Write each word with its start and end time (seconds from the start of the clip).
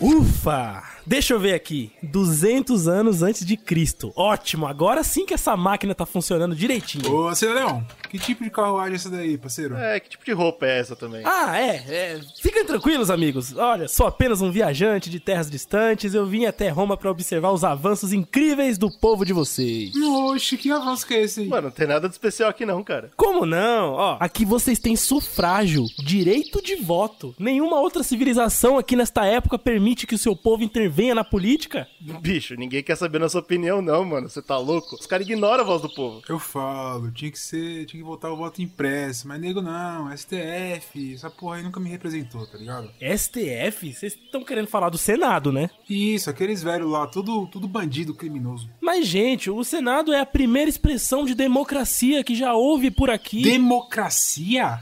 Ufa! 0.00 0.82
Deixa 1.10 1.34
eu 1.34 1.40
ver 1.40 1.54
aqui. 1.54 1.90
200 2.04 2.86
anos 2.86 3.20
antes 3.20 3.44
de 3.44 3.56
Cristo. 3.56 4.12
Ótimo, 4.14 4.64
agora 4.64 5.02
sim 5.02 5.26
que 5.26 5.34
essa 5.34 5.56
máquina 5.56 5.92
tá 5.92 6.06
funcionando 6.06 6.54
direitinho. 6.54 7.12
Ô, 7.12 7.34
Cidadão, 7.34 7.84
que 8.08 8.16
tipo 8.16 8.44
de 8.44 8.50
carruagem 8.50 8.92
é 8.92 8.94
essa 8.94 9.10
daí, 9.10 9.36
parceiro? 9.36 9.74
É, 9.74 9.98
que 9.98 10.10
tipo 10.10 10.24
de 10.24 10.30
roupa 10.30 10.66
é 10.66 10.78
essa 10.78 10.94
também? 10.94 11.22
Ah, 11.24 11.58
é, 11.58 11.84
é. 11.88 12.20
Fiquem 12.40 12.64
tranquilos, 12.64 13.10
amigos. 13.10 13.56
Olha, 13.56 13.88
sou 13.88 14.06
apenas 14.06 14.40
um 14.40 14.52
viajante 14.52 15.10
de 15.10 15.18
terras 15.18 15.50
distantes. 15.50 16.14
Eu 16.14 16.26
vim 16.26 16.44
até 16.44 16.68
Roma 16.68 16.96
pra 16.96 17.10
observar 17.10 17.50
os 17.50 17.64
avanços 17.64 18.12
incríveis 18.12 18.78
do 18.78 18.88
povo 18.88 19.24
de 19.24 19.32
vocês. 19.32 19.92
Oxe, 19.96 20.56
que 20.56 20.70
avanço 20.70 21.04
que 21.04 21.14
é 21.14 21.22
esse 21.22 21.40
aí? 21.40 21.48
Mano, 21.48 21.62
não 21.62 21.70
tem 21.72 21.88
nada 21.88 22.08
de 22.08 22.14
especial 22.14 22.50
aqui 22.50 22.64
não, 22.64 22.84
cara. 22.84 23.10
Como 23.16 23.44
não? 23.44 23.94
Ó, 23.94 24.16
aqui 24.20 24.44
vocês 24.44 24.78
têm 24.78 24.94
sufrágio, 24.94 25.86
direito 25.98 26.62
de 26.62 26.76
voto. 26.76 27.34
Nenhuma 27.36 27.80
outra 27.80 28.04
civilização 28.04 28.78
aqui 28.78 28.94
nesta 28.94 29.26
época 29.26 29.58
permite 29.58 30.06
que 30.06 30.14
o 30.14 30.18
seu 30.18 30.36
povo 30.36 30.62
intervenha 30.62 30.99
na 31.14 31.24
política. 31.24 31.88
Bicho, 32.20 32.54
ninguém 32.54 32.82
quer 32.82 32.96
saber 32.96 33.18
nossa 33.18 33.38
opinião 33.38 33.80
não, 33.80 34.04
mano. 34.04 34.28
Você 34.28 34.42
tá 34.42 34.58
louco? 34.58 34.96
Os 34.96 35.06
caras 35.06 35.26
ignoram 35.26 35.62
a 35.64 35.66
voz 35.66 35.82
do 35.82 35.88
povo. 35.88 36.22
Eu 36.28 36.38
falo, 36.38 37.10
tinha 37.10 37.30
que 37.30 37.38
ser, 37.38 37.86
tinha 37.86 38.00
que 38.02 38.06
voltar 38.06 38.30
o 38.30 38.36
voto 38.36 38.60
impresso, 38.60 39.26
mas 39.26 39.40
nego 39.40 39.62
não, 39.62 40.14
STF, 40.16 41.14
essa 41.14 41.30
porra 41.30 41.56
aí 41.56 41.62
nunca 41.62 41.80
me 41.80 41.88
representou, 41.88 42.46
tá 42.46 42.58
ligado? 42.58 42.90
STF? 43.00 43.92
Vocês 43.92 44.14
estão 44.14 44.44
querendo 44.44 44.68
falar 44.68 44.90
do 44.90 44.98
Senado, 44.98 45.50
né? 45.50 45.70
Isso, 45.88 46.28
aqueles 46.28 46.62
velhos 46.62 46.90
lá, 46.90 47.06
tudo, 47.06 47.46
tudo 47.46 47.66
bandido 47.66 48.14
criminoso. 48.14 48.68
Mas, 48.80 49.06
gente, 49.06 49.50
o 49.50 49.64
Senado 49.64 50.12
é 50.12 50.20
a 50.20 50.26
primeira 50.26 50.68
expressão 50.68 51.24
de 51.24 51.34
democracia 51.34 52.22
que 52.22 52.34
já 52.34 52.54
houve 52.54 52.90
por 52.90 53.10
aqui. 53.10 53.42
Democracia? 53.42 54.80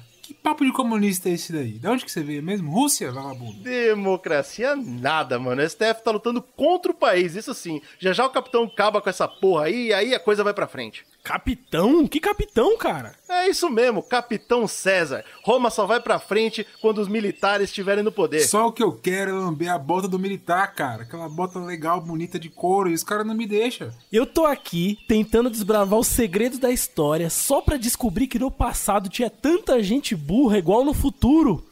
Papo 0.48 0.65
de 0.65 0.73
comunista 0.73 1.29
é 1.29 1.33
esse 1.33 1.52
daí? 1.52 1.73
De 1.73 1.87
onde 1.87 2.07
que 2.07 2.11
você 2.11 2.23
veio 2.23 2.43
mesmo? 2.43 2.70
Rússia, 2.73 3.12
vagabundo? 3.12 3.62
Democracia 3.62 4.75
nada, 4.75 5.39
mano. 5.39 5.61
O 5.61 5.69
STF 5.69 6.03
tá 6.03 6.11
lutando 6.11 6.41
contra 6.41 6.91
o 6.91 6.95
país, 6.95 7.36
isso 7.36 7.53
sim. 7.53 7.83
Já 7.98 8.14
já 8.14 8.25
o 8.25 8.31
capitão 8.31 8.64
acaba 8.64 9.03
com 9.03 9.11
essa 9.11 9.28
porra 9.28 9.67
aí 9.67 9.89
e 9.89 9.92
aí 9.92 10.14
a 10.14 10.19
coisa 10.19 10.42
vai 10.42 10.55
pra 10.55 10.67
frente. 10.67 11.05
Capitão? 11.22 12.06
Que 12.06 12.20
capitão, 12.20 12.78
cara? 12.78 13.14
É 13.28 13.48
isso 13.48 13.69
mesmo, 13.69 14.02
Capitão 14.02 14.66
César. 14.66 15.24
Roma 15.42 15.70
só 15.70 15.84
vai 15.84 16.00
pra 16.00 16.19
frente 16.19 16.66
quando 16.80 16.98
os 16.98 17.08
militares 17.08 17.69
estiverem 17.69 18.02
no 18.02 18.11
poder. 18.11 18.41
Só 18.41 18.66
o 18.69 18.72
que 18.72 18.83
eu 18.83 18.92
quero 18.92 19.30
é 19.30 19.34
lamber 19.34 19.70
a 19.70 19.78
bota 19.78 20.08
do 20.08 20.19
militar, 20.19 20.74
cara. 20.74 21.02
Aquela 21.02 21.28
bota 21.28 21.58
legal, 21.58 22.00
bonita 22.00 22.39
de 22.39 22.48
couro, 22.48 22.89
e 22.89 22.94
os 22.94 23.02
caras 23.02 23.27
não 23.27 23.34
me 23.34 23.46
deixam. 23.46 23.91
Eu 24.11 24.24
tô 24.24 24.46
aqui 24.46 24.98
tentando 25.06 25.50
desbravar 25.50 25.98
os 25.98 26.06
segredos 26.06 26.58
da 26.58 26.70
história 26.70 27.28
só 27.28 27.61
pra 27.61 27.77
descobrir 27.77 28.27
que 28.27 28.39
no 28.39 28.50
passado 28.50 29.11
tinha 29.11 29.28
tanta 29.28 29.83
gente 29.83 30.16
burra 30.16 30.58
igual 30.58 30.84
no 30.84 30.94
futuro. 30.94 31.66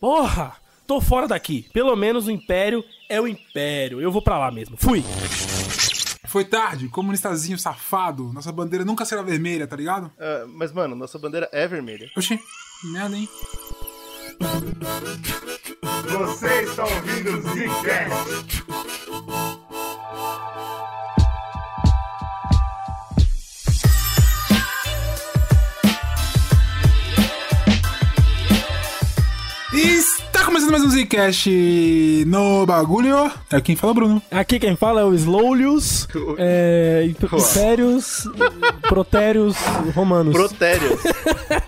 Porra! 0.00 0.54
Tô 0.86 1.00
fora 1.00 1.26
daqui. 1.26 1.66
Pelo 1.72 1.96
menos 1.96 2.26
o 2.26 2.30
Império 2.30 2.84
é 3.08 3.18
o 3.20 3.26
Império. 3.26 4.00
Eu 4.02 4.12
vou 4.12 4.20
pra 4.20 4.38
lá 4.38 4.50
mesmo. 4.50 4.76
Fui! 4.76 5.02
Foi 6.34 6.44
tarde, 6.44 6.88
comunistazinho 6.88 7.56
safado. 7.56 8.32
Nossa 8.32 8.50
bandeira 8.50 8.84
nunca 8.84 9.04
será 9.04 9.22
vermelha, 9.22 9.68
tá 9.68 9.76
ligado? 9.76 10.10
Ah, 10.18 10.44
mas, 10.48 10.72
mano, 10.72 10.96
nossa 10.96 11.16
bandeira 11.16 11.48
é 11.52 11.68
vermelha. 11.68 12.10
Oxi, 12.16 12.40
merda, 12.82 13.16
hein? 13.16 13.28
Você 16.08 16.62
está 16.62 16.82
ouvindo 16.82 17.38
o 17.38 17.40
Zcast. 17.40 18.64
Começando 30.44 30.72
mais 30.72 30.84
um 30.84 30.90
Zcast 30.90 32.24
no 32.26 32.66
bagulho. 32.66 33.32
É 33.50 33.60
quem 33.60 33.74
fala, 33.74 33.94
Bruno. 33.94 34.22
Aqui 34.30 34.58
quem 34.58 34.76
fala 34.76 35.00
é 35.00 35.04
o 35.04 35.14
Slowlius, 35.14 36.06
é, 36.38 37.06
Imp- 37.08 37.32
Impérios, 37.32 38.28
Protérios 38.82 39.56
Romanos. 39.94 40.34
Protério. 40.34 40.98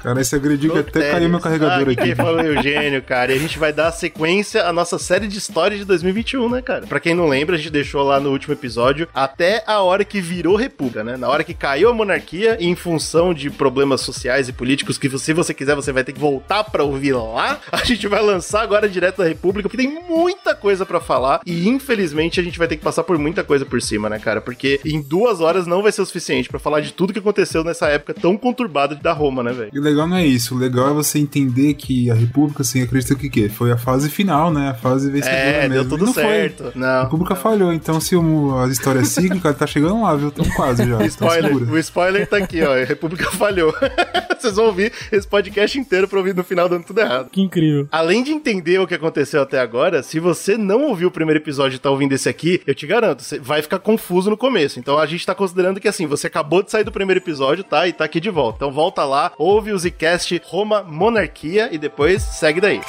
Cara, 0.02 0.20
esse 0.20 0.36
agrediu 0.36 0.72
que 0.72 0.78
até 0.80 1.12
caiu 1.12 1.28
meu 1.28 1.40
carregador 1.40 1.88
ah, 1.88 1.92
aqui. 1.92 2.02
Quem 2.02 2.14
falou 2.14 2.38
é 2.38 2.48
Eugênio, 2.48 3.02
cara. 3.02 3.32
E 3.32 3.36
a 3.36 3.38
gente 3.38 3.58
vai 3.58 3.72
dar 3.72 3.90
sequência 3.92 4.64
à 4.64 4.72
nossa 4.72 4.98
série 4.98 5.26
de 5.26 5.38
história 5.38 5.78
de 5.78 5.84
2021, 5.84 6.48
né, 6.50 6.60
cara? 6.60 6.86
Pra 6.86 7.00
quem 7.00 7.14
não 7.14 7.28
lembra, 7.28 7.56
a 7.56 7.58
gente 7.58 7.70
deixou 7.70 8.02
lá 8.02 8.20
no 8.20 8.30
último 8.30 8.52
episódio 8.52 9.08
até 9.14 9.64
a 9.66 9.80
hora 9.80 10.04
que 10.04 10.20
virou 10.20 10.54
república, 10.54 11.02
né? 11.02 11.16
Na 11.16 11.28
hora 11.28 11.42
que 11.42 11.54
caiu 11.54 11.88
a 11.88 11.94
monarquia, 11.94 12.58
em 12.60 12.76
função 12.76 13.32
de 13.32 13.48
problemas 13.48 14.02
sociais 14.02 14.48
e 14.48 14.52
políticos, 14.52 14.98
que 14.98 15.08
se 15.18 15.32
você 15.32 15.54
quiser, 15.54 15.74
você 15.74 15.92
vai 15.92 16.04
ter 16.04 16.12
que 16.12 16.20
voltar 16.20 16.64
pra 16.64 16.84
ouvir 16.84 17.14
lá. 17.14 17.58
A 17.72 17.82
gente 17.84 18.06
vai 18.06 18.22
lançar 18.22 18.65
agora 18.66 18.88
direto 18.88 19.18
da 19.18 19.24
república, 19.28 19.68
porque 19.68 19.82
tem 19.86 19.98
muita 20.08 20.54
coisa 20.54 20.84
pra 20.84 21.00
falar. 21.00 21.40
E 21.46 21.68
infelizmente 21.68 22.40
a 22.40 22.42
gente 22.42 22.58
vai 22.58 22.68
ter 22.68 22.76
que 22.76 22.82
passar 22.84 23.02
por 23.04 23.16
muita 23.18 23.42
coisa 23.44 23.64
por 23.64 23.80
cima, 23.80 24.08
né, 24.08 24.18
cara? 24.18 24.40
Porque 24.40 24.80
em 24.84 25.00
duas 25.00 25.40
horas 25.40 25.66
não 25.66 25.82
vai 25.82 25.92
ser 25.92 26.02
o 26.02 26.06
suficiente 26.06 26.48
pra 26.48 26.58
falar 26.58 26.80
de 26.80 26.92
tudo 26.92 27.12
que 27.12 27.18
aconteceu 27.18 27.62
nessa 27.64 27.86
época 27.88 28.14
tão 28.14 28.36
conturbada 28.36 28.94
da 28.94 29.12
Roma, 29.12 29.42
né, 29.42 29.52
velho? 29.52 29.70
E 29.72 29.78
o 29.78 29.82
legal 29.82 30.06
não 30.06 30.16
é 30.16 30.26
isso, 30.26 30.54
o 30.54 30.58
legal 30.58 30.90
é 30.90 30.92
você 30.92 31.18
entender 31.18 31.74
que 31.74 32.10
a 32.10 32.14
República, 32.14 32.62
assim, 32.62 32.82
acredita 32.82 33.14
que 33.14 33.28
o 33.28 33.30
quê? 33.30 33.48
Foi 33.48 33.70
a 33.72 33.76
fase 33.78 34.10
final, 34.10 34.52
né? 34.52 34.70
A 34.70 34.74
fase 34.74 35.10
vencedora 35.10 35.38
É, 35.38 35.68
mesmo. 35.68 35.74
deu 35.74 35.88
tudo 35.88 36.06
não 36.06 36.14
foi. 36.14 36.22
certo. 36.24 36.72
A 36.74 36.78
Não. 36.78 37.02
República 37.04 37.34
falhou, 37.34 37.72
então 37.72 38.00
se 38.00 38.16
o- 38.16 38.58
as 38.58 38.72
histórias 38.72 39.08
cíclicas, 39.08 39.56
tá 39.56 39.66
chegando 39.66 40.02
lá, 40.02 40.14
viu? 40.16 40.30
Tão 40.30 40.44
quase 40.50 40.84
já. 40.88 40.94
Então 40.96 41.06
Spoiler, 41.06 41.70
o 41.72 41.78
spoiler 41.78 42.26
tá 42.26 42.36
aqui, 42.38 42.62
ó. 42.62 42.72
A 42.74 42.84
República 42.84 43.30
falhou. 43.30 43.72
Vocês 44.38 44.56
vão 44.56 44.66
ouvir 44.66 44.92
esse 45.10 45.26
podcast 45.26 45.78
inteiro 45.78 46.06
pra 46.06 46.18
ouvir 46.18 46.34
no 46.34 46.44
final 46.44 46.68
dando 46.68 46.84
tudo 46.84 47.00
errado. 47.00 47.28
Que 47.30 47.40
incrível. 47.40 47.88
Além 47.90 48.22
de 48.22 48.30
entender 48.32 48.55
o 48.82 48.86
que 48.86 48.94
aconteceu 48.94 49.42
até 49.42 49.58
agora, 49.58 50.02
se 50.02 50.18
você 50.18 50.56
não 50.56 50.82
ouviu 50.82 51.08
o 51.08 51.10
primeiro 51.10 51.40
episódio 51.40 51.76
e 51.76 51.78
tá 51.78 51.90
ouvindo 51.90 52.12
esse 52.12 52.28
aqui, 52.28 52.60
eu 52.66 52.74
te 52.74 52.86
garanto, 52.86 53.22
você 53.22 53.38
vai 53.38 53.62
ficar 53.62 53.78
confuso 53.78 54.30
no 54.30 54.36
começo. 54.36 54.78
Então 54.78 54.98
a 54.98 55.06
gente 55.06 55.24
tá 55.24 55.34
considerando 55.34 55.80
que 55.80 55.88
assim, 55.88 56.06
você 56.06 56.26
acabou 56.26 56.62
de 56.62 56.70
sair 56.70 56.84
do 56.84 56.92
primeiro 56.92 57.20
episódio, 57.20 57.64
tá? 57.64 57.86
E 57.86 57.92
tá 57.92 58.04
aqui 58.04 58.20
de 58.20 58.30
volta. 58.30 58.56
Então 58.56 58.72
volta 58.72 59.04
lá, 59.04 59.32
ouve 59.38 59.72
o 59.72 59.78
Zcast 59.78 60.40
Roma 60.44 60.82
Monarquia 60.82 61.68
e 61.72 61.78
depois 61.78 62.22
segue 62.22 62.60
daí. 62.60 62.80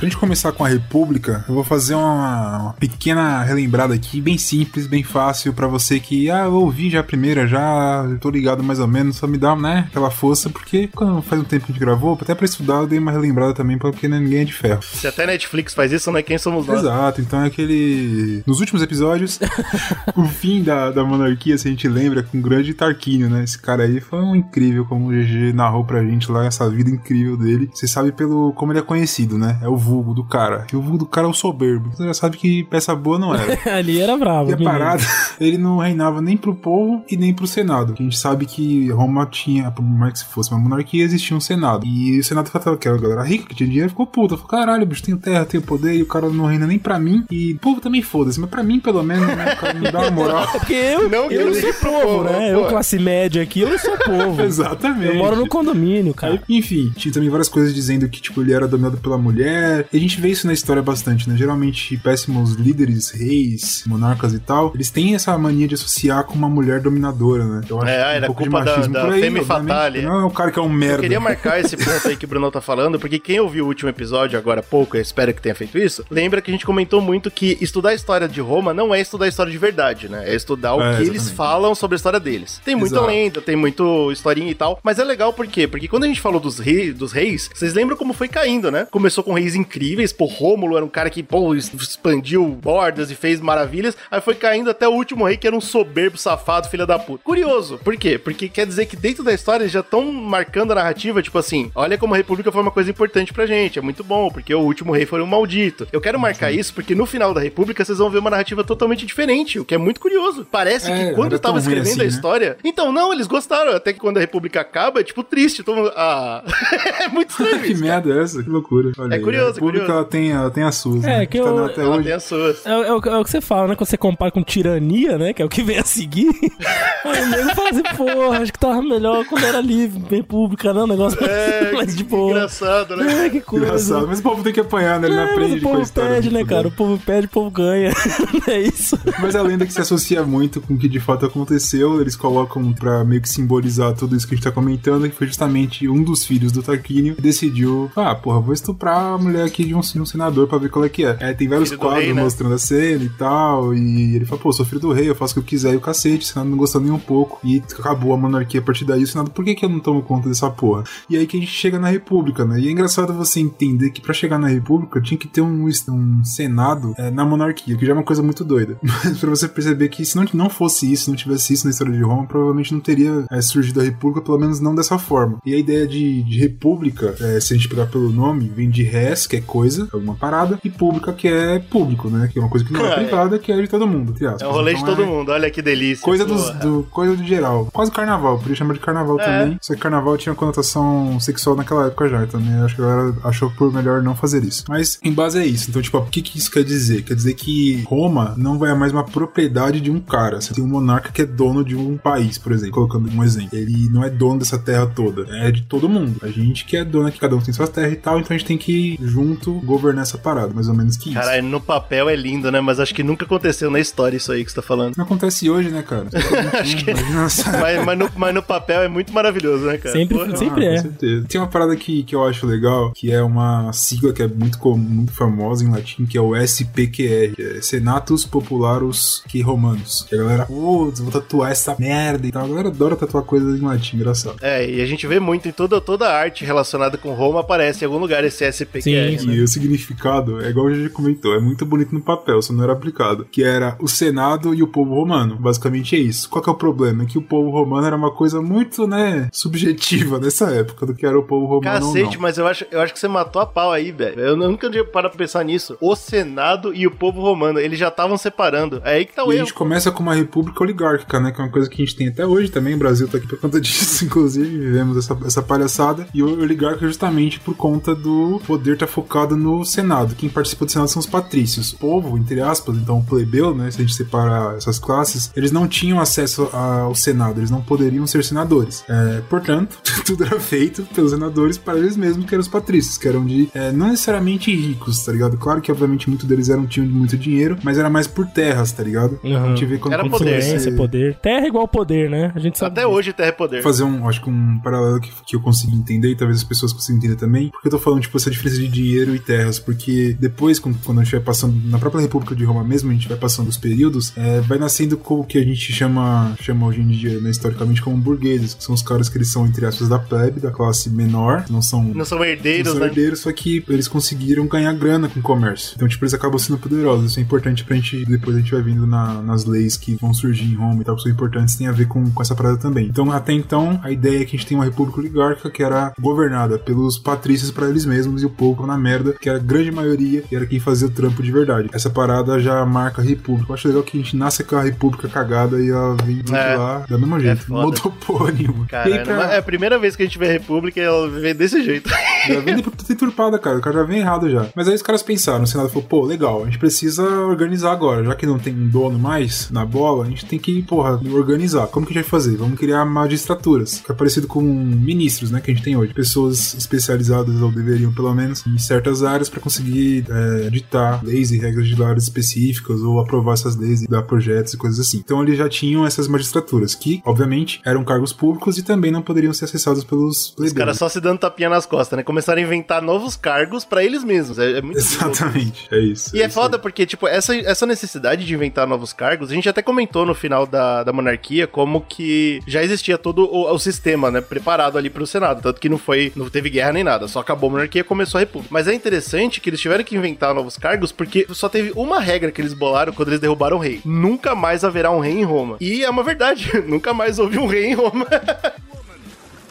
Pra 0.00 0.08
gente 0.08 0.16
começar 0.16 0.50
com 0.52 0.64
a 0.64 0.68
República, 0.68 1.44
eu 1.46 1.54
vou 1.54 1.62
fazer 1.62 1.94
uma, 1.94 2.58
uma 2.58 2.72
pequena 2.72 3.42
relembrada 3.42 3.92
aqui, 3.92 4.18
bem 4.18 4.38
simples, 4.38 4.86
bem 4.86 5.02
fácil, 5.02 5.52
pra 5.52 5.66
você 5.66 6.00
que, 6.00 6.30
ah, 6.30 6.44
eu 6.44 6.54
ouvi 6.54 6.88
já 6.88 7.00
a 7.00 7.04
primeira, 7.04 7.46
já 7.46 8.06
tô 8.18 8.30
ligado 8.30 8.62
mais 8.62 8.80
ou 8.80 8.88
menos, 8.88 9.16
só 9.16 9.26
me 9.26 9.36
dá, 9.36 9.54
né, 9.54 9.84
aquela 9.90 10.10
força, 10.10 10.48
porque 10.48 10.88
quando 10.88 11.20
faz 11.20 11.42
um 11.42 11.44
tempo 11.44 11.66
que 11.66 11.72
a 11.72 11.74
gente 11.74 11.84
gravou, 11.84 12.18
até 12.18 12.34
pra 12.34 12.46
estudar 12.46 12.76
eu 12.76 12.86
dei 12.86 12.98
uma 12.98 13.12
relembrada 13.12 13.52
também, 13.52 13.76
porque 13.76 14.08
né, 14.08 14.18
ninguém 14.18 14.40
é 14.40 14.44
de 14.46 14.54
ferro. 14.54 14.80
Se 14.82 15.06
até 15.06 15.26
Netflix 15.26 15.74
faz 15.74 15.92
isso, 15.92 16.10
né? 16.10 16.22
Quem 16.22 16.38
somos 16.38 16.66
nós? 16.66 16.80
Exato, 16.80 17.20
então 17.20 17.42
é 17.42 17.48
aquele. 17.48 18.42
Nos 18.46 18.58
últimos 18.58 18.82
episódios, 18.82 19.38
o 20.16 20.24
fim 20.24 20.62
da, 20.62 20.90
da 20.90 21.04
monarquia, 21.04 21.58
se 21.58 21.68
a 21.68 21.70
gente 21.70 21.86
lembra, 21.86 22.22
com 22.22 22.38
o 22.38 22.40
grande 22.40 22.72
Tarquínio, 22.72 23.28
né? 23.28 23.44
Esse 23.44 23.58
cara 23.58 23.82
aí 23.82 24.00
foi 24.00 24.20
um 24.20 24.34
incrível, 24.34 24.86
como 24.86 25.08
o 25.08 25.10
GG 25.10 25.52
narrou 25.52 25.84
pra 25.84 26.02
gente 26.02 26.32
lá, 26.32 26.46
essa 26.46 26.70
vida 26.70 26.88
incrível 26.88 27.36
dele. 27.36 27.68
Você 27.74 27.86
sabe 27.86 28.12
pelo 28.12 28.54
como 28.54 28.72
ele 28.72 28.78
é 28.78 28.82
conhecido, 28.82 29.36
né? 29.36 29.58
É 29.60 29.68
o 29.68 29.89
vulgo 29.90 30.14
do 30.14 30.24
cara. 30.24 30.66
E 30.72 30.76
o 30.76 30.80
vulgo 30.80 30.98
do 30.98 31.06
cara 31.06 31.26
é 31.26 31.30
o 31.30 31.34
soberbo. 31.34 31.90
Você 31.90 32.04
já 32.04 32.14
sabe 32.14 32.36
que 32.36 32.64
peça 32.64 32.94
boa 32.94 33.18
não 33.18 33.34
era. 33.34 33.58
Ali 33.76 34.00
era 34.00 34.16
bravo. 34.16 34.50
E 34.50 34.54
a 34.54 34.56
menino. 34.56 34.70
parada, 34.70 35.02
ele 35.40 35.58
não 35.58 35.78
reinava 35.78 36.20
nem 36.20 36.36
pro 36.36 36.54
povo 36.54 37.02
e 37.10 37.16
nem 37.16 37.34
pro 37.34 37.46
Senado. 37.46 37.94
Que 37.94 38.02
a 38.02 38.04
gente 38.04 38.18
sabe 38.18 38.46
que 38.46 38.88
Roma 38.90 39.26
tinha, 39.26 39.70
por 39.70 39.82
mais 39.82 40.22
que 40.22 40.32
fosse 40.32 40.50
uma 40.50 40.60
monarquia, 40.60 41.04
existia 41.04 41.36
um 41.36 41.40
Senado. 41.40 41.86
E 41.86 42.18
o 42.18 42.24
Senado 42.24 42.48
falava 42.48 42.76
que 42.76 42.86
era 42.86 42.96
a 42.96 43.00
galera 43.00 43.22
rica, 43.22 43.46
que 43.48 43.54
tinha 43.54 43.68
dinheiro, 43.68 43.90
ficou 43.90 44.06
puta. 44.06 44.36
Falou, 44.36 44.48
caralho, 44.50 44.86
bicho, 44.86 45.02
tenho 45.02 45.18
terra, 45.18 45.44
tenho 45.44 45.62
poder, 45.62 45.94
e 45.94 46.02
o 46.02 46.06
cara 46.06 46.28
não 46.28 46.46
reina 46.46 46.66
nem 46.66 46.78
pra 46.78 46.98
mim. 46.98 47.24
E 47.30 47.54
o 47.54 47.58
povo 47.58 47.80
também 47.80 48.02
foda-se, 48.02 48.38
mas 48.40 48.50
pra 48.50 48.62
mim, 48.62 48.78
pelo 48.80 49.02
menos, 49.02 49.26
né, 49.26 49.54
o 49.54 49.60
cara 49.60 49.74
me 49.74 49.90
dá 49.90 50.00
uma 50.00 50.10
moral. 50.10 50.44
É 50.44 50.46
porque 50.58 50.72
eu, 50.72 51.08
Não 51.10 51.30
eu 51.30 51.46
não 51.46 51.54
sou 51.54 51.62
ligue 51.62 51.78
pro 51.78 51.90
povo, 51.90 52.02
povo, 52.02 52.24
né? 52.24 52.52
pô. 52.52 52.60
Eu, 52.60 52.64
classe 52.66 52.98
média 52.98 53.42
aqui, 53.42 53.60
eu 53.60 53.70
não 53.70 53.78
sou 53.78 53.96
povo. 53.98 54.42
Exatamente. 54.42 55.06
Eu 55.06 55.14
moro 55.16 55.36
no 55.36 55.48
condomínio, 55.48 56.14
cara. 56.14 56.42
Enfim, 56.48 56.92
tinha 56.96 57.12
também 57.12 57.28
várias 57.28 57.48
coisas 57.48 57.74
dizendo 57.74 58.08
que, 58.08 58.20
tipo, 58.20 58.40
ele 58.42 58.52
era 58.52 58.66
dominado 58.68 58.96
pela 58.98 59.18
mulher. 59.18 59.79
E 59.92 59.96
a 59.96 60.00
gente 60.00 60.20
vê 60.20 60.28
isso 60.28 60.46
na 60.46 60.52
história 60.52 60.82
bastante, 60.82 61.28
né? 61.28 61.36
Geralmente, 61.36 61.96
péssimos 61.98 62.54
líderes, 62.54 63.10
reis, 63.10 63.84
monarcas 63.86 64.32
e 64.34 64.38
tal, 64.38 64.72
eles 64.74 64.90
têm 64.90 65.14
essa 65.14 65.36
mania 65.38 65.66
de 65.68 65.74
associar 65.74 66.24
com 66.24 66.34
uma 66.34 66.48
mulher 66.48 66.80
dominadora, 66.80 67.44
né? 67.44 67.60
Eu 67.68 67.80
É, 67.82 67.84
que 67.84 67.90
era 67.90 68.20
de 68.28 68.34
culpa 68.34 68.64
da- 68.64 68.70
machismo 68.72 68.94
da 68.94 69.04
por 69.04 69.12
aí, 69.14 69.20
femme 69.20 69.44
fatale. 69.44 70.02
Não 70.02 70.20
é 70.20 70.24
o 70.24 70.30
cara 70.30 70.50
que 70.50 70.58
é 70.58 70.62
um 70.62 70.68
merda. 70.68 70.96
Eu 70.98 71.02
queria 71.02 71.20
marcar 71.20 71.60
esse 71.60 71.76
ponto 71.78 72.08
aí 72.08 72.16
que 72.16 72.24
o 72.24 72.28
Bruno 72.28 72.50
tá 72.50 72.60
falando, 72.60 72.98
porque 72.98 73.18
quem 73.18 73.40
ouviu 73.40 73.64
o 73.64 73.68
último 73.68 73.88
episódio 73.88 74.38
agora 74.38 74.60
há 74.60 74.62
pouco, 74.62 74.96
eu 74.96 75.00
espero 75.00 75.32
que 75.34 75.40
tenha 75.42 75.54
feito 75.54 75.78
isso, 75.78 76.04
lembra 76.10 76.40
que 76.40 76.50
a 76.50 76.54
gente 76.54 76.66
comentou 76.66 77.00
muito 77.00 77.30
que 77.30 77.56
estudar 77.60 77.90
a 77.90 77.94
história 77.94 78.28
de 78.28 78.40
Roma 78.40 78.72
não 78.74 78.94
é 78.94 79.00
estudar 79.00 79.24
a 79.26 79.28
história 79.28 79.50
de 79.52 79.58
verdade, 79.58 80.08
né? 80.08 80.24
É 80.30 80.34
estudar 80.34 80.74
o 80.74 80.80
É, 80.82 80.96
que 80.96 81.02
eles 81.02 81.08
exatamente. 81.22 81.36
falam 81.36 81.74
sobre 81.74 81.94
a 81.94 81.96
história 81.96 82.20
deles. 82.20 82.60
Tem 82.64 82.74
muita 82.74 82.96
Exato. 82.96 83.06
lenda, 83.06 83.40
tem 83.40 83.56
muito 83.56 84.10
historinha 84.12 84.50
e 84.50 84.54
tal, 84.54 84.78
mas 84.82 84.98
é 84.98 85.04
legal 85.04 85.32
por 85.32 85.46
quê? 85.46 85.66
Porque 85.66 85.88
quando 85.88 86.04
a 86.04 86.06
gente 86.06 86.20
falou 86.20 86.40
dos, 86.40 86.58
rei, 86.58 86.92
dos 86.92 87.12
reis, 87.12 87.50
vocês 87.54 87.74
lembram 87.74 87.96
como 87.96 88.12
foi 88.12 88.28
caindo, 88.28 88.70
né? 88.70 88.86
Começou 88.90 89.22
com 89.24 89.32
reis 89.34 89.54
incríveis. 89.70 90.12
Pô, 90.12 90.24
Rômulo 90.26 90.76
era 90.76 90.84
um 90.84 90.88
cara 90.88 91.08
que, 91.08 91.22
pô, 91.22 91.54
expandiu 91.54 92.44
bordas 92.46 93.10
e 93.10 93.14
fez 93.14 93.40
maravilhas. 93.40 93.96
Aí 94.10 94.20
foi 94.20 94.34
caindo 94.34 94.68
até 94.68 94.88
o 94.88 94.92
último 94.92 95.24
rei, 95.24 95.36
que 95.36 95.46
era 95.46 95.56
um 95.56 95.60
soberbo 95.60 96.18
safado, 96.18 96.68
filha 96.68 96.84
da 96.84 96.98
puta. 96.98 97.22
Curioso, 97.22 97.78
por 97.78 97.96
quê? 97.96 98.18
Porque 98.18 98.48
quer 98.48 98.66
dizer 98.66 98.86
que 98.86 98.96
dentro 98.96 99.22
da 99.22 99.32
história 99.32 99.62
eles 99.62 99.72
já 99.72 99.80
estão 99.80 100.10
marcando 100.12 100.72
a 100.72 100.74
narrativa, 100.74 101.22
tipo 101.22 101.38
assim, 101.38 101.70
olha 101.74 101.96
como 101.96 102.14
a 102.14 102.16
República 102.16 102.50
foi 102.50 102.60
uma 102.62 102.70
coisa 102.70 102.90
importante 102.90 103.32
pra 103.32 103.46
gente, 103.46 103.78
é 103.78 103.82
muito 103.82 104.02
bom, 104.02 104.30
porque 104.30 104.54
o 104.54 104.60
último 104.60 104.92
rei 104.92 105.06
foi 105.06 105.22
um 105.22 105.26
maldito. 105.26 105.86
Eu 105.92 106.00
quero 106.00 106.18
marcar 106.18 106.50
isso 106.50 106.74
porque 106.74 106.94
no 106.94 107.06
final 107.06 107.32
da 107.32 107.40
República 107.40 107.84
vocês 107.84 107.98
vão 107.98 108.10
ver 108.10 108.18
uma 108.18 108.30
narrativa 108.30 108.64
totalmente 108.64 109.06
diferente, 109.06 109.58
o 109.58 109.64
que 109.64 109.74
é 109.74 109.78
muito 109.78 110.00
curioso. 110.00 110.46
Parece 110.50 110.90
É, 110.90 111.08
que 111.10 111.14
quando 111.14 111.32
eu 111.32 111.38
tava 111.38 111.60
tão 111.60 111.64
ruim 111.64 111.78
escrevendo 111.78 111.92
assim, 111.92 112.00
a 112.00 112.04
né? 112.04 112.08
história. 112.08 112.56
Então, 112.64 112.90
não, 112.92 113.12
eles 113.12 113.26
gostaram. 113.26 113.72
Até 113.72 113.92
que 113.92 113.98
quando 114.00 114.16
a 114.16 114.20
República 114.20 114.60
acaba, 114.60 115.00
é 115.00 115.04
tipo 115.04 115.22
triste. 115.22 115.62
Mundo, 115.66 115.92
ah. 115.94 116.42
é 117.04 117.08
muito 117.08 117.30
estranho 117.30 117.60
que 117.62 117.74
merda 117.74 118.12
é 118.12 118.22
essa? 118.22 118.42
Que 118.42 118.48
loucura. 118.48 118.92
Olha 118.98 119.14
É 119.14 119.16
aí, 119.16 119.22
curioso, 119.22 119.59
A 119.60 119.66
República, 119.66 119.84
curioso. 119.86 119.92
Ela, 119.92 120.04
tem, 120.04 120.30
ela 120.32 120.50
tem 120.50 120.62
as 120.64 120.74
suas. 120.76 121.04
É, 121.04 121.18
né? 121.18 121.26
que 121.26 121.38
Tá 121.40 121.44
eu- 121.48 121.64
até 121.66 121.80
Ela 121.82 121.94
hoje. 121.96 122.04
tem 122.04 122.12
as 122.12 122.24
suas. 122.24 122.66
É, 122.66 122.70
é 122.70 122.92
o- 122.94 122.98
é 123.04 123.18
o 123.18 123.24
que 123.24 123.30
você 123.30 123.40
fala, 123.40 123.68
né? 123.68 123.74
Quando 123.76 123.88
você 123.88 123.96
compara 123.96 124.30
com 124.30 124.42
tirania, 124.42 125.18
né? 125.18 125.32
Que 125.32 125.42
é 125.42 125.44
o 125.44 125.48
que 125.48 125.62
vem 125.62 125.78
a 125.78 125.84
seguir. 125.84 126.28
Aí 127.04 127.22
o 127.22 127.26
nego 127.28 127.54
fala 127.54 127.70
assim, 127.70 127.82
porra, 127.96 128.38
acho 128.38 128.52
que 128.52 128.58
tava 128.58 128.82
melhor 128.82 129.24
quando 129.26 129.44
era 129.44 129.60
livre, 129.60 130.02
república, 130.16 130.72
não, 130.72 130.86
negócio 130.86 131.18
É, 131.24 131.72
mais 131.76 131.94
de 131.96 132.04
que 132.04 132.10
boa. 132.10 132.30
engraçado, 132.32 132.96
né? 132.96 133.26
É, 133.26 133.30
que 133.30 133.40
coisa. 133.40 133.66
Engraçado. 133.66 134.06
Mas 134.08 134.20
o 134.20 134.22
povo 134.22 134.42
tem 134.42 134.52
que 134.52 134.60
apanhar, 134.60 134.98
né? 135.00 135.08
Ele 135.08 135.16
não 135.16 135.22
É, 135.22 135.26
mas 135.26 135.32
aprende 135.34 135.58
o 135.58 135.62
povo 135.68 135.92
pede, 135.92 136.30
né, 136.32 136.44
cara? 136.44 136.68
O 136.68 136.70
povo 136.70 136.98
pede, 137.04 137.26
o 137.26 137.30
povo 137.30 137.50
ganha. 137.50 137.92
é 138.48 138.60
isso. 138.60 138.98
Mas 139.20 139.34
a 139.36 139.42
lenda 139.42 139.66
que 139.66 139.72
se 139.72 139.80
associa 139.80 140.22
muito 140.22 140.60
com 140.60 140.74
o 140.74 140.78
que 140.78 140.88
de 140.88 141.00
fato 141.00 141.26
aconteceu, 141.26 142.00
eles 142.00 142.16
colocam 142.16 142.72
pra 142.72 143.04
meio 143.04 143.20
que 143.20 143.28
simbolizar 143.28 143.92
tudo 143.94 144.16
isso 144.16 144.26
que 144.26 144.34
a 144.34 144.36
gente 144.36 144.44
tá 144.44 144.50
comentando, 144.52 145.08
que 145.08 145.16
foi 145.16 145.26
justamente 145.26 145.88
um 145.88 146.02
dos 146.02 146.24
filhos 146.24 146.52
do 146.52 146.62
Tarquínio 146.62 147.14
que 147.16 147.22
decidiu, 147.22 147.90
ah, 147.96 148.14
porra, 148.14 148.40
vou 148.40 148.54
estuprar 148.54 149.14
a 149.14 149.18
mulher 149.18 149.49
aqui 149.50 149.64
de 149.64 149.74
um, 149.74 149.80
de 149.80 150.00
um 150.00 150.06
senador 150.06 150.46
pra 150.46 150.58
ver 150.58 150.70
qual 150.70 150.84
é 150.84 150.88
que 150.88 151.04
é. 151.04 151.16
É, 151.20 151.32
tem 151.34 151.48
vários 151.48 151.68
Filho 151.68 151.80
quadros 151.80 152.04
rei, 152.04 152.14
né? 152.14 152.22
mostrando 152.22 152.54
a 152.54 152.58
cena 152.58 153.04
e 153.04 153.08
tal, 153.10 153.74
e 153.74 154.16
ele 154.16 154.24
fala, 154.24 154.40
pô, 154.40 154.52
sou 154.52 154.64
filho 154.64 154.80
do 154.80 154.92
rei, 154.92 155.08
eu 155.08 155.14
faço 155.14 155.32
o 155.32 155.34
que 155.34 155.40
eu 155.40 155.44
quiser 155.44 155.74
e 155.74 155.76
o 155.76 155.80
cacete, 155.80 156.24
o 156.24 156.28
senado 156.28 156.48
não 156.48 156.56
gostou 156.56 156.80
nem 156.80 156.90
um 156.90 156.98
pouco, 156.98 157.38
e 157.44 157.62
acabou 157.78 158.14
a 158.14 158.16
monarquia 158.16 158.60
a 158.60 158.62
partir 158.62 158.84
daí, 158.84 159.02
o 159.02 159.06
senado, 159.06 159.30
por 159.30 159.44
que 159.44 159.54
que 159.54 159.64
eu 159.64 159.68
não 159.68 159.80
tomo 159.80 160.02
conta 160.02 160.28
dessa 160.28 160.48
porra? 160.50 160.84
E 161.08 161.16
aí 161.16 161.26
que 161.26 161.36
a 161.36 161.40
gente 161.40 161.52
chega 161.52 161.78
na 161.78 161.88
república, 161.88 162.44
né? 162.44 162.60
E 162.60 162.68
é 162.68 162.70
engraçado 162.70 163.12
você 163.12 163.40
entender 163.40 163.90
que 163.90 164.00
pra 164.00 164.14
chegar 164.14 164.38
na 164.38 164.48
república 164.48 165.00
tinha 165.00 165.18
que 165.18 165.28
ter 165.28 165.40
um, 165.40 165.66
um 165.66 166.24
senado 166.24 166.94
é, 166.96 167.10
na 167.10 167.24
monarquia, 167.24 167.76
que 167.76 167.84
já 167.84 167.92
é 167.92 167.94
uma 167.94 168.02
coisa 168.02 168.22
muito 168.22 168.44
doida. 168.44 168.76
Mas 168.82 169.18
pra 169.18 169.30
você 169.30 169.48
perceber 169.48 169.88
que 169.88 170.04
se 170.04 170.16
não, 170.16 170.24
não 170.32 170.50
fosse 170.50 170.90
isso, 170.90 171.10
não 171.10 171.16
tivesse 171.16 171.52
isso 171.52 171.64
na 171.66 171.70
história 171.70 171.92
de 171.92 172.02
Roma, 172.02 172.26
provavelmente 172.26 172.72
não 172.72 172.80
teria 172.80 173.24
é, 173.30 173.40
surgido 173.40 173.80
a 173.80 173.84
república, 173.84 174.22
pelo 174.22 174.38
menos 174.38 174.60
não 174.60 174.74
dessa 174.74 174.98
forma. 174.98 175.38
E 175.44 175.54
a 175.54 175.58
ideia 175.58 175.86
de, 175.86 176.22
de 176.22 176.38
república, 176.38 177.14
é, 177.20 177.40
se 177.40 177.52
a 177.52 177.56
gente 177.56 177.68
pegar 177.68 177.86
pelo 177.86 178.10
nome, 178.10 178.48
vem 178.48 178.70
de 178.70 178.82
res, 178.82 179.26
que 179.26 179.36
é 179.36 179.39
coisa, 179.40 179.88
alguma 179.92 180.14
parada, 180.14 180.58
e 180.64 180.70
pública, 180.70 181.12
que 181.12 181.28
é 181.28 181.58
público, 181.58 182.08
né? 182.08 182.28
Que 182.32 182.38
é 182.38 182.42
uma 182.42 182.48
coisa 182.48 182.64
que 182.66 182.72
não 182.72 182.84
é 182.84 182.90
é. 182.92 182.94
privada, 182.96 183.38
que 183.38 183.52
é 183.52 183.60
de 183.60 183.68
todo 183.68 183.86
mundo, 183.86 184.12
aspas. 184.12 184.42
É 184.42 184.46
um 184.48 184.52
rolê 184.52 184.74
de 184.74 184.80
Então 184.80 184.94
todo 184.94 185.02
é- 185.04 185.06
mundo, 185.06 185.30
olha 185.32 185.50
que 185.50 185.62
delícia. 185.62 186.04
Coisa 186.04 186.24
dos, 186.24 186.50
do, 186.58 186.86
coisa 186.90 187.16
do 187.16 187.24
geral. 187.24 187.68
Quase 187.72 187.90
carnaval, 187.90 188.38
podia 188.38 188.56
chamar 188.56 188.74
de 188.74 188.80
carnaval 188.80 189.18
É. 189.20 189.24
também. 189.24 189.58
Só 189.60 189.74
que 189.74 189.80
carnaval 189.80 190.16
tinha 190.16 190.34
conotação 190.34 191.18
sexual 191.20 191.56
naquela 191.56 191.86
época 191.86 192.08
já, 192.08 192.26
também. 192.26 192.52
Acho 192.60 192.76
que 192.76 192.82
a 192.82 192.86
galera 192.86 193.14
achou 193.24 193.50
por 193.50 193.72
melhor 193.72 194.02
não 194.02 194.14
fazer 194.16 194.42
isso. 194.44 194.64
Mas 194.68 194.98
em 195.02 195.12
base 195.12 195.38
a 195.38 195.44
isso. 195.44 195.70
Então, 195.70 195.80
tipo, 195.82 195.98
o 195.98 196.06
que, 196.06 196.22
que 196.22 196.38
isso 196.38 196.50
quer 196.50 196.64
dizer? 196.64 197.02
Quer 197.02 197.14
dizer 197.14 197.34
que 197.34 197.82
Roma 197.86 198.34
não 198.36 198.58
vai 198.58 198.74
mais 198.74 198.92
uma 198.92 199.04
propriedade 199.04 199.80
de 199.80 199.90
um 199.90 200.00
cara. 200.00 200.40
Você 200.40 200.52
tem 200.54 200.62
um 200.64 200.68
monarca 200.68 201.10
que 201.12 201.22
é 201.22 201.26
dono 201.26 201.64
de 201.64 201.76
um 201.76 201.96
país, 201.96 202.38
por 202.38 202.52
exemplo, 202.52 202.74
colocando 202.74 203.08
um 203.10 203.22
exemplo. 203.24 203.56
Ele 203.56 203.88
não 203.90 204.02
é 204.04 204.10
dono 204.10 204.38
dessa 204.38 204.58
terra 204.58 204.86
toda, 204.86 205.26
é 205.36 205.50
de 205.50 205.62
todo 205.62 205.88
mundo. 205.88 206.16
A 206.22 206.28
gente 206.28 206.64
que 206.64 206.76
é 206.76 206.84
dono 206.84 207.08
aqui, 207.08 207.18
cada 207.18 207.36
um 207.36 207.40
tem 207.40 207.52
suas 207.54 207.68
terras 207.70 207.92
e 207.92 207.96
tal, 207.96 208.18
então 208.18 208.34
a 208.34 208.38
gente 208.38 208.46
tem 208.46 208.58
que 208.58 208.98
junto 209.00 209.19
governar 209.64 210.02
essa 210.02 210.18
parada, 210.18 210.52
mais 210.54 210.68
ou 210.68 210.74
menos 210.74 210.96
que 210.96 211.10
isso. 211.10 211.18
Caralho, 211.18 211.42
no 211.44 211.60
papel 211.60 212.08
é 212.08 212.16
lindo, 212.16 212.50
né? 212.50 212.60
Mas 212.60 212.80
acho 212.80 212.94
que 212.94 213.02
nunca 213.02 213.24
aconteceu 213.24 213.70
na 213.70 213.80
história 213.80 214.16
isso 214.16 214.32
aí 214.32 214.44
que 214.44 214.50
você 214.50 214.56
tá 214.56 214.62
falando. 214.62 214.94
Não 214.96 215.04
acontece 215.04 215.48
hoje, 215.50 215.70
né, 215.70 215.82
cara? 215.82 216.08
Acho 216.60 216.76
que- 216.76 216.92
mas, 216.94 217.84
mas, 217.84 217.98
no, 217.98 218.10
mas 218.16 218.34
no 218.34 218.42
papel 218.42 218.82
é 218.82 218.88
muito 218.88 219.12
maravilhoso, 219.12 219.64
né, 219.64 219.78
cara? 219.78 219.94
Sempre, 219.94 220.18
Porra. 220.18 220.36
sempre 220.36 220.66
Ah, 220.66 220.72
é. 220.72 220.76
Com 220.76 220.82
certeza. 220.82 221.26
Tem 221.28 221.40
uma 221.40 221.46
parada 221.46 221.74
que, 221.76 222.02
que 222.02 222.14
eu 222.14 222.24
acho 222.26 222.46
legal, 222.46 222.92
que 222.92 223.10
é 223.12 223.22
uma 223.22 223.72
sigla 223.72 224.12
que 224.12 224.22
é 224.22 224.28
muito, 224.28 224.58
comum, 224.58 224.78
muito 224.78 225.12
famosa 225.12 225.64
em 225.64 225.70
latim, 225.70 226.04
que 226.06 226.16
é 226.16 226.20
o 226.20 226.34
SPQR, 226.36 227.34
é 227.38 227.60
Senatus 227.60 228.24
Popularus 228.24 229.22
que 229.28 229.40
Romanos. 229.40 230.06
Que 230.08 230.14
a 230.14 230.18
galera, 230.18 230.46
putz, 230.46 231.00
vou 231.00 231.10
tatuar 231.12 231.50
essa 231.50 231.74
merda 231.78 232.26
e 232.26 232.30
tal. 232.32 232.44
A 232.44 232.48
galera 232.48 232.68
adora 232.68 232.96
tatuar 232.96 233.24
coisas 233.24 233.60
em 233.60 233.64
latim, 233.64 233.96
engraçado. 233.96 234.36
É, 234.40 234.68
e 234.68 234.80
a 234.80 234.86
gente 234.86 235.06
vê 235.06 235.18
muito 235.20 235.48
em 235.48 235.52
toda, 235.52 235.80
toda 235.80 236.08
a 236.08 236.16
arte 236.18 236.44
relacionada 236.44 236.96
com 236.98 237.12
Roma, 237.14 237.40
aparece 237.40 237.84
em 237.84 237.86
algum 237.86 237.98
lugar 237.98 238.24
esse 238.24 238.44
SPQR. 238.44 238.82
Sim, 239.09 239.09
né? 239.18 239.34
E 239.34 239.42
o 239.42 239.48
significado, 239.48 240.42
é 240.42 240.50
igual 240.50 240.66
a 240.68 240.74
gente 240.74 240.90
comentou, 240.90 241.34
é 241.34 241.40
muito 241.40 241.64
bonito 241.64 241.94
no 241.94 242.00
papel, 242.00 242.40
só 242.42 242.52
não 242.52 242.64
era 242.64 242.72
aplicado. 242.72 243.26
Que 243.30 243.42
era 243.42 243.76
o 243.80 243.88
Senado 243.88 244.54
e 244.54 244.62
o 244.62 244.66
povo 244.68 244.94
romano. 244.94 245.36
Basicamente 245.36 245.96
é 245.96 245.98
isso. 245.98 246.28
Qual 246.28 246.42
que 246.42 246.48
é 246.48 246.52
o 246.52 246.56
problema? 246.56 247.02
É 247.02 247.06
que 247.06 247.18
o 247.18 247.22
povo 247.22 247.50
romano 247.50 247.86
era 247.86 247.96
uma 247.96 248.10
coisa 248.10 248.40
muito, 248.40 248.86
né, 248.86 249.28
subjetiva 249.32 250.18
nessa 250.20 250.50
época 250.50 250.86
do 250.86 250.94
que 250.94 251.06
era 251.06 251.18
o 251.18 251.22
povo 251.22 251.46
romano 251.46 251.62
Cacete, 251.86 252.14
não. 252.14 252.22
mas 252.22 252.38
eu 252.38 252.46
acho, 252.46 252.64
eu 252.70 252.80
acho 252.80 252.92
que 252.92 252.98
você 252.98 253.08
matou 253.08 253.40
a 253.40 253.46
pau 253.46 253.72
aí, 253.72 253.90
velho. 253.92 254.20
Eu 254.20 254.36
nunca 254.36 254.70
tinha 254.70 254.84
parado 254.84 255.14
pra 255.14 255.24
pensar 255.24 255.44
nisso. 255.44 255.76
O 255.80 255.94
Senado 255.94 256.74
e 256.74 256.86
o 256.86 256.90
povo 256.90 257.20
romano, 257.20 257.58
eles 257.58 257.78
já 257.78 257.88
estavam 257.88 258.16
separando. 258.16 258.80
É 258.84 258.94
aí 258.96 259.04
que 259.06 259.14
tá 259.14 259.24
o 259.24 259.28
E 259.28 259.32
a 259.32 259.36
erro. 259.36 259.46
gente 259.46 259.54
começa 259.54 259.90
com 259.90 260.02
uma 260.02 260.14
república 260.14 260.62
oligárquica, 260.62 261.20
né? 261.20 261.30
Que 261.32 261.40
é 261.40 261.44
uma 261.44 261.50
coisa 261.50 261.68
que 261.68 261.80
a 261.82 261.84
gente 261.84 261.96
tem 261.96 262.08
até 262.08 262.26
hoje 262.26 262.50
também. 262.50 262.74
O 262.74 262.78
Brasil 262.78 263.08
tá 263.08 263.18
aqui 263.18 263.26
por 263.26 263.38
conta 263.38 263.60
disso, 263.60 264.04
inclusive. 264.04 264.58
Vivemos 264.58 264.96
essa, 264.96 265.16
essa 265.24 265.42
palhaçada. 265.42 266.06
E 266.14 266.22
o 266.22 266.40
oligarca 266.40 266.84
é 266.84 266.88
justamente 266.88 267.40
por 267.40 267.54
conta 267.56 267.94
do 267.94 268.40
poder 268.46 268.74
estar 268.74 268.86
focado 269.00 269.36
no 269.36 269.64
Senado. 269.64 270.14
Quem 270.14 270.28
participa 270.28 270.64
do 270.66 270.70
Senado 270.72 270.88
são 270.88 271.00
os 271.00 271.06
patrícios. 271.06 271.72
O 271.72 271.78
povo, 271.78 272.18
entre 272.18 272.40
aspas, 272.40 272.76
então 272.76 272.98
o 272.98 273.04
plebeu, 273.04 273.54
né? 273.54 273.70
Se 273.70 273.78
a 273.78 273.80
gente 273.80 273.94
separar 273.94 274.56
essas 274.56 274.78
classes, 274.78 275.30
eles 275.34 275.50
não 275.50 275.66
tinham 275.66 275.98
acesso 276.00 276.48
ao 276.52 276.94
Senado. 276.94 277.40
Eles 277.40 277.50
não 277.50 277.62
poderiam 277.62 278.06
ser 278.06 278.22
senadores. 278.24 278.84
É, 278.88 279.20
portanto, 279.28 279.78
tudo 280.04 280.24
era 280.24 280.38
feito 280.38 280.82
pelos 280.94 281.12
senadores 281.12 281.56
para 281.56 281.78
eles 281.78 281.96
mesmos, 281.96 282.26
que 282.26 282.34
eram 282.34 282.42
os 282.42 282.48
patrícios, 282.48 282.98
que 282.98 283.08
eram 283.08 283.24
de 283.24 283.48
é, 283.54 283.72
não 283.72 283.88
necessariamente 283.88 284.54
ricos, 284.54 285.02
tá 285.04 285.12
ligado? 285.12 285.36
Claro 285.38 285.60
que, 285.60 285.72
obviamente, 285.72 286.08
muitos 286.08 286.26
deles 286.26 286.48
eram 286.48 286.66
tinham 286.66 286.86
muito 286.86 287.16
dinheiro, 287.16 287.56
mas 287.62 287.78
era 287.78 287.88
mais 287.88 288.06
por 288.06 288.26
terras, 288.26 288.72
tá 288.72 288.82
ligado? 288.82 289.18
Uhum. 289.24 289.36
A 289.36 289.48
gente 289.48 289.64
vê 289.64 289.78
quando 289.78 289.94
Era 289.94 290.08
poder. 290.08 290.42
você- 290.58 290.70
poder. 290.72 291.16
Terra 291.16 291.44
é 291.44 291.48
igual 291.48 291.66
poder, 291.66 292.08
né? 292.10 292.32
A 292.34 292.38
gente 292.38 292.58
sabe. 292.58 292.72
Até 292.72 292.86
hoje 292.86 293.12
Terra 293.12 293.28
é 293.30 293.32
Poder. 293.32 293.62
fazer 293.62 293.84
um, 293.84 294.08
acho 294.08 294.22
que 294.22 294.28
um 294.30 294.58
paralelo 294.62 295.00
que, 295.00 295.10
que 295.26 295.36
eu 295.36 295.40
consegui 295.40 295.74
entender 295.76 296.10
e 296.10 296.16
talvez 296.16 296.38
as 296.38 296.44
pessoas 296.44 296.72
consigam 296.72 296.98
entender 296.98 297.16
também. 297.16 297.48
Porque 297.50 297.68
eu 297.68 297.70
tô 297.72 297.78
falando, 297.78 298.00
tipo, 298.02 298.16
essa 298.16 298.30
diferença 298.30 298.56
de 298.60 298.68
dinheiro 298.90 299.14
e 299.14 299.18
terras. 299.18 299.58
Porque 299.58 300.16
depois, 300.18 300.58
quando, 300.58 300.76
a 301.00 301.04
gente 301.04 301.12
vai 301.12 301.20
passando, 301.20 301.54
na 301.68 301.78
própria 301.78 302.00
República 302.00 302.34
de 302.34 302.44
Roma 302.44 302.64
mesmo, 302.64 302.90
a 302.90 302.92
gente 302.92 303.08
vai 303.08 303.16
passando 303.16 303.48
os 303.48 303.56
períodos, 303.56 304.12
é, 304.16 304.40
vai 304.40 304.58
nascendo 304.58 304.96
com 304.96 305.20
o 305.20 305.24
que 305.24 305.38
a 305.38 305.44
gente 305.44 305.72
chama, 305.72 306.34
chama 306.40 306.66
hoje 306.66 306.80
em 306.80 306.88
dia, 306.88 307.20
né, 307.20 307.30
historicamente, 307.30 307.82
como 307.82 307.96
burgueses, 307.96 308.54
que 308.54 308.64
são 308.64 308.74
os 308.74 308.82
caras 308.82 309.08
que 309.08 309.16
eles 309.18 309.30
são, 309.30 309.46
entre 309.46 309.64
aspas, 309.66 309.88
da 309.88 309.98
plebe, 309.98 310.40
da 310.40 310.50
classe 310.50 310.90
menor, 310.90 311.44
não 311.50 311.62
são. 311.62 311.84
Não 311.84 312.04
são 312.04 312.22
herdeiros, 312.24 312.66
não 312.66 312.72
são 312.72 312.80
né? 312.80 312.86
herdeiros, 312.88 313.20
só 313.20 313.32
que 313.32 313.64
eles 313.68 313.88
conseguiram 313.88 314.46
ganhar 314.46 314.72
grana 314.74 315.08
com 315.08 315.20
o 315.20 315.22
comércio. 315.22 315.72
Então, 315.76 315.88
tipo, 315.88 316.04
eles 316.04 316.14
acabam 316.14 316.38
sendo 316.38 316.58
poderosos. 316.58 317.10
Isso 317.10 317.20
é 317.20 317.22
importante 317.22 317.64
pra 317.64 317.76
gente, 317.76 318.04
depois 318.06 318.36
a 318.36 318.40
gente 318.40 318.52
vai 318.52 318.62
vendo 318.62 318.86
na- 318.86 319.22
nas 319.22 319.44
leis 319.44 319.76
que 319.76 319.94
vão 320.00 320.12
surgir 320.12 320.44
em 320.44 320.54
Roma 320.54 320.80
e 320.80 320.84
tal, 320.84 320.96
que 320.96 321.02
são 321.02 321.12
importantes, 321.12 321.56
tem 321.56 321.66
a 321.66 321.72
ver 321.72 321.86
com, 321.86 322.10
com 322.10 322.22
essa 322.22 322.34
parada 322.34 322.56
também. 322.56 322.86
Então, 322.86 323.10
até 323.10 323.32
então, 323.32 323.80
a 323.82 323.90
ideia 323.90 324.22
é 324.22 324.24
que 324.24 324.36
a 324.36 324.38
gente 324.38 324.46
tem 324.46 324.56
uma 324.56 324.64
república 324.64 324.98
oligárquica 325.00 325.50
que 325.50 325.62
era 325.62 325.92
governada 326.00 326.58
pelos 326.58 326.98
patrícios 326.98 327.50
pra 327.50 327.68
eles 327.68 327.84
mesmos 327.84 328.22
e 328.22 328.26
o 328.26 328.30
povo 328.30 328.66
na 328.66 328.76
merda, 328.80 329.12
que 329.20 329.28
era 329.28 329.38
a 329.38 329.42
grande 329.42 329.70
maioria, 329.70 330.22
que 330.22 330.34
era 330.34 330.46
quem 330.46 330.58
fazia 330.58 330.88
o 330.88 330.90
trampo 330.90 331.22
de 331.22 331.30
verdade. 331.30 331.68
Essa 331.72 331.90
parada 331.90 332.38
já 332.40 332.64
marca 332.66 333.02
a 333.02 333.04
república. 333.04 333.50
Eu 333.50 333.54
acho 333.54 333.68
legal 333.68 333.82
que 333.82 333.98
a 333.98 334.02
gente 334.02 334.16
nasce 334.16 334.42
com 334.42 334.56
a 334.56 334.62
república 334.62 335.08
cagada 335.08 335.60
e 335.60 335.68
ela 335.70 335.96
vem 336.04 336.16
de 336.22 336.34
É. 336.34 336.56
lá 336.56 336.84
da 336.88 336.98
mesma 336.98 337.20
jeito. 337.20 337.44
não 337.48 337.62
mudou 337.62 337.92
porra 338.06 338.32
nenhuma. 338.32 338.64
E 338.64 338.68
Caralho, 338.68 339.04
pra- 339.04 339.32
é 339.34 339.38
a 339.38 339.42
primeira 339.42 339.78
vez 339.78 339.94
que 339.94 340.02
a 340.02 340.06
gente 340.06 340.18
vê 340.18 340.28
a 340.28 340.32
República 340.32 340.80
e 340.80 340.82
ela 340.82 341.08
vê 341.08 341.34
desse 341.34 341.62
jeito. 341.62 341.88
Já 342.28 342.40
vem 342.40 342.62
deturpada, 342.88 343.38
cara. 343.38 343.58
O 343.58 343.60
cara 343.60 343.76
já 343.78 343.82
vem 343.84 343.98
errado 344.00 344.28
já. 344.30 344.46
Mas 344.54 344.68
aí 344.68 344.74
os 344.74 344.82
caras 344.82 345.02
pensaram, 345.02 345.44
o 345.44 345.46
Senado 345.46 345.68
falou, 345.70 345.84
pô, 345.88 346.04
legal, 346.04 346.42
a 346.42 346.44
gente 346.46 346.58
precisa 346.58 347.02
organizar 347.02 347.72
agora. 347.72 348.04
Já 348.04 348.14
que 348.14 348.26
não 348.26 348.38
tem 348.38 348.54
um 348.54 348.68
dono 348.68 348.98
mais 348.98 349.50
na 349.50 349.64
bola, 349.64 350.04
a 350.04 350.08
gente 350.08 350.26
tem 350.26 350.38
que, 350.38 350.62
porra, 350.62 351.00
organizar. 351.12 351.66
Como 351.68 351.86
que 351.86 351.92
a 351.92 351.94
gente 351.94 352.02
vai 352.10 352.20
fazer? 352.20 352.36
Vamos 352.36 352.58
criar 352.58 352.84
magistraturas, 352.84 353.80
que 353.84 353.90
é 353.90 353.94
parecido 353.94 354.26
com 354.26 354.40
ministros, 354.42 355.30
né, 355.30 355.40
que 355.40 355.50
a 355.50 355.54
gente 355.54 355.64
tem 355.64 355.76
hoje. 355.76 355.92
Pessoas 355.94 356.54
especializadas, 356.54 357.40
ou 357.40 357.50
deveriam 357.50 357.92
pelo 357.92 358.14
menos, 358.14 358.46
em 358.46 358.58
certas 358.70 359.02
áreas 359.02 359.28
para 359.28 359.40
conseguir 359.40 360.04
é, 360.08 360.48
ditar 360.48 361.02
leis 361.02 361.32
e 361.32 361.38
regras 361.38 361.66
de 361.66 361.82
áreas 361.82 362.04
específicas 362.04 362.80
ou 362.82 363.00
aprovar 363.00 363.32
essas 363.32 363.56
leis 363.56 363.82
e 363.82 363.88
dar 363.88 364.02
projetos 364.02 364.54
e 364.54 364.56
coisas 364.56 364.78
assim. 364.78 364.98
Então 364.98 365.20
eles 365.24 365.36
já 365.36 365.48
tinham 365.48 365.84
essas 365.84 366.06
magistraturas, 366.06 366.76
que, 366.76 367.02
obviamente, 367.04 367.60
eram 367.64 367.82
cargos 367.82 368.12
públicos 368.12 368.58
e 368.58 368.62
também 368.62 368.92
não 368.92 369.02
poderiam 369.02 369.32
ser 369.32 369.46
acessados 369.46 369.82
pelos 369.82 370.28
Os 370.28 370.34
plebeus. 370.36 370.56
caras 370.56 370.78
só 370.78 370.88
se 370.88 371.00
dando 371.00 371.18
tapinha 371.18 371.48
nas 371.48 371.66
costas, 371.66 371.96
né? 371.96 372.04
Começaram 372.04 372.40
a 372.40 372.44
inventar 372.44 372.80
novos 372.80 373.16
cargos 373.16 373.64
pra 373.64 373.82
eles 373.82 374.04
mesmos. 374.04 374.38
É, 374.38 374.58
é 374.58 374.62
muito. 374.62 374.78
Exatamente, 374.78 375.66
é 375.72 375.78
isso. 375.80 376.14
E 376.14 376.22
é 376.22 376.26
isso 376.26 376.34
foda 376.34 376.56
aí. 376.56 376.62
porque, 376.62 376.86
tipo, 376.86 377.08
essa, 377.08 377.34
essa 377.34 377.66
necessidade 377.66 378.24
de 378.24 378.32
inventar 378.32 378.68
novos 378.68 378.92
cargos, 378.92 379.32
a 379.32 379.34
gente 379.34 379.48
até 379.48 379.62
comentou 379.62 380.06
no 380.06 380.14
final 380.14 380.46
da, 380.46 380.84
da 380.84 380.92
monarquia 380.92 381.48
como 381.48 381.80
que 381.80 382.40
já 382.46 382.62
existia 382.62 382.96
todo 382.96 383.24
o, 383.24 383.52
o 383.52 383.58
sistema, 383.58 384.12
né, 384.12 384.20
preparado 384.20 384.78
ali 384.78 384.88
pro 384.88 385.06
Senado. 385.06 385.42
Tanto 385.42 385.60
que 385.60 385.68
não 385.68 385.78
foi, 385.78 386.12
não 386.14 386.28
teve 386.28 386.50
guerra 386.50 386.72
nem 386.72 386.84
nada, 386.84 387.08
só 387.08 387.18
acabou 387.18 387.48
a 387.48 387.52
monarquia 387.54 387.80
e 387.80 387.84
começou 387.84 388.18
a 388.18 388.20
república. 388.20 388.52
Mas 388.52 388.59
é 388.66 388.74
interessante 388.74 389.40
que 389.40 389.50
eles 389.50 389.60
tiveram 389.60 389.84
que 389.84 389.96
inventar 389.96 390.34
novos 390.34 390.56
cargos 390.56 390.92
porque 390.92 391.26
só 391.30 391.48
teve 391.48 391.72
uma 391.76 392.00
regra 392.00 392.30
que 392.32 392.40
eles 392.40 392.54
bolaram 392.54 392.92
quando 392.92 393.08
eles 393.08 393.20
derrubaram 393.20 393.56
o 393.56 393.60
rei. 393.60 393.80
Nunca 393.84 394.34
mais 394.34 394.64
haverá 394.64 394.90
um 394.90 395.00
rei 395.00 395.18
em 395.18 395.24
Roma. 395.24 395.56
E 395.60 395.84
é 395.84 395.90
uma 395.90 396.02
verdade, 396.02 396.50
nunca 396.66 396.92
mais 396.92 397.18
houve 397.18 397.38
um 397.38 397.46
rei 397.46 397.66
em 397.66 397.74
Roma. 397.74 398.06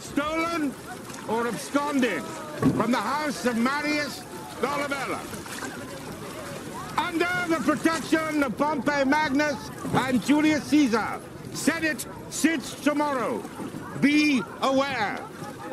stolen 0.01 0.74
or 1.28 1.48
absconded 1.48 2.24
from 2.75 2.92
the 2.92 2.98
house 2.98 3.46
of 3.46 3.56
Marius 3.58 4.22
Dolabella. 4.62 5.20
Under 6.98 7.46
the 7.48 7.63
protection 7.63 8.44
of 8.44 8.58
Pompey 8.58 9.06
Magnus 9.06 9.56
and 9.94 10.22
Julius 10.25 10.63
Caesar, 10.66 11.20
Senate 11.54 12.06
sits 12.30 12.74
tomorrow. 12.82 13.42
Be 14.01 14.42
aware. 14.62 15.20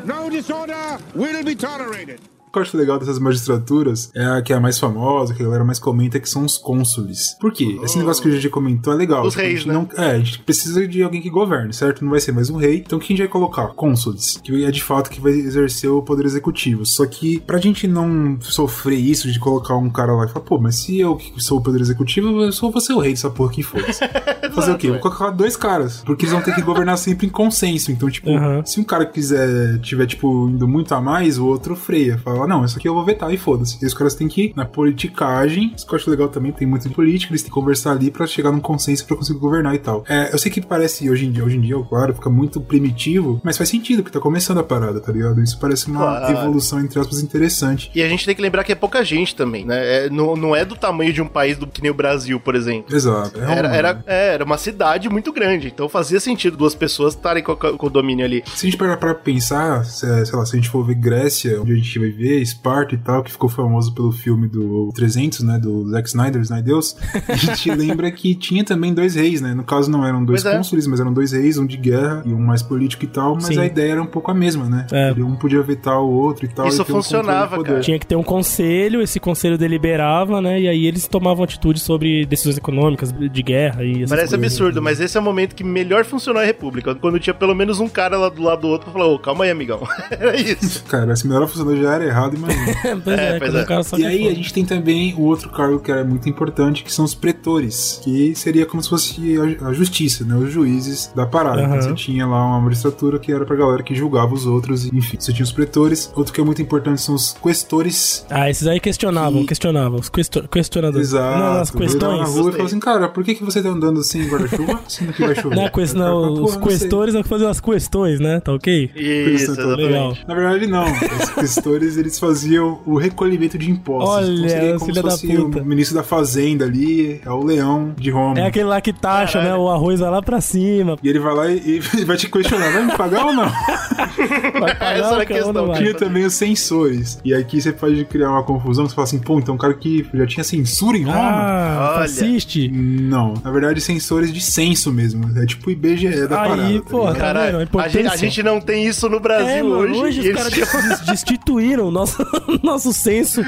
No 0.05 0.29
disorder 0.29 0.97
will 1.15 1.43
be 1.43 1.55
tolerated. 1.55 2.21
O 2.47 2.51
que 2.51 2.57
eu 2.59 2.61
acho 2.63 2.77
legal 2.77 2.97
dessas 2.97 3.19
magistraturas 3.19 4.09
é 4.15 4.23
a 4.25 4.41
que 4.41 4.53
é 4.53 4.55
a 4.55 4.59
mais 4.59 4.79
famosa, 4.79 5.33
que 5.33 5.41
a 5.41 5.45
galera 5.45 5.65
mais 5.65 5.79
comenta, 5.79 6.19
que 6.19 6.29
são 6.29 6.45
os 6.45 6.57
cônsules. 6.57 7.35
Por 7.41 7.51
quê? 7.51 7.77
Esse 7.83 7.97
negócio 7.97 8.23
que 8.23 8.29
o 8.29 8.31
GG 8.31 8.49
comentou 8.49 8.93
é 8.93 8.95
legal. 8.95 9.25
Os 9.25 9.33
Tipo, 9.33 9.41
a 9.41 9.45
reis, 9.47 9.59
gente 9.59 9.67
né? 9.67 9.73
não- 9.73 10.03
é, 10.03 10.11
a 10.11 10.17
gente 10.19 10.39
precisa 10.39 10.87
de 10.87 11.03
alguém 11.03 11.21
que 11.21 11.29
governe, 11.29 11.73
certo? 11.73 12.03
Não 12.03 12.11
vai 12.11 12.19
ser 12.21 12.31
mais 12.31 12.49
um 12.49 12.55
rei. 12.57 12.77
Então 12.85 12.99
quem 12.99 13.07
a 13.13 13.17
gente 13.17 13.19
vai 13.19 13.27
colocar? 13.27 13.67
Cônsules. 13.75 14.39
Que 14.43 14.63
é 14.65 14.71
de 14.71 14.81
fato 14.81 15.09
que 15.09 15.19
vai 15.19 15.33
exercer 15.33 15.89
o 15.89 16.01
poder 16.01 16.25
executivo. 16.25 16.85
Só 16.85 17.05
que 17.05 17.39
pra 17.41 17.57
gente 17.57 17.85
não 17.87 18.37
sofrer 18.41 18.97
isso 18.97 19.29
de 19.31 19.39
colocar 19.39 19.75
um 19.75 19.89
cara 19.89 20.13
lá 20.13 20.25
e 20.25 20.29
falar, 20.29 20.45
pô, 20.45 20.57
mas 20.57 20.75
se 20.75 20.97
eu 20.99 21.15
que 21.17 21.33
sou 21.43 21.57
o 21.59 21.61
poder 21.61 21.81
executivo, 21.81 22.41
eu 22.43 22.51
só 22.53 22.69
vou 22.71 22.79
ser 22.81 22.93
o 22.93 22.99
rei 22.99 23.11
dessa 23.11 23.29
porra 23.29 23.51
que 23.51 23.61
foda-se. 23.61 23.99
Fazer 24.55 24.71
o 24.71 24.77
quê? 24.77 24.89
Vou 24.89 24.99
colocar 24.99 25.29
dois 25.31 25.55
caras. 25.57 26.01
Porque 26.05 26.23
eles 26.25 26.33
vão 26.33 26.41
ter 26.41 26.55
que 26.55 26.61
governar 26.61 26.97
sempre 26.97 27.27
em 27.27 27.29
consenso. 27.29 27.91
Então, 27.91 28.09
tipo, 28.09 28.29
Aham. 28.31 28.65
se 28.65 28.79
um 28.79 28.83
cara 28.83 29.05
quiser, 29.05 29.79
tiver, 29.81 30.07
tipo, 30.07 30.47
indo 30.49 30.67
muito 30.67 30.95
a 30.95 31.01
mais, 31.01 31.37
o 31.37 31.45
outro 31.45 31.75
freia. 31.75 32.17
Fala, 32.17 32.36
não, 32.45 32.65
isso 32.65 32.77
aqui 32.77 32.87
eu 32.87 32.93
vou 32.93 33.05
vetar 33.05 33.33
e 33.33 33.37
foda-se. 33.37 33.77
E 33.81 33.85
os 33.85 33.93
caras 33.93 34.13
têm 34.13 34.27
que 34.27 34.47
ir 34.47 34.53
na 34.55 34.65
politicagem. 34.65 35.73
Isso 35.75 35.87
que 35.87 35.93
eu 35.93 35.97
acho 35.97 36.09
legal 36.09 36.27
também, 36.27 36.51
tem 36.51 36.67
muito 36.67 36.87
de 36.87 36.93
política, 36.93 37.31
eles 37.31 37.41
têm 37.41 37.49
que 37.49 37.53
conversar 37.55 37.91
ali 37.91 38.11
pra 38.11 38.27
chegar 38.27 38.51
num 38.51 38.59
consenso 38.59 39.05
pra 39.05 39.15
conseguir 39.15 39.39
governar 39.39 39.73
e 39.75 39.79
tal. 39.79 40.03
É, 40.07 40.33
eu 40.33 40.37
sei 40.37 40.51
que 40.51 40.61
parece 40.61 41.09
hoje 41.09 41.25
em 41.25 41.31
dia, 41.31 41.43
hoje 41.43 41.57
em 41.57 41.61
dia, 41.61 41.75
claro, 41.87 42.13
fica 42.13 42.29
muito 42.29 42.59
primitivo, 42.59 43.39
mas 43.43 43.57
faz 43.57 43.69
sentido, 43.69 44.03
porque 44.03 44.13
tá 44.17 44.21
começando 44.21 44.57
a 44.59 44.63
parada, 44.63 44.99
tá 44.99 45.11
ligado? 45.11 45.41
Isso 45.41 45.57
parece 45.59 45.87
uma 45.87 45.99
Claro. 45.99 46.33
evolução, 46.37 46.79
entre 46.81 46.99
aspas, 46.99 47.21
interessante. 47.21 47.89
E 47.95 48.01
a 48.01 48.09
gente 48.09 48.25
tem 48.25 48.35
que 48.35 48.41
lembrar 48.41 48.63
que 48.63 48.71
é 48.71 48.75
pouca 48.75 49.03
gente 49.03 49.35
também, 49.35 49.65
né? 49.65 50.05
É, 50.05 50.09
não, 50.09 50.35
não 50.35 50.55
é 50.55 50.65
do 50.65 50.75
tamanho 50.75 51.13
de 51.13 51.21
um 51.21 51.27
país 51.27 51.57
do, 51.57 51.67
que 51.67 51.81
nem 51.81 51.91
o 51.91 51.93
Brasil, 51.93 52.39
por 52.39 52.55
exemplo. 52.55 52.95
Exato. 52.95 53.39
É 53.39 53.51
Era, 53.57 53.67
uma- 53.67 53.75
era, 53.75 54.03
é, 54.05 54.33
era 54.33 54.43
uma 54.43 54.57
cidade 54.57 55.09
muito 55.09 55.31
grande, 55.31 55.67
então 55.67 55.87
fazia 55.87 56.19
sentido 56.19 56.57
duas 56.57 56.75
pessoas 56.75 57.13
estarem 57.13 57.43
com, 57.43 57.55
o 57.79 57.89
domínio 57.89 58.25
ali. 58.25 58.43
Se 58.55 58.65
a 58.67 58.69
gente 58.69 58.77
parar 58.77 58.97
pra 58.97 59.13
pensar, 59.13 59.83
se, 59.85 60.25
sei 60.25 60.37
lá, 60.37 60.45
se 60.45 60.55
a 60.55 60.59
gente 60.59 60.69
for 60.69 60.83
ver 60.85 60.95
Grécia, 60.95 61.61
onde 61.61 61.71
a 61.71 61.75
gente 61.75 61.99
vai 61.99 62.09
ver 62.09 62.26
Esparta 62.35 62.95
e 62.95 62.97
tal, 62.97 63.23
que 63.23 63.31
ficou 63.31 63.49
famoso 63.49 63.93
pelo 63.93 64.11
filme 64.11 64.47
do 64.47 64.91
300, 64.93 65.41
né, 65.41 65.57
do 65.59 65.89
Zack 65.89 66.07
Snyder, 66.07 66.41
Snydeus, 66.41 66.95
a 67.27 67.35
gente 67.35 67.69
lembra 67.75 68.11
que 68.11 68.35
tinha 68.35 68.63
também 68.63 68.93
dois 68.93 69.15
reis, 69.15 69.41
né? 69.41 69.53
No 69.53 69.63
caso 69.63 69.89
não 69.89 70.05
eram 70.05 70.23
dois 70.23 70.43
Pois 70.43 70.53
é. 70.53 70.57
cônsules, 70.57 70.87
mas 70.87 70.99
eram 70.99 71.13
dois 71.13 71.31
reis, 71.31 71.57
um 71.57 71.65
de 71.65 71.77
guerra 71.77 72.23
e 72.25 72.33
um 72.33 72.39
mais 72.39 72.61
político 72.61 73.03
e 73.03 73.07
tal, 73.07 73.35
mas 73.35 73.45
Sim. 73.45 73.59
a 73.59 73.65
ideia 73.65 73.93
era 73.93 74.01
um 74.01 74.05
pouco 74.07 74.31
a 74.31 74.33
mesma, 74.33 74.65
né? 74.69 74.85
É. 74.91 75.11
Um 75.13 75.35
podia 75.35 75.61
vetar 75.61 75.99
o 76.01 76.09
outro 76.09 76.45
e 76.45 76.47
tal. 76.47 76.67
Isso 76.67 76.81
e 76.81 76.83
um 76.83 76.85
funcionava, 76.85 77.55
poder. 77.57 77.69
cara. 77.69 77.79
Tinha 77.81 77.99
que 77.99 78.05
ter 78.07 78.15
um 78.15 78.23
conselho, 78.23 79.01
esse 79.01 79.19
conselho 79.19 79.57
deliberava, 79.57 80.41
né? 80.41 80.59
E 80.61 80.67
aí 80.67 80.85
eles 80.85 81.07
tomavam 81.07 81.43
atitude 81.43 81.79
sobre 81.79 82.25
decisões 82.25 82.57
econômicas, 82.57 83.11
de 83.11 83.43
guerra 83.43 83.83
e 83.83 83.97
essas 84.03 84.09
Parece 84.09 84.29
coisas. 84.37 84.51
absurdo, 84.53 84.81
mas 84.81 84.99
esse 84.99 85.17
é 85.17 85.19
o 85.19 85.23
momento 85.23 85.55
que 85.55 85.63
melhor 85.63 86.05
funcionou 86.05 86.41
a 86.41 86.45
República. 86.45 86.95
Quando 86.95 87.19
tinha 87.19 87.33
pelo 87.33 87.53
menos 87.55 87.79
um 87.79 87.87
cara 87.87 88.17
lá 88.17 88.29
do 88.29 88.41
lado 88.41 88.61
do 88.61 88.67
outro 88.67 88.85
pra 88.91 88.93
falar, 88.93 89.11
ô, 89.13 89.19
calma 89.19 89.43
aí, 89.45 89.51
amigão. 89.51 89.79
Era 90.11 90.35
isso. 90.39 90.83
Cara, 90.85 91.15
se 91.15 91.27
melhor 91.27 91.47
funcionou 91.47 91.75
já 91.75 91.93
era 91.93 92.05
errado, 92.05 92.16
imagina. 92.35 93.01
pois 93.03 93.19
É, 93.19 93.35
é, 93.35 93.39
pois 93.39 93.55
é. 93.55 93.65
cara 93.65 93.83
só 93.83 93.97
E 93.97 94.05
aí 94.05 94.27
a 94.27 94.33
gente 94.33 94.53
tem 94.53 94.65
também 94.65 95.13
o 95.15 95.21
outro 95.21 95.49
cargo 95.49 95.79
que 95.79 95.91
era 95.91 96.03
muito 96.03 96.27
importante, 96.29 96.83
que 96.83 96.91
são 96.91 97.05
os 97.05 97.13
pretores, 97.13 97.99
que 98.03 98.33
seria 98.35 98.65
como 98.65 98.81
se 98.81 98.89
fosse 98.89 99.21
a, 99.63 99.73
justiça, 99.73 100.23
né? 100.25 100.35
Os 100.35 100.51
juízes 100.51 101.11
da 101.15 101.25
parada. 101.25 101.61
Aham. 101.61 101.75
Então 101.75 101.89
você 101.89 101.93
tinha 101.95 102.25
lá 102.25 102.45
uma 102.45 102.61
magistratura 102.61 103.19
que 103.19 103.31
era 103.31 103.45
pra 103.45 103.55
galera 103.55 103.83
que 103.83 103.93
julgava 103.95 104.33
os 104.33 104.45
outros, 104.45 104.85
enfim. 104.91 105.17
Você 105.19 105.31
tinha 105.33 105.43
os 105.43 105.51
pretores. 105.51 106.11
Outro 106.15 106.33
que 106.33 106.41
é 106.41 106.43
muito 106.43 106.61
importante 106.61 107.01
são 107.01 107.15
os 107.15 107.33
questores. 107.33 108.25
Ah, 108.29 108.49
esses 108.49 108.67
aí 108.67 108.79
questionavam, 108.79 109.41
Que- 109.41 109.47
questionavam. 109.47 109.99
Os 109.99 110.09
questo- 110.09 110.47
questionadores. 110.47 111.07
Exato. 111.09 111.39
Não, 111.39 111.45
as 111.61 111.69
tava 111.71 111.79
na 111.83 111.89
questões. 111.91 112.29
rua 112.29 112.49
e 112.49 112.51
falou 112.53 112.65
assim, 112.67 112.79
cara, 112.79 113.09
por 113.09 113.23
que, 113.23 113.35
que 113.35 113.43
você 113.43 113.61
tá 113.61 113.69
andando 113.69 113.99
assim 113.99 114.27
guarda-chuva? 114.27 114.79
Sendo 114.87 115.13
que 115.13 115.21
vai 115.25 115.35
chover. 115.35 115.55
Não, 115.55 115.65
é 115.65 115.69
quest... 115.69 115.93
Cara 115.93 116.05
não, 116.09 116.21
fala, 116.21 116.27
"Pô, 116.27 116.33
os 116.45 116.55
não 116.55 116.63
sei." 116.63 116.77
questores 116.79 117.15
é 117.15 117.23
que 117.23 117.27
faziam 117.29 117.49
as 117.49 117.59
questões, 117.59 118.19
né? 118.19 118.39
Tá 118.39 118.53
ok? 118.53 118.91
Isso, 118.95 119.51
Legal. 119.51 120.11
exatamente. 120.11 120.27
Na 120.27 120.35
verdade, 120.35 120.67
não. 120.67 120.85
Os 121.23 121.29
questores, 121.31 121.97
eles 122.07 122.19
faziam 122.19 122.79
o 122.85 122.97
recolhimento 122.97 123.57
de 123.57 123.69
impostos. 123.69 124.09
Olha, 124.15 124.31
então 124.31 124.49
seria 124.49 124.73
como 124.73 124.85
filha 124.85 124.95
se 124.95 125.03
da 125.03 125.11
fosse 125.11 125.27
puta. 125.27 125.61
o 125.61 125.65
ministro 125.65 125.95
da 125.97 126.03
fazenda 126.03 126.65
ali, 126.65 127.21
é 127.25 127.29
o 127.29 127.43
leão 127.43 127.93
de 127.97 128.09
Roma. 128.09 128.39
É 128.39 128.47
aquele 128.47 128.65
lá 128.65 128.81
que 128.81 128.91
taxa, 128.93 129.39
Caralho. 129.39 129.57
né? 129.57 129.63
O 129.63 129.69
arroz 129.69 129.99
vai 129.99 130.09
lá 130.09 130.21
pra 130.21 130.41
cima. 130.41 130.97
E 131.03 131.09
ele 131.09 131.19
vai 131.19 131.35
lá 131.35 131.51
e, 131.51 131.79
e 131.79 131.79
vai 132.05 132.17
te 132.17 132.29
questionar, 132.29 132.71
vai 132.71 132.85
me 132.85 132.97
pagar 132.97 133.25
ou 133.25 133.33
não? 133.33 133.45
Essa 134.79 134.83
era 134.85 135.05
a 135.05 135.07
o 135.07 135.11
cara, 135.11 135.25
questão. 135.25 135.73
Tinha 135.73 135.93
também 135.93 136.25
os 136.25 136.33
censores. 136.33 137.19
E 137.23 137.33
aqui 137.33 137.61
você 137.61 137.71
pode 137.71 138.03
criar 138.05 138.31
uma 138.31 138.43
confusão, 138.43 138.87
você 138.87 138.95
fala 138.95 139.05
assim, 139.07 139.19
pô, 139.19 139.39
então 139.39 139.55
o 139.55 139.57
cara 139.57 139.73
que 139.73 140.05
já 140.13 140.25
tinha 140.25 140.43
censura 140.43 140.97
em 140.97 141.03
Roma? 141.03 141.17
Ah, 141.19 141.93
Olha. 141.95 142.05
assiste. 142.05 142.67
Não, 142.69 143.33
na 143.43 143.51
verdade, 143.51 143.79
censores 143.81 144.31
de 144.33 144.41
censo 144.41 144.91
mesmo. 144.91 145.37
É 145.37 145.45
tipo 145.45 145.69
o 145.69 145.71
IBGE 145.71 146.27
da 146.27 146.41
Aí, 146.41 146.49
parada. 146.49 146.81
pô, 146.81 147.03
tá 147.03 147.11
ligado? 147.11 147.13
Tá 147.13 147.19
Caralho, 147.19 147.57
vendo? 147.59 147.79
A 147.79 147.83
a, 147.83 147.87
gente, 147.87 148.07
a 148.07 148.15
gente 148.15 148.43
não 148.43 148.59
tem 148.61 148.85
isso 148.87 149.09
no 149.09 149.19
Brasil 149.19 149.47
É, 149.47 149.63
mano, 149.63 149.75
hoje. 149.77 149.93
hoje 149.93 150.19
os 150.21 150.25
eles 150.25 150.37
caras 150.37 150.53
des- 150.53 150.99
destituíram 151.07 151.87
o 151.87 151.91
nosso, 151.91 152.17
nosso 152.63 152.93
censo. 152.93 153.41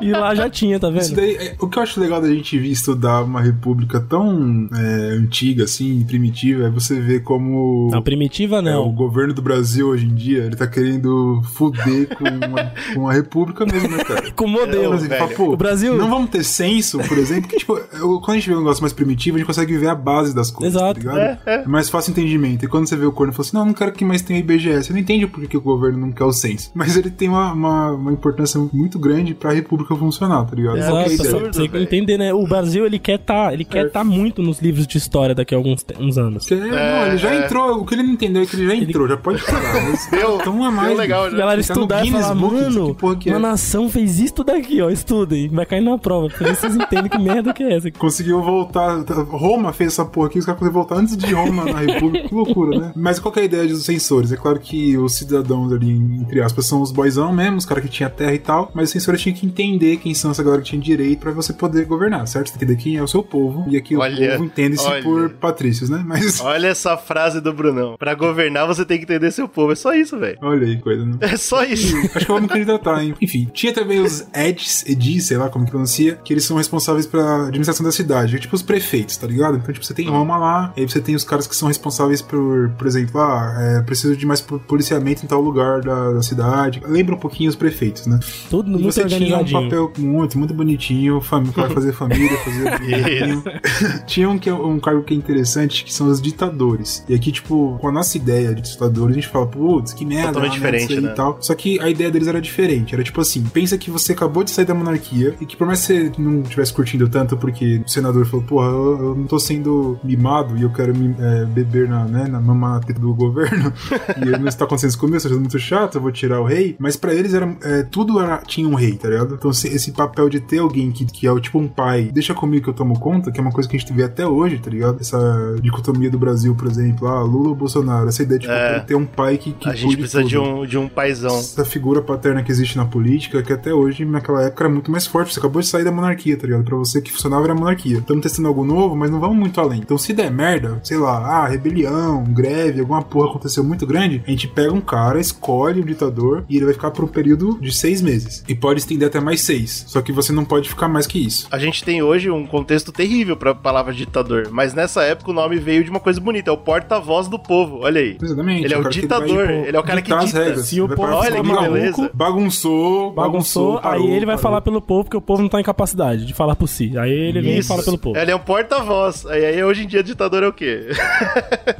E 0.00 0.10
lá 0.12 0.34
já 0.34 0.48
tinha, 0.50 0.78
tá 0.78 0.90
Isso 0.90 1.14
vendo? 1.14 1.16
daí, 1.16 1.36
é, 1.36 1.54
o 1.60 1.68
que 1.68 1.78
eu 1.78 1.82
acho 1.82 2.00
legal 2.00 2.20
da 2.20 2.28
gente 2.28 2.58
vir 2.58 2.70
estudar 2.70 3.22
uma 3.22 3.40
república 3.40 4.00
tão 4.00 4.68
é, 4.74 5.10
antiga, 5.18 5.64
assim, 5.64 6.04
primitiva, 6.06 6.66
é 6.66 6.70
você 6.70 7.00
ver 7.00 7.20
como 7.22 7.88
Não, 7.92 8.02
primitiva 8.02 8.56
é, 8.56 8.60
o 8.60 8.62
não. 8.62 8.92
governo 8.92 9.32
do 9.34 9.42
Brasil 9.42 9.85
hoje 9.86 10.06
em 10.06 10.14
dia, 10.14 10.44
ele 10.44 10.56
tá 10.56 10.66
querendo 10.66 11.42
fuder 11.54 12.08
com 12.16 12.24
uma, 12.24 12.72
com 12.94 13.08
a 13.08 13.12
república 13.12 13.64
mesmo, 13.66 13.88
né, 13.96 14.04
cara? 14.04 14.30
Com 14.32 14.46
modelo. 14.46 14.94
Assim, 14.94 15.08
velho. 15.08 15.20
fala, 15.22 15.34
pô, 15.34 15.52
O 15.52 15.56
Brasil- 15.56 15.96
Não 15.96 16.08
vamos 16.10 16.30
ter 16.30 16.44
censo, 16.44 16.98
por 16.98 17.16
exemplo, 17.18 17.42
porque, 17.42 17.56
tipo, 17.58 17.78
eu- 17.92 18.20
quando 18.20 18.30
a 18.30 18.34
gente 18.34 18.48
vê 18.48 18.54
um 18.54 18.58
negócio 18.60 18.82
mais 18.82 18.92
primitivo, 18.92 19.36
a 19.36 19.38
gente 19.38 19.46
consegue 19.46 19.76
ver 19.76 19.88
a 19.88 19.94
base 19.94 20.34
das 20.34 20.50
coisas, 20.50 20.74
Exato. 20.74 20.94
tá 21.00 21.12
ligado? 21.14 21.38
É, 21.46 21.66
mais 21.66 21.88
fácil 21.88 22.10
entendimento. 22.10 22.64
E 22.64 22.68
quando 22.68 22.86
você 22.88 22.96
vê 22.96 23.06
o 23.06 23.12
corno 23.12 23.32
e 23.32 23.36
fala 23.36 23.46
assim, 23.46 23.56
não, 23.56 23.66
não 23.66 23.72
quero 23.74 23.92
que 23.92 24.04
mais 24.04 24.22
tenha 24.22 24.38
IBGE, 24.40 24.74
você 24.82 24.92
não 24.92 25.00
entende 25.00 25.26
por 25.26 25.40
que, 25.40 25.48
que 25.48 25.56
o 25.56 25.60
governo 25.60 25.98
não 25.98 26.12
quer 26.12 26.24
o 26.24 26.32
censo. 26.32 26.70
Mas 26.74 26.96
ele 26.96 27.10
tem 27.10 27.28
uma, 27.28 27.52
uma, 27.52 27.92
uma 27.92 28.12
importância 28.12 28.60
muito 28.72 28.98
grande 28.98 29.34
pra 29.34 29.52
república 29.52 29.94
funcionar, 29.96 30.44
tá 30.44 30.54
ligado? 30.54 30.78
Exato, 30.78 31.04
que 31.10 31.10
é 31.10 31.26
a 31.26 31.30
só 31.30 31.38
você 31.40 31.68
velho. 31.68 31.82
entender, 31.84 32.18
né? 32.18 32.32
O 32.32 32.46
Brasil, 32.46 32.84
ele 32.86 32.98
quer 32.98 33.18
tá, 33.18 33.52
ele 33.52 33.64
quer 33.64 33.90
tá 33.90 34.02
muito 34.04 34.42
nos 34.42 34.60
livros 34.60 34.86
de 34.86 34.98
história 34.98 35.34
daqui 35.34 35.54
a 35.54 35.58
alguns 35.58 35.84
uns 35.98 36.18
anos. 36.18 36.46
Porque, 36.46 36.62
não, 36.64 37.06
ele 37.06 37.16
já 37.18 37.34
entrou, 37.34 37.80
o 37.80 37.86
que 37.86 37.94
ele 37.94 38.02
não 38.02 38.12
entendeu 38.12 38.42
é 38.42 38.46
que 38.46 38.56
ele 38.56 38.66
já 38.66 38.74
entrou, 38.74 39.08
já 39.08 39.16
pode 39.16 39.40
falar. 39.42 39.75
Mas, 39.82 40.06
Deu, 40.10 40.36
então 40.36 40.66
é 40.66 40.70
mais. 40.70 40.88
deu 40.88 40.96
legal, 40.96 41.24
bicho. 41.24 41.36
né? 41.36 41.42
A 41.42 41.44
galera 41.46 41.62
Tá 41.62 41.72
estudar 41.72 42.06
e 42.06 42.10
falar, 42.10 42.34
Book, 42.34 42.54
mano, 42.54 42.86
que 42.94 43.00
porra 43.00 43.16
que 43.16 43.30
é? 43.30 43.32
uma 43.32 43.38
nação 43.38 43.88
fez 43.88 44.18
isso 44.18 44.42
daqui, 44.44 44.80
ó, 44.82 44.90
estudem. 44.90 45.48
Vai 45.48 45.66
cair 45.66 45.80
na 45.80 45.98
prova, 45.98 46.28
pra 46.28 46.54
vocês 46.54 46.74
entendem 46.76 47.08
que 47.10 47.18
merda 47.18 47.52
que 47.52 47.62
é 47.62 47.76
essa. 47.76 47.90
Conseguiu 47.90 48.42
voltar. 48.42 48.98
Roma 49.28 49.72
fez 49.72 49.92
essa 49.92 50.04
porra 50.04 50.28
aqui, 50.28 50.38
os 50.38 50.44
caras 50.46 50.58
conseguiram 50.58 50.80
voltar 50.82 50.96
antes 50.96 51.16
de 51.16 51.32
Roma 51.34 51.64
na 51.64 51.78
República. 51.78 52.28
Que 52.28 52.34
loucura, 52.34 52.78
né? 52.78 52.92
Mas 52.96 53.18
qual 53.18 53.32
que 53.32 53.40
é 53.40 53.42
a 53.42 53.46
ideia 53.46 53.66
dos 53.68 53.84
censores? 53.84 54.32
É 54.32 54.36
claro 54.36 54.58
que 54.60 54.96
os 54.96 55.14
cidadãos 55.14 55.72
ali, 55.72 55.90
entre 55.90 56.40
aspas, 56.40 56.66
são 56.66 56.80
os 56.80 56.90
boizão 56.92 57.32
mesmo, 57.32 57.56
os 57.56 57.64
caras 57.66 57.84
que 57.84 57.90
tinham 57.90 58.10
terra 58.10 58.34
e 58.34 58.38
tal, 58.38 58.70
mas 58.74 58.84
os 58.88 58.92
censores 58.92 59.20
tinham 59.20 59.36
que 59.36 59.46
entender 59.46 59.96
quem 59.98 60.14
são 60.14 60.30
essa 60.30 60.42
galera 60.42 60.62
que 60.62 60.68
tinha 60.70 60.80
direito 60.80 61.20
pra 61.20 61.32
você 61.32 61.52
poder 61.52 61.84
governar, 61.86 62.26
certo? 62.26 62.48
Você 62.48 62.52
tem 62.52 62.58
que 62.60 62.64
entender 62.72 62.82
quem 62.82 62.96
é 62.96 63.02
o 63.02 63.08
seu 63.08 63.22
povo. 63.22 63.64
E 63.68 63.76
aqui 63.76 63.96
Olha, 63.96 64.28
o 64.28 64.32
povo 64.32 64.44
entende-se 64.44 65.02
por 65.02 65.30
patrícios, 65.30 65.90
né? 65.90 66.02
Mas. 66.06 66.40
Olha 66.40 66.68
essa 66.68 66.96
frase 66.96 67.40
do 67.40 67.52
Brunão. 67.52 67.96
Pra 67.98 68.14
governar, 68.14 68.66
você 68.66 68.84
tem 68.84 68.98
que 68.98 69.04
entender 69.04 69.30
seu 69.30 69.48
povo. 69.48 69.65
É 69.72 69.74
só 69.74 69.94
isso, 69.94 70.18
velho. 70.18 70.38
Olha 70.42 70.66
aí, 70.66 70.78
coisa, 70.80 71.04
né? 71.04 71.16
É 71.20 71.36
só 71.36 71.64
isso. 71.64 71.96
Acho 72.14 72.24
que 72.26 72.30
eu 72.30 72.34
vou 72.36 72.40
me 72.42 72.48
candidatar, 72.48 73.02
hein? 73.04 73.14
Enfim, 73.20 73.48
tinha 73.52 73.72
também 73.72 74.00
os 74.00 74.26
Eds, 74.34 74.84
Edis, 74.86 75.26
sei 75.26 75.36
lá 75.36 75.48
como 75.48 75.64
que 75.64 75.70
pronuncia, 75.70 76.16
que 76.24 76.32
eles 76.32 76.44
são 76.44 76.56
responsáveis 76.56 77.06
pela 77.06 77.46
administração 77.46 77.84
da 77.84 77.92
cidade. 77.92 78.36
É 78.36 78.38
tipo 78.38 78.54
os 78.54 78.62
prefeitos, 78.62 79.16
tá 79.16 79.26
ligado? 79.26 79.56
Então, 79.56 79.72
tipo, 79.72 79.84
você 79.84 79.94
tem 79.94 80.08
Roma 80.08 80.36
lá, 80.36 80.72
aí 80.76 80.88
você 80.88 81.00
tem 81.00 81.14
os 81.14 81.24
caras 81.24 81.46
que 81.46 81.54
são 81.56 81.68
responsáveis 81.68 82.22
por, 82.22 82.70
por 82.78 82.86
exemplo, 82.86 83.20
ah, 83.20 83.54
é, 83.58 83.82
preciso 83.82 84.16
de 84.16 84.26
mais 84.26 84.40
po- 84.40 84.58
policiamento 84.60 85.24
em 85.24 85.28
tal 85.28 85.40
lugar 85.40 85.80
da, 85.80 86.12
da 86.12 86.22
cidade. 86.22 86.80
Lembra 86.86 87.14
um 87.14 87.18
pouquinho 87.18 87.48
os 87.50 87.56
prefeitos, 87.56 88.06
né? 88.06 88.18
Tudo 88.50 88.70
muito 88.70 88.84
você 88.84 89.04
tinha 89.04 89.38
um 89.38 89.44
papel 89.50 89.92
muito, 89.98 90.38
muito 90.38 90.54
bonitinho, 90.54 91.20
pra 91.54 91.70
fazer 91.70 91.92
família, 91.92 92.36
fazer. 92.38 94.02
tinha 94.06 94.28
um, 94.28 94.38
que 94.38 94.48
é 94.48 94.54
um 94.54 94.78
cargo 94.78 95.02
que 95.02 95.14
é 95.14 95.16
interessante, 95.16 95.84
que 95.84 95.92
são 95.92 96.08
os 96.08 96.20
ditadores. 96.20 97.04
E 97.08 97.14
aqui, 97.14 97.32
tipo, 97.32 97.78
com 97.80 97.88
a 97.88 97.92
nossa 97.92 98.16
ideia 98.16 98.54
de 98.54 98.62
ditadores, 98.62 99.16
a 99.16 99.20
gente 99.20 99.28
fala, 99.28 99.46
putz, 99.56 99.92
que 99.92 100.04
merda. 100.04 100.28
Totalmente 100.28 100.60
merda 100.60 100.78
diferente, 100.78 100.92
isso 100.92 101.06
né? 101.06 101.12
e 101.12 101.14
tal. 101.14 101.38
Só 101.40 101.54
que 101.54 101.80
a 101.80 101.88
ideia 101.88 102.10
deles 102.10 102.28
era 102.28 102.40
diferente. 102.40 102.94
Era 102.94 103.02
tipo 103.02 103.20
assim: 103.20 103.42
pensa 103.44 103.78
que 103.78 103.90
você 103.90 104.12
acabou 104.12 104.44
de 104.44 104.50
sair 104.50 104.64
da 104.64 104.74
monarquia 104.74 105.34
e 105.40 105.46
que 105.46 105.56
por 105.56 105.66
mais 105.66 105.80
que 105.80 105.86
você 105.86 106.12
não 106.18 106.42
estivesse 106.42 106.72
curtindo 106.72 107.08
tanto 107.08 107.36
porque 107.36 107.82
o 107.84 107.88
senador 107.88 108.26
falou, 108.26 108.44
porra, 108.44 108.68
eu, 108.68 108.98
eu 108.98 109.14
não 109.14 109.26
tô 109.26 109.38
sendo 109.38 109.98
mimado 110.02 110.56
e 110.56 110.62
eu 110.62 110.70
quero 110.70 110.96
me, 110.96 111.14
é, 111.18 111.44
beber 111.44 111.88
na, 111.88 112.04
né, 112.04 112.26
na 112.28 112.40
mamata 112.40 112.92
do 112.92 113.14
governo 113.14 113.72
e 114.16 114.38
não 114.38 114.48
está 114.48 114.64
acontecendo 114.64 114.90
isso 114.90 114.98
comigo, 114.98 115.20
tô 115.20 115.28
sendo 115.28 115.40
muito 115.40 115.58
chato, 115.58 115.96
eu 115.96 116.00
vou 116.00 116.12
tirar 116.12 116.40
o 116.40 116.44
rei. 116.44 116.76
Mas 116.78 116.96
pra 116.96 117.14
eles 117.14 117.34
era, 117.34 117.56
é, 117.62 117.82
tudo 117.82 118.20
era, 118.20 118.38
tinha 118.38 118.68
um 118.68 118.74
rei, 118.74 118.96
tá 118.96 119.08
ligado? 119.08 119.34
Então 119.34 119.50
esse, 119.50 119.92
papel 119.92 120.28
de 120.28 120.40
ter 120.40 120.58
alguém 120.58 120.90
que, 120.90 121.06
que 121.06 121.26
é 121.26 121.32
o 121.32 121.40
tipo 121.40 121.58
um 121.58 121.68
pai, 121.68 122.10
deixa 122.12 122.34
comigo 122.34 122.64
que 122.64 122.70
eu 122.70 122.74
tomo 122.74 122.98
conta, 122.98 123.30
que 123.30 123.38
é 123.38 123.42
uma 123.42 123.52
coisa 123.52 123.68
que 123.68 123.76
a 123.76 123.78
gente 123.78 123.92
vê 123.92 124.02
até 124.02 124.26
hoje, 124.26 124.58
tá 124.58 124.70
ligado? 124.70 125.00
Essa 125.00 125.56
dicotomia 125.62 126.10
do 126.10 126.18
Brasil, 126.18 126.54
por 126.54 126.66
exemplo, 126.66 127.08
ah, 127.08 127.22
Lula 127.22 127.50
ou 127.50 127.54
Bolsonaro, 127.54 128.08
essa 128.08 128.22
ideia 128.22 128.38
de 128.38 128.46
tipo, 128.46 128.56
É. 128.56 128.80
ter 128.80 128.94
um 128.94 129.06
pai 129.06 129.35
que, 129.38 129.52
que 129.52 129.68
A 129.68 129.74
gente 129.74 129.96
precisa 129.96 130.22
de 130.24 130.34
tudo. 130.34 130.48
um, 130.48 130.66
de 130.66 130.78
um 130.78 130.88
paizão. 130.88 131.36
Essa 131.38 131.64
figura 131.64 132.02
paterna 132.02 132.42
que 132.42 132.50
existe 132.50 132.76
na 132.76 132.84
política, 132.84 133.42
que 133.42 133.52
até 133.52 133.72
hoje, 133.72 134.04
naquela 134.04 134.42
época, 134.44 134.64
era 134.64 134.72
muito 134.72 134.90
mais 134.90 135.06
forte. 135.06 135.32
Você 135.32 135.38
acabou 135.38 135.60
de 135.60 135.68
sair 135.68 135.84
da 135.84 135.92
monarquia, 135.92 136.36
tá 136.36 136.46
ligado? 136.46 136.64
Pra 136.64 136.76
você 136.76 137.00
que 137.00 137.12
funcionava 137.12 137.44
era 137.44 137.52
a 137.52 137.56
monarquia. 137.56 137.98
Estamos 137.98 138.22
testando 138.22 138.48
algo 138.48 138.64
novo, 138.64 138.96
mas 138.96 139.10
não 139.10 139.20
vamos 139.20 139.36
muito 139.36 139.60
além. 139.60 139.80
Então, 139.80 139.98
se 139.98 140.12
der 140.12 140.30
merda, 140.30 140.80
sei 140.82 140.96
lá, 140.96 141.18
ah, 141.18 141.46
rebelião, 141.46 142.24
greve, 142.24 142.80
alguma 142.80 143.02
porra 143.02 143.30
aconteceu 143.30 143.62
muito 143.64 143.86
grande, 143.86 144.22
a 144.26 144.30
gente 144.30 144.48
pega 144.48 144.72
um 144.72 144.80
cara, 144.80 145.20
escolhe 145.20 145.80
um 145.80 145.84
ditador 145.84 146.44
e 146.48 146.56
ele 146.56 146.64
vai 146.64 146.74
ficar 146.74 146.90
por 146.90 147.04
um 147.04 147.08
período 147.08 147.58
de 147.60 147.72
seis 147.72 148.00
meses. 148.00 148.44
E 148.48 148.54
pode 148.54 148.80
estender 148.80 149.08
até 149.08 149.20
mais 149.20 149.40
seis. 149.40 149.84
Só 149.88 150.00
que 150.00 150.12
você 150.12 150.32
não 150.32 150.44
pode 150.44 150.68
ficar 150.68 150.88
mais 150.88 151.06
que 151.06 151.18
isso. 151.18 151.46
A 151.50 151.58
gente 151.58 151.84
tem 151.84 152.02
hoje 152.02 152.30
um 152.30 152.46
contexto 152.46 152.92
terrível 152.92 153.36
pra 153.36 153.54
palavra 153.54 153.92
ditador, 153.92 154.48
mas 154.50 154.74
nessa 154.74 155.02
época 155.02 155.30
o 155.30 155.34
nome 155.34 155.56
veio 155.58 155.84
de 155.84 155.90
uma 155.90 156.00
coisa 156.00 156.20
bonita, 156.20 156.50
é 156.50 156.52
o 156.52 156.56
porta-voz 156.56 157.28
do 157.28 157.38
povo, 157.38 157.80
olha 157.82 158.00
aí. 158.00 158.16
Exatamente. 158.20 158.64
Ele 158.64 158.74
é 158.74 158.78
o 158.78 158.88
que 158.88 159.06
ditador, 159.26 159.46
tipo, 159.46 159.66
ele 159.68 159.76
é 159.76 159.80
o 159.80 159.82
cara 159.82 160.02
que 160.02 160.08
ditar 160.08 160.18
as 160.22 160.26
dita. 160.26 160.44
regras. 160.44 160.66
Se 160.66 160.80
o 160.80 160.88
povo 160.88 161.12
olha 161.14 161.36
que 161.36 161.42
maluco, 161.42 161.72
beleza. 161.72 162.10
Bagunçou, 162.14 163.12
Bagunçou, 163.12 163.80
parou, 163.80 164.06
aí 164.06 164.10
ele 164.12 164.26
vai 164.26 164.36
parou. 164.36 164.42
falar 164.42 164.60
pelo 164.60 164.80
povo, 164.80 165.04
porque 165.04 165.16
o 165.16 165.20
povo 165.20 165.42
não 165.42 165.48
tá 165.48 165.60
em 165.60 165.64
capacidade 165.64 166.24
de 166.24 166.34
falar 166.34 166.56
por 166.56 166.68
si. 166.68 166.96
Aí 166.98 167.10
ele 167.10 167.40
vem 167.40 167.58
e 167.58 167.62
fala 167.62 167.82
pelo 167.82 167.98
povo. 167.98 168.16
Ele 168.18 168.30
é 168.30 168.36
um 168.36 168.40
porta-voz. 168.40 169.26
Aí, 169.26 169.44
aí 169.44 169.62
hoje 169.64 169.84
em 169.84 169.86
dia 169.86 170.02
ditador 170.02 170.42
é 170.42 170.48
o 170.48 170.52
quê? 170.52 170.86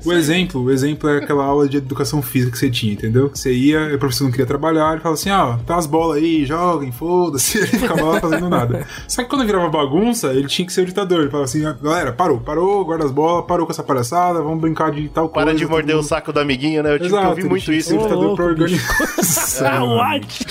O 0.05 0.13
exemplo, 0.13 0.63
o 0.63 0.71
exemplo 0.71 1.09
é 1.09 1.19
aquela 1.19 1.45
aula 1.45 1.69
de 1.69 1.79
educação 1.79 2.23
física 2.23 2.53
que 2.53 2.59
você 2.59 2.71
tinha, 2.71 2.93
entendeu? 2.93 3.31
Você 3.33 3.53
ia, 3.53 3.95
o 3.95 3.99
professor 3.99 4.25
não 4.25 4.31
queria 4.31 4.47
trabalhar, 4.47 4.93
ele 4.93 5.01
falava 5.01 5.15
assim, 5.19 5.31
ó, 5.31 5.57
tá 5.67 5.77
as 5.77 5.87
bolas 5.87 6.19
aí, 6.19 6.45
joguem, 6.45 6.93
foda-se, 6.93 7.59
ele 7.59 7.67
ficava 7.67 8.03
lá 8.03 8.21
fazendo 8.21 8.49
nada. 8.49 8.87
Só 9.09 9.23
que 9.23 9.29
quando 9.29 9.45
virava 9.45 9.69
bagunça, 9.69 10.29
ele 10.33 10.47
tinha 10.47 10.65
que 10.67 10.73
ser 10.73 10.83
o 10.83 10.87
ditador, 10.87 11.21
ele 11.23 11.31
falava 11.31 11.45
assim, 11.45 11.63
galera, 11.83 12.13
parou, 12.13 12.39
parou, 12.39 12.85
guarda 12.85 13.05
as 13.05 13.11
bolas, 13.11 13.47
parou 13.47 13.67
com 13.67 13.73
essa 13.73 13.83
palhaçada, 13.83 14.41
vamos 14.43 14.61
brincar 14.61 14.91
de 14.93 15.09
tal 15.09 15.29
coisa. 15.29 15.47
Para 15.47 15.57
de 15.57 15.67
morder 15.67 15.97
todo 15.97 16.05
o 16.05 16.07
saco 16.07 16.33
do 16.33 16.39
amiguinho, 16.41 16.83
né? 16.83 16.91
Eu 16.95 16.99
tive 16.99 17.11
que 17.11 17.17
Exato, 17.17 17.29
ele 17.41 17.49
muito 17.49 17.73
isso. 17.73 17.97
o 17.97 18.35
pra 18.35 18.45
organizar. 18.45 18.83
Ah, 19.65 19.85
what? 19.85 20.47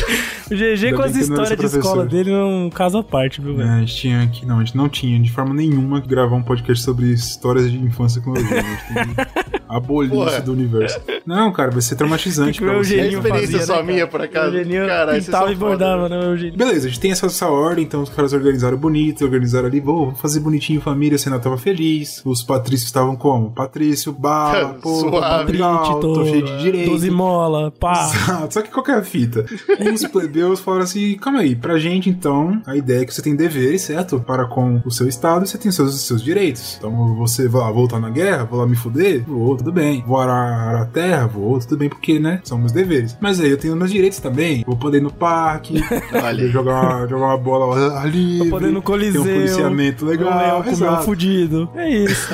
O 0.51 0.55
GG 0.55 0.85
Ainda 0.85 0.97
com 0.97 1.01
as 1.03 1.11
que 1.11 1.17
é 1.17 1.21
histórias 1.21 1.59
de 1.59 1.65
escola 1.65 2.05
dele 2.05 2.31
é 2.31 2.43
um 2.43 2.69
caso 2.69 2.97
à 2.99 3.03
parte, 3.03 3.41
viu, 3.41 3.53
É, 3.53 3.57
velho? 3.57 3.69
a 3.71 3.79
gente 3.79 3.95
tinha 3.95 4.27
que. 4.27 4.45
Não, 4.45 4.57
a 4.57 4.63
gente 4.63 4.77
não 4.77 4.87
tinha 4.87 5.19
de 5.19 5.31
forma 5.31 5.53
nenhuma 5.53 6.01
que 6.01 6.07
gravar 6.07 6.35
um 6.35 6.43
podcast 6.43 6.83
sobre 6.83 7.07
histórias 7.11 7.71
de 7.71 7.77
infância 7.77 8.21
e. 8.21 8.43
A 8.43 8.43
gente 8.43 8.53
tem 8.93 9.25
que 9.25 9.61
abolir 9.67 10.11
Porra. 10.11 10.31
isso 10.31 10.43
do 10.43 10.51
universo. 10.53 10.99
Não, 11.25 11.51
cara, 11.51 11.71
vai 11.71 11.81
ser 11.81 11.95
traumatizante 11.95 12.59
Que 12.59 12.63
o 12.63 12.67
pra 12.67 12.77
você. 12.77 12.99
É 12.99 13.07
experiência 13.07 13.41
fazia, 13.59 13.65
só 13.65 13.75
né, 13.77 13.83
minha, 13.83 13.97
cara? 14.07 14.11
por 14.11 14.21
acaso. 14.21 14.51
O 14.51 14.57
Eugeninho 14.57 14.85
Caralho, 14.87 15.11
vocês 15.11 15.25
pintava 15.25 15.43
são 15.45 15.53
e 15.53 15.55
bordava, 15.55 16.09
né, 16.09 16.25
Eugeninho? 16.25 16.57
Beleza, 16.57 16.85
a 16.87 16.89
gente 16.89 16.99
tem 16.99 17.11
essa, 17.11 17.25
essa 17.25 17.47
ordem, 17.47 17.83
então 17.83 18.03
os 18.03 18.09
caras 18.09 18.31
organizaram 18.33 18.77
bonito, 18.77 19.23
organizaram 19.25 19.67
ali, 19.67 19.79
"Vou, 19.79 20.13
fazer 20.13 20.39
bonitinho 20.39 20.79
família, 20.79 21.15
o 21.15 21.19
Senado 21.19 21.41
tava 21.41 21.57
fez. 21.57 22.21
Os 22.23 22.43
patrícios 22.43 22.87
estavam 22.87 23.15
como? 23.15 23.49
Patrício, 23.51 24.13
bala, 24.13 24.75
pô, 24.81 24.99
Suave. 24.99 25.51
legal, 25.53 25.99
tô 25.99 26.23
cheio 26.23 26.45
de 26.45 26.57
direito. 26.59 26.91
12 26.91 27.09
mola, 27.09 27.71
pá. 27.71 28.11
Exato, 28.13 28.53
só 28.53 28.61
que 28.61 28.69
qual 28.69 28.83
que 28.83 28.91
é 28.91 28.95
a 28.95 29.01
fita? 29.03 29.45
Os 29.93 30.03
plebeus 30.35 30.59
falaram 30.59 30.83
assim: 30.83 31.15
calma 31.15 31.39
aí, 31.39 31.55
pra 31.55 31.77
gente 31.77 32.09
então, 32.09 32.61
a 32.65 32.75
ideia 32.75 33.01
é 33.01 33.05
que 33.05 33.13
você 33.13 33.21
tem 33.21 33.35
deveres, 33.35 33.81
certo? 33.83 34.19
Para 34.19 34.45
com 34.45 34.81
o 34.85 34.91
seu 34.91 35.07
estado 35.07 35.45
e 35.45 35.47
você 35.47 35.57
tem 35.57 35.69
os 35.69 35.75
seus, 35.75 36.01
seus 36.01 36.21
direitos. 36.21 36.75
Então 36.77 37.15
você 37.15 37.47
vai 37.47 37.61
lá 37.61 37.71
voltar 37.71 37.99
na 37.99 38.09
guerra, 38.09 38.43
vou 38.43 38.59
lá 38.59 38.67
me 38.67 38.75
fuder, 38.75 39.23
vou, 39.25 39.55
tudo 39.55 39.71
bem. 39.71 40.03
Vou 40.05 40.19
arar, 40.19 40.81
a 40.81 40.85
terra, 40.85 41.25
vou, 41.25 41.57
tudo 41.59 41.77
bem, 41.77 41.89
porque, 41.89 42.19
né? 42.19 42.41
São 42.43 42.57
meus 42.57 42.71
deveres. 42.71 43.17
Mas 43.21 43.39
aí 43.39 43.49
eu 43.49 43.57
tenho 43.57 43.75
meus 43.75 43.91
direitos 43.91 44.19
também. 44.19 44.63
Vou 44.65 44.75
poder 44.75 44.97
ir 44.97 45.01
no 45.01 45.11
parque, 45.11 45.75
Olha 46.13 46.43
aí. 46.43 46.49
jogar, 46.51 47.07
jogar 47.07 47.25
uma 47.27 47.37
bola 47.37 47.99
ali. 48.01 48.39
Pra 48.39 48.49
poder 48.49 48.71
no 48.71 48.81
coliseu. 48.81 49.23
Tem 49.23 49.31
um 49.31 49.35
policiamento 49.35 50.05
legal. 50.05 50.61
Um 50.61 50.69
exato. 50.69 51.03
fudido. 51.05 51.69
É 51.75 51.89
isso. 51.89 52.27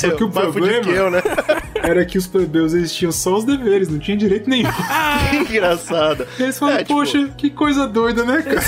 Só 0.00 0.10
que 0.10 0.24
o 0.24 0.30
problema- 0.30 0.80
que 0.80 0.90
eu, 0.90 1.10
né? 1.10 1.20
Era 1.82 2.04
que 2.04 2.16
os 2.16 2.26
plebeus 2.26 2.74
eles 2.74 2.94
tinham 2.94 3.10
só 3.12 3.36
os 3.36 3.44
deveres, 3.44 3.88
não 3.88 3.98
tinha 3.98 4.16
direito 4.16 4.48
nenhum. 4.48 4.70
que 5.30 5.36
engraçado. 5.54 6.26
E 6.38 6.42
eles 6.42 6.58
falaram, 6.58 6.78
É, 6.78 6.84
tipo, 6.84 6.94
poxa, 6.94 7.28
que 7.36 7.50
coisa 7.50 7.86
doida, 7.86 8.24
né, 8.24 8.40
cara? 8.42 8.60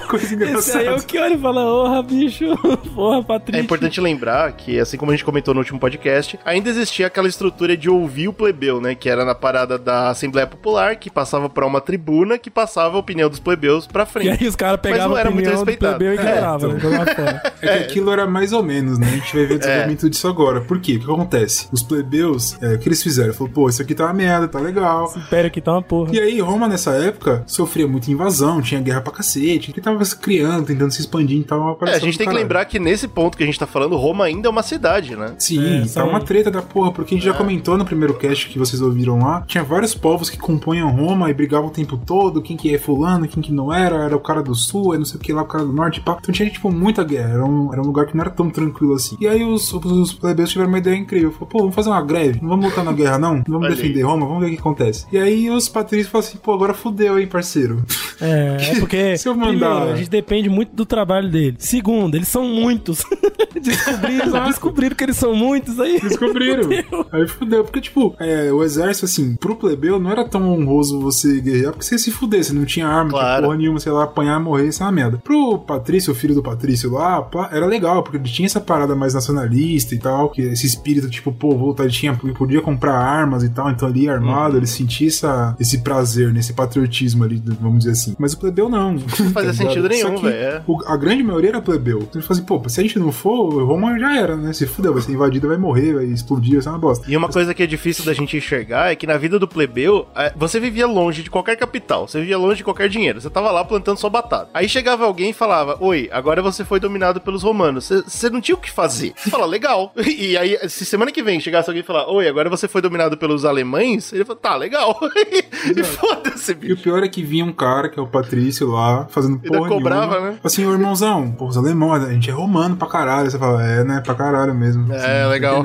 que 0.00 0.06
coisa 0.06 0.24
Esse 0.26 0.34
engraçada. 0.36 0.78
aí 0.80 0.86
é 0.86 0.92
o 0.94 1.02
que 1.02 1.18
olha 1.18 1.34
e 1.34 1.38
fala, 1.38 1.62
porra, 1.62 2.02
bicho, 2.02 2.44
porra, 2.94 3.22
Patrícia. 3.22 3.60
É 3.60 3.62
importante 3.64 4.00
lembrar 4.00 4.52
que, 4.52 4.78
assim 4.78 4.96
como 4.96 5.10
a 5.10 5.14
gente 5.14 5.24
comentou 5.24 5.54
no 5.54 5.60
último 5.60 5.78
podcast, 5.80 6.38
ainda 6.44 6.68
existia 6.68 7.06
aquela 7.06 7.28
estrutura 7.28 7.76
de 7.76 7.88
ouvir 7.88 8.28
o 8.28 8.32
plebeu, 8.32 8.80
né? 8.80 8.94
Que 8.94 9.08
era 9.08 9.24
na 9.24 9.34
parada 9.34 9.78
da 9.78 10.10
Assembleia 10.10 10.46
Popular, 10.46 10.96
que 10.96 11.10
passava 11.10 11.48
pra 11.48 11.66
uma 11.66 11.80
tribuna, 11.80 12.38
que 12.38 12.50
passava 12.50 12.96
a 12.96 13.00
opinião 13.00 13.30
dos 13.30 13.40
plebeus 13.40 13.86
pra 13.86 14.02
E 14.02 14.06
frente. 14.06 14.42
aí 14.42 14.48
os 14.48 14.56
caras 14.56 14.78
Mas 14.82 14.92
pegavam 14.92 15.10
não 15.10 15.16
a 15.16 15.20
era 15.20 15.30
muito 15.30 15.48
respeitado. 15.48 15.96
plebeu 15.96 16.14
e 16.14 16.18
É, 16.18 16.20
ignoravam, 16.20 16.72
né? 16.72 16.78
então. 16.78 16.92
Fora. 17.14 17.42
É 17.62 17.78
que 17.78 17.84
aquilo 17.84 18.10
era 18.10 18.26
mais 18.26 18.52
ou 18.52 18.62
menos, 18.62 18.98
né? 18.98 19.06
A 19.06 19.10
gente 19.10 19.34
vai 19.36 19.46
ver 19.46 19.54
o 19.54 19.58
desenvolvimento 19.58 20.10
disso 20.10 20.28
agora. 20.28 20.60
Por 20.60 20.80
quê? 20.80 20.96
O 20.96 20.98
que 21.00 21.04
acontece? 21.10 21.68
Os 21.72 21.82
plebeus, 21.82 22.41
é, 22.60 22.74
o 22.74 22.78
que 22.78 22.88
eles 22.88 23.02
fizeram? 23.02 23.32
Falou, 23.32 23.52
pô, 23.52 23.68
isso 23.68 23.82
aqui 23.82 23.94
tá 23.94 24.04
uma 24.04 24.12
merda, 24.14 24.48
tá 24.48 24.58
legal. 24.58 25.06
Esse 25.06 25.18
império 25.18 25.48
aqui 25.48 25.60
tá 25.60 25.72
uma 25.72 25.82
porra. 25.82 26.14
E 26.14 26.20
aí, 26.20 26.40
Roma 26.40 26.68
nessa 26.68 26.92
época 26.92 27.42
sofria 27.46 27.86
muita 27.86 28.10
invasão, 28.10 28.60
tinha 28.60 28.80
guerra 28.80 29.00
pra 29.00 29.12
cacete, 29.12 29.72
que 29.72 29.80
tava 29.80 30.04
se 30.04 30.16
criando, 30.16 30.66
tentando 30.66 30.90
se 30.92 31.00
expandir 31.00 31.38
e 31.38 31.44
tal. 31.44 31.78
É, 31.82 31.94
a 31.94 31.98
gente 31.98 32.18
tem 32.18 32.28
que 32.28 32.34
lembrar 32.34 32.64
que 32.64 32.78
nesse 32.78 33.06
ponto 33.08 33.36
que 33.36 33.42
a 33.42 33.46
gente 33.46 33.58
tá 33.58 33.66
falando, 33.66 33.96
Roma 33.96 34.24
ainda 34.24 34.48
é 34.48 34.50
uma 34.50 34.62
cidade, 34.62 35.16
né? 35.16 35.34
Sim, 35.38 35.82
É, 35.82 35.86
tá 35.86 36.04
uma 36.04 36.20
treta 36.20 36.50
da 36.50 36.62
porra, 36.62 36.92
porque 36.92 37.14
a 37.14 37.18
gente 37.18 37.26
já 37.26 37.34
comentou 37.34 37.76
no 37.76 37.84
primeiro 37.84 38.14
cast 38.14 38.48
que 38.48 38.58
vocês 38.58 38.80
ouviram 38.80 39.18
lá, 39.18 39.42
tinha 39.46 39.64
vários 39.64 39.94
povos 39.94 40.28
que 40.30 40.36
compunham 40.38 40.90
Roma 40.90 41.30
e 41.30 41.34
brigavam 41.34 41.68
o 41.68 41.70
tempo 41.70 41.96
todo, 41.96 42.42
quem 42.42 42.56
que 42.56 42.74
é 42.74 42.78
fulano, 42.78 43.26
quem 43.28 43.42
que 43.42 43.52
não 43.52 43.72
era, 43.72 43.96
era 44.04 44.16
o 44.16 44.20
cara 44.20 44.42
do 44.42 44.54
sul, 44.54 44.94
é 44.94 44.98
não 44.98 45.04
sei 45.04 45.18
o 45.18 45.22
que 45.22 45.32
lá, 45.32 45.42
o 45.42 45.46
cara 45.46 45.64
do 45.64 45.72
norte, 45.72 46.00
pá. 46.00 46.16
Então 46.20 46.32
tinha, 46.32 46.48
tipo, 46.50 46.70
muita 46.70 47.04
guerra, 47.04 47.30
era 47.34 47.44
um, 47.44 47.72
era 47.72 47.80
um 47.82 47.86
lugar 47.86 48.06
que 48.06 48.14
não 48.16 48.22
era 48.22 48.30
tão 48.30 48.50
tranquilo 48.50 48.94
assim. 48.94 49.16
E 49.20 49.26
aí 49.26 49.42
os, 49.44 49.72
os, 49.72 49.84
os 49.84 50.12
plebeus 50.12 50.50
tiveram 50.50 50.70
uma 50.70 50.78
ideia 50.78 50.96
incrível, 50.96 51.32
falou, 51.32 51.46
pô, 51.48 51.58
vamos 51.60 51.74
fazer 51.74 51.88
uma 51.90 52.02
greve, 52.02 52.31
não 52.40 52.48
vamos 52.48 52.66
lutar 52.66 52.84
na 52.84 52.92
guerra 52.92 53.18
não, 53.18 53.36
não 53.36 53.44
vamos 53.46 53.66
Olha 53.66 53.74
defender 53.76 53.98
aí. 54.00 54.02
Roma, 54.04 54.26
vamos 54.26 54.40
ver 54.42 54.46
o 54.46 54.50
que 54.54 54.58
acontece. 54.60 55.06
E 55.12 55.18
aí 55.18 55.50
os 55.50 55.68
patrícios 55.68 56.08
falaram 56.10 56.28
assim, 56.28 56.38
pô, 56.38 56.52
agora 56.54 56.74
fudeu, 56.74 57.18
hein, 57.18 57.26
parceiro. 57.26 57.84
É, 58.20 58.56
é 58.72 58.74
porque, 58.80 59.16
Se 59.16 59.28
eu 59.28 59.34
mandar- 59.34 59.70
primeiro, 59.70 59.92
a 59.92 59.96
gente 59.96 60.10
depende 60.10 60.48
muito 60.48 60.74
do 60.74 60.86
trabalho 60.86 61.30
dele. 61.30 61.56
Segundo, 61.58 62.14
eles 62.14 62.28
são 62.28 62.44
muitos. 62.44 63.04
descobriram, 63.60 64.44
descobriram 64.44 64.96
que 64.96 65.04
eles 65.04 65.16
são 65.16 65.34
muitos 65.34 65.78
aí. 65.80 66.00
Descobriram. 66.00 66.62
Fudeu. 66.64 67.06
Aí 67.12 67.28
fudeu. 67.28 67.64
Porque, 67.64 67.80
tipo, 67.80 68.14
é, 68.18 68.52
o 68.52 68.62
exército, 68.62 69.04
assim, 69.06 69.34
pro 69.36 69.56
plebeu 69.56 69.98
não 69.98 70.10
era 70.10 70.24
tão 70.28 70.48
honroso 70.52 71.00
você 71.00 71.40
guerrear, 71.40 71.72
porque 71.72 71.84
você 71.84 71.94
ia 71.94 71.98
se 71.98 72.10
fuder, 72.10 72.42
você 72.42 72.52
não 72.52 72.64
tinha 72.64 72.86
arma, 72.86 73.02
não 73.04 73.08
tinha 73.10 73.20
Claro. 73.22 73.44
porra 73.44 73.56
nenhuma, 73.56 73.80
sei 73.80 73.92
lá, 73.92 74.04
apanhar, 74.04 74.40
morrer, 74.40 74.68
isso 74.68 74.82
é 74.82 74.86
uma 74.86 74.92
merda. 74.92 75.18
Pro 75.18 75.58
Patrício, 75.58 76.12
o 76.12 76.14
filho 76.14 76.34
do 76.34 76.42
Patrício 76.42 76.90
lá, 76.92 77.28
era 77.50 77.66
legal, 77.66 78.02
porque 78.02 78.16
ele 78.16 78.24
tinha 78.24 78.46
essa 78.46 78.60
parada 78.60 78.94
mais 78.94 79.14
nacionalista 79.14 79.94
e 79.94 79.98
tal, 79.98 80.30
que 80.30 80.42
esse 80.42 80.66
espírito, 80.66 81.08
tipo, 81.08 81.32
pô, 81.32 81.56
voltar, 81.56 81.84
ele 81.84 81.92
tinha, 81.92 82.14
ele 82.22 82.34
podia 82.34 82.60
comprar 82.60 82.94
armas 82.94 83.42
e 83.42 83.48
tal, 83.48 83.70
então 83.70 83.88
ali 83.88 84.08
armado, 84.08 84.56
ele 84.56 84.66
sentia 84.66 85.08
essa, 85.08 85.56
esse 85.58 85.78
prazer, 85.78 86.32
nesse 86.32 86.52
patriotismo 86.52 87.24
ali, 87.24 87.42
vamos 87.60 87.80
dizer 87.80 87.92
assim. 87.92 88.14
Mas 88.18 88.32
o 88.32 88.38
plebeu 88.38 88.68
não. 88.68 88.92
Não 89.22 89.30
fazia 89.32 89.52
sentido 89.52 89.88
nenhum, 89.88 90.16
velho, 90.20 90.34
é. 90.34 90.62
A 90.86 90.96
grande 90.96 91.22
maioria 91.22 91.50
era 91.50 91.60
plebeu. 91.62 91.98
Então 91.98 92.20
ele 92.20 92.22
falou 92.26 92.38
assim, 92.38 92.46
pô, 92.46 92.68
se 92.68 92.80
a 92.80 92.82
gente 92.82 92.98
não 92.98 93.12
for, 93.12 93.62
Roma 93.64 93.98
já 93.98 94.16
era, 94.16 94.36
né? 94.36 94.52
Se 94.52 94.66
fudeu, 94.66 94.92
vai 94.92 95.02
ser 95.02 95.12
invadida, 95.12 95.46
vai 95.48 95.56
morrer, 95.56 95.94
vai 95.94 96.04
explodir, 96.04 96.54
vai 96.54 96.62
ser 96.62 96.68
uma 96.70 96.78
bosta. 96.78 97.10
E 97.10 97.16
uma 97.16 97.28
coisa 97.28 97.54
que 97.54 97.62
é 97.62 97.66
difícil 97.66 98.04
da 98.04 98.12
gente 98.12 98.36
enxergar 98.36 98.90
é 98.92 98.96
que 98.96 99.06
na 99.06 99.16
vida 99.16 99.38
do 99.38 99.46
plebeu, 99.48 100.06
é, 100.16 100.32
você 100.36 100.58
vivia 100.60 100.86
longe 100.86 101.22
de 101.22 101.30
qualquer 101.30 101.56
capital, 101.56 102.08
você 102.08 102.20
vivia 102.20 102.38
longe 102.38 102.56
de 102.58 102.64
qualquer 102.64 102.88
dinheiro, 102.88 103.20
você 103.20 103.30
tava 103.30 103.50
lá 103.50 103.64
plantando 103.64 103.98
sua 103.98 104.10
batata. 104.10 104.50
Aí 104.54 104.68
chegava 104.68 105.04
alguém 105.04 105.30
e 105.30 105.34
falava: 105.34 105.76
Oi, 105.80 106.08
agora 106.12 106.42
você 106.42 106.64
foi 106.64 106.78
dominado 106.80 107.20
pelos 107.20 107.42
romanos. 107.42 107.84
Você- 107.86 108.02
Você 108.06 108.30
não 108.30 108.40
tinha 108.40 108.54
o 108.56 108.60
que 108.60 108.70
fazer. 108.70 109.12
Você 109.16 109.30
fala, 109.30 109.46
legal. 109.46 109.92
E 110.22 110.36
aí, 110.36 110.56
se 110.68 110.84
semana 110.84 111.10
que 111.10 111.22
vem 111.22 111.40
chegasse 111.40 111.68
alguém 111.68 111.82
e 111.82 111.86
falar: 111.86 112.06
Oi, 112.14 112.28
agora 112.28 112.50
você 112.50 112.68
foi 112.68 112.82
dominado 112.82 113.16
pelos 113.16 113.44
alemães, 113.44 114.12
ele 114.12 114.24
fala: 114.24 114.38
Tá, 114.40 114.56
legal. 114.56 114.98
e 115.76 115.82
foda-se, 115.82 116.52
E 116.52 116.54
o 116.54 116.58
bicho. 116.58 116.82
pior 116.82 117.02
é 117.02 117.08
que 117.08 117.22
vinha 117.22 117.44
um 117.44 117.52
cara, 117.52 117.88
que 117.88 117.98
é 117.98 118.02
o 118.02 118.06
Patrício 118.06 118.68
lá, 118.70 119.06
fazendo 119.08 119.40
Ainda 119.44 119.56
porra 119.58 119.68
cobrava, 119.68 120.12
nenhuma. 120.14 120.30
né? 120.32 120.36
Assim, 120.44 120.66
ô 120.66 120.72
irmãozão, 120.72 121.30
pô, 121.32 121.46
os 121.46 121.56
alemães, 121.56 122.04
a 122.04 122.12
gente 122.12 122.28
é 122.30 122.32
romano 122.32 122.76
pra 122.76 122.88
caralho. 122.88 123.30
Você 123.30 123.38
fala, 123.38 123.64
é, 123.64 123.84
né, 123.84 124.00
pra 124.04 124.14
caralho 124.14 124.54
mesmo. 124.54 124.92
É, 124.92 124.96
Assim, 124.96 125.06
tá 125.06 125.28
legal. 125.28 125.64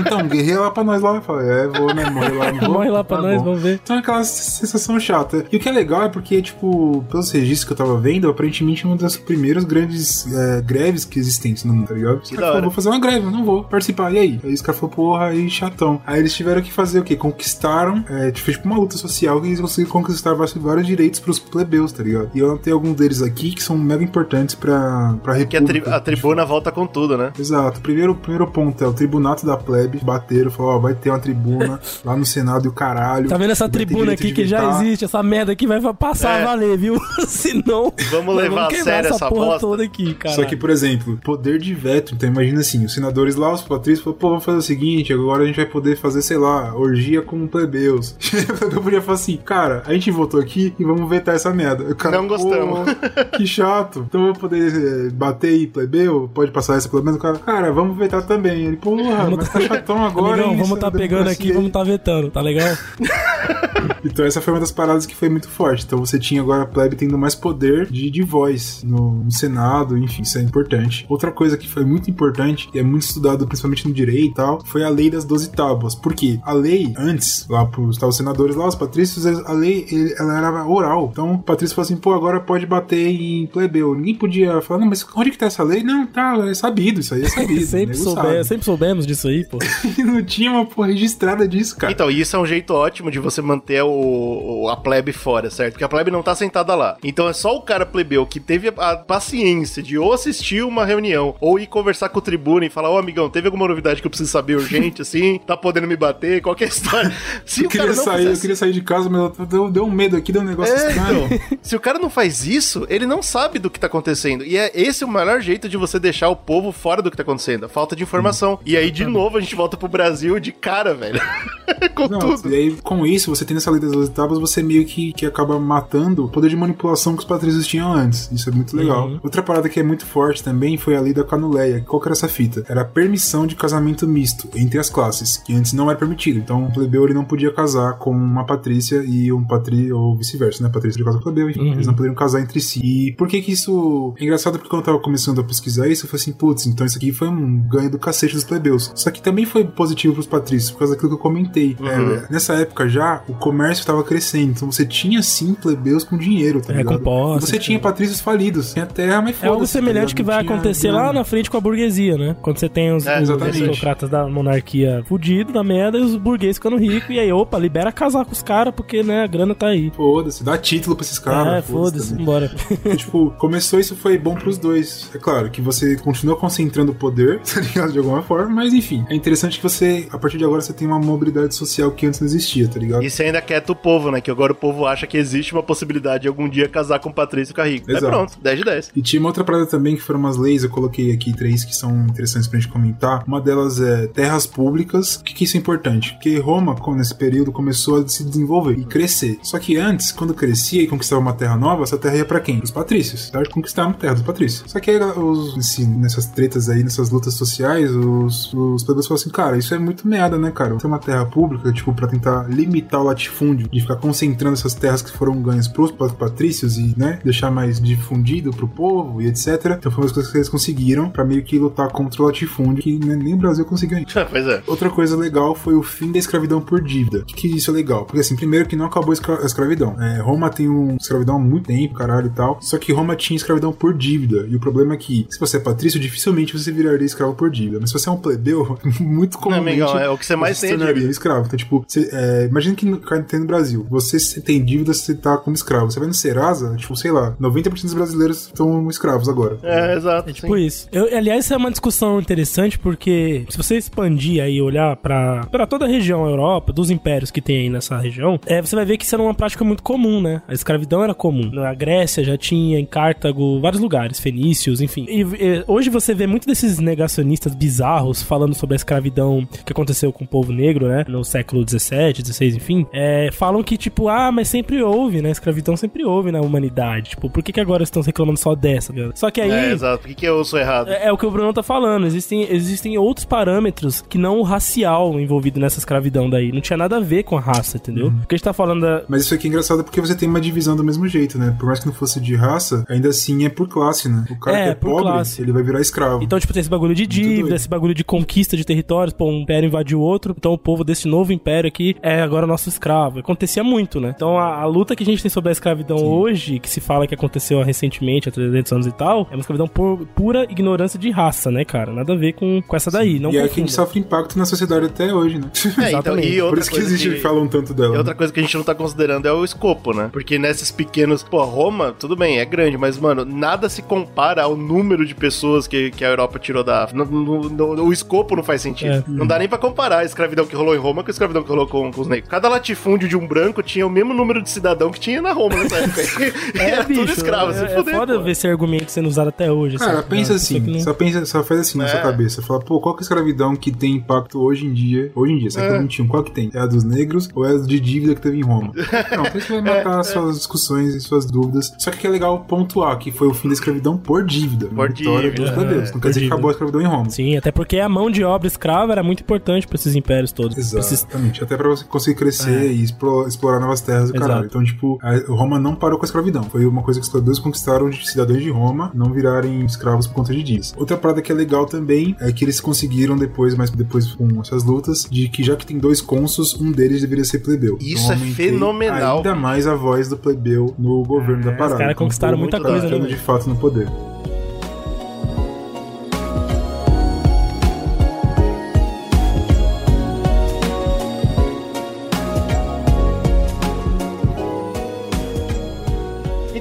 Então, 0.00 0.26
guerreia 0.28 0.60
lá 0.60 0.70
pra 0.70 0.84
nós 0.84 1.00
lá. 1.02 1.16
Eu 1.16 1.22
falo, 1.22 1.40
é, 1.40 1.66
vou, 1.68 1.94
né, 1.94 2.10
morrer 2.10 2.32
lá. 2.32 2.46
Vou. 2.66 2.70
Morre 2.76 2.90
lá 2.90 3.04
pra 3.04 3.16
Tá 3.18 3.22
nós, 3.22 3.38
bom. 3.38 3.44
vamos 3.44 3.62
ver. 3.62 3.80
Então 3.82 3.96
é 3.96 3.98
aquela 4.00 4.22
sensação 4.24 4.98
chata. 5.00 5.44
E 5.50 5.56
o 5.56 5.60
que 5.60 5.68
é 5.68 5.72
legal 5.72 6.02
é 6.04 6.08
porque, 6.08 6.40
tipo, 6.42 7.04
pelos 7.10 7.30
registros 7.30 7.64
que 7.64 7.72
eu 7.72 7.76
tava 7.76 7.98
vendo, 7.98 8.28
aparentemente 8.28 8.84
é 8.84 8.88
uma 8.88 8.96
das 8.96 9.16
primeiras 9.16 9.64
grandes 9.64 10.26
é, 10.34 10.60
greves 10.62 11.04
que 11.04 11.18
existem 11.18 11.54
no 11.64 11.72
mundo, 11.74 11.88
tá 11.88 11.94
ligado? 11.94 12.20
Os 12.22 12.28
Que 12.28 12.34
caras 12.36 12.48
falaram, 12.50 12.64
vou 12.68 12.74
fazer 12.74 12.88
uma 12.88 12.98
greve, 13.00 13.30
não 13.30 13.44
vou 13.44 13.64
participar. 13.64 14.12
E 14.12 14.18
aí? 14.18 14.40
Aí 14.44 14.52
os 14.52 14.60
caras 14.62 14.80
falaram, 14.80 14.96
porra, 14.96 15.26
aí 15.26 15.48
chatão. 15.48 15.85
Chatão. 15.86 16.00
Aí 16.06 16.20
eles 16.20 16.34
tiveram 16.34 16.60
que 16.60 16.72
fazer 16.72 17.00
o 17.00 17.04
quê? 17.04 17.14
Conquistaram, 17.16 18.04
é, 18.08 18.30
tipo, 18.30 18.50
tipo 18.50 18.66
uma 18.66 18.76
luta 18.76 18.96
social 18.96 19.40
que 19.40 19.46
eles 19.46 19.60
conseguiram 19.60 19.92
conquistar 19.92 20.34
vários 20.34 20.86
direitos 20.86 21.20
pros 21.20 21.38
plebeus, 21.38 21.92
tá 21.92 22.02
ligado? 22.02 22.30
E 22.34 22.38
eu 22.40 22.50
anotei 22.50 22.72
alguns 22.72 22.96
deles 22.96 23.22
aqui 23.22 23.52
que 23.52 23.62
são 23.62 23.78
mega 23.78 24.02
importantes 24.02 24.54
pra, 24.54 25.16
pra 25.22 25.34
República. 25.34 25.46
Que 25.46 25.56
a, 25.56 25.82
tri 25.82 25.94
a 25.94 26.00
tribuna 26.00 26.44
volta 26.44 26.72
com 26.72 26.86
tudo, 26.86 27.16
né? 27.16 27.32
Exato. 27.38 27.80
Primeiro, 27.80 28.14
primeiro 28.14 28.46
ponto 28.46 28.82
é 28.82 28.86
o 28.86 28.92
tribunato 28.92 29.46
da 29.46 29.56
plebe. 29.56 30.00
Bateram, 30.02 30.50
falaram, 30.50 30.76
ó, 30.76 30.80
vai 30.80 30.94
ter 30.94 31.10
uma 31.10 31.18
tribuna 31.18 31.80
lá 32.04 32.16
no 32.16 32.24
Senado 32.24 32.66
e 32.66 32.68
o 32.68 32.72
caralho. 32.72 33.28
Tá 33.28 33.36
vendo 33.36 33.50
essa 33.50 33.68
tribuna 33.68 34.12
aqui 34.12 34.32
que 34.32 34.46
já 34.46 34.70
existe? 34.70 35.04
Essa 35.04 35.22
merda 35.22 35.52
aqui 35.52 35.66
vai 35.66 35.80
passar 35.94 36.40
é. 36.40 36.42
a 36.42 36.46
valer, 36.46 36.76
viu? 36.76 36.98
Senão. 37.26 37.92
Vamos 38.10 38.34
levar 38.34 38.66
vamos 38.66 38.80
a 38.80 38.84
sério 38.84 39.06
essa, 39.08 39.16
essa 39.16 39.28
porra 39.28 39.46
bosta. 39.46 39.60
toda 39.60 39.82
aqui, 39.84 40.14
cara. 40.14 40.34
Só 40.34 40.44
que, 40.44 40.56
por 40.56 40.70
exemplo, 40.70 41.18
poder 41.22 41.58
de 41.58 41.74
veto. 41.74 42.14
Então 42.14 42.28
imagina 42.28 42.60
assim, 42.60 42.84
os 42.84 42.92
senadores 42.92 43.36
lá, 43.36 43.52
os 43.52 43.62
patrícios, 43.62 44.02
falaram, 44.02 44.18
pô, 44.18 44.28
vamos 44.30 44.44
fazer 44.44 44.58
o 44.58 44.62
seguinte, 44.62 45.12
agora 45.12 45.42
a 45.42 45.46
gente 45.46 45.56
vai 45.56 45.66
poder 45.76 45.94
fazer, 45.96 46.22
sei 46.22 46.38
lá, 46.38 46.74
orgia 46.74 47.20
com 47.20 47.46
plebeus. 47.46 48.16
eu 48.72 48.80
podia 48.80 49.02
falar 49.02 49.16
assim, 49.16 49.36
cara, 49.36 49.82
a 49.84 49.92
gente 49.92 50.10
votou 50.10 50.40
aqui 50.40 50.74
e 50.78 50.84
vamos 50.84 51.06
vetar 51.06 51.34
essa 51.34 51.52
merda. 51.52 51.94
Cara, 51.94 52.16
Não 52.16 52.26
gostamos. 52.26 52.88
que 53.36 53.46
chato. 53.46 54.06
Então 54.08 54.22
eu 54.22 54.32
vou 54.32 54.40
poder 54.40 54.72
eh, 54.72 55.10
bater 55.10 55.52
e 55.52 55.66
plebeu? 55.66 56.30
Pode 56.32 56.50
passar 56.50 56.76
essa 56.78 56.88
pelo 56.88 57.04
menos? 57.04 57.18
O 57.18 57.22
cara, 57.22 57.38
cara, 57.38 57.72
vamos 57.72 57.94
vetar 57.98 58.22
também. 58.22 58.64
Ele, 58.64 58.76
porra, 58.78 59.28
mas 59.30 59.50
tá 59.50 59.60
chatão 59.60 60.02
agora. 60.02 60.38
Não, 60.38 60.56
vamos 60.56 60.78
tá 60.78 60.90
pegando 60.90 61.28
aqui, 61.28 61.52
vamos 61.52 61.70
tá 61.70 61.84
vetando, 61.84 62.30
tá 62.30 62.40
legal? 62.40 62.74
então 64.04 64.24
essa 64.24 64.40
foi 64.40 64.52
uma 64.52 64.60
das 64.60 64.72
paradas 64.72 65.06
que 65.06 65.14
foi 65.14 65.28
muito 65.28 65.48
forte. 65.48 65.84
Então 65.84 65.98
você 65.98 66.18
tinha 66.18 66.40
agora 66.40 66.62
a 66.62 66.66
plebe 66.66 66.96
tendo 66.96 67.16
mais 67.18 67.34
poder 67.34 67.86
de, 67.90 68.10
de 68.10 68.22
voz 68.22 68.82
no, 68.84 69.24
no 69.24 69.32
Senado, 69.32 69.96
enfim, 69.96 70.22
isso 70.22 70.38
é 70.38 70.42
importante. 70.42 71.06
Outra 71.08 71.30
coisa 71.30 71.56
que 71.56 71.68
foi 71.68 71.84
muito 71.84 72.10
importante, 72.10 72.68
e 72.74 72.78
é 72.78 72.82
muito 72.82 73.02
estudado 73.02 73.46
principalmente 73.46 73.86
no 73.86 73.94
direito 73.94 74.30
e 74.30 74.34
tal, 74.34 74.64
foi 74.64 74.82
a 74.84 74.88
lei 74.88 75.10
das 75.10 75.24
12 75.24 75.50
tábuas. 75.50 75.94
Por 75.94 76.14
quê? 76.14 76.38
A 76.42 76.52
lei, 76.52 76.92
antes, 76.96 77.46
lá 77.48 77.66
pros 77.66 77.98
tal, 77.98 78.10
senadores 78.12 78.56
lá, 78.56 78.66
os 78.66 78.74
patrícios, 78.74 79.26
a 79.26 79.52
lei 79.52 79.86
ela 80.18 80.36
era 80.36 80.66
oral. 80.66 81.08
Então 81.12 81.34
o 81.34 81.42
patrício 81.42 81.74
falou 81.74 81.86
assim, 81.86 81.96
pô, 81.96 82.12
agora 82.12 82.40
pode 82.40 82.66
bater 82.66 83.08
em 83.08 83.46
plebeu. 83.46 83.94
Ninguém 83.94 84.14
podia 84.14 84.60
falar, 84.60 84.80
não, 84.80 84.88
mas 84.88 85.06
onde 85.14 85.30
que 85.30 85.38
tá 85.38 85.46
essa 85.46 85.62
lei? 85.62 85.82
Não, 85.82 86.06
tá, 86.06 86.36
é 86.48 86.54
sabido, 86.54 87.00
isso 87.00 87.14
aí 87.14 87.22
é 87.22 87.28
sabido. 87.28 87.64
sempre, 87.66 87.96
soube, 87.96 88.44
sempre 88.44 88.64
soubemos 88.64 89.06
disso 89.06 89.28
aí, 89.28 89.44
pô. 89.44 89.58
não 90.04 90.22
tinha 90.24 90.50
uma 90.50 90.64
porra 90.64 90.88
registrada 90.88 91.46
disso, 91.46 91.76
cara. 91.76 91.92
Então, 91.92 92.10
isso 92.10 92.36
é 92.36 92.38
um 92.38 92.46
jeito 92.46 92.72
ótimo 92.72 93.10
de 93.10 93.18
você 93.18 93.42
manter 93.42 93.65
o, 93.82 94.68
a 94.70 94.76
plebe 94.76 95.12
fora, 95.12 95.50
certo? 95.50 95.72
Porque 95.72 95.84
a 95.84 95.88
plebe 95.88 96.10
não 96.10 96.22
tá 96.22 96.34
sentada 96.34 96.74
lá. 96.74 96.96
Então 97.02 97.28
é 97.28 97.32
só 97.32 97.56
o 97.56 97.62
cara 97.62 97.86
plebeu 97.86 98.26
que 98.26 98.40
teve 98.40 98.72
a 98.76 98.96
paciência 98.96 99.82
de 99.82 99.98
ou 99.98 100.12
assistir 100.12 100.62
uma 100.62 100.84
reunião 100.84 101.34
ou 101.40 101.58
ir 101.58 101.66
conversar 101.66 102.08
com 102.08 102.18
o 102.18 102.22
tribuno 102.22 102.64
e 102.64 102.70
falar: 102.70 102.90
Ô 102.90 102.94
oh, 102.94 102.98
amigão, 102.98 103.28
teve 103.28 103.46
alguma 103.46 103.68
novidade 103.68 104.00
que 104.00 104.06
eu 104.06 104.10
preciso 104.10 104.30
saber 104.30 104.56
urgente, 104.56 105.02
assim? 105.02 105.38
Tá 105.46 105.56
podendo 105.56 105.86
me 105.86 105.96
bater? 105.96 106.40
Qualquer 106.42 106.68
história. 106.68 107.12
Se 107.44 107.64
eu, 107.64 107.68
queria 107.68 107.94
sair, 107.94 108.18
fizesse... 108.18 108.34
eu 108.34 108.40
queria 108.40 108.56
sair 108.56 108.72
de 108.72 108.82
casa, 108.82 109.08
mas 109.08 109.48
deu, 109.48 109.70
deu 109.70 109.84
um 109.84 109.90
medo 109.90 110.16
aqui, 110.16 110.32
deu 110.32 110.42
um 110.42 110.44
negócio 110.44 110.74
é, 110.74 110.88
estranho. 110.88 111.26
Então, 111.26 111.58
se 111.62 111.76
o 111.76 111.80
cara 111.80 111.98
não 111.98 112.10
faz 112.10 112.46
isso, 112.46 112.86
ele 112.88 113.06
não 113.06 113.22
sabe 113.22 113.58
do 113.58 113.70
que 113.70 113.80
tá 113.80 113.86
acontecendo. 113.86 114.44
E 114.44 114.56
é 114.56 114.70
esse 114.74 115.04
o 115.04 115.08
melhor 115.08 115.40
jeito 115.40 115.68
de 115.68 115.76
você 115.76 115.98
deixar 115.98 116.28
o 116.28 116.36
povo 116.36 116.72
fora 116.72 117.02
do 117.02 117.10
que 117.10 117.16
tá 117.16 117.22
acontecendo. 117.22 117.66
A 117.66 117.68
falta 117.68 117.96
de 117.96 118.02
informação. 118.02 118.54
Hum. 118.54 118.58
E 118.66 118.76
aí, 118.76 118.90
de 118.90 119.06
novo, 119.06 119.38
a 119.38 119.40
gente 119.40 119.54
volta 119.54 119.76
pro 119.76 119.88
Brasil 119.88 120.38
de 120.38 120.52
cara, 120.52 120.94
velho. 120.94 121.20
com 121.94 122.08
não, 122.08 122.18
tudo. 122.18 122.50
E 122.50 122.54
aí, 122.54 122.76
com 122.82 123.06
isso, 123.06 123.34
você 123.34 123.44
tem 123.44 123.55
essa 123.58 123.70
lei 123.70 123.80
das 123.80 124.08
etapas, 124.08 124.38
você 124.38 124.62
meio 124.62 124.84
que, 124.84 125.12
que 125.12 125.26
acaba 125.26 125.58
matando 125.58 126.24
o 126.24 126.28
poder 126.28 126.48
de 126.48 126.56
manipulação 126.56 127.14
que 127.14 127.20
os 127.20 127.24
patrícios 127.24 127.66
tinham 127.66 127.92
antes. 127.92 128.30
Isso 128.32 128.48
é 128.48 128.52
muito 128.52 128.76
legal. 128.76 129.08
Uhum. 129.08 129.20
Outra 129.22 129.42
parada 129.42 129.68
que 129.68 129.80
é 129.80 129.82
muito 129.82 130.06
forte 130.06 130.42
também 130.42 130.76
foi 130.76 130.96
a 130.96 131.00
lei 131.00 131.12
da 131.12 131.24
canuleia. 131.24 131.82
Qual 131.86 132.00
que 132.00 132.08
era 132.08 132.14
essa 132.14 132.28
fita? 132.28 132.64
Era 132.68 132.82
a 132.82 132.84
permissão 132.84 133.46
de 133.46 133.54
casamento 133.54 134.06
misto 134.06 134.48
entre 134.54 134.78
as 134.78 134.90
classes, 134.90 135.36
que 135.36 135.54
antes 135.54 135.72
não 135.72 135.88
era 135.90 135.98
permitido. 135.98 136.38
Então, 136.38 136.66
o 136.66 136.72
plebeu 136.72 137.04
ele 137.04 137.14
não 137.14 137.24
podia 137.24 137.52
casar 137.52 137.98
com 137.98 138.10
uma 138.10 138.44
patrícia 138.44 139.02
e 139.04 139.32
um 139.32 139.44
patri 139.44 139.92
ou 139.92 140.16
vice-versa, 140.16 140.62
né? 140.62 140.70
Patrícia 140.72 140.98
de 140.98 141.04
casa 141.04 141.18
com 141.18 141.24
plebeu, 141.24 141.50
enfim. 141.50 141.60
Uhum. 141.60 141.72
Eles 141.72 141.86
não 141.86 141.94
poderiam 141.94 142.14
casar 142.14 142.40
entre 142.40 142.60
si. 142.60 142.80
E 142.82 143.12
por 143.12 143.28
que 143.28 143.40
que 143.40 143.52
isso 143.52 144.14
é 144.18 144.24
engraçado? 144.24 144.54
Porque 144.54 144.68
quando 144.68 144.80
eu 144.80 144.86
tava 144.86 144.98
começando 145.00 145.40
a 145.40 145.44
pesquisar 145.44 145.88
isso, 145.88 146.04
eu 146.04 146.10
falei 146.10 146.22
assim, 146.22 146.32
putz, 146.32 146.66
então 146.66 146.86
isso 146.86 146.96
aqui 146.96 147.12
foi 147.12 147.28
um 147.28 147.60
ganho 147.68 147.90
do 147.90 147.98
cacete 147.98 148.34
dos 148.34 148.44
plebeus. 148.44 148.92
Só 148.94 149.10
que 149.10 149.22
também 149.22 149.44
foi 149.44 149.64
positivo 149.64 150.14
pros 150.14 150.26
patrícios, 150.26 150.70
por 150.70 150.80
causa 150.80 150.94
daquilo 150.94 151.10
que 151.10 151.16
eu 151.16 151.22
comentei. 151.22 151.76
Uhum. 151.78 151.86
É, 151.88 152.26
nessa 152.30 152.54
época 152.54 152.88
já, 152.88 153.22
o 153.28 153.34
comércio 153.46 153.82
estava 153.82 154.02
crescendo, 154.02 154.50
então 154.50 154.72
você 154.72 154.84
tinha 154.84 155.22
sim 155.22 155.54
plebeus 155.54 156.02
com 156.02 156.18
dinheiro, 156.18 156.60
tá 156.60 156.72
é, 156.72 156.78
ligado? 156.78 157.00
Você 157.38 157.60
tinha 157.60 157.78
patrícios 157.78 158.20
falidos, 158.20 158.72
tinha 158.72 158.84
terra, 158.84 159.22
mas 159.22 159.40
É 159.40 159.46
algo 159.46 159.64
semelhante 159.64 160.12
tá 160.12 160.16
que 160.16 160.22
vai 160.24 160.40
acontecer 160.40 160.90
lá 160.90 161.12
na 161.12 161.22
frente 161.22 161.48
com 161.48 161.56
a 161.56 161.60
burguesia, 161.60 162.18
né? 162.18 162.34
Quando 162.42 162.58
você 162.58 162.68
tem 162.68 162.92
os, 162.92 163.06
é, 163.06 163.22
os 163.22 163.30
aristocratas 163.30 164.10
da 164.10 164.26
monarquia 164.26 165.04
fudidos 165.06 165.54
da 165.54 165.62
merda 165.62 165.96
e 165.96 166.00
os 166.00 166.16
burgueses 166.16 166.56
ficando 166.56 166.76
ricos, 166.76 167.10
e 167.10 167.20
aí, 167.20 167.32
opa, 167.32 167.56
libera 167.56 167.92
casar 167.92 168.24
com 168.24 168.32
os 168.32 168.42
caras, 168.42 168.74
porque, 168.74 169.04
né, 169.04 169.22
a 169.22 169.26
grana 169.28 169.54
tá 169.54 169.68
aí. 169.68 169.92
Foda-se, 169.94 170.42
dá 170.42 170.58
título 170.58 170.96
pra 170.96 171.04
esses 171.04 171.20
caras. 171.20 171.54
É, 171.54 171.62
foda-se, 171.62 172.10
foda 172.10 172.24
bora. 172.24 172.50
tipo, 172.96 173.30
começou 173.38 173.78
isso 173.78 173.94
foi 173.94 174.18
bom 174.18 174.34
pros 174.34 174.58
dois. 174.58 175.08
É 175.14 175.18
claro 175.18 175.50
que 175.50 175.60
você 175.60 175.94
continua 175.94 176.34
concentrando 176.34 176.90
o 176.90 176.94
poder, 176.96 177.38
tá 177.46 177.60
ligado? 177.60 177.92
De 177.92 177.98
alguma 177.98 178.22
forma, 178.22 178.50
mas 178.50 178.74
enfim, 178.74 179.06
é 179.08 179.14
interessante 179.14 179.58
que 179.58 179.62
você, 179.62 180.08
a 180.10 180.18
partir 180.18 180.36
de 180.36 180.44
agora, 180.44 180.60
você 180.60 180.72
tem 180.72 180.88
uma 180.88 180.98
mobilidade 180.98 181.54
social 181.54 181.92
que 181.92 182.06
antes 182.06 182.18
não 182.18 182.26
existia, 182.26 182.66
tá 182.66 182.80
ligado? 182.80 183.04
E 183.04 183.10
você 183.10 183.22
ainda 183.36 183.42
quieta 183.42 183.72
o 183.72 183.76
povo, 183.76 184.10
né? 184.10 184.20
Que 184.20 184.30
agora 184.30 184.52
o 184.52 184.54
povo 184.54 184.86
acha 184.86 185.06
que 185.06 185.16
existe 185.16 185.52
uma 185.52 185.62
possibilidade 185.62 186.22
de 186.22 186.28
algum 186.28 186.48
dia 186.48 186.68
casar 186.68 186.98
com 186.98 187.12
Patrício 187.12 187.54
Carrico. 187.54 187.90
É 187.90 187.98
pronto, 188.00 188.38
10 188.40 188.58
de 188.58 188.64
10. 188.64 188.92
E 188.96 189.02
tinha 189.02 189.20
uma 189.20 189.28
outra 189.28 189.44
parada 189.44 189.66
também 189.66 189.96
que 189.96 190.02
foram 190.02 190.20
umas 190.20 190.36
leis, 190.36 190.64
eu 190.64 190.70
coloquei 190.70 191.12
aqui 191.12 191.32
três 191.32 191.64
que 191.64 191.74
são 191.74 192.06
interessantes 192.06 192.48
pra 192.48 192.58
gente 192.58 192.70
comentar. 192.70 193.22
Uma 193.26 193.40
delas 193.40 193.80
é 193.80 194.06
terras 194.06 194.46
públicas. 194.46 195.16
O 195.16 195.24
que, 195.24 195.34
que 195.34 195.44
isso 195.44 195.56
é 195.56 195.60
importante? 195.60 196.12
Porque 196.14 196.38
Roma, 196.38 196.74
nesse 196.96 197.14
período, 197.14 197.52
começou 197.52 198.02
a 198.02 198.08
se 198.08 198.24
desenvolver 198.24 198.78
e 198.78 198.84
crescer. 198.84 199.38
Só 199.42 199.58
que 199.58 199.76
antes, 199.76 200.12
quando 200.12 200.34
crescia 200.34 200.82
e 200.82 200.86
conquistava 200.86 201.20
uma 201.20 201.32
terra 201.32 201.56
nova, 201.56 201.82
essa 201.82 201.98
terra 201.98 202.16
ia 202.16 202.24
pra 202.24 202.40
quem? 202.40 202.60
Os 202.60 202.70
patrícios. 202.70 203.28
Então, 203.28 203.42
conquistaram 203.50 203.90
a 203.90 203.94
terra 203.94 204.14
dos 204.14 204.22
patrícios. 204.22 204.70
Só 204.70 204.80
que 204.80 204.90
aí, 204.90 204.98
os, 204.98 205.56
assim, 205.56 205.86
nessas 205.86 206.26
tretas 206.26 206.68
aí, 206.68 206.82
nessas 206.82 207.10
lutas 207.10 207.34
sociais, 207.34 207.90
os, 207.90 208.52
os 208.52 208.82
plebeus 208.84 209.06
falaram 209.06 209.20
assim, 209.20 209.30
cara, 209.30 209.58
isso 209.58 209.74
é 209.74 209.78
muito 209.78 210.06
merda, 210.06 210.38
né, 210.38 210.50
cara? 210.50 210.76
Ter 210.76 210.86
uma 210.86 210.98
terra 210.98 211.24
pública, 211.24 211.72
tipo, 211.72 211.92
pra 211.92 212.06
tentar 212.06 212.46
limitar 212.48 213.02
o 213.02 213.08
latifúndio, 213.26 213.68
de 213.68 213.80
ficar 213.80 213.96
concentrando 213.96 214.54
essas 214.54 214.74
terras 214.74 215.02
que 215.02 215.10
foram 215.10 215.40
ganhas 215.42 215.68
pros 215.68 215.90
patrícios 215.90 216.78
e, 216.78 216.94
né, 216.96 217.18
deixar 217.24 217.50
mais 217.50 217.80
difundido 217.80 218.50
pro 218.50 218.68
povo 218.68 219.20
e 219.20 219.26
etc. 219.26 219.76
Então 219.78 219.92
foi 219.92 220.02
uma 220.02 220.06
das 220.06 220.12
coisas 220.12 220.30
que 220.30 220.38
eles 220.38 220.48
conseguiram 220.48 221.10
para 221.10 221.24
meio 221.24 221.42
que 221.42 221.58
lutar 221.58 221.88
contra 221.90 222.22
o 222.22 222.26
latifúndio, 222.26 222.82
que 222.82 222.98
né, 222.98 223.16
nem 223.16 223.34
o 223.34 223.36
Brasil 223.36 223.64
conseguiu 223.64 223.98
ainda. 223.98 224.26
pois 224.30 224.46
é. 224.46 224.62
Outra 224.66 224.90
coisa 224.90 225.16
legal 225.16 225.54
foi 225.54 225.74
o 225.74 225.82
fim 225.82 226.12
da 226.12 226.18
escravidão 226.18 226.60
por 226.60 226.80
dívida. 226.80 227.18
O 227.18 227.24
que, 227.24 227.34
que 227.34 227.56
isso 227.56 227.70
é 227.70 227.74
legal? 227.74 228.04
Porque 228.04 228.20
assim, 228.20 228.36
primeiro 228.36 228.66
que 228.66 228.76
não 228.76 228.86
acabou 228.86 229.12
a 229.12 229.46
escravidão. 229.46 230.00
É, 230.00 230.20
Roma 230.20 230.50
tem 230.50 230.68
um 230.68 230.96
escravidão 230.96 231.36
há 231.36 231.38
muito 231.38 231.66
tempo, 231.66 231.94
caralho 231.94 232.26
e 232.26 232.30
tal. 232.30 232.58
Só 232.60 232.78
que 232.78 232.92
Roma 232.92 233.16
tinha 233.16 233.36
escravidão 233.36 233.72
por 233.72 233.94
dívida. 233.94 234.46
E 234.48 234.56
o 234.56 234.60
problema 234.60 234.94
é 234.94 234.96
que, 234.96 235.26
se 235.30 235.38
você 235.38 235.56
é 235.56 235.60
patrício, 235.60 235.98
dificilmente 235.98 236.56
você 236.56 236.70
viraria 236.70 237.06
escravo 237.06 237.34
por 237.34 237.50
dívida. 237.50 237.78
Mas 237.80 237.90
se 237.90 237.98
você 237.98 238.08
é 238.08 238.12
um 238.12 238.18
plebeu, 238.18 238.78
muito 239.00 239.38
comumente. 239.38 239.78
Não, 239.78 239.88
amigão, 239.88 240.04
é 240.04 240.10
o 240.10 240.18
que 240.18 240.26
você 240.26 240.36
mais 240.36 240.58
você 240.58 240.68
tem. 240.68 240.76
Tornaria 240.76 241.08
escravo. 241.08 241.46
Então, 241.46 241.56
tipo, 241.56 241.84
você, 241.86 242.08
é, 242.12 242.46
imagina 242.46 242.74
que 242.74 242.86
no, 243.14 243.24
tem 243.24 243.40
no 243.40 243.46
Brasil. 243.46 243.86
Você 243.90 244.40
tem 244.40 244.64
dívida, 244.64 244.92
você 244.92 245.14
tá 245.14 245.36
como 245.36 245.54
escravo. 245.54 245.90
Você 245.90 245.98
vai 245.98 246.08
no 246.08 246.14
Serasa, 246.14 246.74
tipo, 246.76 246.96
sei 246.96 247.10
lá, 247.10 247.34
90% 247.40 247.82
dos 247.82 247.94
brasileiros 247.94 248.46
estão 248.46 248.88
escravos 248.88 249.28
agora. 249.28 249.58
É, 249.62 249.94
exato. 249.94 250.30
É 250.30 250.32
tipo 250.32 250.56
sim. 250.56 250.64
isso. 250.64 250.88
Eu, 250.92 251.16
aliás, 251.16 251.44
isso 251.44 251.54
é 251.54 251.56
uma 251.56 251.70
discussão 251.70 252.20
interessante 252.20 252.78
porque 252.78 253.44
se 253.48 253.56
você 253.56 253.76
expandir 253.76 254.42
aí, 254.42 254.60
olhar 254.60 254.96
pra, 254.96 255.46
pra 255.46 255.66
toda 255.66 255.84
a 255.84 255.88
região 255.88 256.28
Europa, 256.28 256.72
dos 256.72 256.90
impérios 256.90 257.30
que 257.30 257.40
tem 257.40 257.58
aí 257.58 257.70
nessa 257.70 257.96
região, 257.98 258.38
é, 258.46 258.60
você 258.60 258.74
vai 258.74 258.84
ver 258.84 258.96
que 258.96 259.04
isso 259.04 259.14
era 259.14 259.22
uma 259.22 259.34
prática 259.34 259.64
muito 259.64 259.82
comum, 259.82 260.20
né? 260.20 260.42
A 260.48 260.52
escravidão 260.52 261.02
era 261.02 261.14
comum. 261.14 261.50
Na 261.52 261.74
Grécia 261.74 262.24
já 262.24 262.36
tinha, 262.36 262.78
em 262.78 262.86
Cartago, 262.86 263.60
vários 263.60 263.80
lugares, 263.80 264.18
fenícios, 264.18 264.80
enfim. 264.80 265.06
E, 265.08 265.20
e 265.20 265.64
hoje 265.66 265.90
você 265.90 266.14
vê 266.14 266.26
muito 266.26 266.46
desses 266.46 266.78
negacionistas 266.78 267.54
bizarros 267.54 268.22
falando 268.22 268.54
sobre 268.54 268.74
a 268.74 268.76
escravidão 268.76 269.46
que 269.64 269.72
aconteceu 269.72 270.12
com 270.12 270.24
o 270.24 270.28
povo 270.28 270.52
negro, 270.52 270.88
né? 270.88 271.04
No 271.08 271.24
século 271.24 271.64
17, 271.64 272.22
16, 272.22 272.56
enfim. 272.56 272.86
É, 272.98 273.30
falam 273.30 273.62
que, 273.62 273.76
tipo, 273.76 274.08
ah, 274.08 274.32
mas 274.32 274.48
sempre 274.48 274.82
houve, 274.82 275.20
né? 275.20 275.30
Escravidão 275.30 275.76
sempre 275.76 276.02
houve 276.02 276.32
na 276.32 276.40
humanidade. 276.40 277.10
Tipo, 277.10 277.28
por 277.28 277.42
que, 277.42 277.52
que 277.52 277.60
agora 277.60 277.82
estão 277.82 278.00
reclamando 278.02 278.38
só 278.38 278.54
dessa, 278.54 278.90
cara? 278.90 279.10
Só 279.14 279.30
que 279.30 279.38
aí. 279.38 279.50
É, 279.50 279.72
exato. 279.72 279.98
Por 279.98 280.08
que, 280.08 280.14
que 280.14 280.26
eu 280.26 280.42
sou 280.46 280.58
errado? 280.58 280.88
É, 280.88 281.08
é, 281.08 281.12
o 281.12 281.18
que 281.18 281.26
o 281.26 281.30
Bruno 281.30 281.52
tá 281.52 281.62
falando. 281.62 282.06
Existem, 282.06 282.50
existem 282.50 282.96
outros 282.96 283.26
parâmetros 283.26 284.00
que 284.00 284.16
não 284.16 284.38
o 284.38 284.42
racial 284.42 285.20
envolvido 285.20 285.60
nessa 285.60 285.78
escravidão 285.78 286.30
daí. 286.30 286.50
Não 286.50 286.62
tinha 286.62 286.78
nada 286.78 286.96
a 286.96 287.00
ver 287.00 287.24
com 287.24 287.36
a 287.36 287.40
raça, 287.40 287.76
entendeu? 287.76 288.06
Uhum. 288.06 288.18
Porque 288.20 288.34
a 288.34 288.38
gente 288.38 288.44
tá 288.44 288.54
falando 288.54 288.80
da. 288.80 289.02
Mas 289.08 289.22
isso 289.22 289.34
aqui 289.34 289.46
é 289.46 289.50
engraçado 289.50 289.84
porque 289.84 290.00
você 290.00 290.14
tem 290.14 290.26
uma 290.26 290.40
divisão 290.40 290.74
do 290.74 290.82
mesmo 290.82 291.06
jeito, 291.06 291.38
né? 291.38 291.54
Por 291.58 291.66
mais 291.66 291.80
que 291.80 291.86
não 291.86 291.92
fosse 291.92 292.18
de 292.18 292.34
raça, 292.34 292.82
ainda 292.88 293.10
assim 293.10 293.44
é 293.44 293.50
por 293.50 293.68
classe, 293.68 294.08
né? 294.08 294.24
O 294.30 294.40
cara 294.40 294.58
é, 294.58 294.64
que 294.64 294.70
é 294.70 294.74
pobre, 294.74 295.02
classe. 295.02 295.42
ele 295.42 295.52
vai 295.52 295.62
virar 295.62 295.82
escravo. 295.82 296.22
Então, 296.22 296.40
tipo, 296.40 296.50
tem 296.54 296.60
esse 296.60 296.70
bagulho 296.70 296.94
de 296.94 297.06
dívida, 297.06 297.54
esse 297.54 297.68
bagulho 297.68 297.92
de 297.94 298.04
conquista 298.04 298.56
de 298.56 298.64
territórios, 298.64 299.12
pô, 299.12 299.28
um 299.28 299.42
império 299.42 299.66
invadiu 299.66 300.00
outro, 300.00 300.34
então 300.36 300.54
o 300.54 300.58
povo 300.58 300.82
desse 300.82 301.06
novo 301.06 301.30
império 301.30 301.68
aqui 301.68 301.94
é 302.02 302.22
agora 302.22 302.46
nosso 302.46 302.70
escravo. 302.70 302.85
Acontecia 302.94 303.62
muito, 303.64 304.00
né? 304.00 304.12
Então 304.14 304.38
a, 304.38 304.60
a 304.60 304.64
luta 304.66 304.94
que 304.96 305.02
a 305.02 305.06
gente 305.06 305.22
tem 305.22 305.30
sobre 305.30 305.48
a 305.50 305.52
escravidão 305.52 305.96
hoje, 305.98 306.58
que 306.58 306.68
se 306.68 306.80
fala 306.80 307.06
que 307.06 307.14
aconteceu 307.14 307.62
recentemente, 307.62 308.28
há 308.28 308.32
300 308.32 308.72
anos 308.72 308.86
e 308.86 308.92
tal, 308.92 309.26
é 309.30 309.34
uma 309.34 309.40
escravidão 309.40 309.66
por 309.68 310.06
pura 310.14 310.44
ignorância 310.50 310.98
de 310.98 311.10
raça, 311.10 311.50
né, 311.50 311.64
cara? 311.64 311.92
Nada 311.92 312.12
a 312.12 312.16
ver 312.16 312.32
com, 312.34 312.62
com 312.62 312.76
essa 312.76 312.90
daí. 312.90 313.18
Não 313.18 313.30
e 313.30 313.36
é 313.36 313.40
que 313.40 313.44
a 313.46 313.48
confunda. 313.48 313.66
gente 313.66 313.72
sofre 313.72 314.00
impacto 314.00 314.38
na 314.38 314.44
sociedade 314.44 314.86
até 314.86 315.12
hoje, 315.14 315.38
né? 315.38 315.50
É, 315.66 315.68
então, 315.68 315.84
Exatamente. 315.88 316.28
e 316.28 316.40
Por 316.40 316.58
isso 316.58 316.70
que 316.70 316.78
existe 316.78 317.10
que- 317.10 317.16
falam 317.16 317.46
tanto 317.48 317.74
dela. 317.74 317.88
E 317.90 317.92
né? 317.92 317.98
outra 317.98 318.14
coisa 318.14 318.32
que 318.32 318.40
a 318.40 318.42
gente 318.42 318.56
não 318.56 318.64
tá 318.64 318.74
considerando 318.74 319.26
é 319.26 319.32
o 319.32 319.44
escopo, 319.44 319.92
né? 319.94 320.08
Porque 320.12 320.38
nesses 320.38 320.70
pequenos. 320.70 321.22
Pô, 321.22 321.42
Roma, 321.44 321.94
tudo 321.98 322.14
bem, 322.16 322.38
é 322.38 322.44
grande, 322.44 322.76
mas, 322.78 322.98
mano, 322.98 323.24
nada 323.24 323.68
se 323.68 323.82
compara 323.82 324.42
ao 324.42 324.56
número 324.56 325.04
de 325.06 325.14
pessoas 325.14 325.66
que, 325.66 325.90
que 325.90 326.04
a 326.04 326.08
Europa 326.08 326.38
tirou 326.38 326.62
da 326.64 326.84
África. 326.84 327.04
No- 327.04 327.10
no- 327.10 327.48
no- 327.50 327.84
o 327.84 327.92
escopo 327.92 328.36
não 328.36 328.42
faz 328.42 328.62
sentido. 328.62 328.90
É. 328.92 329.04
Não 329.06 329.26
dá 329.26 329.38
nem 329.38 329.48
pra 329.48 329.58
comparar 329.58 329.98
a 329.98 330.04
escravidão 330.04 330.46
que 330.46 330.54
rolou 330.56 330.74
em 330.74 330.78
Roma 330.78 331.02
com 331.02 331.10
a 331.10 331.12
escravidão 331.12 331.42
que 331.42 331.48
rolou 331.48 331.66
com, 331.66 331.90
com 331.92 332.00
os 332.00 332.08
negros. 332.08 332.28
Cada 332.30 332.48
latifúndio 332.48 332.75
de 333.08 333.16
um 333.16 333.26
branco 333.26 333.62
tinha 333.62 333.86
o 333.86 333.90
mesmo 333.90 334.14
número 334.14 334.40
de 334.42 334.48
cidadão 334.50 334.90
que 334.90 335.00
tinha 335.00 335.20
na 335.20 335.32
Roma 335.32 335.56
nessa 335.56 335.76
época. 335.76 336.02
E 336.02 336.26
É, 336.58 336.70
era 336.70 336.84
tudo 336.84 337.00
bicho, 337.00 337.12
escravo, 337.14 337.50
é, 337.50 337.54
se 337.54 337.64
é 337.64 337.68
fuder. 337.76 337.94
foda 337.96 338.14
pô. 338.18 338.22
ver 338.24 338.30
esse 338.30 338.46
argumento 338.46 338.90
sendo 338.92 339.08
usado 339.08 339.28
até 339.28 339.50
hoje. 339.50 339.76
Cara, 339.76 339.98
assim, 340.00 340.08
pensa 340.08 340.32
aqui 340.34 340.42
assim, 340.42 340.60
não- 340.60 340.80
só, 340.80 340.94
pensa, 340.94 341.26
só 341.26 341.42
faz 341.42 341.60
assim 341.60 341.78
na 341.78 341.88
sua 341.88 341.98
É. 341.98 342.02
cabeça. 342.02 342.42
Fala, 342.42 342.60
pô, 342.60 342.80
qual 342.80 342.94
que 342.94 343.00
é 343.00 343.02
a 343.02 343.06
escravidão 343.06 343.56
que 343.56 343.70
tem 343.72 343.94
impacto 343.96 344.40
hoje 344.40 344.66
em 344.66 344.72
dia? 344.72 345.10
Hoje 345.14 345.32
em 345.32 345.38
dia, 345.38 345.50
século 345.50 345.74
É. 345.84 345.88
XXI, 345.88 346.04
qual 346.06 346.22
que 346.22 346.30
tem? 346.30 346.50
É 346.54 346.60
a 346.60 346.66
dos 346.66 346.84
negros 346.84 347.28
ou 347.34 347.44
é 347.44 347.54
a 347.54 347.58
de 347.58 347.80
dívida 347.80 348.14
que 348.14 348.20
teve 348.20 348.38
em 348.38 348.42
Roma? 348.44 348.72
Não, 349.16 349.24
então 349.26 349.38
isso 349.38 349.52
vai 349.52 349.60
matar 349.62 350.02
suas 350.04 350.36
discussões 350.36 350.94
e 350.94 351.00
suas 351.00 351.26
dúvidas. 351.26 351.70
Só 351.78 351.90
que 351.90 351.98
que 351.98 352.06
é 352.06 352.10
legal 352.10 352.40
pontuar 352.46 352.98
que 352.98 353.10
foi 353.10 353.26
o 353.28 353.34
fim 353.34 353.48
da 353.48 353.54
escravidão 353.54 353.96
por 353.96 354.24
dívida. 354.24 354.66
Por 354.66 354.92
vitória 354.92 355.30
dívida, 355.30 355.54
judeus. 355.54 355.72
é, 355.72 355.84
Não 355.86 355.92
por 355.92 356.00
quer 356.02 356.08
dizer 356.08 356.20
que 356.20 356.26
acabou 356.26 356.48
a 356.48 356.52
escravidão 356.52 356.80
em 356.82 356.86
Roma. 356.86 357.10
Sim, 357.10 357.36
até 357.36 357.50
porque 357.50 357.78
a 357.78 357.88
mão 357.88 358.10
de 358.10 358.22
obra 358.22 358.46
escrava 358.46 358.92
era 358.92 359.02
muito 359.02 359.20
importante 359.22 359.66
pra 359.66 359.76
esses 359.76 359.94
impérios 359.94 360.30
todos. 360.32 360.52
Pra 360.54 360.80
esses- 360.80 360.92
Exatamente. 360.92 361.42
Até 361.42 361.56
pra 361.56 361.68
você 361.68 361.84
conseguir 361.84 362.16
crescer 362.18 362.65
É. 362.66 362.72
e 362.72 362.82
explo- 362.82 363.26
explorar 363.26 363.60
novas 363.60 363.80
terras 363.80 364.10
do 364.10 364.16
Exato. 364.16 364.28
caralho. 364.28 364.46
Então, 364.46 364.64
tipo, 364.64 364.98
a 365.02 365.16
Roma 365.32 365.58
não 365.58 365.74
parou 365.74 365.98
com 365.98 366.04
a 366.04 366.06
escravidão. 366.06 366.44
Foi 366.44 366.64
uma 366.66 366.82
coisa 366.82 366.98
que 367.00 367.02
os 367.02 367.08
exploradores 367.08 367.38
conquistaram 367.38 367.88
de 367.90 368.08
cidadãos 368.08 368.42
de 368.42 368.50
Roma 368.50 368.90
não 368.94 369.12
virarem 369.12 369.64
escravos 369.64 370.06
por 370.06 370.14
conta 370.14 370.32
de 370.32 370.42
dias. 370.42 370.74
Outra 370.76 370.96
parada 370.96 371.20
que 371.22 371.30
é 371.30 371.34
legal 371.34 371.66
também 371.66 372.16
é 372.20 372.30
que 372.32 372.44
eles 372.44 372.60
conseguiram 372.60 373.16
depois, 373.16 373.54
mas 373.54 373.70
depois 373.70 374.12
com 374.14 374.40
essas 374.40 374.64
lutas, 374.64 375.06
de 375.10 375.28
que 375.28 375.42
já 375.42 375.56
que 375.56 375.66
tem 375.66 375.78
dois 375.78 376.00
cônsuls, 376.00 376.54
um 376.60 376.70
deles 376.72 377.00
deveria 377.00 377.24
ser 377.24 377.38
plebeu. 377.40 377.76
Isso 377.80 378.10
é 378.10 378.14
aumentei 378.14 378.50
fenomenal. 378.50 379.18
Ainda 379.18 379.34
mais 379.34 379.66
a 379.66 379.74
voz 379.74 380.08
do 380.08 380.16
plebeu 380.16 380.74
no 380.78 381.02
governo 381.04 381.44
da 381.44 381.52
parada. 381.52 381.72
os 381.74 381.78
caras 381.78 381.92
Então, 381.92 382.04
conquistaram 382.06 382.38
muita 382.38 382.60
coisa, 382.60 382.88
né? 382.88 383.06
de 383.06 383.16
fato 383.16 383.48
no 383.48 383.56
poder. 383.56 383.88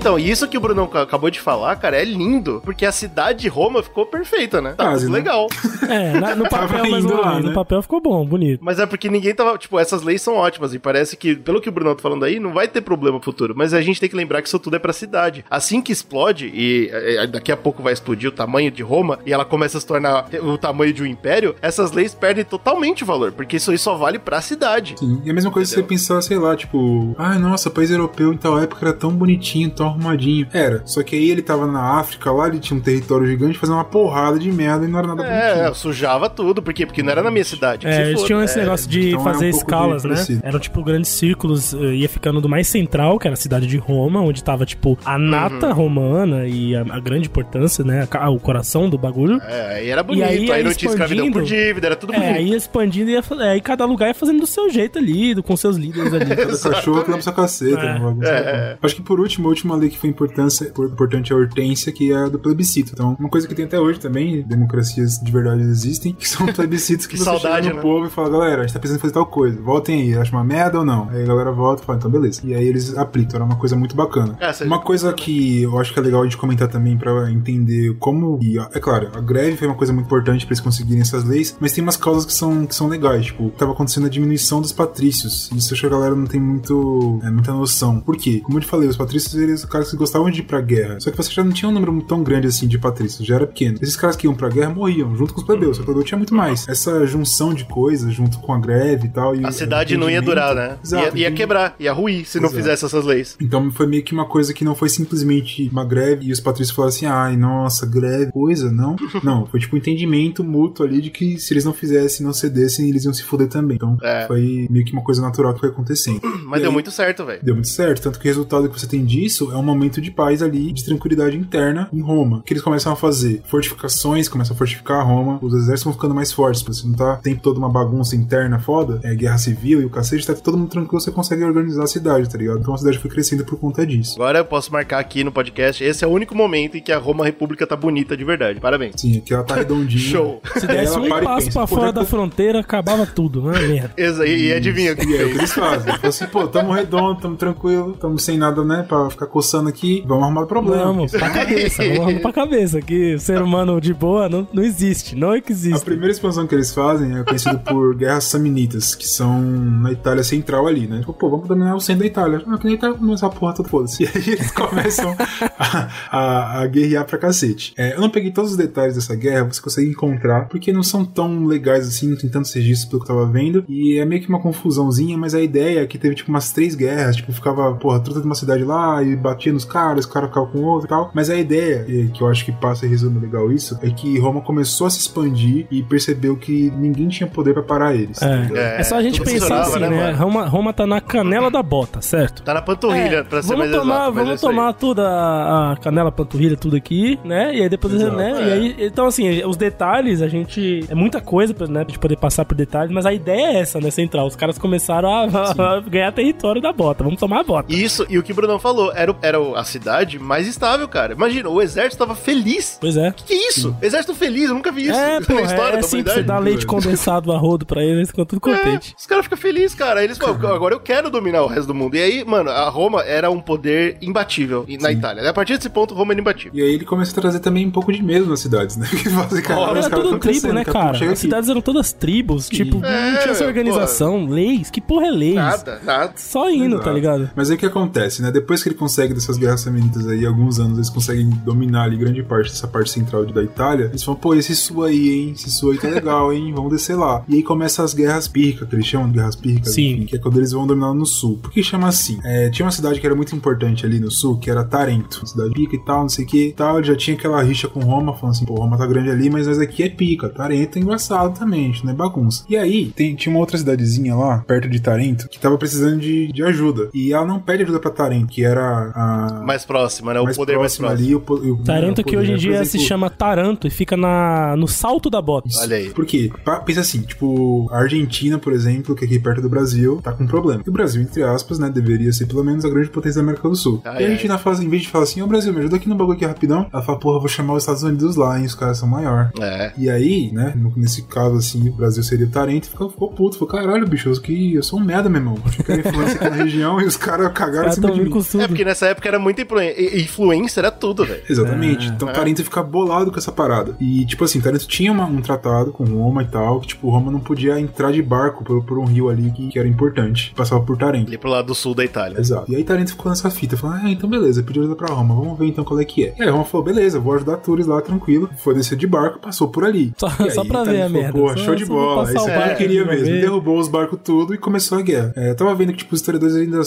Então, 0.06 0.20
isso 0.20 0.48
que 0.48 0.56
o 0.56 0.62
Brunão 0.62 0.86
ca- 0.86 1.02
acabou 1.02 1.32
de 1.32 1.40
falar, 1.40 1.76
cara, 1.78 1.98
é 2.00 2.06
lindo. 2.06 2.62
Porque 2.64 2.86
a 2.86 2.92
cidade 2.92 3.40
de 3.40 3.48
Roma 3.48 3.82
ficou 3.82 4.06
perfeita, 4.06 4.62
né? 4.62 4.74
Tá 4.78 4.86
Quase, 4.86 5.08
né? 5.08 5.12
legal. 5.14 5.48
É, 5.88 6.20
na- 6.20 6.36
no 6.36 6.46
papel, 6.50 6.84
indo 6.98 7.14
uma 7.14 7.22
lá, 7.22 7.36
né? 7.40 7.42
No 7.50 7.54
papel 7.54 7.80
ficou 7.82 8.02
bom, 8.02 8.26
bonito. 8.26 8.60
Mas 8.64 8.80
é 8.80 8.86
porque 8.88 9.08
ninguém 9.08 9.36
tava. 9.36 9.56
Tipo, 9.58 9.78
essas 9.80 10.02
leis 10.02 10.20
são 10.22 10.34
ótimas. 10.36 10.74
E 10.74 10.80
parece 10.80 11.16
que, 11.16 11.36
pelo 11.36 11.62
que 11.62 11.70
o 11.70 11.72
Bruno 11.72 11.94
tá 11.96 12.02
falando 12.02 12.26
aí, 12.26 12.40
não 12.40 12.54
vai 12.54 12.68
ter 12.68 12.82
problema 12.82 13.18
no 13.18 13.24
futuro. 13.24 13.54
Mas 13.56 13.72
a 13.74 13.82
gente 13.82 14.00
tem 14.00 14.10
que 14.10 14.16
lembrar 14.16 14.42
que 14.42 14.48
isso 14.48 14.58
tudo 14.60 14.76
é 14.76 14.80
pra 14.80 14.92
cidade. 14.94 15.46
Assim 15.50 15.82
que 15.82 15.92
explode, 15.92 16.52
e 16.54 16.90
é, 16.92 17.28
daqui 17.28 17.52
a 17.52 17.58
pouco 17.58 17.84
vai 17.84 17.94
explodir 17.94 18.30
o 18.30 18.32
tamanho 18.32 18.72
de 18.72 18.82
Roma, 18.82 19.20
e 19.26 19.32
ela 19.34 19.46
começa 19.46 19.78
a 19.78 19.82
se 19.82 19.86
tornar 19.88 20.28
o 20.42 20.58
tamanho 20.58 20.92
de 20.94 21.04
um 21.04 21.06
império, 21.06 21.56
essas 21.62 21.92
leis 21.92 22.16
perdem 22.16 22.44
totalmente 22.44 23.04
o 23.04 23.06
valor. 23.08 23.32
Porque 23.32 23.58
isso 23.58 23.70
aí 23.70 23.78
só 23.78 23.96
vale 23.96 24.18
pra 24.18 24.42
cidade. 24.42 24.96
Sim, 24.98 25.22
e 25.24 25.30
a 25.30 25.34
mesma 25.34 25.52
coisa 25.52 25.70
se 25.70 25.76
você 25.76 25.84
pensar, 25.84 26.20
sei 26.24 26.38
lá, 26.40 26.56
tipo, 26.56 27.16
ai 27.18 27.38
nossa, 27.38 27.70
país 27.70 27.92
europeu 27.92 28.34
em 28.34 28.38
tal 28.38 28.58
época 28.60 28.86
era 28.88 28.94
tão 28.94 29.12
bonitinho, 29.12 29.70
tão 29.70 29.95
arrumadinho. 29.96 30.48
Era, 30.54 30.82
só 30.86 31.02
que 31.04 31.16
aí 31.16 31.30
ele 31.30 31.42
tava 31.42 31.66
na 31.68 32.00
África, 32.00 32.32
lá 32.32 32.48
ele 32.48 32.60
tinha 32.60 32.78
um 32.78 32.82
território 32.82 33.26
gigante 33.28 33.58
fazendo 33.58 33.76
uma 33.76 33.84
porrada 33.86 34.38
de 34.40 34.52
merda 34.52 34.86
e 34.86 34.88
não 34.88 35.00
era 35.00 35.08
nada 35.08 35.24
É, 35.26 35.54
bonitinho. 35.54 35.76
sujava 35.76 36.30
tudo. 36.30 36.62
Por 36.62 36.74
quê? 36.74 36.86
Porque 36.86 37.02
não 37.04 37.12
era 37.12 37.24
na 37.24 37.32
minha 37.32 37.44
cidade. 37.46 37.88
É, 37.88 38.10
eles 38.10 38.24
tinham 38.24 38.42
esse 38.44 38.60
É, 38.60 38.64
negócio 38.64 38.90
de 38.90 39.10
então 39.10 39.24
fazer 39.24 39.46
é 39.46 39.50
um 39.50 39.52
pouco 39.52 39.66
escalas, 39.66 40.04
né? 40.04 40.40
Eram 40.44 40.60
tipo 40.60 40.84
grandes 40.84 41.10
círculos, 41.12 41.74
eh, 41.74 41.78
ia 41.96 42.10
ficando 42.10 42.40
do 42.42 42.50
mais 42.50 42.68
central, 42.68 43.18
que 43.20 43.28
era 43.28 43.34
a 43.34 43.38
cidade 43.38 43.68
de 43.68 43.78
Roma, 43.78 44.22
onde 44.22 44.44
tava 44.44 44.66
tipo 44.66 44.98
a 45.06 45.18
nata 45.18 45.68
Uhum. 45.68 45.74
romana 45.74 46.46
e 46.48 46.76
a, 46.76 46.82
a 46.82 47.00
grande 47.00 47.28
importância, 47.28 47.84
né? 47.84 48.08
a 48.12 48.30
o 48.30 48.40
coração 48.40 48.90
do 48.90 48.98
bagulho. 48.98 49.40
É, 49.48 49.76
aí 49.78 49.90
era 49.90 50.04
bonito. 50.04 50.24
aí, 50.26 50.38
aí, 50.40 50.52
aí 50.52 50.64
não 50.64 50.74
tinha 50.74 50.90
escravidão 50.90 51.32
por 51.32 51.42
expandindo- 51.44 51.64
dívida, 51.68 51.88
era 51.88 51.96
tudo 51.96 52.14
É, 52.14 52.18
bonito. 52.20 52.36
aí 52.36 52.50
ia 52.50 52.58
expandindo 52.58 53.10
e 53.12 53.18
aí 53.44 53.62
cada 53.62 53.86
lugar 53.86 54.08
ia 54.08 54.14
fazendo 54.14 54.40
do 54.40 54.48
seu 54.48 54.70
jeito 54.70 54.98
ali, 55.00 55.34
do- 55.36 55.44
com 55.44 55.56
seus 55.56 55.78
líderes 55.78 56.14
ali. 56.14 56.26
Cada 56.36 56.58
cachorro 56.58 57.04
que 57.04 57.10
leva 57.12 57.22
sua 57.22 57.34
caceta. 57.34 57.80
É. 57.82 58.00
né. 58.00 58.16
É. 58.28 58.78
Acho 58.82 58.96
que 58.96 59.02
por 59.02 59.20
último, 59.20 59.48
a 59.48 59.50
última 59.50 59.78
que 59.90 59.98
foi 59.98 60.10
importância, 60.10 60.70
por- 60.72 60.88
importante 60.88 61.32
a 61.34 61.36
hortência, 61.36 61.92
que 61.92 62.12
é 62.12 62.16
a 62.16 62.30
do 62.30 62.40
plebiscito. 62.40 62.92
Então, 62.94 63.16
uma 63.20 63.30
coisa 63.30 63.48
que 63.48 63.56
tem 63.56 63.66
até 63.66 63.80
hoje 63.80 64.00
também, 64.00 64.42
democracias 64.44 65.20
de 65.20 65.32
verdade 65.32 65.62
existem, 65.62 66.14
que 66.14 66.28
são 66.28 66.46
plebiscitos 66.54 67.06
que, 67.06 67.14
Que 67.14 67.20
você 67.20 67.26
saudade, 67.26 67.64
chega 67.68 67.70
no 67.70 67.76
né? 67.76 67.82
povo 67.82 68.06
e 68.08 68.10
fala, 68.10 68.30
galera, 68.30 68.62
a 68.62 68.64
gente 68.66 68.74
tá 68.74 68.80
precisando 68.80 69.02
fazer 69.02 69.14
tal 69.14 69.26
coisa, 69.26 69.62
votem 69.62 70.02
aí, 70.02 70.16
acha 70.18 70.32
uma 70.32 70.44
merda 70.44 70.80
ou 70.80 70.86
não? 70.86 71.10
Aí 71.10 71.24
a 71.24 71.26
galera 71.26 71.52
vota 71.52 71.82
e 71.82 71.86
fala, 71.86 71.98
então 71.98 72.10
beleza. 72.12 72.42
E 72.44 72.54
aí 72.54 72.68
eles 72.68 72.98
aplicam, 72.98 73.36
era 73.36 73.44
uma 73.46 73.56
coisa 73.58 73.76
muito 73.76 73.96
bacana. 73.96 74.38
É, 74.40 74.64
uma 74.64 74.82
coisa 74.82 75.12
que 75.14 75.62
eu 75.64 75.78
acho 75.80 75.94
que 75.94 76.00
é 76.00 76.02
legal 76.04 76.22
a 76.22 76.24
gente 76.26 76.38
comentar 76.38 76.68
também 76.68 76.98
pra 76.98 77.32
entender 77.32 77.96
como. 78.00 78.40
E, 78.42 78.58
é 78.60 78.80
claro, 78.80 79.10
a 79.16 79.22
greve 79.22 79.58
foi 79.58 79.68
uma 79.68 79.76
coisa 79.76 79.94
muito 79.94 80.06
importante 80.06 80.46
pra 80.46 80.54
eles 80.54 80.62
conseguirem 80.62 81.02
essas 81.02 81.24
leis, 81.24 81.56
mas 81.60 81.72
tem 81.74 81.84
umas 81.84 81.98
causas 81.98 82.26
que 82.26 82.34
são, 82.34 82.66
que 82.66 82.76
são 82.76 82.88
legais. 82.88 83.26
Tipo, 83.28 83.50
tava 83.52 83.72
acontecendo 83.72 84.06
a 84.06 84.10
diminuição 84.10 84.62
dos 84.62 84.72
patrícios. 84.72 85.50
Isso 85.56 85.74
acho 85.74 85.82
que 85.82 85.88
a 85.88 85.90
galera 85.90 86.16
não 86.16 86.26
tem 86.26 86.40
muito, 86.40 87.20
é, 87.24 87.30
muita 87.30 87.52
noção. 87.54 88.00
Por 88.02 88.16
quê? 88.18 88.42
Como 88.44 88.58
eu 88.58 88.62
te 88.62 88.68
falei, 88.68 88.88
os 88.88 88.98
patrícios 88.98 89.36
eles 89.36 89.66
caras 89.76 89.92
que 89.92 89.98
gostavam 89.98 90.30
de 90.32 90.40
ir 90.40 90.44
pra 90.44 90.62
guerra. 90.62 91.00
Só 91.00 91.12
que 91.12 91.18
você 91.18 91.32
já 91.32 91.44
não 91.44 91.52
tinha 91.52 91.68
um 91.70 91.72
número 91.74 92.02
tão 92.04 92.24
grande 92.24 92.48
assim 92.48 92.68
de 92.68 92.78
patrícios, 92.78 93.28
já 93.28 93.36
era 93.36 93.46
pequeno. 93.48 93.78
Esses 93.82 93.96
caras 93.96 94.16
que 94.16 94.26
iam 94.26 94.34
pra 94.34 94.48
guerra 94.50 94.70
morriam, 94.74 95.16
junto 95.16 95.34
com 95.34 95.42
os 95.42 95.46
plebeus. 95.46 95.78
Só 95.78 95.84
que 95.84 95.84
o 95.84 95.86
plebeu 95.86 96.04
tinha 96.04 96.18
muito 96.18 96.34
mais. 96.34 96.66
Essa 96.68 97.06
junção 97.06 97.54
de 97.54 97.66
coisas, 97.66 98.14
junto 98.14 98.40
com 98.40 98.54
a 98.54 98.60
greve 98.60 99.08
e 99.08 99.10
tal. 99.10 99.36
E 99.36 99.46
A 99.46 99.52
cidade 99.52 99.98
não 99.98 100.10
ia 100.10 100.22
durar, 100.22 100.56
né? 100.56 100.78
Exato, 100.84 101.04
ia, 101.04 101.08
ia 101.10 101.28
entendi. 101.28 101.36
quebrar, 101.38 101.76
ia 101.80 101.92
ruir 101.94 102.26
se 102.26 102.40
não 102.40 102.46
Exato. 102.48 102.62
fizesse 102.62 102.86
essas 102.86 103.06
leis. 103.06 103.36
Então 103.42 103.70
foi 103.72 103.86
meio 103.88 104.04
que 104.04 104.14
uma 104.14 104.26
coisa 104.26 104.54
que 104.54 104.64
não 104.64 104.76
foi 104.76 104.88
simplesmente 104.90 105.70
uma 105.72 105.84
greve 105.86 106.28
e 106.28 106.32
os 106.32 106.40
patrícios 106.40 106.76
falaram 106.76 106.94
assim: 106.96 107.06
ai, 107.06 107.36
nossa, 107.38 107.86
greve, 107.86 108.32
coisa, 108.32 108.72
não. 108.72 108.96
não, 109.24 109.46
foi 109.46 109.60
tipo 109.60 109.76
um 109.76 109.80
entendimento 109.80 110.44
mútuo 110.44 110.86
ali 110.86 111.02
de 111.02 111.10
que 111.10 111.38
se 111.40 111.54
eles 111.54 111.66
não 111.66 111.74
fizessem, 111.74 112.26
não 112.26 112.34
cedessem, 112.34 112.90
eles 112.90 113.04
iam 113.06 113.14
se 113.14 113.24
foder 113.24 113.48
também. 113.48 113.76
Então 113.76 113.98
É. 114.02 114.26
foi 114.28 114.68
meio 114.70 114.86
que 114.86 114.94
uma 114.94 115.04
coisa 115.04 115.22
natural 115.22 115.54
que 115.54 115.60
foi 115.60 115.70
acontecendo. 115.70 116.22
Mas 116.46 116.60
E 116.60 116.62
deu 116.62 116.70
aí, 116.70 116.74
muito 116.74 116.92
certo, 116.92 117.26
velho. 117.26 117.40
Deu 117.44 117.56
muito 117.56 117.68
certo, 117.70 118.02
tanto 118.04 118.20
que 118.20 118.26
o 118.28 118.30
resultado 118.30 118.70
que 118.70 118.80
você 118.80 118.88
tem 118.88 119.04
disso 119.04 119.52
é 119.52 119.56
um 119.58 119.64
momento 119.66 120.00
de 120.02 120.12
paz 120.12 120.42
ali, 120.42 120.72
de 120.72 120.84
tranquilidade 120.86 121.36
interna 121.38 121.90
em 121.92 122.02
Roma. 122.02 122.38
O 122.38 122.42
que 122.42 122.54
eles 122.54 122.64
começam 122.64 122.94
a 122.94 122.96
fazer? 122.96 123.42
Fortificações, 123.46 124.28
começam 124.30 124.54
a 124.54 124.58
fortificar 124.58 125.06
Roma, 125.06 125.40
os 125.42 125.54
exércitos 125.54 125.84
vão 125.84 125.94
ficando 125.94 126.16
mais 126.16 126.32
fortes, 126.32 126.62
pra 126.64 126.74
você 126.74 126.88
não 126.88 126.94
tá 126.96 127.14
o 127.16 127.18
tempo 127.22 127.42
todo 127.42 127.58
uma 127.58 127.70
bagunça 127.70 128.16
interna 128.16 128.60
foda, 128.60 129.00
é 129.04 129.14
guerra 129.16 129.38
civil 129.38 129.82
e 129.82 129.86
o 129.86 129.90
cacete, 129.90 130.26
tá 130.26 130.34
todo 130.34 130.58
mundo 130.58 130.70
tranquilo, 130.70 131.00
você 131.02 131.12
consegue 131.12 131.44
organizar 131.44 131.84
a 131.84 131.88
cidade, 131.88 132.30
tá 132.30 132.38
ligado? 132.38 132.60
Então 132.60 132.74
a 132.74 132.78
cidade 132.78 133.00
foi 133.00 133.10
crescendo 133.10 133.44
por 133.46 133.58
conta 133.60 133.86
disso. 133.86 134.14
Agora 134.16 134.40
eu 134.40 134.46
posso 134.46 134.72
marcar 134.72 135.00
aqui 135.00 135.24
no 135.24 135.32
podcast. 135.32 135.84
Esse 135.84 136.04
é 136.04 136.08
o 136.08 136.12
único 136.12 136.36
momento 136.36 136.78
em 136.78 136.82
que 136.82 136.92
a 136.92 136.98
Roma 136.98 137.26
República 137.26 137.66
tá 137.66 137.76
bonita 137.76 138.16
de 138.16 138.24
verdade. 138.24 138.60
Parabéns. 138.60 138.96
Sim, 139.02 139.18
aqui 139.18 139.34
ela 139.34 139.44
tá 139.44 139.56
redondinha. 139.56 140.00
Show. 140.00 140.42
Se 140.58 140.68
desse 140.68 140.98
um 140.98 141.08
para 141.10 141.24
passo 141.26 141.46
pensa, 141.48 141.60
pra 141.60 141.68
fora 141.68 141.92
da 141.92 142.02
que- 142.02 142.08
fronteira, 142.10 142.60
acabava 142.60 143.06
tudo, 143.06 143.42
não 143.42 143.54
é 143.54 143.68
merda? 143.68 143.92
Exa- 143.98 144.26
E, 144.26 144.48
e 144.48 144.54
adivinha 144.54 144.94
o 144.94 144.96
que 144.96 145.06
E 145.06 145.18
é 145.18 145.26
o 145.26 145.30
que 145.32 145.38
eles 145.38 145.54
fazem. 145.54 145.94
Fala 145.96 146.08
assim, 146.10 146.26
pô, 146.28 146.48
tamo 146.48 146.72
redondo, 146.72 147.20
tamo 147.22 147.36
tranquilo, 147.36 147.94
tamo 147.94 148.20
sem 148.20 148.38
nada, 148.38 148.64
né, 148.64 148.84
pra 148.88 149.10
ficar 149.10 149.28
coçando 149.28 149.55
aqui, 149.68 150.04
vamos 150.08 150.24
arrumar 150.24 150.42
o 150.42 150.48
problema. 150.48 150.86
Vamos, 150.86 151.12
pra 151.12 151.30
cabeça, 151.30 151.84
vamos 151.98 152.22
pra 152.22 152.34
cabeça, 152.34 152.82
que 152.82 153.16
o 153.16 153.20
ser 153.20 153.42
humano 153.42 153.80
de 153.80 153.94
boa 153.94 154.28
não, 154.30 154.48
não 154.54 154.64
existe, 154.64 155.16
não 155.16 155.32
A 155.32 155.38
existe. 155.38 155.84
primeira 155.86 156.12
expansão 156.12 156.46
que 156.48 156.54
eles 156.56 156.74
fazem 156.74 157.18
é 157.18 157.24
conhecido 157.24 157.60
por 157.60 157.96
guerras 157.98 158.24
samnitas, 158.26 158.96
que 158.96 159.08
são 159.08 159.42
na 159.42 159.92
Itália 159.92 160.24
central 160.24 160.68
ali, 160.68 160.88
né? 160.88 161.00
Tipo, 161.00 161.14
pô, 161.14 161.30
vamos 161.30 161.48
dominar 161.48 161.76
o 161.76 161.80
centro 161.80 162.02
da 162.02 162.08
Itália. 162.08 162.44
Ah, 162.48 162.58
que 162.58 162.66
nem 162.66 162.76
Itália 162.76 162.98
começar 162.98 163.28
a 163.28 163.30
porra 163.30 163.54
toda, 163.54 163.70
foda-se. 163.70 164.04
E 164.06 164.08
aí 164.08 164.30
eles 164.34 164.52
começam 164.52 165.16
a, 165.58 165.90
a, 166.12 166.62
a 166.62 166.68
guerrear 166.68 167.06
pra 167.06 167.18
cacete. 167.18 167.74
É, 167.78 167.94
eu 167.96 168.02
não 168.02 168.10
peguei 168.10 168.32
todos 168.32 168.52
os 168.52 168.58
detalhes 168.58 168.96
dessa 168.96 169.16
guerra, 169.16 169.44
você 169.46 169.62
consegue 169.62 169.90
encontrar, 169.90 170.48
porque 170.48 170.72
não 170.72 170.84
são 170.84 171.04
tão 171.06 171.46
legais 171.46 171.88
assim, 171.88 172.10
não 172.10 172.18
tem 172.18 172.30
tantos 172.30 172.54
registros 172.54 172.90
pelo 172.90 173.04
que 173.04 173.12
eu 173.12 173.16
tava 173.16 173.28
vendo, 173.32 173.64
e 173.68 173.98
é 173.98 174.06
meio 174.06 174.22
que 174.22 174.30
uma 174.30 174.40
confusãozinha, 174.42 175.18
mas 175.18 175.34
a 175.34 175.42
ideia 175.42 175.82
é 175.82 175.86
que 175.88 175.98
teve 175.98 176.16
tipo 176.16 176.30
umas 176.30 176.52
três 176.52 176.76
guerras, 176.76 177.16
tipo, 177.16 177.32
ficava, 177.32 177.74
porra, 177.76 178.00
truta 178.00 178.20
de 178.20 178.26
uma 178.26 178.36
cidade 178.36 178.64
lá, 178.64 179.02
e 179.04 179.16
batia 179.36 179.54
nos 179.54 179.66
caras, 179.66 180.06
o 180.06 180.10
cara 180.12 180.28
ficava 180.28 180.46
com 180.48 180.60
o 180.60 180.64
outro 180.66 180.88
e 180.88 180.90
tal. 180.90 181.12
Mas 181.14 181.30
a 181.30 181.36
ideia, 181.36 181.86
e 181.88 182.08
que 182.08 182.22
eu 182.22 182.28
acho 182.28 182.44
que 182.46 182.52
passa 182.52 182.86
e 182.86 182.90
resume 182.90 183.20
legal 183.20 183.52
isso, 183.52 183.78
é 183.82 183.90
que 183.90 184.18
Roma 184.20 184.42
começou 184.42 184.88
a 184.88 184.90
se 184.90 185.00
expandir 185.00 185.68
e 185.70 185.84
percebeu 185.84 186.36
que 186.36 186.72
ninguém 186.78 187.08
tinha 187.08 187.28
poder 187.28 187.54
pra 187.54 187.64
parar 187.64 187.96
eles. 187.96 188.22
É. 188.22 188.80
É, 188.80 188.84
só 188.84 188.96
a 188.98 189.02
gente 189.04 189.22
pensar 189.22 189.62
assim, 189.62 189.80
né, 189.80 189.90
né? 189.90 190.12
Roma, 190.12 190.46
Roma 190.48 190.74
tá 190.74 190.86
na 190.88 191.02
canela 191.02 191.50
da 191.52 191.62
bota, 191.62 192.02
certo? 192.02 192.44
Tá 192.44 192.54
na 192.54 192.62
panturrilha, 192.62 193.18
É, 193.18 193.24
pra 193.24 193.42
ser 193.42 193.48
vamos 193.50 193.68
mais 193.70 193.72
tomar, 193.80 193.96
exato. 193.96 194.10
é 194.10 194.14
vamos 194.24 194.32
aí. 194.44 194.50
tomar 194.50 194.74
tudo 194.74 195.02
a, 195.02 195.72
a 195.74 195.78
canela, 195.78 196.12
panturrilha, 196.12 196.56
tudo 196.58 196.76
aqui, 196.76 197.20
né? 197.24 197.56
E 197.56 197.62
aí 197.62 197.70
depois, 197.70 197.94
Exato, 197.94 198.16
né? 198.16 198.32
é. 198.32 198.48
E 198.48 198.52
aí, 198.52 198.76
então 198.80 199.06
assim, 199.08 199.44
os 199.44 199.58
detalhes, 199.58 200.22
a 200.22 200.28
gente 200.28 200.86
é 200.90 200.96
muita 200.96 201.20
coisa 201.22 201.54
pra, 201.54 201.68
né, 201.68 201.84
pra 201.84 201.90
gente 201.90 202.00
poder 202.00 202.18
passar 202.18 202.46
por 202.46 202.56
detalhes, 202.56 202.92
mas 202.94 203.06
a 203.06 203.14
ideia 203.14 203.58
é 203.58 203.60
essa, 203.60 203.80
né, 203.80 203.90
central. 203.92 204.28
Os 204.28 204.36
caras 204.36 204.58
começaram 204.58 205.10
a, 205.10 205.24
a 205.78 205.80
ganhar 205.82 206.12
território 206.12 206.62
da 206.62 206.72
bota. 206.72 207.04
Vamos 207.04 207.20
tomar 207.20 207.42
a 207.42 207.44
bota. 207.44 207.74
Isso, 207.74 208.06
e 208.10 208.18
o 208.18 208.24
que 208.24 208.32
o 208.32 208.36
Brunão 208.36 208.60
falou, 208.60 208.92
era, 208.96 209.12
o- 209.12 209.16
era 209.26 209.38
a 209.60 209.64
cidade 209.64 210.20
mais 210.20 210.48
estável, 210.48 210.88
cara. 210.88 211.14
Imagina, 211.14 211.50
o 211.50 211.62
exército 211.62 211.98
tava 211.98 212.16
feliz. 212.16 212.78
Pois 212.80 212.96
é. 212.98 213.12
Que 213.12 213.24
que 213.26 213.34
é 213.34 213.50
isso? 213.50 213.76
Exército 213.82 214.14
feliz, 214.16 214.50
eu 214.50 214.56
nunca 214.56 214.72
vi 214.72 214.84
isso 214.84 214.94
É, 215.00 215.20
pô, 215.22 215.34
na 215.36 215.42
história 215.42 215.74
é, 215.74 215.82
da 215.82 215.84
simples, 215.84 216.14
você 216.14 216.20
humanidade. 216.20 216.24
dá 216.28 216.40
leite 216.40 216.66
condensado 216.66 217.32
a 217.32 217.38
rodo 217.38 217.66
pra 217.66 217.82
eles, 217.84 217.96
eles 217.98 218.10
ficam 218.10 218.26
tudo 218.26 218.40
contentes. 218.40 218.92
É, 218.92 218.96
os 218.98 219.06
caras 219.06 219.26
ficam 219.26 219.38
felizes, 219.38 219.76
cara. 219.76 220.04
Eles 220.04 220.18
falam, 220.18 220.36
agora 220.54 220.76
eu 220.76 220.80
quero 220.80 221.10
dominar 221.10 221.42
o 221.44 221.48
resto 221.48 221.68
do 221.68 221.74
mundo. 221.74 221.96
E 221.96 222.02
aí, 222.02 222.24
mano, 222.26 222.50
a 222.50 222.70
Roma 222.70 223.02
era 223.04 223.30
um 223.30 223.40
poder 223.40 223.98
imbatível 224.02 224.66
na 224.80 224.92
Itália. 224.92 225.28
A 225.30 225.34
partir 225.34 225.56
desse 225.58 225.70
ponto, 225.70 225.94
Roma 225.94 226.14
era 226.14 226.22
imbatível. 226.22 226.52
E 226.54 226.62
aí 226.62 226.74
ele 226.76 226.86
começa 226.86 227.12
a 227.12 227.22
trazer 227.22 227.40
também 227.40 227.66
um 227.66 227.72
pouco 227.72 227.92
de 227.92 228.02
medo 228.04 228.26
nas 228.28 228.40
cidades, 228.40 228.78
né? 228.78 228.88
Que 228.96 229.10
fala 229.10 229.26
assim, 229.26 229.42
cara, 229.42 229.78
Era 229.78 229.90
tudo 229.90 230.20
tribo, 230.20 230.54
né, 230.54 230.64
cara? 230.64 231.12
As 231.12 231.20
cidades 231.20 231.50
eram 231.50 231.62
todas 231.62 231.92
tribos, 231.94 232.48
tipo, 232.50 232.80
não 232.80 232.88
É, 232.88 233.18
tinha 233.18 233.32
essa 233.32 233.46
organização, 233.46 234.26
leis. 234.28 234.70
Que 234.70 234.82
porra 234.82 235.08
é 235.08 235.12
leis? 235.12 235.36
Nada, 235.36 235.80
nada. 235.84 236.14
Só 236.16 236.50
indo, 236.50 236.80
tá 236.80 236.92
ligado? 236.92 237.30
Mas 237.36 237.50
aí 237.50 237.56
o 237.56 237.60
que 237.60 237.66
acontece, 237.66 238.22
né? 238.22 238.32
Depois 238.32 238.62
que 238.64 238.70
ele 238.70 238.76
consegue 238.76 239.14
dessas 239.16 239.38
guerras 239.38 239.62
samnitas 239.62 240.08
aí, 240.08 240.26
alguns 240.26 240.60
anos, 240.60 240.78
eles 240.78 240.90
conseguem 240.90 241.30
dominar 241.30 241.84
ali 241.84 241.98
grande 241.98 242.22
parte 242.24 242.50
dessa 242.52 242.68
parte 242.68 242.90
central 242.92 243.26
da 243.26 243.42
Itália. 243.44 243.86
Eles 243.86 244.04
falam, 244.04 244.20
pô, 244.20 244.36
esse 244.36 244.56
sul 244.56 244.84
aí, 244.84 245.10
hein? 245.10 245.32
Esse 245.36 245.50
sul 245.52 245.72
aí 245.72 245.78
tá 245.78 245.88
legal, 245.88 246.32
hein? 246.34 246.54
Vamos 246.56 246.72
descer 246.72 246.96
lá. 246.96 247.24
E 247.28 247.36
aí 247.36 247.44
começam 247.44 247.84
as 247.84 247.94
guerras 247.94 248.28
pírricas, 248.28 248.68
que 248.68 248.76
eles 248.76 248.86
chamam 248.86 249.08
de 249.10 249.16
guerras 249.16 249.36
pírricas, 249.36 249.74
Sim. 249.74 249.92
enfim, 249.94 250.06
que 250.06 250.16
é 250.16 250.20
quando 250.20 250.38
eles 250.38 250.52
vão 250.52 250.68
dominar 250.68 250.94
no 250.94 251.06
sul. 251.06 251.38
Por 251.42 251.52
que 251.52 251.64
chama 251.64 251.88
assim? 251.88 252.20
É, 252.24 252.50
tinha 252.50 252.66
uma 252.66 252.72
cidade 252.72 253.00
que 253.00 253.06
era 253.06 253.16
muito 253.16 253.36
importante 253.36 253.86
ali 253.86 254.00
no 254.00 254.12
sul, 254.12 254.38
que 254.38 254.50
era 254.50 254.64
Tarento. 254.64 255.26
Cidade 255.28 255.52
pica 255.54 255.76
e 255.76 255.86
tal, 255.86 256.02
não 256.02 256.10
sei 256.10 256.26
o 256.26 256.28
que 256.28 256.48
e 256.50 256.54
tal. 256.54 256.78
Ele 256.78 256.88
já 256.88 256.96
tinha 256.96 257.16
aquela 257.16 257.42
rixa 257.42 257.68
com 257.68 257.80
Roma, 257.80 258.14
falando 258.14 258.36
assim, 258.36 258.46
pô, 258.46 258.56
Roma 258.56 258.78
tá 258.78 258.86
grande 258.86 259.10
ali, 259.10 259.30
mas 259.30 259.48
nós 259.48 259.60
aqui 259.60 259.84
é 259.84 259.90
pica. 259.90 260.30
Tarento 260.30 260.78
é 260.78 260.82
engraçado 260.82 261.38
também, 261.38 261.74
não 261.84 261.92
é 261.92 261.96
bagunça. 261.96 262.44
E 262.50 262.58
aí, 262.58 262.92
tem- 262.96 263.16
tinha 263.16 263.34
uma 263.34 263.40
outra 263.40 263.58
cidadezinha 263.58 264.16
lá, 264.16 264.40
perto 264.40 264.68
de 264.70 264.80
Tarento, 264.80 265.28
que 265.30 265.40
tava 265.40 265.58
precisando 265.58 266.00
de, 266.00 266.32
de 266.32 266.44
ajuda. 266.44 266.90
E 266.94 267.14
ela 267.14 267.26
não 267.26 267.40
pede 267.40 267.64
ajuda 267.64 267.80
pra 267.80 267.92
Tarento, 267.92 268.28
que 268.28 268.44
era 268.44 268.92
a. 268.94 269.05
Mais 269.44 269.66
próxima, 269.66 270.14
né? 270.14 270.20
O 270.20 270.26
mais 270.26 270.38
poder 270.38 270.58
mais 270.58 270.78
próximo. 270.78 271.04
ali. 271.04 271.16
O, 271.16 271.20
o, 271.20 271.64
Tarento 271.64 272.02
o 272.02 272.04
que 272.04 272.18
hoje 272.18 272.34
em 272.34 272.38
dia 272.38 272.62
exemplo, 272.62 272.70
se 272.70 272.80
chama 272.80 273.10
Taranto 273.10 273.68
e 273.68 273.70
fica 273.70 273.96
na, 273.96 274.56
no 274.56 274.68
salto 274.68 275.10
da 275.10 275.22
bota. 275.22 275.50
Olha 275.60 275.78
aí. 275.78 275.90
Por 275.90 276.06
quê? 276.06 276.32
Pensa 276.66 276.82
assim, 276.82 277.02
tipo, 277.02 277.68
a 277.72 277.80
Argentina, 277.80 278.38
por 278.38 278.54
exemplo, 278.54 278.96
que 278.96 279.06
é 279.06 279.08
aqui 279.08 279.20
perto 279.20 279.42
do 279.42 279.50
Brasil, 279.50 280.00
tá 280.02 280.12
com 280.12 280.24
um 280.24 280.28
problema. 280.28 280.64
E 280.66 280.70
o 280.70 280.74
Brasil, 280.74 281.02
entre 281.02 281.24
aspas, 281.24 281.60
né, 281.60 281.70
deveria 281.70 282.12
ser 282.12 282.26
pelo 282.26 282.44
menos 282.44 282.66
a 282.66 282.70
grande 282.70 282.90
potência 282.90 283.22
da 283.22 283.24
América 283.24 283.48
do 283.48 283.56
Sul. 283.56 283.82
Ai, 283.86 283.94
e 283.94 283.96
a 283.96 284.00
ai. 284.00 284.06
Argentina 284.06 284.38
fala 284.38 284.56
assim, 284.56 284.66
em 284.66 284.70
vez 284.70 284.84
de 284.84 284.90
falar 284.90 285.04
assim, 285.04 285.22
ô 285.22 285.28
Brasil, 285.28 285.54
me 285.54 285.60
ajuda 285.60 285.76
aqui 285.76 285.90
no 285.90 285.96
bagulho 285.96 286.16
aqui 286.16 286.26
rapidão, 286.26 286.68
ela 286.72 286.82
fala, 286.82 287.00
porra, 287.00 287.20
vou 287.20 287.28
chamar 287.28 287.54
os 287.54 287.64
Estados 287.64 287.84
Unidos 287.84 288.16
lá, 288.16 288.40
hein, 288.40 288.46
os 288.46 288.56
caras 288.56 288.78
são 288.78 288.88
maior. 288.88 289.32
É. 289.40 289.72
E 289.78 289.90
aí, 289.90 290.32
né, 290.32 290.54
nesse 290.76 291.04
caso 291.04 291.38
assim, 291.38 291.70
o 291.70 291.74
Brasil 291.74 292.04
seria 292.04 292.26
o 292.26 292.30
Tarento, 292.30 292.70
ficou, 292.70 292.90
ficou 292.90 293.12
puto, 293.12 293.38
falou, 293.38 293.54
caralho, 293.54 293.88
bicho, 293.88 294.10
eu, 294.10 294.22
que, 294.22 294.56
eu 294.56 294.64
sou 294.64 294.80
um 294.80 294.84
merda, 294.84 295.10
meu 295.10 295.20
irmão. 295.20 295.36
Eu 295.58 295.64
quero 295.64 295.80
influência 295.80 296.16
aqui 296.16 296.30
na 296.30 296.36
região 296.36 296.82
e 296.82 296.86
os 296.86 296.98
caras 296.98 297.32
cagaram 297.34 297.70
em 297.70 297.72
cima 297.72 297.92
de 297.92 298.02
mim. 298.02 298.10
com 298.10 298.22
tudo. 298.22 298.44
É 298.44 298.48
porque 298.48 298.66
nessa 298.66 298.88
época 298.88 298.95
era 299.04 299.20
muita 299.20 299.42
influen- 299.42 299.74
e- 299.78 300.02
influência, 300.02 300.60
era 300.62 300.72
tudo, 300.72 301.06
velho. 301.06 301.22
Exatamente. 301.30 301.88
então 301.88 302.10
É. 302.10 302.14
Tarento 302.14 302.44
fica 302.44 302.62
bolado 302.64 303.12
com 303.12 303.18
essa 303.18 303.32
parada. 303.32 303.76
E, 303.80 304.06
tipo 304.06 304.24
assim, 304.24 304.40
Tarento 304.42 304.68
tinha 304.68 304.92
uma- 304.92 305.06
um 305.06 305.22
tratado 305.22 305.72
com 305.72 305.84
Roma 305.84 306.24
e 306.24 306.28
tal, 306.28 306.60
que, 306.60 306.68
tipo, 306.68 306.90
Roma 306.90 307.12
não 307.12 307.20
podia 307.20 307.60
entrar 307.60 307.92
de 307.92 308.02
barco 308.02 308.44
por, 308.44 308.64
por 308.64 308.78
um 308.80 308.86
rio 308.86 309.10
ali 309.10 309.32
que, 309.32 309.50
que 309.50 309.60
era 309.60 309.68
importante. 309.68 310.34
Passava 310.36 310.62
por 310.64 310.78
Tarento. 310.78 311.08
Ali 311.08 311.18
pro 311.18 311.30
lado 311.30 311.48
do 311.48 311.56
sul 311.56 311.74
da 311.76 311.84
Itália. 311.84 312.20
Exato. 312.20 312.52
E 312.52 312.56
aí 312.56 312.64
Tarento 312.64 312.92
ficou 312.92 313.10
nessa 313.10 313.30
fita, 313.30 313.58
falando, 313.58 313.86
ah, 313.86 313.90
então 313.92 314.10
beleza, 314.10 314.42
pediu 314.44 314.64
ajuda 314.64 314.76
pra 314.76 314.94
Roma, 314.94 315.16
vamos 315.16 315.38
ver 315.38 315.46
então 315.48 315.64
qual 315.64 315.80
é 315.80 315.86
que 315.86 316.06
é. 316.06 316.14
E 316.18 316.24
aí 316.24 316.30
Roma 316.30 316.46
falou, 316.46 316.66
beleza, 316.66 317.00
vou 317.00 317.14
ajudar 317.16 317.38
Tours 317.38 317.66
lá, 317.68 317.82
tranquilo. 317.82 318.30
Foi 318.38 318.54
descer 318.54 318.78
de 318.78 318.88
barco, 318.88 319.20
passou 319.20 319.48
por 319.48 319.64
ali. 319.64 319.94
Só- 319.98 320.08
E 320.20 320.24
aí, 320.24 320.32
só 320.32 320.44
pra 320.46 320.64
Tarento 320.64 320.72
ver 320.72 320.82
a 320.82 320.90
falou, 320.90 321.02
merda. 321.04 321.20
Pô, 321.20 321.30
Só- 321.30 321.38
show 321.38 321.56
de 321.56 321.66
bola. 321.66 322.04
Isso 322.14 322.26
o 322.26 322.30
é 322.30 322.46
o 322.46 322.50
que 322.50 322.56
queria 322.56 322.84
uma 322.84 322.92
mesmo. 322.92 323.06
vez. 323.08 323.22
Derrubou 323.22 323.60
os 323.60 323.68
barcos 323.68 324.00
tudo 324.04 324.34
e 324.34 324.38
começou 324.38 324.78
a 324.78 324.82
guerra. 324.82 325.14
É, 325.16 325.32
eu 325.32 325.36
tava 325.36 325.54
vendo 325.56 325.72
que, 325.72 325.80
tipo, 325.80 325.94
os 325.94 326.00
historiadores 326.02 326.36
ainda 326.36 326.62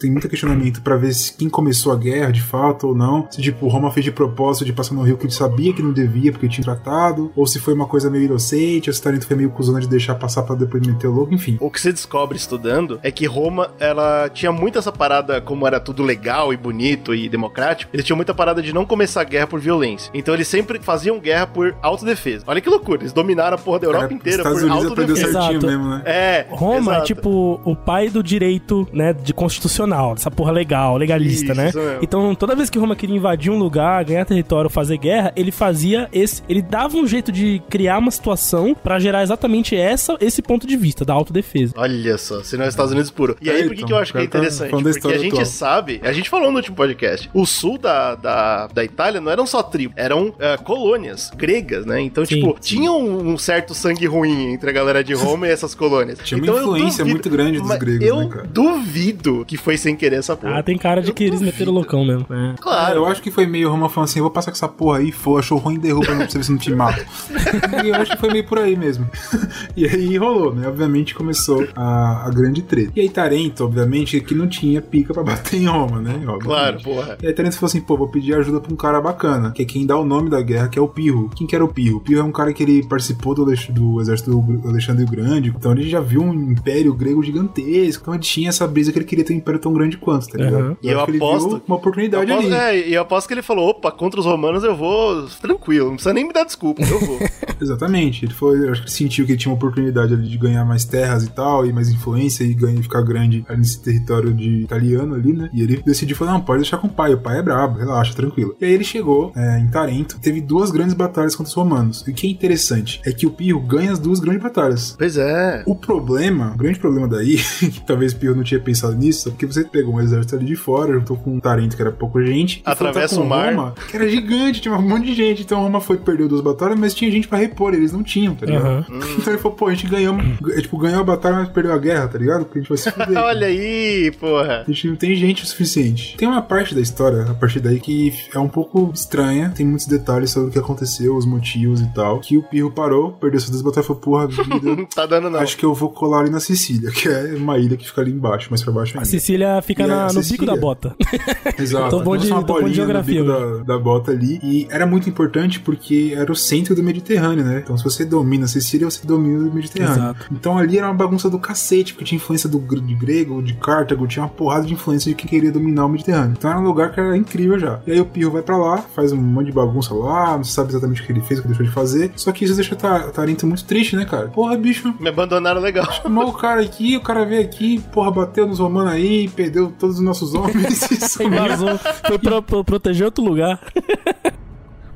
tem 0.00 0.10
muito 0.10 0.28
questionamento 0.28 0.80
pra 0.82 0.96
ver 0.96 1.12
se 1.12 1.32
quem 1.36 1.48
começou 1.56 1.90
a 1.90 1.96
guerra, 1.96 2.30
de 2.30 2.42
fato 2.42 2.88
ou 2.88 2.94
não. 2.94 3.26
Se, 3.30 3.40
tipo, 3.40 3.66
Roma 3.66 3.90
fez 3.90 4.04
de 4.04 4.12
propósito 4.12 4.66
de 4.66 4.74
passar 4.74 4.94
no 4.94 5.00
rio 5.00 5.16
que 5.16 5.24
ele 5.24 5.32
sabia 5.32 5.72
que 5.72 5.82
não 5.82 5.90
devia, 5.90 6.30
porque 6.30 6.46
tinha 6.48 6.62
tratado. 6.62 7.32
Ou 7.34 7.46
se 7.46 7.58
foi 7.58 7.72
uma 7.72 7.86
coisa 7.86 8.10
meio 8.10 8.24
inocente, 8.24 8.90
ou 8.90 8.94
se 8.94 9.00
Tarento 9.00 9.26
foi 9.26 9.36
meio 9.36 9.48
cuzona 9.48 9.80
de 9.80 9.88
deixar 9.88 10.14
passar 10.16 10.42
pra 10.42 10.54
depois 10.54 10.86
meter 10.86 11.06
o 11.06 11.12
louco, 11.12 11.32
enfim. 11.32 11.56
O 11.58 11.70
que 11.70 11.80
você 11.80 11.90
descobre 11.92 12.36
estudando 12.36 13.00
é 13.02 13.10
que 13.10 13.24
Roma, 13.24 13.70
ela 13.80 14.28
tinha 14.28 14.52
muito 14.52 14.78
essa 14.78 14.92
parada, 14.92 15.40
como 15.40 15.66
era 15.66 15.80
tudo 15.80 16.02
legal 16.02 16.52
e 16.52 16.58
bonito 16.58 17.14
e 17.14 17.26
democrático, 17.26 17.90
eles 17.94 18.04
tinham 18.04 18.16
muita 18.16 18.34
parada 18.34 18.60
de 18.60 18.74
não 18.74 18.84
começar 18.84 19.22
a 19.22 19.24
guerra 19.24 19.46
por 19.46 19.58
violência. 19.58 20.10
Então 20.12 20.34
eles 20.34 20.48
sempre 20.48 20.78
faziam 20.78 21.18
guerra 21.18 21.46
por 21.46 21.74
autodefesa. 21.80 22.44
Olha 22.46 22.60
que 22.60 22.68
loucura, 22.68 23.00
eles 23.00 23.14
dominaram 23.14 23.54
a 23.54 23.58
porra 23.58 23.78
da 23.78 23.86
Europa 23.86 24.08
Cara, 24.08 24.14
inteira 24.14 24.38
Estados 24.38 24.60
por 24.60 24.70
Unidos 24.70 24.90
autodefesa. 24.90 25.32
certinho 25.32 25.58
Exato. 25.58 25.66
mesmo, 25.66 25.88
né? 25.88 26.02
É, 26.04 26.46
Roma 26.50 26.74
é 26.74 26.96
exato. 26.96 27.06
tipo 27.06 27.60
o 27.64 27.74
pai 27.74 28.10
do 28.10 28.22
direito, 28.22 28.86
né, 28.92 29.14
de 29.14 29.32
constitucional, 29.32 30.14
dessa 30.14 30.30
porra 30.30 30.52
legal, 30.52 30.96
legalista, 30.96 31.45
Isso, 31.52 31.78
né? 31.78 31.84
mesmo. 31.84 31.98
Então, 32.02 32.34
toda 32.34 32.54
vez 32.54 32.68
que 32.70 32.78
Roma 32.78 32.94
queria 32.96 33.16
invadir 33.16 33.50
um 33.50 33.58
lugar, 33.58 34.04
ganhar 34.04 34.24
território, 34.24 34.68
fazer 34.70 34.96
guerra, 34.98 35.32
ele 35.36 35.50
fazia 35.52 36.08
esse, 36.12 36.42
ele 36.48 36.62
dava 36.62 36.96
um 36.96 37.06
jeito 37.06 37.30
de 37.32 37.60
criar 37.68 37.98
uma 37.98 38.10
situação 38.10 38.74
pra 38.74 38.98
gerar 38.98 39.22
exatamente 39.22 39.74
essa, 39.76 40.16
esse 40.20 40.42
ponto 40.42 40.66
de 40.66 40.76
vista 40.76 41.04
da 41.04 41.12
autodefesa. 41.14 41.74
Olha 41.76 42.18
só, 42.18 42.42
se 42.42 42.56
não 42.56 42.64
é 42.64 42.68
Estados 42.68 42.92
Unidos 42.92 43.10
puro. 43.10 43.36
E 43.40 43.50
aí, 43.50 43.62
por 43.64 43.70
que, 43.70 43.74
então, 43.76 43.86
que 43.88 43.92
eu 43.92 43.98
acho 43.98 44.12
que 44.12 44.18
é 44.18 44.20
tá 44.22 44.26
interessante? 44.26 44.70
Porque 44.70 45.08
a 45.08 45.18
gente 45.18 45.32
atual. 45.32 45.46
sabe, 45.46 46.00
a 46.02 46.12
gente 46.12 46.28
falou 46.28 46.50
no 46.50 46.56
último 46.58 46.76
podcast, 46.76 47.30
o 47.32 47.46
sul 47.46 47.78
da, 47.78 48.14
da, 48.14 48.66
da 48.68 48.84
Itália 48.84 49.20
não 49.20 49.30
eram 49.30 49.46
só 49.46 49.62
tribos, 49.62 49.96
eram 49.96 50.34
eh, 50.38 50.56
colônias 50.58 51.30
gregas, 51.36 51.84
né? 51.86 52.00
Então, 52.00 52.24
Sim, 52.24 52.36
tipo, 52.36 52.56
tinha 52.60 52.90
um, 52.92 53.30
um 53.32 53.38
certo 53.38 53.74
sangue 53.74 54.06
ruim 54.06 54.52
entre 54.52 54.70
a 54.70 54.72
galera 54.72 55.02
de 55.04 55.14
Roma 55.14 55.46
e 55.46 55.50
essas 55.50 55.74
colônias. 55.74 56.18
Tinha 56.22 56.38
uma 56.38 56.46
então, 56.46 56.56
eu 56.56 56.62
influência 56.62 57.04
duvido- 57.04 57.10
muito 57.10 57.30
grande 57.30 57.60
dos 57.60 57.76
gregos, 57.76 58.06
Eu 58.06 58.16
né, 58.20 58.28
cara? 58.28 58.46
duvido 58.52 59.44
que 59.46 59.56
foi 59.56 59.76
sem 59.76 59.96
querer 59.96 60.16
essa 60.16 60.36
porra. 60.36 60.58
Ah, 60.58 60.62
tem 60.62 60.76
cara 60.76 61.00
de 61.02 61.08
Eu 61.10 61.14
que 61.14 61.24
eles 61.36 61.52
meteram 61.52 61.72
loucão 61.72 62.04
mesmo. 62.04 62.26
É. 62.30 62.54
Claro. 62.60 63.00
Eu 63.00 63.06
acho 63.06 63.22
que 63.22 63.30
foi 63.30 63.46
meio 63.46 63.70
Roma 63.70 63.88
falando 63.88 64.08
assim: 64.08 64.18
eu 64.18 64.24
vou 64.24 64.30
passar 64.30 64.50
com 64.50 64.56
essa 64.56 64.68
porra 64.68 64.98
aí, 64.98 65.12
foi, 65.12 65.40
achou 65.40 65.58
ruim, 65.58 65.78
derruba 65.78 66.06
pra 66.06 66.28
você 66.28 66.38
ver 66.38 66.44
se 66.44 66.50
não 66.50 66.58
te 66.58 66.74
mata. 66.74 67.04
e 67.84 67.88
eu 67.88 67.94
acho 67.94 68.12
que 68.12 68.18
foi 68.18 68.30
meio 68.30 68.44
por 68.44 68.58
aí 68.58 68.76
mesmo. 68.76 69.08
e 69.76 69.86
aí 69.86 70.16
rolou, 70.16 70.54
né? 70.54 70.68
Obviamente 70.68 71.14
começou 71.14 71.66
a, 71.74 72.26
a 72.26 72.30
grande 72.30 72.62
treta. 72.62 72.92
E 72.96 73.00
aí 73.00 73.08
Tarento, 73.08 73.64
obviamente, 73.64 74.20
que 74.20 74.34
não 74.34 74.48
tinha 74.48 74.80
pica 74.80 75.12
pra 75.12 75.22
bater 75.22 75.60
em 75.60 75.66
Roma, 75.66 76.00
né? 76.00 76.14
Obviamente. 76.14 76.44
Claro, 76.44 76.82
porra. 76.82 77.18
E 77.22 77.26
aí 77.26 77.32
Tarento 77.32 77.54
falou 77.56 77.68
assim: 77.68 77.80
pô, 77.80 77.96
vou 77.96 78.08
pedir 78.08 78.34
ajuda 78.34 78.60
pra 78.60 78.72
um 78.72 78.76
cara 78.76 79.00
bacana, 79.00 79.50
que 79.50 79.62
é 79.62 79.64
quem 79.64 79.86
dá 79.86 79.96
o 79.96 80.04
nome 80.04 80.30
da 80.30 80.40
guerra, 80.40 80.68
que 80.68 80.78
é 80.78 80.82
o 80.82 80.88
Pirro. 80.88 81.30
Quem 81.34 81.46
que 81.46 81.54
era 81.54 81.64
o 81.64 81.68
Pirro? 81.68 81.98
O 81.98 82.00
Pirro 82.00 82.20
é 82.20 82.24
um 82.24 82.32
cara 82.32 82.52
que 82.52 82.62
ele 82.62 82.86
participou 82.86 83.34
do, 83.34 83.44
do 83.44 84.00
exército 84.00 84.30
do 84.30 84.68
Alexandre 84.68 85.04
o 85.04 85.08
Grande, 85.08 85.52
então 85.56 85.72
ele 85.72 85.88
já 85.88 86.00
viu 86.00 86.22
um 86.22 86.32
império 86.52 86.94
grego 86.94 87.22
gigantesco, 87.22 88.02
então 88.02 88.14
ele 88.14 88.22
tinha 88.22 88.48
essa 88.48 88.66
brisa 88.66 88.92
que 88.92 88.98
ele 88.98 89.04
queria 89.04 89.24
ter 89.24 89.34
um 89.34 89.36
império 89.36 89.60
tão 89.60 89.72
grande 89.72 89.96
quanto, 89.96 90.28
tá 90.28 90.38
ligado? 90.38 90.68
Uhum. 90.68 90.76
E 90.82 90.88
eu 90.88 91.00
acho 91.00 91.12
que 91.12 91.15
ele 91.16 91.24
aposto- 91.24 91.48
viu 91.50 91.62
uma 91.66 91.76
oportunidade 91.76 92.30
aposto- 92.32 92.52
ali. 92.54 92.78
é, 92.78 92.88
e 92.88 92.94
eu 92.94 93.02
aposto 93.02 93.26
que 93.28 93.34
ele 93.34 93.42
falou: 93.42 93.68
opa, 93.70 93.90
contra 93.92 94.20
os 94.20 94.26
romanos 94.26 94.62
eu 94.64 94.76
vou 94.76 95.26
tranquilo, 95.40 95.86
não 95.88 95.94
precisa 95.94 96.12
nem 96.14 96.26
me 96.26 96.32
dar 96.32 96.44
desculpa, 96.44 96.82
eu 96.82 97.00
vou. 97.00 97.18
Exatamente. 97.60 98.24
Ele 98.24 98.34
foi, 98.34 98.58
eu 98.66 98.72
acho 98.72 98.82
que 98.82 98.88
ele 98.88 98.94
sentiu 98.94 99.24
que 99.26 99.32
ele 99.32 99.38
tinha 99.38 99.50
uma 99.50 99.56
oportunidade 99.56 100.12
ali 100.14 100.28
de 100.28 100.38
ganhar 100.38 100.64
mais 100.64 100.84
terras 100.84 101.24
e 101.24 101.30
tal, 101.30 101.66
e 101.66 101.72
mais 101.72 101.88
influência 101.88 102.44
e 102.44 102.54
ganhar, 102.54 102.82
ficar 102.82 103.02
grande 103.02 103.44
ali 103.48 103.58
nesse 103.58 103.80
território 103.80 104.32
de 104.34 104.62
italiano 104.62 105.14
ali, 105.14 105.32
né? 105.32 105.50
E 105.52 105.62
ele 105.62 105.82
decidiu 105.84 106.16
falar: 106.16 106.32
não, 106.32 106.40
pode 106.40 106.60
deixar 106.62 106.78
com 106.78 106.86
o 106.86 106.90
pai, 106.90 107.14
o 107.14 107.18
pai 107.18 107.38
é 107.38 107.42
brabo, 107.42 107.78
relaxa, 107.78 108.14
tranquilo. 108.14 108.54
E 108.60 108.64
aí 108.64 108.72
ele 108.72 108.84
chegou 108.84 109.32
é, 109.36 109.58
em 109.58 109.68
Tarento, 109.68 110.18
teve 110.20 110.40
duas 110.40 110.70
grandes 110.70 110.94
batalhas 110.94 111.34
contra 111.34 111.48
os 111.50 111.54
romanos. 111.54 112.04
E 112.06 112.10
o 112.10 112.14
que 112.14 112.26
é 112.26 112.30
interessante 112.30 113.00
é 113.04 113.12
que 113.12 113.26
o 113.26 113.30
Pirro 113.30 113.60
ganha 113.60 113.92
as 113.92 113.98
duas 113.98 114.20
grandes 114.20 114.42
batalhas. 114.42 114.94
pois 114.98 115.16
é. 115.16 115.62
O 115.66 115.74
problema, 115.74 116.52
o 116.54 116.56
grande 116.58 116.78
problema 116.78 117.08
daí, 117.08 117.36
que 117.60 117.80
talvez 117.86 118.12
Pirro 118.14 118.34
não 118.36 118.44
tinha 118.44 118.60
pensado 118.60 118.94
nisso, 118.96 119.28
é 119.28 119.32
porque 119.32 119.46
você 119.46 119.64
pegou 119.64 119.94
um 119.94 120.00
exército 120.00 120.36
ali 120.36 120.44
de 120.44 120.56
fora, 120.56 120.92
juntou 121.06 121.16
com 121.16 121.34
um 121.36 121.40
Tarento, 121.40 121.76
que 121.76 121.82
era 121.82 121.92
pouca 121.92 122.20
gente, 122.24 122.60
Atravessa 122.64 123.20
o 123.20 123.24
mar. 123.24 123.54
Roma, 123.54 123.74
que 123.88 123.96
era 123.96 124.08
gigante, 124.08 124.60
tinha 124.60 124.74
um 124.74 124.82
monte 124.82 125.06
de 125.06 125.14
gente. 125.14 125.42
Então 125.42 125.62
Roma 125.62 125.80
foi 125.80 125.96
perdeu 125.96 126.28
duas 126.28 126.40
batalhas, 126.40 126.78
mas 126.78 126.94
tinha 126.94 127.10
gente 127.10 127.28
pra 127.28 127.38
repor, 127.38 127.72
eles 127.74 127.92
não 127.92 128.02
tinham, 128.02 128.34
tá 128.34 128.46
ligado? 128.46 128.64
Aham. 128.66 128.84
Então 129.18 129.32
ele 129.32 129.38
falou, 129.40 129.56
pô, 129.56 129.66
a 129.66 129.70
gente 129.74 129.86
ganhamos, 129.86 130.24
é, 130.56 130.60
tipo, 130.60 130.76
ganhou 130.78 131.00
a 131.00 131.04
batalha, 131.04 131.36
mas 131.36 131.48
perdeu 131.48 131.72
a 131.72 131.78
guerra, 131.78 132.08
tá 132.08 132.18
ligado? 132.18 132.44
Porque 132.44 132.58
a 132.58 132.62
gente 132.62 132.68
vai 132.68 132.78
se 132.78 132.90
fuder. 132.90 133.16
Olha 133.22 133.46
aí, 133.46 134.10
porra. 134.18 134.64
A 134.66 134.70
gente 134.70 134.88
não 134.88 134.96
tem 134.96 135.14
gente 135.14 135.44
o 135.44 135.46
suficiente. 135.46 136.16
Tem 136.16 136.26
uma 136.26 136.42
parte 136.42 136.74
da 136.74 136.80
história, 136.80 137.22
a 137.30 137.34
partir 137.34 137.60
daí, 137.60 137.78
que 137.78 138.12
é 138.34 138.38
um 138.38 138.48
pouco 138.48 138.90
estranha. 138.94 139.52
Tem 139.54 139.64
muitos 139.66 139.86
detalhes 139.86 140.30
sobre 140.30 140.48
o 140.48 140.52
que 140.52 140.58
aconteceu, 140.58 141.16
os 141.16 141.26
motivos 141.26 141.80
e 141.80 141.86
tal. 141.94 142.18
Que 142.20 142.36
o 142.36 142.42
Pirro 142.42 142.70
parou, 142.72 143.12
perdeu 143.12 143.38
suas 143.40 143.50
duas 143.50 143.62
batalhas 143.62 143.84
e 143.84 143.88
falou, 143.88 144.02
porra, 144.02 144.26
vida. 144.28 144.86
Tá 144.94 145.06
dando 145.06 145.30
não. 145.30 145.38
Acho 145.40 145.56
que 145.56 145.64
eu 145.64 145.74
vou 145.74 145.90
colar 145.90 146.20
ali 146.20 146.30
na 146.30 146.40
Sicília, 146.40 146.90
que 146.90 147.08
é 147.08 147.34
uma 147.36 147.58
ilha 147.58 147.76
que 147.76 147.86
fica 147.86 148.00
ali 148.00 148.10
embaixo, 148.12 148.48
mais 148.50 148.62
pra 148.62 148.72
baixo 148.72 148.96
A 148.96 149.00
ainda. 149.00 149.08
Sicília 149.10 149.60
fica 149.62 149.84
a 149.84 149.86
na- 149.86 150.04
no 150.04 150.10
Sicília? 150.22 150.32
bico 150.40 150.46
da 150.46 150.56
bota. 150.56 150.95
Exato. 151.58 151.90
Tô 151.90 152.02
bom 152.02 152.16
de- 152.16 152.30
uma 152.30 152.42
tô 152.42 152.54
bom 152.54 152.54
de 152.54 152.60
bolinha 152.62 152.68
no 152.68 152.74
geografia 152.74 153.24
da, 153.24 153.56
da 153.64 153.78
bota 153.78 154.10
ali. 154.10 154.38
E 154.42 154.66
era 154.70 154.86
muito 154.86 155.08
importante 155.08 155.60
porque 155.60 156.14
era 156.16 156.30
o 156.30 156.36
centro 156.36 156.74
do 156.74 156.82
Mediterrâneo, 156.82 157.44
né? 157.44 157.60
Então 157.62 157.76
se 157.76 157.84
você 157.84 158.04
domina 158.04 158.44
a 158.44 158.48
Sicília, 158.48 158.88
você 158.90 159.06
domina 159.06 159.48
o 159.48 159.54
Mediterrâneo. 159.54 159.94
Exato. 159.94 160.26
Então 160.32 160.58
ali 160.58 160.78
era 160.78 160.86
uma 160.86 160.94
bagunça 160.94 161.28
do 161.30 161.38
cacete, 161.38 161.92
porque 161.92 162.04
tinha 162.04 162.16
influência 162.16 162.48
do, 162.48 162.58
de 162.58 162.94
grego, 162.94 163.42
de 163.42 163.54
Cartago, 163.54 164.06
tinha 164.06 164.22
uma 164.24 164.28
porrada 164.28 164.66
de 164.66 164.72
influência 164.72 165.10
de 165.10 165.14
quem 165.14 165.28
queria 165.28 165.52
dominar 165.52 165.86
o 165.86 165.88
Mediterrâneo. 165.88 166.34
Então 166.36 166.50
era 166.50 166.58
um 166.60 166.64
lugar 166.64 166.92
que 166.92 167.00
era 167.00 167.16
incrível 167.16 167.58
já. 167.58 167.80
E 167.86 167.92
aí 167.92 168.00
o 168.00 168.06
Pirro 168.06 168.32
vai 168.32 168.42
pra 168.42 168.56
lá, 168.56 168.78
faz 168.78 169.12
um 169.12 169.16
monte 169.16 169.46
de 169.46 169.52
bagunça 169.52 169.94
lá, 169.94 170.36
não 170.36 170.44
se 170.44 170.52
sabe 170.52 170.70
exatamente 170.70 171.02
o 171.02 171.06
que 171.06 171.12
ele 171.12 171.20
fez, 171.20 171.38
o 171.38 171.42
que 171.42 171.48
deixou 171.48 171.66
de 171.66 171.72
fazer. 171.72 172.10
Só 172.16 172.32
que 172.32 172.44
isso 172.44 172.54
deixa 172.54 172.74
o 172.74 172.78
Ta- 172.78 173.08
Tarinto 173.10 173.46
muito 173.46 173.64
triste, 173.64 173.96
né, 173.96 174.04
cara? 174.04 174.28
Porra, 174.28 174.56
bicho. 174.56 174.94
Me 175.00 175.08
abandonaram 175.08 175.60
legal. 175.60 175.86
Chamou 176.02 176.28
o 176.28 176.32
cara 176.32 176.60
aqui, 176.62 176.96
o 176.96 177.00
cara 177.00 177.24
veio 177.24 177.42
aqui, 177.42 177.80
porra, 177.92 178.10
bateu 178.10 178.46
nos 178.46 178.58
romanos 178.58 178.92
aí, 178.92 179.28
perdeu 179.28 179.72
todos 179.78 179.96
os 179.96 180.02
nossos 180.02 180.34
homens 180.34 180.85
sumiu. 180.86 181.38
Invasou, 181.38 181.78
foi 182.06 182.18
pro, 182.18 182.42
pro- 182.42 182.64
proteger 182.64 183.04
outro 183.06 183.24
lugar. 183.24 183.58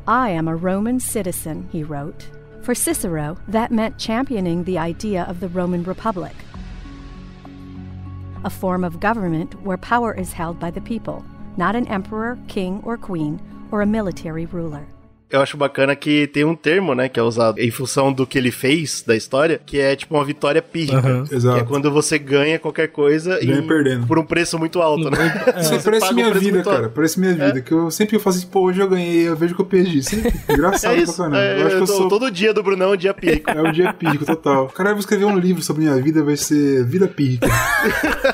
I 0.07 0.31
am 0.31 0.49
a 0.49 0.57
Roman 0.57 0.99
citizen, 1.01 1.69
he 1.71 1.83
wrote. 1.83 2.29
For 2.63 2.75
Cicero, 2.75 3.39
that 3.49 3.71
meant 3.71 3.99
championing 3.99 4.65
the 4.65 4.79
idea 4.79 5.25
of 5.25 5.41
the 5.41 5.49
Roman 5.49 5.83
Republic, 5.85 6.35
a 8.45 8.51
form 8.51 8.85
of 8.85 9.01
government 9.01 9.55
where 9.63 9.77
power 9.79 10.15
is 10.15 10.33
held 10.33 10.59
by 10.59 10.71
the 10.71 10.81
people, 10.81 11.25
not 11.57 11.75
an 11.75 11.87
emperor, 11.89 12.39
king, 12.49 12.81
or 12.85 12.97
queen, 12.97 13.41
or 13.71 13.83
a 13.83 13.87
military 13.87 14.47
ruler. 14.47 14.87
Eu 15.31 15.41
acho 15.41 15.57
bacana 15.57 15.95
que 15.95 16.27
tem 16.27 16.45
um 16.45 16.55
termo, 16.57 16.95
né, 16.95 17.09
que 17.09 17.19
é 17.21 17.23
usado 17.23 17.59
em 17.61 17.71
função 17.71 18.13
do 18.13 18.27
que 18.27 18.37
ele 18.37 18.51
fez 18.51 19.03
da 19.07 19.15
história, 19.15 19.61
que 19.65 19.79
é 19.79 19.95
tipo 19.95 20.15
uma 20.15 20.25
vitória 20.25 20.61
pírrica. 20.61 20.99
Aham. 20.99 21.25
Exato. 21.31 21.57
Que 21.57 21.63
é 21.63 21.67
quando 21.67 21.91
você 21.91 22.19
ganha 22.19 22.59
qualquer 22.59 22.89
coisa 22.89 23.39
Ganha 23.39 23.59
em- 23.61 23.67
perdendo. 23.67 24.07
por 24.07 24.19
um 24.19 24.25
preço 24.25 24.59
muito 24.59 24.81
alto, 24.83 25.09
né? 25.11 25.19
Você 25.61 25.79
parece 25.79 26.11
um 26.13 26.15
minha 26.15 26.31
preço 26.31 26.45
vida, 26.45 26.63
cara. 26.63 26.77
alto. 26.85 26.91
Parece 26.91 27.21
minha 27.21 27.35
vida. 27.35 27.61
Que 27.61 27.73
eu 27.73 27.91
sempre 27.91 28.19
faço 28.19 28.39
assim, 28.39 28.47
pô, 28.49 28.63
hoje 28.63 28.81
eu 28.81 28.89
ganhei, 28.89 29.29
eu 29.29 29.37
vejo 29.37 29.55
que 29.55 29.61
eu 29.61 29.65
perdi. 29.67 30.03
Sempre. 30.03 30.33
Engraçado 30.51 30.95
É 30.97 30.99
isso. 30.99 31.15
pra 31.15 31.25
caramba. 31.31 31.39
É, 31.43 31.61
eu 31.63 31.67
acho 31.67 31.77
que 31.77 31.83
eu 31.83 31.87
tô- 31.87 31.93
sou. 31.97 32.09
Todo 32.09 32.31
dia 32.31 32.53
do 32.53 32.63
Brunão 32.63 32.91
é 32.91 32.95
um 32.95 32.97
dia 32.97 33.15
pírrico. 33.15 33.51
É 33.51 33.63
o 33.63 33.73
dia 33.73 33.93
pírico 33.93 34.25
total. 34.27 34.67
Cara, 34.69 34.91
eu 34.91 34.95
vou 34.95 35.01
escrever 35.01 35.25
um 35.27 35.39
livro 35.39 35.63
sobre 35.63 35.83
minha 35.85 35.97
vida, 36.01 36.23
vai 36.25 36.37
ser 36.37 36.85
Vida 36.85 37.07
Pírica. 37.07 37.47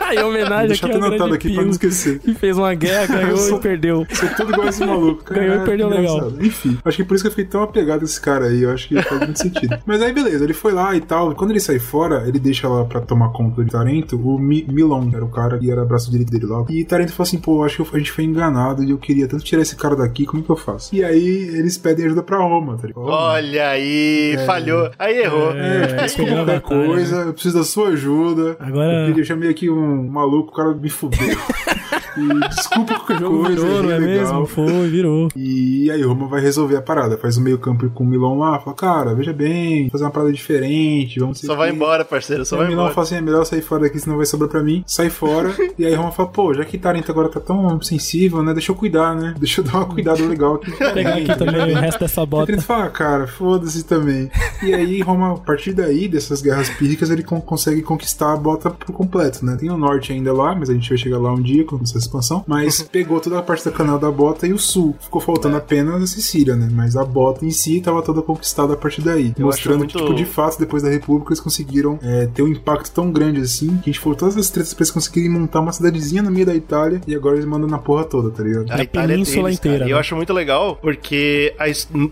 Aí, 0.01 0.19
homenagem 0.19 0.69
Deixa 0.69 0.87
aqui 0.87 0.95
até 0.95 1.05
ao 1.05 1.11
anotado 1.13 1.35
aqui 1.35 1.53
pra 1.53 1.63
não 1.63 1.71
esquecer. 1.71 2.19
que 2.21 2.35
fez 2.35 2.57
uma 2.57 2.73
guerra, 2.75 3.07
ganhou 3.07 3.31
Eu 3.31 3.37
sou- 3.37 3.59
e 3.59 3.61
perdeu. 3.61 4.07
Sou 4.13 4.29
tudo 4.31 4.53
igual 4.53 4.69
esse 4.69 4.85
maluco. 4.85 5.25
Ganhou 5.33 5.57
e 5.57 5.65
perdeu 5.65 5.89
que 5.91 5.95
legal. 5.97 6.33
Enfim, 6.41 6.79
acho 6.87 6.97
que 6.99 7.05
por 7.05 7.15
isso 7.15 7.25
que 7.25 7.29
eu 7.29 7.33
fiquei 7.33 7.45
tão 7.45 7.63
apegado 7.63 8.03
a 8.03 8.05
esse 8.05 8.21
cara 8.21 8.47
aí. 8.47 8.63
Eu 8.63 8.71
acho 8.71 8.89
que 8.89 9.01
faz 9.03 9.21
muito 9.21 9.39
sentido. 9.39 9.77
Mas 9.87 10.01
aí, 10.03 10.13
beleza, 10.13 10.45
ele 10.45 10.53
foi 10.55 10.73
lá 10.73 10.95
e 10.97 11.01
tal. 11.01 11.35
Quando 11.35 11.51
ele 11.51 11.61
sai 11.61 11.79
fora, 11.79 12.25
ele 12.27 12.39
deixa 12.39 12.69
lá 12.69 12.85
pra 12.85 13.01
tomar 13.01 13.31
conta 13.31 13.65
de 13.65 13.71
Tarento 13.71 14.17
o 14.19 14.39
Mi 14.39 14.67
Milon, 14.69 15.09
que 15.11 15.17
era 15.17 15.25
o 15.25 15.29
cara 15.29 15.59
que 15.59 15.71
era 15.71 15.85
braço 15.85 16.11
direito 16.11 16.31
dele 16.31 16.47
lá. 16.47 16.65
E 16.69 16.85
Tarento 16.85 17.13
falou 17.13 17.27
assim: 17.27 17.39
pô, 17.39 17.63
acho 17.65 17.85
que 17.85 17.97
a 17.97 17.99
gente 17.99 18.13
foi 18.13 18.25
enganado 18.25 18.83
e 18.85 18.91
eu 18.91 18.99
queria 18.99 19.27
tanto 19.29 19.45
tirar 19.45 19.63
esse 19.63 19.77
cara 19.77 19.95
daqui, 19.97 20.25
como 20.27 20.43
é 20.43 20.45
que 20.47 20.51
eu 20.51 20.57
faço? 20.57 20.95
E 20.95 21.05
aí 21.05 21.27
eles 21.55 21.77
pedem 21.79 22.07
ajuda 22.07 22.23
pra 22.23 22.39
Roma, 22.39 22.77
tá 22.77 22.87
ligado? 22.87 23.05
Olha 23.07 23.69
aí, 23.69 24.37
falhou. 24.47 24.91
Aí 24.99 25.19
errou. 25.19 25.53
É, 25.53 25.87
tipo, 25.87 26.03
desculpa 26.03 26.31
perdeu 26.35 26.43
a 26.57 26.61
qualquer 26.61 26.77
batalha, 26.77 26.87
coisa, 26.87 27.17
eu 27.23 27.33
preciso 27.33 27.59
da 27.59 27.65
sua 27.65 27.89
ajuda. 27.89 28.57
Agora- 28.61 29.09
Eu, 29.09 29.17
eu 29.19 29.25
chamei 29.25 29.49
aqui 29.51 29.69
um 29.71 30.09
maluco, 30.09 30.53
o 30.53 30.55
cara 30.55 30.75
me 30.75 30.89
fudeu. 30.89 31.19
e 32.17 32.49
desculpa 32.49 32.95
qualquer 32.95 33.17
O 33.17 33.21
jogo 33.21 33.45
coisa. 33.45 33.63
virou, 33.63 33.83
não 33.83 33.91
é 33.91 33.99
legal. 33.99 34.07
mesmo? 34.43 34.47
Foi, 34.47 34.89
virou. 34.89 35.29
E 35.37 35.91
aí 35.91 36.03
Roma 36.03 36.27
vai 36.29 36.41
resolver 36.41 36.76
a 36.77 36.83
parada. 36.83 37.17
Faz 37.17 37.37
o 37.37 37.41
meio 37.41 37.59
campo 37.59 37.89
com 37.91 38.05
o 38.05 38.07
Milão 38.07 38.39
lá, 38.39 38.59
fala, 38.59 38.77
cara, 38.77 39.15
veja 39.15 39.33
bem, 39.33 39.89
fazer 39.91 40.05
uma 40.05 40.11
parada 40.11 40.33
diferente, 40.33 41.19
vamos 41.21 41.41
Só 41.41 41.55
vai 41.55 41.71
embora, 41.71 42.05
parceiro. 42.05 42.45
Só 42.45 42.57
o 42.57 42.59
vai 42.59 42.69
Milão 42.69 42.85
embora. 42.85 42.95
fala 42.95 43.07
assim, 43.07 43.17
é 43.17 43.21
melhor 43.21 43.45
sair 43.45 43.63
fora 43.63 43.83
daqui, 43.83 43.99
senão 43.99 44.17
vai 44.17 44.27
sobrar 44.27 44.49
pra 44.51 44.63
mim. 44.63 44.83
Sai 44.87 45.11
fora. 45.11 45.55
e 45.79 45.85
aí 45.87 45.95
Roma 45.95 46.13
fala, 46.13 46.29
pô, 46.29 46.53
já 46.55 46.65
que 46.65 46.79
Tarento 46.79 47.11
agora 47.11 47.29
tá 47.29 47.41
tão 47.41 47.81
sensível, 47.83 48.43
né, 48.43 48.53
deixa 48.53 48.73
eu 48.73 48.77
cuidar, 48.77 49.15
né? 49.15 49.35
Deixa 49.39 49.61
eu 49.61 49.65
dar 49.65 49.77
uma 49.79 49.87
cuidada 49.87 50.23
legal 50.25 50.55
aqui. 50.57 50.71
Pegar 50.95 51.15
aqui 51.15 51.37
também 51.37 51.75
o 51.75 51.79
resto 51.79 52.01
dessa 52.01 52.25
bota. 52.27 52.51
Ele 52.53 52.61
fala, 52.61 52.85
ah, 52.85 52.91
cara, 52.91 53.27
foda-se 53.27 53.85
também. 53.85 54.31
E 54.63 54.73
aí, 54.75 55.01
Roma, 55.01 55.33
a 55.35 55.37
partir 55.37 55.73
daí, 55.73 56.09
dessas 56.09 56.41
guerras 56.43 56.69
pírricas, 56.71 57.11
ele 57.11 57.23
con- 57.23 57.41
consegue 57.41 57.83
conquistar 57.83 58.33
a 58.33 58.37
bota 58.37 58.71
por 58.71 58.93
completo, 58.95 59.45
né? 59.45 59.57
Tem 59.59 59.71
o 59.71 59.77
norte 59.77 60.13
ainda 60.13 60.33
lá, 60.33 60.55
mas 60.55 60.71
a 60.71 60.75
gente 60.75 60.89
vai 60.89 60.99
chegar 60.99 61.19
lá 61.19 61.33
um 61.33 61.41
dia 61.41 61.65
com 61.65 61.79
essa 61.83 61.99
expansão. 61.99 62.45
Mas 62.47 62.83
pegou 62.91 63.21
toda 63.21 63.39
a 63.39 63.43
parte 63.43 63.65
da 63.65 63.71
canal 63.71 63.99
da 63.99 64.11
bota 64.11 64.47
e 64.47 64.53
o 64.53 64.59
sul. 64.59 64.95
Ficou 65.01 65.21
faltando 65.21 65.57
apenas 65.57 66.03
a 66.03 66.07
Sicília, 66.07 66.57
né? 66.57 66.66
Mas 66.73 66.97
a 66.97 67.05
bota 67.05 67.45
em 67.45 67.51
si 67.51 67.79
estava 67.79 68.03
toda 68.03 68.23
conquistada 68.23 68.75
a 68.75 68.77
partir 68.77 69.03
daí. 69.03 69.33
Eu 69.39 69.47
mostrando 69.47 69.85
acho 69.85 69.93
que, 69.93 69.99
muito- 69.99 69.99
tipo, 69.99 70.15
de 70.15 70.25
fato, 70.25 70.59
depois 70.59 70.83
da 70.83 70.89
República, 70.91 71.31
eles 71.31 71.41
conseguiram 71.41 71.99
é, 72.03 72.27
ter 72.27 72.43
um 72.43 72.49
impacto 72.49 72.91
tão 72.93 73.11
grande 73.11 73.41
assim, 73.41 73.69
que 73.79 73.91
a 73.91 73.93
gente 73.93 74.01
falou 74.01 74.17
todas 74.17 74.37
as 74.37 74.51
tretas 74.51 74.75
pra 74.75 74.83
eles 74.83 74.91
conseguirem 74.91 75.31
montar 75.31 75.61
uma 75.61 75.73
cidadezinha 75.73 76.23
no 76.23 76.31
meio 76.31 76.47
da 76.47 76.55
Itália 76.55 77.01
e 77.07 77.15
agora 77.15 77.37
eles 77.37 77.47
mandam 77.47 77.69
na 77.69 77.79
porra 77.79 78.05
toda, 78.05 78.31
tá 78.31 78.43
ligado? 78.43 78.71
A 78.73 78.77
Na 78.77 78.83
Itália 78.83 79.13
é 79.13 79.17
península 79.17 79.45
deles, 79.45 79.59
inteira, 79.59 79.79
cara. 79.79 79.89
E 79.89 79.93
né? 79.93 79.95
eu 79.95 80.01
acho 80.01 80.17
muito 80.17 80.33
legal, 80.33 80.77
porque, 80.77 81.55
a 81.59 81.67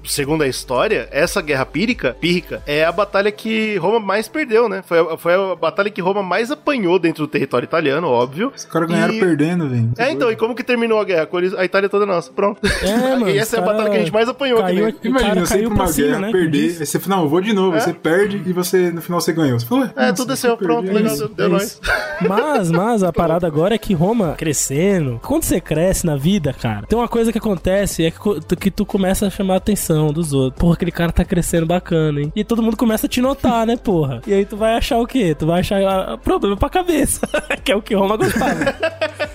segundo 0.08 0.42
a 0.42 0.48
história, 0.48 1.08
essa 1.10 1.40
guerra 1.40 1.64
pírica, 1.66 2.16
pírrica 2.20 2.62
é 2.66 2.84
a 2.84 2.92
batalha 2.92 3.30
que 3.32 3.76
Roma 3.76 4.00
mais 4.00 4.28
perdeu, 4.28 4.68
né? 4.68 4.82
Foi 4.86 4.98
a, 4.98 5.16
foi 5.16 5.34
a 5.34 5.54
batalha 5.54 5.90
que 5.90 6.00
Roma 6.00 6.22
mais 6.22 6.50
apanhou 6.50 6.98
dentro 6.98 7.24
do 7.24 7.28
território 7.28 7.64
italiano, 7.64 8.06
óbvio. 8.08 8.52
Os 8.54 8.64
caras 8.64 8.88
ganharam 8.88 9.14
E- 9.14 9.20
perdendo, 9.20 9.68
velho. 9.68 9.90
É, 9.98 10.10
então, 10.10 10.30
e 10.30 10.36
como 10.36 10.54
que 10.54 10.62
terminou 10.64 11.00
a 11.00 11.04
guerra? 11.04 11.28
A 11.58 11.64
Itália 11.64 11.88
toda 11.88 12.06
nossa, 12.06 12.32
pronto. 12.32 12.60
É, 12.82 12.96
mano, 13.18 13.28
e 13.30 13.38
essa 13.38 13.56
é 13.56 13.58
a 13.58 13.62
batalha 13.62 13.78
cara 13.84 13.90
que 13.90 13.96
a 13.96 14.00
gente 14.00 14.12
mais 14.12 14.28
apanhou 14.28 14.43
caiu 14.44 14.56
também. 14.58 14.84
aqui. 14.86 15.08
Imagina, 15.08 15.28
cara 15.34 15.46
você 15.46 15.54
ir 15.54 15.56
caiu 15.58 15.70
pra 15.70 15.78
uma 15.78 15.86
cima, 15.88 16.06
guerra, 16.08 16.20
né, 16.20 16.32
perder, 16.32 16.76
aí 16.80 16.86
você 16.86 16.98
fala, 16.98 17.16
não, 17.16 17.22
eu 17.24 17.28
vou 17.28 17.40
de 17.40 17.52
novo, 17.52 17.76
É. 17.76 17.80
você 17.80 17.92
perde 17.92 18.42
e 18.46 18.52
você, 18.52 18.90
no 18.90 19.00
final 19.02 19.20
você 19.20 19.32
ganhou. 19.32 19.58
Você 19.58 19.66
fala, 19.66 19.92
É, 19.96 20.00
"Nossa, 20.02 20.14
tudo 20.14 20.28
desceu, 20.28 20.56
pronto, 20.56 20.88
é 20.88 20.92
legal, 20.92 21.14
isso." 21.14 21.28
deu, 21.28 21.46
É 21.46 21.48
nóis. 21.48 21.62
isso. 21.64 21.80
Mas, 22.28 22.70
mas 22.70 23.02
a 23.02 23.12
parada 23.12 23.46
agora 23.46 23.74
é 23.74 23.78
que 23.78 23.92
Roma 23.92 24.34
crescendo. 24.38 25.20
Quando 25.22 25.42
você 25.42 25.60
cresce 25.60 26.06
na 26.06 26.16
vida, 26.16 26.52
cara, 26.52 26.86
tem 26.86 26.96
uma 26.96 27.08
coisa 27.08 27.32
que 27.32 27.38
acontece 27.38 28.04
é 28.04 28.10
que, 28.10 28.18
co- 28.18 28.38
que 28.58 28.70
tu 28.70 28.86
começa 28.86 29.26
a 29.26 29.30
chamar 29.30 29.54
a 29.54 29.56
atenção 29.56 30.12
dos 30.12 30.32
outros. 30.32 30.58
Porra, 30.60 30.74
aquele 30.74 30.92
cara 30.92 31.10
tá 31.10 31.24
crescendo 31.24 31.66
bacana, 31.66 32.20
hein? 32.20 32.32
E 32.34 32.44
todo 32.44 32.62
mundo 32.62 32.76
começa 32.76 33.06
a 33.06 33.08
te 33.08 33.20
notar, 33.20 33.66
né, 33.66 33.76
porra? 33.76 34.20
E 34.26 34.32
aí 34.32 34.44
tu 34.44 34.56
vai 34.56 34.74
achar 34.76 34.98
o 34.98 35.06
quê? 35.06 35.34
Tu 35.36 35.44
vai 35.44 35.60
achar 35.60 35.82
ah, 35.82 36.16
problema 36.16 36.56
pra 36.56 36.68
cabeça, 36.70 37.28
que 37.64 37.72
é 37.72 37.76
o 37.76 37.82
que 37.82 37.94
Roma 37.94 38.16
gostava. 38.16 38.74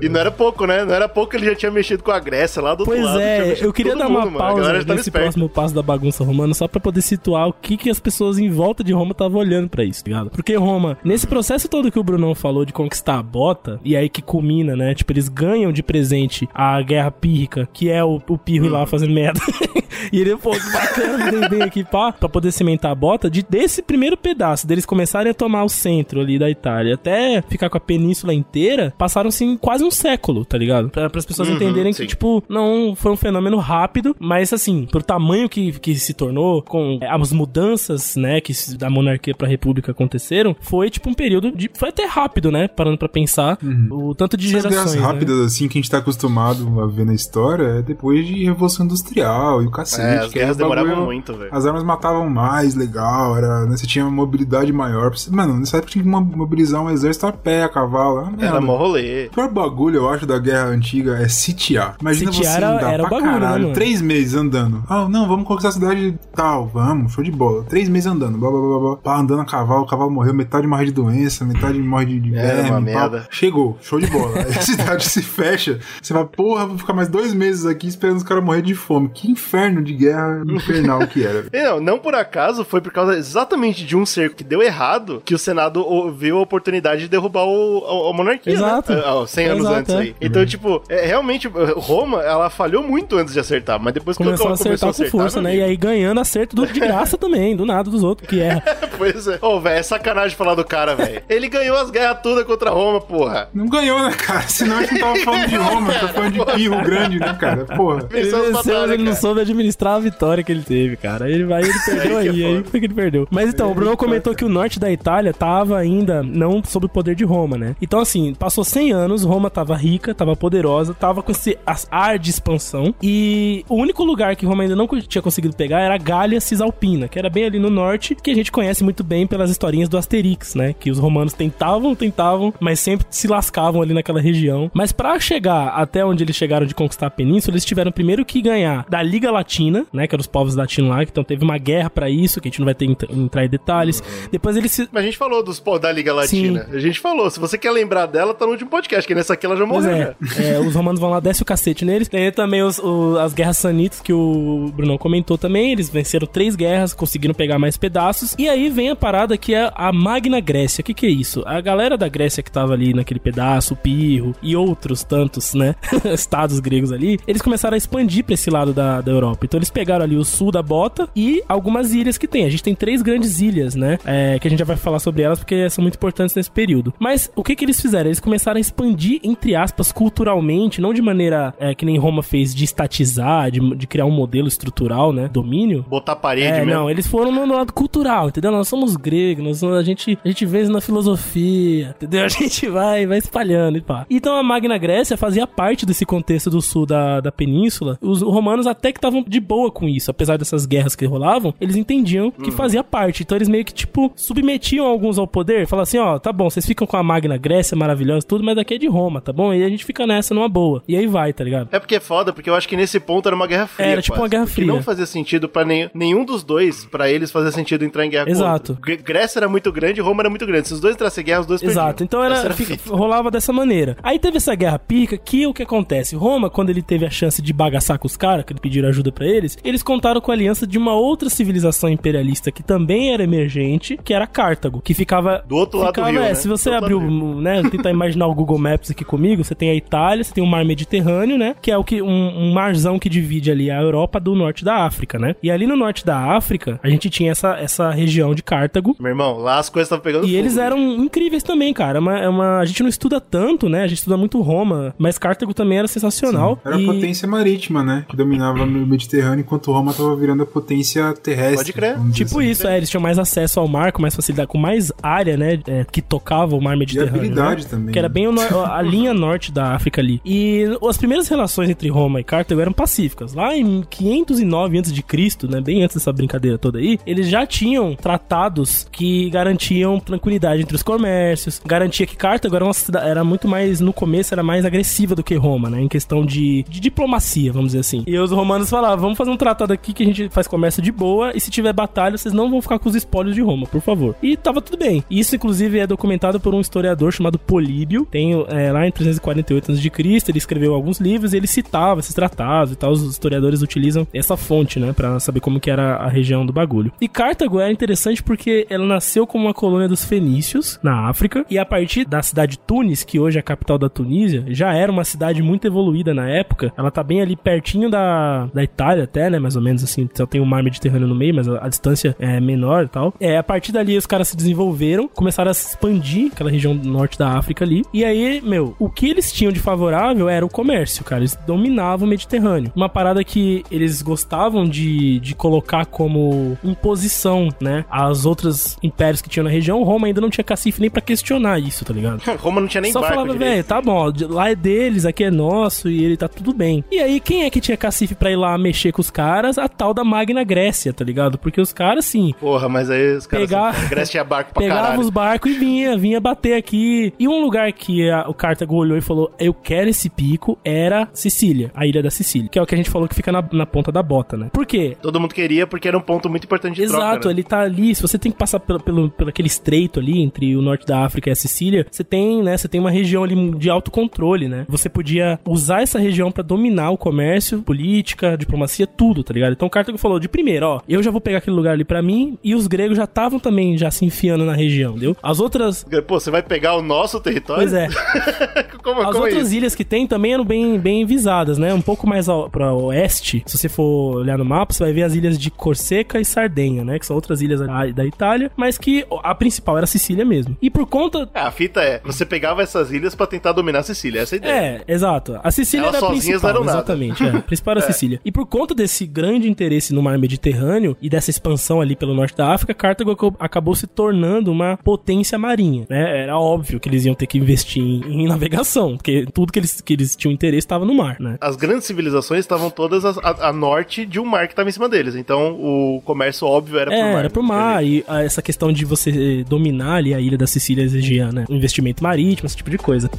E 0.01 0.07
não 0.07 0.19
era 0.19 0.31
pouco, 0.31 0.65
né? 0.65 0.85
Não 0.85 0.93
era 0.93 1.09
pouco 1.09 1.31
que 1.31 1.37
ele 1.37 1.47
já 1.47 1.55
tinha 1.55 1.71
mexido 1.71 2.01
com 2.01 2.11
a 2.11 2.19
Grécia 2.19 2.61
lá 2.61 2.73
do 2.75 2.81
outro 2.81 2.95
Pois 2.95 3.03
lado. 3.03 3.17
tinha 3.17 3.27
é, 3.29 3.57
eu 3.61 3.73
queria 3.73 3.95
dar 3.95 4.07
uma 4.07 4.25
mundo, 4.25 4.37
pausa 4.37 4.61
nesse 4.95 5.09
esperta. 5.09 5.25
próximo 5.25 5.49
passo 5.49 5.73
da 5.75 5.81
bagunça 5.81 6.23
romana 6.23 6.53
só 6.53 6.67
pra 6.67 6.79
poder 6.79 7.01
situar 7.01 7.47
o 7.47 7.53
que, 7.53 7.77
que 7.77 7.89
as 7.89 7.99
pessoas 7.99 8.37
em 8.39 8.49
volta 8.49 8.83
de 8.83 8.93
Roma 8.93 9.11
estavam 9.11 9.39
olhando 9.39 9.69
pra 9.69 9.83
isso, 9.83 10.03
tá 10.03 10.09
ligado? 10.09 10.29
Porque 10.31 10.55
Roma, 10.55 10.97
nesse 11.03 11.27
processo 11.27 11.67
todo 11.67 11.91
que 11.91 11.99
o 11.99 12.03
Brunão 12.03 12.33
falou 12.35 12.65
de 12.65 12.73
conquistar 12.73 13.19
a 13.19 13.23
bota, 13.23 13.79
e 13.83 13.95
aí 13.95 14.09
que 14.09 14.21
culmina, 14.21 14.75
né? 14.75 14.93
Tipo, 14.93 15.11
eles 15.13 15.29
ganham 15.29 15.71
de 15.71 15.83
presente 15.83 16.47
a 16.53 16.81
guerra 16.81 17.11
pírrica, 17.11 17.67
que 17.73 17.89
é 17.89 18.03
o, 18.03 18.21
o 18.27 18.37
Pirro 18.37 18.65
ir 18.65 18.69
lá 18.69 18.85
fazendo 18.85 19.13
merda. 19.13 19.39
e 20.11 20.19
ele, 20.21 20.35
pô, 20.37 20.51
que 20.51 20.71
bacana, 20.71 21.49
vem 21.49 21.61
aqui 21.63 21.83
pá, 21.83 22.11
pra 22.11 22.29
poder 22.29 22.51
cimentar 22.51 22.91
a 22.91 22.95
bota, 22.95 23.29
de, 23.29 23.43
desse 23.47 23.81
primeiro 23.81 24.17
pedaço, 24.17 24.65
deles 24.67 24.85
começarem 24.85 25.31
a 25.31 25.33
tomar 25.33 25.63
o 25.63 25.69
centro 25.69 26.21
ali 26.21 26.37
da 26.39 26.49
Itália, 26.49 26.95
até 26.95 27.41
ficar 27.43 27.69
com 27.69 27.77
a 27.77 27.81
península 27.81 28.33
inteira, 28.33 28.93
passaram-se 28.97 29.57
quase 29.61 29.83
um 29.83 29.91
século, 29.91 30.45
tá 30.45 30.57
ligado? 30.57 30.89
Pra, 30.89 31.09
as 31.13 31.25
pessoas 31.25 31.49
Uhum, 31.49 31.55
entenderem 31.55 31.91
sim. 31.93 32.03
que, 32.03 32.09
tipo, 32.09 32.43
não 32.47 32.93
foi 32.95 33.11
um 33.11 33.17
fenômeno 33.17 33.57
rápido, 33.57 34.15
mas 34.19 34.53
assim, 34.53 34.78
pro 34.85 35.01
tamanho 35.03 35.47
que, 35.49 35.71
que 35.79 35.95
se 35.95 36.13
tornou, 36.13 36.61
com 36.61 36.97
é, 37.01 37.07
as 37.09 37.31
mudanças, 37.31 38.15
né, 38.15 38.39
que 38.41 38.53
da 38.77 38.89
monarquia 38.89 39.33
pra 39.35 39.47
república 39.47 39.91
aconteceram, 39.91 40.55
foi 40.61 40.89
tipo 40.89 41.09
um 41.09 41.13
período 41.13 41.51
de. 41.51 41.69
Foi 41.73 41.89
até 41.89 42.05
rápido, 42.05 42.51
né? 42.51 42.67
Parando 42.67 42.97
pra 42.97 43.09
pensar. 43.09 43.57
O 43.91 44.13
tanto 44.15 44.35
de 44.37 44.47
Essas 44.47 44.63
guerras 44.63 44.73
gerações. 44.91 45.01
né? 45.01 45.07
rápidas, 45.07 45.39
assim, 45.39 45.67
que 45.67 45.77
a 45.77 45.81
gente 45.81 45.89
tá 45.91 45.97
acostumado 45.97 46.79
a 46.81 46.87
ver 46.87 47.05
na 47.05 47.13
história, 47.13 47.63
é 47.79 47.81
depois 47.81 48.25
de 48.25 48.43
Revolução 48.45 48.85
Industrial 48.85 49.61
e 49.63 49.67
o 49.67 49.71
cacete. 49.71 50.01
É, 50.01 50.19
as 50.19 50.27
que 50.31 50.39
guerras 50.39 50.55
o 50.55 50.59
bagulho- 50.59 50.81
demoravam 50.81 51.05
muito, 51.05 51.33
velho. 51.35 51.49
As 51.53 51.65
armas 51.65 51.83
matavam 51.83 52.29
mais, 52.29 52.75
legal, 52.75 53.37
era, 53.37 53.65
né, 53.65 53.75
você 53.77 53.87
tinha 53.87 54.05
uma 54.05 54.11
mobilidade 54.11 54.71
maior. 54.71 55.11
Mano, 55.31 55.59
nessa 55.59 55.77
época 55.77 55.91
tinha 55.91 56.03
que 56.03 56.09
mo- 56.09 56.21
mobilizar 56.21 56.81
um 56.83 56.89
exército 56.89 57.27
a 57.27 57.31
pé, 57.31 57.63
a 57.63 57.69
cavalo. 57.69 58.33
Era, 58.37 58.47
Era 58.47 58.61
mó 58.61 58.75
rolê. 58.77 59.27
O 59.27 59.29
pior 59.31 59.49
bagulho, 59.51 59.97
eu 59.97 60.09
acho, 60.09 60.25
da 60.25 60.37
guerra 60.39 60.65
antiga 60.67 61.17
é 61.17 61.27
sitiar. 61.27 61.95
Imagina 62.01 62.31
Sitiar 62.31 62.51
você 62.53 62.57
era- 62.57 62.73
andar 62.77 62.93
era 62.93 63.03
o 63.03 63.07
pra 63.07 63.17
bagulho, 63.17 63.33
né, 63.33 63.39
caralho, 63.39 63.61
mano? 63.63 63.73
três 63.73 64.01
meses 64.01 64.33
andando. 64.35 64.68
Ah, 64.89 65.07
não, 65.09 65.27
vamos 65.27 65.47
conquistar 65.47 65.69
a 65.69 65.71
cidade 65.71 66.17
tal, 66.35 66.67
vamos, 66.67 67.13
show 67.13 67.23
de 67.23 67.31
bola. 67.31 67.63
Três 67.63 67.89
meses 67.89 68.07
andando, 68.07 68.37
blá 68.37 68.49
blá 68.49 68.59
blá 68.59 68.79
blá. 68.79 68.97
Pá, 68.97 69.19
andando 69.19 69.41
a 69.41 69.45
cavalo, 69.45 69.83
o 69.83 69.87
cavalo 69.87 70.11
morreu, 70.11 70.33
metade 70.33 70.67
morre 70.67 70.85
de 70.85 70.91
doença, 70.91 71.45
metade 71.45 71.79
morre 71.79 72.05
de, 72.05 72.19
de 72.19 72.35
Era 72.35 72.55
verme, 72.55 72.69
uma 72.71 72.81
merda. 72.81 73.27
Chegou, 73.31 73.77
show 73.81 73.99
de 73.99 74.07
bola. 74.07 74.39
Aí 74.45 74.57
a 74.57 74.61
cidade 74.61 75.05
se 75.05 75.21
fecha, 75.21 75.79
você 76.01 76.13
fala, 76.13 76.25
porra, 76.25 76.65
vou 76.65 76.77
ficar 76.77 76.93
mais 76.93 77.07
dois 77.07 77.33
meses 77.33 77.65
aqui 77.65 77.87
esperando 77.87 78.17
os 78.17 78.23
caras 78.23 78.43
morrer 78.43 78.61
de 78.61 78.75
fome. 78.75 79.09
Que 79.09 79.29
inferno 79.29 79.81
de 79.83 79.93
guerra 79.93 80.43
infernal 80.47 81.05
que 81.07 81.23
era. 81.25 81.45
Não, 81.51 81.79
não 81.79 81.99
por 81.99 82.15
acaso 82.15 82.63
foi 82.63 82.81
por 82.81 82.91
causa 82.91 83.17
exatamente 83.17 83.85
de 83.85 83.95
um 83.95 84.05
cerco 84.05 84.35
que 84.37 84.43
deu 84.43 84.61
errado 84.61 85.21
que 85.25 85.33
o 85.35 85.39
Senado 85.39 86.11
viu 86.11 86.37
a 86.37 86.41
oportunidade 86.41 87.01
de 87.01 87.07
derrubar 87.07 87.45
o, 87.45 88.07
a, 88.07 88.09
a 88.09 88.13
monarquia, 88.13 88.53
Exato. 88.53 88.93
né? 88.93 89.01
Ah, 89.05 89.21
ah, 89.23 89.27
100 89.27 89.45
anos 89.47 89.59
Exato, 89.61 89.79
antes 89.79 89.95
é. 89.95 89.97
aí. 89.97 90.15
Então, 90.21 90.45
tipo, 90.45 90.81
é, 90.89 91.05
realmente, 91.05 91.47
Roma, 91.47 92.21
ela 92.21 92.49
falhou 92.49 92.83
muito 92.83 93.17
antes 93.17 93.33
de 93.33 93.39
acertar, 93.39 93.79
mas 93.79 93.93
depois 93.93 94.17
que 94.17 94.23
Começou 94.23 94.47
ela 94.47 94.55
a 94.55 94.57
acertar 94.61 94.93
com 94.93 95.05
força, 95.05 95.41
né? 95.41 95.55
E 95.55 95.61
aí 95.63 95.75
ganhando 95.77 96.19
acerto 96.19 96.55
do- 96.55 96.67
de 96.67 96.79
graça 96.79 97.17
também, 97.17 97.55
do 97.55 97.65
nada 97.65 97.89
dos 97.89 98.03
outros, 98.03 98.27
que 98.27 98.41
é. 98.41 98.61
Pois 98.99 99.27
é. 99.27 99.39
Ô, 99.41 99.61
velho, 99.61 99.79
é 99.79 99.83
sacanagem 99.83 100.35
falar 100.35 100.55
do 100.55 100.65
cara, 100.65 100.93
velho. 100.93 101.21
Ele 101.29 101.47
ganhou 101.47 101.77
as 101.77 101.89
guerras 101.89 102.17
todas 102.21 102.43
contra 102.43 102.69
Roma, 102.69 102.99
porra. 102.99 103.47
Não 103.53 103.65
ganhou, 103.67 103.97
né, 104.03 104.11
cara? 104.11 104.41
Senão 104.41 104.77
a 104.77 104.81
gente 104.81 104.95
não 104.99 105.13
tava 105.13 105.19
falando 105.23 105.47
de 105.47 105.55
Roma, 105.55 105.93
tá 105.93 106.07
falando 106.09 106.33
de 106.33 106.45
Pirro 106.53 106.83
Grande, 106.83 107.19
né, 107.19 107.33
cara? 107.39 107.63
Porra. 107.65 108.07
Ele 108.11 108.23
Venceu 108.29 108.93
ele 108.93 109.03
não 109.03 109.15
soube 109.15 109.39
administrar 109.41 109.95
a 109.95 109.99
vitória 109.99 110.43
que 110.43 110.51
ele 110.51 110.63
teve, 110.63 110.97
cara. 110.97 111.29
Ele 111.31 111.45
vai, 111.45 111.61
ele 111.63 111.73
perdeu 111.85 112.17
Aí 112.17 112.23
que 112.23 112.29
aí, 112.29 112.43
é 112.43 112.45
aí 112.47 112.55
foda. 112.57 112.69
foi 112.69 112.79
que 112.81 112.85
ele 112.87 112.93
perdeu. 112.93 113.27
Mas 113.31 113.49
então, 113.53 113.71
o 113.71 113.73
Bruno 113.73 113.95
comentou 113.95 114.35
que 114.35 114.43
o 114.43 114.49
norte 114.49 114.79
da 114.79 114.91
Itália 114.91 115.33
tava 115.33 115.77
ainda 115.77 116.21
não 116.21 116.61
sob 116.63 116.85
o 116.87 116.89
poder 116.89 117.15
de 117.15 117.23
Roma, 117.23 117.57
né? 117.57 117.75
Então, 117.81 118.01
assim, 118.01 118.33
passou 118.33 118.65
100 118.65 118.91
anos, 118.91 119.23
Roma 119.23 119.49
tava 119.49 119.75
rica, 119.77 120.13
tava 120.13 120.35
poderosa, 120.35 120.93
tava 120.93 121.23
com 121.23 121.31
esse 121.31 121.57
as- 121.65 121.87
ar 121.89 122.19
de 122.19 122.29
expansão. 122.29 122.93
E 123.01 123.63
o 123.69 123.75
único 123.75 124.03
lugar 124.03 124.35
que 124.35 124.45
Roma 124.49 124.63
ainda 124.63 124.75
não 124.75 124.87
tinha 125.07 125.21
conseguido 125.21 125.55
pegar 125.55 125.79
era 125.79 125.95
a 125.95 125.97
Gália 125.97 126.39
Cisalpina, 126.41 127.07
que 127.07 127.17
era 127.17 127.29
bem 127.29 127.45
ali 127.45 127.59
no 127.59 127.69
norte, 127.69 128.15
que 128.15 128.31
a 128.31 128.35
gente 128.35 128.51
conhece 128.51 128.83
muito 128.83 129.03
bem 129.03 129.25
pelas 129.27 129.49
historinhas 129.49 129.87
do 129.89 129.97
Asterix, 129.97 130.55
né? 130.55 130.73
Que 130.77 130.91
os 130.91 130.97
romanos 130.99 131.33
tentavam, 131.33 131.95
tentavam, 131.95 132.53
mas 132.59 132.79
sempre 132.79 133.05
se 133.09 133.27
lascavam 133.27 133.81
ali 133.81 133.93
naquela 133.93 134.19
região. 134.19 134.69
Mas 134.73 134.91
pra 134.91 135.19
chegar 135.19 135.69
até 135.69 136.03
onde 136.03 136.23
eles 136.23 136.35
chegaram 136.35 136.65
de 136.65 136.75
conquistar 136.75 137.07
a 137.07 137.11
península, 137.11 137.53
eles 137.53 137.65
tiveram 137.65 137.91
primeiro 137.91 138.25
que 138.25 138.41
ganhar 138.41 138.85
da 138.89 139.01
Liga 139.01 139.31
Latina, 139.31 139.85
né? 139.93 140.07
Que 140.07 140.15
eram 140.15 140.21
os 140.21 140.27
povos 140.27 140.55
latinos 140.55 140.89
lá, 140.89 141.03
então 141.03 141.23
teve 141.23 141.43
uma 141.43 141.57
guerra 141.57 141.89
pra 141.89 142.09
isso, 142.09 142.41
que 142.41 142.47
a 142.47 142.51
gente 142.51 142.59
não 142.59 142.65
vai 142.65 142.75
ter 142.75 142.85
entrar 143.09 143.45
em 143.45 143.49
detalhes. 143.49 144.01
Depois 144.31 144.55
eles 144.57 144.71
se. 144.71 144.89
Mas 144.91 145.03
a 145.03 145.05
gente 145.05 145.17
falou 145.17 145.43
dos 145.43 145.59
pô, 145.59 145.77
da 145.77 145.91
Liga 145.91 146.13
Latina. 146.13 146.67
A 146.71 146.79
gente 146.79 146.99
falou. 146.99 147.29
Se 147.29 147.39
você 147.39 147.57
quer 147.57 147.71
lembrar 147.71 148.05
dela, 148.07 148.33
tá 148.33 148.45
no 148.45 148.51
último 148.51 148.69
podcast, 148.69 149.07
que 149.07 149.13
nessa 149.15 149.33
aqui 149.33 149.45
ela 149.45 149.55
já 149.55 149.65
morreu, 149.65 149.91
é, 149.91 149.99
né? 149.99 150.15
é, 150.55 150.59
os 150.59 150.73
romanos 150.75 150.99
vão 150.99 151.09
lá, 151.09 151.19
desce 151.19 151.41
o 151.41 151.45
cacete 151.45 151.85
neles. 151.85 152.07
Tem 152.07 152.31
também 152.31 152.63
os, 152.63 152.79
o- 152.79 153.17
as 153.19 153.33
guerras 153.33 153.57
sanitas 153.57 154.01
que 154.01 154.11
o 154.13 154.38
Brunão 154.73 154.97
comentou 154.97 155.37
também. 155.37 155.71
Eles 155.71 155.89
venceram 155.89 156.27
três 156.27 156.55
guerras, 156.55 156.93
conseguiram 156.93 157.33
pegar 157.33 157.59
mais 157.59 157.77
pedaços. 157.77 158.35
E 158.37 158.47
aí 158.47 158.69
vem 158.69 158.89
a 158.89 158.95
parada 158.95 159.37
que 159.37 159.53
é 159.53 159.71
a 159.75 159.91
Magna 159.91 160.39
Grécia. 160.39 160.81
O 160.81 160.85
que, 160.85 160.93
que 160.93 161.05
é 161.05 161.09
isso? 161.09 161.43
A 161.45 161.59
galera 161.61 161.97
da 161.97 162.07
Grécia 162.07 162.43
que 162.43 162.51
tava 162.51 162.73
ali 162.73 162.93
naquele 162.93 163.19
pedaço, 163.19 163.75
Pirro 163.75 164.35
e 164.41 164.55
outros 164.55 165.03
tantos, 165.03 165.53
né? 165.53 165.75
Estados 166.13 166.59
gregos 166.59 166.91
ali, 166.91 167.19
eles 167.27 167.41
começaram 167.41 167.75
a 167.75 167.77
expandir 167.77 168.23
pra 168.23 168.33
esse 168.33 168.49
lado 168.49 168.73
da, 168.73 169.01
da 169.01 169.11
Europa. 169.11 169.45
Então 169.45 169.57
eles 169.57 169.69
pegaram 169.69 170.03
ali 170.03 170.15
o 170.15 170.25
sul 170.25 170.51
da 170.51 170.61
bota 170.61 171.09
e 171.15 171.43
algumas 171.47 171.93
ilhas 171.93 172.17
que 172.17 172.27
tem. 172.27 172.45
A 172.45 172.49
gente 172.49 172.63
tem 172.63 172.75
três 172.75 173.01
grandes 173.01 173.39
ilhas, 173.41 173.75
né? 173.75 173.97
É, 174.05 174.37
que 174.39 174.47
a 174.47 174.49
gente 174.49 174.59
já 174.59 174.65
vai 174.65 174.77
falar 174.77 174.99
sobre 174.99 175.21
elas 175.21 175.39
porque 175.39 175.69
são 175.69 175.81
muito 175.81 175.95
importantes 175.95 176.35
nesse 176.35 176.51
período. 176.51 176.93
Mas 176.99 177.31
o 177.35 177.43
que 177.43 177.55
que 177.55 177.65
eles 177.65 177.81
fizeram? 177.81 178.07
Eles 178.07 178.19
começaram 178.19 178.57
a 178.57 178.61
expandir, 178.61 179.19
entre 179.23 179.55
aspas, 179.55 179.91
culturalmente, 179.91 180.81
não 180.81 180.93
de 180.93 181.01
maneira 181.01 181.53
é, 181.59 181.73
que 181.73 181.85
nem 181.85 181.97
Roma 181.97 182.23
fez 182.23 182.53
de 182.53 182.63
estatizar, 182.63 183.51
de, 183.51 183.59
de 183.75 183.87
criar 183.87 184.05
um 184.05 184.11
modelo 184.11 184.28
estrutural, 184.47 185.11
né? 185.11 185.29
Domínio. 185.31 185.85
Botar 185.87 186.15
parede 186.15 186.47
É, 186.47 186.59
mesmo. 186.65 186.71
não, 186.73 186.89
eles 186.89 187.07
foram 187.07 187.31
no, 187.31 187.53
lado 187.55 187.73
cultural, 187.73 188.29
entendeu? 188.29 188.51
Nós 188.51 188.67
somos 188.67 188.95
gregos, 188.95 189.43
nós 189.43 189.63
a 189.63 189.83
gente, 189.83 190.17
a 190.23 190.27
gente 190.27 190.45
vê 190.45 190.61
isso 190.61 190.71
na 190.71 190.81
filosofia, 190.81 191.95
entendeu? 191.97 192.25
A 192.29 192.29
gente 192.29 192.67
vai, 192.67 193.05
vai 193.07 193.17
espalhando 193.17 193.77
e 193.77 193.81
pá. 193.81 194.05
Então 194.09 194.35
a 194.35 194.43
Magna 194.43 194.77
Grécia 194.77 195.17
fazia 195.17 195.47
parte 195.47 195.85
desse 195.85 196.05
contexto 196.05 196.49
do 196.49 196.61
sul 196.61 196.85
da, 196.85 197.19
da 197.19 197.31
península. 197.31 197.97
Os 198.01 198.21
romanos 198.21 198.67
até 198.67 198.91
que 198.91 198.97
estavam 198.97 199.23
de 199.27 199.39
boa 199.39 199.71
com 199.71 199.87
isso, 199.87 200.11
apesar 200.11 200.37
dessas 200.37 200.65
guerras 200.65 200.95
que 200.95 201.05
rolavam, 201.05 201.53
eles 201.59 201.75
entendiam 201.75 202.31
que 202.31 202.51
fazia 202.51 202.83
parte. 202.83 203.23
Então 203.23 203.37
eles 203.37 203.49
meio 203.49 203.65
que, 203.65 203.73
tipo, 203.73 204.11
submetiam 204.15 204.85
alguns 204.85 205.17
ao 205.17 205.27
poder, 205.27 205.65
falavam 205.67 205.83
assim, 205.83 205.97
ó, 205.97 206.19
tá 206.19 206.31
bom, 206.31 206.49
vocês 206.49 206.65
ficam 206.65 206.85
com 206.85 206.97
a 206.97 207.03
Magna 207.03 207.37
Grécia 207.37 207.75
maravilhosa, 207.75 208.25
tudo, 208.25 208.43
mas 208.43 208.55
daqui 208.55 208.75
é 208.75 208.77
de 208.77 208.87
Roma, 208.87 209.21
tá 209.21 209.33
bom? 209.33 209.53
E 209.53 209.63
a 209.63 209.69
gente 209.69 209.83
fica 209.85 210.05
nessa 210.05 210.33
numa 210.33 210.47
boa. 210.49 210.83
E 210.87 210.95
aí 210.95 211.07
vai, 211.07 211.33
tá 211.33 211.43
ligado? 211.43 211.69
É 211.71 211.79
porque 211.79 211.95
é 211.95 211.99
foda, 211.99 212.31
porque 212.31 212.49
eu 212.49 212.55
acho 212.55 212.67
que 212.67 212.77
nesse 212.77 212.99
ponto 212.99 213.27
era 213.27 213.35
uma 213.35 213.47
guerra 213.47 213.67
fria. 213.67 213.87
Era 213.87 214.01
tipo 214.01 214.18
uma 214.19 214.27
guerra 214.27 214.47
fria. 214.47 214.67
não 214.67 214.81
fazia 214.83 215.05
sentido 215.05 215.47
pra 215.49 215.65
nenhum, 215.65 215.89
nenhum 215.93 216.25
dos 216.25 216.43
dois, 216.43 216.85
pra 216.85 217.09
eles, 217.09 217.31
fazia 217.31 217.51
sentido 217.51 217.83
entrar 217.83 218.05
em 218.05 218.09
guerra 218.09 218.29
Exato. 218.29 218.77
Grécia 219.03 219.39
era 219.39 219.49
muito 219.49 219.71
grande 219.71 219.99
e 219.99 220.03
Roma 220.03 220.21
era 220.21 220.29
muito 220.29 220.45
grande. 220.45 220.67
Se 220.67 220.73
os 220.73 220.79
dois 220.79 220.95
entrassem 220.95 221.21
em 221.21 221.25
guerra, 221.25 221.41
os 221.41 221.45
dois 221.47 221.61
Exato, 221.61 221.97
perdiam. 221.97 222.05
então 222.05 222.23
era, 222.23 222.49
a 222.49 222.53
fica- 222.53 222.77
rolava 222.95 223.31
dessa 223.31 223.51
maneira. 223.53 223.97
Aí 224.03 224.19
teve 224.19 224.37
essa 224.37 224.53
guerra 224.55 224.79
pica, 224.79 225.17
que 225.17 225.45
o 225.47 225.53
que 225.53 225.63
acontece? 225.63 226.15
Roma, 226.15 226.49
quando 226.49 226.69
ele 226.69 226.81
teve 226.81 227.05
a 227.05 227.09
chance 227.09 227.41
de 227.41 227.53
bagaçar 227.53 227.97
com 227.99 228.07
os 228.07 228.17
caras, 228.17 228.45
que 228.45 228.53
eles 228.53 228.61
pediram 228.61 228.89
ajuda 228.89 229.11
pra 229.11 229.25
eles, 229.25 229.57
eles 229.63 229.83
contaram 229.83 230.21
com 230.21 230.31
a 230.31 230.33
aliança 230.33 230.65
de 230.65 230.77
uma 230.77 230.93
outra 230.93 231.29
civilização 231.29 231.89
imperialista 231.89 232.51
que 232.51 232.63
também 232.63 233.13
era 233.13 233.23
emergente, 233.23 233.97
que 234.03 234.13
era 234.13 234.25
Cartago, 234.27 234.81
que 234.81 234.93
ficava... 234.93 235.43
Do 235.47 235.55
outro 235.55 235.79
lado 235.79 235.87
do 235.89 235.95
ficava, 235.95 236.11
rio, 236.11 236.21
é, 236.21 236.29
né? 236.29 236.33
Se 236.35 236.47
você 236.47 236.69
o, 236.69 237.41
né, 237.41 237.61
tentar 237.69 237.89
imaginar 237.89 238.27
o 238.27 238.33
Google 238.33 238.57
Maps 238.57 238.91
aqui 238.91 239.03
comigo, 239.03 239.43
você 239.43 239.53
tem 239.55 239.69
a 239.69 239.75
Itália, 239.75 240.23
você 240.23 240.33
tem 240.33 240.43
o 240.43 240.47
Mar 240.47 240.63
Mediterrâneo, 240.65 241.37
né, 241.37 241.55
que 241.61 241.71
é 241.71 241.77
o 241.77 241.83
que 241.83 242.01
um, 242.01 242.07
um 242.09 242.53
marzão 242.53 242.97
que 242.97 243.09
divide 243.09 243.51
ali 243.51 243.69
a 243.69 243.81
Europa 243.81 243.98
do 244.21 244.35
norte 244.35 244.63
da 244.63 244.85
África, 244.85 245.17
né? 245.17 245.35
E 245.41 245.49
ali 245.51 245.65
no 245.65 245.75
norte 245.75 246.05
da 246.05 246.17
África, 246.35 246.79
a 246.83 246.89
gente 246.89 247.09
tinha 247.09 247.31
essa, 247.31 247.57
essa 247.57 247.91
região 247.91 248.33
de 248.33 248.43
Cartago, 248.43 248.95
Meu 248.99 249.09
irmão, 249.09 249.37
lá 249.37 249.59
as 249.59 249.69
coisas 249.69 249.87
estavam 249.87 250.03
pegando 250.03 250.25
e 250.25 250.27
fogo, 250.29 250.39
eles 250.39 250.57
eram 250.57 250.77
incríveis 250.79 251.43
também, 251.43 251.73
cara. 251.73 251.97
É 251.97 252.01
uma, 252.01 252.19
é 252.19 252.29
uma- 252.29 252.59
a 252.59 252.65
gente 252.65 252.81
não 252.81 252.89
estuda 252.89 253.19
tanto, 253.19 253.67
né? 253.69 253.83
A 253.83 253.87
gente 253.87 253.99
estuda 253.99 254.17
muito 254.17 254.41
Roma, 254.41 254.93
mas 254.97 255.17
Cartago 255.17 255.53
também 255.53 255.79
era 255.79 255.87
sensacional. 255.87 256.59
Era 256.65 256.75
a 256.75 256.81
e... 256.81 256.85
potência 256.85 257.27
marítima, 257.27 257.83
né? 257.83 258.05
Que 258.07 258.15
dominava 258.15 258.63
o 258.63 258.67
Mediterrâneo, 258.67 259.41
enquanto 259.41 259.71
Roma 259.71 259.93
tava 259.93 260.15
virando 260.15 260.43
a 260.43 260.45
potência 260.45 261.13
terrestre. 261.13 261.57
Pode 261.57 261.73
crer. 261.73 261.97
Tipo 262.11 262.39
assim. 262.39 262.49
isso, 262.49 262.67
é, 262.67 262.77
eles 262.77 262.89
tinham 262.89 263.01
mais 263.01 263.17
acesso 263.19 263.59
ao 263.59 263.67
mar, 263.67 263.91
com 263.91 264.01
mais 264.01 264.15
facilidade, 264.15 264.47
com 264.47 264.57
mais 264.57 264.91
área, 265.01 265.37
né, 265.37 265.59
é, 265.67 265.85
que 265.89 266.01
tocava 266.01 266.55
o 266.55 266.61
mar 266.61 266.75
Mediterrâneo. 266.77 267.17
habilidade 267.17 267.63
né? 267.63 267.69
também, 267.69 267.91
Que 267.93 267.99
era 267.99 268.07
né? 268.07 268.13
bem 268.13 268.27
a 268.65 268.81
linha 268.81 269.13
norte 269.13 269.51
da 269.51 269.73
África 269.73 270.01
ali. 270.01 270.21
E 270.25 270.65
as 270.87 270.97
primeiras 270.97 271.27
relações 271.27 271.69
entre 271.69 271.89
Roma 271.89 272.19
e 272.19 272.23
Cartago 272.23 272.59
eram 272.61 272.71
pacíficas. 272.71 273.33
Lá 273.33 273.55
em 273.55 273.81
509 273.89 274.79
a.C., 274.79 275.47
né, 275.49 275.61
bem 275.61 275.83
antes 275.83 275.97
dessa 275.97 276.11
brincadeira 276.11 276.57
toda 276.57 276.79
aí, 276.79 276.99
eles 277.05 277.27
já 277.27 277.45
tinham 277.45 277.95
tratados 277.95 278.87
que 278.91 279.29
garantiam 279.29 279.99
tranquilidade 279.99 280.61
entre 280.61 280.75
os 280.75 280.83
comércios, 280.83 281.61
garantia 281.65 282.05
que 282.05 282.15
Cartago 282.15 282.55
era 282.55 282.63
uma 282.63 282.73
cidade, 282.73 283.07
era 283.07 283.23
muito 283.23 283.47
mais, 283.47 283.79
no 283.79 283.91
começo, 283.91 284.33
era 284.33 284.43
mais 284.43 284.65
agressiva 284.65 285.15
do 285.15 285.23
que 285.23 285.35
Roma, 285.35 285.69
né, 285.69 285.81
em 285.81 285.87
questão 285.87 286.25
de, 286.25 286.63
de 286.69 286.79
diplomacia, 286.79 287.51
vamos 287.51 287.69
dizer 287.69 287.79
assim. 287.79 288.03
E 288.05 288.17
os 288.17 288.31
romanos 288.31 288.69
falavam, 288.69 288.99
vamos 288.99 289.17
fazer 289.17 289.31
um 289.31 289.37
tratado 289.37 289.73
aqui 289.73 289.93
que 289.93 290.03
a 290.03 290.05
gente 290.05 290.29
faz 290.29 290.47
comércio 290.47 290.81
de 290.81 290.91
boa, 290.91 291.31
e 291.35 291.39
se 291.39 291.49
tiver 291.49 291.73
batalha, 291.73 292.17
vocês 292.17 292.33
não 292.33 292.49
vão 292.49 292.61
ficar 292.61 292.79
com 292.79 292.89
os 292.89 292.95
espólios 292.95 293.35
de 293.35 293.41
Roma, 293.41 293.65
por 293.67 293.81
favor. 293.81 294.15
E 294.21 294.37
tava 294.37 294.61
tudo 294.61 294.77
bem. 294.77 295.03
Isso, 295.09 295.35
inclusive, 295.35 295.79
é 295.79 295.87
documentado 295.87 296.39
por 296.39 296.53
um 296.53 296.61
historiador 296.61 297.11
chamado 297.11 297.39
Políbio, 297.39 298.05
tem 298.09 298.33
é, 298.47 298.71
lá 298.71 298.87
em 298.87 298.91
348 298.91 299.71
a.C., 299.71 299.89
ele 300.29 300.37
escreveu 300.37 300.73
alguns 300.73 300.99
livros 300.99 301.33
e 301.33 301.37
ele 301.37 301.47
citava 301.47 301.99
esses 301.99 302.13
tratados 302.13 302.73
e 302.73 302.75
tal, 302.75 302.91
os 302.91 303.03
historiadores 303.03 303.61
utilizam 303.79 304.07
essa 304.13 304.35
fonte, 304.35 304.79
né, 304.79 304.93
pra 304.93 305.19
saber 305.19 305.39
como 305.39 305.59
que 305.59 305.71
era 305.71 305.95
a 305.95 306.09
região 306.09 306.45
do 306.45 306.53
bagulho. 306.53 306.91
E 306.99 307.07
Cartago 307.07 307.59
era 307.59 307.71
interessante 307.71 308.21
porque 308.21 308.67
ela 308.69 308.85
nasceu 308.85 309.25
como 309.25 309.45
uma 309.45 309.53
colônia 309.53 309.87
dos 309.87 310.03
fenícios, 310.03 310.79
na 310.83 311.07
África, 311.07 311.45
e 311.49 311.57
a 311.57 311.65
partir 311.65 312.05
da 312.05 312.21
cidade 312.21 312.51
de 312.51 312.59
Tunis, 312.59 313.03
que 313.03 313.19
hoje 313.19 313.37
é 313.37 313.39
a 313.39 313.43
capital 313.43 313.77
da 313.77 313.89
Tunísia, 313.89 314.43
já 314.47 314.73
era 314.73 314.91
uma 314.91 315.03
cidade 315.03 315.41
muito 315.41 315.65
evoluída 315.65 316.13
na 316.13 316.27
época, 316.29 316.73
ela 316.75 316.91
tá 316.91 317.03
bem 317.03 317.21
ali 317.21 317.35
pertinho 317.35 317.89
da, 317.89 318.45
da 318.53 318.63
Itália 318.63 319.03
até, 319.03 319.29
né, 319.29 319.39
mais 319.39 319.55
ou 319.55 319.61
menos 319.61 319.83
assim, 319.83 320.09
só 320.13 320.25
tem 320.25 320.41
o 320.41 320.45
mar 320.45 320.63
Mediterrâneo 320.63 321.07
no 321.07 321.15
meio, 321.15 321.35
mas 321.35 321.47
a, 321.47 321.65
a 321.65 321.69
distância 321.69 322.15
é 322.19 322.39
menor 322.39 322.85
e 322.85 322.87
tal. 322.87 323.13
É, 323.19 323.37
a 323.37 323.43
partir 323.43 323.71
dali 323.71 323.97
os 323.97 324.05
caras 324.05 324.27
se 324.27 324.35
desenvolveram, 324.35 325.07
começaram 325.07 325.51
a 325.51 325.53
se 325.53 325.69
expandir, 325.69 326.31
aquela 326.33 326.49
região 326.49 326.75
do 326.75 326.89
norte 326.89 327.17
da 327.17 327.37
África 327.37 327.63
ali, 327.63 327.83
e 327.93 328.03
aí, 328.03 328.41
meu, 328.41 328.75
o 328.79 328.89
que 328.89 329.09
eles 329.09 329.31
tinham 329.31 329.51
de 329.51 329.59
favorável 329.59 330.27
era 330.27 330.45
o 330.45 330.49
comércio, 330.49 331.03
cara, 331.03 331.21
eles 331.21 331.37
dominavam 331.45 332.07
o 332.07 332.09
Mediterrâneo. 332.09 332.71
Uma 332.75 332.89
parada 332.89 333.23
que 333.23 333.63
eles 333.71 334.01
gostavam 334.01 334.67
de, 334.67 335.19
de 335.19 335.35
colocar 335.35 335.85
como 335.85 336.57
imposição, 336.63 337.49
né, 337.61 337.85
às 337.89 338.25
outras 338.25 338.77
impérios 338.81 339.21
que 339.21 339.29
tinham 339.29 339.43
na 339.43 339.49
região, 339.49 339.83
Roma 339.83 340.07
ainda 340.07 340.21
não 340.21 340.29
tinha 340.29 340.43
cacife 340.43 340.81
nem 340.81 340.89
pra 340.89 341.01
questionar 341.01 341.59
isso, 341.59 341.85
tá 341.85 341.93
ligado? 341.93 342.21
Roma 342.39 342.61
não 342.61 342.67
tinha 342.67 342.81
nem 342.81 342.91
Só 342.91 343.01
barco 343.01 343.15
falava, 343.15 343.33
velho, 343.37 343.63
tá 343.63 343.81
bom, 343.81 343.91
ó, 344.09 344.13
lá 344.29 344.49
é 344.49 344.55
deles, 344.55 345.05
aqui 345.05 345.23
é 345.23 345.31
nosso 345.31 345.89
e 345.89 346.03
ele 346.03 346.17
tá 346.17 346.27
tudo 346.27 346.53
bem. 346.53 346.83
E 346.91 346.99
aí, 346.99 347.19
quem 347.19 347.43
é 347.43 347.49
que 347.49 347.61
tinha 347.61 347.77
cacife 347.77 348.15
pra 348.15 348.31
ir 348.31 348.35
lá 348.35 348.57
mexer 348.57 348.91
com 348.91 349.01
os 349.01 349.09
caras? 349.09 349.57
A 349.57 349.67
tal 349.67 349.93
da 349.93 350.03
Magna 350.03 350.43
Grécia, 350.43 350.91
tá 350.93 351.03
ligado? 351.03 351.37
Porque 351.37 351.59
os 351.61 351.71
caras, 351.73 352.05
sim, 352.05 352.33
Porra, 352.39 352.67
mas 352.69 352.89
aí 352.89 353.15
os 353.17 353.27
caras... 353.27 353.47
Pegar- 353.49 353.69
A 353.75 353.87
Grécia 353.87 354.11
tinha 354.11 354.23
barco 354.23 354.53
pra 354.53 354.61
pegava 354.63 354.81
caralho. 354.81 355.01
os 355.01 355.09
barcos 355.09 355.51
e 355.51 355.53
vinha, 355.57 355.97
vinha 355.97 356.19
bater 356.19 356.53
aqui. 356.55 357.13
E 357.19 357.27
um 357.27 357.41
lugar 357.41 357.71
que 357.73 358.09
a- 358.09 358.25
o 358.27 358.33
Cartago 358.33 358.75
olhou 358.75 358.97
e 358.97 359.01
falou: 359.01 359.31
Eu 359.39 359.53
quero 359.53 359.89
esse 359.89 360.09
pico, 360.09 360.57
era 360.63 361.07
Sicília, 361.13 361.71
a 361.75 361.85
ilha 361.85 362.01
da 362.01 362.09
Sicília. 362.09 362.49
Que 362.49 362.57
é 362.59 362.61
o 362.61 362.65
que 362.65 362.73
a 362.75 362.77
gente 362.77 362.89
falou 362.89 363.07
que 363.07 363.15
fica 363.15 363.31
na, 363.31 363.43
na 363.59 363.65
ponta 363.65 363.91
da 363.91 364.01
bota, 364.01 364.35
né? 364.37 364.49
Por 364.51 364.65
quê? 364.65 364.97
Todo 365.01 365.19
mundo 365.19 365.33
queria 365.33 365.67
porque 365.67 365.87
era 365.87 365.97
um 365.97 366.01
ponto 366.01 366.29
muito 366.29 366.45
importante 366.45 366.75
de 366.75 366.83
Exato, 366.83 366.99
troca, 366.99 367.27
né? 367.27 367.33
ele 367.33 367.43
tá 367.43 367.61
ali. 367.61 367.93
Se 367.93 368.01
você 368.01 368.17
tem 368.17 368.31
que 368.31 368.37
passar 368.37 368.59
pelo, 368.59 368.79
pelo, 368.79 369.09
pelo 369.09 369.29
aquele 369.29 369.47
estreito 369.47 369.99
ali 369.99 370.21
entre 370.21 370.55
o 370.55 370.61
norte 370.61 370.85
da 370.85 371.05
África 371.05 371.29
e 371.29 371.31
a 371.31 371.35
Sicília, 371.35 371.85
você 371.89 372.03
tem, 372.03 372.41
né? 372.41 372.57
Você 372.57 372.67
tem 372.67 372.79
uma 372.79 372.91
região 372.91 373.23
ali 373.23 373.51
de 373.51 373.69
autocontrole, 373.69 374.47
né? 374.47 374.65
Você 374.67 374.89
podia 374.89 375.39
usar 375.45 375.81
essa 375.81 375.99
região 375.99 376.31
pra 376.31 376.43
dominar 376.43 376.91
o 376.91 376.97
comércio, 376.97 377.61
política, 377.61 378.37
diplomacia, 378.37 378.87
tudo, 378.87 379.23
tá 379.23 379.33
ligado? 379.33 379.53
Então 379.53 379.67
o 379.67 379.71
Cartago 379.71 379.97
falou: 379.97 380.19
de 380.19 380.27
primeiro, 380.29 380.65
ó, 380.65 380.81
eu 380.87 381.03
já 381.03 381.11
vou 381.11 381.21
pegar 381.21 381.39
aquele 381.39 381.55
lugar 381.55 381.73
ali 381.73 381.83
pra 381.83 382.01
mim, 382.01 382.37
e 382.43 382.55
os 382.55 382.67
gregos 382.67 382.97
já 382.97 383.03
estavam 383.03 383.39
também 383.39 383.77
já 383.77 383.91
se 383.91 384.05
enfiando 384.05 384.45
na 384.45 384.53
região, 384.53 384.95
deu? 384.95 385.15
As 385.21 385.39
outras. 385.39 385.85
Pô, 386.07 386.19
você 386.19 386.31
vai 386.31 386.41
pegar 386.41 386.75
o 386.75 386.81
nosso 386.81 387.19
território? 387.19 387.61
Pois 387.61 387.73
é. 387.73 387.87
como, 388.83 389.01
As 389.01 389.07
como 389.07 389.25
é 389.25 389.29
outras 389.29 389.47
isso? 389.47 389.55
ilhas 389.55 389.75
que 389.75 389.83
tem 389.83 390.07
também 390.07 390.33
eram 390.33 390.45
bem, 390.45 390.79
bem 390.79 391.05
visadas, 391.05 391.57
né? 391.57 391.73
Um 391.73 391.81
pouco 391.81 392.07
mais 392.07 392.27
pra 392.51 392.73
oeste, 392.73 393.43
se 393.49 393.57
você 393.57 393.69
for 393.69 394.17
olhar 394.17 394.37
no 394.37 394.45
mapa, 394.45 394.73
você 394.73 394.83
vai 394.83 394.93
ver 394.93 395.03
as 395.03 395.13
ilhas 395.15 395.37
de 395.37 395.49
Corseca 395.49 396.19
e 396.19 396.25
Sardenha, 396.25 396.83
né? 396.83 396.99
Que 396.99 397.05
são 397.05 397.15
outras 397.15 397.41
ilhas 397.41 397.59
da, 397.59 398.05
Itália, 398.05 398.51
mas 398.55 398.77
que 398.77 399.05
a 399.23 399.35
principal 399.35 399.77
era 399.77 399.85
Sicília 399.85 400.25
mesmo. 400.25 400.57
E 400.61 400.69
por 400.69 400.85
conta. 400.85 401.29
Ah, 401.33 401.47
a 401.47 401.51
fita 401.51 401.81
é, 401.81 402.01
você 402.03 402.25
pegava 402.25 402.61
essas 402.61 402.91
ilhas 402.91 403.15
pra 403.15 403.27
tentar 403.27 403.51
dominar 403.51 403.79
a 403.79 403.83
Sicília, 403.83 404.21
essa 404.21 404.35
é 404.35 404.37
a 404.37 404.39
ideia. 404.39 404.53
É, 404.53 404.93
exato. 404.93 405.39
A 405.43 405.51
Sicília 405.51 405.87
Elas 405.87 405.95
era 405.95 406.05
a 406.05 406.09
principal, 406.09 406.53
não 406.53 406.63
exatamente. 406.63 407.23
É. 407.23 407.29
A 407.29 407.41
principal 407.41 407.71
era 407.73 407.85
a 407.85 407.87
Sicília. 407.91 408.21
E 408.23 408.31
por 408.31 408.45
conta 408.45 408.73
desse 408.73 409.05
grande 409.05 409.49
interesse 409.49 409.93
no 409.93 410.01
mar 410.01 410.17
Mediterrâneo 410.17 410.95
e 411.01 411.09
dessa 411.09 411.29
expansão 411.29 411.81
ali 411.81 411.95
pelo 411.95 412.13
norte 412.13 412.35
da 412.35 412.53
África, 412.53 412.73
Cartago 412.73 413.35
acabou 413.39 413.75
se 413.75 413.87
tornando 413.87 414.51
uma 414.51 414.77
potência 414.77 415.37
marinha, 415.37 415.85
né? 415.89 416.23
Era 416.23 416.37
óbvio 416.37 416.79
que 416.79 416.89
eles 416.89 417.05
iam 417.05 417.15
ter 417.15 417.27
que 417.27 417.37
investir 417.37 417.81
em, 417.81 418.23
em 418.23 418.27
navegação, 418.27 418.95
porque 418.97 419.25
tudo 419.33 419.51
que 419.51 419.59
eles, 419.59 419.81
que 419.81 419.93
eles 419.93 420.15
tinham 420.15 420.33
interesse 420.33 420.65
estava 420.65 420.85
no 420.85 420.93
mar, 420.93 421.17
né? 421.19 421.37
As 421.41 421.55
grandes 421.55 421.85
civilizações 421.85 422.41
estavam 422.41 422.69
todas 422.69 423.05
a, 423.05 423.11
a- 423.39 423.49
a 423.49 423.53
norte 423.53 424.05
de 424.05 424.19
um 424.19 424.25
mar 424.25 424.47
que 424.47 424.53
estava 424.53 424.69
em 424.69 424.71
cima 424.71 424.87
deles. 424.89 425.15
Então 425.15 425.53
o 425.53 426.01
comércio 426.05 426.47
óbvio 426.47 426.77
era 426.79 426.89
pro 426.91 426.99
É, 426.99 427.13
mar. 427.13 427.19
era 427.19 427.29
pro 427.29 427.43
mar. 427.43 427.83
E 427.85 428.03
essa 428.07 428.41
questão 428.41 428.71
de 428.71 428.85
você 428.85 429.43
dominar 429.47 429.95
ali 429.95 430.13
a 430.13 430.19
ilha 430.19 430.37
da 430.37 430.47
Sicília 430.47 430.83
exigia, 430.83 431.31
né? 431.31 431.45
Um 431.49 431.55
investimento 431.55 432.03
marítimo, 432.03 432.45
esse 432.45 432.55
tipo 432.57 432.69
de 432.69 432.77
coisa. 432.77 433.09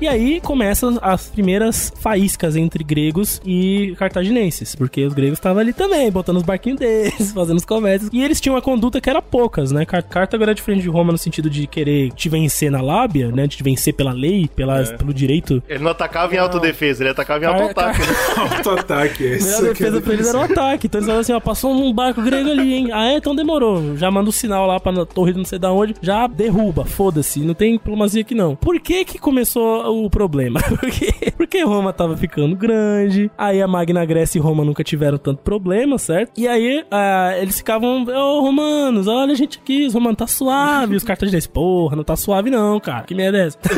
E 0.00 0.08
aí 0.08 0.40
começam 0.40 0.98
as 1.02 1.26
primeiras 1.28 1.92
faíscas 2.00 2.56
entre 2.56 2.82
gregos 2.82 3.40
e 3.44 3.94
cartaginenses, 3.98 4.74
porque 4.74 5.04
os 5.04 5.12
gregos 5.12 5.38
estavam 5.38 5.60
ali 5.60 5.72
também, 5.72 6.10
botando 6.10 6.38
os 6.38 6.42
barquinhos 6.42 6.78
deles, 6.78 7.32
fazendo 7.34 7.58
os 7.58 7.64
comércios. 7.64 8.10
E 8.12 8.22
eles 8.22 8.40
tinham 8.40 8.54
uma 8.54 8.62
conduta 8.62 9.00
que 9.00 9.10
era 9.10 9.20
poucas, 9.20 9.70
né? 9.72 9.84
Car- 9.84 10.02
Cartago 10.08 10.42
era 10.42 10.54
diferente 10.54 10.82
de 10.82 10.88
Roma 10.88 11.12
no 11.12 11.18
sentido 11.18 11.50
de 11.50 11.66
querer 11.66 12.12
te 12.12 12.28
vencer 12.28 12.70
na 12.70 12.80
lábia, 12.80 13.28
né? 13.30 13.46
De 13.46 13.56
te 13.58 13.62
vencer 13.62 13.92
pela 13.94 14.12
lei, 14.12 14.48
pela, 14.54 14.82
pelo 14.84 15.12
direito. 15.12 15.62
Ele 15.68 15.82
não 15.84 15.90
atacava 15.90 16.34
em 16.34 16.38
autodefesa, 16.38 17.02
ele 17.02 17.10
atacava 17.10 17.44
em 17.44 17.48
auto-ataque. 17.48 18.00
né? 18.00 18.06
Auto-ataque, 18.56 19.24
A 19.24 19.28
melhor 19.28 19.36
esse 19.36 19.62
defesa 19.62 20.00
pra 20.00 20.12
eles 20.14 20.28
era 20.28 20.38
o 20.38 20.42
ataque. 20.42 20.86
Então 20.86 20.98
eles 20.98 21.06
falavam 21.06 21.20
assim, 21.20 21.32
ó, 21.32 21.40
passou 21.40 21.72
um 21.72 21.92
barco 21.92 22.22
grego 22.22 22.50
ali, 22.50 22.74
hein? 22.74 22.88
Ah, 22.92 23.12
é? 23.12 23.16
Então 23.16 23.34
demorou. 23.34 23.96
Já 23.96 24.10
manda 24.10 24.28
um 24.28 24.32
sinal 24.32 24.66
lá 24.66 24.80
pra 24.80 25.04
torre 25.04 25.32
de 25.32 25.38
não 25.38 25.44
sei 25.44 25.58
da 25.58 25.70
onde, 25.72 25.94
já 26.00 26.26
derruba, 26.26 26.84
foda-se, 26.84 27.40
não 27.40 27.54
tem 27.54 27.72
diplomacia 27.74 28.20
aqui 28.22 28.34
não. 28.34 28.56
Por 28.56 28.78
que 28.80 29.04
que 29.04 29.18
começou 29.18 29.89
o 29.90 30.08
problema? 30.10 30.60
Porque, 30.80 31.12
porque 31.36 31.62
Roma 31.62 31.92
tava 31.92 32.16
ficando 32.16 32.54
grande, 32.56 33.30
aí 33.36 33.60
a 33.60 33.66
Magna 33.68 34.04
Grécia 34.04 34.38
e 34.38 34.42
Roma 34.42 34.64
nunca 34.64 34.82
tiveram 34.84 35.18
tanto 35.18 35.42
problema, 35.42 35.98
certo? 35.98 36.32
E 36.36 36.46
aí 36.48 36.84
ah, 36.90 37.32
eles 37.38 37.58
ficavam, 37.58 38.04
ô 38.04 38.40
romanos, 38.40 39.06
olha 39.06 39.32
a 39.32 39.34
gente 39.34 39.58
aqui, 39.62 39.86
os 39.86 39.94
romanos 39.94 40.18
tá 40.18 40.26
suave, 40.26 40.96
os 40.96 41.04
cartagineses, 41.04 41.46
porra, 41.46 41.96
não 41.96 42.04
tá 42.04 42.16
suave 42.16 42.50
não, 42.50 42.78
cara, 42.80 43.02
que 43.04 43.14
merda 43.14 43.38
é 43.38 43.46
essa? 43.46 43.58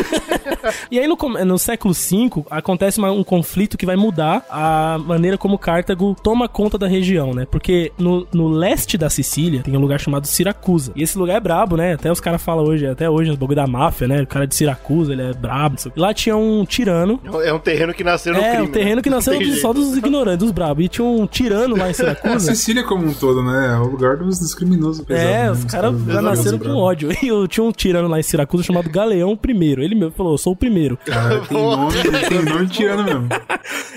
E 0.91 0.99
aí 0.99 1.09
no, 1.09 1.17
no 1.45 1.59
século 1.59 1.93
V 1.93 2.45
acontece 2.51 2.99
uma- 2.99 3.11
um 3.11 3.25
conflito 3.25 3.77
que 3.77 3.85
vai 3.87 3.97
mudar 3.97 4.45
a 4.49 4.97
maneira 5.05 5.37
como 5.37 5.59
Cartago 5.59 6.15
toma 6.23 6.49
conta 6.49 6.79
da 6.79 6.87
região, 6.87 7.35
né? 7.35 7.47
Porque 7.51 7.91
no, 7.99 8.27
no 8.33 8.49
leste 8.49 8.97
da 8.97 9.11
Sicília 9.11 9.63
tem 9.63 9.77
um 9.77 9.81
lugar 9.81 9.99
chamado 9.99 10.27
Siracusa. 10.27 10.93
E 10.95 11.03
esse 11.03 11.19
lugar 11.19 11.37
é 11.37 11.41
brabo, 11.41 11.77
né? 11.77 11.95
Até 11.95 12.13
os 12.13 12.21
caras 12.21 12.41
falam 12.43 12.65
hoje, 12.65 12.87
até 12.87 13.11
hoje, 13.11 13.31
o 13.33 13.37
bagulho 13.37 13.57
da 13.57 13.67
máfia, 13.67 14.07
né? 14.07 14.23
O 14.23 14.27
cara 14.27 14.47
de 14.47 14.55
Siracusa, 14.55 15.13
ele 15.13 15.23
é 15.23 15.33
brabo. 15.33 15.81
sei. 15.81 15.91
Lá 16.03 16.12
tinha 16.12 16.36
um 16.36 16.64
tirano. 16.64 17.20
É 17.44 17.53
um 17.53 17.61
terreno 17.61 17.94
que 17.94 18.03
nasceu 18.03 18.32
no 18.34 18.40
É, 18.40 18.50
crime. 18.57 18.64
um 18.64 18.72
terreno 18.72 18.96
né? 18.96 19.03
que 19.03 19.09
nasceu 19.11 19.38
dos- 19.38 19.61
só 19.61 19.72
dos 19.72 19.96
ignorantes, 19.96 20.40
dos 20.40 20.50
brabos. 20.50 20.84
E 20.84 20.88
tinha 20.88 21.05
um 21.07 21.24
tirano 21.28 21.76
lá 21.76 21.86
em 21.86 21.90
A 21.92 21.94
Siracusa. 21.94 22.55
Sicília 22.55 22.82
como 22.82 23.07
um 23.07 23.14
todo, 23.14 23.40
né? 23.40 23.74
É 23.74 23.78
o 23.78 23.84
lugar 23.86 24.16
dos, 24.16 24.40
dos 24.40 24.53
criminosos. 24.53 25.05
É, 25.09 25.14
né? 25.44 25.50
os 25.53 25.64
caras 25.64 25.94
já 26.09 26.20
nasceram 26.20 26.59
com 26.59 26.74
ódio. 26.74 27.11
E 27.22 27.28
eu 27.28 27.46
tinha 27.46 27.62
um 27.62 27.70
tirano 27.70 28.09
lá 28.09 28.18
em 28.18 28.22
Siracusa 28.24 28.64
chamado 28.64 28.90
Galeão 28.90 29.38
I. 29.48 29.64
Ele 29.80 29.94
mesmo 29.94 30.11
falou: 30.11 30.32
eu 30.32 30.38
sou 30.38 30.55
o 30.55 30.57
primeiro. 30.57 30.96
Cara, 31.07 31.38
tem 31.42 31.57
nome, 31.62 31.94
ele 31.98 32.18
tem 32.28 32.42
nome 32.44 32.66
de 32.66 32.72
tirano 32.72 33.05
mesmo. 33.05 33.28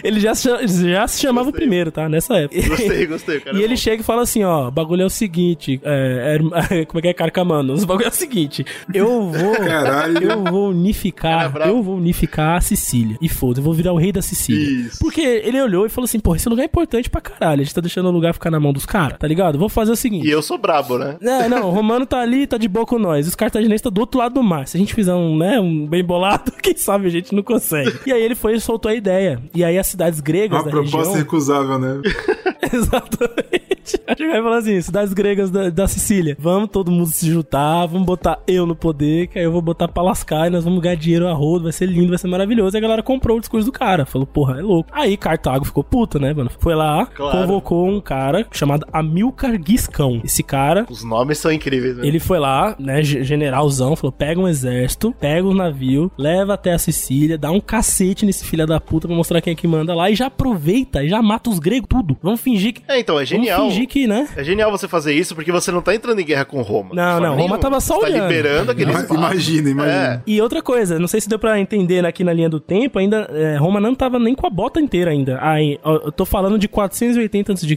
Ele 0.04 0.20
já, 0.20 0.36
se- 0.36 0.68
já 0.68 1.08
se 1.08 1.20
chamava 1.22 1.50
o 1.50 1.52
primeiro, 1.52 1.92
tá? 1.92 2.08
Nessa 2.08 2.36
época. 2.36 2.68
Gostei, 2.68 3.08
gostei, 3.08 3.40
cara. 3.40 3.58
E 3.58 3.64
ele 3.64 3.76
chega 3.76 4.02
e 4.02 4.06
fala 4.06 4.22
assim, 4.22 4.44
ó, 4.44 4.68
o 4.68 4.72
bagulho 4.72 5.02
é 5.02 5.06
o 5.06 5.10
seguinte, 5.10 5.82
é, 5.84 6.38
é- 6.70 6.86
como 6.86 7.00
é 7.00 7.02
que 7.02 7.08
é 7.08 7.14
carcamanos? 7.14 7.82
O 7.82 7.88
bagulho 7.88 8.06
é 8.06 8.10
o 8.10 8.14
seguinte, 8.14 8.64
eu 8.94 9.32
vou, 9.32 9.56
Caralho. 9.56 10.32
eu 10.32 10.44
vou 10.44 10.70
unificar, 10.70 11.52
eu 11.66 11.82
vou 11.82 11.95
unificar 11.96 12.58
a 12.58 12.62
Sicília. 12.62 13.18
E 13.22 13.30
foda, 13.30 13.60
eu 13.60 13.64
vou 13.64 13.74
virar 13.74 13.94
o 13.94 13.98
rei 13.98 14.12
da 14.12 14.22
Sicília. 14.22 14.88
Isso. 14.88 15.00
Porque 15.00 15.22
ele 15.22 15.62
olhou 15.62 15.86
e 15.86 15.90
falou 15.90 16.06
assim, 16.06 16.20
pô, 16.20 16.36
esse 16.36 16.48
lugar 16.50 16.64
é 16.64 16.66
importante 16.66 17.10
pra 17.10 17.22
caralho, 17.22 17.62
a 17.62 17.64
gente 17.64 17.74
tá 17.74 17.82
deixando 17.82 18.08
o 18.08 18.12
lugar 18.12 18.34
ficar 18.34 18.52
na 18.52 18.60
mão 18.60 18.74
dos 18.74 18.86
caras, 18.86 19.18
tá 19.18 19.28
ligado? 19.28 19.58
Vou 19.58 19.70
fazer 19.70 19.92
o 19.92 19.96
seguinte. 19.96 20.28
E 20.28 20.32
eu 20.32 20.42
sou 20.42 20.58
brabo, 20.58 20.98
né? 20.98 21.18
É, 21.22 21.50
não, 21.50 21.70
o 21.70 21.72
Romano 21.72 22.06
tá 22.06 22.20
ali, 22.20 22.48
tá 22.48 22.58
de 22.58 22.68
boa 22.68 22.86
com 22.86 23.00
nós. 23.00 23.28
Os 23.28 23.36
cartagineses 23.36 23.82
tá 23.82 23.90
do 23.90 24.00
outro 24.00 24.20
lado 24.20 24.36
do 24.36 24.44
mar. 24.44 24.68
Se 24.68 24.78
a 24.78 24.80
gente 24.80 24.94
fizer 24.94 25.14
um, 25.14 25.38
né, 25.38 25.60
um 25.60 25.86
bem 25.86 26.04
bolado, 26.04 26.52
quem 26.62 26.76
sabe 26.76 27.08
a 27.08 27.12
gente 27.12 27.34
não 27.34 27.44
consegue. 27.44 28.00
E 28.06 28.12
aí 28.12 28.22
ele 28.22 28.36
foi 28.36 28.56
e 28.56 28.60
soltou 28.60 28.90
a 28.90 28.96
ideia. 28.96 29.42
E 29.54 29.64
aí 29.64 29.78
as 29.78 29.88
cidades 29.88 30.20
gregas 30.20 30.62
Uma 30.62 30.70
proposta 30.70 30.98
região... 30.98 31.14
recusável, 31.14 31.80
né? 31.80 32.02
Exatamente. 32.74 33.75
A 34.08 34.12
gente 34.12 34.28
vai 34.30 34.42
falar 34.42 34.58
assim, 34.58 34.82
cidades 34.82 35.14
gregas 35.14 35.50
da, 35.52 35.70
da 35.70 35.88
Sicília. 35.88 36.36
Vamos 36.40 36.70
todo 36.70 36.92
mundo 36.92 37.08
se 37.08 37.30
juntar, 37.30 37.86
vamos 37.86 38.06
botar 38.06 38.40
eu 38.48 38.66
no 38.66 38.76
poder, 38.76 39.28
que 39.28 39.38
aí 39.40 39.46
eu 39.46 39.52
vou 39.52 39.62
botar 39.62 39.88
pra 39.88 40.02
lascar 40.04 40.48
e 40.48 40.50
nós 40.50 40.64
vamos 40.64 40.82
ganhar 40.82 40.96
dinheiro 40.96 41.28
a 41.28 41.34
rodo, 41.34 41.64
vai 41.64 41.72
ser 41.74 41.86
lindo, 41.88 42.10
vai 42.10 42.18
ser 42.18 42.28
maravilhoso. 42.28 42.76
E 42.76 42.80
a 42.80 42.82
galera 42.82 43.04
comprou 43.04 43.38
o 43.38 43.40
discurso 43.40 43.66
do 43.66 43.72
cara. 43.72 44.06
Falou, 44.06 44.26
porra, 44.28 44.60
é 44.60 44.62
louco. 44.62 44.90
Aí 44.94 45.16
Cartago 45.18 45.66
ficou 45.66 45.84
puta, 45.84 46.20
né, 46.20 46.34
mano? 46.34 46.50
Foi 46.60 46.76
lá, 46.76 47.06
Claro. 47.08 47.40
convocou 47.40 47.88
um 47.88 48.00
cara 48.02 48.46
chamado 48.52 48.86
Amilcar 48.92 49.60
Giscão. 49.66 50.22
Esse 50.24 50.44
cara, 50.44 50.86
Os 50.90 51.04
nomes 51.04 51.38
são 51.38 51.52
incríveis, 51.52 51.98
né? 51.98 52.08
ele 52.08 52.20
foi 52.20 52.40
lá, 52.40 52.76
né, 52.80 53.04
ge- 53.04 53.24
generalzão, 53.24 53.96
falou: 53.96 54.12
pega 54.12 54.40
um 54.40 54.48
exército, 54.48 55.14
pega 55.20 55.48
um 55.48 55.54
navio, 55.54 56.12
leva 56.18 56.54
até 56.54 56.74
a 56.74 56.80
Sicília, 56.80 57.38
dá 57.38 57.52
um 57.52 57.60
cacete 57.60 58.26
nesse 58.26 58.46
filho 58.46 58.66
da 58.66 58.80
puta 58.80 59.08
pra 59.08 59.16
mostrar 59.16 59.42
quem 59.42 59.54
é 59.54 59.56
que 59.56 59.68
manda 59.68 59.94
lá 59.94 60.10
e 60.10 60.16
já 60.16 60.28
aproveita 60.28 61.04
e 61.04 61.10
já 61.10 61.22
mata 61.22 61.50
os 61.50 61.60
gregos 61.60 61.88
tudo. 61.90 62.18
Vamos 62.22 62.42
fingir 62.42 62.74
que. 62.74 62.82
É, 62.88 63.00
então, 63.00 63.20
é 63.20 63.26
genial. 63.26 63.68
Fingir 63.76 63.88
que, 63.88 64.08
né? 64.08 64.28
É 64.36 64.44
genial 64.44 64.72
você 64.72 64.88
fazer 64.88 65.14
isso 65.14 65.36
porque 65.36 65.52
você 65.52 65.72
não 65.72 65.82
tá 65.82 65.94
entrando 65.94 66.20
em 66.20 66.26
guerra 66.26 66.46
com 66.46 66.62
Roma. 66.62 66.90
Não, 66.94 67.20
não, 67.20 67.36
Roma 67.36 67.58
tava 67.58 67.80
só 67.80 67.96
Você 68.00 68.06
olhando. 68.06 68.22
Tá 68.22 68.28
liberando 68.28 68.72
aquele 68.72 68.92
Ima- 68.92 69.00
espaço. 69.02 69.20
Imagina, 69.20 69.70
imagina. 69.70 70.24
E 70.26 70.42
outra 70.42 70.62
coisa, 70.62 71.00
não 71.00 71.08
sei 71.08 71.22
se 71.22 71.30
deu 71.30 71.38
pra 71.40 71.60
entender 71.60 72.06
aqui 72.06 72.24
na 72.24 72.34
linha 72.34 72.50
do 72.50 72.60
tempo, 72.60 73.00
ainda 73.00 73.30
é, 73.32 73.58
Roma 73.58 73.80
não 73.80 73.94
tava 73.96 74.18
nem 74.20 74.34
com 74.36 74.46
a 74.48 74.50
bota 74.50 74.80
inteira 74.80 75.12
ainda. 75.12 75.38
Aí, 75.42 75.80
eu 75.84 76.12
tô 76.12 76.26
falando 76.26 76.58
de 76.58 76.68
480 76.68 77.54
a.C. 77.54 77.76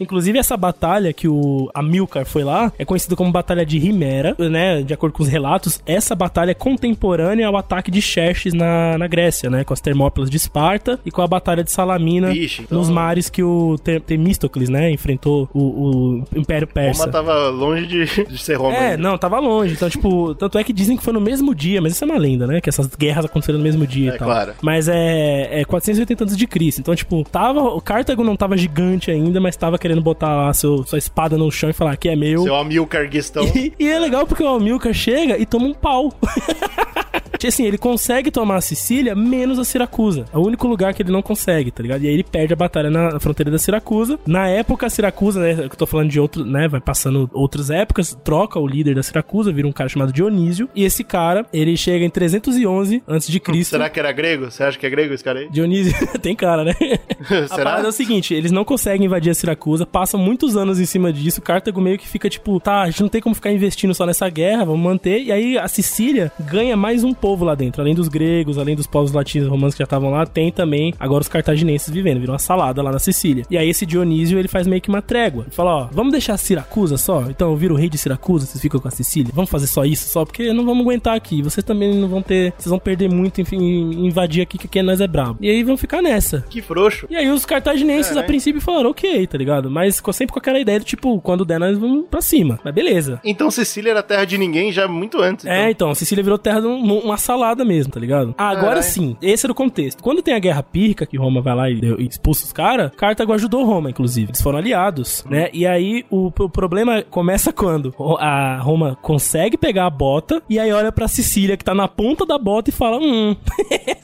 Inclusive 0.00 0.38
essa 0.38 0.56
batalha 0.56 1.12
que 1.12 1.28
o 1.28 1.70
Amilcar 1.74 2.24
foi 2.26 2.44
lá 2.44 2.72
é 2.78 2.84
conhecida 2.84 3.16
como 3.16 3.30
Batalha 3.32 3.64
de 3.66 3.78
Rimera, 3.78 4.34
né? 4.38 4.82
De 4.82 4.92
acordo 4.94 5.12
com 5.12 5.22
os 5.22 5.28
relatos, 5.28 5.80
essa 5.86 6.14
batalha 6.14 6.50
é 6.52 6.54
contemporânea 6.54 7.46
ao 7.46 7.56
ataque 7.56 7.90
de 7.90 8.00
Xerxes 8.00 8.52
na, 8.54 8.96
na 8.98 9.06
Grécia, 9.06 9.50
né? 9.50 9.64
Com 9.64 9.72
as 9.74 9.80
Termópilas 9.80 10.30
de 10.30 10.36
Esparta 10.36 10.98
e 11.04 11.10
com 11.10 11.22
a 11.22 11.26
batalha 11.26 11.62
de 11.64 11.70
Salamina 11.70 12.28
Vixe, 12.32 12.62
então- 12.62 12.78
nos 12.78 12.88
mares 12.90 13.28
que 13.28 13.42
o 13.42 13.76
Te- 13.82 14.00
Temístocles, 14.00 14.68
né? 14.68 14.90
Enfrentou 14.90 15.35
o, 15.44 15.48
o 15.54 16.24
Império 16.34 16.66
Persa. 16.66 17.00
Roma 17.02 17.12
tava 17.12 17.48
longe 17.48 17.86
de, 17.86 18.04
de 18.24 18.38
ser 18.38 18.54
Roma. 18.54 18.74
É, 18.74 18.90
ainda. 18.92 18.96
não, 19.02 19.18
tava 19.18 19.38
longe. 19.38 19.74
Então, 19.74 19.88
tipo, 19.88 20.34
tanto 20.34 20.58
é 20.58 20.64
que 20.64 20.72
dizem 20.72 20.96
que 20.96 21.02
foi 21.02 21.12
no 21.12 21.20
mesmo 21.20 21.54
dia, 21.54 21.80
mas 21.80 21.92
isso 21.92 22.04
é 22.04 22.06
uma 22.06 22.18
lenda, 22.18 22.46
né? 22.46 22.60
Que 22.60 22.68
essas 22.68 22.86
guerras 22.94 23.24
aconteceram 23.24 23.58
no 23.58 23.64
mesmo 23.64 23.86
dia 23.86 24.12
É, 24.12 24.14
e 24.14 24.18
tal. 24.18 24.28
claro. 24.28 24.52
Mas 24.62 24.88
é, 24.88 25.60
é 25.60 25.64
480 25.64 26.24
anos 26.24 26.36
de 26.36 26.46
Cristo. 26.46 26.80
Então, 26.80 26.94
tipo, 26.94 27.22
tava. 27.24 27.60
O 27.60 27.80
Cartago 27.80 28.24
não 28.24 28.36
tava 28.36 28.56
gigante 28.56 29.10
ainda, 29.10 29.40
mas 29.40 29.56
tava 29.56 29.78
querendo 29.78 30.00
botar 30.00 30.34
lá 30.34 30.52
seu, 30.54 30.84
sua 30.84 30.98
espada 30.98 31.36
no 31.36 31.50
chão 31.50 31.70
e 31.70 31.72
falar 31.72 31.96
que 31.96 32.08
é 32.08 32.16
meu. 32.16 32.42
Seu 32.42 32.54
Amilcar 32.54 33.08
Guistão. 33.08 33.44
E, 33.56 33.72
e 33.78 33.88
é 33.88 33.98
legal 33.98 34.26
porque 34.26 34.42
o 34.42 34.48
Amilcar 34.48 34.92
chega 34.92 35.38
e 35.38 35.46
toma 35.46 35.66
um 35.66 35.74
pau. 35.74 36.12
assim, 37.44 37.64
ele 37.64 37.78
consegue 37.78 38.30
tomar 38.30 38.56
a 38.56 38.60
Sicília 38.60 39.14
menos 39.14 39.58
a 39.58 39.64
Siracusa. 39.64 40.24
É 40.32 40.38
o 40.38 40.46
único 40.46 40.66
lugar 40.68 40.94
que 40.94 41.02
ele 41.02 41.10
não 41.10 41.22
consegue, 41.22 41.70
tá 41.70 41.82
ligado? 41.82 42.02
E 42.02 42.08
aí 42.08 42.14
ele 42.14 42.24
perde 42.24 42.52
a 42.52 42.56
batalha 42.56 42.90
na 42.90 43.18
fronteira 43.18 43.50
da 43.50 43.58
Siracusa. 43.58 44.18
Na 44.26 44.48
época, 44.48 44.86
a 44.86 44.90
Siracusa, 44.90 45.40
né? 45.40 45.64
Eu 45.64 45.70
tô 45.70 45.86
falando 45.86 46.08
de 46.08 46.20
outro, 46.20 46.44
né? 46.44 46.68
Vai 46.68 46.80
passando 46.80 47.28
outras 47.32 47.70
épocas, 47.70 48.16
troca 48.24 48.58
o 48.58 48.66
líder 48.66 48.94
da 48.94 49.02
Siracusa, 49.02 49.52
vira 49.52 49.66
um 49.66 49.72
cara 49.72 49.88
chamado 49.88 50.12
Dionísio. 50.12 50.68
E 50.74 50.84
esse 50.84 51.02
cara, 51.02 51.46
ele 51.52 51.76
chega 51.76 52.04
em 52.04 52.10
311 52.10 53.02
antes 53.08 53.28
de 53.28 53.40
Cristo. 53.40 53.70
Será 53.70 53.90
que 53.90 53.98
era 53.98 54.12
grego? 54.12 54.50
Você 54.50 54.62
acha 54.62 54.78
que 54.78 54.86
é 54.86 54.90
grego 54.90 55.12
esse 55.12 55.24
cara 55.24 55.40
aí? 55.40 55.48
Dionísio 55.48 55.94
tem 56.20 56.36
cara, 56.36 56.64
né? 56.64 56.74
a 57.20 57.48
Será? 57.48 57.64
parada 57.64 57.86
é 57.86 57.88
o 57.88 57.92
seguinte, 57.92 58.34
eles 58.34 58.52
não 58.52 58.64
conseguem 58.64 59.06
invadir 59.06 59.30
a 59.30 59.34
Siracusa, 59.34 59.86
passam 59.86 60.18
muitos 60.20 60.56
anos 60.56 60.78
em 60.78 60.86
cima 60.86 61.12
disso, 61.12 61.40
Cartago 61.40 61.80
meio 61.80 61.98
que 61.98 62.06
fica 62.06 62.28
tipo, 62.28 62.58
tá, 62.60 62.82
a 62.82 62.90
gente 62.90 63.02
não 63.02 63.08
tem 63.08 63.20
como 63.20 63.34
ficar 63.34 63.50
investindo 63.50 63.94
só 63.94 64.06
nessa 64.06 64.28
guerra, 64.28 64.64
vamos 64.64 64.80
manter, 64.80 65.22
e 65.22 65.32
aí 65.32 65.58
a 65.58 65.68
Sicília 65.68 66.32
ganha 66.40 66.76
mais 66.76 67.04
um 67.04 67.12
povo 67.26 67.44
lá 67.44 67.56
dentro, 67.56 67.82
além 67.82 67.92
dos 67.92 68.06
gregos, 68.06 68.56
além 68.56 68.76
dos 68.76 68.86
povos 68.86 69.10
latinos 69.10 69.48
e 69.48 69.50
romanos 69.50 69.74
que 69.74 69.80
já 69.80 69.84
estavam 69.84 70.10
lá, 70.12 70.24
tem 70.24 70.52
também 70.52 70.94
agora 71.00 71.22
os 71.22 71.28
cartaginenses 71.28 71.92
vivendo, 71.92 72.20
virou 72.20 72.32
uma 72.34 72.38
salada 72.38 72.80
lá 72.82 72.92
na 72.92 73.00
Sicília. 73.00 73.44
E 73.50 73.58
aí 73.58 73.68
esse 73.68 73.84
Dionísio, 73.84 74.38
ele 74.38 74.46
faz 74.46 74.64
meio 74.66 74.80
que 74.80 74.88
uma 74.88 75.02
trégua, 75.02 75.42
ele 75.44 75.50
fala, 75.54 75.74
ó, 75.74 75.88
vamos 75.90 76.12
deixar 76.12 76.36
Siracusa 76.36 76.96
só? 76.96 77.22
Então 77.28 77.50
eu 77.50 77.56
viro 77.56 77.74
o 77.74 77.76
rei 77.76 77.88
de 77.88 77.98
Siracusa, 77.98 78.46
vocês 78.46 78.62
ficam 78.62 78.78
com 78.78 78.86
a 78.86 78.92
Sicília? 78.92 79.32
Vamos 79.34 79.50
fazer 79.50 79.66
só 79.66 79.84
isso 79.84 80.08
só? 80.08 80.24
Porque 80.24 80.52
não 80.52 80.64
vamos 80.64 80.82
aguentar 80.84 81.16
aqui, 81.16 81.42
vocês 81.42 81.64
também 81.64 81.92
não 81.96 82.06
vão 82.06 82.22
ter, 82.22 82.52
vocês 82.56 82.70
vão 82.70 82.78
perder 82.78 83.10
muito, 83.12 83.40
enfim, 83.40 83.58
invadir 84.06 84.42
aqui, 84.42 84.56
que 84.56 84.66
aqui 84.66 84.80
nós 84.82 85.00
é 85.00 85.08
brabo. 85.08 85.38
E 85.40 85.50
aí 85.50 85.64
vão 85.64 85.76
ficar 85.76 86.00
nessa. 86.00 86.44
Que 86.48 86.62
frouxo. 86.62 87.06
E 87.10 87.16
aí 87.16 87.28
os 87.28 87.44
cartaginenses, 87.44 88.12
É, 88.14 88.18
a 88.18 88.22
né? 88.22 88.26
princípio, 88.26 88.60
falaram, 88.60 88.90
ok, 88.90 89.26
tá 89.26 89.36
ligado? 89.36 89.68
Mas 89.68 89.96
ficou 89.96 90.12
sempre 90.14 90.32
com 90.32 90.38
aquela 90.38 90.60
ideia 90.60 90.78
do 90.78 90.84
tipo, 90.84 91.20
quando 91.20 91.44
der, 91.44 91.58
nós 91.58 91.76
vamos 91.76 92.04
pra 92.08 92.20
cima. 92.20 92.60
Mas 92.64 92.72
beleza. 92.74 93.20
Então 93.24 93.50
Sicília 93.50 93.90
era 93.90 94.02
terra 94.02 94.24
de 94.24 94.38
ninguém 94.38 94.70
já 94.70 94.86
muito 94.86 95.20
antes. 95.20 95.44
É, 95.44 95.70
então, 95.70 95.92
Sicília 95.94 96.22
virou 96.22 96.38
terra 96.38 96.60
de 96.60 96.66
um- 96.66 96.98
uma 97.06 97.15
salada 97.16 97.64
mesmo, 97.64 97.92
tá 97.92 98.00
ligado? 98.00 98.34
Agora 98.38 98.66
Caralho. 98.66 98.82
sim, 98.82 99.16
esse 99.22 99.46
era 99.46 99.52
o 99.52 99.54
contexto. 99.54 100.02
Quando 100.02 100.22
tem 100.22 100.34
a 100.34 100.38
Guerra 100.38 100.62
Pírrica, 100.62 101.06
que 101.06 101.16
Roma 101.16 101.40
vai 101.40 101.54
lá 101.54 101.70
e, 101.70 101.80
e 101.98 102.06
expulsa 102.06 102.44
os 102.44 102.52
caras, 102.52 102.90
Cartago 102.96 103.32
ajudou 103.32 103.64
Roma, 103.64 103.90
inclusive. 103.90 104.30
Eles 104.30 104.40
foram 104.42 104.58
aliados, 104.58 105.24
né? 105.28 105.48
E 105.52 105.66
aí 105.66 106.04
o, 106.10 106.26
o 106.26 106.48
problema 106.48 107.02
começa 107.02 107.52
quando 107.52 107.94
a 108.18 108.58
Roma 108.58 108.96
consegue 109.02 109.56
pegar 109.56 109.86
a 109.86 109.90
bota 109.90 110.42
e 110.48 110.58
aí 110.58 110.72
olha 110.72 110.92
pra 110.92 111.08
Sicília, 111.08 111.56
que 111.56 111.64
tá 111.64 111.74
na 111.74 111.88
ponta 111.88 112.24
da 112.26 112.38
bota, 112.38 112.70
e 112.70 112.72
fala: 112.72 112.98
Hum. 112.98 113.36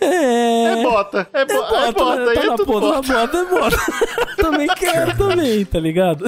É 0.00 0.82
bota. 0.82 1.28
É, 1.32 1.44
bo 1.44 1.52
é 1.52 1.92
bota. 1.92 2.30
aí 2.30 2.34
tá 2.34 2.42
é 2.42 2.46
na 2.46 2.56
tudo 2.56 2.72
ponta 2.72 2.86
bota. 2.86 3.08
da 3.08 3.26
bota, 3.26 3.36
é 3.38 3.44
bota. 3.44 3.76
também 4.36 4.68
quero 4.68 5.16
também, 5.16 5.64
tá 5.64 5.78
ligado? 5.78 6.24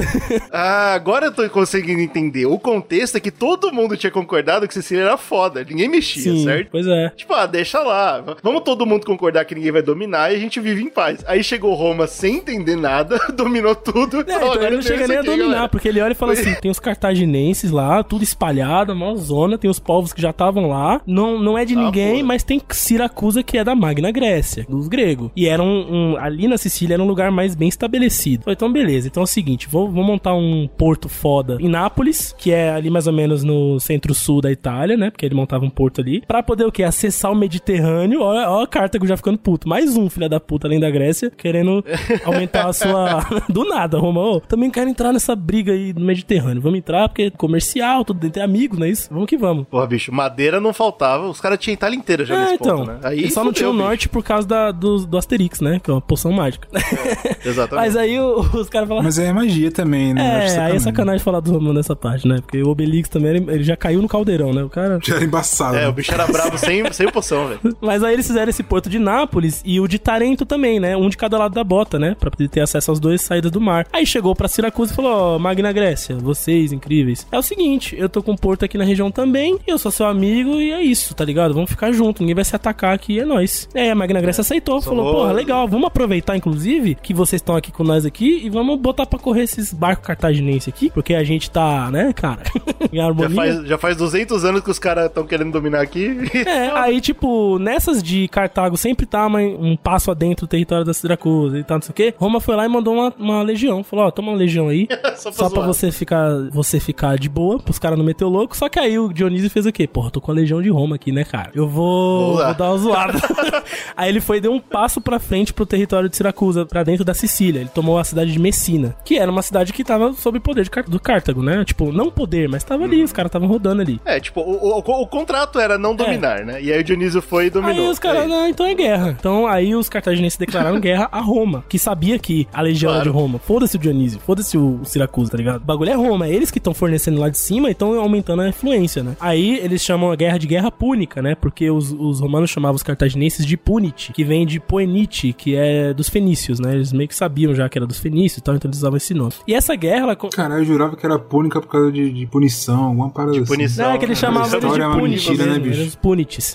Ah, 0.53 0.95
agora 0.95 1.27
eu 1.27 1.33
tô 1.33 1.49
conseguindo 1.51 2.01
entender. 2.01 2.47
O 2.47 2.59
contexto 2.59 3.17
é 3.17 3.21
que 3.21 3.31
todo 3.31 3.73
mundo 3.73 3.97
tinha 3.97 4.11
concordado 4.11 4.67
que 4.69 4.75
Sicília 4.75 5.03
era 5.05 5.17
foda. 5.17 5.65
Ninguém 5.69 5.89
mexia, 5.89 6.37
certo? 6.43 6.74
Pois 6.75 6.87
é. 6.89 7.11
Tipo, 7.11 7.33
ah, 7.35 7.47
deixa 7.47 7.79
lá. 7.81 8.25
Vamos 8.43 8.63
todo 8.65 8.85
mundo 8.85 9.07
concordar 9.07 9.45
que 9.45 9.55
ninguém 9.55 9.71
vai 9.71 9.83
dominar 9.83 10.33
e 10.33 10.35
a 10.35 10.39
gente 10.39 10.59
vive 10.59 10.83
em 10.83 10.91
paz. 10.91 11.23
Aí 11.27 11.45
chegou 11.45 11.73
Roma 11.75 12.07
sem 12.09 12.37
entender 12.39 12.75
nada, 12.77 13.17
dominou 13.37 13.75
tudo. 13.77 14.19
É, 14.19 14.23
então 14.23 14.51
"Agora 14.53 14.67
ele 14.67 14.77
não 14.77 14.83
chega 14.83 15.07
nem 15.07 15.19
a 15.19 15.23
dominar, 15.23 15.45
galera." 15.51 15.69
porque 15.69 15.87
ele 15.89 16.01
olha 16.01 16.13
e 16.13 16.17
fala 16.17 16.33
assim: 16.33 16.55
tem 16.55 16.71
os 16.71 16.81
cartaginenses 16.81 17.71
lá, 17.71 18.03
tudo 18.03 18.25
espalhado, 18.25 18.95
maior 18.95 19.15
zona, 19.17 19.57
tem 19.57 19.71
os 19.71 19.79
povos 19.79 20.13
que 20.13 20.21
já 20.21 20.31
estavam 20.31 20.69
lá. 20.69 21.01
Não, 21.07 21.39
não 21.39 21.57
é 21.57 21.65
de 21.65 21.75
Ah, 21.75 21.79
ninguém, 21.85 22.15
porra. 22.17 22.25
mas 22.25 22.43
tem 22.43 22.61
Siracusa, 22.71 23.43
que 23.43 23.57
é 23.59 23.63
da 23.65 23.75
Magna 23.75 24.11
Grécia, 24.11 24.67
dos 24.69 24.89
gregos. 24.89 25.31
E 25.37 25.47
era 25.49 25.63
um, 25.63 26.13
um- 26.13 26.17
Ali 26.19 26.49
na 26.49 26.57
Sicília 26.59 26.95
era 26.95 27.03
um 27.03 27.07
lugar 27.07 27.31
mais 27.31 27.55
bem 27.55 27.69
estabelecido. 27.69 28.45
Falei, 28.45 28.55
Então, 28.55 28.73
beleza. 28.73 29.07
Então 29.09 29.23
é 29.23 29.25
o 29.25 29.27
seguinte: 29.27 29.69
vou, 29.69 29.89
vou 29.91 30.03
montar 30.05 30.35
um 30.35 30.69
porto 30.77 31.09
foda 31.09 31.59
em 31.61 31.69
Nápoles, 31.69 32.35
que 32.39 32.51
é 32.51 32.71
ali 32.73 32.91
mais 32.91 33.07
ou 33.07 33.13
menos 33.13 33.45
no 33.45 33.79
centro-sul 33.81 34.41
da 34.41 34.51
Itália, 34.51 34.97
né? 34.97 35.11
Porque 35.11 35.25
ele 35.27 35.35
montava 35.35 35.65
um 35.65 35.71
porto 35.71 36.01
ali. 36.01 36.23
Pra 36.27 36.43
poder 36.43 36.64
o 36.67 36.73
quê? 36.73 36.83
Acessar 36.83 37.31
o 37.31 37.35
Mediterrâneo. 37.35 38.21
Ó, 38.21 38.63
ó, 38.63 38.67
Cartago 38.67 39.07
já 39.07 39.17
ficando 39.17 39.39
puto. 39.39 39.69
Mais 39.69 39.97
um 39.97 40.09
filho 40.11 40.29
da 40.29 40.41
puta 40.41 40.67
além 40.67 40.81
da 40.81 40.91
Grécia, 40.91 41.31
querendo 41.31 41.85
aumentar 42.25 42.69
a 42.69 42.73
sua. 42.73 43.25
Do 43.49 43.65
nada, 43.65 43.99
Roma. 43.99 44.21
Ô, 44.21 44.41
também 44.41 44.71
quero 44.71 44.89
entrar 44.89 45.13
nessa 45.13 45.35
briga 45.37 45.73
aí 45.73 45.93
no 45.93 46.05
Mediterrâneo. 46.05 46.61
Vamos 46.63 46.79
entrar 46.79 47.09
porque 47.09 47.23
é 47.25 47.31
comercial, 47.31 48.05
tudo 48.05 48.27
entre 48.27 48.43
amigos, 48.43 48.79
não 48.79 48.87
é 48.87 48.91
isso? 48.91 49.09
Vamos 49.11 49.27
que 49.27 49.37
vamos. 49.37 49.67
Porra, 49.69 49.87
bicho, 49.87 50.13
madeira 50.13 50.61
não 50.61 50.73
faltava. 50.73 51.29
Os 51.29 51.41
caras 51.41 51.59
tinham 51.59 51.75
Itália 51.75 51.97
inteira 51.97 52.25
já 52.25 52.35
É, 52.35 52.39
nesse 52.43 52.55
então. 52.55 52.79
ponto, 52.79 52.89
né? 52.93 52.99
Aí 53.03 53.19
Ele 53.21 53.31
só 53.31 53.45
não 53.45 53.53
tinha 53.53 53.69
o 53.69 53.73
bicho. 53.73 53.85
norte 53.85 54.09
por 54.09 54.23
causa 54.25 54.47
da, 54.47 54.71
do, 54.71 55.07
do 55.07 55.19
Asterix, 55.19 55.61
né? 55.61 55.81
Que 55.83 55.91
é 55.91 55.95
uma 55.95 56.01
poção 56.01 56.33
mágica. 56.33 56.69
Exatamente. 57.45 57.87
Mas 57.87 57.97
aí 57.97 58.19
os 58.19 58.69
caras 58.69 58.89
falaram. 58.89 59.05
Mas 59.05 59.19
é 59.19 59.33
magia 59.33 59.71
também, 59.71 60.15
né? 60.15 60.45
Acho 60.45 60.57
É, 60.57 60.61
aí 60.61 60.77
é 60.77 60.79
sacanagem 60.79 61.21
falar 61.23 61.41
do 61.41 61.53
Romano 61.53 61.75
nessa 61.75 61.95
parte, 61.97 62.27
né? 62.27 62.37
Porque 62.41 62.63
o 62.63 62.69
Obelix 62.69 63.09
também, 63.09 63.37
ele, 63.37 63.51
ele 63.53 63.65
já 63.65 63.77
caiu 63.77 64.01
no 64.03 64.09
caldeirão, 64.09 64.53
né? 64.53 64.63
O 64.63 64.69
cara... 64.71 64.99
Já 65.03 65.17
era 65.17 65.25
embaçado. 65.25 65.77
É, 65.77 65.83
né? 65.83 65.89
o 65.89 65.93
bicho 65.93 66.13
era 66.13 66.27
brabo 66.27 66.54
sem, 66.59 66.93
sem 66.93 67.11
poção, 67.11 67.49
velho. 67.49 67.61
Mas 67.81 68.03
aí 68.03 68.15
eles 68.15 68.27
fizeram 68.27 68.51
esse 68.51 68.63
porto 68.63 68.89
de 68.89 68.99
Nápoles 68.99 69.63
e 69.65 69.81
o 69.81 69.89
de 69.89 69.99
Tarento 69.99 70.45
também, 70.45 70.79
né? 70.81 70.97
Um 70.97 71.09
de 71.09 71.17
cada 71.17 71.39
lado 71.39 71.55
da 71.55 71.65
bota, 71.65 71.99
né? 71.99 72.17
Pra 72.19 72.31
poder 72.31 72.49
ter 72.49 72.61
acesso 72.61 72.93
às 72.93 73.01
duas 73.01 73.21
saídas 73.21 73.51
do 73.51 73.61
mar. 73.61 73.87
Aí 73.93 74.07
chegou 74.07 74.35
pra 74.35 74.49
Siracusa 74.49 74.93
e 74.93 74.97
falou: 74.97 75.13
Ó, 75.13 75.39
Magna 75.39 75.73
Grécia, 75.73 76.17
vocês 76.17 76.73
incríveis. 76.73 77.27
É 77.31 77.39
o 77.39 77.43
seguinte, 77.43 77.95
eu 77.99 78.09
tô 78.09 78.23
com 78.23 78.33
um 78.33 78.37
porto 78.37 78.65
aqui 78.65 78.77
na 78.79 78.85
região 78.85 79.11
também, 79.11 79.59
eu 79.67 79.79
sou 79.79 79.91
seu 79.91 80.07
amigo 80.07 80.61
e 80.61 80.73
é 80.73 80.83
isso, 80.83 81.15
tá 81.15 81.25
ligado? 81.25 81.55
Vamos 81.55 81.71
ficar 81.71 81.93
junto, 81.93 82.21
ninguém 82.21 82.35
vai 82.35 82.45
se 82.45 82.55
atacar 82.57 82.95
aqui, 82.95 83.21
é 83.21 83.25
nóis. 83.25 83.69
É, 83.75 83.91
a 83.91 83.95
Magna 83.95 84.21
Grécia 84.21 84.41
aceitou, 84.43 84.81
falou: 84.81 85.13
Porra, 85.15 85.33
legal, 85.33 85.67
vamos 85.69 85.87
aproveitar, 85.87 86.37
inclusive, 86.37 86.97
que 87.03 87.15
vocês 87.15 87.41
estão 87.41 87.57
aqui 87.57 87.71
com 87.73 87.85
nós 87.85 88.05
aqui 88.05 88.41
e 88.45 88.51
vamos 88.51 88.79
botar 88.79 89.07
pra 89.07 89.19
correr 89.19 89.43
esses 89.43 89.73
barcos 89.73 90.07
cartaginenses 90.07 90.69
aqui, 90.69 90.91
porque 90.91 91.15
a 91.15 91.25
gente 91.25 91.51
tá, 91.51 91.91
né, 91.91 92.13
cara, 92.13 92.43
em 92.93 92.97
Já 92.97 93.05
harmonia. 93.07 93.35
faz, 93.37 93.67
já 93.67 93.79
faz 93.79 93.97
200 93.97 94.45
anos 94.45 94.61
que 94.63 94.71
os 94.71 94.79
caras 94.79 95.07
estão 95.07 95.27
querendo 95.27 95.53
dominar 95.53 95.81
aqui. 95.81 96.17
É, 96.47 96.71
aí, 96.79 97.01
tipo, 97.01 97.59
nessas 97.59 98.03
de 98.03 98.29
Cartago 98.29 98.77
sempre 98.77 99.07
tá 99.07 99.27
uma- 99.27 99.41
um 99.41 99.77
passo 99.77 100.11
adentro 100.11 100.47
do 100.47 100.49
território 100.49 100.85
da 100.85 100.93
Siracusa 100.95 101.59
e 101.59 101.65
tal, 101.65 101.79
não 101.79 101.83
sei 101.83 101.91
o 101.91 101.95
quê. 101.95 102.15
Roma 102.19 102.41
foi 102.41 102.57
lá 102.57 102.65
e 102.65 102.69
mandou 102.69 102.95
uma, 102.95 103.13
uma 103.19 103.43
legião. 103.43 103.83
Falou, 103.85 104.07
ó, 104.07 104.11
toma 104.11 104.31
uma 104.33 104.37
legião 104.39 104.69
aí. 104.69 104.87
Só 105.17 105.31
pra 105.31 105.33
Só 105.33 105.51
pra 105.51 105.63
você 105.67 105.91
ficar, 105.93 106.31
você 106.51 106.79
ficar 106.81 107.19
de 107.19 107.29
boa, 107.29 107.59
pros 107.59 107.79
caras 107.79 107.99
não 107.99 108.05
meter 108.05 108.25
o 108.25 108.29
louco. 108.29 108.57
Só 108.57 108.69
que 108.69 108.79
aí 108.79 108.99
o 108.99 109.13
Dionísio 109.13 109.51
fez 109.51 109.67
o 109.67 109.73
quê? 109.73 109.87
Porra, 109.87 110.11
tô 110.11 110.21
com 110.21 110.31
a 110.31 110.35
legião 110.35 110.61
de 110.61 110.69
Roma 110.71 110.97
aqui, 110.97 111.13
né, 111.13 111.25
cara? 111.25 111.51
Eu 111.55 111.69
vou, 111.69 112.35
Vou 112.37 112.55
dar 112.55 112.71
uma 112.71 112.79
zoada. 112.79 113.15
aí 113.97 114.09
ele 114.09 114.21
foi 114.21 114.39
e 114.39 114.41
deu 114.41 114.53
um 114.53 114.61
passo 114.61 115.01
pra 115.01 115.19
frente 115.19 115.53
pro 115.53 115.67
território 115.67 116.09
de 116.09 116.17
Siracusa, 116.17 116.67
pra 116.67 116.83
dentro 116.83 117.05
da 117.05 117.15
Sicília. 117.15 117.61
Ele 117.61 117.71
tomou 117.73 117.99
a 117.99 118.05
cidade 118.05 118.33
de 118.33 118.39
Messina, 118.39 118.97
que 119.05 119.19
era 119.19 119.31
uma 119.31 119.43
cidade 119.43 119.73
que 119.73 119.85
tava 119.85 120.13
sob 120.15 120.39
poder 120.41 120.65
de 120.65 120.71
Car- 120.71 120.89
do 120.89 121.01
Cartago, 121.01 121.43
né? 121.43 121.65
Tipo, 121.65 121.93
não 121.93 122.11
poder, 122.11 122.49
mas 122.49 122.65
tava 122.65 122.85
ali, 122.85 123.03
os 123.03 123.13
caras 123.13 123.29
estavam 123.29 123.49
rodando 123.49 123.83
ali. 123.83 124.01
É, 124.05 124.19
tipo, 124.21 124.41
o, 124.41 124.79
o- 124.79 125.03
o 125.03 125.07
contrato 125.07 125.59
era 125.59 125.79
não 125.79 125.95
dominar, 125.95 126.34
né? 126.43 126.63
E 126.63 126.73
aí 126.73 126.81
o 126.81 126.85
Dionísio 126.85 127.21
foi 127.21 127.47
e 127.47 127.51
dominou. 127.51 127.85
Aí 127.85 127.91
os 127.91 127.99
caras, 127.99 128.23
É 128.23 128.27
isso. 128.27 128.35
não, 128.35 128.49
então 128.49 128.67
é 128.67 128.75
guerra. 128.75 129.17
Então 129.19 129.47
aí 129.47 129.75
os 129.75 129.89
cartaginenses 129.89 130.39
declararam 130.39 130.81
guerra 130.81 131.09
a 131.13 131.21
Roma, 131.21 131.65
que 131.69 131.79
sabia 131.79 132.19
que 132.19 132.49
a 132.53 132.63
legião 132.63 132.91
era 132.91 133.03
Claro. 133.03 133.13
de 133.13 133.17
Roma. 133.17 133.39
Foda-se 133.39 133.77
o 133.77 133.79
Dionísio, 133.79 134.19
foda-se 134.21 134.57
o, 134.57 134.81
o 134.81 134.85
Siracusa, 134.85 135.33
tá 135.33 135.37
ligado? 135.37 135.57
O 135.63 135.65
bagulho 135.65 135.91
é 135.91 135.95
Roma, 135.95 136.27
é 136.27 136.33
eles 136.33 136.51
que 136.51 136.59
estão 136.59 136.73
fornecendo 136.73 137.21
lá 137.21 137.29
de 137.29 137.39
cima 137.39 137.69
e 137.69 137.73
estão 137.73 137.99
aumentando 138.01 138.43
a 138.43 138.49
influência, 138.49 139.03
né? 139.03 139.17
Aí 139.21 139.59
eles 139.59 139.83
chamam 139.83 140.11
a 140.11 140.17
guerra 140.17 140.39
de 140.39 140.47
guerra 140.47 140.71
púnica, 140.71 141.21
né? 141.21 141.35
Porque 141.35 141.71
os, 141.71 141.93
os 141.93 142.21
romanos 142.21 142.51
chamavam 142.51 142.77
os 142.77 142.83
cartaginenses 142.83 143.45
de 143.45 143.57
punite, 143.57 144.13
que 144.13 144.25
vem 144.25 144.47
de 144.47 144.59
poenite, 144.61 145.33
que 145.33 145.55
é 145.55 145.93
dos 145.93 146.09
fenícios, 146.09 146.59
né? 146.61 146.75
Eles 146.75 146.93
meio 146.93 147.09
que 147.09 147.15
sabiam 147.15 147.55
já 147.55 147.69
que 147.69 147.79
era 147.79 147.87
dos 147.87 147.99
fenícios 147.99 148.39
e 148.39 148.43
tal, 148.43 148.55
então 148.55 148.69
eles 148.69 148.79
usavam 148.79 148.97
esse 148.97 149.13
nome. 149.15 149.33
E 149.47 149.55
essa 149.55 149.75
guerra, 149.75 150.05
ela... 150.05 150.17
Caralho, 150.17 150.63
eu 150.63 150.65
jurava 150.65 150.97
que 150.97 151.05
era 151.05 151.19
púnica 151.19 151.61
por 151.61 151.69
causa 151.69 151.93
de, 151.93 152.11
de 152.11 152.27
punição, 152.27 152.85
alguma 152.85 153.11
parada 153.11 153.37
assim. 153.37 153.45
punição. 153.45 153.87
Não, 153.87 153.95
é 153.95 153.99
que 153.99 154.05
eles 154.05 154.19
chamavam 154.19 154.59
eles 154.59 154.73
de 154.73 154.81
é 154.81 154.97
mentira, 154.97 155.47
né, 155.47 155.59
bicho? 155.59 155.99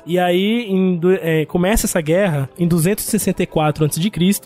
E 0.05 0.17
aí 0.19 0.65
em 0.69 0.99
é, 1.21 1.45
começa 1.45 1.85
essa 1.85 2.01
guerra 2.01 2.49
em 2.57 2.67
264 2.67 3.85
a.C. 3.85 3.99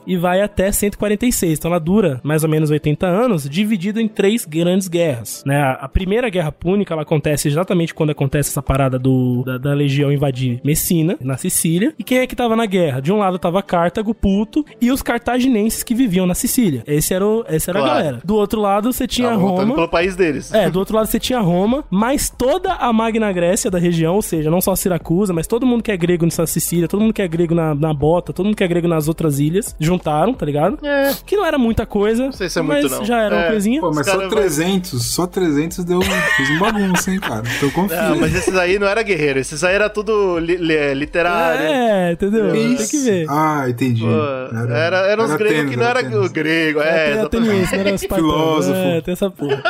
e 0.06 0.18
vai 0.18 0.42
até 0.42 0.72
146. 0.72 1.60
Então 1.60 1.72
ela 1.72 1.80
dura 1.80 2.20
mais 2.24 2.44
ou 2.44 2.50
menos 2.50 2.70
80 2.70 3.06
anos, 3.06 3.50
dividida 3.50 4.02
em 4.02 4.08
três 4.08 4.46
grandes 4.46 4.88
guerras. 4.88 5.44
Né? 5.46 5.58
A, 5.62 5.72
a 5.74 5.90
primeira 5.90 6.30
guerra 6.30 6.52
púnica 6.52 6.94
ela 6.94 7.04
acontece 7.04 7.48
exatamente 7.48 7.94
quando 7.94 8.12
acontece 8.12 8.50
essa 8.50 8.62
parada 8.62 8.98
do, 9.00 9.44
da, 9.46 9.58
da 9.58 9.74
legião 9.74 10.12
invadir 10.12 10.60
Messina, 10.64 11.18
na 11.22 11.38
Sicília. 11.38 11.94
E 11.98 12.04
quem 12.04 12.20
é 12.20 12.28
que 12.28 12.36
tava 12.36 12.56
na 12.56 12.66
guerra? 12.66 13.02
De 13.02 13.12
um 13.12 13.18
lado 13.18 13.38
tava 13.40 13.62
Cartago, 13.62 14.14
Puto, 14.14 14.66
e 14.82 14.92
os 14.92 15.02
cartaginenses 15.02 15.84
que 15.84 15.94
viviam 15.96 16.26
na 16.26 16.36
Sicília. 16.36 16.84
Esse 16.88 17.14
era, 17.14 17.26
o, 17.26 17.44
essa 17.48 17.72
era 17.72 17.80
a 17.80 17.84
Claro. 17.84 17.98
galera. 18.00 18.22
Do 18.24 18.36
outro 18.36 18.62
lado 18.62 18.92
você 18.92 19.06
tinha 19.08 19.30
Tava 19.30 19.42
Roma. 19.42 19.76
pelo 19.76 19.88
país 19.90 20.16
deles. 20.16 20.54
É, 20.54 20.70
do 20.70 20.80
outro 20.80 20.96
lado 20.96 21.08
você 21.08 21.20
tinha 21.20 21.40
Roma, 21.40 21.84
mas 21.90 22.30
toda 22.30 22.74
a 22.74 22.92
Magna 22.94 23.32
Grécia 23.32 23.70
da 23.70 23.78
região, 23.78 24.16
ou 24.16 24.22
seja, 24.22 24.50
não 24.50 24.62
só 24.62 24.76
Siracusa, 24.76 25.03
mas 25.34 25.46
todo 25.48 25.66
mundo 25.66 25.84
que 25.84 25.92
é 25.92 25.98
grego 25.98 26.26
nessa 26.26 26.46
Sicília, 26.48 26.88
todo 26.88 27.02
mundo 27.02 27.14
que 27.14 27.22
é 27.22 27.28
grego 27.28 27.54
na, 27.54 27.76
na 27.76 27.94
Bota, 27.94 28.32
todo 28.34 28.46
mundo 28.46 28.56
que 28.56 28.64
é 28.64 28.68
grego 28.68 28.88
nas 28.88 29.08
outras 29.08 29.40
ilhas, 29.40 29.76
juntaram, 29.80 30.34
tá 30.34 30.46
ligado? 30.46 30.78
É. 30.86 31.12
Que 31.26 31.36
não 31.36 31.46
era 31.46 31.58
muita 31.58 31.86
coisa, 31.86 32.32
sei 32.32 32.50
se 32.50 32.60
é 32.60 32.62
mas 32.62 32.82
muito, 32.84 32.96
não. 32.98 33.06
já 33.06 33.22
era 33.22 33.36
uma 33.36 33.44
É. 33.46 33.52
coisinha. 33.52 33.82
Pô, 33.82 33.92
mas 33.94 34.06
só 34.06 34.14
cara 34.18 34.30
vai- 34.30 34.38
300, 34.40 35.06
só 35.14 35.28
300 35.28 35.84
deu 35.84 36.02
fez 36.02 36.50
um 36.50 36.60
bagunça, 36.60 37.12
hein, 37.12 37.20
cara. 37.20 37.44
Então 37.58 37.70
confia. 37.72 38.00
Ah, 38.02 38.16
mas 38.16 38.34
esses 38.36 38.56
aí 38.56 38.80
não 38.80 38.88
era 38.88 39.02
guerreiro, 39.04 39.40
esses 39.40 39.64
aí 39.64 39.76
era 39.76 39.90
tudo 39.90 40.40
li- 40.40 40.58
li- 40.58 40.94
literário. 40.94 41.62
É, 41.66 42.12
entendeu? 42.14 42.52
Tem 42.52 42.76
que 42.78 42.98
ver. 43.00 43.26
Ah, 43.30 43.66
entendi. 43.68 44.02
Pô, 44.04 44.54
Era, 44.74 44.98
eram 45.08 45.26
os 45.26 45.34
gregos 45.36 45.54
Atenas, 45.58 45.72
que 45.72 45.78
não 45.78 45.86
era 45.86 46.00
Atenas. 46.00 46.26
o 46.30 46.34
grego, 46.34 46.80
é, 46.82 47.12
exatamente. 47.14 47.50
ateniense, 47.50 47.74
não 47.74 47.80
era 47.80 47.90
espartano. 47.92 48.30
Filósofo. 48.34 48.78
É, 48.80 49.02
tem 49.02 49.12
essa 49.12 49.30
porra. 49.30 49.64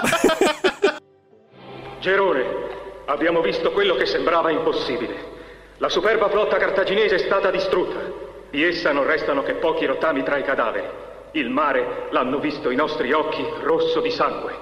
Gerone, 2.02 2.44
abbiamo 3.06 3.42
visto 3.42 3.72
quello 3.72 3.96
che 3.96 4.06
sembrava 4.06 4.50
impossibile. 4.50 5.32
La 5.78 5.90
superba 5.90 6.30
flotta 6.30 6.58
cartaginese 6.58 7.16
è 7.16 7.20
stata 7.20 7.52
distrutta. 7.52 8.00
Di 8.50 8.64
essa 8.64 8.92
non 8.92 9.06
restano 9.06 9.44
che 9.44 9.56
pochi 9.56 9.86
rottami 9.86 10.24
tra 10.24 10.38
i 10.38 10.44
cadaveri. 10.44 10.88
Il 11.32 11.50
mare, 11.50 12.08
l'hanno 12.12 12.40
visto 12.40 12.70
i 12.70 12.76
nostri 12.76 13.12
occhi, 13.12 13.44
rosso 13.62 14.00
di 14.00 14.12
sangue. 14.12 14.54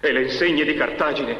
E 0.00 0.12
le 0.12 0.22
insegne 0.22 0.64
di 0.64 0.74
Cartagine 0.74 1.36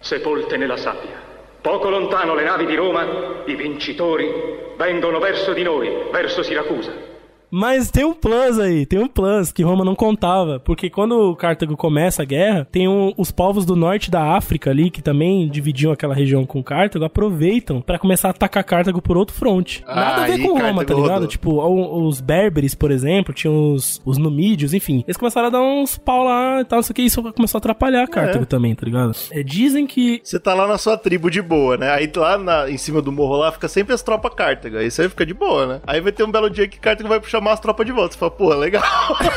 sepolte 0.00 0.56
nella 0.56 0.76
sabbia. 0.76 1.22
Poco 1.60 1.88
lontano 1.88 2.34
le 2.34 2.42
navi 2.42 2.66
di 2.66 2.74
Roma, 2.74 3.42
i 3.46 3.54
vincitori, 3.54 4.72
vengono 4.76 5.18
verso 5.18 5.52
di 5.52 5.62
noi, 5.62 6.08
verso 6.10 6.42
Siracusa. 6.42 7.13
Mas 7.50 7.90
tem 7.90 8.04
um 8.04 8.12
plus 8.14 8.58
aí, 8.58 8.84
tem 8.86 8.98
um 8.98 9.06
plus 9.08 9.52
que 9.52 9.62
Roma 9.62 9.84
não 9.84 9.94
contava, 9.94 10.58
porque 10.60 10.90
quando 10.90 11.34
Cartago 11.36 11.76
começa 11.76 12.22
a 12.22 12.24
guerra, 12.24 12.66
tem 12.70 12.88
um, 12.88 13.12
os 13.16 13.30
povos 13.30 13.64
do 13.64 13.76
norte 13.76 14.10
da 14.10 14.36
África 14.36 14.70
ali, 14.70 14.90
que 14.90 15.02
também 15.02 15.48
dividiam 15.48 15.92
aquela 15.92 16.14
região 16.14 16.44
com 16.44 16.62
Cartago, 16.62 17.04
aproveitam 17.04 17.80
pra 17.80 17.98
começar 17.98 18.28
a 18.28 18.30
atacar 18.30 18.64
Cartago 18.64 19.00
por 19.00 19.16
outro 19.16 19.34
fronte. 19.34 19.84
Nada 19.86 20.22
a 20.22 20.26
ver 20.26 20.38
com 20.38 20.48
Roma, 20.48 20.60
Cartago 20.60 20.84
tá 20.84 20.94
ligado? 20.94 21.12
rodou. 21.14 21.28
Tipo, 21.28 21.50
o- 21.52 22.06
os 22.08 22.20
berberes, 22.20 22.74
por 22.74 22.90
exemplo, 22.90 23.32
tinham 23.34 23.72
os, 23.72 24.00
os 24.04 24.18
numídios, 24.18 24.74
enfim. 24.74 25.04
Eles 25.06 25.16
começaram 25.16 25.48
a 25.48 25.50
dar 25.50 25.60
uns 25.62 25.96
pau 25.98 26.24
lá 26.24 26.60
e 26.60 26.64
tal, 26.64 26.78
não 26.78 26.82
sei 26.82 26.92
o 26.92 26.94
que, 26.94 27.02
isso 27.02 27.22
começou 27.32 27.58
a 27.58 27.60
atrapalhar 27.60 28.06
Cartago 28.08 28.46
também, 28.46 28.74
tá 28.74 28.84
ligado? 28.84 29.12
É, 29.30 29.42
dizem 29.42 29.86
que 29.86 30.20
Você 30.24 30.38
tá 30.40 30.54
lá 30.54 30.66
na 30.66 30.78
sua 30.78 30.96
tribo 30.96 31.30
de 31.30 31.40
boa, 31.42 31.76
né? 31.76 31.90
Aí 31.90 32.10
lá 32.16 32.36
na- 32.38 32.70
em 32.70 32.76
cima 32.78 33.00
do 33.00 33.12
morro 33.12 33.36
lá 33.36 33.52
fica 33.52 33.68
sempre 33.68 33.94
as 33.94 34.02
tropas 34.02 34.34
Cartago. 34.34 34.76
Aí 34.78 34.90
você 34.90 35.08
fica 35.08 35.24
de 35.26 35.34
boa, 35.34 35.66
né? 35.66 35.80
Aí 35.86 36.00
vai 36.00 36.12
ter 36.12 36.24
um 36.24 36.30
belo 36.30 36.50
dia 36.50 36.66
que 36.68 36.78
Cartago 36.80 37.08
vai 37.08 37.20
chamar 37.44 37.52
as 37.52 37.60
tropas 37.60 37.86
de 37.86 37.92
volta. 37.92 38.14
Você 38.14 38.18
fala, 38.18 38.30
pô, 38.30 38.54
legal. 38.54 38.82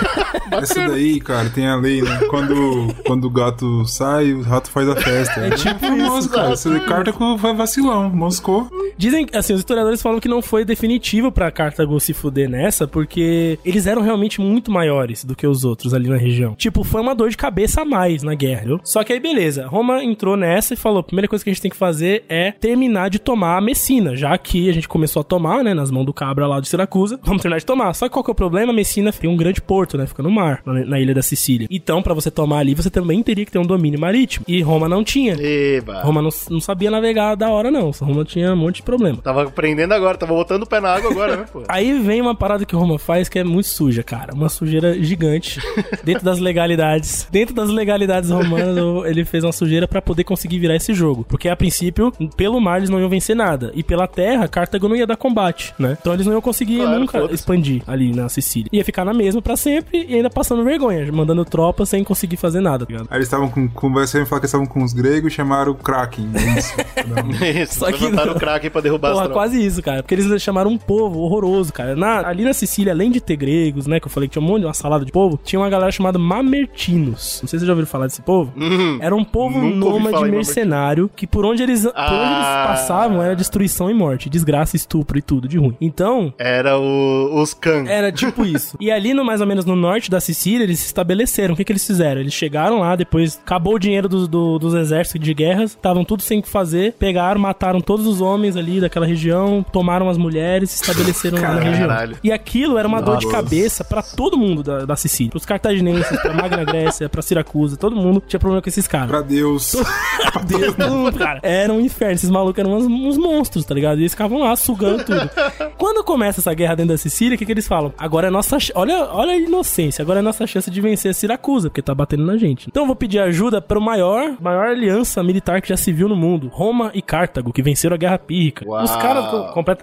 Essa 0.51 0.87
daí, 0.87 1.19
cara, 1.19 1.49
tem 1.49 1.67
a 1.67 1.75
lei, 1.75 2.01
né? 2.01 2.19
Quando, 2.29 2.95
quando 3.05 3.25
o 3.25 3.29
gato 3.29 3.85
sai, 3.85 4.33
o 4.33 4.41
rato 4.41 4.69
faz 4.71 4.87
a 4.87 4.95
festa. 4.95 5.41
É 5.41 5.49
tipo 5.51 5.79
famoso, 5.79 6.19
isso, 6.19 6.29
cara. 6.29 6.53
Essa 6.53 6.79
carta 6.79 7.13
foi 7.13 7.53
vacilão, 7.53 8.09
moscou. 8.09 8.69
Dizem, 8.97 9.27
assim, 9.33 9.53
os 9.53 9.59
historiadores 9.59 10.01
falam 10.01 10.19
que 10.19 10.27
não 10.27 10.41
foi 10.41 10.63
definitivo 10.63 11.31
pra 11.31 11.51
Cartago 11.51 11.99
se 11.99 12.13
fuder 12.13 12.49
nessa, 12.49 12.87
porque 12.87 13.59
eles 13.63 13.85
eram 13.85 14.01
realmente 14.01 14.39
muito 14.39 14.71
maiores 14.71 15.23
do 15.23 15.35
que 15.35 15.45
os 15.45 15.65
outros 15.65 15.93
ali 15.93 16.09
na 16.09 16.17
região. 16.17 16.55
Tipo, 16.55 16.83
foi 16.83 17.01
uma 17.01 17.13
dor 17.13 17.29
de 17.29 17.37
cabeça 17.37 17.81
a 17.81 17.85
mais 17.85 18.23
na 18.23 18.33
guerra, 18.33 18.65
viu? 18.65 18.79
Só 18.83 19.03
que 19.03 19.13
aí, 19.13 19.19
beleza, 19.19 19.67
Roma 19.67 20.03
entrou 20.03 20.37
nessa 20.37 20.73
e 20.73 20.77
falou: 20.77 20.99
a 20.99 21.03
primeira 21.03 21.27
coisa 21.27 21.43
que 21.43 21.49
a 21.49 21.53
gente 21.53 21.61
tem 21.61 21.71
que 21.71 21.77
fazer 21.77 22.23
é 22.29 22.51
terminar 22.51 23.09
de 23.09 23.19
tomar 23.19 23.57
a 23.57 23.61
Messina, 23.61 24.15
já 24.15 24.37
que 24.37 24.69
a 24.69 24.73
gente 24.73 24.87
começou 24.87 25.19
a 25.19 25.23
tomar, 25.23 25.63
né, 25.63 25.73
nas 25.73 25.91
mãos 25.91 26.05
do 26.05 26.13
cabra 26.13 26.47
lá 26.47 26.59
de 26.59 26.67
Siracusa, 26.67 27.19
vamos 27.23 27.41
terminar 27.41 27.59
de 27.59 27.65
tomar. 27.65 27.86
Só 27.93 28.07
que 28.07 28.13
qual 28.13 28.23
que 28.23 28.31
é 28.31 28.33
o 28.33 28.35
problema? 28.35 28.73
Messina 28.73 29.11
tem 29.11 29.29
um 29.29 29.37
grande 29.37 29.61
porto, 29.61 29.97
né, 29.97 30.05
fica 30.05 30.23
no 30.23 30.31
mar, 30.31 30.61
na, 30.65 30.73
na 30.85 30.99
ilha 30.99 31.13
da 31.13 31.21
Sicília. 31.21 31.67
Então, 31.69 32.01
pra 32.01 32.13
você 32.13 32.29
tomar 32.29 32.59
ali, 32.59 32.73
você 32.73 32.89
também 32.89 33.21
teria 33.23 33.45
que 33.45 33.51
ter 33.51 33.59
um 33.59 33.65
domínio 33.65 33.99
marítimo. 33.99 34.45
E 34.47 34.61
Roma 34.61 34.87
não 34.87 35.03
tinha. 35.03 35.35
Eba. 35.39 36.01
Roma 36.01 36.21
não, 36.21 36.29
não 36.49 36.59
sabia 36.59 36.91
navegar 36.91 37.35
da 37.35 37.49
hora, 37.49 37.71
não. 37.71 37.91
Roma 37.91 38.23
tinha 38.23 38.53
um 38.53 38.57
monte 38.57 38.77
de 38.77 38.83
problema. 38.83 39.17
Tava 39.17 39.43
aprendendo 39.43 39.93
agora, 39.93 40.17
tava 40.17 40.33
botando 40.33 40.63
o 40.63 40.67
pé 40.67 40.79
na 40.79 40.89
água 40.89 41.11
agora, 41.11 41.37
né, 41.37 41.45
pô? 41.51 41.63
Aí 41.69 41.99
vem 41.99 42.21
uma 42.21 42.35
parada 42.35 42.65
que 42.65 42.75
Roma 42.75 42.97
faz 42.99 43.29
que 43.29 43.39
é 43.39 43.43
muito 43.43 43.67
suja, 43.67 44.03
cara. 44.03 44.33
Uma 44.33 44.49
sujeira 44.49 45.01
gigante. 45.01 45.59
dentro 46.03 46.23
das 46.23 46.39
legalidades. 46.39 47.27
Dentro 47.31 47.55
das 47.55 47.69
legalidades 47.69 48.29
romanas, 48.29 48.77
ele 49.05 49.25
fez 49.25 49.43
uma 49.43 49.51
sujeira 49.51 49.87
pra 49.87 50.01
poder 50.01 50.23
conseguir 50.23 50.59
virar 50.59 50.75
esse 50.75 50.93
jogo. 50.93 51.25
Porque 51.27 51.49
a 51.49 51.55
princípio, 51.55 52.11
pelo 52.35 52.59
mar 52.59 52.77
eles 52.77 52.89
não 52.89 52.99
iam 52.99 53.09
vencer 53.09 53.35
nada. 53.35 53.71
E 53.75 53.83
pela 53.83 54.07
terra, 54.07 54.47
Cartago 54.47 54.87
não 54.87 54.95
ia 54.95 55.07
dar 55.07 55.17
combate, 55.17 55.73
né? 55.77 55.97
Então 55.99 56.13
eles 56.13 56.25
não 56.25 56.33
iam 56.33 56.41
conseguir 56.41 56.77
Claro, 56.77 56.99
nunca 56.99 57.19
foda-se. 57.19 57.45
Ali 57.85 58.13
na 58.15 58.29
Sicília. 58.29 58.69
Ia 58.71 58.83
ficar 58.85 59.03
na 59.05 59.13
mesma 59.13 59.41
pra 59.41 59.55
sempre 59.55 60.05
e 60.07 60.15
ainda 60.15 60.29
passando 60.29 60.63
vergonha, 60.63 61.11
mandando 61.11 61.43
tropas 61.45 61.89
sem 61.89 62.03
conseguir 62.03 62.37
fazer 62.37 62.59
nada, 62.61 62.85
tá 62.85 62.91
ligado? 62.91 63.07
Aí 63.11 63.17
eles 63.17 63.27
estavam 63.27 63.49
com. 63.49 63.67
com 63.67 63.91
você 63.91 64.19
me 64.19 64.25
falar 64.25 64.39
que 64.39 64.45
eles 64.45 64.49
estavam 64.53 64.65
com 64.67 64.83
os 64.83 64.93
gregos 64.93 65.31
e 65.31 65.35
chamaram 65.35 65.71
o 65.71 65.75
Kraken. 65.75 66.29
é 66.35 66.59
Isso. 66.59 67.67
Isso, 67.67 67.79
Só 67.79 67.91
que 67.91 68.03
levantaram 68.03 68.33
o 68.33 68.39
Kraken 68.39 68.69
pra 68.69 68.81
derrubar 68.81 69.09
as 69.09 69.13
Porra, 69.15 69.25
tropas. 69.29 69.49
quase 69.49 69.65
isso, 69.65 69.81
cara. 69.81 70.01
Porque 70.03 70.15
eles 70.15 70.41
chamaram 70.41 70.71
um 70.71 70.77
povo 70.77 71.19
horroroso, 71.19 71.71
cara. 71.73 71.95
Na- 71.95 72.27
ali 72.27 72.43
na 72.43 72.53
Sicília, 72.53 72.93
além 72.93 73.11
de 73.11 73.19
ter 73.21 73.35
gregos, 73.35 73.87
né? 73.87 73.99
Que 73.99 74.07
eu 74.07 74.11
falei 74.11 74.27
que 74.29 74.33
tinha 74.33 74.41
um 74.43 74.47
monte 74.47 74.61
de 74.61 74.65
uma 74.67 74.73
salada 74.73 75.03
de 75.05 75.11
povo, 75.11 75.39
tinha 75.43 75.59
uma 75.59 75.69
galera 75.69 75.91
chamada 75.91 76.17
Mamertinos. 76.19 77.39
Não 77.41 77.47
sei 77.47 77.59
se 77.59 77.59
vocês 77.59 77.63
já 77.63 77.71
ouviram 77.73 77.87
falar 77.87 78.07
desse 78.07 78.21
povo. 78.21 78.53
Era 78.99 79.15
um 79.15 79.23
povo 79.23 79.57
Uhum. 79.59 79.75
nunca 79.75 79.89
nômade 80.09 80.31
mercenário 80.31 81.09
que 81.15 81.25
por 81.25 81.45
onde 81.45 81.63
eles, 81.63 81.83
por 81.83 81.89
onde 81.91 82.33
eles 82.33 82.45
Ah. 82.45 82.65
passavam 82.67 83.21
era 83.21 83.35
destruição 83.35 83.89
e 83.89 83.93
morte, 83.93 84.29
desgraça, 84.29 84.75
estupro 84.75 85.17
e 85.17 85.21
tudo 85.21 85.47
de 85.47 85.57
ruim. 85.57 85.75
Então, 85.79 86.33
Era 86.37 86.77
o, 86.77 87.41
os 87.41 87.53
Khan. 87.67 87.85
era 87.89 88.11
tipo 88.11 88.45
isso. 88.45 88.77
E 88.79 88.89
ali, 88.91 89.13
no, 89.13 89.23
mais 89.25 89.41
ou 89.41 89.47
menos 89.47 89.65
no 89.65 89.75
norte 89.75 90.09
da 90.09 90.19
Sicília, 90.19 90.63
eles 90.63 90.79
se 90.79 90.85
estabeleceram. 90.87 91.53
O 91.53 91.57
que, 91.57 91.63
que 91.63 91.71
eles 91.71 91.85
fizeram? 91.85 92.21
Eles 92.21 92.33
chegaram 92.33 92.79
lá, 92.79 92.95
depois 92.95 93.39
acabou 93.43 93.75
o 93.75 93.79
dinheiro 93.79 94.07
do- 94.09 94.27
do- 94.27 94.59
dos 94.59 94.73
exércitos 94.73 95.21
de 95.25 95.33
guerras, 95.33 95.71
estavam 95.71 96.03
tudo 96.03 96.21
sem 96.23 96.39
o 96.39 96.41
que 96.43 96.49
fazer, 96.49 96.93
pegaram, 96.93 97.39
mataram 97.41 97.79
todos 97.81 98.05
os 98.07 98.21
homens 98.21 98.55
ali 98.55 98.79
daquela 98.81 99.05
região, 99.05 99.65
tomaram 99.71 100.09
as 100.09 100.17
mulheres, 100.17 100.71
se 100.71 100.81
estabeleceram 100.83 101.41
lá 101.41 101.53
na 101.55 101.59
região. 101.61 101.87
E 102.23 102.31
aquilo 102.31 102.77
era 102.77 102.87
uma 102.87 103.01
dor 103.01 103.17
de 103.17 103.25
Nossa. 103.25 103.37
cabeça 103.37 103.83
pra 103.83 104.01
todo 104.01 104.37
mundo 104.37 104.63
da, 104.63 104.85
da 104.85 104.95
Sicília. 104.95 105.31
Pros 105.31 105.45
cartaginenses, 105.45 106.19
pra 106.21 106.33
Magna 106.33 106.63
Grécia, 106.63 107.07
pra 107.09 107.21
Siracusa, 107.21 107.77
todo 107.77 107.95
mundo 107.95 108.23
tinha 108.27 108.39
problema 108.39 108.61
com 108.61 108.69
esses 108.69 108.87
caras. 108.87 109.07
Pra 109.09 109.21
Deus. 109.21 109.75
Deus, 110.45 110.75
todo 110.75 110.89
mundo, 110.95 111.17
cara. 111.17 111.39
Era 111.43 111.71
um 111.73 111.79
inferno. 111.81 112.13
Esses 112.15 112.29
malucos 112.29 112.59
eram 112.59 112.73
uns, 112.75 112.85
uns 112.85 113.17
monstros, 113.17 113.65
tá 113.65 113.73
ligado? 113.73 113.97
E 113.97 114.01
eles 114.01 114.11
ficavam 114.11 114.39
lá 114.39 114.55
sugando 114.55 115.03
tudo. 115.03 115.29
Quando 115.77 116.03
começa 116.03 116.39
essa 116.39 116.53
guerra 116.53 116.75
dentro 116.75 116.93
da 116.93 116.97
Sicília, 116.97 117.35
o 117.35 117.37
que, 117.37 117.45
que 117.45 117.51
eles 117.57 117.67
falam? 117.67 117.93
Agora 117.97 118.27
é 118.27 118.29
nossa. 118.29 118.57
Olha, 118.75 119.07
olha 119.11 119.31
a 119.33 119.37
inocência. 119.37 120.01
Agora 120.01 120.19
é 120.19 120.21
nossa 120.21 120.45
chance 120.47 120.69
de 120.71 120.81
vencer 120.81 121.11
a 121.11 121.13
Siracusa, 121.13 121.69
porque 121.69 121.81
tá 121.81 121.93
batendo 121.93 122.25
na 122.25 122.37
gente. 122.37 122.67
Então 122.69 122.83
eu 122.83 122.87
vou 122.87 122.95
pedir 122.95 123.19
ajuda 123.19 123.61
para 123.61 123.77
o 123.77 123.81
maior, 123.81 124.35
maior 124.41 124.67
aliança 124.67 125.21
militar 125.23 125.61
que 125.61 125.69
já 125.69 125.77
se 125.77 125.91
viu 125.91 126.07
no 126.07 126.15
mundo: 126.15 126.47
Roma 126.51 126.91
e 126.93 127.01
Cartago, 127.01 127.51
que 127.53 127.61
venceram 127.61 127.95
a 127.95 127.97
Guerra 127.97 128.17
Pírrica. 128.19 128.65
Uau. 128.67 128.83
Os 128.83 128.95
caras 128.95 129.25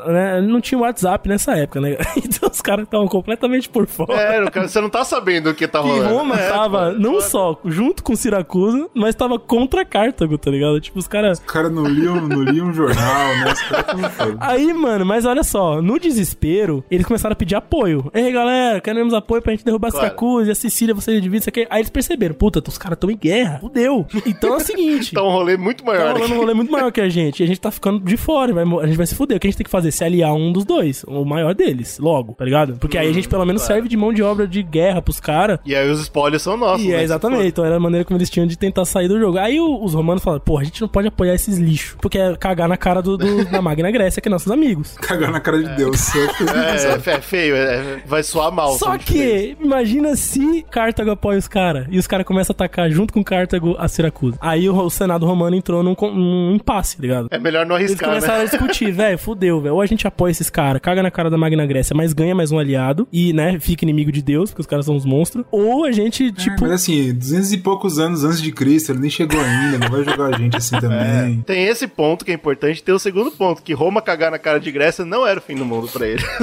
né, 0.07 0.41
não 0.41 0.61
tinham 0.61 0.83
WhatsApp 0.83 1.29
nessa 1.29 1.53
época, 1.57 1.81
né? 1.81 1.97
Então 2.17 2.49
os 2.51 2.61
caras 2.61 2.85
estavam 2.85 3.07
completamente 3.07 3.69
por 3.69 3.87
fora. 3.87 4.15
É, 4.15 4.43
o 4.45 4.51
cara- 4.51 4.69
você 4.69 4.81
não 4.81 4.89
tá 4.91 5.05
sabendo 5.05 5.51
o 5.51 5.55
que 5.55 5.67
tá 5.69 5.81
rolando. 5.81 6.15
Roma 6.15 6.37
É, 6.37 6.49
tava 6.49 6.93
pô, 6.93 6.99
não 6.99 7.21
só 7.21 7.59
junto 7.65 8.03
com 8.03 8.17
Siracusa, 8.17 8.89
mas 8.95 9.15
tava 9.15 9.39
contra 9.39 9.85
Cartago, 9.85 10.37
tá 10.39 10.51
ligado? 10.51 10.81
Tipo, 10.81 10.99
os 10.99 11.07
caras. 11.07 11.39
Os 11.39 11.45
caras 11.45 11.73
não 11.73 11.85
liam, 11.85 12.17
não 12.17 12.43
liam 12.43 12.67
um 12.69 12.73
jornal, 12.73 13.29
né? 13.37 13.55
Aí, 14.41 14.73
mano, 14.73 15.05
mas 15.05 15.25
olha 15.25 15.43
só, 15.43 15.81
no 15.83 15.99
desespero, 15.99 16.85
eles 16.91 17.07
começaram 17.07 17.33
a 17.33 17.37
pedir 17.37 17.55
apoio. 17.55 17.64
Ei, 18.13 18.31
galera, 18.33 18.81
queremos 18.81 19.13
apoio 19.15 19.43
pra 19.43 19.53
gente 19.53 19.65
derrubar 19.65 19.91
Claro. 19.91 20.07
Siracusa 20.07 20.49
e 20.49 20.53
a 20.53 20.55
Sicília, 20.55 20.95
você 20.95 21.21
divide 21.21 21.41
isso 21.43 21.49
aqui. 21.49 21.67
Aí 21.71 21.81
eles 21.81 21.91
perceberam, 21.91 22.35
puta, 22.35 22.63
os 22.67 22.79
caras 22.79 22.99
tão 22.99 23.11
em 23.11 23.17
guerra, 23.17 23.59
fudeu. 23.61 24.07
Então 24.27 24.55
é 24.55 24.57
o 24.57 24.61
seguinte. 24.61 25.15
Tá 25.15 25.23
um 25.23 25.31
rolê 25.31 25.57
muito 25.57 25.85
Tá 25.85 25.91
maior. 25.93 26.13
rolando 26.15 26.35
um 26.35 26.39
rolê 26.39 26.55
muito 26.55 26.73
maior 26.73 26.91
que 26.93 27.01
a 27.01 27.09
gente. 27.09 27.41
E 27.41 27.45
a 27.45 27.47
gente 27.47 27.61
tá 27.61 27.71
ficando 27.71 28.01
de 28.01 28.17
fora. 28.17 28.53
vai 28.53 28.65
a 28.83 28.87
gente 28.87 28.97
vai 28.97 29.07
se 29.07 29.15
fuder. 29.15 29.37
O 29.37 29.41
que 29.41 29.47
a 29.47 29.51
gente 29.51 29.57
tem 29.59 29.65
que 29.65 29.71
fazer? 29.71 29.91
Se 29.93 30.03
aliar 30.05 30.33
um 30.35 30.53
dos 30.53 30.65
dois. 30.65 31.05
O 31.07 31.25
maior 31.25 31.55
deles, 31.55 31.99
logo, 31.99 32.35
tá 32.35 32.45
ligado? 32.45 32.77
Porque 32.79 32.99
aí 32.99 33.09
a 33.09 33.13
gente 33.13 33.29
pelo 33.29 33.45
menos 33.45 33.63
serve 33.63 33.89
de 33.89 33.97
mão 33.97 34.13
de 34.13 34.23
obra 34.23 34.47
de 34.47 34.63
guerra 34.63 35.01
pros 35.03 35.21
caras. 35.21 35.59
E 35.65 35.75
aí 35.75 35.89
os 35.91 36.01
spoilers 36.01 36.43
são 36.43 36.57
nossos. 36.57 36.85
E 36.85 36.89
né? 36.89 36.97
é 37.01 37.03
exatamente, 37.03 37.47
então 37.49 37.65
era 37.65 37.77
a 37.77 37.81
maneira 37.81 38.05
como 38.05 38.19
eles 38.19 38.29
tinham 38.31 38.47
de 38.47 38.57
tentar 38.59 38.85
sair 38.85 39.09
do 39.09 39.19
jogo. 39.19 39.39
Aí 39.39 39.61
o- 39.61 39.83
os 39.85 39.95
romanos 39.95 40.23
falaram, 40.23 40.43
pô, 40.45 40.59
a 40.59 40.65
gente 40.65 40.81
não 40.81 40.89
pode 40.89 41.09
apoiar 41.09 41.35
esses 41.35 41.59
lixos, 41.59 41.97
porque 42.01 42.19
é 42.19 42.37
cagar 42.37 42.69
na 42.69 42.77
cara 42.77 43.01
do, 43.01 43.17
do- 43.17 43.45
da 43.51 43.61
Magna 43.63 43.91
Grécia, 43.91 44.21
que 44.21 44.29
é 44.29 44.31
nossos 44.31 44.51
amigos. 44.51 44.95
Cagar 45.01 45.31
na 45.31 45.41
cara 45.41 45.63
de 45.63 45.77
Deus. 45.77 46.15
É, 46.15 46.19
é, 46.91 46.95
é 46.95 46.99
feio, 47.55 47.69
é- 47.69 48.03
vai 48.07 48.23
soar 48.23 48.53
mal. 48.53 48.73
Só 48.79 48.97
que, 48.99 49.57
imagina 49.61 50.17
se 50.17 50.65
Cartago 50.71 51.11
apoia 51.11 51.39
os 51.39 51.49
caras 51.49 51.87
e 51.91 51.99
os 51.99 52.07
caras 52.07 52.27
começam 52.27 52.53
a 52.53 52.55
atacar 52.55 52.91
junto 52.91 53.13
com 53.13 53.23
Cartago 53.23 53.77
a 53.79 53.89
Siracusa. 53.89 54.37
Aí 54.41 54.69
o, 54.69 54.77
o 54.77 54.91
Senado 54.91 55.27
romano 55.27 55.57
entrou 55.57 55.83
num, 55.83 55.95
num 55.95 56.55
impasse, 56.55 56.97
tá 56.97 57.03
ligado? 57.03 57.29
É 57.31 57.39
melhor 57.39 57.67
não 57.67 57.77
Eles 57.77 57.91
arriscar, 57.91 58.09
começaram 58.11 58.39
né? 58.39 58.45
a 58.45 58.47
discutir, 58.47 58.91
velho, 58.93 59.19
fudeu, 59.19 59.61
velho. 59.61 59.75
Ou 59.75 59.81
a 59.81 59.87
gente 59.87 60.07
apoia 60.07 60.31
esses 60.31 60.51
caras, 60.51 60.81
caga 60.81 61.03
na 61.03 61.11
cara 61.11 61.31
da 61.31 61.37
Magna 61.39 61.67
Grécia, 61.67 61.95
mas 61.97 62.13
ganha 62.13 62.35
mais 62.35 62.51
um 62.53 62.59
aliado 62.59 63.07
e, 63.13 63.33
né, 63.33 63.59
fica 63.61 63.85
inimigo 63.85 64.11
de 64.11 64.23
Deus, 64.23 64.51
porque 64.51 64.61
os 64.63 64.67
caras 64.67 64.87
são 64.87 64.97
uns 64.97 65.05
monstros. 65.05 65.45
Ou 65.51 65.85
a 65.85 65.93
gente, 65.93 66.31
tipo, 66.33 66.63
Mas 66.63 66.73
assim, 66.73 67.13
200 67.15 67.53
e 67.53 67.59
poucos 67.59 67.99
anos 67.99 68.25
antes 68.25 68.41
de 68.41 68.53
Cristo, 68.53 68.93
ele 68.93 69.01
nem 69.01 69.11
chegou 69.11 69.41
ainda, 69.41 69.79
não 69.79 69.89
vai 69.89 70.05
jogar 70.05 70.35
a 70.35 70.39
gente 70.39 70.57
assim 70.57 70.77
também. 70.81 71.43
Tem 71.47 71.65
esse 71.67 71.87
ponto 71.87 72.25
que 72.25 72.31
é 72.31 72.35
importante. 72.35 72.83
Tem 72.83 72.95
o 72.95 72.99
segundo 72.99 73.31
ponto, 73.31 73.63
que 73.63 73.73
Roma 73.73 74.01
cagar 74.03 74.31
na 74.31 74.39
cara 74.39 74.59
de 74.59 74.71
Grécia 74.71 75.05
não 75.05 75.27
era 75.27 75.39
o 75.39 75.43
fim 75.43 75.55
do 75.55 75.65
mundo 75.65 75.89
pra 75.89 76.07
ele. 76.07 76.23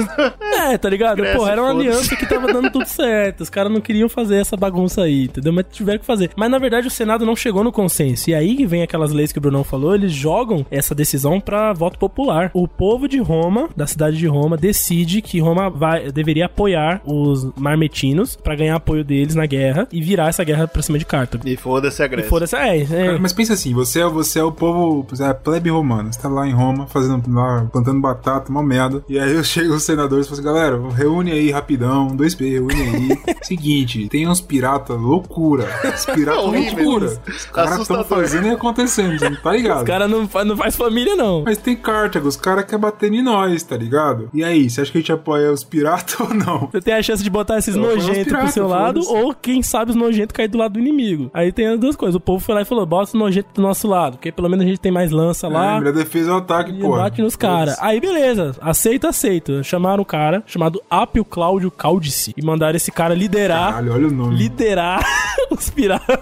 É, 0.52 0.76
tá 0.78 0.88
ligado? 0.88 1.01
Grécia, 1.14 1.38
Pô, 1.38 1.46
era 1.46 1.62
uma 1.62 1.70
aliança 1.70 2.16
que 2.16 2.26
tava 2.26 2.52
dando 2.52 2.70
tudo 2.70 2.86
certo. 2.86 3.40
Os 3.42 3.50
caras 3.50 3.72
não 3.72 3.80
queriam 3.80 4.08
fazer 4.08 4.36
essa 4.36 4.56
bagunça 4.56 5.02
aí, 5.02 5.24
entendeu? 5.24 5.52
Mas 5.52 5.66
tiveram 5.70 5.98
que 5.98 6.04
fazer. 6.06 6.30
Mas 6.36 6.50
na 6.50 6.58
verdade 6.58 6.86
o 6.86 6.90
Senado 6.90 7.24
não 7.26 7.34
chegou 7.36 7.62
no 7.64 7.72
consenso. 7.72 8.30
E 8.30 8.34
aí 8.34 8.54
que 8.56 8.66
vem 8.66 8.82
aquelas 8.82 9.12
leis 9.12 9.32
que 9.32 9.38
o 9.38 9.40
Brunão 9.40 9.64
falou, 9.64 9.94
eles 9.94 10.12
jogam 10.12 10.64
essa 10.70 10.94
decisão 10.94 11.40
pra 11.40 11.72
voto 11.72 11.98
popular. 11.98 12.50
O 12.54 12.66
povo 12.68 13.08
de 13.08 13.18
Roma, 13.18 13.68
da 13.76 13.86
cidade 13.86 14.16
de 14.16 14.26
Roma, 14.26 14.56
decide 14.56 15.20
que 15.22 15.40
Roma 15.40 15.68
vai, 15.70 16.10
deveria 16.12 16.46
apoiar 16.46 17.00
os 17.04 17.50
marmetinos 17.56 18.36
pra 18.36 18.54
ganhar 18.54 18.76
apoio 18.76 19.04
deles 19.04 19.34
na 19.34 19.46
guerra 19.46 19.88
e 19.92 20.00
virar 20.00 20.28
essa 20.28 20.44
guerra 20.44 20.68
pra 20.68 20.82
cima 20.82 20.98
de 20.98 21.04
Cartago. 21.06 21.48
E 21.48 21.56
foda-se 21.56 22.02
a 22.02 22.06
E 22.06 22.08
Grécia. 22.08 22.30
foda-se, 22.30 22.56
é, 22.56 22.80
é, 22.82 22.84
Cara, 22.84 23.18
Mas 23.18 23.32
pensa 23.32 23.54
assim, 23.54 23.72
você 23.74 24.00
é, 24.00 24.04
você 24.06 24.38
é 24.38 24.44
o 24.44 24.52
povo, 24.52 25.06
você 25.08 25.22
é 25.22 25.26
a 25.28 25.34
plebe 25.34 25.70
romana, 25.70 26.12
você 26.12 26.20
tá 26.20 26.28
lá 26.28 26.46
em 26.46 26.52
Roma, 26.52 26.86
fazendo 26.86 27.22
lá, 27.32 27.66
plantando 27.72 28.00
batata, 28.00 28.50
uma 28.50 28.62
merda, 28.62 29.02
e 29.08 29.18
aí 29.18 29.42
chega 29.44 29.72
os 29.74 29.82
senadores 29.82 30.26
e 30.26 30.28
falam 30.28 30.40
assim, 30.40 30.54
galera, 30.54 30.76
reúne 30.92 31.32
aí 31.32 31.50
rapidão, 31.50 32.08
2P, 32.16 32.50
reúne 32.52 32.74
aí. 32.74 33.36
Seguinte, 33.42 34.08
tem 34.08 34.28
uns 34.28 34.40
piratas, 34.40 34.96
loucura. 34.98 35.66
Os 35.94 36.04
piratas, 36.06 36.42
loucura. 36.76 37.06
Os 37.28 37.44
caras 37.46 37.78
estão 37.80 38.04
fazendo 38.04 38.46
e 38.46 38.50
acontecendo, 38.50 39.18
você 39.18 39.28
não 39.30 39.36
tá 39.40 39.52
ligado? 39.52 39.78
Os 39.78 39.84
caras 39.84 40.10
não, 40.10 40.28
não 40.44 40.56
faz 40.56 40.76
família, 40.76 41.16
não. 41.16 41.42
Mas 41.44 41.58
tem 41.58 41.76
Cartago, 41.76 42.28
os 42.28 42.36
caras 42.36 42.64
querem 42.64 42.80
bater 42.80 43.12
em 43.12 43.22
nós, 43.22 43.62
tá 43.62 43.76
ligado? 43.76 44.28
E 44.32 44.42
aí, 44.44 44.68
você 44.70 44.80
acha 44.82 44.92
que 44.92 44.98
a 44.98 45.00
gente 45.00 45.12
apoia 45.12 45.50
os 45.52 45.64
piratas 45.64 46.18
ou 46.20 46.32
não? 46.32 46.68
Você 46.72 46.80
tem 46.80 46.94
a 46.94 47.02
chance 47.02 47.22
de 47.22 47.30
botar 47.30 47.58
esses 47.58 47.74
Eu 47.74 47.82
nojentos 47.82 48.32
pro 48.32 48.48
seu 48.48 48.66
lado, 48.68 49.00
ou 49.08 49.34
quem 49.34 49.62
sabe 49.62 49.90
os 49.90 49.96
nojentos 49.96 50.32
cair 50.34 50.48
do 50.48 50.58
lado 50.58 50.72
do 50.74 50.78
inimigo. 50.78 51.30
Aí 51.34 51.50
tem 51.52 51.66
as 51.66 51.78
duas 51.80 51.96
coisas. 51.96 52.14
O 52.14 52.20
povo 52.20 52.42
foi 52.44 52.54
lá 52.54 52.62
e 52.62 52.64
falou: 52.64 52.84
bota 52.86 53.04
os 53.08 53.14
nojentos 53.14 53.52
do 53.54 53.62
nosso 53.62 53.86
lado, 53.88 54.16
porque 54.16 54.30
pelo 54.32 54.48
menos 54.48 54.64
a 54.64 54.68
gente 54.68 54.80
tem 54.80 54.92
mais 54.92 55.10
lança 55.10 55.46
É, 55.46 55.50
lá. 55.50 55.78
melhor 55.78 55.92
defesa 55.92 56.30
é 56.30 56.34
o 56.34 56.36
ataque, 56.38 56.70
E 56.72 56.80
pô. 56.80 56.90
bate 56.96 57.20
nos 57.22 57.36
caras. 57.36 57.76
Aí 57.80 58.00
beleza, 58.00 58.54
aceita, 58.60 59.08
aceita. 59.08 59.62
Chamaram 59.62 60.02
o 60.02 60.06
cara, 60.06 60.42
chamado 60.46 60.71
Apio 60.88 61.24
Cláudio 61.24 61.70
Caldice, 61.70 62.32
e 62.36 62.44
mandaram 62.44 62.76
esse 62.76 62.92
cara 62.92 63.14
liderar. 63.14 63.72
Caralho, 63.72 63.92
olha 63.92 64.08
o 64.08 64.10
nome. 64.10 64.36
Liderar 64.36 65.04
os 65.50 65.68
piratas. 65.70 66.18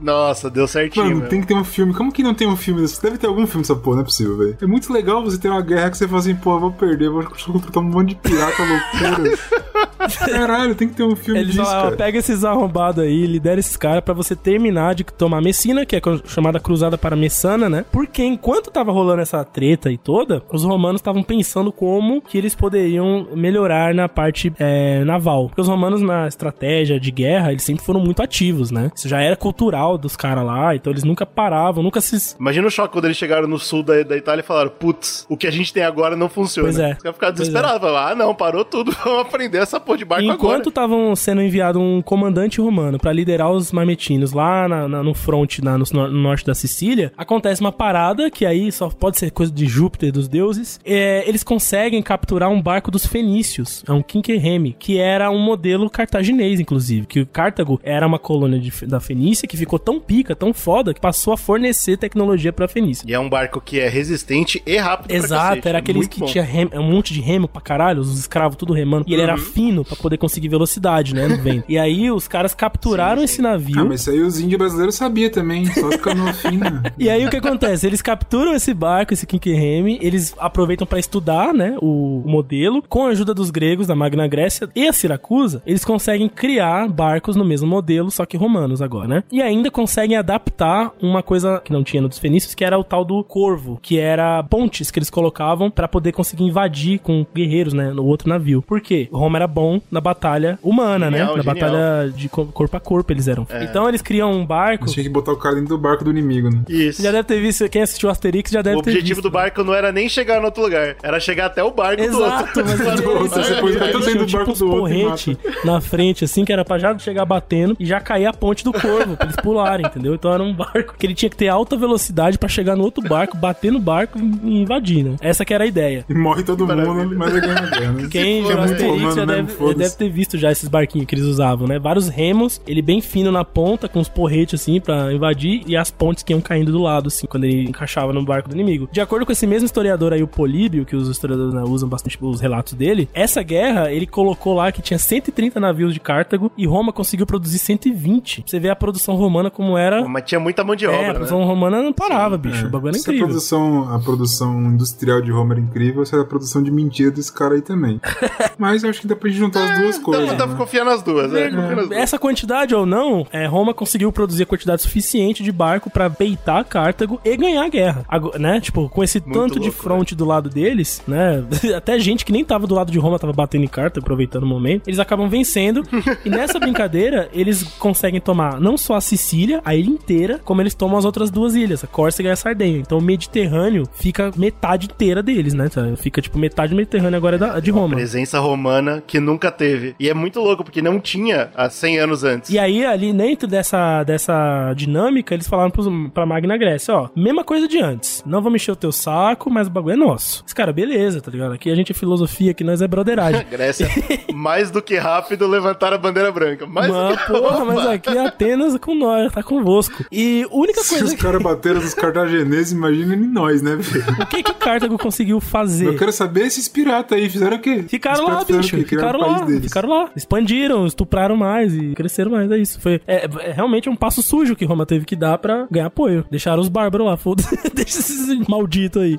Nossa, 0.00 0.50
deu 0.50 0.66
certinho. 0.66 1.06
Mano, 1.06 1.20
meu. 1.20 1.28
tem 1.28 1.40
que 1.40 1.46
ter 1.46 1.54
um 1.54 1.64
filme. 1.64 1.92
Como 1.94 2.12
que 2.12 2.22
não 2.22 2.34
tem 2.34 2.48
um 2.48 2.56
filme 2.56 2.80
desse? 2.80 3.00
Deve 3.02 3.18
ter 3.18 3.26
algum 3.26 3.46
filme 3.46 3.62
dessa 3.62 3.76
porra, 3.76 3.96
não 3.96 4.02
é 4.02 4.06
possível, 4.06 4.36
velho. 4.36 4.58
É 4.60 4.66
muito 4.66 4.92
legal 4.92 5.22
você 5.22 5.38
ter 5.38 5.48
uma 5.48 5.62
guerra 5.62 5.90
que 5.90 5.98
você 5.98 6.06
fala 6.06 6.20
assim, 6.20 6.34
pô, 6.34 6.56
eu 6.56 6.60
vou 6.60 6.72
perder, 6.72 7.10
vou 7.10 7.22
contratar 7.46 7.82
um 7.82 7.86
monte 7.86 8.08
de 8.10 8.14
pirata 8.16 8.62
loucura. 8.62 9.38
Caralho, 10.18 10.74
tem 10.74 10.88
que 10.88 10.94
ter 10.94 11.02
um 11.02 11.16
filme 11.16 11.40
Eles 11.40 11.52
disso, 11.52 11.64
falaram, 11.64 11.84
cara. 11.84 11.96
pega 11.96 12.18
esses 12.18 12.44
arrombados 12.44 13.02
aí, 13.02 13.26
lidera 13.26 13.60
esses 13.60 13.76
caras 13.76 14.02
pra 14.02 14.14
você 14.14 14.34
terminar 14.36 14.94
de 14.94 15.04
tomar 15.04 15.40
Messina, 15.40 15.84
que 15.84 15.96
é 15.96 16.00
chamada 16.26 16.60
Cruzada 16.60 16.96
para 16.96 17.16
Messana, 17.16 17.68
né? 17.68 17.84
Porque 17.90 18.22
enquanto 18.22 18.70
tava 18.70 18.92
rolando 18.92 19.22
essa 19.22 19.44
treta 19.44 19.90
e 19.90 19.98
toda, 19.98 20.42
os 20.50 20.64
romanos 20.64 21.00
estavam 21.00 21.22
pensando 21.22 21.72
como 21.72 22.20
que 22.22 22.38
eles 22.38 22.54
poderiam 22.54 23.28
melhorar 23.34 23.94
na 23.94 24.08
parte 24.08 24.52
é, 24.58 25.04
naval. 25.04 25.48
Porque 25.48 25.60
os 25.60 25.68
romanos, 25.68 26.00
na 26.00 26.26
estratégia 26.26 26.98
de 26.98 27.10
guerra, 27.10 27.50
eles 27.50 27.62
sempre 27.62 27.84
foram 27.84 28.00
muito 28.00 28.22
ativos, 28.22 28.70
né? 28.70 28.90
Isso 28.94 29.08
já 29.08 29.20
era 29.20 29.36
cultural 29.36 29.98
dos 29.98 30.16
caras 30.16 30.44
lá, 30.44 30.74
então 30.74 30.92
eles 30.92 31.04
nunca 31.04 31.26
paravam, 31.26 31.82
nunca 31.82 32.00
se 32.00 32.10
Imagina 32.38 32.66
o 32.66 32.70
choque 32.70 32.92
quando 32.92 33.04
eles 33.06 33.16
chegaram 33.16 33.46
no 33.48 33.58
sul 33.58 33.82
da, 33.82 34.02
da 34.02 34.16
Itália 34.16 34.42
e 34.42 34.44
falaram: 34.44 34.70
putz, 34.70 35.26
o 35.28 35.36
que 35.36 35.46
a 35.46 35.50
gente 35.50 35.72
tem 35.72 35.82
agora 35.82 36.16
não 36.16 36.28
funciona. 36.28 36.68
Pois 36.68 36.78
é. 36.78 36.92
Os 36.92 36.98
caras 37.02 37.14
ficaram 37.14 37.34
Pois 37.34 37.48
desesperados. 37.48 37.80
Falaram, 37.80 38.12
ah, 38.12 38.14
não, 38.14 38.34
parou 38.34 38.64
tudo, 38.64 38.92
vamos 39.04 39.20
aprender 39.20 39.58
essa 39.58 39.78
porra 39.80 39.89
de 39.96 40.04
barco 40.04 40.24
Enquanto 40.24 40.68
estavam 40.68 41.14
sendo 41.16 41.42
enviado 41.42 41.80
um 41.80 42.00
comandante 42.02 42.60
romano 42.60 42.98
pra 42.98 43.12
liderar 43.12 43.50
os 43.50 43.72
marmetinos 43.72 44.32
lá 44.32 44.68
na- 44.68 44.88
na- 44.88 45.02
no 45.02 45.14
front, 45.14 45.58
na- 45.60 45.76
no, 45.78 45.84
no 45.92 46.08
norte 46.10 46.44
da 46.44 46.54
Sicília, 46.54 47.12
acontece 47.16 47.60
uma 47.60 47.72
parada 47.72 48.30
que 48.30 48.44
aí 48.46 48.70
só 48.72 48.88
pode 48.88 49.18
ser 49.18 49.30
coisa 49.30 49.52
de 49.52 49.66
Júpiter, 49.66 50.12
dos 50.12 50.28
deuses. 50.28 50.78
É, 50.84 51.28
eles 51.28 51.42
conseguem 51.42 52.02
capturar 52.02 52.50
um 52.50 52.60
barco 52.60 52.90
dos 52.90 53.06
fenícios, 53.06 53.82
é 53.88 53.92
um 53.92 54.02
Quinquereme, 54.02 54.74
que 54.78 54.98
era 54.98 55.30
um 55.30 55.38
modelo 55.38 55.88
cartaginês, 55.90 56.60
inclusive. 56.60 57.06
Que 57.06 57.20
o 57.20 57.26
Cartago 57.26 57.80
era 57.82 58.06
uma 58.06 58.18
colônia 58.18 58.58
de- 58.58 58.86
da 58.86 59.00
Fenícia 59.00 59.46
que 59.48 59.56
ficou 59.56 59.78
tão 59.78 60.00
pica, 60.00 60.34
tão 60.34 60.52
foda, 60.52 60.92
que 60.94 61.00
passou 61.00 61.32
a 61.32 61.36
fornecer 61.36 61.96
tecnologia 61.96 62.52
pra 62.52 62.66
Fenícia. 62.68 63.04
E 63.08 63.14
é 63.14 63.18
um 63.18 63.28
barco 63.28 63.60
que 63.60 63.78
é 63.80 63.88
resistente 63.88 64.62
e 64.66 64.76
rápido 64.76 65.10
Exato, 65.12 65.68
era 65.68 65.78
aqueles 65.78 66.02
Muito 66.02 66.14
que 66.14 66.20
bom. 66.20 66.26
tinha 66.26 66.44
remo- 66.44 66.70
um 66.74 66.82
monte 66.82 67.12
de 67.14 67.20
remo 67.20 67.46
pra 67.48 67.60
caralho, 67.60 68.00
os 68.00 68.18
escravos 68.18 68.56
tudo 68.56 68.72
remando. 68.72 69.04
E 69.08 69.12
ele 69.12 69.22
Uhum. 69.22 69.28
era 69.28 69.38
fino 69.38 69.79
pra 69.84 69.96
poder 69.96 70.18
conseguir 70.18 70.48
velocidade, 70.48 71.14
né, 71.14 71.26
no 71.26 71.36
vento. 71.42 71.64
E 71.68 71.78
aí 71.78 72.10
os 72.10 72.28
caras 72.28 72.54
capturaram 72.54 73.22
esse 73.22 73.40
navio. 73.40 73.80
Ah, 73.80 73.84
mas 73.84 74.02
isso 74.02 74.10
aí 74.10 74.20
os 74.20 74.38
índios 74.38 74.58
brasileiros 74.58 74.94
sabiam 74.94 75.30
também, 75.30 75.66
só 75.66 75.96
canoa 75.98 76.32
fina. 76.32 76.82
E 76.98 77.08
aí 77.08 77.24
o 77.24 77.30
que 77.30 77.36
acontece? 77.36 77.86
Eles 77.86 78.02
capturam 78.02 78.54
esse 78.54 78.74
barco, 78.74 79.12
esse 79.12 79.26
Kinkerheme, 79.26 79.98
eles 80.02 80.34
aproveitam 80.38 80.86
pra 80.86 80.98
estudar, 80.98 81.54
né, 81.54 81.76
o 81.80 82.22
modelo, 82.26 82.82
com 82.88 83.06
a 83.06 83.10
ajuda 83.10 83.32
dos 83.32 83.50
gregos 83.50 83.86
da 83.86 83.94
Magna 83.94 84.26
Grécia 84.28 84.68
e 84.74 84.86
a 84.86 84.92
Siracusa, 84.92 85.62
eles 85.66 85.84
conseguem 85.84 86.28
criar 86.28 86.88
barcos 86.88 87.36
no 87.36 87.44
mesmo 87.44 87.66
modelo, 87.66 88.10
só 88.10 88.26
que 88.26 88.36
romanos 88.36 88.82
agora, 88.82 89.08
né? 89.08 89.24
E 89.32 89.40
ainda 89.40 89.70
conseguem 89.70 90.16
adaptar 90.16 90.92
uma 91.00 91.22
coisa 91.22 91.60
que 91.64 91.72
não 91.72 91.82
tinha 91.82 92.02
no 92.02 92.10
dos 92.10 92.18
fenícios, 92.18 92.54
que 92.54 92.64
era 92.64 92.78
o 92.78 92.84
tal 92.84 93.04
do 93.04 93.24
corvo, 93.24 93.78
que 93.80 93.98
era 93.98 94.42
pontes 94.42 94.90
que 94.90 94.98
eles 94.98 95.08
colocavam 95.08 95.70
pra 95.70 95.88
poder 95.88 96.12
conseguir 96.12 96.44
invadir 96.44 96.98
com 96.98 97.24
guerreiros, 97.34 97.72
né, 97.72 97.90
no 97.90 98.04
outro 98.04 98.28
navio. 98.28 98.60
Por 98.60 98.82
quê? 98.82 99.08
Roma 99.10 99.38
era 99.38 99.46
bom 99.46 99.69
na 99.90 100.00
batalha 100.00 100.58
humana, 100.62 101.10
Genial, 101.10 101.36
né? 101.36 101.36
Na 101.36 101.42
genial. 101.42 101.54
batalha 101.70 102.10
de 102.10 102.28
co- 102.28 102.46
corpo 102.46 102.76
a 102.76 102.80
corpo 102.80 103.12
eles 103.12 103.28
eram. 103.28 103.46
Então 103.62 103.88
eles 103.88 104.00
criam 104.00 104.32
um 104.32 104.46
barco 104.46 104.86
Tinha 104.86 105.04
que 105.04 105.10
botar 105.10 105.32
o 105.32 105.36
cara 105.36 105.56
dentro 105.56 105.70
do 105.70 105.78
barco 105.78 106.02
do 106.04 106.10
inimigo, 106.10 106.48
né? 106.50 106.62
Isso. 106.68 107.02
já 107.02 107.10
deve 107.12 107.24
ter 107.24 107.40
visto, 107.40 107.68
quem 107.68 107.82
assistiu 107.82 108.08
Asterix 108.08 108.50
já 108.50 108.62
deve 108.62 108.76
O 108.78 108.82
ter 108.82 108.90
objetivo 108.90 109.16
visto. 109.16 109.22
do 109.22 109.30
barco 109.30 109.62
não 109.62 109.74
era 109.74 109.92
nem 109.92 110.08
chegar 110.08 110.38
no 110.40 110.46
outro 110.46 110.62
lugar, 110.62 110.96
era 111.02 111.20
chegar 111.20 111.46
até 111.46 111.62
o 111.62 111.70
barco 111.70 111.96
do 112.02 112.08
Exato, 112.08 112.60
outro. 112.60 112.64
mas 112.64 112.80
Do 113.00 113.10
outro, 113.10 113.28
você 113.42 113.54
pôs 113.56 113.76
tudo 113.76 114.04
dentro 114.06 114.26
do 114.26 114.32
barco 114.32 114.52
do 114.54 114.70
outro 114.70 114.94
e 114.96 115.02
porrete 115.04 115.38
na 115.64 115.80
frente, 115.80 116.24
assim, 116.24 116.44
que 116.44 116.52
era 116.52 116.64
pra 116.64 116.78
já 116.78 116.96
chegar 116.98 117.24
batendo 117.24 117.76
e 117.78 117.84
já 117.86 118.00
cair 118.00 118.26
a 118.26 118.32
ponte 118.32 118.64
do 118.64 118.72
corvo, 118.72 119.16
pra 119.16 119.26
eles 119.26 119.36
pularem, 119.36 119.86
entendeu? 119.86 120.14
Então 120.14 120.32
era 120.32 120.42
um 120.42 120.52
barco 120.54 120.94
que 120.98 121.06
ele 121.06 121.14
tinha 121.14 121.28
que 121.30 121.36
ter 121.36 121.48
alta 121.48 121.76
velocidade 121.76 122.38
pra 122.38 122.48
chegar 122.48 122.76
no 122.76 122.84
outro 122.84 123.02
barco, 123.08 123.36
bater 123.36 123.70
no 123.72 123.78
barco 123.80 124.18
e 124.18 124.62
invadir, 124.62 125.04
né? 125.04 125.16
Essa 125.20 125.44
que 125.44 125.52
era 125.54 125.64
a 125.64 125.66
ideia. 125.66 126.04
E 126.08 126.14
morre 126.14 126.42
todo 126.42 126.66
mundo, 126.66 127.16
mas 127.16 127.34
é 127.36 127.40
ganha 127.40 127.58
a 127.58 127.66
guerra, 127.78 127.92
né? 127.92 128.08
Quem 128.10 128.44
Que 128.44 128.52
é 128.52 128.56
muito 128.56 128.72
Asterix 128.72 128.90
romano 129.02 129.14
já 129.16 129.26
mesmo, 129.26 129.48
deve, 129.50 129.58
foda-se. 129.58 129.78
deve 129.78 129.96
ter 129.96 130.08
visto 130.10 130.38
já 130.38 130.50
esses 130.50 130.68
barquinhos 130.68 131.06
que 131.06 131.14
eles 131.14 131.24
usavam, 131.24 131.66
né? 131.66 131.78
Vários 131.78 132.08
remos, 132.08 132.60
ele 132.66 132.82
bem 132.82 133.00
fino 133.00 133.30
na 133.30 133.44
ponta, 133.44 133.88
com 133.88 134.00
os 134.00 134.08
porretes 134.08 134.60
assim 134.60 134.80
pra 134.80 135.12
invadir, 135.12 135.62
e 135.66 135.76
as 135.76 135.90
pontes 135.90 136.22
que 136.22 136.32
iam 136.32 136.40
caindo 136.40 136.72
do 136.72 136.78
lado, 136.80 137.08
assim, 137.08 137.26
quando 137.26 137.44
ele 137.44 137.64
encaixava 137.68 138.12
no 138.12 138.24
barco 138.24 138.48
do 138.48 138.54
inimigo. 138.54 138.88
De 138.90 139.00
acordo 139.00 139.24
com 139.26 139.32
esse 139.32 139.46
mesmo 139.46 139.66
historiador 139.66 140.12
aí, 140.12 140.22
o 140.22 140.26
Políbio, 140.28 140.84
que 140.84 140.96
os 140.96 141.08
historiadores 141.08 141.54
né, 141.54 141.62
usam 141.62 141.88
bastante 141.88 142.18
os 142.20 142.40
relatos 142.40 142.74
dele, 142.74 143.08
essa 143.14 143.42
guerra 143.42 143.90
ele 143.92 144.06
colocou 144.06 144.54
lá 144.54 144.70
que 144.72 144.82
tinha 144.82 144.98
130 144.98 145.58
navios 145.60 145.92
de 145.94 146.00
Cartago 146.00 146.50
e 146.56 146.66
Roma 146.66 146.92
conseguiu 146.92 147.26
produzir 147.26 147.58
120. 147.58 148.44
Você 148.46 148.58
vê 148.60 148.68
a 148.68 148.76
produção 148.76 149.14
romana 149.16 149.50
como 149.50 149.76
era. 149.76 150.06
Mas 150.08 150.24
tinha 150.24 150.40
muita 150.40 150.62
mão 150.64 150.74
de 150.76 150.84
É, 150.84 150.88
a 150.88 150.92
obra, 150.92 151.06
né? 151.08 151.12
produção 151.14 151.44
romana 151.44 151.82
não 151.82 151.92
parava, 151.92 152.36
bicho. 152.38 152.66
O 152.66 152.70
bagulho 152.70 152.90
era 152.90 152.98
Se 152.98 153.00
a 153.10 153.12
incrível. 153.12 153.26
produção, 153.28 153.92
a 153.94 153.98
produção 153.98 154.62
industrial 154.64 155.20
de 155.20 155.32
Homer 155.32 155.58
é 155.58 155.60
incrível, 155.60 156.04
se 156.04 156.14
a 156.14 156.24
produção 156.24 156.62
de 156.62 156.70
mentira 156.70 157.10
desse 157.10 157.32
cara 157.32 157.54
aí 157.54 157.62
também. 157.62 158.00
Mas 158.58 158.82
eu 158.84 158.90
acho 158.90 159.00
que 159.00 159.06
dá 159.06 159.16
pra 159.16 159.28
gente 159.30 159.39
juntar 159.40 159.72
as 159.72 159.78
duas 159.80 159.98
coisas. 159.98 160.26
Dá, 160.28 160.32
dá 160.34 160.44
pra 160.44 160.52
né? 160.54 160.58
confiar 160.58 160.84
nas 160.84 161.02
duas, 161.02 161.32
é. 161.34 161.50
duas. 161.50 161.90
Essa 161.90 162.18
quantidade 162.18 162.74
ou 162.74 162.86
não, 162.86 163.26
é, 163.32 163.46
Roma 163.46 163.74
conseguiu 163.74 164.12
produzir 164.12 164.44
a 164.44 164.46
quantidade 164.46 164.82
suficiente 164.82 165.42
de 165.42 165.50
barco 165.52 165.90
pra 165.90 166.08
beitar 166.08 166.64
Cartago 166.64 167.20
e 167.24 167.36
ganhar 167.36 167.64
a 167.64 167.68
guerra. 167.68 168.04
Ago- 168.08 168.38
né? 168.38 168.60
Tipo, 168.60 168.88
com 168.88 169.02
esse 169.02 169.20
tanto 169.20 169.54
de 169.54 169.66
louco, 169.68 169.82
fronte 169.82 170.14
do 170.14 170.24
lado 170.24 170.48
deles, 170.48 171.02
né? 171.06 171.44
Até 171.76 171.98
gente 171.98 172.24
que 172.24 172.32
nem 172.32 172.44
tava 172.44 172.66
do 172.66 172.74
lado 172.74 172.92
de 172.92 172.98
Roma 172.98 173.18
tava 173.18 173.32
batendo 173.32 173.64
em 173.64 173.68
Cartago, 173.68 174.04
aproveitando 174.04 174.42
o 174.44 174.46
momento. 174.46 174.86
Eles 174.86 174.98
acabam 175.00 175.28
vencendo. 175.28 175.82
e 176.24 176.30
nessa 176.30 176.58
brincadeira, 176.58 177.28
eles 177.32 177.62
conseguem 177.78 178.20
tomar 178.20 178.60
não 178.60 178.76
só 178.76 178.94
a 178.94 179.00
Sicília, 179.00 179.60
a 179.64 179.74
ilha 179.74 179.90
inteira, 179.90 180.40
como 180.44 180.60
eles 180.60 180.74
tomam 180.74 180.98
as 180.98 181.04
outras 181.04 181.30
duas 181.30 181.54
ilhas, 181.54 181.82
a 181.82 181.86
Córcega 181.86 182.28
e 182.28 182.32
a 182.32 182.36
Sardenha. 182.36 182.78
Então 182.78 182.98
o 182.98 183.02
Mediterrâneo 183.02 183.84
fica 183.92 184.30
metade 184.36 184.86
inteira 184.86 185.22
deles, 185.22 185.54
né? 185.54 185.68
Fica 185.96 186.20
tipo 186.20 186.38
metade 186.38 186.70
do 186.72 186.76
Mediterrâneo 186.76 187.16
agora 187.16 187.36
é 187.36 187.38
da- 187.38 187.60
de 187.60 187.70
Roma. 187.70 187.94
Presença 187.96 188.38
romana 188.38 189.02
que 189.06 189.18
nunca 189.30 189.50
teve. 189.50 189.94
E 189.98 190.08
é 190.08 190.14
muito 190.14 190.40
louco, 190.40 190.64
porque 190.64 190.82
não 190.82 191.00
tinha 191.00 191.50
há 191.54 191.70
100 191.70 191.98
anos 191.98 192.24
antes. 192.24 192.50
E 192.50 192.58
aí, 192.58 192.84
ali 192.84 193.12
dentro 193.12 193.46
dessa, 193.46 194.02
dessa 194.02 194.72
dinâmica, 194.74 195.34
eles 195.34 195.46
falaram 195.48 195.70
pros, 195.70 195.86
pra 196.12 196.26
Magna 196.26 196.56
Grécia, 196.56 196.94
ó, 196.94 197.08
mesma 197.14 197.44
coisa 197.44 197.68
de 197.68 197.78
antes. 197.80 198.22
Não 198.26 198.42
vamos 198.42 198.60
encher 198.60 198.72
o 198.72 198.76
teu 198.76 198.92
saco, 198.92 199.50
mas 199.50 199.68
o 199.68 199.70
bagulho 199.70 199.94
é 199.94 199.96
nosso. 199.96 200.42
Esse 200.44 200.54
cara, 200.54 200.72
beleza, 200.72 201.20
tá 201.20 201.30
ligado? 201.30 201.52
Aqui 201.52 201.70
a 201.70 201.74
gente 201.74 201.92
é 201.92 201.94
filosofia, 201.94 202.50
aqui 202.50 202.64
nós 202.64 202.82
é 202.82 202.88
broderagem. 202.88 203.46
Grécia, 203.50 203.88
mais 204.34 204.70
do 204.70 204.82
que 204.82 204.96
rápido, 204.96 205.46
levantar 205.46 205.92
a 205.92 205.98
bandeira 205.98 206.32
branca. 206.32 206.66
Mais 206.66 206.90
Mas, 206.90 207.16
do 207.16 207.18
que... 207.18 207.32
porra, 207.32 207.64
mas 207.64 207.86
aqui 207.86 208.16
é 208.16 208.26
Atenas 208.26 208.76
com 208.78 208.94
nós, 208.94 209.32
tá 209.32 209.42
convosco. 209.42 210.04
E 210.10 210.46
a 210.50 210.54
única 210.54 210.82
Se 210.82 210.94
os 210.94 211.00
coisa 211.00 211.16
caras 211.16 211.42
bateram 211.42 211.80
nos 211.80 211.94
cartagineses, 211.94 212.72
imagina 212.72 213.14
em 213.14 213.28
nós, 213.28 213.62
né, 213.62 213.76
velho? 213.76 214.22
o 214.22 214.26
que 214.26 214.42
que 214.42 214.54
Cartago 214.54 214.98
conseguiu 214.98 215.40
fazer? 215.40 215.86
Eu 215.86 215.96
quero 215.96 216.12
saber 216.12 216.46
esses 216.46 216.68
piratas 216.68 217.16
aí, 217.16 217.28
fizeram 217.28 217.56
o 217.56 217.60
quê? 217.60 217.84
Ficaram 217.88 218.26
lá, 218.26 218.44
bicho. 218.44 218.82
Criaram 218.84 219.19
Ficaram 219.20 219.40
lá. 219.40 219.46
deles. 219.46 219.64
Ficaram 219.64 219.88
lá. 219.88 220.10
Expandiram, 220.16 220.86
estupraram 220.86 221.36
mais 221.36 221.74
e 221.74 221.92
cresceram 221.94 222.30
mais. 222.30 222.50
É 222.50 222.58
isso. 222.58 222.80
Foi 222.80 223.00
é, 223.06 223.26
é 223.40 223.52
realmente 223.52 223.88
um 223.88 223.96
passo 223.96 224.22
sujo 224.22 224.56
que 224.56 224.64
Roma 224.64 224.86
teve 224.86 225.04
que 225.04 225.16
dar 225.16 225.38
pra 225.38 225.66
ganhar 225.70 225.86
apoio. 225.86 226.24
Deixaram 226.30 226.60
os 226.60 226.68
bárbaros 226.68 227.06
lá, 227.06 227.16
foda-se. 227.16 227.56
Deixa 227.74 227.98
esses 227.98 228.46
malditos 228.48 229.02
aí. 229.02 229.18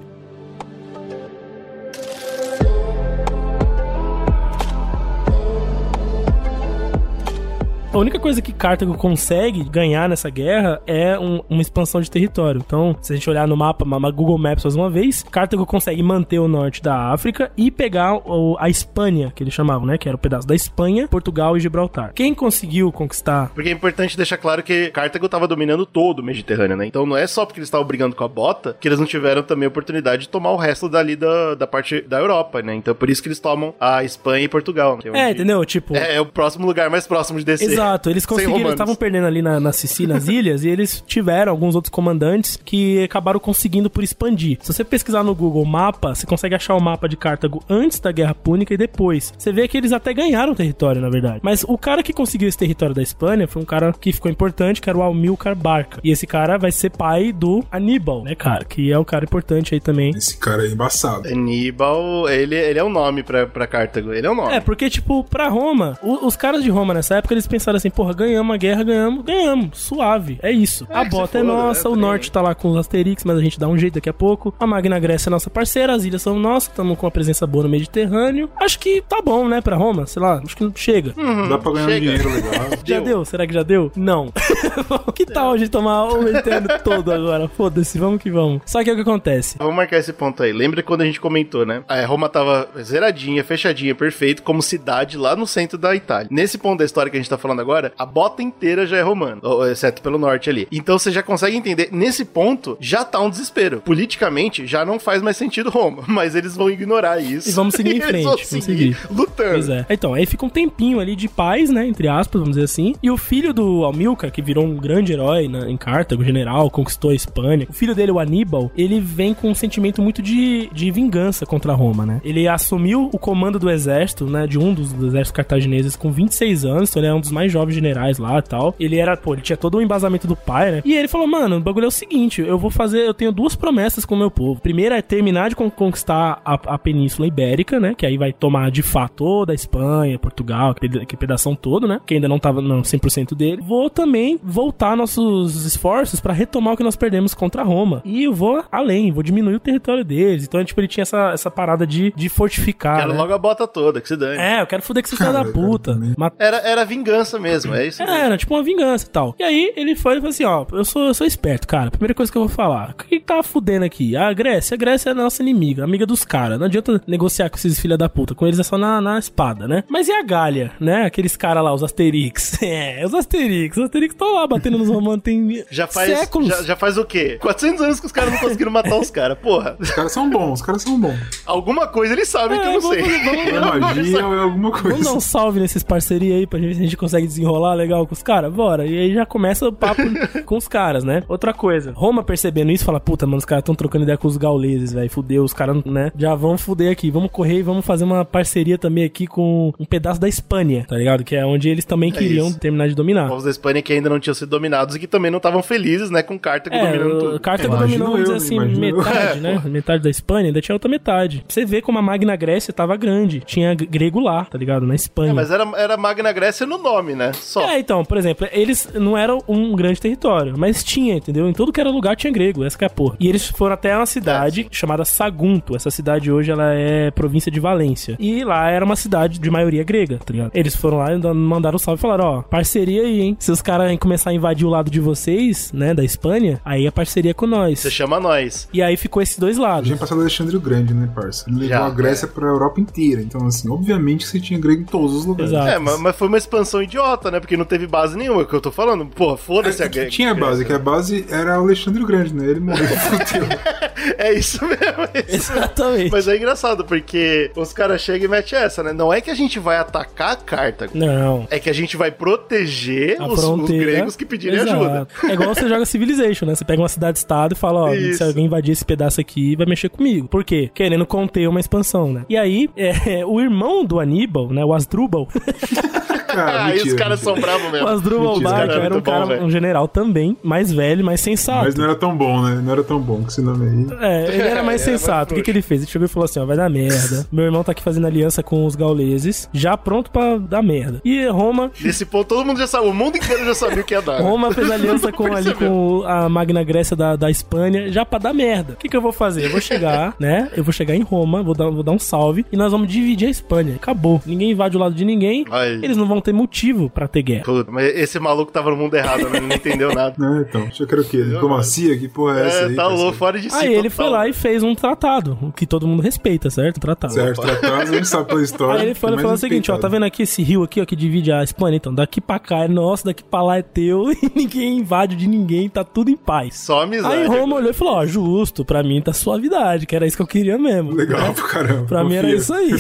A 7.94 7.98
única 7.98 8.18
coisa 8.18 8.42
que 8.42 8.54
Cartago 8.54 8.96
consegue 8.98 9.66
ganhar 9.66 10.08
nessa 10.08 10.30
guerra 10.30 10.82
é 10.88 11.20
um- 11.20 11.42
uma 11.50 11.62
expansão 11.62 12.00
de 12.00 12.10
território. 12.10 12.64
Então, 12.66 12.96
se 13.02 13.12
a 13.12 13.16
gente 13.18 13.30
olhar 13.30 13.46
no 13.46 13.58
mapa, 13.58 13.84
ma- 13.84 14.00
ma- 14.00 14.10
Google 14.10 14.38
Maps 14.38 14.64
mais 14.64 14.78
uma 14.78 14.90
vez, 14.90 15.24
Cartago 15.24 15.66
consegue 15.66 16.02
manter 16.02 16.40
o 16.40 16.48
norte 16.48 16.82
da 16.82 17.12
África 17.12 17.52
e 17.58 17.70
pegar 17.70 18.16
o- 18.16 18.56
a 18.62 18.70
Espanha, 18.70 19.34
que 19.36 19.44
eles 19.44 19.54
chamavam, 19.54 19.86
né? 19.86 19.98
Que 19.98 20.08
era 20.08 20.16
o 20.16 20.18
pedaço 20.20 20.48
da 20.48 20.56
Espanha, 20.56 21.06
Portugal 21.10 21.58
e 21.58 21.60
Gibraltar. 21.60 22.14
Quem 22.16 22.34
conseguiu 22.34 22.94
conquistar 22.94 23.52
Porque 23.54 23.68
é 23.68 23.74
importante 23.74 24.16
deixar 24.16 24.38
claro 24.38 24.64
que 24.64 24.90
Cartago 24.92 25.28
tava 25.28 25.46
dominando 25.46 25.86
todo 25.86 26.20
o 26.20 26.24
Mediterrâneo, 26.24 26.78
né? 26.78 26.86
Então 26.86 27.06
não 27.06 27.18
é 27.18 27.28
só 27.28 27.46
porque 27.46 27.60
eles 27.60 27.68
estavam 27.68 27.86
brigando 27.86 28.16
com 28.16 28.24
a 28.24 28.28
bota 28.30 28.74
que 28.80 28.88
eles 28.88 29.00
não 29.00 29.06
tiveram 29.06 29.44
também 29.44 29.66
a 29.66 29.68
oportunidade 29.68 30.22
de 30.22 30.30
tomar 30.30 30.52
o 30.52 30.56
resto 30.56 30.88
dali 30.88 31.18
da, 31.18 31.56
da 31.56 31.68
parte 31.68 32.00
da 32.04 32.20
Europa, 32.20 32.62
né? 32.62 32.74
Então 32.74 32.96
por 32.96 33.10
isso 33.10 33.22
que 33.22 33.28
eles 33.28 33.40
tomam 33.42 33.76
a 33.78 34.02
Espanha 34.06 34.46
e 34.46 34.48
Portugal. 34.48 34.98
que 34.98 35.10
É, 35.10 35.12
onde- 35.12 35.32
entendeu? 35.34 35.66
Tipo. 35.66 35.94
É, 35.94 36.16
é 36.16 36.22
o 36.22 36.26
próximo 36.26 36.66
lugar 36.66 36.90
mais 36.90 37.06
próximo 37.06 37.38
de 37.38 37.44
descer. 37.44 37.81
Exato, 37.84 38.10
eles 38.10 38.26
conseguiram, 38.26 38.72
estavam 38.72 38.96
perdendo 38.96 39.28
ali 39.28 39.42
na, 39.42 39.60
na 39.60 39.72
Sicília, 39.72 40.16
nas 40.16 40.28
ilhas, 40.28 40.64
e 40.64 40.70
eles 40.70 41.04
tiveram 41.06 41.52
alguns 41.52 41.76
outros 41.76 41.90
comandantes 41.92 42.60
que 42.64 43.04
acabaram 43.04 43.40
conseguindo 43.40 43.90
por 43.90 44.04
expandir. 44.04 44.58
Se 44.62 44.72
você 44.74 44.84
pesquisar 44.84 45.24
no 45.24 45.34
Google 45.36 45.66
Mapa, 45.66 46.14
você 46.16 46.26
consegue 46.26 46.56
achar 46.56 46.76
o 46.76 46.80
mapa 46.82 47.08
de 47.10 47.18
Cartago 47.18 47.64
antes 47.70 48.00
da 48.00 48.12
Guerra 48.12 48.34
Púnica 48.36 48.74
e 48.74 48.78
depois. 48.78 49.34
Você 49.38 49.52
vê 49.52 49.68
que 49.68 49.78
eles 49.78 49.92
até 49.92 50.14
ganharam 50.14 50.54
território, 50.56 51.02
na 51.02 51.10
verdade. 51.10 51.40
Mas 51.44 51.64
o 51.68 51.78
cara 51.78 52.04
que 52.04 52.14
conseguiu 52.14 52.48
esse 52.48 52.58
território 52.58 52.94
da 52.96 53.02
Espanha 53.02 53.48
foi 53.48 53.62
um 53.62 53.66
cara 53.66 53.94
que 53.94 54.12
ficou 54.14 54.30
importante, 54.32 54.82
que 54.82 54.90
era 54.90 54.98
o 54.98 55.02
Almilcar 55.02 55.56
Barca. 55.56 56.00
E 56.04 56.12
esse 56.12 56.28
cara 56.28 56.58
vai 56.58 56.72
ser 56.72 56.90
pai 56.92 57.32
do 57.32 57.64
Aníbal, 57.72 58.24
né, 58.24 58.36
cara? 58.36 58.64
Que 58.66 58.92
é 58.92 59.00
um 59.00 59.04
cara 59.04 59.26
importante 59.26 59.74
aí 59.74 59.80
também. 59.80 60.12
Esse 60.12 60.38
cara 60.38 60.66
é 60.66 60.70
embaçado. 60.72 61.28
Aníbal, 61.28 62.28
ele, 62.30 62.56
ele 62.56 62.80
é 62.80 62.84
um 62.84 62.90
nome 62.90 63.24
pra, 63.24 63.46
pra 63.46 63.68
Cartago. 63.68 64.14
Ele 64.14 64.26
é 64.26 64.32
um 64.32 64.36
nome. 64.36 64.54
É, 64.54 64.60
porque, 64.60 64.90
tipo, 64.90 65.24
pra 65.24 65.48
Roma, 65.48 65.98
o- 66.02 66.26
os 66.26 66.36
caras 66.36 66.64
de 66.64 66.70
Roma 66.70 66.94
nessa 66.94 67.16
época, 67.18 67.34
eles 67.34 67.48
pensaram 67.48 67.71
assim, 67.78 67.90
porra, 67.90 68.14
ganhamos 68.14 68.54
a 68.54 68.58
guerra, 68.58 68.84
ganhamos, 68.84 69.24
ganhamos, 69.24 69.78
suave, 69.80 70.40
é 70.42 70.52
isso. 70.52 70.86
a 70.90 71.04
que 71.04 71.12
bota 71.12 71.38
é 71.38 71.42
foda, 71.42 71.54
nossa, 71.54 71.90
né, 71.90 71.96
o 71.96 71.98
norte 71.98 72.32
tá 72.32 72.42
lá 72.42 72.54
com 72.56 72.72
os 72.72 72.78
Asterix, 72.78 73.24
mas 73.24 73.38
a 73.38 73.42
gente 73.42 73.60
dá 73.60 73.68
um 73.68 73.78
jeito 73.78 73.96
daqui 73.96 74.10
a 74.10 74.14
pouco. 74.14 74.54
A 74.60 74.68
Magna 74.68 75.00
Grécia 75.00 75.30
é 75.30 75.32
nossa 75.32 75.50
parceira, 75.50 75.94
as 75.94 76.04
ilhas 76.04 76.22
são 76.22 76.40
nossas, 76.40 76.70
estamos 76.70 76.98
com 76.98 77.06
uma 77.06 77.12
presença 77.12 77.46
boa 77.48 77.64
no 77.64 77.70
Mediterrâneo. 77.70 78.50
Acho 78.60 78.80
que 78.80 79.02
tá 79.02 79.22
bom, 79.22 79.48
né, 79.48 79.62
pra 79.62 79.76
Roma, 79.76 80.06
sei 80.06 80.22
lá, 80.22 80.42
acho 80.44 80.56
que 80.56 80.72
chega. 80.76 81.14
Dá 81.50 81.58
pra 81.58 81.72
ganhar 81.72 81.86
um 81.86 81.90
chega. 81.90 82.00
dinheiro 82.00 82.30
legal. 82.30 82.52
Já 82.86 83.00
deu. 83.00 83.26
Será 83.26 83.48
que 83.48 83.54
já 83.54 83.64
deu? 83.64 83.92
Não. 83.96 84.32
que 85.16 85.26
tal 85.26 85.52
a 85.54 85.58
gente 85.58 85.70
tomar 85.70 86.06
o 86.06 86.22
Mediterrâneo 86.22 86.70
todo 86.84 87.12
agora? 87.12 87.48
Foda-se, 87.48 87.98
vamos 87.98 88.22
que 88.22 88.30
vamos. 88.30 88.62
Só 88.66 88.84
que 88.84 88.92
o 88.92 88.96
que 88.96 89.02
acontece? 89.02 89.58
Vamos 89.58 89.76
marcar 89.76 89.98
esse 89.98 90.12
ponto 90.14 90.42
aí. 90.44 90.52
Lembra 90.52 90.82
quando 90.84 91.02
a 91.02 91.06
gente 91.06 91.20
comentou, 91.20 91.66
né? 91.66 91.84
A 91.88 92.04
Roma 92.06 92.28
tava 92.28 92.68
zeradinha, 92.82 93.44
fechadinha, 93.44 93.94
perfeito, 93.96 94.44
como 94.44 94.62
cidade 94.62 95.18
lá 95.18 95.36
no 95.36 95.48
centro 95.48 95.78
da 95.78 95.96
Itália. 95.96 96.28
Nesse 96.32 96.58
ponto 96.58 96.80
da 96.80 96.86
história 96.86 97.10
que 97.10 97.18
a 97.18 97.20
gente 97.20 97.30
tá 97.30 97.38
falando 97.38 97.61
agora, 97.62 97.94
a 97.98 98.06
bota 98.06 98.42
inteira 98.44 98.86
já 98.86 98.98
é 98.98 99.02
romana, 99.02 99.40
exceto 99.72 100.02
pelo 100.02 100.18
norte 100.18 100.50
ali. 100.50 100.68
Então 100.72 100.98
você 101.00 101.12
já 101.12 101.24
consegue 101.24 101.56
entender, 101.56 101.90
nesse 101.92 102.26
ponto, 102.26 102.78
já 102.80 103.04
tá 103.06 103.20
um 103.20 103.30
desespero. 103.30 103.82
Politicamente, 103.82 104.66
já 104.68 104.84
não 104.84 105.00
faz 105.00 105.22
mais 105.22 105.38
sentido 105.38 105.70
Roma, 105.70 106.04
mas 106.08 106.36
eles 106.36 106.56
vão 106.56 106.70
ignorar 106.70 107.20
isso. 107.22 107.50
E 107.50 107.52
vamos 107.54 107.76
seguir 107.76 107.96
em 107.98 108.02
frente, 108.02 108.24
vamos 108.24 108.42
seguir 108.48 108.62
seguir. 108.64 108.98
lutando. 109.10 109.52
Pois 109.52 109.70
é. 109.70 109.86
Então, 109.90 110.14
aí 110.14 110.26
fica 110.26 110.46
um 110.46 110.50
tempinho 110.50 111.00
ali 111.00 111.16
de 111.16 111.28
paz, 111.28 111.70
né? 111.70 111.86
Entre 111.88 112.08
aspas, 112.08 112.40
vamos 112.42 112.56
dizer 112.56 112.66
assim. 112.66 112.96
E 113.02 113.10
o 113.12 113.18
filho 113.18 113.54
do 113.54 113.84
Almilcar, 113.86 114.32
que 114.32 114.42
virou 114.42 114.66
um 114.66 114.76
grande 114.76 115.14
herói 115.14 115.48
na- 115.48 115.70
em 115.70 115.78
Cartago, 115.78 116.24
general, 116.24 116.70
conquistou 116.70 117.12
a 117.12 117.16
Espanha. 117.16 117.68
O 117.70 117.74
filho 117.74 117.94
dele, 117.96 118.12
o 118.12 118.20
Aníbal, 118.20 118.72
ele 118.78 119.00
vem 119.00 119.34
com 119.34 119.50
um 119.52 119.56
sentimento 119.56 120.02
muito 120.02 120.22
de, 120.22 120.70
de 120.74 120.90
vingança 120.92 121.46
contra 121.46 121.74
Roma, 121.74 122.06
né? 122.06 122.22
Ele 122.24 122.48
assumiu 122.48 123.10
o 123.14 123.20
comando 123.20 123.60
do 123.60 123.70
exército, 123.70 124.26
né? 124.26 124.48
De 124.48 124.58
um 124.58 124.74
dos, 124.74 124.92
dos 124.94 125.08
exércitos 125.10 125.32
cartagineses 125.36 125.96
com 125.96 126.12
26 126.12 126.66
anos. 126.66 126.90
Então 126.90 127.02
ele 127.02 127.10
é 127.10 127.14
um 127.14 127.20
dos 127.20 127.32
mais 127.32 127.51
jovens 127.52 127.76
generais 127.76 128.18
lá 128.18 128.40
e 128.40 128.42
tal. 128.42 128.76
Ele 128.80 128.98
era, 128.98 129.16
pô, 129.16 129.34
ele 129.34 129.42
tinha 129.42 129.58
todo 129.58 129.78
o 129.78 129.82
embasamento 129.82 130.28
do 130.28 130.36
pai, 130.36 130.72
né? 130.72 130.82
E 130.86 130.94
ele 130.94 131.08
falou, 131.08 131.28
mano, 131.28 131.58
o 131.58 131.62
bagulho 131.62 131.86
é 131.86 131.88
o 131.88 131.92
seguinte: 131.92 132.42
eu 132.42 132.58
vou 132.58 132.72
fazer, 132.72 133.06
eu 133.06 133.14
tenho 133.14 133.32
duas 133.32 133.56
promessas 133.56 134.06
com 134.06 134.16
o 134.16 134.18
meu 134.18 134.32
povo. 134.32 134.60
Primeira 134.62 134.98
é 134.98 135.02
terminar 135.02 135.50
de 135.50 135.56
con- 135.56 135.70
conquistar 135.70 136.42
a, 136.44 136.54
a 136.54 136.78
Península 136.78 137.28
Ibérica, 137.28 137.80
né? 137.80 137.94
Que 137.96 138.06
aí 138.06 138.18
vai 138.18 138.32
tomar 138.34 138.72
de 138.72 138.82
fato 138.82 139.12
toda 139.22 139.52
a 139.52 139.56
Espanha, 139.56 140.18
Portugal, 140.18 140.72
aquele, 140.72 141.02
aquele 141.02 141.20
pedação 141.20 141.54
todo, 141.56 141.88
né? 141.88 142.00
Que 142.06 142.16
ainda 142.16 142.28
não 142.28 142.40
tava 142.40 142.62
no 142.62 142.82
100% 142.82 143.36
dele. 143.36 143.62
Vou 143.62 143.90
também 143.90 144.40
voltar 144.42 144.96
nossos 144.98 145.66
esforços 145.66 146.20
pra 146.20 146.34
retomar 146.34 146.74
o 146.74 146.78
que 146.78 146.84
nós 146.84 146.96
perdemos 146.96 147.34
contra 147.34 147.64
Roma. 147.64 148.02
E 148.04 148.24
eu 148.24 148.34
vou 148.34 148.64
além, 148.72 149.12
vou 149.12 149.22
diminuir 149.22 149.56
o 149.56 149.60
território 149.60 150.04
deles. 150.04 150.46
Então, 150.46 150.64
tipo, 150.64 150.80
ele 150.80 150.88
tinha 150.88 151.04
essa, 151.04 151.32
essa 151.32 151.52
parada 151.52 151.86
de, 151.86 152.12
de 152.16 152.30
fortificar. 152.30 152.98
Quero 152.98 153.14
né? 153.14 153.18
logo 153.20 153.34
a 153.34 153.38
bota 153.38 153.68
toda, 153.68 154.02
que 154.02 154.08
se 154.08 154.16
dane. 154.16 154.40
É, 154.40 154.62
eu 154.62 154.68
quero 154.68 154.82
foder 154.82 155.04
esses 155.04 155.18
filhos 155.18 155.34
da 155.34 155.46
puta. 155.46 155.98
Era, 156.40 156.58
era 156.58 156.86
vingança 156.86 157.40
mesmo, 157.42 157.74
é 157.74 157.88
isso 157.88 158.02
mesmo. 158.04 158.16
é, 158.16 158.22
era 158.26 158.38
tipo 158.38 158.54
uma 158.54 158.64
vingança 158.64 159.06
e 159.06 159.10
tal. 159.10 159.36
E 159.40 159.44
aí 159.44 159.74
ele 159.76 159.96
foi 159.96 160.14
e 160.14 160.18
falou 160.18 160.30
assim: 160.30 160.44
ó, 160.46 160.66
eu 160.72 160.86
sou, 160.86 161.08
eu 161.08 161.14
sou 161.14 161.26
esperto, 161.28 161.68
cara. 161.68 161.92
Primeira 161.92 162.14
coisa 162.14 162.32
que 162.32 162.38
eu 162.38 162.44
vou 162.48 162.50
falar: 162.50 162.92
o 162.92 162.94
que 163.04 163.20
que 163.20 163.26
tá 163.26 163.42
fudendo 163.44 163.86
aqui? 163.86 164.16
A 164.16 164.32
Grécia, 164.34 164.76
a 164.76 164.78
Grécia 164.78 165.10
é 165.10 165.12
a 165.12 165.16
nossa 165.16 165.42
inimiga, 165.42 165.84
amiga 165.84 166.06
dos 166.06 166.24
caras. 166.24 166.60
Não 166.60 166.66
adianta 166.68 167.02
negociar 167.08 167.50
com 167.50 167.58
esses 167.58 167.80
filha 167.80 167.98
da 167.98 168.08
puta. 168.08 168.36
Com 168.36 168.46
eles 168.48 168.60
é 168.60 168.64
só 168.64 168.78
na, 168.78 169.02
na 169.02 169.18
espada, 169.20 169.68
né? 169.68 169.84
Mas 169.90 170.08
e 170.08 170.12
a 170.12 170.22
Gália, 170.24 170.72
né? 170.80 171.06
Aqueles 171.06 171.36
caras 171.36 171.64
lá, 171.64 171.74
os 171.74 171.84
Asterix. 171.84 172.60
É, 172.72 173.04
os 173.06 173.14
Asterix. 173.14 173.76
Os 173.78 173.84
Asterix 173.86 174.14
estão 174.14 174.34
lá 174.36 174.46
batendo 174.48 174.78
nos 174.78 174.88
romanos 174.88 175.22
tem 175.24 175.64
Já 175.72 175.88
faz, 175.88 176.18
séculos. 176.18 176.48
já, 176.50 176.62
já 176.64 176.76
faz 176.76 176.98
o 176.98 177.04
quê? 177.06 177.38
400 177.42 177.82
anos 177.82 178.00
que 178.00 178.06
os 178.06 178.12
caras 178.12 178.32
não 178.32 178.40
conseguiram 178.40 178.72
matar 178.72 178.98
os 179.00 179.10
caras. 179.10 179.38
Porra, 179.40 179.76
Os 179.80 179.90
caras 179.92 180.12
são 180.12 180.30
bons, 180.30 180.54
os 180.60 180.62
caras 180.66 180.82
são 180.84 181.00
bons. 181.00 181.18
alguma 181.46 181.88
coisa 181.88 182.14
eles 182.14 182.28
sabem 182.30 182.60
que 182.60 182.66
eu 182.66 182.70
É, 182.72 182.74
não 182.76 182.82
vamos 182.82 182.96
sei. 182.98 183.04
fazer- 183.04 183.24
vamos- 183.24 183.76
É 183.76 183.80
magia 183.80 184.28
ou 184.28 184.36
é 184.36 184.40
alguma 184.40 184.72
coisa. 184.72 184.90
Vamos 184.90 185.04
dar 185.06 185.14
um 185.14 185.20
salve 185.20 185.60
nesses 185.60 185.84
parceria 185.84 186.36
aí 186.36 186.46
pra 186.48 186.60
gente 186.60 186.68
ver 186.70 186.74
se 186.76 186.82
a 186.82 186.84
gente 186.84 186.98
consegue 186.98 187.28
desenrolar 187.32 187.74
legal 187.74 188.06
com 188.06 188.14
os 188.14 188.24
caras? 188.24 188.54
Bora. 188.54 188.86
E 188.86 188.98
aí 188.98 189.14
já 189.14 189.26
começa 189.26 189.68
o 189.68 189.74
papo 189.74 190.02
com 190.46 190.58
os 190.58 190.68
caras, 190.68 191.04
né? 191.04 191.24
Outra 191.28 191.54
coisa. 191.54 191.92
Roma 191.96 192.24
percebendo 192.24 192.72
isso 192.72 192.86
fala, 192.86 193.00
puta, 193.00 193.26
mano, 193.26 193.38
os 193.38 193.46
caras 193.46 193.64
tão 193.64 193.76
trocando 193.76 194.04
ideia 194.04 194.18
com 194.18 194.28
os 194.28 194.38
gauleses, 194.38 194.94
velho. 194.94 195.10
Fudeu, 195.10 195.44
os 195.44 195.54
caras, 195.54 195.84
né? 195.86 196.12
Já 196.16 196.36
vão 196.36 196.58
fuder 196.58 196.92
aqui. 196.92 197.10
Vamos 197.12 197.32
correr 197.32 197.60
e 197.60 197.62
vamos 197.62 197.86
fazer 197.86 198.04
uma 198.04 198.24
parceria 198.24 198.78
também 198.78 199.04
aqui 199.04 199.28
com 199.28 199.74
um 199.80 199.86
pedaço 199.86 200.20
da 200.20 200.28
Espanha, 200.28 200.86
tá 200.88 200.98
ligado? 200.98 201.24
Que 201.24 201.36
é 201.36 201.46
onde 201.46 201.70
eles 201.70 201.86
também 201.86 202.12
queriam 202.12 202.48
isso. 202.48 202.60
terminar 202.60 202.88
de 202.88 202.96
dominar. 202.96 203.28
Povos 203.28 203.44
da 203.44 203.50
Espanha 203.50 203.82
que 203.82 203.94
ainda 203.94 204.10
não 204.10 204.20
tinham 204.20 204.34
sido 204.34 204.50
dominados 204.50 204.96
e 204.96 205.00
que 205.00 205.08
também 205.08 205.32
não 205.32 205.38
estavam 205.38 205.62
felizes, 205.64 206.10
né, 206.10 206.22
com 206.24 206.38
Cartago 206.38 206.76
É, 206.76 206.92
dominando 206.92 207.20
tudo. 207.20 207.40
Cartago 207.40 207.78
dominou, 207.78 208.12
vamos 208.12 208.30
eu, 208.30 208.36
assim, 208.36 208.56
imagino 208.56 208.98
metade, 208.98 209.40
né? 209.40 209.62
Metade 209.72 210.04
da 210.04 210.10
Espanha, 210.10 210.48
ainda 210.48 210.62
tinha 210.62 210.76
outra 210.76 210.90
metade. 210.90 211.44
Você 211.48 211.66
vê 211.66 211.82
como 211.82 211.98
a 211.98 212.02
Magna 212.02 212.36
Grécia 212.36 212.74
tava 212.74 212.96
grande. 212.98 213.42
Tinha 213.46 213.74
grego 213.74 214.20
lá, 214.20 214.46
tá 214.46 214.58
ligado? 214.58 214.86
Na 214.86 214.96
Espanha. 214.96 215.32
É, 215.32 215.34
mas 215.34 215.52
era, 215.52 215.66
era 215.76 215.98
Magna 215.98 216.32
Grécia 216.32 216.66
no 216.66 216.78
nome, 216.78 217.11
né? 217.16 217.32
Só. 217.34 217.62
É, 217.62 217.80
então, 217.80 218.04
por 218.04 218.18
exemplo, 218.18 218.48
eles 218.52 218.88
não 218.94 219.18
eram 219.18 219.40
um 219.48 219.76
grande 219.76 220.00
território, 220.00 220.54
mas 220.58 220.84
tinha, 220.84 221.16
entendeu? 221.16 221.48
Em 221.48 221.54
tudo 221.54 221.72
que 221.72 221.80
era 221.80 221.90
lugar 221.90 222.16
tinha 222.16 222.32
grego, 222.32 222.64
essa 222.64 222.78
que 222.78 222.84
é 222.84 222.88
a 222.88 222.90
porra. 222.90 223.16
E 223.20 223.28
eles 223.28 223.48
foram 223.48 223.74
até 223.74 223.96
uma 223.96 224.06
cidade 224.06 224.68
chamada 224.72 225.06
Sagunto. 225.06 225.76
Essa 225.76 225.90
cidade 225.92 226.32
hoje 226.32 226.52
ela 226.52 226.74
é 226.74 227.12
província 227.12 227.52
de 227.52 227.60
Valência. 227.60 228.16
E 228.20 228.44
lá 228.44 228.70
era 228.70 228.84
uma 228.84 228.96
cidade 228.96 229.40
de 229.40 229.50
maioria 229.50 229.84
grega, 229.84 230.18
tá 230.18 230.32
ligado? 230.32 230.52
Eles 230.54 230.76
foram 230.76 230.98
lá 230.98 231.14
e 231.14 231.18
mandaram 231.34 231.76
um 231.76 231.80
salve 231.80 232.00
e 232.00 232.02
falaram, 232.02 232.26
ó, 232.26 232.42
parceria 232.42 233.04
aí, 233.04 233.22
hein? 233.22 233.38
Se 233.40 233.52
os 233.52 233.62
caras 233.62 233.92
começar 234.00 234.30
a 234.30 234.34
invadir 234.34 234.66
o 234.66 234.70
lado 234.70 234.90
de 234.90 235.00
vocês, 235.00 235.72
né, 235.74 235.94
da 235.94 236.04
Espanha, 236.04 236.60
aí 236.64 236.88
a 236.88 236.92
parceria 236.92 237.32
é 237.32 237.34
com 237.34 237.46
nós. 237.48 237.80
Você 237.80 237.92
chama 237.92 238.20
nós. 238.20 238.68
E 238.74 238.82
aí 238.82 238.98
ficou 238.98 239.22
esses 239.22 239.38
dois 239.38 239.58
A 239.58 239.62
lados. 239.62 239.90
gente 239.90 240.00
passou 240.00 240.18
do 240.18 240.22
Alexandre 240.22 240.56
o 240.56 240.62
Grande, 240.62 240.94
né, 240.94 241.10
parça? 241.14 241.46
Ele 241.50 241.60
levou 241.60 241.70
Já, 241.70 241.86
a 241.86 241.90
Grécia 241.90 242.28
pra 242.28 242.48
Europa 242.48 242.80
inteira. 242.80 243.22
Então, 243.22 243.46
assim, 243.46 243.70
obviamente 243.70 244.26
que 244.26 244.32
você 244.32 244.40
tinha 244.40 244.60
grego 244.60 244.82
em 244.82 244.86
todos 244.86 245.16
os 245.16 245.26
lugares. 245.26 245.52
Exato. 245.52 245.68
É, 245.70 245.80
mas, 245.80 246.00
mas 246.00 246.16
foi 246.16 246.28
uma 246.28 246.38
expansão 246.38 246.82
idiota, 246.82 247.01
né? 247.32 247.40
Porque 247.40 247.58
não 247.58 247.66
teve 247.66 247.88
base 247.88 248.18
nenhuma, 248.18 248.42
é 248.42 248.44
o 248.44 248.48
que 248.48 248.54
eu 248.54 248.62
tô 248.62 248.72
falando. 248.72 249.06
Pô, 249.06 249.36
foda-se 249.38 249.82
a 249.82 249.86
É 249.86 249.90
que 249.90 249.96
Grécia. 249.96 250.12
tinha 250.12 250.34
base, 250.34 250.66
que 250.66 250.74
a 250.74 250.80
base 250.80 251.26
era 251.30 251.60
o 251.60 251.64
Alexandre 251.64 252.04
o 252.04 252.06
Grande, 252.06 252.34
né? 252.34 252.46
Ele 252.50 252.60
morreu. 252.60 252.86
É 254.18 254.34
isso 254.34 254.60
mesmo, 254.66 255.04
é 255.14 255.20
isso. 255.36 255.52
Exatamente. 255.54 256.12
Mas 256.12 256.28
é 256.28 256.36
engraçado, 256.36 256.84
porque 256.84 257.52
os 257.56 257.72
caras 257.72 258.02
chegam 258.02 258.26
e 258.26 258.28
metem 258.28 258.58
essa, 258.58 258.82
né? 258.82 258.94
Não 258.94 259.14
é 259.14 259.22
que 259.22 259.30
a 259.30 259.36
gente 259.36 259.60
vai 259.60 259.78
atacar 259.78 260.38
Cartago. 260.38 260.92
Não. 260.98 261.48
É 261.52 261.60
que 261.60 261.70
a 261.70 261.74
gente 261.74 261.96
vai 261.96 262.10
proteger 262.12 263.22
A 263.22 263.28
os, 263.28 263.44
os 263.44 263.70
gregos 263.70 264.16
que 264.16 264.26
pedirem 264.26 264.60
Exato. 264.60 264.72
ajuda. 264.72 265.08
É 265.26 265.34
igual 265.34 265.54
você 265.54 265.68
joga 265.68 265.86
Civilization, 265.86 266.46
né? 266.46 266.56
Você 266.56 266.66
pega 266.66 266.82
uma 266.82 266.90
cidade-estado 266.90 267.54
e 267.54 267.58
fala, 267.58 267.82
ó, 267.82 267.94
Isso. 267.94 268.18
se 268.18 268.24
alguém 268.24 268.46
invadir 268.46 268.72
esse 268.72 268.84
pedaço 268.86 269.22
aqui, 269.22 269.56
vai 269.56 269.66
mexer 269.68 269.90
comigo. 269.90 270.28
Por 270.28 270.44
quê? 270.44 270.70
Querendo 270.74 271.06
conter 271.06 271.48
uma 271.48 271.60
expansão, 271.60 272.12
né? 272.12 272.26
E 272.28 272.36
aí, 272.38 272.70
é, 272.76 273.24
o 273.26 273.40
irmão 273.40 273.86
do 273.86 274.00
Aníbal, 274.00 274.50
né? 274.52 274.66
O 274.66 274.74
Asdrubal. 274.74 275.28
Cara, 276.34 276.70
e 276.70 276.78
os 276.78 276.84
mentira, 276.84 276.98
caras 276.98 277.20
são 277.20 277.34
mentira. 277.36 277.58
bravos 277.58 277.72
mesmo. 277.72 277.88
Mentira, 277.88 278.50
Barca 278.50 278.68
cara, 278.68 278.84
era 278.86 278.94
um 278.96 278.98
bom, 278.98 279.12
cara, 279.12 279.26
velho. 279.26 279.44
um 279.44 279.50
general 279.52 279.88
também, 279.88 280.38
mais 280.44 280.72
velho, 280.72 281.04
mais 281.06 281.22
sensato. 281.22 281.66
Mas 281.66 281.76
não 281.76 281.86
era 281.86 281.96
tão 281.96 282.16
bom, 282.16 282.42
né? 282.42 282.62
Não 282.64 282.72
era 282.72 282.84
tão 282.84 283.00
bom 283.00 283.22
que 283.24 283.30
esse 283.32 283.42
nome 283.42 283.68
aí. 283.68 283.98
É, 284.02 284.34
ele 284.34 284.42
era 284.48 284.64
mais 284.64 284.82
É, 284.82 284.84
sensato. 284.84 285.34
O 285.34 285.36
que, 285.38 285.44
que 285.44 285.52
ele 285.52 285.62
fez? 285.62 285.82
Ele 285.82 285.92
chegou 285.92 286.06
e 286.06 286.10
falou 286.10 286.26
assim: 286.26 286.40
ó, 286.40 286.46
vai 286.46 286.58
dar 286.58 286.70
merda. 286.70 287.26
Meu 287.32 287.46
irmão 287.46 287.64
tá 287.64 287.72
aqui 287.72 287.84
fazendo 287.84 288.08
aliança 288.08 288.42
com 288.42 288.66
os 288.66 288.76
gauleses, 288.76 289.48
já 289.54 289.78
pronto 289.78 290.10
pra 290.12 290.38
dar 290.38 290.62
merda. 290.64 291.02
E 291.06 291.28
Roma 291.28 291.72
Nesse 291.80 292.06
ponto, 292.06 292.28
todo 292.28 292.46
mundo 292.46 292.58
já 292.60 292.68
sabe, 292.68 292.88
o 292.88 292.94
mundo 292.94 293.18
inteiro 293.18 293.46
já 293.46 293.54
sabia 293.54 293.82
o 293.82 293.84
que 293.84 293.94
ia 293.94 294.02
dar. 294.02 294.22
Roma 294.22 294.52
fez 294.54 294.70
aliança 294.72 295.12
com, 295.14 295.34
ali, 295.34 295.54
com 295.54 296.04
a 296.06 296.28
Magna 296.30 296.64
Grécia 296.64 296.96
da, 296.96 297.16
da 297.16 297.30
Espanha 297.30 297.92
já 297.92 298.06
pra 298.06 298.18
dar 298.20 298.34
merda. 298.34 298.74
O 298.74 298.76
que, 298.78 298.90
que 298.90 298.96
eu 298.98 299.02
vou 299.02 299.12
fazer? 299.12 299.46
Eu 299.46 299.50
vou 299.52 299.62
chegar, 299.62 300.16
né? 300.20 300.50
Eu 300.56 300.64
vou 300.64 300.72
chegar 300.74 300.96
em 300.96 301.02
Roma, 301.02 301.44
vou 301.44 301.54
dar, 301.54 301.70
vou 301.70 301.84
dar 301.84 301.92
um 301.92 302.00
salve 302.00 302.46
e 302.52 302.58
nós 302.58 302.72
vamos 302.72 302.88
dividir 302.88 303.28
a 303.28 303.32
Espanha. 303.32 303.76
Acabou. 303.76 304.22
Ninguém 304.26 304.52
invade 304.52 304.78
o 304.78 304.80
lado 304.80 304.96
de 304.96 305.04
ninguém. 305.06 305.46
Aí. 305.52 305.80
Eles 305.84 305.98
não 305.98 306.08
vão 306.08 306.21
não 306.22 306.24
ter 306.24 306.34
motivo 306.34 306.90
pra 306.90 307.08
ter 307.08 307.24
guerra. 307.24 307.44
Puta, 307.44 307.72
mas 307.72 307.86
esse 307.96 308.20
maluco 308.20 308.52
tava 308.52 308.70
no 308.70 308.78
mundo 308.78 308.94
errado, 308.94 309.28
né? 309.30 309.38
Ele 309.38 309.48
não 309.48 309.56
entendeu 309.56 309.92
nada. 309.94 310.16
É, 310.24 310.42
então. 310.42 310.64
Achou 310.64 310.86
que 310.86 310.94
era 310.94 311.02
o 311.02 311.06
quê? 311.06 311.24
Diplomacia? 311.24 311.98
Que 311.98 312.08
porra 312.08 312.40
é 312.40 312.48
essa 312.48 312.58
É, 312.60 312.66
aí? 312.68 312.76
tá 312.76 312.88
louco, 312.88 313.18
fora 313.18 313.40
de 313.40 313.50
si. 313.50 313.56
Aí 313.56 313.74
ele 313.74 313.90
foi 313.90 314.10
lá 314.10 314.28
e 314.28 314.34
fez 314.34 314.62
um 314.64 314.76
tratado, 314.76 315.38
o 315.42 315.52
que 315.52 315.66
todo 315.66 315.88
mundo 315.88 316.02
respeita, 316.02 316.50
certo? 316.50 316.80
Tratado. 316.80 317.14
Certo, 317.14 317.42
tratado, 317.42 317.74
a 317.74 317.86
gente 317.86 318.08
sabe 318.08 318.28
pela 318.28 318.42
história. 318.44 318.82
Aí 318.82 318.88
ele 318.88 318.96
falou, 318.96 319.34
o 319.34 319.38
seguinte, 319.38 319.72
ó, 319.72 319.78
tá 319.78 319.88
vendo 319.88 320.06
aqui 320.06 320.24
esse 320.24 320.44
rio 320.44 320.64
aqui, 320.64 320.80
ó, 320.82 320.86
que 320.86 320.96
divide 320.96 321.32
a 321.32 321.44
Espanha? 321.44 321.78
Então, 321.78 321.94
daqui 321.94 322.22
pra 322.22 322.38
cá 322.40 322.60
é 322.60 322.68
nosso, 322.68 323.06
daqui 323.06 323.24
pra 323.24 323.42
lá 323.42 323.58
é 323.58 323.62
teu, 323.62 324.12
e 324.22 324.32
ninguém 324.36 324.78
invade 324.78 325.16
de 325.16 325.28
ninguém, 325.28 325.68
tá 325.70 325.84
tudo 325.84 326.10
em 326.12 326.18
paz. 326.18 326.60
Só 326.60 326.84
amizade. 326.84 327.16
Aí 327.16 327.26
Roma 327.28 327.56
olhou 327.58 327.72
e 327.72 327.74
falou, 327.74 327.96
ó, 327.96 328.06
justo, 328.06 328.64
pra 328.64 328.84
mim 328.84 329.02
tá 329.02 329.14
suavidade, 329.14 329.86
que 329.86 329.96
era 329.96 330.06
isso 330.06 330.16
que 330.16 330.22
eu 330.22 330.28
queria 330.28 330.58
mesmo. 330.58 330.94
Legal 330.94 331.34
pra 331.34 331.48
caramba. 331.48 331.86
Pra 331.88 332.04
mim 332.04 332.16
era 332.16 332.30
isso 332.30 332.54
aí. 332.54 332.72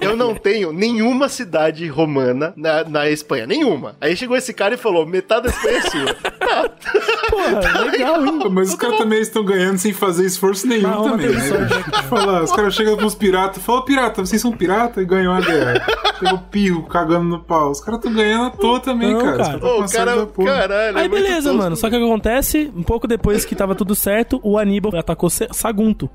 Eu 0.00 0.16
não 0.16 0.34
tenho 0.34 0.72
nenhuma 0.72 1.28
cidade 1.28 1.86
romana 1.86 2.52
na, 2.56 2.71
na 2.88 3.08
Espanha. 3.08 3.46
Nenhuma. 3.46 3.96
Aí 4.00 4.16
chegou 4.16 4.36
esse 4.36 4.52
cara 4.52 4.74
e 4.74 4.78
falou: 4.78 5.06
metade 5.06 5.44
da 5.44 5.50
Espanha 5.50 5.78
é 5.78 5.82
sua. 5.82 6.16
Porra, 7.32 7.80
legal, 7.90 8.26
hein? 8.26 8.48
Mas 8.50 8.68
os 8.70 8.74
caras 8.74 8.98
também 8.98 9.20
estão 9.20 9.42
ganhando 9.44 9.78
sem 9.78 9.92
fazer 9.92 10.26
esforço 10.26 10.66
nenhum 10.66 10.88
Não, 10.90 11.02
também, 11.10 11.30
né? 11.30 11.48
eu 11.50 12.02
falar, 12.04 12.42
os 12.42 12.52
caras 12.52 12.74
chegam 12.74 12.96
pros 12.96 13.14
piratas, 13.14 13.62
falam, 13.62 13.82
pirata, 13.84 14.24
vocês 14.24 14.40
são 14.40 14.52
pirata 14.52 15.00
e 15.00 15.04
ganhou 15.06 15.32
a 15.32 15.40
guerra. 15.40 15.80
Pegou 16.20 16.38
pirro, 16.50 16.82
cagando 16.84 17.24
no 17.24 17.38
pau. 17.40 17.70
Os 17.70 17.80
caras 17.80 17.98
estão 17.98 18.12
ganhando 18.12 18.44
à 18.46 18.50
toa 18.50 18.78
também, 18.80 19.12
Não, 19.14 19.20
cara. 19.20 19.36
cara. 19.38 19.66
Ô, 19.66 19.80
o 19.82 19.88
cara, 19.90 20.26
caralho. 20.26 20.98
é 20.98 21.00
Aí 21.02 21.08
muito 21.08 21.22
beleza, 21.22 21.48
tosco. 21.48 21.56
mano. 21.58 21.76
Só 21.76 21.88
que 21.90 21.96
o 21.96 21.98
que 21.98 22.04
acontece, 22.04 22.70
um 22.76 22.82
pouco 22.82 23.08
depois 23.08 23.44
que 23.44 23.54
tava 23.56 23.74
tudo 23.74 23.94
certo, 23.94 24.38
o 24.42 24.58
Aníbal 24.58 24.94
atacou 24.96 25.28
Sagunto, 25.30 26.08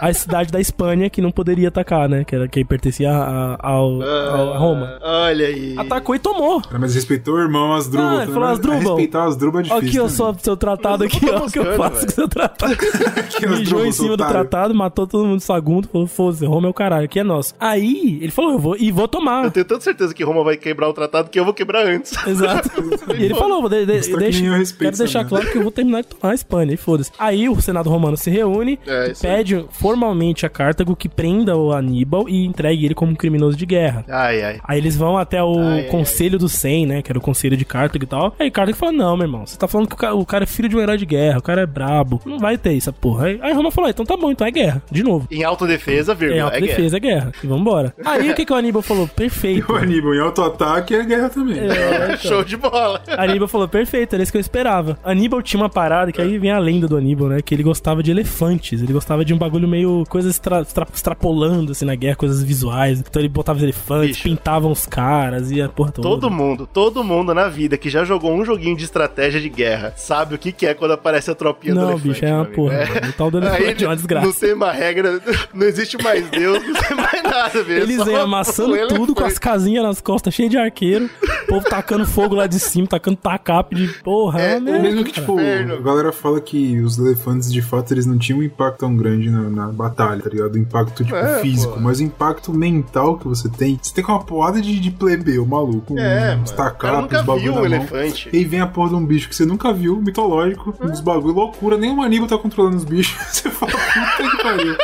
a 0.00 0.12
cidade 0.12 0.52
da 0.52 0.60
Espanha 0.60 1.08
que 1.08 1.22
não 1.22 1.30
poderia 1.30 1.68
atacar, 1.68 2.08
né? 2.08 2.24
Que 2.24 2.34
era 2.34 2.48
quem 2.48 2.64
pertencia 2.66 3.10
a, 3.10 3.56
ao, 3.60 4.02
ao- 4.02 4.52
a 4.54 4.58
Roma. 4.58 4.98
Ah, 5.02 5.26
Olha 5.28 5.46
aí. 5.46 5.74
Atacou 5.78 6.14
e 6.14 6.18
tomou. 6.18 6.60
Mas 6.78 6.94
respeitou 6.94 7.34
o 7.34 7.40
irmão 7.40 7.72
Asdrubal. 7.72 8.18
Ah, 8.18 8.26
falou 8.26 8.40
mas 8.40 8.50
Asdrubal. 8.52 8.78
Respeitar 8.80 9.24
Asdrubal 9.24 9.60
é 9.60 9.64
difícil. 9.64 9.88
Aqui, 9.88 9.98
ó, 9.98 10.02
também. 10.02 10.16
só 10.16 10.32
seu 10.56 10.76
tratado 10.76 11.04
aqui, 11.04 11.30
ó, 11.30 11.46
o 11.46 11.50
que 11.50 11.58
eu 11.58 11.76
faço 11.76 11.94
velho. 11.94 12.06
com 12.06 12.12
seu 12.12 12.28
tratado. 12.28 12.76
Mijou 13.58 13.84
em 13.86 13.92
cima 13.92 14.08
do 14.08 14.14
otário. 14.14 14.32
tratado, 14.32 14.74
matou 14.74 15.06
todo 15.06 15.26
mundo 15.26 15.40
Sagunto, 15.40 15.88
falou, 15.88 16.06
foda-se, 16.06 16.44
Roma 16.46 16.66
é 16.68 16.70
o 16.70 16.74
caralho, 16.74 17.04
aqui 17.04 17.20
é 17.20 17.24
nosso. 17.24 17.54
Aí, 17.60 18.18
ele 18.20 18.30
falou, 18.30 18.52
eu 18.52 18.58
vou, 18.58 18.76
e 18.76 18.90
vou 18.90 19.06
tomar. 19.08 19.44
Eu 19.44 19.50
tenho 19.50 19.66
tanta 19.66 19.82
certeza 19.82 20.14
que 20.14 20.24
Roma 20.24 20.42
vai 20.42 20.56
quebrar 20.56 20.88
o 20.88 20.92
tratado 20.92 21.30
que 21.30 21.38
eu 21.38 21.44
vou 21.44 21.54
quebrar 21.54 21.86
antes. 21.86 22.12
Exato. 22.26 22.70
e 23.16 23.24
ele 23.24 23.34
falou, 23.34 23.68
de, 23.68 23.86
de, 23.86 24.00
que 24.00 24.16
deixa, 24.16 24.40
ninguém 24.40 24.58
respeita 24.58 24.84
quero 24.84 24.96
deixar 24.98 25.20
essa 25.20 25.28
claro 25.28 25.50
que 25.50 25.58
eu 25.58 25.62
vou 25.62 25.70
terminar 25.72 26.02
de 26.02 26.08
tomar 26.08 26.32
a 26.32 26.34
Espanha, 26.34 26.72
e 26.72 26.76
foda-se. 26.76 27.10
Aí 27.18 27.48
o 27.48 27.60
Senado 27.60 27.90
Romano 27.90 28.16
se 28.16 28.30
reúne, 28.30 28.78
É, 28.86 29.10
isso 29.12 29.26
aí. 29.26 29.36
pede 29.36 29.64
formalmente 29.70 30.46
a 30.46 30.48
Cartago 30.48 30.96
que 30.96 31.08
prenda 31.08 31.56
o 31.56 31.72
Aníbal 31.72 32.28
e 32.28 32.44
entregue 32.44 32.84
ele 32.84 32.94
como 32.94 33.16
criminoso 33.16 33.56
de 33.56 33.66
guerra. 33.66 34.04
Ai, 34.08 34.42
ai. 34.42 34.60
Aí 34.64 34.78
eles 34.78 34.96
vão 34.96 35.16
até 35.18 35.42
o 35.42 35.58
Ai, 35.58 35.80
ai, 35.80 35.84
Conselho 35.88 36.38
do 36.38 36.48
100, 36.48 36.86
né? 36.86 37.02
Que 37.02 37.12
era 37.12 37.18
o 37.18 37.22
Conselho 37.22 37.56
de 37.56 37.64
Cartago 37.64 38.04
e 38.04 38.06
tal. 38.06 38.34
Aí 38.38 38.50
Cartago 38.50 38.76
fala: 38.76 38.92
Não, 38.92 39.16
meu 39.16 39.26
irmão, 39.26 39.46
você 39.46 39.56
tá 39.56 39.66
falando 39.68 39.88
que 39.88 39.94
o 39.94 39.98
cara, 39.98 40.14
o 40.14 40.26
cara 40.26 40.45
é 40.46 40.54
filho 40.54 40.68
de 40.68 40.76
um 40.76 40.80
herói 40.80 40.96
de 40.96 41.06
guerra, 41.06 41.38
o 41.38 41.42
cara 41.42 41.62
é 41.62 41.66
brabo. 41.66 42.20
Não 42.24 42.38
vai 42.38 42.56
ter 42.56 42.76
essa 42.76 42.92
porra. 42.92 43.26
Aí, 43.26 43.38
aí 43.42 43.52
Roma 43.52 43.70
falou: 43.70 43.90
Então 43.90 44.04
tá 44.06 44.16
bom, 44.16 44.30
então 44.30 44.46
é 44.46 44.50
guerra. 44.50 44.82
De 44.90 45.02
novo. 45.02 45.26
Em 45.30 45.42
autodefesa, 45.44 46.14
vírgula. 46.14 46.36
É, 46.40 46.42
guerra. 46.44 46.54
autodefesa, 46.56 46.96
é 46.96 47.00
guerra. 47.00 47.32
E 47.42 47.46
vambora. 47.46 47.94
Aí 48.04 48.30
o 48.30 48.34
que, 48.34 48.44
que 48.44 48.52
o 48.52 48.56
Aníbal 48.56 48.82
falou? 48.82 49.06
Perfeito. 49.08 49.66
O 49.72 49.74
Aníbal 49.76 50.14
em 50.14 50.20
auto-ataque 50.20 50.94
é 50.94 51.04
guerra 51.04 51.28
também. 51.28 51.58
É, 51.58 52.14
então. 52.14 52.16
Show 52.30 52.44
de 52.44 52.56
bola. 52.56 53.02
Aníbal 53.18 53.48
falou, 53.48 53.66
perfeito, 53.68 54.14
era 54.14 54.22
isso 54.22 54.30
que 54.32 54.38
eu 54.38 54.40
esperava. 54.40 54.98
Aníbal 55.04 55.42
tinha 55.42 55.60
uma 55.60 55.68
parada, 55.68 56.12
que 56.12 56.20
aí 56.20 56.38
vem 56.38 56.50
a 56.50 56.58
lenda 56.58 56.86
do 56.86 56.96
Aníbal, 56.96 57.28
né? 57.28 57.42
Que 57.42 57.54
ele 57.54 57.62
gostava 57.62 58.02
de 58.02 58.10
elefantes. 58.10 58.80
Ele 58.82 58.92
gostava 58.92 59.24
de 59.24 59.34
um 59.34 59.38
bagulho 59.38 59.66
meio. 59.68 60.04
coisas 60.08 60.32
extra, 60.34 60.60
extra- 60.60 60.86
extrapolando, 60.94 61.72
assim, 61.72 61.84
na 61.84 61.94
guerra, 61.94 62.16
coisas 62.16 62.42
visuais. 62.42 63.00
Então 63.00 63.20
ele 63.20 63.28
botava 63.28 63.56
os 63.58 63.62
elefantes, 63.62 64.16
Bicho. 64.16 64.22
pintava 64.28 64.68
os 64.68 64.86
caras 64.86 65.50
e 65.50 65.60
a 65.60 65.68
porra 65.68 65.92
toda. 65.92 66.08
Todo 66.08 66.30
mundo, 66.30 66.66
todo 66.72 67.02
mundo 67.02 67.34
na 67.34 67.48
vida 67.48 67.76
que 67.78 67.88
já 67.90 68.04
jogou 68.04 68.32
um 68.32 68.44
joguinho 68.44 68.76
de 68.76 68.84
estratégia 68.84 69.40
de 69.40 69.48
guerra 69.48 69.92
sabe 69.96 70.34
o 70.36 70.38
que, 70.38 70.52
que 70.52 70.66
é 70.66 70.74
quando 70.74 70.92
aparece 70.92 71.30
a 71.30 71.34
tropinha 71.34 71.74
do 71.74 71.80
Não, 71.80 71.90
elefante. 71.90 72.08
bicho, 72.08 72.24
é 72.24 72.28
uma 72.28 72.34
meu 72.34 72.44
amigo. 72.44 72.54
porra. 72.56 73.08
O 73.08 73.12
tal 73.12 73.30
do 73.30 73.38
elefante 73.38 73.84
é 73.84 73.88
uma 73.88 73.96
desgraça. 73.96 74.26
Não 74.26 74.32
tem 74.32 74.54
mais 74.54 74.78
regra, 74.78 75.20
não 75.52 75.66
existe 75.66 76.02
mais 76.02 76.28
Deus, 76.30 76.62
não 76.66 76.74
tem 76.74 76.96
mais 76.96 77.22
nada, 77.22 77.62
velho. 77.62 77.82
Eles 77.82 77.96
Só 77.96 78.04
vêm 78.04 78.16
amassando 78.16 78.88
tudo 78.88 79.14
com 79.14 79.24
as 79.24 79.38
casinhas 79.38 79.82
nas 79.84 80.00
costas, 80.00 80.32
cheio 80.34 80.48
de 80.48 80.56
arqueiro. 80.56 81.08
O 81.44 81.46
povo 81.48 81.64
tacando 81.68 82.06
fogo 82.06 82.34
lá 82.34 82.46
de 82.46 82.58
cima, 82.58 82.86
tacando 82.86 83.16
tacape 83.16 83.74
de 83.76 83.88
porra. 84.02 84.40
É, 84.40 84.56
É, 84.56 84.60
merda, 84.60 84.78
Mesmo 84.82 85.04
que, 85.04 85.12
tipo, 85.12 85.36
a 85.38 85.80
galera 85.82 86.12
fala 86.12 86.40
que 86.40 86.80
os 86.80 86.98
elefantes, 86.98 87.52
de 87.52 87.60
fato, 87.62 87.92
eles 87.92 88.06
não 88.06 88.18
tinham 88.18 88.38
um 88.40 88.42
impacto 88.42 88.78
tão 88.80 88.96
grande 88.96 89.30
na, 89.30 89.42
na 89.42 89.66
batalha, 89.68 90.22
tá 90.22 90.30
ligado? 90.30 90.54
O 90.54 90.58
impacto, 90.58 91.04
tipo, 91.04 91.16
É, 91.16 91.40
físico. 91.40 91.74
pô. 91.74 91.80
Mas 91.80 91.98
o 92.00 92.02
impacto 92.04 92.52
mental 92.52 93.16
que 93.18 93.26
você 93.26 93.48
tem, 93.48 93.78
você 93.80 93.94
tem 93.94 94.04
com 94.04 94.12
uma 94.12 94.22
porrada 94.22 94.60
de, 94.60 94.78
de 94.78 94.90
plebeu, 94.90 95.44
maluco. 95.46 95.98
É, 95.98 96.36
uns 96.36 96.50
mano. 96.50 96.52
O 96.52 96.54
cara 96.56 96.70
tacapes, 96.70 97.00
nunca 97.02 97.22
bagulho 97.22 97.42
viu 97.42 97.52
um 97.52 97.56
mão. 97.56 97.64
elefante. 97.64 98.28
E 98.32 98.36
aí 98.38 98.44
vem 98.44 98.60
a 98.60 98.66
porra 98.66 98.90
de 98.90 98.94
um 98.96 99.04
bicho 99.06 99.28
que 99.28 99.34
você 99.36 99.44
nunca 99.46 99.72
viu, 99.72 99.96
mitológico, 100.00 100.25
uns 100.26 101.00
bagulho 101.00 101.34
loucura, 101.34 101.76
nem 101.76 101.94
o 101.94 102.02
Aníbal 102.02 102.28
tá 102.28 102.38
controlando 102.38 102.76
os 102.76 102.84
bichos. 102.84 103.16
Você 103.32 103.50
fala, 103.50 103.72
puta 103.72 104.30
que 104.30 104.42
pariu. 104.42 104.76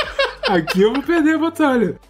Aqui 0.49 0.83
eu 0.83 0.93
vou 0.93 1.03
perder 1.03 1.35
a 1.35 1.39
batalha. 1.39 2.01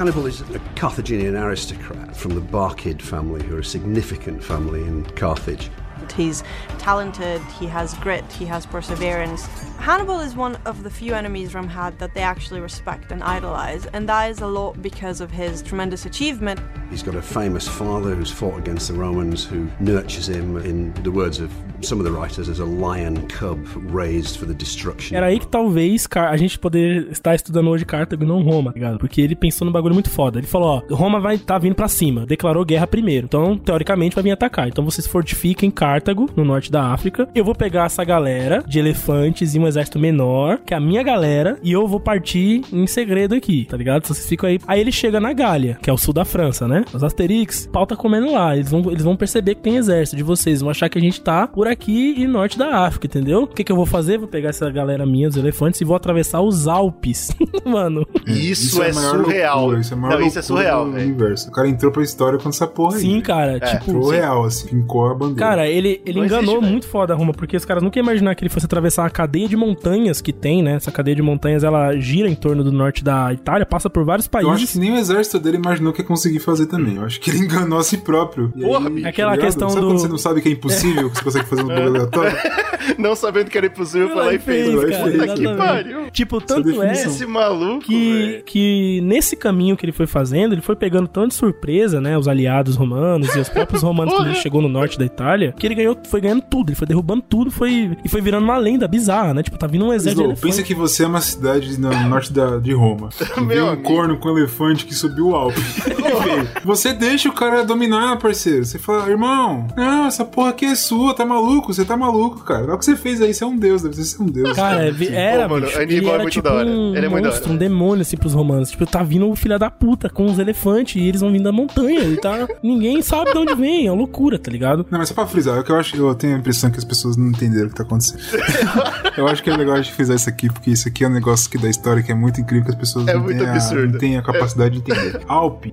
Hannibal 0.00 0.26
is 0.26 0.40
a 0.40 0.58
Carthaginian 0.76 1.36
aristocrat 1.36 2.16
from 2.16 2.30
the 2.30 2.40
Barkid 2.40 3.02
family, 3.02 3.42
who 3.42 3.56
are 3.56 3.60
a 3.60 3.64
significant 3.64 4.42
family 4.42 4.80
in 4.80 5.04
Carthage. 5.14 5.70
He's 6.12 6.42
talented, 6.78 7.40
he 7.60 7.66
has 7.66 7.94
grit, 7.94 8.24
he 8.38 8.44
has 8.46 8.66
perseverance. 8.66 9.46
Hannibal 9.78 10.20
is 10.20 10.36
one 10.36 10.56
of 10.66 10.82
the 10.82 10.90
few 10.90 11.14
enemies 11.14 11.54
Rome 11.54 11.68
had 11.68 11.98
that 11.98 12.12
they 12.14 12.20
actually 12.22 12.60
respect 12.60 13.12
and 13.12 13.22
idolize, 13.22 13.86
and 13.94 14.06
that 14.08 14.30
is 14.30 14.40
a 14.40 14.46
lot 14.46 14.80
because 14.82 15.20
of 15.22 15.30
his 15.30 15.62
tremendous 15.62 16.04
achievement. 16.06 16.60
He's 16.90 17.02
got 17.02 17.14
a 17.14 17.22
famous 17.22 17.66
father 17.68 18.14
who's 18.14 18.30
fought 18.30 18.58
against 18.58 18.88
the 18.92 18.98
Romans, 18.98 19.44
who 19.44 19.68
nurtures 19.80 20.28
him, 20.28 20.56
in 20.58 20.92
the 21.02 21.10
words 21.10 21.40
of 21.40 21.50
some 21.80 21.98
of 22.00 22.04
the 22.04 22.12
writers, 22.12 22.48
as 22.48 22.58
a 22.60 22.64
lion 22.64 23.26
cub 23.28 23.58
raised 23.90 24.36
for 24.38 24.46
the 24.46 24.52
destruction. 24.54 25.16
Era 25.16 25.26
aí 25.28 25.38
que 25.38 25.46
talvez 25.46 26.06
Car- 26.06 26.30
a 26.30 26.36
gente 26.36 26.58
poder 26.58 27.08
estar 27.10 27.34
estudando 27.34 27.70
hoje 27.70 27.84
Cartago 27.86 28.22
e 28.24 28.26
não 28.26 28.42
Roma, 28.42 28.72
tá 28.72 28.78
ligado? 28.78 28.98
Porque 28.98 29.20
ele 29.22 29.34
pensou 29.34 29.64
num 29.64 29.72
bagulho 29.72 29.94
muito 29.94 30.10
foda. 30.10 30.38
Ele 30.38 30.46
falou, 30.46 30.82
ó, 30.90 30.94
Roma 30.94 31.20
vai 31.20 31.36
estar 31.36 31.58
vindo 31.58 31.74
pra 31.74 31.88
cima, 31.88 32.26
declarou 32.26 32.64
guerra 32.64 32.86
primeiro. 32.86 33.24
Então, 33.26 33.56
teoricamente, 33.56 34.14
vai 34.14 34.24
vir 34.24 34.32
atacar. 34.32 34.68
Então 34.68 34.84
vocês 34.84 35.06
fortifiquem 35.06 35.70
Cartago, 35.70 35.99
no 36.36 36.44
norte 36.44 36.70
da 36.70 36.92
África. 36.92 37.28
Eu 37.34 37.44
vou 37.44 37.54
pegar 37.54 37.86
essa 37.86 38.04
galera 38.04 38.62
de 38.66 38.78
elefantes 38.78 39.54
e 39.54 39.58
um 39.58 39.66
exército 39.66 39.98
menor, 39.98 40.58
que 40.64 40.74
é 40.74 40.76
a 40.76 40.80
minha 40.80 41.02
galera, 41.02 41.58
e 41.62 41.72
eu 41.72 41.86
vou 41.86 42.00
partir 42.00 42.62
em 42.72 42.86
segredo 42.86 43.34
aqui, 43.34 43.66
tá 43.68 43.76
ligado? 43.76 44.06
Vocês 44.06 44.26
ficam 44.26 44.48
aí. 44.48 44.58
Aí 44.66 44.80
ele 44.80 44.92
chega 44.92 45.20
na 45.20 45.32
Gália, 45.32 45.78
que 45.82 45.90
é 45.90 45.92
o 45.92 45.98
sul 45.98 46.14
da 46.14 46.24
França, 46.24 46.66
né? 46.66 46.84
Os 46.92 47.04
Asterix, 47.04 47.68
pau 47.72 47.86
tá 47.86 47.96
comendo 47.96 48.32
lá. 48.32 48.56
Eles 48.56 48.70
vão, 48.70 48.90
eles 48.90 49.04
vão 49.04 49.16
perceber 49.16 49.54
que 49.54 49.62
tem 49.62 49.76
exército 49.76 50.16
de 50.16 50.22
vocês, 50.22 50.60
vão 50.60 50.70
achar 50.70 50.88
que 50.88 50.98
a 50.98 51.00
gente 51.00 51.20
tá 51.20 51.46
por 51.46 51.68
aqui 51.68 52.14
e 52.16 52.26
norte 52.26 52.58
da 52.58 52.84
África, 52.86 53.06
entendeu? 53.06 53.42
O 53.42 53.46
que 53.46 53.64
que 53.64 53.72
eu 53.72 53.76
vou 53.76 53.86
fazer? 53.86 54.18
Vou 54.18 54.28
pegar 54.28 54.50
essa 54.50 54.70
galera 54.70 55.04
minha, 55.06 55.28
os 55.28 55.36
elefantes, 55.36 55.80
e 55.80 55.84
vou 55.84 55.96
atravessar 55.96 56.40
os 56.40 56.66
Alpes. 56.66 57.30
Mano. 57.64 58.06
Isso, 58.26 58.82
é, 58.82 58.90
a 58.90 58.94
maior 58.94 59.24
surreal. 59.24 59.58
loucura, 59.58 59.80
isso 59.80 59.94
é 59.94 59.96
maior 59.96 60.20
não, 60.20 60.26
isso 60.26 60.38
é 60.38 60.42
surreal, 60.42 60.90
velho. 60.90 61.06
universo. 61.06 61.48
O 61.48 61.52
cara 61.52 61.68
entrou 61.68 61.92
pra 61.92 62.02
história 62.02 62.38
com 62.38 62.48
essa 62.48 62.66
porra 62.66 62.96
aí. 62.96 63.02
Sim, 63.02 63.20
cara. 63.20 63.56
É, 63.56 63.60
tipo. 63.60 63.90
Entrou 63.90 64.10
real, 64.10 64.44
assim, 64.44 64.68
pincou 64.68 65.06
a 65.06 65.14
bandeira. 65.14 65.40
Cara, 65.40 65.68
ele, 65.68 65.89
ele 66.04 66.18
Não 66.18 66.26
enganou 66.26 66.56
existe, 66.56 66.70
muito 66.70 66.86
foda 66.88 67.12
a 67.14 67.16
Roma, 67.16 67.32
porque 67.32 67.56
os 67.56 67.64
caras 67.64 67.82
nunca 67.82 67.98
iam 67.98 68.04
imaginar 68.04 68.34
que 68.34 68.42
ele 68.42 68.50
fosse 68.50 68.66
atravessar 68.66 69.06
a 69.06 69.10
cadeia 69.10 69.48
de 69.48 69.56
montanhas 69.56 70.20
que 70.20 70.32
tem, 70.32 70.62
né? 70.62 70.74
Essa 70.74 70.90
cadeia 70.92 71.14
de 71.16 71.22
montanhas, 71.22 71.64
ela 71.64 71.96
gira 71.98 72.28
em 72.28 72.34
torno 72.34 72.62
do 72.62 72.70
norte 72.72 73.02
da 73.02 73.32
Itália, 73.32 73.64
passa 73.66 73.88
por 73.90 74.04
vários 74.04 74.28
eu 74.32 74.38
acho 74.38 74.46
países. 74.48 74.72
que 74.72 74.78
nem 74.78 74.92
o 74.92 74.96
exército 74.96 75.38
dele 75.38 75.56
imaginou 75.56 75.92
que 75.92 76.02
ia 76.02 76.06
conseguir 76.06 76.40
fazer 76.40 76.66
também. 76.66 76.96
Eu 76.96 77.04
acho 77.04 77.20
que 77.20 77.30
ele 77.30 77.38
enganou 77.40 77.78
a 77.78 77.82
si 77.82 77.98
próprio. 77.98 78.50
Porra, 78.50 78.88
aí, 78.88 78.94
bicho. 78.94 79.08
Aquela 79.08 79.36
questão 79.38 79.68
Sabe 79.68 79.80
do- 79.80 79.86
quando 79.88 79.98
você 80.00 80.08
não 80.08 80.18
sabe 80.18 80.40
que 80.40 80.48
é 80.48 80.52
impossível, 80.52 81.08
que 81.10 81.16
você 81.16 81.24
consegue 81.24 81.46
fazer 81.46 81.62
um 81.62 81.66
bagulho 81.68 81.86
aleatório? 81.88 82.36
Não 82.98 83.14
sabendo 83.14 83.50
que 83.50 83.56
era 83.58 83.66
impossível, 83.66 84.08
foi 84.08 84.16
lá 84.16 84.34
e 84.34 84.38
fez. 84.38 84.66
fez, 84.66 84.96
Puta 84.96 85.18
cara, 85.18 85.34
que 85.34 85.56
pariu. 85.56 86.10
Tipo, 86.10 86.40
tanto 86.40 86.82
é. 86.82 86.92
Esse 86.92 87.26
maluco, 87.26 87.80
que, 87.84 88.42
que 88.46 89.00
nesse 89.02 89.36
caminho 89.36 89.76
que 89.76 89.84
ele 89.84 89.92
foi 89.92 90.06
fazendo, 90.06 90.54
ele 90.54 90.60
foi 90.62 90.74
pegando 90.74 91.06
tão 91.06 91.26
de 91.28 91.34
surpresa, 91.34 92.00
né? 92.00 92.16
Os 92.18 92.26
aliados 92.26 92.76
romanos 92.76 93.34
e 93.34 93.38
os 93.38 93.48
próprios 93.48 93.82
romanos 93.82 94.14
quando 94.14 94.28
ele 94.28 94.36
chegou 94.36 94.60
no 94.62 94.68
norte 94.68 94.98
da 94.98 95.04
Itália, 95.04 95.52
que 95.56 95.66
ele 95.66 95.74
ganhou, 95.80 95.98
foi 96.08 96.20
ganhando 96.20 96.42
tudo, 96.42 96.70
ele 96.70 96.76
foi 96.76 96.86
derrubando 96.86 97.22
tudo, 97.22 97.50
foi 97.50 97.96
e 98.04 98.08
foi 98.08 98.20
virando 98.20 98.44
uma 98.44 98.56
lenda 98.56 98.86
bizarra, 98.86 99.34
né? 99.34 99.42
Tipo, 99.42 99.58
tá 99.58 99.66
vindo 99.66 99.84
um 99.84 99.92
exército 99.92 100.22
Slow, 100.22 100.34
de 100.34 100.40
pensa 100.40 100.62
que 100.62 100.74
você 100.74 101.04
é 101.04 101.06
uma 101.06 101.20
cidade 101.20 101.78
no 101.78 101.90
norte 102.08 102.32
da, 102.32 102.58
de 102.58 102.72
Roma. 102.72 103.10
Meu 103.40 103.66
um 103.66 103.68
amigo. 103.70 103.82
corno 103.82 104.16
com 104.16 104.28
um 104.28 104.38
elefante 104.38 104.84
que 104.84 104.94
subiu 104.94 105.28
o 105.28 105.34
Alpe. 105.34 105.60
Você 106.64 106.92
deixa 106.92 107.28
o 107.28 107.32
cara 107.32 107.64
dominar, 107.64 108.18
parceiro. 108.18 108.64
Você 108.64 108.78
fala, 108.78 109.08
irmão, 109.08 109.66
não, 109.76 110.06
essa 110.06 110.24
porra 110.24 110.50
aqui 110.50 110.64
é 110.64 110.74
sua, 110.74 111.14
tá 111.14 111.24
maluco? 111.24 111.72
Você 111.72 111.84
tá 111.84 111.96
maluco, 111.96 112.44
cara. 112.44 112.64
Olha 112.64 112.74
o 112.74 112.78
que 112.78 112.84
você 112.84 112.96
fez 112.96 113.20
aí, 113.20 113.32
você 113.32 113.44
é 113.44 113.46
um 113.46 113.56
deus, 113.56 113.82
deve 113.82 113.94
ser 113.96 114.22
um 114.22 114.26
deus. 114.26 114.52
Cara, 114.52 114.86
é 114.86 115.14
era, 115.14 115.48
Pô, 115.48 115.54
mano, 115.54 115.66
bicho. 115.66 115.80
Ele 115.80 116.06
é 116.06 116.08
era 116.08 116.22
muito 116.22 116.32
tipo 116.32 116.44
da 116.48 116.54
hora. 116.54 116.68
um 116.68 116.94
Ele 116.94 117.06
é 117.06 117.08
muito 117.08 117.22
da 117.22 117.28
monstro, 117.30 117.44
hora. 117.46 117.54
um 117.54 117.56
demônio, 117.56 118.02
assim, 118.02 118.16
pros 118.16 118.34
romanos. 118.34 118.70
Tipo, 118.70 118.86
tá 118.86 119.02
vindo 119.02 119.28
o 119.28 119.36
filho 119.36 119.58
da 119.58 119.70
puta 119.70 120.08
com 120.08 120.26
os 120.26 120.38
elefantes 120.38 120.96
e 121.00 121.06
eles 121.06 121.20
vão 121.20 121.32
vindo 121.32 121.44
da 121.44 121.52
montanha. 121.52 122.00
E 122.00 122.16
tá... 122.16 122.48
Ninguém 122.62 123.02
sabe 123.02 123.32
de 123.32 123.38
onde 123.38 123.54
vem, 123.54 123.86
é 123.86 123.90
uma 123.92 123.98
loucura, 123.98 124.38
tá 124.38 124.50
ligado? 124.50 124.86
Não, 124.90 124.98
mas 124.98 125.08
só 125.08 125.14
pra 125.14 125.26
frisar, 125.26 125.58
é 125.58 125.62
que 125.70 125.74
eu 125.74 125.76
acho, 125.76 125.96
eu 125.96 126.14
tenho 126.14 126.34
a 126.34 126.38
impressão 126.38 126.70
que 126.70 126.78
as 126.78 126.84
pessoas 126.84 127.16
não 127.16 127.28
entenderam 127.28 127.66
o 127.66 127.70
que 127.70 127.76
tá 127.76 127.84
acontecendo. 127.84 128.20
eu 129.16 129.28
acho 129.28 129.42
que 129.42 129.50
é 129.50 129.56
legal 129.56 129.76
a 129.76 129.82
gente 129.82 129.92
frisar 129.92 130.16
isso 130.16 130.28
aqui, 130.28 130.48
porque 130.52 130.70
isso 130.70 130.88
aqui 130.88 131.04
é 131.04 131.08
um 131.08 131.12
negócio 131.12 131.48
que 131.48 131.56
da 131.56 131.68
história 131.68 132.02
que 132.02 132.10
é 132.10 132.14
muito 132.14 132.40
incrível 132.40 132.64
que 132.64 132.70
as 132.70 132.76
pessoas 132.76 133.06
É 133.06 133.14
não, 133.14 133.22
muito 133.22 133.38
têm 133.38 133.48
a, 133.48 133.74
não 133.86 133.98
têm 133.98 134.18
a 134.18 134.22
capacidade 134.22 134.80
de 134.80 134.80
entender. 134.80 135.20
Alpe. 135.28 135.72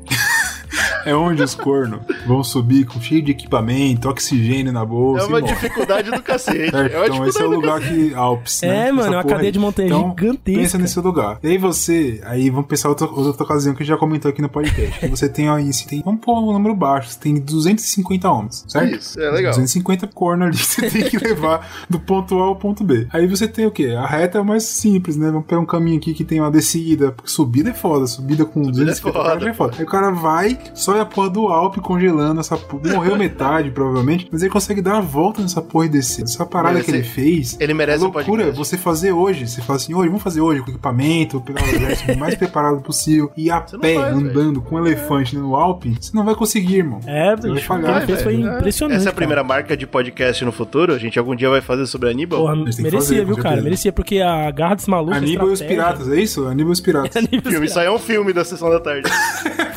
É 1.05 1.15
onde 1.15 1.41
os 1.41 1.55
cornos 1.55 1.99
vão 2.25 2.43
subir 2.43 2.85
com 2.85 2.99
cheio 2.99 3.21
de 3.21 3.31
equipamento, 3.31 4.09
oxigênio 4.09 4.71
na 4.73 4.81
É 4.81 4.85
bolsa. 4.85 5.27
uma 5.27 5.39
e 5.39 5.41
morre. 5.41 5.53
dificuldade 5.53 6.11
do 6.11 6.21
cacete. 6.21 6.71
Certo? 6.71 6.93
É 6.93 6.97
uma 6.97 7.05
então 7.07 7.25
esse 7.27 7.41
é 7.41 7.45
o 7.45 7.49
lugar 7.49 7.79
que 7.79 8.13
Alpes, 8.13 8.63
É, 8.63 8.67
né? 8.67 8.91
mano, 8.91 8.99
Essa 9.01 9.07
é 9.07 9.17
uma 9.17 9.23
cadeia 9.23 9.47
aí. 9.47 9.51
de 9.51 9.59
montanha 9.59 9.87
então, 9.87 10.15
gigantesca. 10.17 10.61
Pensa 10.61 10.77
nesse 10.77 10.99
lugar. 10.99 11.39
E 11.43 11.47
aí 11.47 11.57
você, 11.57 12.21
aí 12.25 12.49
vamos 12.49 12.67
pensar 12.67 12.89
outra, 12.89 13.07
outra 13.07 13.43
ocasião 13.43 13.73
que 13.73 13.83
a 13.83 13.85
gente 13.85 13.93
já 13.93 13.97
comentou 13.97 14.29
aqui 14.29 14.41
no 14.41 14.49
podcast. 14.49 15.07
você 15.07 15.29
tem 15.29 15.49
aí, 15.49 15.71
você 15.71 15.87
tem, 15.87 16.01
vamos 16.03 16.21
pôr 16.21 16.37
um 16.39 16.51
número 16.53 16.75
baixo, 16.75 17.09
você 17.11 17.19
tem 17.19 17.35
250 17.35 18.29
homens, 18.29 18.65
certo? 18.67 18.95
Isso, 18.95 19.19
é 19.19 19.29
legal. 19.31 19.51
250 19.53 20.07
cornos 20.07 20.47
ali 20.47 20.57
você 20.57 20.89
tem 20.89 21.03
que 21.09 21.17
levar 21.17 21.85
do 21.89 21.99
ponto 21.99 22.37
A 22.41 22.45
ao 22.45 22.55
ponto 22.55 22.83
B. 22.83 23.07
Aí 23.11 23.27
você 23.27 23.47
tem 23.47 23.65
o 23.65 23.71
quê? 23.71 23.95
A 23.97 24.05
reta 24.05 24.39
é 24.39 24.41
mais 24.43 24.63
simples, 24.63 25.15
né? 25.15 25.27
Vamos 25.31 25.45
pegar 25.47 25.61
um 25.61 25.65
caminho 25.65 25.97
aqui 25.97 26.13
que 26.13 26.23
tem 26.23 26.39
uma 26.39 26.51
descida, 26.51 27.11
porque 27.11 27.29
subida 27.29 27.69
é 27.69 27.73
foda, 27.73 28.07
subida 28.07 28.45
com 28.45 28.61
250 28.63 29.01
foda. 29.01 29.29
cornos 29.29 29.47
é 29.47 29.53
foda. 29.53 29.75
Aí 29.77 29.83
o 29.83 29.87
cara 29.87 30.11
vai, 30.11 30.56
só 30.73 30.95
é 30.95 31.01
a 31.01 31.05
porra 31.05 31.29
do 31.29 31.47
Alpe 31.47 31.79
congelando 31.81 32.39
essa 32.39 32.57
porra. 32.57 32.93
Morreu 32.93 33.15
metade, 33.17 33.71
provavelmente, 33.71 34.27
mas 34.31 34.41
ele 34.41 34.51
consegue 34.51 34.81
dar 34.81 34.97
a 34.97 35.01
volta 35.01 35.41
nessa 35.41 35.61
porra 35.61 35.85
e 35.85 35.89
descer. 35.89 36.23
Essa 36.23 36.45
parada 36.45 36.75
Merece- 36.75 36.91
que 36.91 36.97
ele 36.97 37.03
fez. 37.03 37.57
ele 37.59 37.73
merece 37.73 38.03
é 38.03 38.07
um 38.07 38.11
loucura 38.11 38.25
podcast. 38.43 38.57
você 38.57 38.77
fazer 38.77 39.11
hoje. 39.11 39.47
Você 39.47 39.61
fala 39.61 39.77
assim, 39.77 39.93
hoje, 39.93 40.07
vamos 40.07 40.23
fazer 40.23 40.41
hoje 40.41 40.61
com 40.61 40.69
equipamento, 40.69 41.41
pegar 41.41 41.63
o 41.63 41.67
exército 41.67 42.17
mais 42.17 42.35
preparado 42.37 42.81
possível, 42.81 43.31
e 43.35 43.49
a 43.49 43.59
pé, 43.61 43.95
faz, 43.95 44.15
andando 44.15 44.61
com 44.61 44.75
um 44.75 44.79
elefante 44.85 45.35
no 45.35 45.55
Alpe, 45.55 45.95
você 45.99 46.11
não 46.15 46.23
vai 46.25 46.35
conseguir, 46.35 46.77
irmão. 46.77 46.99
É, 47.05 47.35
vai 47.35 47.51
bicho. 47.51 47.67
Fez 48.05 48.21
foi 48.21 48.35
impressionante. 48.35 48.97
Essa 48.97 49.05
é 49.05 49.09
a 49.09 49.11
cara. 49.11 49.15
primeira 49.15 49.43
marca 49.43 49.75
de 49.75 49.85
podcast 49.87 50.43
no 50.45 50.51
futuro. 50.51 50.93
A 50.93 50.97
gente 50.97 51.17
algum 51.17 51.35
dia 51.35 51.49
vai 51.49 51.61
fazer 51.61 51.85
sobre 51.87 52.09
Aníbal. 52.09 52.39
Porra, 52.39 52.55
merecia, 52.55 52.91
fazer, 52.91 53.25
viu, 53.25 53.35
cara? 53.35 53.41
certeza. 53.43 53.63
Merecia, 53.63 53.91
porque 53.91 54.19
a 54.21 54.49
garra 54.51 54.75
desse 54.75 54.89
maluco. 54.89 55.13
a 55.13 55.17
Aníbal 55.17 55.49
e 55.49 55.53
os 55.53 55.61
piratas, 55.61 56.09
é 56.09 56.19
isso? 56.21 56.45
Aníbal 56.47 56.71
e 56.71 56.73
os 56.73 56.81
piratas. 56.81 57.15
Aníbal 57.17 57.33
e 57.33 57.37
os 57.37 57.41
filme, 57.43 57.49
piratas. 57.51 57.69
isso 57.71 57.79
aí 57.79 57.85
é 57.87 57.91
um 57.91 57.99
filme 57.99 58.33
da 58.33 58.45
sessão 58.45 58.69
da 58.69 58.79
tarde. 58.79 59.09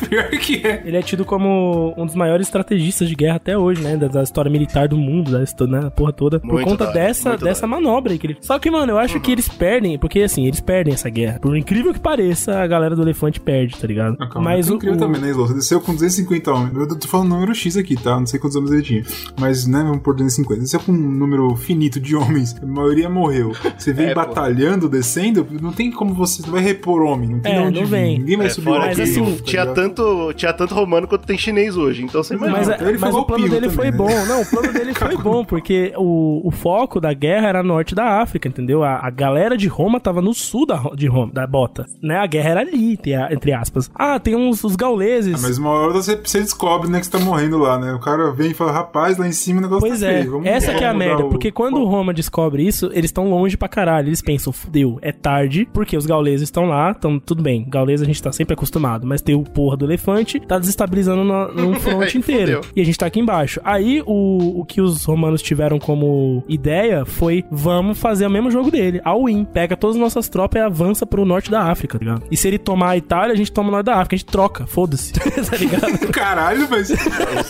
Pior 0.07 0.29
que 0.31 0.67
é. 0.67 0.70
Ele 0.85 0.97
é 0.97 1.01
tido 1.01 1.25
como 1.25 1.93
um 1.97 2.05
dos 2.05 2.15
maiores 2.15 2.47
estrategistas 2.47 3.07
de 3.07 3.15
guerra 3.15 3.35
até 3.37 3.57
hoje, 3.57 3.81
né? 3.81 3.97
Da, 3.97 4.07
da 4.07 4.23
história 4.23 4.49
militar 4.51 4.87
do 4.87 4.97
mundo, 4.97 5.31
da 5.31 5.43
história, 5.43 5.81
né? 5.81 5.89
Porra 5.89 6.13
toda. 6.13 6.39
por 6.39 6.53
Muito 6.53 6.67
conta 6.67 6.85
da 6.85 6.89
hora, 6.91 6.99
dessa, 6.99 7.37
dessa 7.37 7.67
manobra 7.67 8.11
aí 8.13 8.17
que 8.19 8.27
ele. 8.27 8.37
Só 8.41 8.57
que, 8.59 8.69
mano, 8.71 8.93
eu 8.93 8.97
acho 8.97 9.19
que 9.19 9.31
eles 9.31 9.47
perdem, 9.47 9.97
porque 9.97 10.21
assim, 10.21 10.45
eles 10.47 10.59
perdem 10.59 10.93
essa 10.93 11.09
guerra. 11.09 11.39
Por 11.39 11.55
incrível 11.57 11.93
que 11.93 11.99
pareça, 11.99 12.59
a 12.59 12.67
galera 12.67 12.95
do 12.95 13.01
elefante 13.01 13.39
perde, 13.39 13.77
tá 13.77 13.87
ligado? 13.87 14.15
Ah, 14.19 14.27
calma, 14.27 14.49
Mas 14.51 14.67
é 14.69 14.71
o. 14.71 14.75
incrível 14.75 14.97
o- 14.97 14.99
também, 14.99 15.21
né, 15.21 15.29
Slow? 15.29 15.47
Você 15.47 15.53
desceu 15.55 15.81
com 15.81 15.93
250 15.93 16.51
homens. 16.51 16.75
Eu 16.75 16.99
tô 16.99 17.07
falando 17.07 17.29
número 17.29 17.53
X 17.55 17.77
aqui, 17.77 17.95
tá? 17.95 18.19
Não 18.19 18.25
sei 18.25 18.39
quantos 18.39 18.55
homens 18.55 18.71
ele 18.73 18.81
tinha. 18.83 19.03
Mas, 19.39 19.67
né, 19.67 19.79
vamos 19.83 20.01
por 20.01 20.13
250. 20.13 20.61
Desceu 20.61 20.79
com 20.79 20.91
um 20.91 20.95
número 20.95 21.55
finito 21.55 21.99
de 21.99 22.15
homens. 22.15 22.55
A 22.61 22.65
maioria 22.65 23.09
morreu. 23.09 23.51
Você 23.77 23.93
vem 23.93 24.07
É, 24.11 24.13
pô. 24.13 24.21
batalhando, 24.21 24.89
descendo, 24.89 25.45
não 25.61 25.71
tem 25.71 25.91
como 25.91 26.13
você. 26.13 26.41
Você 26.41 26.47
não 26.47 26.53
vai 26.53 26.61
repor 26.63 27.01
homem. 27.03 27.29
Não 27.29 27.39
tem 27.39 27.53
É, 27.55 27.61
onde 27.61 27.79
não 27.81 27.87
vem. 27.87 28.19
Ninguém 28.19 28.37
vai 28.37 28.47
É, 28.47 28.49
subir 28.49 28.65
fora 28.65 28.85
mas 28.85 28.99
assim, 28.99 29.23
tá 29.35 29.43
tinha, 29.43 29.61
ligado? 29.63 29.75
tanto, 29.75 30.33
tinha 30.33 30.53
tanto 30.61 30.75
romano 30.75 31.07
quanto 31.07 31.25
tem 31.25 31.37
chinês 31.37 31.75
hoje. 31.77 32.03
Então 32.03 32.23
você 32.23 32.35
imagina. 32.35 32.57
Mas, 32.57 32.67
Não, 32.67 32.75
ele 32.89 32.97
foi 32.97 33.07
mas 33.09 33.15
o 33.15 33.25
plano 33.25 33.49
dele 33.49 33.69
foi 33.69 33.91
também, 33.91 34.07
né? 34.07 34.15
bom. 34.21 34.25
Não, 34.27 34.41
o 34.41 34.45
plano 34.45 34.73
dele 34.73 34.93
foi 34.93 35.17
bom, 35.17 35.43
porque 35.45 35.93
o, 35.97 36.41
o 36.47 36.51
foco 36.51 36.99
da 36.99 37.13
guerra 37.13 37.47
era 37.47 37.63
norte 37.63 37.95
da 37.95 38.21
África, 38.21 38.47
entendeu? 38.47 38.83
A, 38.83 39.05
a 39.05 39.09
galera 39.09 39.57
de 39.57 39.67
Roma 39.67 39.99
tava 39.99 40.21
no 40.21 40.33
sul 40.33 40.65
da, 40.65 40.77
de 40.95 41.07
Roma, 41.07 41.31
da 41.33 41.47
bota. 41.47 41.85
Né? 42.01 42.17
A 42.17 42.25
guerra 42.27 42.49
era 42.51 42.61
ali, 42.61 42.97
entre 43.31 43.53
aspas. 43.53 43.89
Ah, 43.95 44.19
tem 44.19 44.35
uns 44.35 44.63
os 44.63 44.75
gauleses. 44.75 45.35
Ah, 45.43 45.47
mas 45.47 45.57
uma 45.57 45.69
hora 45.71 45.93
você, 45.93 46.15
você 46.15 46.39
descobre, 46.39 46.89
né, 46.89 46.99
que 46.99 47.05
você 47.05 47.11
tá 47.11 47.19
morrendo 47.19 47.57
lá, 47.57 47.79
né? 47.79 47.93
O 47.93 47.99
cara 47.99 48.31
vem 48.31 48.51
e 48.51 48.53
fala, 48.53 48.71
rapaz, 48.71 49.17
lá 49.17 49.27
em 49.27 49.31
cima 49.31 49.59
o 49.59 49.61
negócio 49.63 49.87
Pois 49.87 49.99
tá 50.01 50.07
é, 50.07 50.19
feio. 50.19 50.31
Vamos- 50.31 50.47
essa 50.47 50.73
que 50.73 50.83
é 50.83 50.87
a 50.87 50.91
vamos 50.93 51.05
merda, 51.05 51.25
o- 51.25 51.29
porque 51.29 51.51
quando 51.51 51.83
Roma 51.83 52.13
descobre 52.13 52.65
isso, 52.65 52.87
eles 52.93 53.05
estão 53.05 53.29
longe 53.29 53.57
pra 53.57 53.67
caralho. 53.67 54.07
Eles 54.09 54.21
pensam, 54.21 54.53
fudeu, 54.53 54.99
é 55.01 55.11
tarde, 55.11 55.67
porque 55.73 55.97
os 55.97 56.05
gauleses 56.05 56.43
estão 56.43 56.65
lá, 56.65 56.93
então 56.97 57.19
tudo 57.19 57.41
bem. 57.41 57.65
Gaulês 57.67 58.01
a 58.01 58.05
gente 58.05 58.21
tá 58.21 58.31
sempre 58.31 58.53
acostumado, 58.53 59.05
mas 59.07 59.21
tem 59.21 59.35
o 59.35 59.43
porra 59.43 59.75
do 59.77 59.85
elefante, 59.85 60.39
tá 60.51 60.59
desestabilizando 60.59 61.23
no, 61.23 61.53
num 61.53 61.73
fronte 61.79 62.17
Aí 62.17 62.19
inteiro. 62.19 62.55
fudeu. 62.57 62.71
E 62.75 62.81
a 62.81 62.85
gente 62.85 62.97
tá 62.97 63.05
aqui 63.05 63.19
embaixo. 63.21 63.61
Aí 63.63 64.03
o, 64.05 64.59
o 64.59 64.65
que 64.65 64.81
os 64.81 65.05
romanos 65.05 65.41
tiveram 65.41 65.79
como 65.79 66.43
ideia 66.47 67.05
foi: 67.05 67.45
vamos 67.49 67.97
fazer 67.97 68.27
o 68.27 68.29
mesmo 68.29 68.51
jogo 68.51 68.69
dele, 68.69 68.99
all 69.05 69.29
in. 69.29 69.45
Pega 69.45 69.77
todas 69.77 69.95
as 69.95 70.01
nossas 70.01 70.27
tropas 70.27 70.61
e 70.61 70.63
avança 70.65 71.05
pro 71.05 71.23
norte 71.23 71.49
da 71.49 71.63
África, 71.63 71.97
tá 71.97 72.03
ligado? 72.03 72.23
E 72.29 72.35
se 72.35 72.47
ele 72.49 72.57
tomar 72.57 72.89
a 72.89 72.97
Itália, 72.97 73.33
a 73.33 73.37
gente 73.37 73.51
toma 73.51 73.69
o 73.69 73.71
norte 73.71 73.85
da 73.85 73.95
África, 73.95 74.15
a 74.15 74.17
gente 74.17 74.25
troca, 74.27 74.65
foda-se, 74.67 75.13
tá 75.15 75.57
ligado? 75.57 75.99
Caralho, 76.11 76.67
mas. 76.69 76.91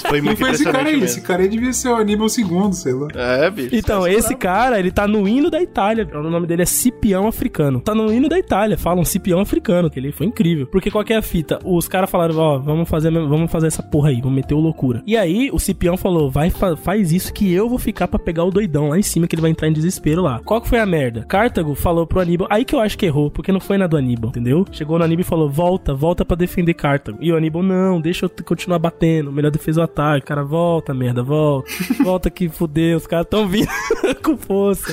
Foi 0.08 0.22
muito 0.22 0.38
foi 0.38 0.52
esse 0.52 0.64
cara 0.64 0.80
aí? 0.90 0.92
mesmo. 0.94 1.06
Esse 1.06 1.22
cara 1.22 1.42
aí 1.42 1.50
devia 1.50 1.74
ser 1.74 1.90
o 1.90 1.96
Aníbal 1.96 2.28
II, 2.28 2.74
sei 2.74 2.94
lá. 2.94 3.08
É, 3.16 3.50
bicho. 3.50 3.76
Então, 3.76 4.08
esse 4.08 4.36
cara, 4.36 4.80
ele 4.80 4.92
tá 4.92 5.08
no 5.08 5.28
hino 5.28 5.50
da 5.50 5.62
Itália. 5.62 6.08
O 6.14 6.30
nome 6.30 6.46
dele 6.46 6.62
é 6.62 6.66
Cipião 6.66 7.28
Africano. 7.28 7.82
Tá 7.82 7.96
no 7.96 8.14
hino 8.14 8.30
da 8.30 8.38
Itália, 8.38 8.78
falam 8.78 9.04
Cipião 9.04 9.40
Africano, 9.40 9.90
que 9.90 10.00
ele 10.00 10.12
foi 10.12 10.28
incrível. 10.28 10.68
Porque 10.68 10.92
qual 10.92 11.04
que 11.04 11.14
é 11.14 11.18
a 11.18 11.22
fita? 11.22 11.60
Os 11.64 11.88
caras 11.88 12.10
falaram, 12.10 12.38
ó, 12.38 12.60
vamos 12.60 12.91
fazer, 12.92 13.10
vamos 13.12 13.50
fazer 13.52 13.68
essa 13.68 13.82
porra 13.82 14.10
aí, 14.10 14.18
vamos 14.22 14.36
meter 14.36 14.54
o 14.54 14.60
loucura. 14.60 15.02
E 15.08 15.18
aí, 15.18 15.50
o 15.52 15.58
Cipião 15.60 15.98
falou, 15.98 16.30
vai, 16.30 16.50
fa- 16.50 16.76
faz 16.76 17.12
isso 17.12 17.34
que 17.34 17.52
eu 17.52 17.68
vou 17.68 17.80
ficar 17.80 18.08
pra 18.08 18.20
pegar 18.20 18.44
o 18.44 18.52
doidão 18.52 18.90
lá 18.90 19.00
em 19.00 19.02
cima, 19.02 19.26
que 19.28 19.34
ele 19.36 19.42
vai 19.42 19.50
entrar 19.52 19.68
em 19.68 19.74
desespero 19.74 20.22
lá. 20.22 20.40
Qual 20.46 20.62
que 20.62 20.68
foi 20.70 20.80
a 20.80 20.86
merda? 20.86 21.24
Cartago 21.28 21.74
falou 21.74 22.06
pro 22.06 22.20
Aníbal, 22.20 22.48
aí 22.52 22.64
que 22.66 22.76
eu 22.76 22.80
acho 22.80 22.98
que 22.98 23.06
errou, 23.06 23.32
porque 23.32 23.52
não 23.52 23.60
foi 23.60 23.78
na 23.78 23.88
do 23.88 23.98
Aníbal, 23.98 24.30
entendeu? 24.30 24.66
Chegou 24.72 25.00
no 25.00 25.06
Aníbal 25.06 25.22
e 25.22 25.26
falou, 25.26 25.50
volta, 25.50 25.94
volta 25.94 26.24
pra 26.26 26.36
defender 26.36 26.74
Cartago. 26.74 27.18
E 27.22 27.32
o 27.32 27.38
Aníbal, 27.38 27.64
não, 27.64 28.00
deixa 28.02 28.26
eu 28.26 28.32
continuar 28.44 28.78
batendo, 28.80 29.32
melhor 29.32 29.50
defesa 29.52 29.82
o 29.82 29.84
ataque. 29.84 30.26
Cara, 30.28 30.44
volta, 30.44 30.94
merda, 30.94 31.24
volta. 31.24 31.72
Volta 32.04 32.30
que 32.30 32.50
fudeu, 32.50 32.98
os 32.98 33.06
caras 33.08 33.28
tão 33.30 33.48
vindo 33.48 33.68
com 34.24 34.36
força. 34.36 34.92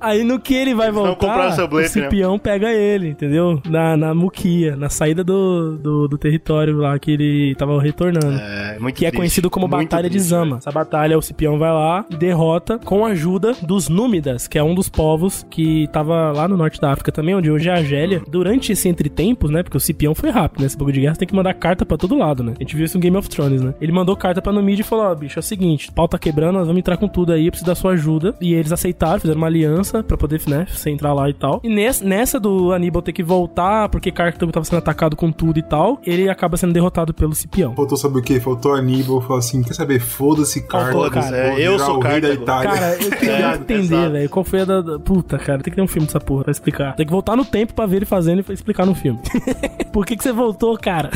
Aí 0.00 0.22
no 0.22 0.38
que 0.38 0.54
ele 0.54 0.74
vai 0.74 0.90
voltar, 0.92 1.52
seu 1.52 1.64
o 1.64 1.68
blefe, 1.68 1.98
né? 1.98 2.04
Cipião 2.04 2.38
pega 2.38 2.70
ele, 2.72 3.08
entendeu? 3.08 3.60
Na, 3.68 3.96
na 3.96 4.14
muquia, 4.14 4.76
na 4.76 4.88
saída 4.88 5.24
do, 5.24 5.76
do, 5.78 6.08
do 6.08 6.18
território 6.18 6.76
lá 6.76 6.98
que 6.98 7.10
ele 7.10 7.31
tava 7.56 7.80
retornando. 7.80 8.38
É, 8.38 8.78
muito 8.78 8.96
Que 8.96 9.06
é 9.06 9.08
triste. 9.08 9.16
conhecido 9.18 9.50
como 9.50 9.66
Muito 9.68 9.82
Batalha 9.84 10.08
de 10.08 10.16
triste, 10.16 10.28
Zama. 10.28 10.56
Essa 10.58 10.70
batalha, 10.70 11.16
o 11.18 11.22
Cipião 11.22 11.58
vai 11.58 11.70
lá 11.70 12.04
e 12.10 12.16
derrota 12.16 12.78
com 12.78 13.04
a 13.04 13.10
ajuda 13.10 13.52
dos 13.62 13.88
Númidas, 13.88 14.46
que 14.48 14.58
é 14.58 14.62
um 14.62 14.74
dos 14.74 14.88
povos 14.88 15.46
que 15.50 15.86
tava 15.92 16.32
lá 16.32 16.46
no 16.48 16.56
norte 16.56 16.80
da 16.80 16.92
África 16.92 17.10
também, 17.12 17.34
onde 17.34 17.50
hoje 17.50 17.68
é 17.68 17.72
a 17.72 17.76
Argélia. 17.76 18.22
Durante 18.28 18.72
esse 18.72 18.88
entretempos, 18.88 19.50
né? 19.50 19.62
Porque 19.62 19.76
o 19.76 19.80
Cipião 19.80 20.14
foi 20.14 20.30
rápido, 20.30 20.60
né? 20.60 20.66
Esse 20.66 20.76
bagulho 20.76 20.94
de 20.94 21.00
guerra 21.00 21.16
tem 21.16 21.28
que 21.28 21.34
mandar 21.34 21.54
carta 21.54 21.84
pra 21.86 21.96
todo 21.96 22.16
lado, 22.16 22.42
né? 22.42 22.54
A 22.58 22.62
gente 22.62 22.76
viu 22.76 22.84
isso 22.84 22.96
no 22.96 23.02
Game 23.02 23.16
of 23.16 23.28
Thrones, 23.28 23.62
né? 23.62 23.74
Ele 23.80 23.92
mandou 23.92 24.16
carta 24.16 24.40
pra 24.42 24.52
Numídia 24.52 24.82
e 24.82 24.84
falou: 24.84 25.06
Ó, 25.06 25.14
bicho, 25.14 25.38
é 25.38 25.40
o 25.40 25.42
seguinte, 25.42 25.88
o 25.88 25.92
pau 25.92 26.08
tá 26.08 26.18
quebrando, 26.18 26.56
nós 26.58 26.66
vamos 26.66 26.80
entrar 26.80 26.96
com 26.96 27.08
tudo 27.08 27.32
aí, 27.32 27.46
eu 27.46 27.50
preciso 27.50 27.66
da 27.66 27.74
sua 27.74 27.92
ajuda. 27.92 28.34
E 28.40 28.54
eles 28.54 28.72
aceitaram, 28.72 29.20
fizeram 29.20 29.38
uma 29.38 29.46
aliança 29.46 30.02
pra 30.02 30.16
poder, 30.16 30.40
né, 30.46 30.66
você 30.68 30.90
entrar 30.90 31.12
lá 31.12 31.28
e 31.28 31.32
tal. 31.34 31.60
E 31.62 31.68
nessa, 31.68 32.04
nessa 32.04 32.40
do 32.40 32.72
Aníbal 32.72 33.02
ter 33.02 33.12
que 33.12 33.22
voltar, 33.22 33.88
porque 33.88 34.10
Cartago 34.10 34.50
tava 34.52 34.64
sendo 34.64 34.78
atacado 34.78 35.16
com 35.16 35.30
tudo 35.30 35.58
e 35.58 35.62
tal, 35.62 36.00
ele 36.04 36.28
acaba 36.28 36.56
sendo 36.56 36.72
derrotado 36.72 37.12
pelo 37.22 37.34
Cipião. 37.36 37.72
Faltou 37.76 37.96
saber 37.96 38.18
o 38.18 38.22
quê? 38.22 38.40
Faltou 38.40 38.74
Aníbal. 38.74 39.20
Falou 39.20 39.38
assim: 39.38 39.62
quer 39.62 39.74
saber? 39.74 40.00
Foda-se. 40.00 40.66
Faltou, 40.68 41.08
cara. 41.08 41.36
É, 41.36 41.60
eu 41.60 41.78
sou 41.78 41.98
o 41.98 42.00
rei 42.00 42.20
da. 42.20 42.32
Itália. 42.32 42.70
Cara, 42.72 42.94
eu 43.00 43.10
queria 43.10 43.32
É, 43.52 43.54
entender, 43.54 44.10
velho, 44.10 44.28
qual 44.28 44.44
foi 44.44 44.62
a 44.62 44.64
da, 44.64 44.80
da- 44.80 44.98
Puta, 44.98 45.38
cara, 45.38 45.62
tem 45.62 45.70
que 45.70 45.76
ter 45.76 45.82
um 45.82 45.86
filme 45.86 46.06
dessa 46.06 46.18
porra 46.18 46.42
pra 46.44 46.50
explicar. 46.50 46.96
Tem 46.96 47.06
que 47.06 47.12
voltar 47.12 47.36
no 47.36 47.44
tempo 47.44 47.74
pra 47.74 47.86
ver 47.86 47.96
ele 47.98 48.04
fazendo 48.06 48.44
e 48.48 48.52
explicar 48.52 48.84
no 48.84 48.94
filme. 48.94 49.20
Por 49.92 50.04
que 50.06 50.16
que 50.16 50.22
você 50.24 50.32
voltou, 50.32 50.76
cara? 50.78 51.10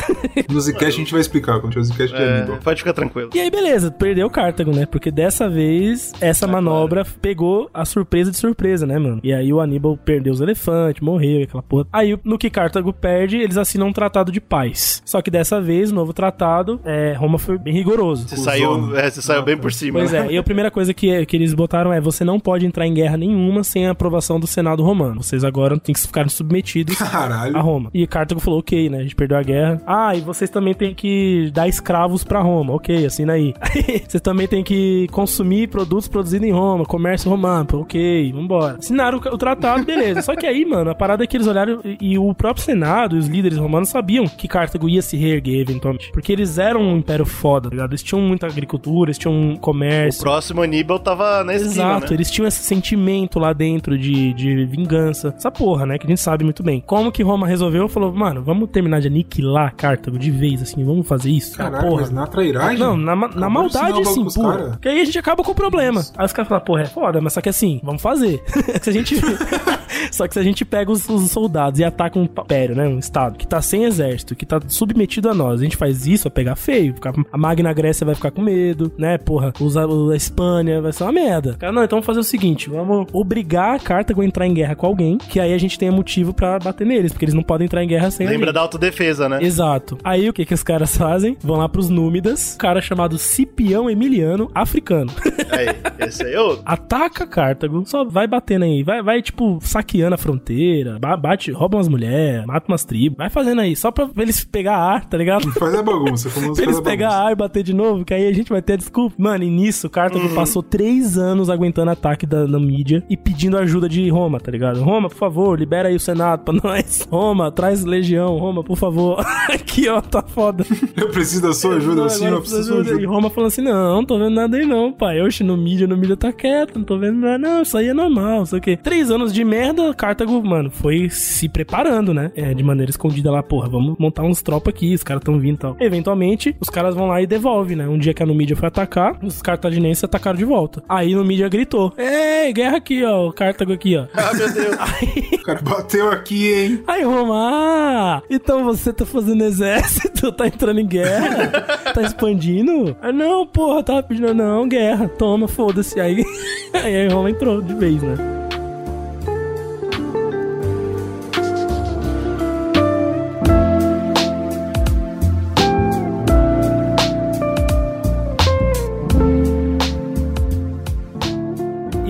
No 0.49 0.61
Zcast 0.61 0.85
a 0.85 0.89
gente 0.91 1.11
vai 1.11 1.19
explicar 1.19 1.59
quando 1.59 1.73
tiver 1.73 1.81
o 1.81 1.85
Zcast 1.85 2.15
de 2.15 2.21
É, 2.21 2.37
Aníbal. 2.37 2.57
pode 2.63 2.79
ficar 2.79 2.93
tranquilo. 2.93 3.31
E 3.33 3.39
aí, 3.39 3.49
beleza, 3.51 3.89
perdeu 3.91 4.27
o 4.27 4.29
Cartago, 4.29 4.71
né? 4.71 4.85
Porque 4.85 5.09
dessa 5.11 5.49
vez, 5.49 6.13
essa 6.21 6.45
manobra 6.47 7.03
pegou 7.21 7.69
a 7.73 7.83
surpresa 7.85 8.29
de 8.31 8.37
surpresa, 8.37 8.85
né, 8.85 8.97
mano? 8.99 9.19
E 9.23 9.33
aí 9.33 9.51
o 9.51 9.59
Aníbal 9.59 9.97
perdeu 9.97 10.31
os 10.31 10.39
elefantes, 10.41 11.01
morreu 11.01 11.39
e 11.39 11.43
aquela 11.43 11.63
porra. 11.63 11.87
Aí, 11.91 12.17
no 12.23 12.37
que 12.37 12.49
Cartago 12.49 12.93
perde, 12.93 13.37
eles 13.37 13.57
assinam 13.57 13.87
um 13.87 13.93
tratado 13.93 14.31
de 14.31 14.39
paz. 14.39 15.01
Só 15.03 15.21
que 15.21 15.31
dessa 15.31 15.59
vez, 15.59 15.91
o 15.91 15.95
novo 15.97 16.13
tratado, 16.13 16.79
é, 16.85 17.13
Roma 17.13 17.37
foi 17.37 17.57
bem 17.57 17.73
rigoroso. 17.73 18.27
Você 18.27 18.37
saiu, 18.37 18.95
é, 18.95 19.09
você 19.09 19.21
saiu 19.21 19.43
bem 19.43 19.57
por 19.57 19.73
cima. 19.73 19.99
Pois 19.99 20.11
né? 20.11 20.27
é, 20.27 20.31
e 20.33 20.37
a 20.37 20.43
primeira 20.43 20.71
coisa 20.71 20.93
que, 20.93 21.25
que 21.25 21.35
eles 21.35 21.53
botaram 21.53 21.91
é: 21.91 21.99
você 21.99 22.23
não 22.23 22.39
pode 22.39 22.65
entrar 22.65 22.85
em 22.85 22.93
guerra 22.93 23.17
nenhuma 23.17 23.63
sem 23.63 23.87
a 23.87 23.91
aprovação 23.91 24.39
do 24.39 24.47
Senado 24.47 24.83
romano. 24.83 25.23
Vocês 25.23 25.43
agora 25.43 25.77
têm 25.79 25.93
que 25.93 26.01
ficar 26.01 26.29
submetidos 26.29 26.95
Caralho. 26.99 27.57
a 27.57 27.61
Roma. 27.61 27.89
E 27.93 28.05
Cartago 28.07 28.39
falou: 28.39 28.59
ok, 28.59 28.89
né? 28.89 28.99
A 28.99 29.03
gente 29.03 29.15
perdeu 29.15 29.37
a 29.37 29.43
guerra. 29.43 29.81
Ah, 29.85 30.15
e 30.15 30.21
vocês 30.21 30.49
também 30.49 30.73
têm 30.73 30.93
que 30.93 31.51
dar 31.53 31.67
escravos 31.67 32.23
pra 32.23 32.39
Roma. 32.41 32.73
Ok, 32.73 33.05
assina 33.05 33.33
aí. 33.33 33.53
vocês 34.07 34.21
também 34.21 34.47
têm 34.47 34.63
que 34.63 35.07
consumir 35.11 35.67
produtos 35.67 36.07
produzidos 36.07 36.47
em 36.47 36.51
Roma, 36.51 36.85
comércio 36.85 37.29
romano. 37.29 37.67
Ok, 37.73 38.31
vambora. 38.33 38.77
Assinaram 38.77 39.17
o, 39.17 39.33
o 39.33 39.37
tratado, 39.37 39.83
beleza. 39.83 40.21
Só 40.21 40.35
que 40.35 40.45
aí, 40.45 40.65
mano, 40.65 40.91
a 40.91 40.95
parada 40.95 41.23
é 41.23 41.27
que 41.27 41.37
eles 41.37 41.47
olharam 41.47 41.79
e, 41.83 41.97
e 42.13 42.17
o 42.17 42.33
próprio 42.33 42.63
Senado 42.63 43.15
e 43.15 43.19
os 43.19 43.27
líderes 43.27 43.57
romanos 43.57 43.89
sabiam 43.89 44.27
que 44.27 44.47
Cartago 44.47 44.87
ia 44.89 45.01
se 45.01 45.17
reerguer 45.17 45.65
eventualmente. 45.77 46.11
Porque 46.11 46.31
eles 46.31 46.57
eram 46.57 46.81
um 46.81 46.97
império 46.97 47.25
foda, 47.25 47.69
tá 47.69 47.75
ligado? 47.75 47.91
Eles 47.91 48.03
tinham 48.03 48.21
muita 48.21 48.47
agricultura, 48.47 49.09
eles 49.09 49.17
tinham 49.17 49.33
um 49.33 49.53
O 49.53 49.59
comércio. 49.59 50.21
próximo 50.21 50.61
Aníbal 50.61 50.99
tava 50.99 51.43
na 51.43 51.53
esquina, 51.53 51.71
Exato, 51.71 52.07
né? 52.07 52.13
eles 52.13 52.29
tinham 52.31 52.47
esse 52.47 52.59
sentimento 52.63 53.39
lá 53.39 53.53
dentro 53.53 53.97
de, 53.97 54.33
de 54.33 54.65
vingança. 54.65 55.33
Essa 55.35 55.51
porra, 55.51 55.85
né? 55.85 55.97
Que 55.97 56.05
a 56.05 56.09
gente 56.09 56.21
sabe 56.21 56.43
muito 56.43 56.63
bem. 56.63 56.81
Como 56.85 57.11
que 57.11 57.23
Roma 57.23 57.47
resolveu? 57.47 57.87
Falou, 57.87 58.13
mano, 58.13 58.43
vamos 58.43 58.69
terminar 58.69 58.99
de 59.01 59.07
aniquilar 59.07 59.73
Cartago 59.75 60.17
de 60.17 60.31
vez, 60.31 60.61
assim, 60.61 60.83
vamos 60.83 61.07
fazer 61.07 61.29
isso? 61.29 61.57
Caraca, 61.57 61.85
porra. 61.85 62.01
mas 62.01 62.09
na 62.11 62.27
trairagem? 62.27 62.79
Não, 62.79 62.97
na, 62.97 63.15
na 63.15 63.49
maldade, 63.49 63.99
o 63.99 64.01
assim, 64.01 64.25
pura. 64.25 64.57
cara. 64.57 64.69
Porque 64.71 64.89
aí 64.89 65.01
a 65.01 65.05
gente 65.05 65.19
acaba 65.19 65.43
com 65.43 65.51
o 65.51 65.55
problema. 65.55 66.01
Aí 66.17 66.25
os 66.25 66.33
caras 66.33 66.49
falam, 66.49 66.63
porra, 66.63 66.81
é 66.81 66.85
foda, 66.85 67.21
mas 67.21 67.33
só 67.33 67.41
que 67.41 67.49
assim, 67.49 67.79
vamos 67.83 68.01
fazer. 68.01 68.41
se 68.81 68.89
a 68.89 68.93
gente. 68.93 69.15
só 70.11 70.27
que 70.27 70.33
se 70.33 70.39
a 70.39 70.43
gente 70.43 70.63
pega 70.65 70.91
os, 70.91 71.07
os 71.09 71.31
soldados 71.31 71.79
e 71.79 71.83
ataca 71.83 72.17
um 72.19 72.23
império, 72.23 72.75
né? 72.75 72.87
Um 72.87 72.99
estado 72.99 73.37
que 73.37 73.47
tá 73.47 73.61
sem 73.61 73.83
exército, 73.85 74.35
que 74.35 74.45
tá 74.45 74.59
submetido 74.67 75.29
a 75.29 75.33
nós, 75.33 75.59
a 75.61 75.63
gente 75.63 75.77
faz 75.77 76.05
isso, 76.07 76.25
vai 76.25 76.31
pegar 76.31 76.55
feio. 76.55 76.95
A 77.31 77.37
Magna 77.37 77.71
Grécia 77.73 78.05
vai 78.05 78.15
ficar 78.15 78.31
com 78.31 78.41
medo, 78.41 78.91
né? 78.97 79.17
Porra, 79.17 79.53
os- 79.59 79.77
a 79.77 80.15
Espanha 80.15 80.81
vai 80.81 80.91
ser 80.93 81.03
uma 81.03 81.11
merda. 81.11 81.55
Cara, 81.59 81.71
não, 81.71 81.83
então 81.83 81.97
vamos 81.97 82.05
fazer 82.05 82.19
o 82.19 82.23
seguinte: 82.23 82.69
vamos 82.69 83.07
obrigar 83.13 83.75
a 83.75 83.79
Cartago 83.79 84.21
a 84.21 84.25
entrar 84.25 84.45
em 84.47 84.53
guerra 84.53 84.75
com 84.75 84.85
alguém, 84.87 85.17
que 85.17 85.39
aí 85.39 85.53
a 85.53 85.57
gente 85.57 85.77
tenha 85.77 85.91
motivo 85.91 86.33
pra 86.33 86.59
bater 86.59 86.85
neles, 86.85 87.11
porque 87.11 87.25
eles 87.25 87.33
não 87.35 87.43
podem 87.43 87.65
entrar 87.65 87.83
em 87.83 87.87
guerra 87.87 88.11
sem 88.11 88.27
a 88.27 88.29
Lembra 88.29 88.53
da 88.53 88.61
autodefesa, 88.61 89.27
né? 89.29 89.39
Exato. 89.41 89.97
Aí 90.03 90.27
o 90.29 90.33
que 90.33 90.45
que 90.45 90.53
os 90.53 90.63
caras 90.63 90.95
fazem? 90.97 91.37
Vão 91.41 91.57
lá 91.57 91.67
pros 91.69 91.89
Númidas, 91.89 92.55
um 92.55 92.57
cara 92.57 92.81
chamado 92.81 93.17
Cipião 93.17 93.89
Emiliano, 93.89 94.49
africano. 94.53 95.11
Aí, 95.51 95.67
esse 96.07 96.23
aí, 96.23 96.35
ô. 96.37 96.59
Ataca 96.65 97.25
Cartago, 97.25 97.83
só 97.85 98.03
vai 98.03 98.27
batendo 98.27 98.65
aí, 98.65 98.83
vai, 98.83 99.01
vai 99.01 99.21
tipo 99.21 99.59
saqueando 99.97 100.15
a 100.15 100.17
fronteira, 100.17 100.97
ba- 100.99 101.17
bate, 101.17 101.51
rouba 101.51 101.77
umas 101.77 101.87
mulheres, 101.87 102.45
mata 102.45 102.71
umas 102.71 102.83
tribos, 102.85 103.17
vai 103.17 103.29
fazendo 103.29 103.61
aí, 103.61 103.75
só 103.75 103.91
pra 103.91 104.09
eles 104.17 104.43
pegar 104.43 104.77
ar, 104.77 105.05
tá 105.05 105.17
ligado? 105.17 105.51
Faz 105.57 105.73
a 105.73 105.81
bagunça, 105.83 106.29
como 106.29 106.53
Pra 106.53 106.63
eles 106.63 106.79
pegar 106.79 107.09
ar 107.09 107.31
e 107.31 107.35
bater 107.35 107.63
de 107.63 107.73
novo, 107.73 108.05
que 108.05 108.13
aí 108.13 108.27
a 108.27 108.33
gente 108.33 108.49
vai 108.49 108.61
ter 108.61 108.77
desculpa. 108.77 109.15
Mano, 109.17 109.43
e 109.43 109.49
nisso, 109.49 109.89
Cartago 109.89 110.29
passou 110.35 110.61
três 110.61 111.17
anos 111.17 111.49
aguentando 111.49 111.91
ataque 111.91 112.25
da, 112.25 112.45
da 112.45 112.59
mídia 112.59 113.03
e 113.09 113.17
pedindo 113.17 113.57
ajuda 113.57 113.89
de 113.89 114.07
Roma, 114.09 114.39
tá 114.39 114.51
ligado? 114.51 114.81
Roma, 114.81 115.09
por 115.09 115.17
favor, 115.17 115.59
libera 115.59 115.89
aí 115.89 115.95
o 115.95 115.99
Senado 115.99 116.43
pra 116.43 116.53
nós. 116.63 117.07
Roma, 117.09 117.51
traz 117.51 117.83
legião. 117.83 118.37
Roma, 118.37 118.63
por 118.63 118.77
favor. 118.77 119.19
Aqui, 119.49 119.87
ó, 119.89 120.01
tá 120.01 120.21
foda. 120.21 120.65
Eu 120.95 121.09
preciso 121.09 121.41
da 121.41 121.53
sua 121.53 121.75
ajuda, 121.75 122.05
assim, 122.05 122.25
eu 122.27 122.39
preciso 122.39 122.59
da 122.61 122.83
sua 122.83 122.93
E 122.93 122.97
ajuda. 122.97 123.07
Roma 123.07 123.29
falando 123.29 123.47
assim: 123.47 123.61
não, 123.61 123.95
não 123.95 124.05
tô 124.05 124.17
vendo 124.17 124.31
nada 124.35 124.57
aí 124.57 124.65
não, 124.65 124.91
pai. 124.91 125.21
Oxe, 125.21 125.43
no 125.43 125.57
mídia, 125.57 125.87
no 125.87 125.97
mídia 125.97 126.15
tá 126.17 126.31
quieto, 126.31 126.77
não 126.77 126.83
tô 126.85 126.97
vendo 126.97 127.19
nada. 127.19 127.37
Não, 127.37 127.61
isso 127.61 127.77
aí 127.77 127.87
é 127.87 127.93
normal, 127.93 128.39
não 128.39 128.45
sei 128.45 128.59
o 128.59 128.61
quê. 128.61 128.77
Três 128.77 129.09
anos 129.11 129.33
de 129.33 129.43
merda, 129.43 129.86
Cartago, 129.93 130.41
mano, 130.43 130.69
foi 130.69 131.09
se 131.09 131.47
preparando, 131.49 132.13
né? 132.13 132.31
É, 132.35 132.53
de 132.53 132.63
maneira 132.63 132.89
escondida 132.89 133.31
lá, 133.31 133.41
porra, 133.43 133.69
vamos 133.69 133.95
montar 133.97 134.23
uns 134.23 134.41
tropas 134.41 134.73
aqui, 134.73 134.93
os 134.93 135.03
caras 135.03 135.23
tão 135.23 135.39
vindo 135.39 135.55
e 135.55 135.59
tal. 135.59 135.77
Eventualmente, 135.79 136.55
os 136.59 136.69
caras 136.69 136.95
vão 136.95 137.07
lá 137.07 137.21
e 137.21 137.27
devolvem, 137.27 137.77
né? 137.77 137.87
Um 137.87 137.97
dia 137.97 138.13
que 138.13 138.23
a 138.23 138.25
Numídia 138.25 138.55
foi 138.55 138.67
atacar, 138.67 139.17
os 139.23 139.41
cartaginenses 139.41 140.03
atacaram 140.03 140.37
de 140.37 140.45
volta. 140.45 140.83
Aí 140.87 141.13
Numídia 141.15 141.47
gritou: 141.49 141.93
Ei, 141.97 142.51
guerra 142.53 142.77
aqui, 142.77 143.03
ó, 143.03 143.27
o 143.27 143.33
Cartago 143.33 143.73
aqui, 143.73 143.95
ó. 143.97 144.05
Ah, 144.17 144.33
meu 144.33 144.51
Deus. 144.51 144.75
Aí, 144.79 145.29
O 145.39 145.43
cara 145.43 145.61
bateu 145.61 146.11
aqui, 146.11 146.51
hein? 146.53 146.83
Aí 146.87 147.03
Roma, 147.03 147.35
ah, 147.37 148.21
então 148.29 148.63
você 148.65 148.91
tá 148.91 149.05
fazendo 149.05 149.43
exército, 149.43 150.31
tá 150.33 150.47
entrando 150.47 150.79
em 150.79 150.85
guerra, 150.85 151.47
tá 151.93 152.01
expandindo? 152.01 152.95
Ah, 153.01 153.11
não, 153.11 153.45
porra, 153.47 153.83
tava 153.83 154.03
pedindo, 154.03 154.33
não, 154.33 154.67
guerra, 154.67 155.07
toma, 155.07 155.47
foda-se. 155.47 155.99
Aí, 155.99 156.25
aí 156.73 157.07
Roma 157.07 157.29
entrou 157.29 157.61
de 157.61 157.73
vez, 157.73 158.01
né? 158.01 158.46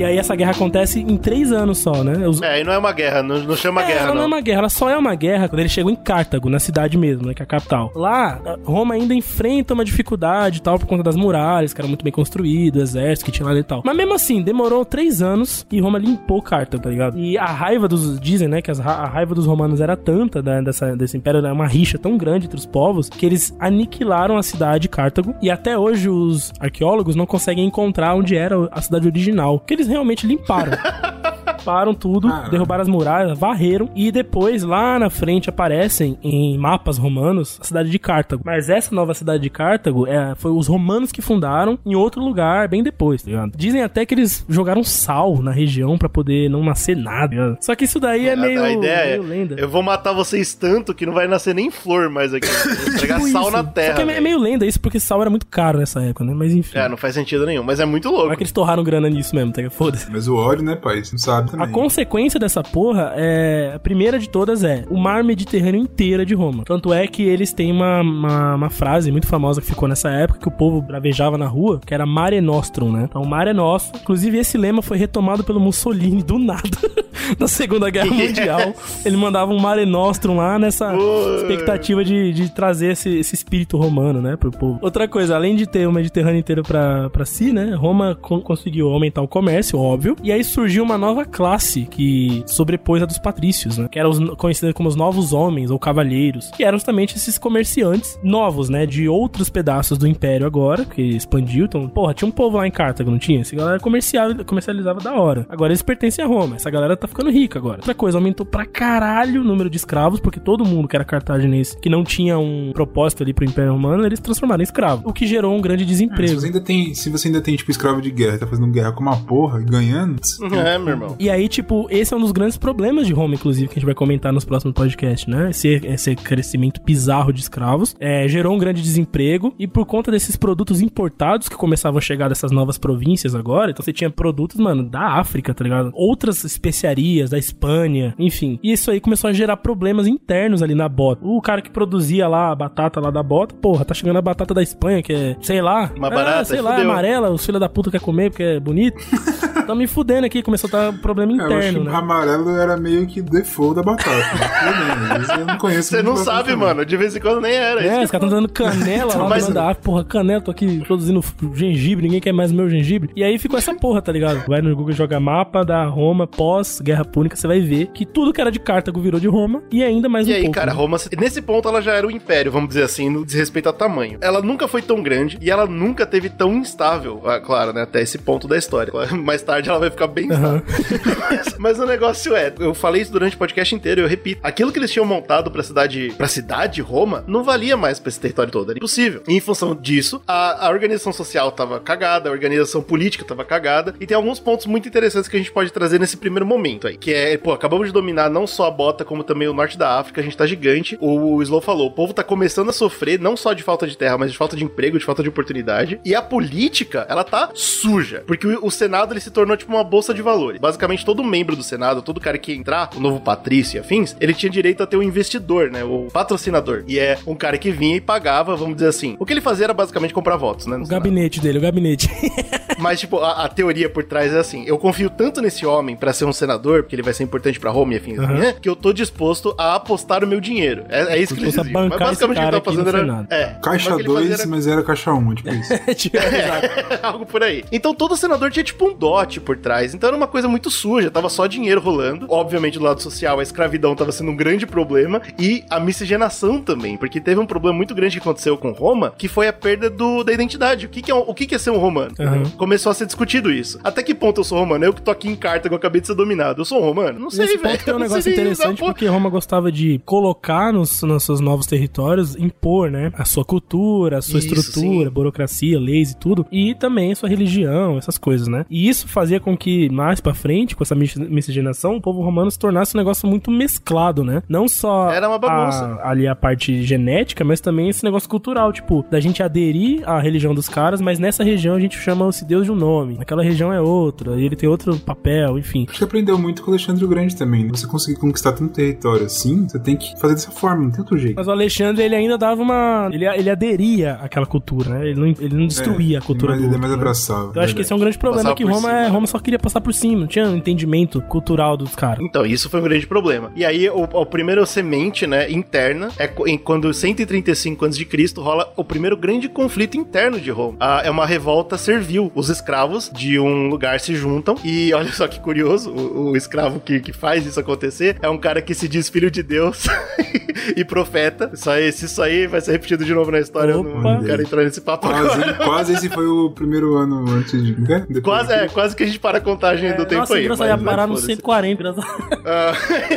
Aí 0.07 0.17
essa 0.17 0.35
guerra 0.35 0.51
acontece 0.51 0.99
em 0.99 1.17
três 1.17 1.51
anos 1.51 1.77
só, 1.77 2.03
né? 2.03 2.27
Os, 2.27 2.41
É, 2.41 2.55
aí 2.55 2.63
não 2.63 2.73
é 2.73 2.77
uma 2.77 2.91
guerra, 2.91 3.23
não, 3.23 3.39
não 3.39 3.55
chama 3.55 3.83
é, 3.83 3.87
guerra, 3.87 3.99
ela 3.99 4.07
não. 4.07 4.15
é 4.15 4.19
não. 4.21 4.27
uma 4.27 4.41
guerra, 4.41 4.59
ela 4.59 4.69
só 4.69 4.89
é 4.89 4.97
uma 4.97 5.15
guerra 5.15 5.47
quando 5.47 5.59
eles 5.59 5.71
chegam 5.71 5.91
em 5.91 5.95
Cartago, 5.95 6.49
na 6.49 6.59
cidade 6.59 6.97
mesmo, 6.97 7.27
né, 7.27 7.33
que 7.33 7.41
é 7.41 7.45
a 7.45 7.47
capital. 7.47 7.91
Lá, 7.95 8.39
Roma 8.63 8.95
ainda 8.95 9.13
enfrenta 9.13 9.73
uma 9.73 9.85
dificuldade 9.85 10.59
e 10.59 10.61
tal, 10.61 10.79
por 10.79 10.85
conta 10.85 11.03
das 11.03 11.15
muralhas, 11.15 11.73
que 11.73 11.81
era 11.81 11.87
muito 11.87 12.03
bem 12.03 12.11
construído, 12.11 12.77
o 12.77 12.81
exército 12.81 13.25
que 13.25 13.31
tinha 13.31 13.47
lá 13.47 13.57
e 13.57 13.63
tal. 13.63 13.81
Mas 13.85 13.95
mesmo 13.95 14.13
assim, 14.13 14.41
demorou 14.41 14.83
três 14.85 15.21
anos 15.21 15.65
e 15.71 15.79
Roma 15.79 15.99
limpou 15.99 16.41
Cartago, 16.41 16.83
tá 16.83 16.89
ligado? 16.89 17.17
E 17.17 17.37
a 17.37 17.45
raiva 17.45 17.87
dos, 17.87 18.19
dizem, 18.19 18.47
né, 18.47 18.61
que 18.61 18.71
as 18.71 18.79
a 18.79 19.05
raiva 19.05 19.35
dos 19.35 19.45
romanos 19.45 19.81
era 19.81 19.97
tanta, 19.97 20.41
né, 20.41 20.61
dessa, 20.61 20.95
desse 20.95 21.17
império, 21.17 21.39
era 21.39 21.53
uma 21.53 21.67
rixa 21.67 21.97
tão 21.97 22.17
grande 22.17 22.45
entre 22.45 22.57
os 22.57 22.65
povos, 22.65 23.09
que 23.09 23.25
eles 23.25 23.55
aniquilaram 23.59 24.37
a 24.37 24.43
cidade 24.43 24.87
Cartago, 24.87 25.35
e 25.41 25.49
até 25.49 25.77
hoje 25.77 26.09
os 26.09 26.53
arqueólogos 26.59 27.15
não 27.15 27.25
conseguem 27.25 27.65
encontrar 27.65 28.15
onde 28.15 28.35
era 28.35 28.67
a 28.71 28.81
cidade 28.81 29.07
original, 29.07 29.59
que 29.59 29.73
eles 29.73 29.87
realmente 29.97 30.27
limparam. 30.27 30.77
Limparam 31.67 31.93
tudo, 31.93 32.29
Caralho. 32.29 32.49
derrubaram 32.51 32.81
as 32.81 32.87
muralhas, 32.87 33.37
varreram 33.37 33.89
e 33.93 34.09
depois 34.09 34.63
lá 34.63 34.97
na 34.97 35.09
frente 35.09 35.49
aparecem 35.49 36.17
em 36.23 36.57
mapas 36.57 36.97
romanos 36.97 37.59
a 37.61 37.65
cidade 37.65 37.89
de 37.89 37.99
Cartago. 37.99 38.41
Mas 38.45 38.69
essa 38.69 38.95
nova 38.95 39.13
cidade 39.13 39.43
de 39.43 39.49
Cartago 39.49 40.07
é, 40.07 40.33
foi 40.35 40.51
os 40.51 40.67
romanos 40.67 41.11
que 41.11 41.21
fundaram 41.21 41.77
em 41.85 41.93
outro 41.93 42.21
lugar 42.23 42.69
bem 42.69 42.81
depois, 42.81 43.21
tá 43.21 43.29
ligado? 43.29 43.51
Dizem 43.57 43.83
até 43.83 44.05
que 44.05 44.13
eles 44.13 44.45
jogaram 44.47 44.81
sal 44.83 45.41
na 45.41 45.51
região 45.51 45.97
pra 45.97 46.07
poder 46.07 46.49
não 46.49 46.63
nascer 46.63 46.95
nada. 46.95 47.27
tá 47.27 47.35
ligado? 47.35 47.57
Só 47.59 47.75
que 47.75 47.83
isso 47.83 47.99
daí 47.99 48.27
é 48.27 48.33
A- 48.33 48.37
meio, 48.37 48.63
a 48.63 48.71
ideia 48.71 49.19
meio 49.21 49.23
é, 49.23 49.35
lenda. 49.35 49.55
eu 49.59 49.67
vou 49.67 49.83
matar 49.83 50.13
vocês 50.13 50.53
tanto 50.53 50.93
que 50.93 51.05
não 51.05 51.13
vai 51.13 51.27
nascer 51.27 51.53
nem 51.53 51.69
flor 51.69 52.09
mais 52.09 52.33
aqui. 52.33 52.47
Vou 52.47 52.87
Entregar 52.95 53.17
Tipo 53.17 53.27
sal 53.31 53.41
isso. 53.43 53.51
na 53.51 53.57
Só 53.63 53.69
terra. 53.71 53.93
que 53.95 54.01
é, 54.09 54.17
é 54.17 54.21
meio 54.21 54.39
lenda 54.39 54.65
isso 54.65 54.79
porque 54.79 54.99
sal 55.01 55.19
era 55.19 55.29
muito 55.29 55.45
caro 55.47 55.79
nessa 55.79 56.01
época, 56.01 56.23
né? 56.23 56.33
Mas 56.33 56.53
enfim. 56.53 56.77
É, 56.77 56.87
não 56.87 56.95
faz 56.97 57.13
sentido 57.13 57.45
nenhum, 57.45 57.63
mas 57.63 57.79
é 57.81 57.85
muito 57.85 58.07
louco. 58.07 58.21
Como 58.23 58.33
é 58.33 58.35
que 58.37 58.43
eles 58.43 58.51
torraram 58.53 58.83
grana 58.83 59.09
nisso 59.09 59.35
mesmo, 59.35 59.51
tá 59.51 59.57
ligado? 59.61 59.73
Foda-se. 59.73 60.09
Mas 60.11 60.27
o 60.27 60.35
ódio, 60.35 60.63
né, 60.63 60.75
pai? 60.75 61.03
Você 61.03 61.11
não 61.11 61.19
sabe 61.19 61.49
A 61.59 61.67
consequência 61.67 62.39
dessa 62.39 62.63
porra 62.63 63.13
é. 63.15 63.71
A 63.75 63.79
primeira 63.79 64.17
de 64.19 64.29
todas 64.29 64.63
é 64.63 64.83
o 64.89 64.97
mar 64.97 65.23
Mediterrâneo 65.23 65.81
inteiro 65.81 66.21
é 66.21 66.25
de 66.25 66.33
Roma. 66.33 66.63
Tanto 66.65 66.93
é 66.93 67.07
que 67.07 67.23
eles 67.23 67.53
têm 67.53 67.71
uma, 67.71 68.01
uma, 68.01 68.55
uma 68.55 68.69
frase 68.69 69.11
muito 69.11 69.27
famosa 69.27 69.61
que 69.61 69.67
ficou 69.67 69.87
nessa 69.87 70.09
época 70.09 70.39
que 70.39 70.47
o 70.47 70.51
povo 70.51 70.81
bravejava 70.81 71.37
na 71.37 71.47
rua, 71.47 71.79
que 71.85 71.93
era 71.93 72.05
Mare 72.05 72.39
Nostrum, 72.41 72.91
né? 72.91 73.05
Então, 73.09 73.23
Mare 73.23 73.53
Nostrum. 73.53 73.99
Inclusive, 74.01 74.37
esse 74.37 74.57
lema 74.57 74.81
foi 74.81 74.97
retomado 74.97 75.43
pelo 75.43 75.59
Mussolini 75.59 76.23
do 76.23 76.37
nada. 76.39 76.61
na 77.39 77.47
Segunda 77.47 77.89
Guerra 77.89 78.11
Mundial. 78.13 78.73
Ele 79.05 79.17
mandava 79.17 79.51
um 79.51 79.59
Mare 79.59 79.85
Nostrum 79.85 80.37
lá 80.37 80.57
nessa 80.57 80.93
expectativa 81.37 82.03
de, 82.03 82.31
de 82.33 82.49
trazer 82.51 82.91
esse, 82.93 83.09
esse 83.17 83.35
espírito 83.35 83.77
romano, 83.77 84.21
né, 84.21 84.35
pro 84.35 84.51
povo. 84.51 84.79
Outra 84.81 85.07
coisa, 85.07 85.35
além 85.35 85.55
de 85.55 85.67
ter 85.67 85.87
o 85.87 85.91
Mediterrâneo 85.91 86.39
inteiro 86.39 86.63
pra, 86.63 87.09
pra 87.09 87.25
si, 87.25 87.51
né, 87.51 87.73
Roma 87.75 88.15
con- 88.15 88.41
conseguiu 88.41 88.89
aumentar 88.89 89.21
o 89.21 89.27
comércio, 89.27 89.79
óbvio, 89.79 90.15
e 90.23 90.31
aí 90.31 90.43
surgiu 90.43 90.83
uma 90.83 90.97
nova 90.97 91.25
classe 91.37 91.85
que 91.85 92.43
sobrepôs 92.47 93.03
a 93.03 93.05
dos 93.05 93.19
patrícios, 93.19 93.77
né, 93.77 93.87
que 93.91 93.99
eram 93.99 94.09
os, 94.09 94.19
conhecidos 94.37 94.73
como 94.73 94.89
os 94.89 94.95
novos 94.95 95.33
homens 95.33 95.69
ou 95.69 95.77
cavalheiros, 95.77 96.49
que 96.57 96.63
eram 96.63 96.79
justamente 96.79 97.15
esses 97.15 97.37
comerciantes 97.37 98.19
novos, 98.23 98.69
né, 98.69 98.87
de 98.87 99.07
outros 99.07 99.47
pedaços 99.47 99.99
do 99.99 100.07
império 100.07 100.47
agora, 100.47 100.83
que 100.83 100.99
expandiu, 101.01 101.65
então, 101.65 101.87
porra, 101.87 102.15
tinha 102.15 102.27
um 102.27 102.31
povo 102.31 102.57
lá 102.57 102.65
em 102.67 102.71
Cartago, 102.71 103.11
não 103.11 103.19
tinha? 103.19 103.41
Essa 103.41 103.55
galera 103.55 103.79
comercial, 103.79 104.33
comercializava 104.47 104.99
da 104.99 105.13
hora. 105.13 105.45
Agora 105.47 105.71
eles 105.71 105.83
pertencem 105.83 106.25
a 106.25 106.27
Roma, 106.27 106.55
essa 106.55 106.71
galera 106.71 106.97
tá 106.97 107.07
ficando 107.07 107.29
rica 107.29 107.59
agora. 107.59 107.77
Outra 107.77 107.93
coisa, 107.93 108.17
aumentou 108.17 108.43
pra 108.43 108.65
caralho 108.65 109.41
o 109.41 109.43
número 109.43 109.69
de 109.69 109.77
escravos, 109.77 110.19
porque 110.19 110.39
todo 110.39 110.65
mundo 110.65 110.87
que 110.87 110.95
era 110.95 111.05
cartaginense, 111.05 111.77
que 111.79 111.87
não 111.89 112.03
tinha 112.03 112.39
um 112.39 112.71
propósito 112.73 113.21
ali 113.21 113.31
pro 113.31 113.45
Império 113.45 113.73
Romano, 113.73 114.05
eles 114.07 114.19
transformaram 114.19 114.61
em 114.61 114.63
escravo, 114.63 115.03
o 115.07 115.13
que 115.13 115.27
gerou 115.27 115.55
um 115.55 115.61
grande 115.61 115.83
É, 115.83 115.85
se, 115.85 115.91
desemprego. 115.91 116.39
você 116.39 116.47
ainda 116.47 116.61
tem, 116.61 116.95
se 116.95 117.09
você 117.11 117.27
ainda 117.27 117.41
tem, 117.41 117.55
tipo, 117.55 117.69
escravo 117.69 118.01
de 118.01 118.09
guerra, 118.09 118.39
tá 118.39 118.47
fazendo 118.47 118.71
guerra 118.71 118.91
com 118.91 119.01
uma 119.01 119.17
porra 119.17 119.61
e 119.61 119.65
ganhando, 119.65 120.19
É, 120.53 120.77
meu 120.79 120.89
irmão. 120.89 121.15
E 121.19 121.26
aí, 121.29 121.47
tipo, 121.47 121.87
esse 121.89 122.13
é 122.13 122.17
um 122.17 122.19
dos 122.19 122.31
grandes 122.31 122.57
problemas 122.57 123.07
de 123.07 123.13
Roma, 123.13 123.35
inclusive, 123.35 123.67
que 123.67 123.73
a 123.73 123.75
gente 123.79 123.85
vai 123.85 123.95
comentar 123.95 124.31
nos 124.33 124.45
próximos 124.45 124.73
podcasts, 124.73 125.27
né? 125.27 125.49
Esse, 125.49 125.67
esse 125.83 126.15
crescimento 126.15 126.81
bizarro 126.83 127.31
de 127.33 127.39
escravos 127.39 127.95
é, 127.99 128.27
gerou 128.27 128.53
um 128.53 128.57
grande 128.57 128.81
desemprego 128.81 129.53
e 129.57 129.67
por 129.67 129.85
conta 129.85 130.11
desses 130.11 130.35
produtos 130.35 130.81
importados 130.81 131.47
que 131.49 131.55
começavam 131.55 131.97
a 131.97 132.01
chegar 132.01 132.27
dessas 132.29 132.51
novas 132.51 132.77
províncias 132.77 133.35
agora, 133.35 133.71
então 133.71 133.83
você 133.83 133.93
tinha 133.93 134.09
produtos, 134.09 134.57
mano, 134.57 134.83
da 134.83 135.01
África, 135.19 135.53
tá 135.53 135.63
ligado? 135.63 135.91
Outras 135.93 136.43
especiarias 136.43 137.29
da 137.29 137.37
Espanha, 137.37 138.13
enfim. 138.17 138.59
E 138.63 138.71
isso 138.71 138.91
aí 138.91 138.99
começou 138.99 139.29
a 139.29 139.33
gerar 139.33 139.57
problemas 139.57 140.07
internos 140.07 140.61
ali 140.61 140.75
na 140.75 140.87
bota. 140.89 141.25
O 141.25 141.41
cara 141.41 141.61
que 141.61 141.69
produzia 141.69 142.27
lá 142.27 142.51
a 142.51 142.55
batata 142.55 142.99
lá 142.99 143.11
da 143.11 143.23
bota, 143.23 143.55
porra, 143.55 143.85
tá 143.85 143.93
chegando 143.93 144.17
a 144.17 144.21
batata 144.21 144.53
da 144.53 144.61
Espanha, 144.63 145.01
que 145.01 145.13
é, 145.13 145.35
sei 145.41 145.61
lá, 145.61 145.91
Uma 145.95 146.09
barata, 146.09 146.45
sei 146.45 146.57
aí 146.57 146.63
lá, 146.63 146.73
é 146.73 146.77
fudeu. 146.77 146.91
amarela, 146.91 147.29
os 147.31 147.45
filhos 147.45 147.59
da 147.59 147.69
puta 147.69 147.91
quer 147.91 147.99
comer 148.01 148.29
porque 148.29 148.43
é 148.43 148.59
bonito. 148.59 148.97
tá 149.67 149.75
me 149.75 149.87
fudendo 149.87 150.25
aqui, 150.25 150.41
começou 150.41 150.67
a 150.67 150.71
dar 150.91 150.93
problema 150.93 151.31
É, 151.31 151.35
interno, 151.35 151.79
que 151.81 151.85
né? 151.89 151.95
amarelo 151.95 152.49
era 152.57 152.77
meio 152.77 153.05
que 153.07 153.21
default 153.21 153.75
da 153.75 153.83
batata. 153.83 154.09
né? 154.09 155.39
Eu 155.39 155.45
não 155.45 155.57
conheço. 155.59 155.89
Você 155.89 156.01
não 156.01 156.15
sabe, 156.17 156.55
mano. 156.55 156.85
De 156.85 156.97
vez 156.97 157.15
em 157.15 157.19
quando 157.19 157.41
nem 157.41 157.53
era. 157.53 157.81
É, 157.81 157.93
Isso 157.95 158.03
os 158.05 158.11
caras 158.11 158.25
estão 158.27 158.29
dando 158.29 158.49
canela 158.51 159.15
lá 159.15 159.27
Mas- 159.29 159.47
da 159.47 159.63
África. 159.71 159.83
Porra, 159.83 160.03
canela, 160.03 160.41
tô 160.41 160.51
aqui 160.51 160.79
produzindo 160.85 161.21
gengibre, 161.53 162.05
ninguém 162.05 162.19
quer 162.21 162.31
mais 162.33 162.51
meu 162.51 162.69
gengibre. 162.69 163.09
E 163.15 163.23
aí 163.23 163.37
ficou 163.37 163.57
essa 163.57 163.73
porra, 163.75 164.01
tá 164.01 164.11
ligado? 164.11 164.43
Vai 164.47 164.61
no 164.61 164.75
Google 164.75 164.93
joga 164.93 165.19
mapa 165.19 165.63
da 165.63 165.85
Roma 165.85 166.25
pós-Guerra 166.27 167.05
Púnica, 167.05 167.35
você 167.35 167.47
vai 167.47 167.59
ver 167.59 167.87
que 167.87 168.05
tudo 168.05 168.33
que 168.33 168.41
era 168.41 168.51
de 168.51 168.59
Cartago 168.59 168.99
virou 168.99 169.19
de 169.19 169.27
Roma 169.27 169.61
e 169.71 169.83
ainda 169.83 170.09
mais 170.09 170.27
E 170.27 170.31
um 170.31 170.35
aí, 170.35 170.41
pouco. 170.43 170.55
cara, 170.55 170.71
né? 170.71 170.77
Roma, 170.77 170.97
nesse 171.17 171.41
ponto 171.41 171.67
ela 171.67 171.81
já 171.81 171.93
era 171.93 172.05
o 172.07 172.11
império, 172.11 172.51
vamos 172.51 172.69
dizer 172.69 172.83
assim, 172.83 173.09
no 173.09 173.25
desrespeito 173.25 173.69
a 173.69 173.73
tamanho. 173.73 174.17
Ela 174.21 174.41
nunca 174.41 174.67
foi 174.67 174.81
tão 174.81 175.01
grande 175.01 175.37
e 175.41 175.49
ela 175.49 175.65
nunca 175.65 176.05
teve 176.05 176.29
tão 176.29 176.53
instável, 176.55 177.21
ah, 177.25 177.39
claro, 177.39 177.73
né, 177.73 177.81
até 177.83 178.01
esse 178.01 178.17
ponto 178.17 178.47
da 178.47 178.57
história. 178.57 178.91
Mais 179.23 179.41
tarde 179.41 179.56
ela 179.65 179.79
vai 179.79 179.89
ficar 179.89 180.07
bem 180.07 180.27
mas, 180.27 181.55
mas 181.57 181.79
o 181.79 181.85
negócio 181.85 182.35
é, 182.35 182.53
eu 182.59 182.73
falei 182.73 183.01
isso 183.01 183.11
durante 183.11 183.35
o 183.35 183.39
podcast 183.39 183.73
inteiro, 183.73 184.01
eu 184.01 184.07
repito, 184.07 184.39
aquilo 184.43 184.71
que 184.71 184.79
eles 184.79 184.91
tinham 184.91 185.05
montado 185.05 185.49
pra 185.49 185.63
cidade, 185.63 186.13
pra 186.17 186.27
cidade 186.27 186.81
Roma, 186.81 187.23
não 187.27 187.43
valia 187.43 187.77
mais 187.77 187.99
pra 187.99 188.09
esse 188.09 188.19
território 188.19 188.51
todo, 188.51 188.71
era 188.71 188.77
impossível. 188.77 189.23
E 189.27 189.33
em 189.33 189.39
função 189.39 189.75
disso, 189.75 190.21
a, 190.27 190.67
a 190.67 190.69
organização 190.69 191.13
social 191.13 191.51
tava 191.51 191.79
cagada, 191.79 192.29
a 192.29 192.31
organização 192.31 192.81
política 192.81 193.25
tava 193.25 193.43
cagada, 193.45 193.95
e 193.99 194.05
tem 194.05 194.15
alguns 194.15 194.39
pontos 194.39 194.65
muito 194.65 194.87
interessantes 194.87 195.29
que 195.29 195.35
a 195.35 195.39
gente 195.39 195.51
pode 195.51 195.71
trazer 195.71 195.99
nesse 195.99 196.17
primeiro 196.17 196.45
momento 196.45 196.87
aí, 196.87 196.97
que 196.97 197.13
é, 197.13 197.37
pô, 197.37 197.51
acabamos 197.53 197.87
de 197.87 197.93
dominar 197.93 198.29
não 198.29 198.45
só 198.45 198.67
a 198.67 198.71
bota, 198.71 199.05
como 199.05 199.23
também 199.23 199.47
o 199.47 199.53
norte 199.53 199.77
da 199.77 199.99
África, 199.99 200.21
a 200.21 200.23
gente 200.23 200.37
tá 200.37 200.45
gigante. 200.45 200.97
O 200.99 201.41
Slow 201.41 201.61
falou, 201.61 201.87
o 201.87 201.91
povo 201.91 202.13
tá 202.13 202.23
começando 202.23 202.69
a 202.69 202.73
sofrer 202.73 203.19
não 203.19 203.37
só 203.37 203.53
de 203.53 203.63
falta 203.63 203.87
de 203.87 203.97
terra, 203.97 204.17
mas 204.17 204.31
de 204.31 204.37
falta 204.37 204.55
de 204.55 204.63
emprego, 204.63 204.99
de 204.99 205.05
falta 205.05 205.23
de 205.23 205.29
oportunidade. 205.29 205.99
E 206.03 206.13
a 206.13 206.21
política, 206.21 207.05
ela 207.09 207.23
tá 207.23 207.51
suja, 207.53 208.23
porque 208.25 208.47
o, 208.47 208.65
o 208.65 208.71
Senado 208.71 209.13
ele 209.13 209.19
se 209.19 209.31
tornou 209.31 209.46
tipo 209.55 209.71
uma 209.71 209.83
bolsa 209.83 210.13
de 210.13 210.21
valores. 210.21 210.59
Basicamente 210.59 211.05
todo 211.05 211.23
membro 211.23 211.55
do 211.55 211.63
Senado, 211.63 212.01
todo 212.01 212.19
cara 212.19 212.37
que 212.37 212.51
ia 212.51 212.57
entrar, 212.57 212.89
o 212.95 212.99
novo 212.99 213.19
patrício 213.21 213.77
e 213.77 213.79
afins, 213.79 214.15
ele 214.19 214.33
tinha 214.33 214.49
direito 214.49 214.81
a 214.83 214.87
ter 214.87 214.97
um 214.97 215.03
investidor, 215.03 215.69
né, 215.71 215.83
o 215.83 216.07
patrocinador. 216.11 216.83
E 216.87 216.99
é 216.99 217.17
um 217.25 217.35
cara 217.35 217.57
que 217.57 217.71
vinha 217.71 217.95
e 217.95 218.01
pagava, 218.01 218.55
vamos 218.55 218.75
dizer 218.75 218.87
assim. 218.89 219.15
O 219.19 219.25
que 219.25 219.33
ele 219.33 219.41
fazia 219.41 219.65
era 219.65 219.73
basicamente 219.73 220.13
comprar 220.13 220.35
votos, 220.37 220.65
né? 220.65 220.75
no 220.77 220.83
O 220.83 220.85
Senado. 220.85 221.01
gabinete 221.03 221.39
dele, 221.39 221.57
o 221.59 221.61
gabinete. 221.61 222.09
Mas, 222.79 222.99
tipo, 222.99 223.17
a, 223.19 223.45
a 223.45 223.49
teoria 223.49 223.89
por 223.89 224.03
trás 224.03 224.31
é 224.33 224.39
assim: 224.39 224.63
eu 224.67 224.77
confio 224.77 225.09
tanto 225.09 225.41
nesse 225.41 225.65
homem 225.65 225.95
pra 225.95 226.13
ser 226.13 226.25
um 226.25 226.33
senador, 226.33 226.83
porque 226.83 226.95
ele 226.95 227.01
vai 227.01 227.13
ser 227.13 227.23
importante 227.23 227.59
pra 227.59 227.71
Roma 227.71 227.93
e 227.93 227.97
afins, 227.97 228.17
né, 228.17 228.53
que 228.61 228.69
eu 228.69 228.75
tô 228.75 228.93
disposto 228.93 229.55
a 229.57 229.75
apostar 229.75 230.23
o 230.23 230.27
meu 230.27 230.39
dinheiro. 230.39 230.83
É, 230.89 231.15
é 231.15 231.19
isso 231.19 231.33
que 231.33 231.41
eles 231.41 231.53
Disposto 231.55 231.59
a 231.59 231.63
diziam. 231.63 231.89
Mas 231.89 231.99
basicamente 231.99 232.37
o 232.37 232.39
que 232.39 232.45
ele 232.45 232.51
tava 232.51 232.63
fazendo 232.63 232.89
era. 232.89 233.27
É, 233.29 233.45
Caixa 233.61 233.89
mas 233.89 233.99
o 233.99 234.03
que 234.03 234.09
ele 234.09 234.13
fazia 234.13 234.27
2, 234.29 234.39
era- 234.39 234.49
mas 234.49 234.67
era 234.67 234.83
caixa 234.83 235.11
1, 235.13 235.35
tipo 235.35 235.49
isso. 235.49 235.73
Tipo, 235.97 236.17
exato. 236.21 236.99
Algo 237.01 237.25
por 237.25 237.41
aí. 237.43 237.63
Então 237.71 237.93
todo 237.95 238.15
senador 238.15 238.51
tinha 238.51 238.63
tipo 238.63 238.87
um 238.89 238.93
dote 238.93 239.36
por 239.39 239.57
trás. 239.57 239.93
Então 239.93 240.07
era 240.07 240.17
uma 240.17 240.27
coisa 240.27 240.47
muito 240.47 240.69
suja, 240.69 241.11
tava 241.11 241.29
só 241.29 241.47
dinheiro 241.47 241.81
rolando. 241.81 242.25
Obviamente 242.29 242.77
do 242.77 242.83
lado 242.83 243.01
social 243.01 243.39
a 243.39 243.43
escravidão 243.43 243.95
tava 243.95 244.11
sendo 244.11 244.31
um 244.31 244.35
grande 244.35 244.65
problema 244.65 245.21
e 245.39 245.63
a 245.69 245.79
miscigenação 245.79 246.61
também, 246.61 246.97
porque 246.97 247.19
teve 247.19 247.39
um 247.39 247.45
problema 247.45 247.75
muito 247.75 247.95
grande 247.95 248.15
que 248.15 248.21
aconteceu 248.21 248.57
com 248.57 248.71
Roma, 248.71 249.13
que 249.17 249.27
foi 249.27 249.47
a 249.47 249.53
perda 249.53 249.89
do, 249.89 250.23
da 250.23 250.33
identidade. 250.33 250.85
O 250.85 250.89
que, 250.89 251.01
que 251.01 251.11
é 251.11 251.13
o 251.13 251.33
que, 251.33 251.45
que 251.45 251.55
é 251.55 251.57
ser 251.57 251.71
um 251.71 251.77
romano? 251.77 252.13
Uhum. 252.19 252.49
Começou 252.51 252.91
a 252.91 252.93
ser 252.93 253.05
discutido 253.05 253.51
isso. 253.51 253.79
Até 253.83 254.03
que 254.03 254.13
ponto 254.13 254.41
eu 254.41 254.43
sou 254.43 254.57
romano? 254.57 254.85
Eu 254.85 254.93
que 254.93 255.01
tô 255.01 255.11
aqui 255.11 255.27
em 255.29 255.35
carta 255.35 255.67
que 255.67 255.73
eu 255.73 255.77
acabei 255.77 256.01
de 256.01 256.07
ser 256.07 256.15
dominado. 256.15 256.61
Eu 256.61 256.65
sou 256.65 256.79
um 256.79 256.83
romano? 256.83 257.19
Não 257.19 257.29
sei, 257.29 257.45
velho. 257.45 257.61
ponto 257.61 257.85
tem 257.85 257.93
um 257.93 257.99
negócio 257.99 258.31
interessante 258.31 258.79
porque 258.79 259.05
Roma 259.05 259.29
gostava 259.29 259.71
de 259.71 260.01
colocar 260.05 260.71
nos, 260.71 261.01
nos 261.03 261.23
seus 261.23 261.39
novos 261.39 261.65
territórios, 261.65 262.35
impor, 262.35 262.89
né? 262.89 263.11
A 263.15 263.25
sua 263.25 263.43
cultura, 263.43 264.17
a 264.17 264.21
sua 264.21 264.39
Isso, 264.39 264.53
estrutura, 264.53 265.09
sim. 265.09 265.13
burocracia, 265.13 265.79
leis 265.79 266.11
e 266.11 266.17
tudo. 266.17 266.45
E 266.51 266.75
também 266.75 267.11
a 267.11 267.15
sua 267.15 267.29
religião, 267.29 267.97
essas 267.97 268.17
coisas, 268.17 268.47
né? 268.47 268.65
E 268.69 268.87
isso 268.87 269.07
fazia 269.27 269.39
com 269.41 269.57
que, 269.57 269.89
mais 269.89 270.21
pra 270.21 270.33
frente, 270.33 270.73
com 270.75 270.83
essa 270.83 270.95
mis- 270.95 271.15
miscigenação, 271.15 271.97
o 271.97 272.01
povo 272.01 272.21
romano 272.21 272.49
se 272.49 272.57
tornasse 272.57 272.95
um 272.95 272.97
negócio 272.97 273.27
muito 273.27 273.51
mesclado, 273.51 274.23
né? 274.23 274.41
Não 274.47 274.67
só 274.69 275.11
Era 275.11 275.27
uma 275.27 275.37
bagunça. 275.37 275.85
a- 276.01 276.09
ali 276.11 276.25
a 276.27 276.33
parte 276.35 276.81
genética, 276.83 277.43
mas 277.43 277.59
também 277.59 277.89
esse 277.89 278.03
negócio 278.05 278.29
cultural, 278.29 278.71
tipo, 278.71 279.05
da 279.11 279.19
gente 279.19 279.43
aderir 279.43 280.07
à 280.07 280.19
religião 280.19 280.55
dos 280.55 280.69
caras, 280.69 281.01
mas 281.01 281.19
nessa 281.19 281.43
região 281.43 281.75
a 281.75 281.79
gente 281.79 281.97
chama 281.97 282.29
esse 282.29 282.45
deus 282.45 282.65
de 282.65 282.71
um 282.71 282.75
nome. 282.75 283.15
Naquela 283.17 283.43
região 283.43 283.73
é 283.73 283.81
outra, 283.81 284.39
e 284.39 284.45
ele 284.45 284.55
tem 284.55 284.69
outro 284.69 284.97
papel, 284.97 285.57
enfim. 285.59 285.85
Acho 285.89 285.97
que 285.97 286.03
aprendeu 286.05 286.37
muito 286.37 286.61
com 286.61 286.71
o 286.71 286.73
Alexandre 286.73 287.03
o 287.03 287.07
Grande 287.07 287.35
também. 287.35 287.65
né? 287.65 287.71
Você 287.73 287.85
conseguir 287.87 288.17
conquistar 288.19 288.53
tanto 288.53 288.73
território 288.73 289.25
assim, 289.25 289.67
você 289.67 289.77
tem 289.79 289.97
que 289.97 290.17
fazer 290.21 290.35
dessa 290.35 290.51
forma, 290.51 290.83
não 290.83 290.91
tem 290.91 290.99
outro 291.01 291.17
jeito. 291.17 291.35
Mas 291.35 291.47
o 291.47 291.51
Alexandre, 291.51 292.03
ele 292.03 292.15
ainda 292.15 292.37
dava 292.37 292.61
uma. 292.61 293.09
Ele, 293.11 293.25
ele 293.25 293.49
aderia 293.49 294.13
àquela 294.21 294.45
cultura, 294.45 294.89
né? 294.91 295.09
Ele 295.09 295.19
não, 295.19 295.27
ele 295.27 295.55
não 295.55 295.67
destruía 295.67 296.19
a 296.19 296.21
cultura 296.21 296.53
mas 296.53 296.61
do 296.61 296.65
ele 296.67 296.67
é 296.67 296.77
outro, 296.77 296.81
mais 296.81 296.91
né? 296.93 296.97
abraçável. 296.97 297.51
Eu 297.53 297.61
acho 297.61 297.75
que 297.75 297.81
esse 297.81 297.91
é 297.91 297.95
um 297.95 297.99
grande 297.99 298.17
problema, 298.17 298.37
Passava 298.43 298.55
que 298.55 298.63
Roma, 298.63 298.77
cima, 298.77 298.91
é, 298.91 299.03
né? 299.03 299.07
Roma 299.17 299.27
só 299.27 299.39
queria 299.39 299.57
passar 299.59 299.81
por 299.81 299.93
cima, 299.93 300.21
não 300.21 300.27
tinha 300.27 300.45
um 300.45 300.55
entendimento 300.55 301.19
cultural 301.21 301.75
dos 301.75 301.95
caras. 301.95 302.23
Então, 302.23 302.45
isso 302.45 302.69
foi 302.69 302.79
um 302.79 302.83
grande 302.83 303.07
problema. 303.07 303.51
E 303.55 303.65
aí, 303.65 303.89
o, 303.89 304.03
o 304.03 304.25
primeiro 304.25 304.65
semente, 304.65 305.25
né, 305.25 305.51
interna, 305.51 306.09
é 306.19 306.29
em, 306.45 306.57
quando 306.57 306.93
135 306.93 307.85
a.C. 307.85 308.07
rola 308.37 308.71
o 308.75 308.83
primeiro 308.83 309.17
grande 309.17 309.49
conflito 309.49 309.97
interno 309.97 310.39
de 310.39 310.51
Roma. 310.51 310.77
Ah, 310.79 311.01
é 311.03 311.09
uma 311.09 311.25
revolta 311.25 311.77
servil. 311.77 312.31
Os 312.35 312.49
escravos 312.49 313.09
de 313.13 313.39
um 313.39 313.67
lugar 313.69 313.99
se 313.99 314.15
juntam 314.15 314.55
e 314.63 314.93
olha 314.93 315.11
só 315.11 315.27
que 315.27 315.39
curioso, 315.39 315.89
o, 315.91 316.31
o 316.31 316.37
escravo 316.37 316.79
que, 316.79 316.99
que 316.99 317.11
faz 317.11 317.45
isso 317.45 317.59
acontecer 317.59 318.17
é 318.21 318.29
um 318.29 318.37
cara 318.37 318.61
que 318.61 318.73
se 318.75 318.87
diz 318.87 319.09
filho 319.09 319.31
de 319.31 319.41
Deus 319.41 319.85
e 320.75 320.83
profeta. 320.85 321.49
Isso 321.53 321.69
aí, 321.69 321.91
se 321.91 322.05
isso 322.05 322.21
aí 322.21 322.45
vai 322.47 322.61
ser 322.61 322.71
repetido 322.73 323.03
de 323.03 323.13
novo 323.13 323.31
na 323.31 323.39
história, 323.39 323.71
eu 323.71 323.83
não, 323.83 323.99
Opa. 323.99 324.23
quero 324.25 324.41
entrar 324.43 324.63
nesse 324.63 324.81
papo 324.81 325.07
agora. 325.07 325.27
Quase, 325.27 325.53
quase 325.57 325.93
esse 325.93 326.09
foi 326.09 326.27
o 326.27 326.49
primeiro 326.51 326.95
ano 326.95 327.27
antes 327.31 327.63
de. 327.63 327.79
né? 327.81 328.05
Depois 328.09 328.23
Quase, 328.23 328.47
de- 328.49 328.53
é, 328.53 328.67
quase 328.67 328.95
que 328.97 329.03
a 329.03 329.07
gente 329.07 329.19
para 329.19 329.37
a 329.37 329.41
contagem 329.41 329.91
do 329.95 330.05
tempo 330.05 330.21
Nossa, 330.21 330.35
aí. 330.35 330.47
mas- 330.47 330.59
ia 330.59 330.77
parar 330.77 331.07
mas 331.07 331.09
no 331.09 331.15
foda-se. 331.15 331.27
140. 331.35 331.73
engraçado. 331.81 332.37
Ah, 332.49 332.71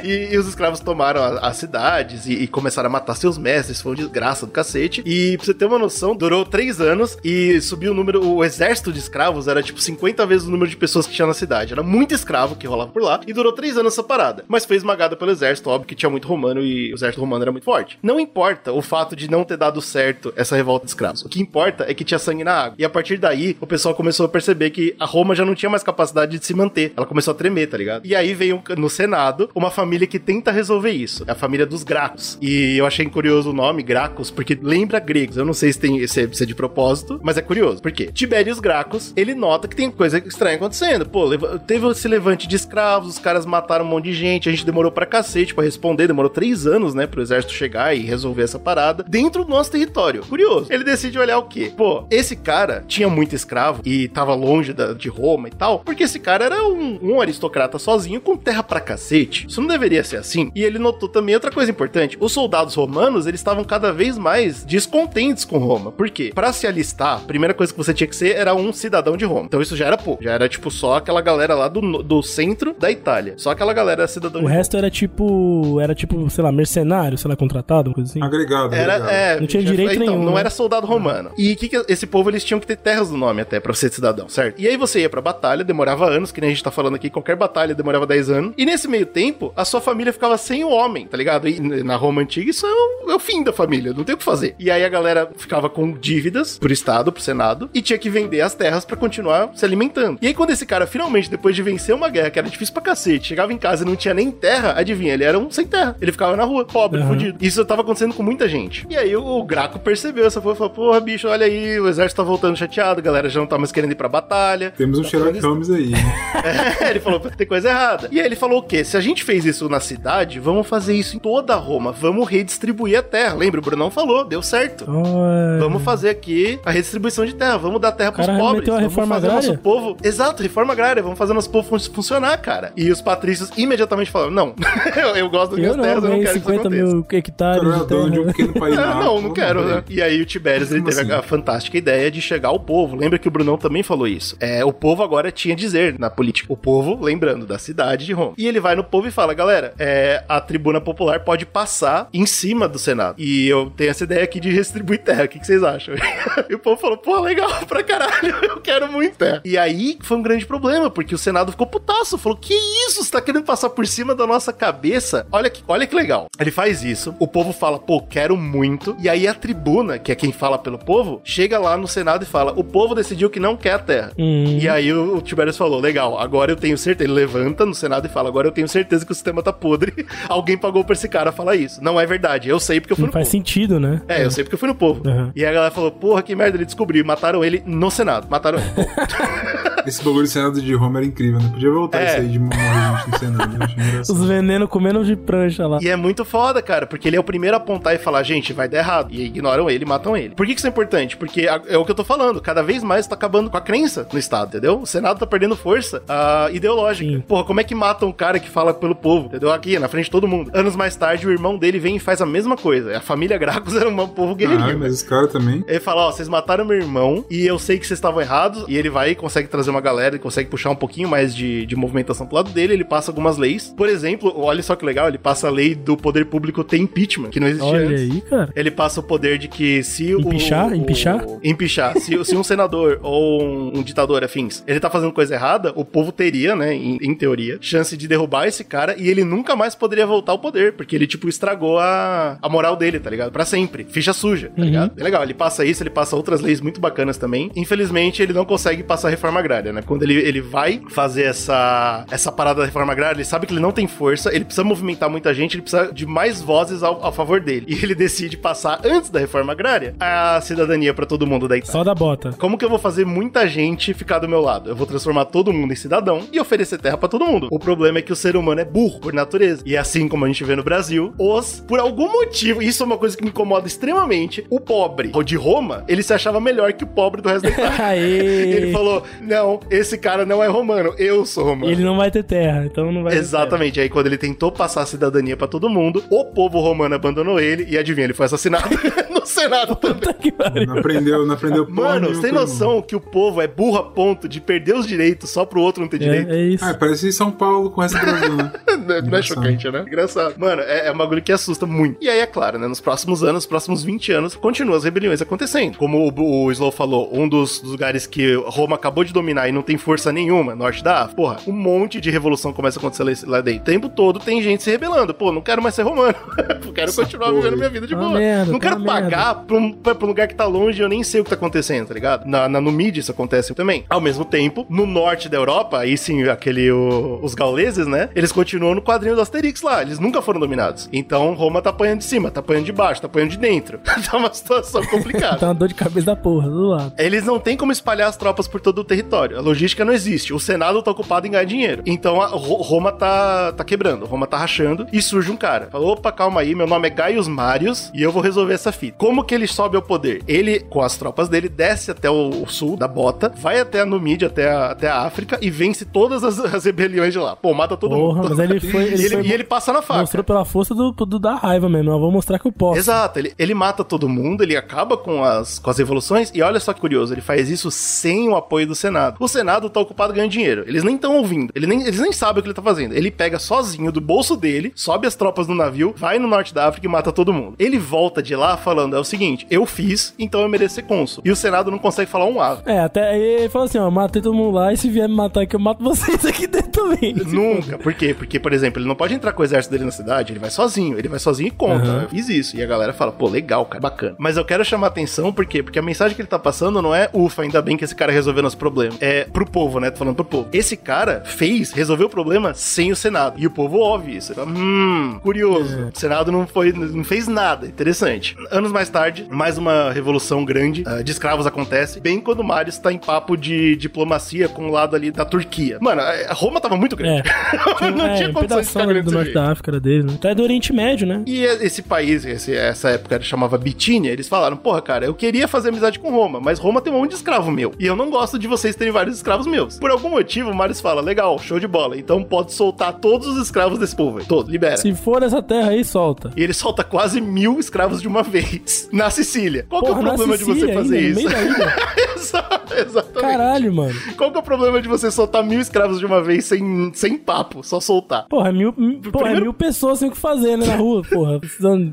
e, 0.05 0.31
e 0.35 0.39
os 0.39 0.48
escravos 0.48 0.81
tomaram 0.81 1.23
as 1.23 1.57
cidades 1.57 2.27
e, 2.27 2.32
e 2.32 2.47
começaram 2.48 2.89
a 2.89 2.90
matar 2.90 3.15
seus 3.15 3.39
mestres, 3.39 3.81
foi 3.81 3.93
uma 3.93 3.97
desgraça 3.97 4.44
do 4.44 4.51
cacete. 4.51 5.02
E 5.07 5.36
pra 5.36 5.47
você 5.47 5.55
ter 5.55 5.66
uma 5.66 5.78
noção, 5.78 6.16
durou 6.16 6.44
três 6.44 6.81
anos 6.81 7.16
e 7.23 7.61
subiu 7.61 7.93
o 7.93 7.94
número. 7.94 8.27
O 8.27 8.43
exército 8.44 8.93
de 8.93 8.98
escravos 8.98 9.47
era 9.47 9.62
tipo 9.62 9.81
50 9.81 10.27
vezes 10.27 10.48
o 10.48 10.51
número 10.51 10.69
de 10.69 10.77
pessoas 10.77 11.07
que 11.07 11.12
tinha 11.15 11.27
na 11.28 11.32
cidade. 11.35 11.73
Era 11.73 11.81
muito 11.82 12.12
escravo 12.12 12.57
que 12.57 12.66
rolava 12.66 12.90
por 12.90 13.01
lá 13.01 13.20
e 13.24 13.32
durou 13.32 13.52
três 13.52 13.78
anos 13.78 13.93
essa 13.93 14.02
parada. 14.02 14.44
Mas 14.48 14.65
foi 14.65 14.74
esmagada 14.74 15.15
pelo 15.15 15.31
exército, 15.31 15.70
óbvio 15.70 15.86
que 15.86 15.94
tinha 15.94 16.11
muito 16.11 16.27
romano 16.27 16.61
e 16.61 16.90
o 16.93 16.97
exército 16.97 17.20
romano 17.20 17.44
era 17.44 17.52
muito 17.52 17.65
forte. 17.65 17.97
Não 18.02 18.19
importa 18.19 18.73
o 18.73 18.82
fato 18.82 19.15
de 19.15 19.31
não 19.31 19.44
ter 19.44 19.57
dado 19.57 19.81
certo 19.81 20.32
essa 20.35 20.57
revolta 20.57 20.86
de 20.86 20.90
escravos. 20.90 21.23
O 21.24 21.28
que 21.28 21.40
importa 21.40 21.85
é 21.89 21.94
que 21.94 22.02
tinha 22.02 22.19
sangue 22.19 22.43
na 22.43 22.52
água. 22.65 22.74
E 22.81 22.85
a 22.85 22.90
partir 22.90 23.16
daí, 23.16 23.57
o 23.61 23.66
pessoal 23.66 23.94
começou 23.94 24.27
a 24.27 24.28
perceber 24.28 24.70
que 24.70 24.97
a 24.98 25.05
Roma 25.05 25.36
já 25.36 25.44
não 25.44 25.55
tinha 25.55 25.70
mais 25.71 25.83
capacidade 25.83 26.39
de 26.39 26.45
se 26.45 26.55
manter. 26.55 26.93
Ela 26.97 27.07
começou 27.07 27.33
a 27.33 27.35
tremer, 27.35 27.69
tá 27.69 27.77
ligado? 27.77 28.05
E 28.07 28.15
aí 28.15 28.35
veio 28.35 28.63
no 28.77 28.91
Senado 28.91 29.49
uma 29.55 29.71
família 29.71 30.07
que 30.07 30.19
tenta 30.19 30.51
resolver 30.51 30.91
isso. 30.91 31.25
É 31.27 31.33
a 31.33 31.35
família 31.35 31.65
dos 31.67 31.83
Gracos. 31.85 32.39
E 32.41 32.77
eu 32.77 32.87
achei 32.87 33.07
curioso 33.07 33.51
o 33.51 33.53
nome, 33.53 33.83
Gracos, 33.83 34.31
porque 34.31 34.59
lembra 34.61 34.99
gregos. 34.99 35.37
Eu 35.37 35.45
não 35.45 35.53
sei 35.55 35.73
se, 35.73 35.79
tem, 35.79 36.07
se, 36.07 36.21
é, 36.21 36.25
é 36.25 36.47
de 36.47 36.55
propósito, 36.55 37.21
mas 37.23 37.37
é 37.37 37.43
curioso. 37.43 37.81
Por 37.83 37.93
quê? 37.93 38.11
Tibérios 38.13 38.61
Gracos, 38.61 39.13
ele 39.17 39.35
nota 39.35 39.69
que 39.69 39.77
tem 39.77 39.91
coisa 39.91 40.19
estranha 40.19 40.57
acontecendo. 40.57 41.09
Pô, 41.09 41.29
teve 41.67 41.87
esse 41.89 42.09
levante 42.09 42.47
de 42.49 42.57
escravos, 42.57 43.09
os 43.11 43.19
caras 43.19 43.47
mataram 43.47 43.85
um 43.85 43.89
monte 43.89 44.05
de 44.05 44.13
gente, 44.15 44.49
a 44.49 44.53
gente 44.53 44.65
demorou 44.67 44.91
pra 44.93 45.07
cacete 45.07 45.55
pra 45.55 45.65
responder, 45.65 46.07
demorou 46.07 46.31
três 46.31 46.67
anos, 46.67 46.95
né, 46.95 47.07
pro 47.07 47.23
exército 47.23 47.53
chegar 47.53 47.95
e 47.95 48.01
resolver 48.01 48.43
essa 48.43 48.59
parada 48.59 49.05
dentro 49.09 49.45
do 49.45 49.51
nosso 49.51 49.71
território. 49.71 50.23
Curioso. 50.27 50.67
Ele 50.73 50.85
decide 50.85 51.19
olhar 51.19 51.39
o 51.39 51.45
quê? 51.45 51.73
Pô, 51.77 52.05
esse 52.11 52.35
cara 52.37 52.85
tinha 52.87 53.09
muito 53.09 53.35
escravo 53.35 53.83
e 53.85 54.09
tava 54.09 54.35
longe 54.35 54.73
da- 54.73 54.93
de 54.93 55.09
Roma 55.09 55.49
e 55.49 55.53
tal, 55.61 55.78
porque 55.81 56.05
esse 56.05 56.19
cara 56.19 56.47
era 56.47 56.65
um, 56.65 56.99
um 57.03 57.20
aristocrata 57.20 57.78
sozinho 57.78 58.20
com 58.20 58.35
terra 58.37 58.62
pra 58.62 58.81
cacete. 58.81 59.47
Isso 59.47 59.61
não 59.61 59.69
deveria 59.69 60.03
ser 60.03 60.16
assim. 60.16 60.51
E 60.55 60.65
ele 60.65 60.78
notou 60.78 61.09
também 61.09 61.35
outra 61.35 61.51
coisa 61.51 61.70
importante: 61.70 62.16
os 62.19 62.32
soldados 62.32 62.74
romanos 62.74 63.27
eles 63.27 63.41
estavam 63.41 63.62
cada 63.62 63.93
vez 63.93 64.16
mais 64.16 64.65
descontentes 64.65 65.45
com 65.45 65.59
Roma. 65.59 65.93
Por 65.93 66.09
quê? 66.11 66.32
Pra 66.35 66.53
se 66.53 66.66
alistar, 66.66 67.16
a 67.19 67.20
primeira 67.20 67.53
coisa 67.53 67.73
que 67.73 67.77
você 67.78 67.93
tinha 67.93 68.07
que 68.09 68.16
ser 68.16 68.37
era 68.37 68.55
um 68.55 68.73
cidadão 68.73 69.16
de 69.16 69.24
Roma. 69.27 69.45
Então 69.45 69.61
isso 69.61 69.77
já 69.77 69.87
era 69.87 69.99
pouco. 69.99 70.23
Já 70.24 70.32
era 70.32 70.49
tipo 70.49 70.70
só 70.70 70.97
aquela 70.97 71.20
galera 71.20 71.55
lá 71.55 71.69
do, 71.69 72.03
do 72.03 72.23
centro 72.23 72.74
da 72.78 72.91
Itália. 72.91 73.35
Só 73.37 73.51
aquela 73.51 73.73
galera 73.74 74.03
era 74.03 74.09
cidadão 74.09 74.43
O 74.43 74.47
de 74.47 74.51
resto 74.53 74.77
era 74.77 74.91
tipo. 74.91 75.78
Era 75.81 75.95
tipo, 75.95 76.28
sei 76.31 76.43
lá, 76.43 76.51
mercenário, 76.51 77.19
sei 77.19 77.28
lá, 77.28 77.37
contratado, 77.37 77.91
uma 77.91 77.95
coisa 77.95 78.11
assim. 78.11 78.23
Agregado, 78.23 78.74
Era, 78.74 78.95
agregado. 78.95 79.15
é, 79.15 79.41
Não 79.41 79.47
tinha 79.47 79.62
direito 79.62 79.93
então, 79.95 80.07
nenhum, 80.07 80.24
Não 80.24 80.35
né? 80.35 80.41
era 80.41 80.51
soldado 80.51 80.87
romano. 80.87 81.31
E 81.37 81.55
que, 81.55 81.69
que 81.69 81.85
esse 81.89 82.07
povo 82.07 82.31
eles 82.31 82.43
tinham 82.45 82.59
que 82.61 82.66
ter 82.66 82.77
terras 82.77 83.11
no 83.11 83.19
nome 83.19 83.43
até 83.43 83.61
pra 83.61 83.74
ser 83.74 83.93
cidadão, 83.93 84.28
certo? 84.28 84.59
E 84.61 84.66
aí 84.66 84.77
você 84.77 85.01
ia 85.01 85.11
pra 85.11 85.20
batalha, 85.20 85.49
demorava 85.64 86.06
anos, 86.09 86.31
que 86.32 86.40
nem 86.40 86.48
a 86.48 86.52
gente 86.52 86.62
tá 86.64 86.70
falando 86.70 86.94
aqui, 86.97 87.10
qualquer 87.10 87.36
batalha 87.36 87.74
demorava 87.74 88.06
10 88.06 88.31
anos. 88.31 88.55
E 88.56 88.64
nesse 88.64 88.89
meio 88.89 89.06
tempo, 89.06 89.52
a 89.56 89.64
sua 89.64 89.81
família 89.81 90.12
ficava 90.12 90.36
sem 90.39 90.64
o 90.64 90.70
homem, 90.70 91.06
tá 91.06 91.16
ligado? 91.16 91.48
E 91.48 91.60
na 91.82 91.97
Roma 91.97 92.22
antiga, 92.22 92.51
isso 92.51 92.66
é 92.66 92.70
o, 93.06 93.10
é 93.12 93.14
o 93.14 93.18
fim 93.18 93.43
da 93.43 93.52
família, 93.52 93.93
não 93.93 94.05
tem 94.05 94.14
o 94.14 94.18
que 94.18 94.24
fazer. 94.24 94.55
E 94.59 94.70
aí 94.70 94.85
a 94.85 94.89
galera 94.89 95.31
ficava 95.36 95.68
com 95.68 95.93
dívidas 95.93 96.59
pro 96.59 96.72
Estado, 96.72 97.12
pro 97.12 97.22
Senado, 97.22 97.68
e 97.74 97.82
tinha 97.82 97.98
que 97.98 98.09
vender 98.10 98.40
as 98.40 98.55
terras 98.55 98.85
pra 98.85 98.97
continuar 98.97 99.51
se 99.55 99.64
alimentando. 99.64 100.18
E 100.22 100.27
aí 100.27 100.35
quando 100.35 100.51
esse 100.51 100.64
cara 100.66 100.86
finalmente, 100.86 101.31
depois 101.31 101.55
de 101.56 101.62
vencer 101.62 101.94
uma 101.94 102.09
guerra 102.09 102.31
que 102.31 102.39
era 102.39 102.48
difícil 102.48 102.72
pra 102.74 102.82
cacete, 102.82 103.28
chegava 103.28 103.52
em 103.52 103.59
casa 103.59 103.85
e 103.85 103.86
não 103.86 103.97
tinha 103.97 104.14
nem 104.14 104.31
terra, 104.31 104.74
adivinha, 104.77 105.14
ele 105.14 105.24
era 105.24 105.39
um 105.39 105.51
sem 105.51 105.66
terra. 105.66 105.97
Ele 106.01 106.12
ficava 106.12 106.36
na 106.36 106.44
rua, 106.44 106.64
pobre, 106.64 107.01
Uhum. 107.01 107.09
fudido. 107.09 107.39
Isso 107.40 107.64
tava 107.64 107.82
acontecendo 107.82 108.14
com 108.14 108.22
muita 108.22 108.48
gente. 108.48 108.86
E 108.90 108.97
aí 108.97 109.14
o, 109.16 109.24
o 109.24 109.44
Graco 109.44 109.78
percebeu 109.78 110.27
essa 110.27 110.40
porra 110.40 110.55
e 110.55 110.59
falou: 110.59 110.72
porra, 110.72 111.01
bicho, 111.01 111.28
olha 111.28 111.47
aí, 111.47 111.78
o 111.81 111.89
exército 111.89 112.20
tá 112.20 112.27
voltando 112.27 112.56
chateado, 112.56 113.01
a 113.01 113.02
galera 113.02 113.28
já 113.28 113.40
não 113.40 113.47
tá 113.47 113.56
mais 113.59 113.72
querendo 113.72 113.93
ir 113.93 113.94
pra 113.94 114.09
batalha. 114.09 114.72
Temos 114.77 114.98
um 114.98 115.05
Sherlock 115.05 115.32
Sherlock 115.35 115.40
Holmes 115.45 115.71
aí. 115.71 115.93
É, 116.43 116.89
ele 116.91 117.01
falou, 117.01 117.21
tem 117.21 117.47
coisa 117.47 117.69
errada. 117.69 118.09
E 118.11 118.19
aí 118.19 118.25
ele 118.25 118.35
falou 118.37 118.61
o 118.61 118.62
quê? 118.62 118.83
Se 118.83 118.97
a 118.97 119.01
gente 119.01 119.23
fez 119.25 119.45
isso 119.45 119.69
na 119.69 119.79
cidade, 119.79 120.41
vamos 120.41 120.67
fazer 120.67 120.95
isso 120.95 121.15
em 121.15 121.19
toda 121.19 121.55
Roma. 121.57 121.93
Vamos 121.93 122.27
redistribuir 122.27 122.99
a 122.99 123.03
terra. 123.03 123.35
Lembra, 123.35 123.61
o 123.61 123.62
Brunão 123.62 123.91
falou, 123.91 124.25
deu 124.25 124.41
certo. 124.41 124.87
Olha. 124.89 125.59
Vamos 125.61 125.83
fazer 125.83 126.09
aqui 126.09 126.59
a 126.65 126.71
redistribuição 126.71 127.27
de 127.27 127.35
terra, 127.35 127.59
vamos 127.59 127.79
dar 127.79 127.93
terra 127.93 128.12
pros 128.12 128.25
Cara, 128.27 128.39
pobres. 128.39 128.67
vamos 128.67 128.83
reforma 128.83 129.15
fazer 129.17 129.27
agrária? 129.27 129.49
nosso 129.49 129.61
povo. 129.61 129.97
Exato, 130.03 130.43
reforma 130.43 130.73
agrária, 130.73 131.03
vamos 131.03 131.19
fazer 131.19 131.35
nosso 131.35 131.51
povo 131.51 131.69
fun- 131.79 131.93
funcionar, 131.93 132.39
cara. 132.39 132.73
E 132.75 132.91
os 132.91 133.03
patrícios 133.03 133.51
imediatamente 133.57 134.11
falaram: 134.11 134.31
não, 134.33 134.55
eu, 134.97 135.09
eu 135.17 135.29
gosto 135.29 135.51
das 135.51 135.59
Eu 135.59 135.62
minhas 135.62 135.77
não, 135.77 135.85
terras, 135.85 136.05
eu 136.05 136.11
não 136.11 136.21
quero 136.21 136.33
que 136.33 136.39
isso 136.39 136.49
50 136.49 136.71
mil 136.71 137.07
hectares 137.12 137.61
de 137.81 137.87
dono 137.87 138.11
de 138.11 138.19
um 138.19 138.23
terra. 138.23 138.35
pequeno 138.35 138.55
país. 138.55 138.77
Não, 138.81 138.95
não 138.95 139.15
vamos 139.17 139.33
quero, 139.35 139.65
né? 139.65 139.85
E 139.91 140.01
aí 140.01 140.23
o 140.23 140.25
Tiberius 140.27 140.71
ele 140.71 140.83
teve 140.83 141.01
assim? 141.03 141.12
a 141.12 141.21
fantástica 141.23 141.77
ideia 141.77 142.11
de 142.11 142.21
chegar 142.23 142.49
ao 142.49 142.59
povo. 142.59 142.97
Lembra 142.97 143.19
que 143.19 143.29
o 143.29 143.31
Brunão 143.31 143.59
também 143.59 143.83
falou 143.83 144.07
isso. 144.09 144.37
É, 144.41 144.65
o 144.65 144.73
povo 144.73 145.03
agora 145.03 145.30
tinha 145.31 145.57
dizer 145.57 145.98
na 145.98 146.11
política. 146.11 146.52
O 146.52 146.57
povo, 146.57 147.02
lembrando, 147.02 147.47
da 147.47 147.59
cidade 147.59 148.07
de 148.07 148.12
Roma. 148.12 148.35
E 148.36 148.47
ele 148.47 148.61
vai 148.61 148.74
no 148.74 148.85
povo 148.85 149.09
e 149.09 149.11
fala: 149.11 149.35
galera, 149.35 149.74
é, 149.78 150.24
a 150.28 150.40
tribuna 150.40 150.81
popular 150.81 151.20
pode 151.20 151.47
passar 151.47 152.09
em 152.12 152.27
cima 152.27 152.69
do 152.69 152.78
Senado. 152.78 153.16
E 153.19 153.48
eu 153.48 153.70
tenho 153.70 153.90
essa 153.90 154.05
ideia 154.05 154.24
aqui 154.24 154.40
de 154.40 154.52
distribuir 154.52 155.01
terra. 155.01 155.24
O 155.24 155.28
que, 155.28 155.39
que 155.39 155.47
vocês 155.47 155.62
acham? 155.62 155.94
e 156.48 156.55
o 156.55 156.59
povo 156.59 156.81
falou: 156.81 156.97
pô, 156.97 157.20
legal 157.20 157.51
pra 157.66 157.82
caralho, 157.82 158.35
eu 158.43 158.61
quero 158.61 158.90
muito 158.90 159.16
terra. 159.16 159.43
E 159.44 159.57
aí 159.57 159.98
foi 160.02 160.16
um 160.16 160.23
grande 160.23 160.47
problema, 160.47 160.90
porque 160.90 161.15
o 161.15 161.19
Senado 161.19 161.52
ficou 161.52 161.66
putaço. 161.66 162.19
Falou: 162.19 162.39
que 162.39 162.55
isso? 162.55 163.05
Você 163.05 163.11
tá 163.11 163.20
querendo 163.20 163.44
passar 163.44 163.70
por 163.70 163.86
cima 163.86 164.15
da 164.15 164.27
nossa 164.27 164.52
cabeça? 164.52 165.27
Olha 165.31 165.51
que, 165.51 165.62
olha 165.66 165.86
que 165.86 165.94
legal. 165.94 166.27
Ele 166.39 166.51
faz 166.51 166.82
isso, 166.82 167.15
o 167.19 167.27
povo 167.27 167.52
fala: 167.52 167.78
pô, 167.78 168.01
quero 168.01 168.36
muito. 168.36 168.97
E 168.98 169.09
aí 169.09 169.27
a 169.27 169.35
tribuna, 169.35 169.98
que 169.98 170.12
é 170.12 170.15
quem 170.15 170.32
fala 170.32 170.59
pelo 170.59 170.78
povo, 170.78 171.20
chega 171.24 171.59
lá 171.59 171.77
no 171.77 171.89
Senado 171.89 172.23
e 172.23 172.27
fala: 172.27 172.52
o 172.57 172.65
povo 172.65 172.94
decidiu 172.94 173.31
que 173.31 173.40
não 173.40 173.57
quer 173.57 173.73
a 173.73 173.78
terra. 173.78 174.12
Hum. 174.19 174.59
E 174.61 174.69
aí 174.69 174.93
o, 174.93 175.20
o 175.21 175.23
Tiberius 175.23 175.57
falou: 175.57 175.81
legal, 175.81 176.19
agora 176.19 176.53
eu 176.53 176.57
tenho 176.57 176.77
certeza. 176.77 177.09
Ele 177.09 177.15
levanta 177.15 177.65
no 177.65 177.75
Senado 177.75 178.07
e 178.07 178.09
fala: 178.09 178.29
agora 178.29 178.49
eu 178.49 178.53
tenho 178.53 178.69
certeza 178.69 179.05
que 179.07 179.13
o 179.13 179.15
sistema 179.15 179.43
tá 179.43 179.53
podre. 179.53 180.07
Alguém 180.29 180.57
pagou 180.59 180.85
pra 180.85 180.95
esse 180.95 181.09
cara 181.09 181.31
falar 181.33 181.57
isso. 181.57 181.83
Não 181.83 181.99
é 182.01 182.07
verdade. 182.07 182.49
Eu 182.49 182.59
sei 182.61 182.81
porque 182.81 182.93
eu 182.93 182.97
fui 182.97 183.03
Não 183.05 183.09
no 183.09 183.13
faz 183.13 183.27
povo. 183.27 183.33
sentido, 183.33 183.79
né? 183.81 184.01
É, 184.09 184.25
eu 184.25 184.31
sei 184.31 184.45
porque 184.45 184.55
eu 184.55 184.59
fui 184.59 184.69
no 184.69 184.75
povo. 184.75 185.03
Uhum. 185.09 185.31
E 185.35 185.45
a 185.45 185.53
galera 185.53 185.71
falou: 185.71 185.91
porra, 185.91 186.23
que 186.23 186.35
merda, 186.35 186.57
ele 186.57 186.65
descobriu. 186.65 187.05
Mataram 187.05 187.45
ele 187.45 187.63
no 187.67 187.91
Senado. 187.91 188.27
Mataram 188.29 188.59
ele. 188.59 188.71
Esse 189.86 190.02
bagulho 190.02 190.23
do 190.23 190.28
Senado 190.28 190.61
de 190.61 190.74
Roma 190.74 190.98
era 191.01 191.07
incrível, 191.07 191.40
né? 191.40 191.48
Podia 191.52 191.70
voltar 191.70 192.01
É. 192.01 192.07
isso 192.07 192.16
aí 192.20 192.28
de 192.28 192.39
morrer 192.39 192.61
gente 192.98 193.11
no 193.11 193.19
Senado. 193.19 194.01
Os 194.01 194.24
venenos 194.24 194.69
comendo 194.69 195.05
de 195.05 195.16
prancha 195.16 195.66
lá. 195.66 195.78
E 195.81 195.89
é 195.89 195.97
muito 195.97 196.24
foda, 196.24 196.62
cara, 196.62 196.86
porque 196.86 197.09
ele 197.09 197.16
é 197.16 197.20
o 197.20 197.24
primeiro 197.24 197.57
a 197.57 197.59
apontar 197.59 197.94
e 197.94 197.98
falar, 197.98 198.23
gente, 198.23 198.52
vai 198.52 198.69
dar 198.69 198.78
errado. 198.78 199.09
E 199.11 199.24
ignoram 199.27 199.70
ele 199.70 199.85
e 199.85 199.89
matam 199.89 200.16
ele. 200.16 200.35
Por 200.35 200.47
que 200.47 200.55
que 200.55 200.61
isso 200.61 200.66
é 200.66 200.70
importante? 200.70 201.16
Porque 201.16 201.43
é 201.43 201.78
o 201.78 201.85
que 201.85 201.90
eu 201.90 201.94
tô 201.94 202.05
falando, 202.05 202.40
cada 202.40 202.62
vez 202.62 202.82
mais 202.82 203.07
tá 203.07 203.15
acabando 203.15 203.51
com 203.51 203.57
a 203.57 203.61
crença 203.61 204.07
no 204.12 204.19
Estado, 204.19 204.48
entendeu? 204.48 204.81
O 204.81 204.86
Senado 204.86 205.19
tá 205.19 205.27
perdendo 205.27 205.57
força 205.57 206.02
ah, 206.09 206.48
ideológica. 206.52 207.11
Sim. 207.11 207.20
Porra, 207.20 207.44
como 207.44 207.61
é 207.61 207.65
que 207.65 207.74
matam 207.74 208.09
um 208.09 208.12
cara 208.12 208.39
que 208.39 208.48
fala 208.48 208.73
pelo 208.74 208.94
povo, 208.94 209.27
entendeu? 209.27 209.52
Aqui, 209.52 209.78
na 209.78 209.89
frente 209.89 210.05
de 210.07 210.11
todo 210.11 210.28
mundo. 210.28 210.51
Anos 210.55 210.77
mais 210.77 210.97
tarde, 210.97 211.27
o 211.27 211.31
irmão 211.31 211.57
dele 211.57 211.78
vem 211.78 211.97
e 211.97 212.01
faz 212.01 212.20
a 212.20 212.27
mesma 212.27 212.57
coisa. 212.57 212.97
A 212.97 213.01
família 213.01 213.39
Gracos 213.39 213.74
era 213.77 213.89
um 213.89 214.09
povo 214.09 214.35
guerreirinho. 214.35 214.70
Ah, 214.70 214.78
mas 214.78 214.94
os 214.94 215.02
caras 215.02 215.32
também. 215.32 215.65
Ele 215.66 215.81
fala, 215.81 216.09
ó, 216.09 216.12
vocês 216.12 216.28
mataram 216.28 216.65
meu 216.65 216.77
irmão 216.77 217.24
e 217.31 217.47
eu 217.47 217.59
sei 217.59 217.78
que 217.78 217.86
vocês 217.86 217.98
estavam 217.98 218.20
errados. 218.20 218.65
E 218.69 218.77
ele 218.77 218.90
vai 218.90 219.11
e 219.11 219.15
consegue 219.15 219.48
trazer 219.48 219.70
uma 219.71 219.81
galera, 219.81 220.15
ele 220.17 220.23
consegue 220.23 220.49
puxar 220.51 220.71
um 220.71 220.75
pouquinho 220.77 221.09
mais 221.09 221.35
de, 221.35 221.65
de 221.67 221.77
movimentação 221.77 222.27
pro 222.27 222.37
lado 222.37 222.51
dele. 222.51 222.73
Ele 222.75 222.85
passa 222.85 223.11
algumas 223.11 223.37
leis. 223.37 223.73
Por 223.77 223.89
exemplo, 223.89 224.33
olha 224.37 224.63
só 224.63 224.75
que 224.77 224.85
legal, 224.85 225.09
ele 225.09 225.19
passa 225.19 225.49
a 225.49 225.51
lei 225.51 225.75
do 225.75 225.97
poder 225.97 226.27
público 226.27 226.63
ter 226.65 226.79
impeachment, 226.79 227.31
que 227.31 227.41
não 227.41 227.47
existia 227.49 227.69
Olha 227.71 227.89
antes. 227.89 228.11
aí, 228.11 228.21
cara. 228.23 228.53
Ele 228.57 228.71
passa 228.71 229.01
o 229.01 229.03
poder 229.03 229.39
de 229.39 229.49
que 229.49 229.83
se 229.83 230.13
Empichar? 230.13 230.69
o... 230.69 230.71
o 230.73 230.75
Empichar? 230.75 231.27
Empichar. 231.43 231.99
se, 231.99 232.25
se 232.25 232.37
um 232.37 232.43
senador 232.43 232.99
ou 233.03 233.43
um, 233.43 233.79
um 233.79 233.83
ditador 233.83 234.23
afins, 234.25 234.63
ele 234.67 234.81
tá 234.81 234.91
fazendo 234.91 235.13
coisa 235.13 235.35
errada, 235.35 235.73
o 235.77 235.85
povo 235.85 236.13
teria, 236.13 236.55
né, 236.57 236.75
em, 236.75 236.99
em 237.01 237.15
teoria, 237.15 237.59
chance 237.61 237.97
de 237.97 238.07
derrubar 238.09 238.47
esse 238.47 238.65
cara 238.65 238.95
e 238.99 239.09
ele 239.09 239.25
nunca 239.25 239.55
mais 239.57 239.75
poderia 239.75 240.07
voltar 240.07 240.33
ao 240.33 240.39
poder, 240.39 240.73
porque 240.75 240.95
ele, 240.97 241.07
tipo, 241.07 241.29
estragou 241.29 241.79
a, 241.79 242.39
a 242.41 242.49
moral 242.49 242.77
dele, 242.77 242.99
tá 243.01 243.11
ligado? 243.11 243.31
Pra 243.33 243.45
sempre. 243.45 243.85
Ficha 243.89 244.13
suja, 244.13 244.49
tá 244.49 244.61
Uhum. 244.61 244.65
ligado? 244.65 244.93
É 244.99 245.03
legal, 245.03 245.23
ele 245.23 245.35
passa 245.35 245.65
isso, 245.65 245.83
ele 245.83 245.91
passa 245.91 246.17
outras 246.17 246.41
leis 246.41 246.61
muito 246.61 246.81
bacanas 246.81 247.17
também. 247.17 247.51
Infelizmente, 247.57 248.23
ele 248.23 248.33
não 248.33 248.45
consegue 248.45 248.83
passar 248.83 249.09
a 249.09 249.11
reforma 249.11 249.41
agrária, 249.41 249.60
né? 249.69 249.82
Quando 249.82 250.03
ele, 250.03 250.15
ele 250.15 250.41
vai 250.41 250.81
fazer 250.89 251.24
essa, 251.24 252.05
essa 252.11 252.32
parada 252.32 252.61
da 252.61 252.66
reforma 252.66 252.93
agrária, 252.93 253.16
ele 253.16 253.24
sabe 253.24 253.47
que 253.47 253.53
ele 253.53 253.61
não 253.61 253.73
tem 253.73 253.87
força, 253.87 254.35
ele 254.35 254.45
precisa 254.45 254.65
movimentar 254.65 255.11
muita 255.11 255.32
gente, 255.35 255.55
ele 255.55 255.62
precisa 255.62 255.93
de 255.93 256.07
mais 256.07 256.41
vozes 256.41 256.82
ao, 256.82 257.05
a 257.05 257.12
favor 257.12 257.41
dele. 257.41 257.66
E 257.69 257.74
ele 257.74 257.95
decide 257.95 258.37
passar, 258.37 258.81
antes 258.85 259.11
da 259.11 259.20
reforma 259.20 259.53
agrária, 259.53 259.95
a 260.01 260.41
cidadania 260.41 260.95
pra 260.95 261.07
todo 261.07 261.27
mundo 261.27 261.47
da 261.47 261.57
Itália. 261.57 261.73
Só 261.73 261.85
da 261.85 261.95
bota. 261.95 262.32
Como 262.39 262.57
que 262.57 262.65
eu 262.65 262.70
vou 262.70 262.78
fazer 262.78 263.05
muita 263.05 263.47
gente 263.47 263.93
ficar 263.95 264.19
do 264.19 264.28
meu 264.28 264.41
lado? 264.41 264.70
Eu 264.70 264.77
vou 264.77 264.87
transformar 264.87 265.27
todo 265.27 265.53
mundo 265.53 265.73
em 265.73 265.77
cidadão 265.77 266.23
e 266.32 266.41
oferecer 266.41 266.78
terra 266.78 266.97
pra 266.97 267.09
todo 267.09 267.24
mundo. 267.24 267.49
O 267.51 267.59
problema 267.59 267.99
é 267.99 268.03
que 268.03 268.12
o 268.12 268.16
ser 268.16 268.37
humano 268.37 268.61
é 268.61 268.65
burro 268.65 269.01
por 269.01 269.12
natureza. 269.12 269.62
E 269.66 269.77
assim 269.77 270.09
como 270.09 270.24
a 270.24 270.28
gente 270.28 270.43
vê 270.45 270.57
no 270.57 270.62
Brasil, 270.65 271.12
os, 271.19 271.61
por 271.66 271.78
algum 271.78 272.11
motivo, 272.11 272.62
isso 272.62 272.82
é 272.82 272.87
uma 272.87 272.99
coisa 272.99 273.16
que 273.16 273.23
me 273.23 273.31
incomoda 273.31 273.66
extremamente, 273.66 274.45
o 274.51 274.61
pobre 274.61 275.12
de 275.24 275.37
Roma, 275.37 275.85
ele 275.87 276.03
se 276.03 276.12
achava 276.12 276.41
melhor 276.41 276.73
que 276.73 276.85
o 276.85 276.87
pobre 276.87 277.20
do 277.23 277.28
resto 277.28 277.43
da 277.43 277.51
Itália. 277.51 278.01
Ele 278.01 278.73
falou: 278.73 279.05
"Não, 279.20 279.49
esse 279.70 279.97
cara 279.98 280.24
não 280.27 280.43
é 280.44 280.47
romano, 280.47 280.94
eu 280.98 281.24
sou 281.27 281.44
romano". 281.44 281.72
Ele 281.72 281.82
não 281.82 281.97
vai 281.97 282.10
ter 282.10 282.22
terra, 282.22 282.64
então 282.66 282.93
não 282.93 283.02
vai 283.02 283.12
ter 283.14 283.18
Exatamente. 283.18 283.81
Aí 283.81 283.89
quando 283.89 284.06
ele 284.06 284.18
tentou 284.18 284.52
passar 284.52 284.82
a 284.82 284.86
cidadania 284.86 285.36
pra 285.36 285.48
todo 285.48 285.68
mundo, 285.68 286.02
o 286.10 286.24
povo 286.27 286.60
romano 286.60 286.94
abandonou 286.94 287.40
ele 287.40 287.66
e 287.68 287.77
adivinha, 287.78 288.05
ele 288.05 288.14
foi 288.14 288.27
assassinado 288.27 288.68
no 289.10 289.24
Senado 289.27 289.74
também. 289.77 290.01
terra. 290.01 290.12
Puta 290.12 290.22
que 290.22 290.32
pariu. 290.32 290.66
Não 290.66 290.78
aprendeu, 290.78 291.27
não 291.27 291.35
aprendeu 291.35 291.66
Mano, 291.68 292.09
você 292.09 292.20
tem 292.22 292.32
noção 292.32 292.82
que 292.82 292.94
o 292.94 293.01
povo 293.01 293.40
é 293.40 293.47
burro 293.48 293.78
a 293.78 293.82
ponto 293.85 294.28
de 294.28 294.40
perder 294.40 294.74
os 294.74 294.86
direitos 294.86 295.31
só 295.31 295.44
pro 295.44 295.60
outro 295.60 295.81
não 295.82 295.89
ter 295.89 295.98
direito? 295.98 296.31
É, 296.31 296.36
é 296.36 296.43
isso. 296.48 296.64
Ah, 296.64 296.74
parece 296.74 297.12
São 297.12 297.31
Paulo 297.31 297.70
com 297.70 297.82
essa 297.82 297.98
Brasil, 297.98 298.36
né? 298.36 298.52
Não 298.66 298.74
é- 298.74 298.77
não 298.86 298.94
é 298.97 298.98
Engraçado. 299.01 299.24
chocante, 299.24 299.70
né? 299.70 299.85
Engraçado. 299.86 300.35
Mano, 300.39 300.62
é, 300.62 300.86
é 300.89 300.93
um 300.93 300.97
bagulho 300.97 301.22
que 301.22 301.31
assusta 301.31 301.64
muito. 301.66 301.98
E 302.02 302.09
aí, 302.09 302.18
é 302.18 302.27
claro, 302.27 302.59
né? 302.59 302.66
Nos 302.66 302.81
próximos 302.81 303.22
anos, 303.22 303.35
nos 303.35 303.47
próximos 303.47 303.85
20 303.85 304.10
anos, 304.12 304.35
continuam 304.35 304.77
as 304.77 304.85
rebeliões 304.85 305.20
acontecendo. 305.22 305.77
Como 305.77 306.09
o, 306.09 306.44
o 306.47 306.51
Slow 306.52 306.72
falou, 306.72 307.09
um 307.12 307.28
dos, 307.28 307.60
dos 307.60 307.70
lugares 307.72 308.06
que 308.06 308.35
Roma 308.47 308.74
acabou 308.77 309.05
de 309.05 309.12
dominar 309.12 309.40
e 309.49 309.53
não 309.53 309.62
tem 309.62 309.77
força 309.77 310.12
nenhuma, 310.12 310.55
norte 310.55 310.83
da 310.83 311.03
África, 311.03 311.17
porra, 311.17 311.37
um 311.47 311.53
monte 311.53 312.01
de 312.01 312.11
revolução 312.11 312.53
começa 312.53 312.79
a 312.79 312.81
acontecer 312.81 313.27
lá- 313.27 313.41
dentro. 313.41 313.61
O 313.61 313.65
tempo 313.65 313.89
todo 313.89 314.19
tem 314.21 314.43
gente 314.43 314.62
se 314.62 314.71
rebelando. 314.71 315.12
Pô, 315.15 315.33
não 315.33 315.41
quero 315.41 315.62
mais 315.62 315.75
ser 315.75 315.83
romano. 315.83 316.15
quero 316.75 316.89
Essa 316.91 317.03
continuar 317.03 317.29
porra 317.31 317.41
vivendo 317.43 317.57
minha 317.59 317.71
vida 317.71 317.87
de 317.87 317.95
Tá 317.95 318.01
boa. 318.01 318.19
merda, 318.19 318.53
não 318.53 318.59
tá 318.59 318.69
quero 318.71 318.85
pagar 318.85 319.35
pra 319.47 319.57
um, 319.57 319.73
pra 319.73 319.97
um 320.03 320.07
lugar 320.07 320.29
que 320.29 320.35
tá 320.35 320.47
longe 320.47 320.81
e 320.81 320.83
eu 320.85 320.89
nem 320.89 321.03
sei 321.03 321.21
o 321.21 321.25
que 321.25 321.31
tá 321.31 321.37
acontecendo, 321.37 321.89
tá 321.89 321.95
ligado? 321.95 322.27
Na, 322.27 322.49
na 322.49 322.61
Numídia 322.61 323.01
isso 323.01 323.11
acontece 323.11 323.55
também. 323.55 323.85
Ao 323.91 324.01
mesmo 324.01 324.25
tempo, 324.25 324.67
no 324.69 324.87
norte 324.87 325.29
da 325.29 325.37
Europa, 325.37 325.79
aí 325.79 325.97
sim, 325.99 326.23
aquele, 326.29 326.71
o- 326.71 327.19
os 327.23 327.35
gauleses, 327.35 327.87
né? 327.87 328.09
Eles 328.15 328.33
continuam 328.33 328.75
no 328.75 328.83
quadrinho 328.83 329.15
do 329.15 329.21
Asterix 329.21 329.62
lá. 329.62 329.83
Eles 329.83 329.99
nunca 329.99 330.21
foram 330.23 330.41
dominados. 330.41 330.89
Então, 330.93 331.33
Roma 331.35 331.61
tá 331.62 331.71
apanhando 331.71 331.99
de 331.99 332.05
cima, 332.05 332.31
tá 332.31 332.41
apanhando 332.41 332.65
de 332.65 332.73
baixo, 332.73 333.01
tá 333.01 333.07
apanhando 333.07 333.31
de 333.31 333.39
dentro. 333.39 333.79
tá 334.11 334.17
uma 334.17 334.33
situação 334.33 334.83
complicada. 334.87 335.37
Tá 335.41 335.47
uma 335.47 335.55
dor 335.55 335.69
de 335.69 335.75
cabeça 335.75 336.07
da 336.07 336.17
porra, 336.17 336.49
do 336.49 336.69
lado. 336.69 336.93
Eles 336.99 337.25
não 337.25 337.39
têm 337.39 337.57
como 337.57 337.73
espalhar 337.73 338.09
as 338.09 338.17
tropas 338.17 338.47
por 338.49 338.61
todo 338.61 338.81
o 338.81 338.85
território. 338.85 339.30
A 339.36 339.40
logística 339.40 339.85
não 339.85 339.93
existe. 339.93 340.32
O 340.32 340.40
Senado 340.40 340.82
tá 340.82 340.90
ocupado 340.90 341.27
em 341.27 341.31
ganhar 341.31 341.44
dinheiro. 341.44 341.82
Então 341.86 342.20
a 342.20 342.27
Ro- 342.27 342.62
Roma 342.62 342.93
tá, 342.93 343.52
tá 343.52 343.65
quebrando. 343.65 344.07
Roma 344.07 344.27
tá 344.27 344.36
rachando. 344.36 344.86
E 344.93 345.01
surge 345.02 345.31
um 345.31 345.36
cara. 345.36 345.69
Fala: 345.70 345.86
opa, 345.86 346.12
calma 346.12 346.40
aí, 346.40 346.55
meu 346.55 346.66
nome 346.66 346.89
é 346.89 346.90
Gaius 346.90 347.28
Marius 347.28 347.90
e 347.94 348.02
eu 348.02 348.12
vou 348.12 348.23
resolver 348.23 348.55
essa 348.55 348.73
fita. 348.73 348.97
Como 348.98 349.24
que 349.24 349.35
ele 349.35 349.47
sobe 349.47 349.77
ao 349.77 349.82
poder? 349.82 350.23
Ele, 350.27 350.61
com 350.61 350.81
as 350.82 350.97
tropas 350.97 351.28
dele, 351.28 351.48
desce 351.48 351.90
até 351.90 352.11
o, 352.11 352.47
sul 352.47 352.77
da 352.77 352.89
bota, 352.89 353.32
vai 353.36 353.61
até 353.61 353.81
a 353.81 353.86
Numídia, 353.86 354.28
até 354.28 354.51
a, 354.51 354.66
até 354.73 354.89
a 354.89 355.01
África 355.02 355.39
e 355.40 355.51
vence 355.51 355.85
todas 355.85 356.23
as, 356.24 356.39
as 356.39 356.65
rebeliões 356.65 357.12
de 357.12 357.19
lá. 357.19 357.35
Pô, 357.36 357.52
mata 357.55 357.77
todo 357.77 357.94
Porra, 357.94 358.23
mundo. 358.23 358.31
mas 358.36 358.39
ele 358.39 358.61
foi. 358.70 358.82
e, 358.85 358.86
Ele, 358.86 359.05
ele, 359.05 359.09
foi- 359.16 359.27
e 359.27 359.32
ele 359.32 359.44
passa 359.44 359.73
na 359.73 359.82
faca. 359.82 360.01
mostrou 360.01 360.24
pela 360.24 360.44
força 360.44 360.74
do, 360.74 360.90
do- 360.93 361.19
da 361.19 361.35
raiva 361.35 361.69
mesmo. 361.69 361.90
Eu 361.90 361.98
vou 362.01 362.11
mostrar 362.12 362.39
que 362.39 362.47
eu 362.47 362.52
posso. 362.52 362.78
Exato, 362.78 363.19
ele, 363.19 363.32
ele 363.39 363.55
mata 363.55 363.85
todo 363.85 364.09
mundo, 364.09 364.43
ele 364.43 364.57
acaba 364.57 364.97
com 364.97 365.23
as, 365.24 365.59
com 365.59 365.70
as 365.70 365.78
revoluções, 365.78 366.31
e 366.35 366.43
olha 366.43 366.61
só 366.61 366.73
que 366.73 366.81
curioso, 366.81 367.12
ele 367.15 367.20
faz 367.20 367.48
isso 367.51 367.70
sem 367.70 368.28
o 368.28 368.36
apoio 368.36 368.66
do 368.66 368.74
Senado. 368.74 369.16
O 369.21 369.29
Senado 369.29 369.69
tá 369.69 369.79
ocupado 369.79 370.13
ganhando 370.15 370.31
dinheiro, 370.31 370.65
eles 370.67 370.83
nem 370.83 370.95
estão 370.95 371.17
ouvindo, 371.17 371.53
ele 371.55 371.67
nem, 371.67 371.83
eles 371.83 372.01
nem 372.01 372.11
sabem 372.13 372.41
o 372.41 372.43
que 372.43 372.49
ele 372.49 372.55
tá 372.55 372.63
fazendo. 372.63 372.95
Ele 372.95 373.11
pega 373.11 373.39
sozinho 373.39 373.93
do 373.93 374.01
bolso 374.01 374.35
dele, 374.35 374.73
sobe 374.75 375.07
as 375.07 375.15
tropas 375.15 375.47
no 375.47 375.55
navio, 375.55 375.95
vai 375.97 376.19
no 376.19 376.27
norte 376.27 376.55
da 376.55 376.67
África 376.67 376.87
e 376.87 376.91
mata 376.91 377.13
todo 377.13 377.33
mundo. 377.33 377.55
Ele 377.59 377.79
volta 377.79 378.23
de 378.23 378.35
lá 378.35 378.57
falando: 378.57 378.97
é 378.97 378.99
o 378.99 379.05
seguinte, 379.05 379.47
eu 379.51 379.67
fiz, 379.67 380.15
então 380.19 380.41
eu 380.41 380.49
mereço 380.49 380.77
ser 380.77 380.83
cônsul. 380.83 381.23
E 381.25 381.31
o 381.31 381.37
Senado 381.37 381.71
não 381.71 381.79
consegue 381.79 382.11
falar 382.11 382.25
um 382.27 382.41
ave. 382.41 382.63
É, 382.65 382.81
até 382.81 383.11
aí 383.11 383.21
ele 383.21 383.49
falou 383.49 383.67
assim, 383.67 383.79
ó, 383.79 383.91
matei 383.91 384.23
todo 384.23 384.35
mundo 384.35 384.55
lá 384.55 384.73
e 384.73 384.77
se 384.77 384.89
vier 384.89 385.09
me 385.09 385.15
matar 385.15 385.43
aqui, 385.43 385.55
eu 385.55 385.61
mato 385.61 385.85
vocês 385.85 386.25
aqui 386.25 386.47
dentro 386.47 386.71
também. 386.71 387.13
Nunca. 387.27 387.77
Por 387.77 387.93
quê? 387.93 388.15
Porque, 388.15 388.39
por 388.39 388.53
exemplo, 388.53 388.81
ele 388.81 388.89
não 388.89 388.97
pode 388.97 389.13
entrar 389.15 389.33
com 389.33 389.43
o 389.43 389.45
exército 389.45 389.73
dele 389.73 389.85
na 389.85 389.91
cidade, 389.91 390.33
ele 390.33 390.39
vai 390.41 390.51
sozinho. 390.51 390.99
Ele 390.99 391.09
vai 391.09 391.19
sozinho 391.19 391.49
e 391.49 391.51
conta. 391.51 391.85
Aham. 391.85 392.03
Eu 392.03 392.09
fiz 392.09 392.29
isso. 392.29 392.57
E 392.57 392.63
a 392.63 392.67
galera 392.67 392.93
fala, 392.93 393.13
pô, 393.13 393.29
legal, 393.29 393.67
cara, 393.67 393.81
bacana. 393.81 394.15
Mas 394.19 394.37
eu 394.37 394.45
quero 394.45 394.65
chamar 394.65 394.87
atenção, 394.87 395.33
por 395.33 395.45
quê? 395.45 395.63
Porque 395.63 395.79
a 395.79 395.83
mensagem 395.83 396.15
que 396.15 396.23
ele 396.23 396.29
tá 396.29 396.39
passando 396.39 396.81
não 396.81 396.95
é, 396.95 397.11
ufa, 397.13 397.43
ainda 397.43 397.61
bem 397.61 397.77
que 397.77 397.85
esse 397.85 397.95
cara 397.95 398.13
resolveu 398.13 398.43
nosso 398.43 398.57
problema. 398.57 398.95
é, 399.01 399.10
pro 399.32 399.47
povo, 399.47 399.81
né? 399.81 399.91
Tô 399.91 399.99
falando 399.99 400.15
pro 400.15 400.24
povo. 400.24 400.49
Esse 400.53 400.77
cara 400.77 401.23
fez, 401.24 401.73
resolveu 401.73 402.07
o 402.07 402.11
problema 402.11 402.55
sem 402.55 402.93
o 402.93 402.97
Senado. 402.97 403.39
E 403.39 403.47
o 403.47 403.51
povo 403.51 403.78
ouve 403.78 404.16
isso. 404.16 404.35
Fala, 404.35 404.49
hum, 404.49 405.19
curioso. 405.23 405.91
O 405.95 405.99
Senado 405.99 406.31
não, 406.32 406.47
foi, 406.47 406.73
não 406.73 407.05
fez 407.05 407.27
nada. 407.28 407.66
Interessante. 407.66 408.37
Anos 408.51 408.73
mais 408.73 408.89
tarde, 408.89 409.27
mais 409.31 409.59
uma 409.59 409.91
revolução 409.93 410.45
grande 410.45 410.82
uh, 410.87 411.03
de 411.03 411.12
escravos 411.12 411.47
acontece, 411.47 412.01
bem 412.01 412.20
quando 412.20 412.41
o 412.41 412.45
Marius 412.45 412.78
tá 412.78 412.93
em 412.93 412.99
papo 412.99 413.37
de 413.37 413.77
diplomacia 413.77 414.49
com 414.49 414.66
o 414.66 414.70
lado 414.70 414.97
ali 414.97 415.11
da 415.11 415.24
Turquia. 415.24 415.78
Mano, 415.81 416.03
Roma 416.31 416.61
tava 416.61 416.77
muito 416.77 416.97
grande. 416.97 417.28
É. 417.28 417.91
não 417.91 418.07
é, 418.07 418.16
tinha 418.16 418.32
condições 418.32 418.66
de 418.66 418.73
ficar 418.73 418.87
grande 418.87 419.07
do 419.07 419.12
norte 419.12 419.32
da 419.32 419.51
África 419.51 419.81
dele, 419.81 420.05
né? 420.05 420.12
Então 420.15 420.31
é 420.31 420.35
do 420.35 420.43
Oriente 420.43 420.73
Médio, 420.73 421.07
né? 421.07 421.23
E 421.27 421.43
esse 421.43 421.82
país, 421.82 422.24
esse, 422.24 422.55
essa 422.55 422.91
época 422.91 423.16
ele 423.16 423.24
chamava 423.24 423.59
Bitínia, 423.59 424.11
eles 424.11 424.28
falaram, 424.28 424.57
porra, 424.57 424.82
cara, 424.82 425.07
eu 425.07 425.15
queria 425.15 425.49
fazer 425.49 425.70
amizade 425.70 425.99
com 425.99 426.11
Roma, 426.11 426.41
mas 426.41 426.59
Roma 426.59 426.81
tem 426.81 426.93
um 426.93 426.99
monte 426.99 427.11
de 427.11 427.16
escravo 427.16 427.51
meu. 427.51 427.73
E 427.78 427.87
eu 427.87 427.97
não 427.97 428.11
gosto 428.11 428.39
de 428.39 428.47
vocês 428.47 428.77
terem 428.77 428.93
vários 429.01 429.16
escravos 429.16 429.47
meus. 429.47 429.78
Por 429.78 429.90
algum 429.90 430.10
motivo, 430.10 430.51
o 430.51 430.55
Marius 430.55 430.81
fala, 430.81 431.01
legal, 431.01 431.39
show 431.39 431.59
de 431.59 431.66
bola. 431.66 431.97
Então 431.97 432.22
pode 432.22 432.52
soltar 432.52 432.93
todos 432.94 433.27
os 433.28 433.39
escravos 433.39 433.78
desse 433.78 433.97
povo 433.97 434.18
aí. 434.18 434.27
Todo, 434.27 434.51
libera. 434.51 434.77
Se 434.77 434.94
for 434.94 435.22
nessa 435.22 435.43
terra 435.43 435.70
aí, 435.70 435.82
solta. 435.85 436.31
E 436.36 436.43
ele 436.43 436.52
solta 436.52 436.85
quase 436.85 437.20
mil 437.20 437.59
escravos 437.59 438.02
de 438.02 438.09
uma 438.09 438.22
vez 438.22 438.89
na 438.93 439.09
Sicília. 439.09 439.66
Qual 439.68 439.81
Porra, 439.81 439.94
que 439.94 439.98
é 439.98 440.02
o 440.02 440.05
problema 440.06 440.36
de 440.39 440.44
você 440.44 440.72
fazer 440.74 440.98
ainda, 440.98 441.20
isso? 441.20 441.28
Exatamente. 442.77 443.20
Caralho, 443.20 443.74
mano. 443.74 443.94
Qual 444.16 444.31
que 444.31 444.36
é 444.36 444.40
o 444.40 444.43
problema 444.43 444.81
de 444.81 444.89
você 444.89 445.10
soltar 445.10 445.43
mil 445.43 445.60
escravos 445.60 445.98
de 445.98 446.06
uma 446.06 446.22
vez 446.22 446.44
sem, 446.44 446.93
sem 446.94 447.16
papo, 447.16 447.62
só 447.62 447.81
soltar? 447.81 448.27
Porra, 448.28 448.52
mil, 448.52 448.72
porra, 448.72 448.86
é 448.86 449.10
Primeiro... 449.10 449.43
mil 449.43 449.55
pessoas 449.55 449.98
sem 449.98 450.09
o 450.09 450.12
que 450.12 450.18
fazer, 450.18 450.56
né, 450.56 450.66
na 450.66 450.77
rua, 450.77 451.02
porra. 451.02 451.40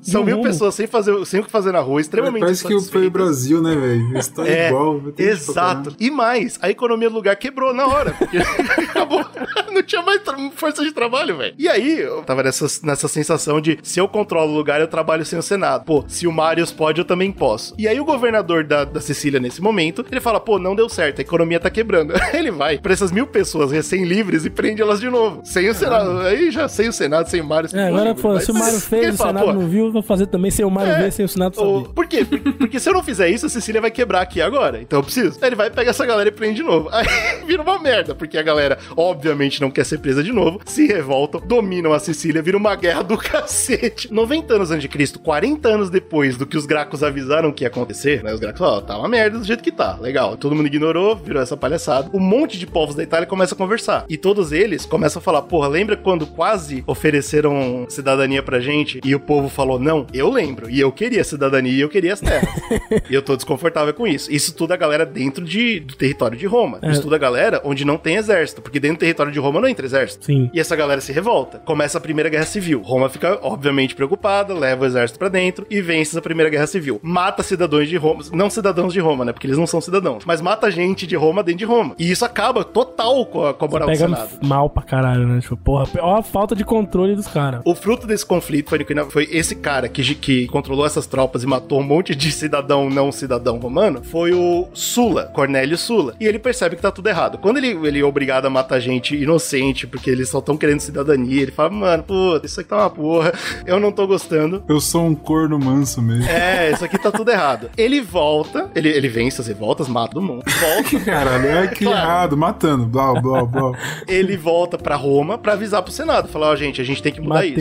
São 0.01 0.23
mil 0.23 0.37
rumo. 0.37 0.47
pessoas 0.47 0.75
sem, 0.75 0.87
fazer, 0.87 1.25
sem 1.25 1.39
o 1.39 1.43
que 1.43 1.51
fazer 1.51 1.71
na 1.71 1.79
rua, 1.79 2.01
extremamente 2.01 2.41
Parece 2.41 2.65
que 2.65 2.79
foi 2.81 3.07
o 3.07 3.11
Brasil, 3.11 3.61
né, 3.61 3.75
velho? 3.75 4.17
Está 4.17 4.47
é, 4.47 4.67
igual. 4.67 5.01
Exato. 5.17 5.95
E 5.99 6.11
mais, 6.11 6.57
a 6.61 6.69
economia 6.69 6.96
do 6.97 7.15
lugar 7.15 7.35
quebrou 7.35 7.73
na 7.73 7.85
hora, 7.87 8.11
porque 8.11 8.37
acabou. 8.81 9.25
Não 9.71 9.83
tinha 9.83 10.01
mais 10.01 10.21
força 10.55 10.83
de 10.83 10.91
trabalho, 10.91 11.37
velho. 11.37 11.53
E 11.57 11.67
aí, 11.67 11.99
eu 11.99 12.23
tava 12.23 12.43
nessa, 12.43 12.65
nessa 12.83 13.07
sensação 13.07 13.61
de 13.61 13.77
se 13.83 13.99
eu 13.99 14.07
controlo 14.07 14.51
o 14.51 14.55
lugar, 14.55 14.81
eu 14.81 14.87
trabalho 14.87 15.25
sem 15.25 15.37
o 15.37 15.41
Senado. 15.41 15.85
Pô, 15.85 16.03
se 16.07 16.25
o 16.25 16.31
Marius 16.31 16.71
pode, 16.71 16.99
eu 16.99 17.05
também 17.05 17.31
posso. 17.31 17.75
E 17.77 17.87
aí 17.87 17.99
o 17.99 18.05
governador 18.05 18.63
da, 18.63 18.83
da 18.83 18.99
Sicília, 18.99 19.39
nesse 19.39 19.61
momento, 19.61 20.05
ele 20.11 20.21
fala, 20.21 20.39
pô, 20.39 20.57
não 20.57 20.75
deu 20.75 20.89
certo, 20.89 21.19
a 21.19 21.21
economia 21.21 21.59
tá 21.59 21.69
quebrando. 21.69 22.13
ele 22.33 22.51
vai 22.51 22.77
pra 22.77 22.93
essas 22.93 23.11
mil 23.11 23.27
pessoas 23.27 23.71
recém-livres 23.71 24.45
e 24.45 24.49
prende 24.49 24.81
elas 24.81 24.99
de 24.99 25.09
novo. 25.09 25.41
Sem 25.43 25.69
o 25.69 25.73
Senado. 25.73 26.19
Aí 26.21 26.49
já 26.51 26.67
sem 26.67 26.89
o 26.89 26.93
Senado, 26.93 27.29
sem 27.29 27.41
o 27.41 27.45
Marius. 27.45 27.73
É, 27.73 27.87
agora, 27.87 28.15
pô, 28.15 28.39
se 28.39 28.51
o 28.51 28.53
Mário 28.53 28.79
fez, 28.79 29.15
o 29.15 29.17
Senado 29.17 29.53
não 29.53 29.67
viu, 29.67 29.91
vou 29.91 30.01
fazer 30.01 30.27
também 30.27 30.51
sem 30.51 30.65
o 30.65 30.69
Mário 30.69 30.93
é, 30.93 31.03
ver, 31.03 31.11
sem 31.11 31.25
o 31.25 31.29
Senado 31.29 31.55
saber. 31.55 31.93
Por 31.93 32.07
quê? 32.07 32.25
Porque, 32.25 32.51
porque 32.51 32.79
se 32.79 32.89
eu 32.89 32.93
não 32.93 33.03
fizer 33.03 33.29
isso, 33.29 33.45
a 33.45 33.49
Sicília 33.49 33.81
vai 33.81 33.91
quebrar 33.91 34.21
aqui 34.21 34.41
agora. 34.41 34.81
Então 34.81 34.99
eu 34.99 35.03
preciso. 35.03 35.37
Aí 35.41 35.49
ele 35.49 35.55
vai 35.55 35.69
pegar 35.69 35.91
essa 35.91 36.05
galera 36.05 36.29
e 36.29 36.31
prende 36.31 36.55
de 36.55 36.63
novo. 36.63 36.76
Aí 36.91 37.07
vira 37.45 37.61
uma 37.61 37.79
merda, 37.79 38.13
porque 38.13 38.37
a 38.37 38.43
galera, 38.43 38.77
obviamente, 38.95 39.61
não 39.61 39.71
quer 39.71 39.85
ser 39.85 39.99
presa 39.99 40.23
de 40.23 40.31
novo, 40.31 40.59
se 40.65 40.87
revoltam, 40.87 41.41
dominam 41.41 41.93
a 41.93 41.99
Sicília, 41.99 42.41
vira 42.41 42.57
uma 42.57 42.75
guerra 42.75 43.03
do 43.03 43.17
cacete. 43.17 44.11
90 44.13 44.53
anos 44.53 44.71
antes 44.71 44.81
de 44.81 44.89
Cristo, 44.89 45.19
40 45.19 45.67
anos 45.67 45.89
depois 45.89 46.37
do 46.37 46.45
que 46.45 46.57
os 46.57 46.65
Gracos 46.65 47.03
avisaram 47.03 47.51
que 47.51 47.63
ia 47.63 47.67
acontecer, 47.67 48.23
né? 48.23 48.33
Os 48.33 48.39
Gracos 48.39 48.59
falaram, 48.59 48.85
tá 48.85 48.97
uma 48.97 49.07
merda 49.07 49.39
do 49.39 49.45
jeito 49.45 49.63
que 49.63 49.71
tá. 49.71 49.97
Legal. 49.99 50.37
Todo 50.37 50.55
mundo 50.55 50.67
ignorou, 50.67 51.15
virou 51.15 51.41
essa 51.41 51.57
palhaçada. 51.57 52.09
Um 52.13 52.19
monte 52.19 52.57
de 52.57 52.67
povos 52.67 52.95
da 52.95 53.03
Itália 53.03 53.27
começa 53.27 53.55
a 53.55 53.57
conversar. 53.57 54.05
E 54.09 54.17
todos 54.17 54.51
eles 54.51 54.85
começam 54.85 55.19
a 55.19 55.23
falar, 55.23 55.41
porra, 55.43 55.67
lembra 55.67 55.95
quando 55.95 56.25
quase 56.25 56.83
ofereceram 56.85 57.85
cidadania 57.89 58.43
pra 58.43 58.59
gente 58.59 58.99
e 59.03 59.15
o 59.15 59.19
povo 59.19 59.49
falou 59.49 59.79
não? 59.79 60.05
Eu 60.13 60.29
lembro. 60.29 60.69
E 60.69 60.79
eu 60.79 60.91
queria 60.91 61.23
cidadania 61.23 61.71
e 61.71 61.81
eu 61.81 61.89
queria 61.89 62.13
as 62.13 62.21
terras. 62.21 62.49
e 63.09 63.13
eu 63.13 63.21
tô 63.21 63.35
desconfortável 63.35 63.93
com 63.93 64.05
isso. 64.05 64.31
Isso 64.31 64.53
tudo 64.53 64.73
a 64.73 64.77
galera 64.77 65.05
dentro 65.05 65.43
de, 65.43 65.79
do 65.79 65.95
território 65.95 66.37
de 66.37 66.45
Roma. 66.45 66.66
É. 66.81 66.91
Isso 66.91 67.01
tudo 67.01 67.15
a 67.15 67.17
galera 67.17 67.61
onde 67.63 67.85
não 67.85 67.97
tem 67.97 68.15
exército. 68.15 68.61
Porque 68.61 68.79
dentro 68.79 68.97
do 68.97 68.99
território 68.99 69.31
de 69.31 69.39
Roma 69.39 69.61
não 69.61 69.67
entra 69.67 69.85
exército. 69.85 70.25
Sim. 70.25 70.49
E 70.53 70.59
essa 70.59 70.75
galera 70.75 71.01
se 71.01 71.11
revolta. 71.11 71.59
Começa 71.59 71.97
a 71.97 72.01
Primeira 72.01 72.29
Guerra 72.29 72.45
Civil. 72.45 72.81
Roma 72.81 73.09
fica, 73.09 73.39
obviamente, 73.41 73.95
preocupada, 73.95 74.53
leva 74.53 74.83
o 74.83 74.85
exército 74.85 75.19
para 75.19 75.29
dentro 75.29 75.65
e 75.69 75.81
vence 75.81 76.17
a 76.17 76.21
Primeira 76.21 76.49
Guerra 76.49 76.67
Civil. 76.67 76.99
Mata 77.01 77.43
cidadãos 77.43 77.87
de 77.87 77.97
Roma. 77.97 78.23
Não 78.33 78.49
cidadãos 78.49 78.93
de 78.93 78.99
Roma, 78.99 79.25
né? 79.25 79.33
Porque 79.33 79.47
eles 79.47 79.57
não 79.57 79.67
são 79.67 79.79
cidadãos. 79.79 80.23
Mas 80.25 80.41
mata 80.41 80.69
gente 80.69 81.07
de 81.07 81.15
Roma 81.15 81.43
dentro 81.43 81.59
de 81.59 81.65
Roma. 81.65 81.95
E 81.97 82.09
isso 82.09 82.25
acaba 82.25 82.63
total 82.63 83.25
com 83.25 83.45
a, 83.45 83.53
com 83.53 83.65
a 83.65 83.67
moral 83.67 83.89
do 83.89 83.95
Senado. 83.95 84.29
mal 84.43 84.69
pra 84.69 84.83
caralho, 84.83 85.27
né? 85.27 85.39
Tipo, 85.39 85.57
porra, 85.57 85.87
ó 85.99 86.17
a 86.17 86.23
falta 86.23 86.55
de 86.55 86.63
controle 86.63 87.15
dos 87.15 87.27
caras. 87.27 87.61
O 87.65 87.75
fruto 87.75 88.07
desse 88.07 88.25
conflito 88.25 88.69
foi, 88.69 88.85
foi 89.09 89.27
esse 89.31 89.55
cara 89.55 89.87
que, 89.87 90.15
que 90.15 90.47
controlou 90.47 90.85
essas 90.85 91.05
tropas 91.05 91.43
e 91.43 91.47
matou 91.47 91.79
um 91.79 91.83
monte 91.83 92.15
de 92.15 92.31
cidadão 92.31 92.89
não 92.89 93.11
cidadão 93.11 93.57
romano. 93.57 94.03
Foi 94.03 94.33
o 94.33 94.67
Sula, 94.73 95.25
Cornélio 95.25 95.77
Sula. 95.77 96.15
E 96.19 96.25
ele 96.25 96.39
percebe 96.57 96.75
que 96.75 96.81
tá 96.81 96.91
tudo 96.91 97.07
errado. 97.07 97.37
Quando 97.37 97.57
ele, 97.57 97.67
ele 97.87 97.99
é 97.99 98.03
obrigado 98.03 98.47
a 98.47 98.49
matar 98.49 98.79
gente 98.79 99.15
inocente, 99.15 99.85
porque 99.85 100.09
eles 100.09 100.29
só 100.29 100.39
estão 100.39 100.57
querendo 100.57 100.79
cidadania, 100.79 101.43
ele 101.43 101.51
fala, 101.51 101.69
mano, 101.69 102.03
pô, 102.03 102.39
isso 102.43 102.59
aqui 102.59 102.69
tá 102.69 102.77
uma 102.77 102.89
porra, 102.89 103.31
eu 103.65 103.79
não 103.79 103.91
tô 103.91 104.07
gostando. 104.07 104.63
Eu 104.67 104.79
sou 104.79 105.05
um 105.05 105.13
corno 105.13 105.59
manso 105.59 106.01
mesmo. 106.01 106.27
É, 106.27 106.71
isso 106.71 106.83
aqui 106.83 106.97
tá 106.97 107.11
tudo 107.11 107.29
errado. 107.29 107.69
Ele 107.77 108.01
volta, 108.01 108.71
ele, 108.73 108.89
ele 108.89 109.07
vence 109.07 109.39
as 109.39 109.47
revoltas, 109.47 109.87
mata 109.87 110.13
todo 110.13 110.23
mundo. 110.23 110.43
Volta. 110.47 110.99
Caralho, 111.05 111.47
é 111.47 111.67
que 111.67 111.85
claro. 111.85 111.97
errado, 111.97 112.37
matando, 112.37 112.85
blá, 112.87 113.13
blá, 113.21 113.45
blá. 113.45 113.71
ele 114.07 114.35
volta 114.35 114.77
pra 114.77 114.95
Roma 114.95 115.37
pra 115.37 115.53
avisar 115.53 115.83
pro 115.83 115.91
Senado, 115.91 116.27
falar, 116.27 116.49
ó, 116.49 116.53
oh, 116.53 116.55
gente, 116.55 116.81
a 116.81 116.83
gente 116.83 117.03
tem 117.03 117.13
que 117.13 117.21
mudar 117.21 117.35
matei, 117.35 117.51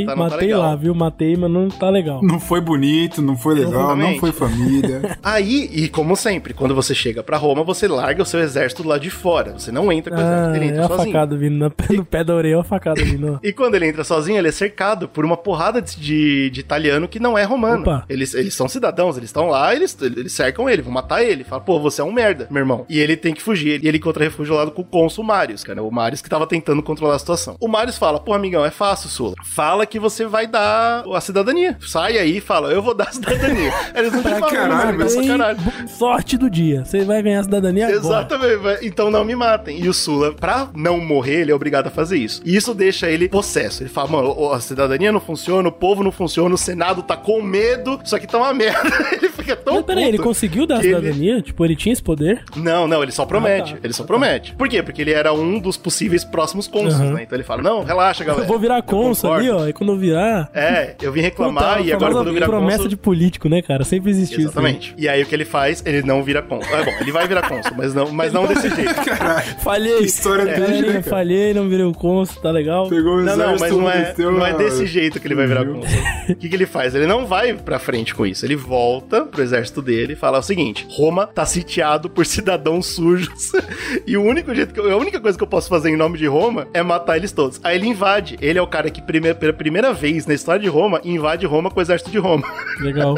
isso. 0.00 0.06
Tá, 0.06 0.16
matei 0.16 0.50
tá 0.50 0.58
lá, 0.58 0.76
viu? 0.76 0.94
Matei, 0.94 1.36
mas 1.36 1.50
não 1.50 1.68
tá 1.68 1.90
legal. 1.90 2.20
Não 2.22 2.38
foi 2.38 2.60
bonito, 2.60 3.20
não 3.20 3.36
foi 3.36 3.56
legal, 3.56 3.72
Exatamente. 3.72 4.12
não 4.12 4.20
foi 4.20 4.32
família. 4.32 5.18
Aí, 5.22 5.68
e 5.72 5.88
como 5.88 6.14
sempre, 6.14 6.54
quando 6.54 6.74
você 6.74 6.94
chega 6.94 7.22
pra 7.22 7.36
Roma, 7.36 7.64
você 7.64 7.88
larga 7.88 8.22
o 8.22 8.26
seu 8.26 8.43
exército 8.44 8.86
lado 8.86 9.00
de 9.00 9.10
fora. 9.10 9.52
Você 9.52 9.72
não 9.72 9.90
entra 9.90 10.14
com 10.14 10.20
o 10.20 10.24
exército, 10.24 10.56
ele 10.56 10.66
entra 10.66 10.84
é 10.84 10.86
sozinho. 10.86 11.02
a 11.02 11.06
facada 11.06 11.36
vindo 11.36 11.56
no 11.56 11.70
pé, 11.70 11.94
no 11.94 12.04
pé 12.04 12.24
da 12.24 12.34
orelha, 12.34 12.56
é 12.56 12.60
a 12.60 12.64
facada 12.64 13.02
vindo. 13.02 13.40
e 13.42 13.52
quando 13.52 13.74
ele 13.74 13.86
entra 13.86 14.04
sozinho, 14.04 14.38
ele 14.38 14.48
é 14.48 14.52
cercado 14.52 15.08
por 15.08 15.24
uma 15.24 15.36
porrada 15.36 15.80
de, 15.80 15.96
de, 15.96 16.50
de 16.50 16.60
italiano 16.60 17.08
que 17.08 17.18
não 17.18 17.36
é 17.36 17.44
romano. 17.44 17.82
Opa. 17.82 18.04
Eles, 18.08 18.34
eles 18.34 18.54
são 18.54 18.68
cidadãos, 18.68 19.16
eles 19.16 19.28
estão 19.28 19.48
lá, 19.48 19.74
eles, 19.74 19.96
eles 20.00 20.32
cercam 20.32 20.68
ele, 20.68 20.82
vão 20.82 20.92
matar 20.92 21.22
ele. 21.22 21.44
Fala, 21.44 21.60
pô, 21.60 21.80
você 21.80 22.00
é 22.00 22.04
um 22.04 22.12
merda, 22.12 22.46
meu 22.50 22.60
irmão. 22.60 22.86
E 22.88 22.98
ele 22.98 23.16
tem 23.16 23.34
que 23.34 23.42
fugir. 23.42 23.82
E 23.82 23.88
ele 23.88 23.98
encontra 23.98 24.24
refúgio 24.24 24.54
lá 24.54 24.70
com 24.70 24.82
o 24.82 24.84
cônsul 24.84 25.24
Marius, 25.24 25.64
cara. 25.64 25.82
O 25.82 25.90
Marius 25.90 26.22
que 26.22 26.28
tava 26.28 26.46
tentando 26.46 26.82
controlar 26.82 27.16
a 27.16 27.18
situação. 27.18 27.56
O 27.60 27.68
Marius 27.68 27.98
fala, 27.98 28.20
pô, 28.20 28.32
amigão, 28.32 28.64
é 28.64 28.70
fácil, 28.70 29.08
Sula. 29.08 29.34
Fala 29.44 29.86
que 29.86 29.98
você 29.98 30.26
vai 30.26 30.46
dar 30.46 31.04
a 31.12 31.20
cidadania. 31.20 31.76
Sai 31.80 32.18
aí 32.18 32.38
e 32.38 32.40
fala, 32.40 32.70
eu 32.70 32.82
vou 32.82 32.94
dar 32.94 33.08
a 33.08 33.12
cidadania. 33.12 33.72
Eles 33.94 34.12
não 34.12 34.22
te 34.22 34.28
falam, 34.28 34.50
caralho, 34.50 34.98
mas 34.98 35.14
caralho. 35.14 35.58
Sorte 35.88 36.36
do 36.36 36.50
dia. 36.50 36.84
Você 36.84 37.04
vai 37.04 37.22
ganhar 37.22 37.40
a 37.40 37.44
cidadania 37.44 37.86
agora. 37.86 38.24
Exatamente. 38.34 38.86
Então 38.86 39.10
não 39.10 39.24
me 39.24 39.34
matem. 39.34 39.80
E 39.80 39.88
o 39.88 39.94
Sula, 39.94 40.32
pra 40.32 40.68
não 40.74 40.98
morrer, 40.98 41.42
ele 41.42 41.52
é 41.52 41.54
obrigado 41.54 41.86
a 41.86 41.90
fazer 41.90 42.18
isso. 42.18 42.42
E 42.44 42.56
isso 42.56 42.74
deixa 42.74 43.10
ele 43.10 43.28
possesso. 43.28 43.82
Ele 43.82 43.90
fala, 43.90 44.08
mano, 44.08 44.52
a 44.52 44.60
cidadania 44.60 45.12
não 45.12 45.20
funciona, 45.20 45.68
o 45.68 45.72
povo 45.72 46.02
não 46.02 46.12
funciona, 46.12 46.54
o 46.54 46.58
Senado 46.58 47.02
tá 47.02 47.16
com 47.16 47.40
medo, 47.42 48.00
isso 48.04 48.14
aqui 48.14 48.26
tá 48.26 48.38
uma 48.38 48.52
merda. 48.54 48.90
ele 49.12 49.28
fica 49.28 49.56
tão 49.56 49.76
Mas 49.76 49.84
peraí, 49.84 50.04
ele 50.04 50.18
conseguiu 50.18 50.66
dar 50.66 50.78
a 50.78 50.82
cidadania? 50.82 51.34
Ele... 51.34 51.42
Tipo, 51.42 51.64
ele 51.64 51.76
tinha 51.76 51.92
esse 51.92 52.02
poder? 52.02 52.44
Não, 52.56 52.86
não, 52.86 53.02
ele 53.02 53.12
só 53.12 53.24
promete. 53.24 53.74
Ah, 53.74 53.76
tá. 53.76 53.80
Ele 53.84 53.92
só 53.92 54.04
promete. 54.04 54.54
Por 54.54 54.68
quê? 54.68 54.82
Porque 54.82 55.02
ele 55.02 55.12
era 55.12 55.32
um 55.32 55.58
dos 55.58 55.76
possíveis 55.76 56.24
próximos 56.24 56.66
cônsules, 56.66 56.98
uhum. 56.98 57.14
né? 57.14 57.22
Então 57.24 57.36
ele 57.36 57.44
fala, 57.44 57.62
não, 57.62 57.84
relaxa, 57.84 58.24
galera. 58.24 58.44
Eu 58.44 58.48
vou 58.48 58.58
virar 58.58 58.82
cônsul 58.82 59.32
ali, 59.32 59.50
ó, 59.50 59.66
e 59.68 59.72
quando 59.72 59.92
eu 59.92 59.98
virar... 59.98 60.50
É, 60.54 60.94
eu 61.00 61.12
vim 61.12 61.20
reclamar 61.20 61.78
Puta, 61.78 61.88
e 61.88 61.92
agora 61.92 62.12
quando 62.12 62.28
eu 62.28 62.34
virar 62.34 62.46
promessa 62.46 62.78
cônsul... 62.78 62.88
de 62.90 62.96
político, 62.96 63.48
né, 63.48 63.62
cara? 63.62 63.84
Sempre 63.84 64.10
existiu 64.10 64.40
Exatamente. 64.40 64.88
Isso, 64.90 64.94
e 64.98 65.08
aí 65.08 65.22
o 65.22 65.26
que 65.26 65.34
ele 65.34 65.44
faz? 65.44 65.82
Ele 65.84 66.02
não 66.02 66.22
vira 66.22 66.42
cônsul. 66.42 66.74
É 66.74 66.84
bom, 66.84 66.92
ele 67.00 67.12
vai 67.12 67.26
virar 67.26 67.48
cônsul, 67.48 67.72
mas 67.76 67.94
não, 67.94 68.10
mas 68.10 68.23
não 68.32 68.46
desse 68.46 68.68
jeito. 68.68 68.94
Caralho. 69.04 69.44
Falhei. 69.60 69.98
Que 69.98 70.04
história 70.04 70.50
é, 70.50 70.54
triste, 70.54 70.86
né, 70.86 71.02
Falhei, 71.02 71.54
não 71.54 71.68
virei 71.68 71.84
o 71.84 71.92
cônsul, 71.92 72.40
tá 72.40 72.50
legal? 72.50 72.88
Pegou 72.88 73.16
o 73.16 73.22
Não, 73.22 73.36
não, 73.36 73.56
mas 73.58 73.72
não 73.72 73.90
é, 73.90 74.14
não 74.18 74.46
é 74.46 74.54
desse 74.54 74.86
jeito 74.86 75.20
que 75.20 75.26
ele 75.26 75.34
vai 75.34 75.46
virar 75.46 75.64
cônsul. 75.66 75.98
O 76.28 76.34
que, 76.34 76.48
que 76.48 76.54
ele 76.54 76.66
faz? 76.66 76.94
Ele 76.94 77.06
não 77.06 77.26
vai 77.26 77.54
pra 77.54 77.78
frente 77.78 78.14
com 78.14 78.26
isso. 78.26 78.44
Ele 78.44 78.56
volta 78.56 79.22
pro 79.22 79.42
exército 79.42 79.82
dele 79.82 80.14
e 80.14 80.16
fala 80.16 80.38
o 80.38 80.42
seguinte: 80.42 80.86
Roma 80.90 81.26
tá 81.26 81.44
sitiado 81.44 82.08
por 82.08 82.26
cidadãos 82.26 82.86
sujos. 82.86 83.52
e 84.06 84.16
o 84.16 84.22
único 84.22 84.54
jeito 84.54 84.72
que 84.72 84.80
eu, 84.80 84.92
a 84.92 84.96
única 84.96 85.20
coisa 85.20 85.36
que 85.36 85.44
eu 85.44 85.48
posso 85.48 85.68
fazer 85.68 85.90
em 85.90 85.96
nome 85.96 86.18
de 86.18 86.26
Roma 86.26 86.66
é 86.72 86.82
matar 86.82 87.16
eles 87.16 87.32
todos. 87.32 87.60
Aí 87.62 87.76
ele 87.76 87.86
invade. 87.86 88.36
Ele 88.40 88.58
é 88.58 88.62
o 88.62 88.66
cara 88.66 88.90
que 88.90 89.02
primeira, 89.02 89.36
pela 89.36 89.52
primeira 89.52 89.92
vez 89.92 90.26
na 90.26 90.34
história 90.34 90.60
de 90.60 90.68
Roma 90.68 91.00
invade 91.04 91.46
Roma 91.46 91.70
com 91.70 91.78
o 91.78 91.82
exército 91.82 92.10
de 92.10 92.18
Roma. 92.18 92.46
Legal. 92.80 93.14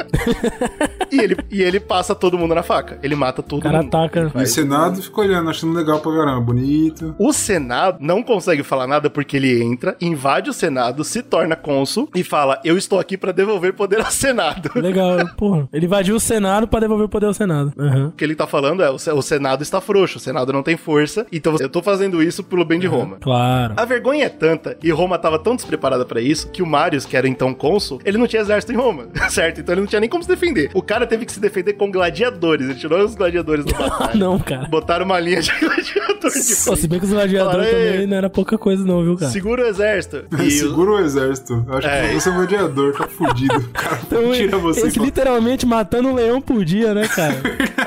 e, 1.10 1.20
ele, 1.20 1.36
e 1.50 1.62
ele 1.62 1.80
passa 1.80 2.14
todo 2.14 2.38
mundo 2.38 2.54
na 2.54 2.62
faca. 2.62 2.98
Ele 3.02 3.14
mata 3.14 3.42
todo 3.42 3.60
o 3.60 3.62
cara 3.62 3.82
mundo. 3.82 3.88
Ataca. 3.88 4.32
E 4.34 4.46
o 4.46 4.95
Senado 4.96 5.02
ficou 5.02 5.24
olhando, 5.24 5.50
achando 5.50 5.72
legal 5.74 6.00
pra 6.00 6.12
caramba, 6.12 6.40
bonito. 6.40 7.14
O 7.18 7.32
Senado 7.32 7.98
não 8.00 8.22
consegue 8.22 8.62
falar 8.62 8.86
nada 8.86 9.08
porque 9.10 9.36
ele 9.36 9.62
entra, 9.62 9.96
invade 10.00 10.50
o 10.50 10.52
Senado, 10.52 11.04
se 11.04 11.22
torna 11.22 11.54
cônsul 11.56 12.08
e 12.14 12.22
fala: 12.24 12.60
Eu 12.64 12.76
estou 12.76 12.98
aqui 12.98 13.16
para 13.16 13.32
devolver 13.32 13.72
poder 13.74 14.00
ao 14.00 14.10
Senado. 14.10 14.70
Legal, 14.76 15.18
porra. 15.36 15.68
Ele 15.72 15.86
invadiu 15.86 16.16
o 16.16 16.20
Senado 16.20 16.66
para 16.68 16.80
devolver 16.80 17.06
o 17.06 17.08
poder 17.08 17.26
ao 17.26 17.34
Senado. 17.34 17.72
Uhum. 17.76 18.06
O 18.08 18.12
que 18.12 18.24
ele 18.24 18.34
tá 18.34 18.46
falando 18.46 18.82
é, 18.82 18.90
o, 18.90 18.98
Se- 18.98 19.10
o 19.12 19.22
Senado 19.22 19.62
está 19.62 19.80
frouxo, 19.80 20.18
o 20.18 20.20
Senado 20.20 20.52
não 20.52 20.62
tem 20.62 20.76
força, 20.76 21.26
então 21.32 21.56
eu 21.60 21.68
tô 21.68 21.82
fazendo 21.82 22.22
isso 22.22 22.42
pelo 22.44 22.64
bem 22.64 22.78
de 22.78 22.86
Roma. 22.86 23.16
Claro. 23.20 23.74
A 23.76 23.84
vergonha 23.84 24.24
é 24.26 24.28
tanta, 24.28 24.76
e 24.82 24.90
Roma 24.90 25.18
tava 25.18 25.38
tão 25.38 25.54
despreparada 25.56 26.04
pra 26.04 26.20
isso, 26.20 26.48
que 26.50 26.62
o 26.62 26.66
Marius, 26.66 27.04
que 27.04 27.16
era 27.16 27.28
então 27.28 27.52
cônsul, 27.54 28.00
ele 28.04 28.18
não 28.18 28.26
tinha 28.26 28.42
exército 28.42 28.72
em 28.72 28.76
Roma, 28.76 29.06
certo? 29.30 29.60
Então 29.60 29.72
ele 29.74 29.80
não 29.82 29.88
tinha 29.88 30.00
nem 30.00 30.08
como 30.08 30.22
se 30.22 30.28
defender. 30.28 30.70
O 30.74 30.82
cara 30.82 31.06
teve 31.06 31.24
que 31.26 31.32
se 31.32 31.40
defender 31.40 31.74
com 31.74 31.90
gladiadores, 31.90 32.68
ele 32.68 32.78
tirou 32.78 33.04
os 33.04 33.14
gladiadores 33.14 33.64
do 33.64 33.72
batalha. 33.76 34.14
não, 34.14 34.38
cara. 34.38 34.68
Botaram 34.86 35.04
uma 35.04 35.18
linha 35.18 35.40
de 35.42 35.50
gladiador 35.58 36.30
de 36.30 36.56
Pô, 36.64 36.76
se 36.76 36.86
bem 36.86 37.00
que 37.00 37.06
os 37.06 37.10
gladiadores 37.12 37.68
também 37.70 38.06
não 38.06 38.16
era 38.16 38.30
pouca 38.30 38.56
coisa, 38.56 38.84
não, 38.84 39.02
viu, 39.02 39.16
cara? 39.16 39.32
Segura 39.32 39.64
o 39.64 39.66
exército. 39.66 40.22
E 40.40 40.46
o- 40.46 40.50
Segura 40.52 40.90
o 40.92 40.98
exército. 41.00 41.64
Eu 41.68 41.76
Acho 41.78 41.88
É. 41.88 42.08
que 42.08 42.14
você 42.20 42.28
é 42.28 42.32
um 42.32 42.36
gladiador, 42.36 42.92
tá 42.92 43.08
fudido. 43.08 43.56
O 43.56 43.68
cara 43.70 43.98
Então, 44.06 44.30
tira 44.32 44.58
você 44.58 44.88
literalmente 45.00 45.66
matando 45.66 46.08
um 46.08 46.14
leão 46.14 46.40
por 46.40 46.64
dia, 46.64 46.94
né, 46.94 47.08
cara? 47.08 47.34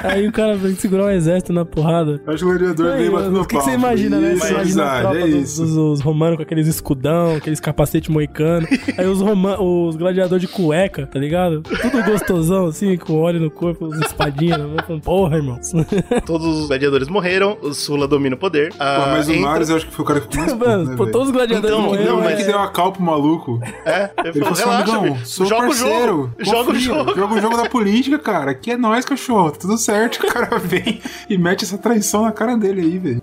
Aí 0.03 0.27
o 0.27 0.31
cara 0.31 0.57
tem 0.57 0.75
que 0.75 0.81
segurar 0.81 1.05
o 1.05 1.09
exército 1.09 1.53
na 1.53 1.63
porrada. 1.63 2.21
Acho 2.27 2.37
que 2.39 2.43
o 2.45 2.47
gladiador 2.49 2.91
Aí, 2.93 3.01
vem 3.03 3.11
batendo 3.11 3.41
o 3.41 3.45
que, 3.45 3.57
que 3.57 3.63
você 3.63 3.71
imagina, 3.71 4.19
né? 4.19 4.33
Isso, 4.33 4.45
Você 4.45 4.53
imagina 4.53 4.83
a 4.83 4.99
tropa 5.01 5.17
é 5.17 5.21
dos, 5.27 5.33
isso. 5.35 5.61
dos- 5.61 5.75
dos 5.75 6.01
romanos 6.01 6.35
com 6.35 6.43
aqueles 6.43 6.67
escudão, 6.67 7.35
aqueles 7.37 7.61
capacete 7.61 8.11
moicano. 8.11 8.67
Aí 8.97 9.07
os, 9.07 9.21
os 9.21 9.95
gladiadores 9.95 10.41
de 10.41 10.47
cueca, 10.49 11.07
tá 11.07 11.17
ligado? 11.17 11.61
Tudo 11.61 12.03
gostosão, 12.03 12.67
assim, 12.67 12.97
com 12.97 13.19
óleo 13.21 13.39
no 13.39 13.49
corpo, 13.49 13.85
os 13.85 13.97
espadinhas 14.01 14.57
na 14.57 14.67
mão. 14.67 14.77
Falando, 14.85 15.01
Porra, 15.03 15.37
irmão. 15.37 15.59
todos 16.25 16.45
os 16.63 16.67
gladiadores 16.79 17.07
morreram, 17.09 17.57
o 17.61 17.73
Sula 17.73 18.07
domina 18.07 18.35
o 18.35 18.39
poder. 18.39 18.71
Pô, 18.71 18.77
mas 18.79 19.27
o 19.27 19.31
entra- 19.33 19.49
Marius 19.49 19.69
eu 19.69 19.75
acho 19.75 19.85
que 19.87 19.93
foi 19.93 20.03
o 20.03 20.07
cara 20.07 20.21
que 20.21 20.37
mais 20.37 20.53
Mano, 20.57 20.85
né, 20.85 20.95
pô, 20.95 21.05
todos 21.07 21.27
os 21.27 21.33
gladiadores 21.33 21.69
Então, 21.75 21.81
morreram. 21.85 22.05
não, 22.05 22.15
Não, 22.15 22.23
mas- 22.23 22.33
mas 22.33 22.39
que 22.45 22.51
deu 22.51 22.59
a 22.59 22.67
cal 22.69 22.91
pro 22.93 23.03
maluco. 23.03 23.59
É, 23.85 24.09
ele 24.19 24.29
Ele 24.29 24.39
falou, 24.39 24.53
assim, 24.53 24.91
amigão, 24.91 25.17
sou 25.25 25.45
joga 25.45 25.63
o 25.63 25.67
parceiro. 25.67 26.05
jogo, 26.05 26.31
joga 26.39 26.61
o 26.61 26.65
confia, 26.65 26.79
jogo. 26.81 27.15
Joga 27.15 27.33
o 27.35 27.41
jogo 27.41 27.57
da 27.57 27.69
política, 27.69 28.17
cara. 28.19 28.51
Aqui 28.51 28.71
é 28.71 28.77
nós, 28.77 29.03
cachorro. 29.05 29.51
Tá 29.51 29.59
tudo 29.59 29.77
certo. 29.77 30.23
O 30.23 30.27
cara 30.27 30.57
vem 30.59 31.01
e 31.29 31.37
mete 31.37 31.63
essa 31.65 31.77
traição 31.77 32.23
na 32.23 32.31
cara 32.31 32.55
dele 32.57 32.81
aí, 32.81 32.97
velho. 32.97 33.21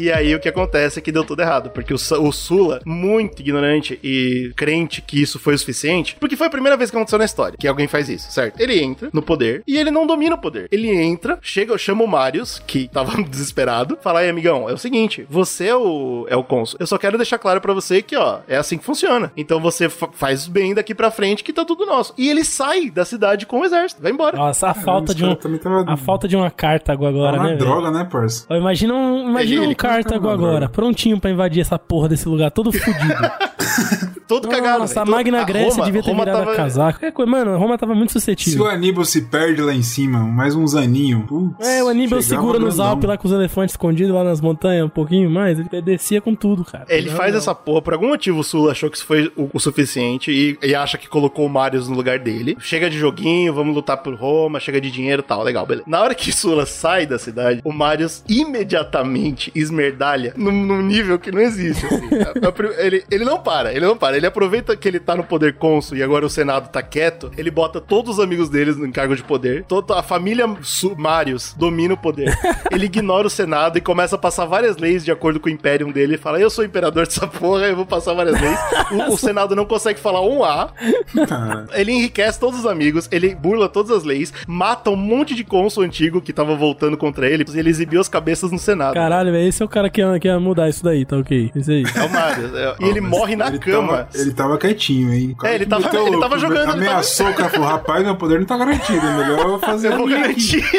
E 0.00 0.10
aí 0.10 0.34
o 0.34 0.40
que 0.40 0.48
acontece 0.48 0.98
é 0.98 1.02
que 1.02 1.12
deu 1.12 1.24
tudo 1.24 1.42
errado, 1.42 1.70
porque 1.70 1.92
o, 1.92 1.96
o 1.96 2.32
Sula, 2.32 2.80
muito 2.86 3.40
ignorante 3.40 3.98
e 4.02 4.52
crente 4.56 5.02
que 5.02 5.20
isso 5.20 5.38
foi 5.38 5.54
o 5.54 5.58
suficiente, 5.58 6.16
porque 6.18 6.36
foi 6.36 6.46
a 6.46 6.50
primeira 6.50 6.76
vez 6.76 6.90
que 6.90 6.96
aconteceu 6.96 7.18
na 7.18 7.24
história 7.24 7.56
que 7.58 7.68
alguém 7.68 7.86
faz 7.86 8.08
isso, 8.08 8.30
certo? 8.32 8.60
Ele 8.60 8.80
entra 8.80 9.10
no 9.12 9.22
poder 9.22 9.62
e 9.66 9.76
ele 9.76 9.90
não 9.90 10.06
domina 10.06 10.34
o 10.34 10.38
poder. 10.38 10.68
Ele 10.70 10.90
entra, 10.90 11.38
chega, 11.42 11.76
chama 11.78 12.04
o 12.04 12.08
Marius, 12.08 12.62
que 12.66 12.88
tava 12.88 13.20
desesperado, 13.22 13.98
fala 14.00 14.20
aí, 14.20 14.28
amigão, 14.28 14.68
é 14.68 14.72
o 14.72 14.78
seguinte, 14.78 15.26
você 15.28 15.66
é 15.68 15.76
o, 15.76 16.26
é 16.28 16.36
o 16.36 16.44
cônsul. 16.44 16.76
Eu 16.80 16.86
só 16.86 16.96
quero 16.98 17.16
deixar 17.18 17.38
claro 17.38 17.60
pra 17.60 17.72
você 17.74 18.00
que, 18.02 18.16
ó, 18.16 18.38
é 18.48 18.56
assim 18.56 18.78
que 18.78 18.84
funciona. 18.84 19.30
Então 19.36 19.60
você 19.60 19.88
fa- 19.88 20.08
faz 20.12 20.46
bem 20.46 20.74
daqui 20.74 20.94
pra 20.94 21.10
frente 21.10 21.42
que 21.44 21.52
tá 21.52 21.64
tudo 21.64 21.84
nosso. 21.86 22.14
E 22.16 22.28
ele 22.28 22.44
sai 22.44 22.90
da 22.90 23.04
cidade 23.04 23.46
com 23.46 23.60
o 23.60 23.64
exército, 23.64 24.00
vai 24.02 24.12
embora. 24.12 24.36
Nossa, 24.36 24.68
a 24.68 24.74
falta 24.74 25.12
esse 25.12 25.16
de 25.16 25.24
um. 25.24 25.34
cara 25.36 25.58
tava- 25.58 25.92
A 25.92 25.96
falta 25.96 26.28
de 26.28 26.36
uma 26.36 26.50
Cartago 26.50 27.06
agora, 27.06 27.36
Tá 27.36 27.42
né? 27.44 27.48
uma 27.50 27.56
velho? 27.56 27.58
droga, 27.58 27.90
né, 27.90 28.08
parça? 28.10 28.46
Imagina 28.54 28.94
um, 28.94 29.28
imagina 29.30 29.62
Ele- 29.64 29.72
um 29.72 29.74
Cartago 29.90 30.28
agora, 30.28 30.68
prontinho 30.68 31.18
pra 31.18 31.30
invadir 31.30 31.60
essa 31.60 31.78
porra 31.78 32.08
desse 32.08 32.28
lugar, 32.28 32.50
todo 32.50 32.70
fudido. 32.72 33.30
Todo 34.30 34.48
cagado. 34.48 34.78
Nossa, 34.80 35.00
a 35.02 35.04
Todo- 35.04 35.10
Magna 35.10 35.44
Grécia 35.44 35.70
Roma- 35.72 35.84
devia 35.86 36.02
ter 36.02 36.10
Roma 36.10 36.24
virado 36.24 36.38
tava- 36.40 36.52
a 36.52 36.56
casaca. 36.56 36.92
Qualquer 36.98 37.12
coisa, 37.12 37.30
mano, 37.30 37.58
Roma 37.58 37.76
tava 37.76 37.94
muito 37.94 38.12
Se 38.12 38.18
o 38.18 38.20
suscetível. 38.20 38.66
Aníbal 38.66 39.04
se 39.04 39.22
perde 39.22 39.60
lá 39.60 39.74
em 39.74 39.82
cima, 39.82 40.20
mais 40.20 40.54
uns 40.54 40.74
aninhos. 40.74 41.24
É, 41.60 41.82
o 41.82 41.88
Aníbal 41.88 42.22
segura 42.22 42.58
nos 42.58 42.76
grandão. 42.76 42.92
Alpes 42.92 43.08
lá 43.08 43.16
com 43.18 43.26
os 43.26 43.34
elefantes 43.34 43.72
escondidos 43.74 44.14
lá 44.14 44.22
nas 44.24 44.40
montanhas, 44.40 44.86
um 44.86 44.88
pouquinho 44.88 45.28
mais, 45.30 45.58
ele 45.58 45.82
descia 45.82 46.20
com 46.20 46.34
tudo, 46.34 46.64
cara. 46.64 46.84
Ele 46.88 47.10
Não, 47.10 47.16
faz 47.16 47.32
não. 47.32 47.38
essa 47.38 47.54
porra, 47.54 47.82
por 47.82 47.92
algum 47.92 48.08
motivo 48.08 48.38
o 48.40 48.44
Sula 48.44 48.72
achou 48.72 48.88
que 48.88 48.96
isso 48.96 49.06
foi 49.06 49.32
o, 49.36 49.50
o 49.52 49.58
suficiente 49.60 50.30
e, 50.30 50.58
e 50.66 50.74
acha 50.74 50.96
que 50.96 51.08
colocou 51.08 51.44
o 51.46 51.50
Marius 51.50 51.88
no 51.88 51.96
lugar 51.96 52.18
dele. 52.18 52.56
Chega 52.60 52.88
de 52.88 52.96
joguinho, 52.98 53.52
vamos 53.52 53.74
lutar 53.74 53.96
por 53.98 54.14
Roma, 54.14 54.60
chega 54.60 54.80
de 54.80 54.90
dinheiro 54.90 55.22
e 55.22 55.24
tal, 55.24 55.42
legal, 55.42 55.66
beleza. 55.66 55.84
Na 55.88 56.00
hora 56.00 56.14
que 56.14 56.30
Sula 56.32 56.66
sai 56.66 57.04
da 57.06 57.18
cidade, 57.18 57.60
o 57.64 57.72
Marius 57.72 58.22
imediatamente 58.28 59.50
esmerdalha 59.54 60.32
num, 60.36 60.52
num 60.52 60.82
nível 60.82 61.18
que 61.18 61.32
não 61.32 61.40
existe. 61.40 61.84
assim. 61.86 62.08
A 62.46 62.52
pri- 62.52 62.70
ele, 62.78 63.04
ele 63.10 63.24
não 63.24 63.38
para, 63.40 63.72
ele 63.72 63.84
não 63.84 63.96
para. 63.96 64.16
Ele 64.16 64.19
aproveita 64.26 64.76
que 64.76 64.86
ele 64.88 65.00
tá 65.00 65.14
no 65.16 65.24
poder 65.24 65.54
cônsul 65.54 65.96
e 65.96 66.02
agora 66.02 66.24
o 66.26 66.30
Senado 66.30 66.68
tá 66.68 66.82
quieto, 66.82 67.30
ele 67.36 67.50
bota 67.50 67.80
todos 67.80 68.18
os 68.18 68.24
amigos 68.24 68.48
deles 68.48 68.76
no 68.76 68.90
cargo 68.92 69.14
de 69.16 69.22
poder, 69.22 69.64
toda 69.64 69.98
a 69.98 70.02
família 70.02 70.46
Su 70.62 70.94
Marius 70.96 71.54
domina 71.56 71.94
o 71.94 71.96
poder. 71.96 72.36
Ele 72.70 72.86
ignora 72.86 73.26
o 73.26 73.30
Senado 73.30 73.76
e 73.78 73.80
começa 73.80 74.14
a 74.16 74.18
passar 74.18 74.44
várias 74.46 74.76
leis 74.76 75.04
de 75.04 75.10
acordo 75.10 75.40
com 75.40 75.48
o 75.48 75.52
Império 75.52 75.92
dele. 75.92 76.16
Fala, 76.16 76.38
eu 76.40 76.48
sou 76.50 76.64
imperador 76.64 77.06
dessa 77.06 77.26
porra, 77.26 77.66
eu 77.66 77.76
vou 77.76 77.86
passar 77.86 78.14
várias 78.14 78.40
leis. 78.40 78.58
O, 78.90 79.14
o 79.14 79.16
Senado 79.18 79.56
não 79.56 79.64
consegue 79.64 79.98
falar 79.98 80.20
um 80.22 80.44
A. 80.44 80.70
Cara, 81.28 81.66
Ele 81.74 81.92
enriquece 81.92 82.38
todos 82.38 82.60
os 82.60 82.66
amigos, 82.66 83.08
ele 83.10 83.34
burla 83.34 83.68
todas 83.68 83.90
as 83.90 84.04
leis, 84.04 84.32
mata 84.46 84.90
um 84.90 84.96
monte 84.96 85.34
de 85.34 85.44
cônsul 85.44 85.82
antigo 85.82 86.20
que 86.20 86.32
tava 86.32 86.54
voltando 86.54 86.96
contra 86.96 87.28
ele, 87.28 87.44
e 87.52 87.58
ele 87.58 87.70
exibiu 87.70 88.00
as 88.00 88.08
cabeças 88.08 88.50
no 88.52 88.58
Senado. 88.58 88.94
Caralho, 88.94 89.32
velho, 89.32 89.48
esse 89.48 89.62
é 89.62 89.64
o 89.64 89.68
cara 89.68 89.90
que 89.90 90.00
ia, 90.00 90.18
que 90.20 90.28
ia 90.28 90.38
mudar 90.38 90.68
isso 90.68 90.84
daí, 90.84 91.04
tá 91.04 91.16
ok? 91.16 91.50
Isso 91.54 91.70
aí. 91.70 91.84
É 91.94 92.02
o 92.04 92.10
Marius. 92.10 92.54
é- 92.54 92.74
e 92.80 92.84
ele 92.84 93.00
morre 93.00 93.36
na 93.36 93.48
ele 93.48 93.58
cama. 93.58 94.08
Ele 94.14 94.32
tava 94.32 94.58
quietinho, 94.58 95.12
hein? 95.12 95.36
É, 95.44 95.54
ele 95.54 95.66
tava- 95.66 95.88
ele 95.88 95.98
louco, 95.98 96.20
tava 96.20 96.38
jogando, 96.38 96.70
ele 96.76 96.86
Ameaçou 96.88 97.28
o 97.30 97.34
cara, 97.34 97.48
falou, 97.50 97.68
rapaz, 97.68 98.04
meu 98.04 98.16
poder 98.16 98.38
não 98.40 98.46
tá 98.46 98.56
garantido, 98.56 99.06
é 99.06 99.16
melhor 99.16 99.46
eu 99.48 99.58
fazer 99.58 99.92
Eu 99.92 99.98
vou 99.98 100.08
garantir. 100.08 100.62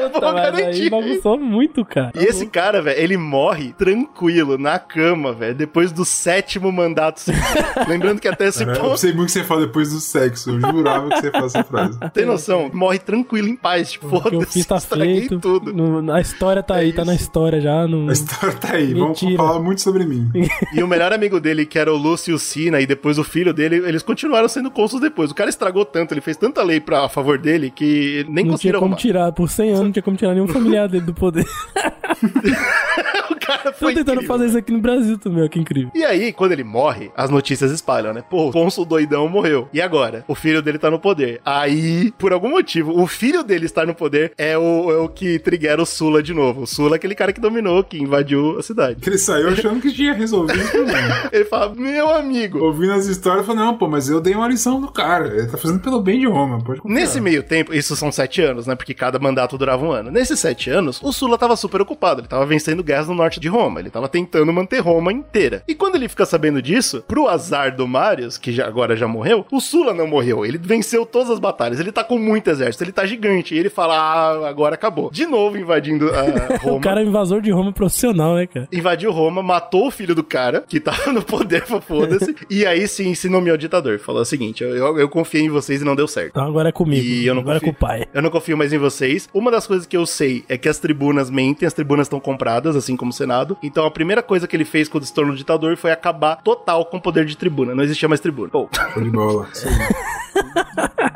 Eu 0.00 0.10
vou 0.20 0.28
aí 0.28 0.34
garantir. 0.52 0.90
bagunçou 0.90 1.38
muito, 1.38 1.84
cara. 1.84 2.12
E 2.14 2.24
esse 2.24 2.46
cara, 2.46 2.80
velho, 2.82 2.98
ele 3.00 3.16
morre 3.16 3.72
tranquilo, 3.76 4.56
na 4.58 4.78
cama, 4.78 5.32
velho, 5.32 5.54
depois 5.54 5.92
do 5.92 6.04
sétimo 6.04 6.70
mandato. 6.72 7.22
Lembrando 7.88 8.20
que 8.20 8.28
até 8.28 8.48
esse 8.48 8.64
Cara, 8.64 8.76
Eu 8.78 8.82
ponto, 8.82 8.98
sei 8.98 9.12
muito 9.12 9.26
que 9.26 9.32
você 9.32 9.44
fala 9.44 9.62
depois 9.62 9.92
do 9.92 10.00
sexo. 10.00 10.50
Eu 10.50 10.60
jurava 10.60 11.08
que 11.08 11.20
você 11.20 11.30
falar 11.30 11.46
essa 11.46 11.64
frase. 11.64 11.98
tem 12.12 12.24
noção, 12.24 12.70
morre 12.72 12.98
tranquilo, 12.98 13.48
em 13.48 13.56
paz. 13.56 13.92
Tipo, 13.92 14.06
eu 14.06 14.20
foda-se, 14.22 14.64
tá 14.64 14.76
estraguei 14.76 15.20
feito. 15.20 15.38
tudo. 15.38 15.72
No- 15.72 16.12
a 16.12 16.20
história 16.20 16.62
tá 16.62 16.76
aí, 16.76 16.92
tá 16.92 17.04
na 17.04 17.14
história 17.14 17.60
já. 17.60 17.86
No... 17.86 18.08
A 18.08 18.12
história 18.12 18.54
tá 18.56 18.72
aí. 18.74 18.92
Vamos 18.94 19.20
Mentira. 19.20 19.36
falar 19.42 19.60
muito 19.60 19.80
sobre 19.80 20.04
mim. 20.04 20.30
E 20.72 20.82
o 20.82 20.88
melhor 20.88 21.12
amigo 21.12 21.40
dele, 21.40 21.64
que 21.66 21.78
era 21.78 21.92
o 21.92 21.96
Lúcio 21.96 22.38
Sina, 22.70 22.80
e 22.80 22.86
depois 22.86 23.18
o 23.18 23.24
filho 23.24 23.52
dele, 23.52 23.76
eles 23.86 24.02
continuaram 24.02 24.48
sendo 24.48 24.70
cônsuls 24.70 25.00
depois. 25.02 25.30
O 25.30 25.34
cara 25.34 25.50
estragou 25.50 25.84
tanto, 25.84 26.14
ele 26.14 26.20
fez 26.20 26.36
tanta 26.36 26.62
lei 26.62 26.78
pra, 26.80 27.04
a 27.04 27.08
favor 27.08 27.36
dele, 27.36 27.70
que 27.70 28.24
nem 28.28 28.44
Não 28.44 28.52
tinha 28.52 28.52
conseguiram 28.52 28.78
como 28.80 28.94
arrumar. 28.94 29.00
tirar, 29.00 29.32
por 29.32 29.48
100 29.50 29.68
anos 29.70 29.80
não 29.82 29.92
tinha 29.92 30.02
como 30.02 30.16
tirar 30.16 30.34
nenhum 30.34 30.46
familiar 30.48 30.88
dele 30.88 31.04
do 31.04 31.12
poder. 31.14 31.44
o 33.30 33.36
cara 33.40 33.72
Tô 33.72 33.78
foi 33.78 33.94
tentando 33.94 34.16
incrível. 34.22 34.28
fazer 34.36 34.46
isso 34.46 34.58
aqui 34.58 34.72
no 34.72 34.78
Brasil 34.80 35.18
também, 35.18 35.44
ó, 35.44 35.48
que 35.48 35.58
incrível. 35.58 35.90
E 35.94 36.04
aí, 36.04 36.32
quando 36.32 36.52
ele 36.52 36.64
morre, 36.64 37.10
as 37.16 37.30
notícias 37.30 37.70
espalham, 37.72 38.12
né? 38.14 38.22
Pô, 38.28 38.48
o 38.48 38.52
cônsul 38.52 38.84
doidão 38.84 39.28
morreu. 39.28 39.68
E 39.72 39.80
agora? 39.80 40.24
O 40.28 40.34
filho 40.34 40.62
dele 40.62 40.78
tá 40.78 40.90
no 40.90 40.98
poder. 40.98 41.40
Aí, 41.44 42.12
por 42.18 42.32
algum 42.32 42.50
motivo, 42.50 43.00
o 43.00 43.06
filho 43.06 43.42
dele 43.42 43.66
estar 43.66 43.86
no 43.86 43.94
poder 43.94 44.32
é 44.38 44.56
o, 44.56 44.90
é 44.90 44.96
o 44.98 45.08
que 45.08 45.38
triguera 45.38 45.82
o 45.82 45.86
Sula 45.86 46.22
de 46.22 46.32
novo. 46.34 46.62
O 46.62 46.66
Sula 46.66 46.94
é 46.94 46.98
aquele 46.98 47.14
cara 47.14 47.32
que 47.32 47.40
dominou, 47.40 47.82
que 47.82 47.98
invadiu 48.00 48.58
a 48.58 48.62
cidade. 48.62 49.00
Ele 49.06 49.18
saiu 49.18 49.48
achando 49.50 49.80
que 49.80 49.92
tinha 49.92 50.12
resolvido 50.12 50.62
o 50.64 50.68
problema. 50.70 51.28
Ele 51.32 51.44
fala, 51.44 51.74
meu 51.74 52.10
amigo. 52.14 52.58
Ouvindo 52.60 52.92
as 52.92 53.06
histórias, 53.06 53.46
falou, 53.46 53.64
não, 53.64 53.76
pô, 53.76 53.88
mas 53.88 54.08
eu 54.08 54.20
dei 54.20 54.34
uma 54.34 54.48
lição 54.48 54.80
do 54.80 54.90
cara. 54.90 55.28
Ele 55.28 55.46
tá 55.46 55.56
fazendo 55.56 55.80
pelo 55.80 56.00
bem 56.00 56.18
de 56.20 56.26
Roma, 56.26 56.58
pode 56.62 56.80
confiar. 56.80 56.94
Nesse 56.94 57.20
meio 57.20 57.42
tempo, 57.42 57.74
isso 57.74 57.96
são 57.96 58.12
sete 58.12 58.42
anos, 58.42 58.66
né? 58.66 58.74
Porque 58.74 58.94
cada 58.94 59.18
mandato 59.18 59.56
durava 59.56 59.84
um 59.84 59.92
ano. 59.92 60.10
Nesses 60.10 60.38
sete 60.38 60.70
anos, 60.70 61.00
o 61.02 61.12
Sula 61.12 61.38
tava 61.38 61.56
super 61.56 61.80
ocupado. 61.80 62.20
Ele 62.20 62.28
tava 62.28 62.44
vencendo 62.46 62.82
guerras 62.82 63.08
no 63.08 63.14
norte 63.14 63.40
de 63.40 63.48
Roma. 63.48 63.80
Ele 63.80 63.90
tava 63.90 64.08
tentando 64.08 64.52
manter 64.52 64.80
Roma 64.80 65.12
inteira. 65.12 65.62
E 65.66 65.74
quando 65.74 65.96
ele 65.96 66.08
fica 66.08 66.26
sabendo 66.26 66.60
disso, 66.60 67.02
pro 67.06 67.28
azar 67.28 67.74
do 67.74 67.86
Marius, 67.88 68.36
que 68.36 68.52
já, 68.52 68.66
agora 68.66 68.96
já 68.96 69.08
morreu, 69.08 69.46
o 69.50 69.60
Sula 69.60 69.94
não 69.94 70.06
morreu. 70.06 70.44
Ele 70.44 70.58
venceu 70.58 71.06
todas 71.06 71.30
as 71.30 71.38
batalhas. 71.38 71.80
Ele 71.80 71.92
tá 71.92 72.04
com 72.04 72.18
muito 72.18 72.48
exército. 72.48 72.84
Ele 72.84 72.92
tá 72.92 73.06
gigante. 73.06 73.54
E 73.54 73.58
ele 73.58 73.70
fala, 73.70 73.96
ah, 73.96 74.48
agora 74.48 74.74
acabou. 74.74 75.10
De 75.10 75.26
novo 75.26 75.56
invadindo 75.56 76.10
a 76.14 76.56
Roma. 76.58 76.76
O 76.76 76.80
cara 76.80 77.00
é 77.00 77.04
um 77.04 77.08
invasor 77.08 77.40
de 77.40 77.50
Roma 77.50 77.72
profissional, 77.72 78.34
né, 78.34 78.46
cara? 78.46 78.68
Invadiu 78.72 79.10
Roma, 79.12 79.42
matou 79.42 79.86
o 79.86 79.90
filho 79.90 80.14
do 80.14 80.22
cara, 80.22 80.64
que 80.68 80.78
tava 80.80 81.12
no 81.12 81.22
poder, 81.22 81.64
foda-se. 81.80 82.34
E 82.50 82.66
aí 82.66 82.86
sim 82.88 83.14
se 83.14 83.28
nomeou 83.28 83.56
ditador. 83.56 83.98
Falou 83.98 84.22
o 84.22 84.24
seguinte: 84.24 84.62
eu, 84.62 84.74
eu, 84.76 84.98
eu 84.98 85.08
confiei 85.08 85.44
em 85.44 85.48
vocês 85.48 85.80
e 85.80 85.84
não 85.84 85.94
deu 85.94 86.08
certo. 86.08 86.30
Então 86.30 86.44
agora 86.44 86.68
é 86.70 86.72
comigo. 86.72 87.02
E 87.02 87.26
eu 87.26 87.34
não 87.34 87.42
agora 87.42 87.58
é 87.58 87.60
com 87.60 87.66
confio. 87.66 87.76
o 87.76 87.88
pai. 87.88 88.06
Eu 88.12 88.22
não 88.22 88.30
confio 88.30 88.56
mais 88.56 88.72
em 88.72 88.78
vocês. 88.78 89.28
Uma 89.32 89.50
das 89.50 89.66
coisas 89.66 89.86
que 89.86 89.96
eu 89.96 90.04
sei 90.04 90.44
é 90.48 90.58
que 90.58 90.68
as 90.68 90.78
tribunas 90.78 91.30
mentem, 91.30 91.66
as 91.66 91.72
tribunas 91.72 92.06
estão 92.06 92.20
compradas, 92.20 92.76
assim 92.76 92.96
como 92.96 93.10
o 93.10 93.14
Senado. 93.14 93.56
Então 93.62 93.86
a 93.86 93.90
primeira 93.90 94.22
coisa 94.22 94.46
que 94.46 94.56
ele 94.56 94.64
fez 94.64 94.88
quando 94.88 95.04
se 95.04 95.14
tornou 95.14 95.34
ditador 95.34 95.76
foi 95.76 95.92
acabar 95.92 96.36
total 96.36 96.84
com 96.86 96.96
o 96.96 97.00
poder 97.00 97.24
de 97.24 97.36
tribuna. 97.36 97.74
Não 97.74 97.84
existia 97.84 98.08
mais 98.08 98.20
tribuna. 98.20 98.48
Pô, 98.50 98.68
Show 98.92 99.02
de 99.02 99.10
bola. 99.10 99.48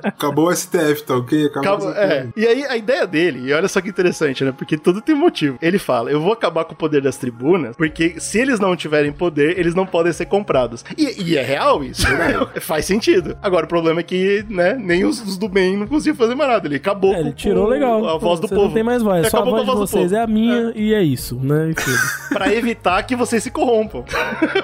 Acabou 0.02 0.48
o 0.48 0.54
STF, 0.54 1.02
tá 1.04 1.16
ok? 1.16 1.46
Acabou 1.46 1.90
essa 1.90 2.00
é. 2.00 2.28
E 2.36 2.46
aí, 2.46 2.64
a 2.64 2.76
ideia 2.76 3.06
dele, 3.06 3.48
e 3.48 3.52
olha 3.52 3.68
só 3.68 3.80
que 3.80 3.88
interessante, 3.88 4.44
né? 4.44 4.52
Porque 4.52 4.76
tudo 4.76 5.00
tem 5.00 5.14
motivo. 5.14 5.58
Ele 5.62 5.78
fala: 5.78 6.10
eu 6.10 6.20
vou 6.20 6.32
acabar 6.32 6.64
com 6.64 6.72
o 6.74 6.76
poder 6.76 7.00
das 7.00 7.16
tribunas, 7.16 7.76
porque 7.76 8.20
se 8.20 8.38
eles 8.38 8.60
não 8.60 8.76
tiverem 8.76 9.12
poder, 9.12 9.58
eles 9.58 9.74
não 9.74 9.86
podem 9.86 10.12
ser 10.12 10.26
comprados. 10.26 10.84
E, 10.96 11.22
e 11.32 11.36
é 11.36 11.42
real 11.42 11.82
isso. 11.84 12.06
Faz 12.60 12.84
sentido. 12.84 13.36
Agora, 13.42 13.64
o 13.64 13.68
problema 13.68 14.00
é 14.00 14.02
que, 14.02 14.44
né, 14.48 14.74
nem 14.78 15.04
os, 15.04 15.20
os 15.20 15.36
do 15.38 15.48
bem 15.48 15.76
não 15.76 15.86
conseguiam 15.86 16.16
fazer 16.16 16.34
mais 16.34 16.50
nada. 16.50 16.66
Ele 16.68 16.76
acabou 16.76 17.14
É, 17.14 17.20
ele 17.20 17.30
com- 17.30 17.36
tirou 17.36 17.64
com 17.64 17.70
legal. 17.70 18.08
a 18.08 18.18
voz 18.18 18.40
do 18.40 18.48
Você 18.48 18.54
povo. 18.54 18.66
não 18.68 18.74
tem 18.74 18.82
mais 18.82 19.02
voz. 19.02 19.18
Ele 19.20 19.30
Só 19.30 19.38
a 19.38 19.44
voz 19.44 19.62
de 19.62 19.66
com 19.68 19.72
do 19.74 19.78
vocês 19.86 20.02
povo. 20.04 20.14
é 20.16 20.20
a 20.22 20.26
minha 20.26 20.72
e 20.74 20.94
é 20.94 21.02
isso, 21.02 21.36
né? 21.42 21.72
Pra 22.32 22.52
evitar 22.52 23.02
que 23.04 23.14
vocês 23.16 23.42
se 23.42 23.50
corrompam. 23.50 24.04